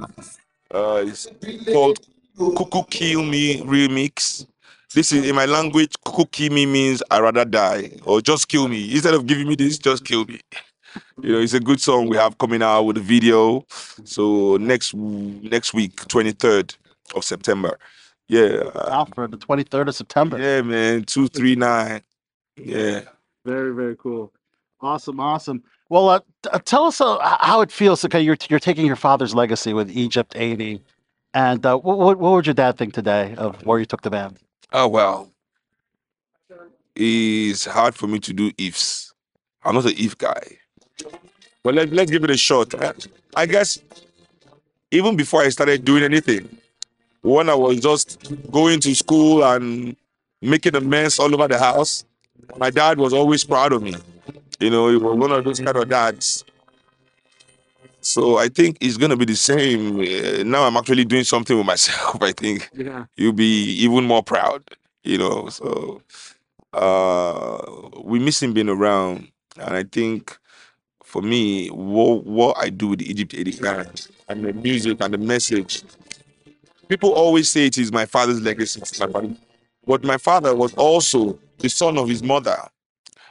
Uh, 0.73 1.05
it's 1.07 1.26
called 1.73 1.98
"Cuckoo 2.39 2.82
Kill 2.90 3.24
Me" 3.24 3.60
remix. 3.62 4.47
This 4.94 5.12
is 5.12 5.26
in 5.28 5.34
my 5.34 5.47
language. 5.47 5.94
"Cuckoo 6.05 6.26
Kill 6.26 6.52
Me" 6.52 6.66
means 6.66 7.02
I 7.10 7.20
rather 7.20 7.44
die 7.44 7.92
or 8.05 8.20
just 8.20 8.48
kill 8.48 8.68
me. 8.68 8.92
Instead 8.92 9.15
of 9.15 9.26
giving 9.26 9.48
me 9.48 9.55
this, 9.57 9.78
just 9.78 10.05
kill 10.05 10.24
me. 10.24 10.40
You 11.23 11.32
know, 11.32 11.39
it's 11.40 11.52
a 11.52 11.60
good 11.60 11.81
song 11.81 12.08
we 12.08 12.16
have 12.16 12.39
coming 12.39 12.62
out 12.62 12.82
with 12.82 12.97
a 12.97 13.00
video. 13.00 13.65
So 14.05 14.57
next 14.57 14.94
next 14.94 15.74
week, 15.74 15.94
twenty 16.08 16.32
third 16.32 16.74
of 17.15 17.24
September. 17.24 17.78
Yeah, 18.26 18.70
Out 18.89 19.15
for 19.15 19.26
the 19.28 19.36
23rd 19.36 19.89
of 19.89 19.94
September. 19.94 20.39
yeah, 20.39 20.62
man. 20.62 21.05
Two 21.05 21.28
three 21.28 21.57
nine. 21.57 22.00
Yeah. 22.57 23.02
Very, 23.44 23.74
very 23.74 23.97
cool. 23.97 24.32
Awesome, 24.81 25.20
awesome. 25.20 25.62
Well, 25.89 26.08
uh, 26.08 26.20
t- 26.42 26.50
uh, 26.52 26.58
tell 26.58 26.84
us 26.84 27.00
uh, 27.00 27.18
how 27.41 27.60
it 27.62 27.73
feels. 27.73 28.05
Okay, 28.05 28.20
you're 28.20 28.36
you're 28.49 28.60
taking 28.60 28.86
your 28.86 28.97
father's 28.97 29.34
legacy 29.34 29.73
with 29.73 29.91
Egypt 29.91 30.34
80, 30.36 30.83
and 31.34 31.65
uh, 31.65 31.76
what, 31.78 31.99
what 31.99 32.18
what 32.18 32.33
would 32.33 32.47
your 32.47 32.55
dad 32.55 32.76
think 32.76 32.94
today 32.94 33.34
of 33.36 33.65
where 33.65 33.78
you 33.78 33.86
took 33.86 34.02
the 34.02 34.10
band? 34.10 34.39
Oh 34.73 34.89
well. 34.89 35.31
It's 37.00 37.65
hard 37.65 37.94
for 37.94 38.08
me 38.08 38.18
to 38.20 38.33
do 38.33 38.50
ifs. 38.58 39.15
I'm 39.62 39.76
not 39.76 39.84
an 39.84 39.94
if 39.97 40.18
guy. 40.18 40.58
But 41.62 41.75
let, 41.75 41.92
let's 41.92 42.10
give 42.10 42.25
it 42.25 42.31
a 42.31 42.36
shot. 42.36 42.75
Uh, 42.75 42.92
I 43.36 43.47
guess 43.47 43.78
even 44.91 45.15
before 45.17 45.42
I 45.42 45.49
started 45.50 45.84
doing 45.84 46.02
anything, 46.02 46.49
when 47.23 47.49
I 47.49 47.55
was 47.55 47.78
just 47.81 48.33
going 48.50 48.81
to 48.81 48.94
school 48.97 49.44
and 49.44 49.97
making 50.41 50.75
a 50.76 50.81
mess 50.81 51.18
all 51.18 51.33
over 51.34 51.49
the 51.49 51.58
house. 51.58 52.05
My 52.57 52.70
dad 52.70 52.99
was 52.99 53.12
always 53.12 53.44
proud 53.44 53.73
of 53.73 53.83
me. 53.83 53.94
You 54.60 54.70
know, 54.70 54.88
he 54.88 54.96
was 54.96 55.16
one 55.16 55.30
of 55.32 55.44
those 55.44 55.60
kind 55.60 55.76
of 55.76 55.88
dads. 55.88 56.44
So 58.00 58.38
I 58.38 58.48
think 58.48 58.78
it's 58.80 58.96
gonna 58.96 59.16
be 59.16 59.24
the 59.24 59.36
same. 59.36 60.00
Uh, 60.00 60.42
now 60.44 60.64
I'm 60.64 60.76
actually 60.76 61.04
doing 61.04 61.24
something 61.24 61.56
with 61.56 61.66
myself. 61.66 62.20
I 62.22 62.32
think 62.32 62.70
Yeah. 62.74 63.04
you'll 63.16 63.32
be 63.32 63.64
even 63.84 64.04
more 64.04 64.22
proud. 64.22 64.62
You 65.04 65.18
know, 65.18 65.48
so 65.48 66.02
uh, 66.72 67.60
we 68.02 68.18
miss 68.18 68.42
him 68.42 68.52
being 68.52 68.68
around, 68.68 69.28
and 69.58 69.74
I 69.76 69.84
think 69.84 70.36
for 71.04 71.22
me, 71.22 71.68
what 71.68 72.24
what 72.24 72.56
I 72.58 72.68
do 72.70 72.88
with 72.88 72.98
the 72.98 73.10
Egypt 73.10 73.34
85 73.34 74.08
and 74.28 74.44
the 74.44 74.52
music 74.52 74.98
and 75.00 75.14
the 75.14 75.18
message, 75.18 75.82
people 76.88 77.12
always 77.12 77.48
say 77.48 77.66
it 77.66 77.78
is 77.78 77.92
my 77.92 78.06
father's 78.06 78.40
legacy. 78.40 78.80
my 79.00 79.06
father. 79.12 79.34
But 79.86 80.04
my 80.04 80.18
father 80.18 80.54
was 80.54 80.74
also 80.74 81.38
the 81.58 81.68
son 81.70 81.96
of 81.96 82.08
his 82.08 82.22
mother. 82.22 82.56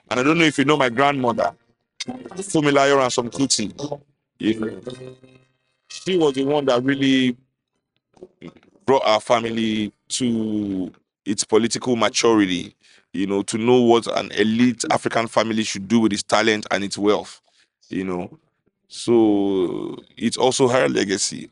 And 0.10 0.19
I 0.19 0.24
don't 0.24 0.38
know 0.38 0.45
if 0.45 0.58
you 0.58 0.66
know 0.66 0.77
my 0.77 0.90
grandmother, 0.90 1.53
Funmilayo 2.06 2.98
Ransome-Kuti. 2.98 3.77
Know, 3.77 4.02
she 5.90 6.18
was 6.18 6.34
the 6.34 6.45
one 6.45 6.66
that 6.66 6.84
really 6.84 7.36
brought 8.86 9.03
our 9.06 9.19
family 9.19 9.92
to 10.10 10.92
its 11.26 11.44
political 11.44 11.95
maturity, 11.95 12.74
you 13.11 13.27
know, 13.27 13.42
to 13.44 13.58
know 13.58 13.82
what 13.82 14.08
an 14.18 14.32
elite 14.32 14.86
African 14.92 15.27
family 15.27 15.64
should 15.64 15.88
do 15.88 16.00
with 16.00 16.14
its 16.14 16.24
talent 16.24 16.66
and 16.72 16.84
its 16.84 16.98
wealth, 16.98 17.42
you 17.90 18.06
know. 18.06 18.40
So 18.88 19.98
it's 20.16 20.38
also 20.38 20.69
her 20.69 20.88
legacy. 20.88 21.50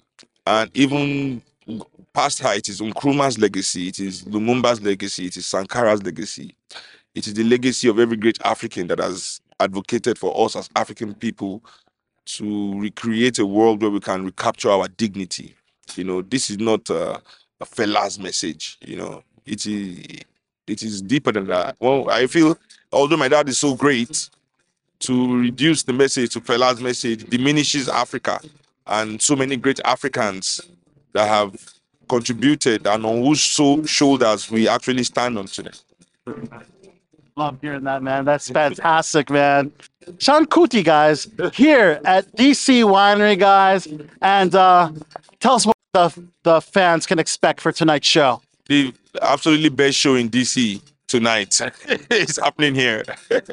And 0.47 0.71
even 0.73 1.41
past 2.13 2.39
her, 2.39 2.53
it 2.53 2.69
is 2.69 2.79
Nkrumah's 2.79 3.37
legacy, 3.37 3.89
it 3.89 3.99
is 3.99 4.23
Lumumba's 4.23 4.81
legacy, 4.81 5.25
it 5.25 5.35
is 5.35 5.45
Sankara's 5.45 6.01
legacy. 6.03 6.55
It 7.15 7.27
is 7.27 7.33
the 7.33 7.43
legacy 7.43 7.87
of 7.87 7.97
every 7.97 8.17
great 8.17 8.37
African 8.43 8.87
that 8.87 8.99
has 8.99 9.41
advocated 9.59 10.17
for 10.17 10.45
us 10.45 10.55
as 10.55 10.69
African 10.75 11.13
people 11.13 11.63
to 12.25 12.79
recreate 12.79 13.39
a 13.39 13.45
world 13.45 13.81
where 13.81 13.91
we 13.91 13.99
can 13.99 14.25
recapture 14.25 14.69
our 14.69 14.87
dignity. 14.87 15.55
You 15.95 16.03
know, 16.03 16.21
this 16.21 16.49
is 16.49 16.59
not 16.59 16.89
uh, 16.91 17.17
a 17.61 17.65
Fela's 17.65 18.19
message. 18.19 18.77
You 18.81 18.97
know, 18.97 19.23
it 19.45 19.65
is 19.65 20.05
it 20.67 20.83
is 20.83 21.01
deeper 21.01 21.31
than 21.31 21.47
that. 21.47 21.77
Well, 21.79 22.09
I 22.09 22.27
feel 22.27 22.57
although 22.91 23.17
my 23.17 23.27
dad 23.27 23.47
is 23.47 23.59
so 23.59 23.75
great, 23.75 24.29
to 24.99 25.39
reduce 25.39 25.83
the 25.83 25.93
message 25.93 26.33
to 26.33 26.41
Fela's 26.41 26.81
message 26.81 27.25
diminishes 27.29 27.89
Africa 27.89 28.39
and 28.87 29.21
so 29.21 29.35
many 29.35 29.55
great 29.55 29.79
Africans 29.85 30.61
that 31.13 31.27
have 31.27 31.55
contributed 32.07 32.85
and 32.87 33.05
on 33.05 33.23
whose 33.23 33.39
shoulders 33.39 34.49
we 34.49 34.67
actually 34.67 35.03
stand 35.03 35.37
on 35.37 35.45
today. 35.45 35.71
Love 37.37 37.57
hearing 37.59 37.83
that, 37.83 38.01
man. 38.01 38.23
That's 38.23 38.49
fantastic, 38.49 39.29
man. 39.29 39.73
Seun 40.19 40.45
Kuti, 40.45 40.81
guys, 40.81 41.27
here 41.53 41.99
at 42.05 42.33
DC 42.37 42.83
Winery, 42.85 43.37
guys, 43.37 43.89
and 44.21 44.55
uh, 44.55 44.89
tell 45.41 45.55
us 45.55 45.65
what 45.65 45.75
the, 45.91 46.27
the 46.43 46.61
fans 46.61 47.05
can 47.05 47.19
expect 47.19 47.59
for 47.59 47.73
tonight's 47.73 48.07
show. 48.07 48.41
The 48.67 48.93
absolutely 49.21 49.67
best 49.67 49.97
show 49.97 50.15
in 50.15 50.29
DC 50.29 50.81
tonight. 51.07 51.59
it's 52.09 52.39
happening 52.39 52.73
here. 52.73 53.03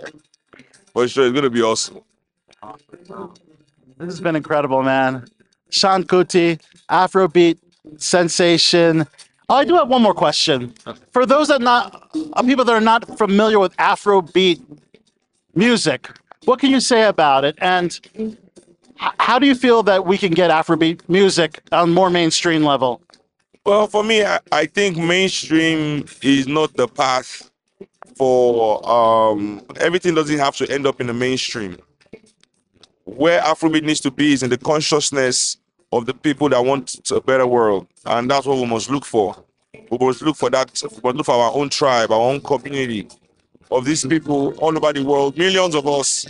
For 0.93 1.09
sure, 1.09 1.27
it's 1.27 1.35
gonna 1.35 1.51
be 1.51 1.63
awesome. 1.63 2.03
This 3.99 4.07
has 4.07 4.21
been 4.21 4.37
incredible, 4.37 4.83
man. 4.83 5.27
Seun 5.71 6.05
Kuti, 6.05 6.61
Afrobeat 6.89 7.59
sensation. 7.97 9.07
Oh, 9.53 9.57
I 9.57 9.67
do 9.67 9.75
have 9.75 9.89
one 9.89 10.01
more 10.01 10.15
question. 10.15 10.73
For 11.11 11.27
those 11.27 11.49
that 11.49 11.61
not 11.61 12.09
uh, 12.33 12.43
people 12.43 12.65
that 12.65 12.73
are 12.73 12.81
not 12.81 13.19
familiar 13.19 13.59
with 13.59 13.77
Afrobeat 13.77 14.63
music, 15.55 16.09
what 16.47 16.59
can 16.59 16.71
you 16.71 16.81
say 16.81 17.03
about 17.03 17.45
it? 17.45 17.57
And 17.59 18.01
h- 18.17 18.35
how 18.97 19.39
do 19.39 19.47
you 19.47 19.55
feel 19.55 19.83
that 19.83 20.07
we 20.07 20.17
can 20.17 20.33
get 20.33 20.51
Afrobeat 20.51 21.07
music 21.07 21.61
on 21.71 21.93
more 21.93 22.09
mainstream 22.09 22.65
level? 22.65 23.03
Well, 23.67 23.89
for 23.89 24.03
me, 24.03 24.25
I, 24.25 24.41
I 24.51 24.65
think 24.65 24.97
mainstream 24.97 26.07
is 26.23 26.49
not 26.49 26.73
the 26.75 26.89
path 26.89 27.51
for 28.17 28.89
um 28.91 29.61
everything 29.81 30.15
doesn't 30.15 30.39
have 30.39 30.57
to 30.57 30.71
end 30.73 30.87
up 30.87 30.99
in 30.99 31.09
the 31.09 31.15
mainstream. 31.27 31.77
Where 33.05 33.43
Afrobeat 33.43 33.83
needs 33.83 34.01
to 34.01 34.11
be 34.11 34.33
is 34.33 34.43
in 34.43 34.49
the 34.49 34.57
consciousness 34.57 35.59
of 35.93 36.07
the 36.07 36.15
people 36.15 36.49
that 36.49 36.65
want 36.65 37.11
a 37.11 37.21
better 37.21 37.47
world. 37.47 37.87
And 38.07 38.31
that's 38.31 38.47
what 38.47 38.57
we 38.57 38.67
must 38.67 38.91
look 38.91 39.05
for. 39.05 39.37
We 39.91 39.99
must 39.99 40.23
look 40.23 40.37
for 40.37 40.51
that, 40.51 40.71
we 40.83 41.01
must 41.03 41.17
look 41.17 41.27
for 41.27 41.35
our 41.35 41.53
own 41.55 41.69
tribe, 41.69 42.11
our 42.11 42.21
own 42.21 42.41
community 42.41 43.09
of 43.71 43.85
these 43.85 44.05
people 44.05 44.55
all 44.59 44.77
over 44.77 44.93
the 44.93 45.05
world, 45.05 45.37
millions 45.37 45.75
of 45.75 45.87
us 45.87 46.27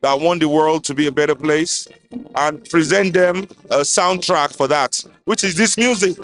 that 0.00 0.20
want 0.20 0.40
the 0.40 0.48
world 0.48 0.84
to 0.84 0.94
be 0.94 1.06
a 1.06 1.12
better 1.12 1.34
place 1.34 1.88
and 2.36 2.64
present 2.68 3.12
them 3.12 3.44
a 3.70 3.80
soundtrack 3.80 4.54
for 4.56 4.68
that, 4.68 5.02
which 5.24 5.44
is 5.44 5.56
this 5.56 5.76
music. 5.76 6.16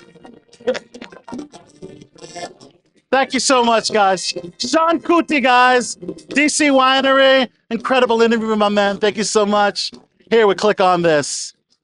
Thank 3.10 3.34
you 3.34 3.40
so 3.40 3.62
much, 3.62 3.92
guys. 3.92 4.32
Seun 4.58 5.00
Kuti, 5.02 5.42
guys, 5.42 5.96
DC 5.96 6.70
Winery. 6.70 7.48
Incredible 7.70 8.22
interview 8.22 8.56
my 8.56 8.68
man. 8.68 8.98
Thank 8.98 9.16
you 9.16 9.24
so 9.24 9.44
much. 9.44 9.92
Here 10.30 10.46
we 10.46 10.54
click 10.54 10.80
on 10.80 11.02
this. 11.02 11.51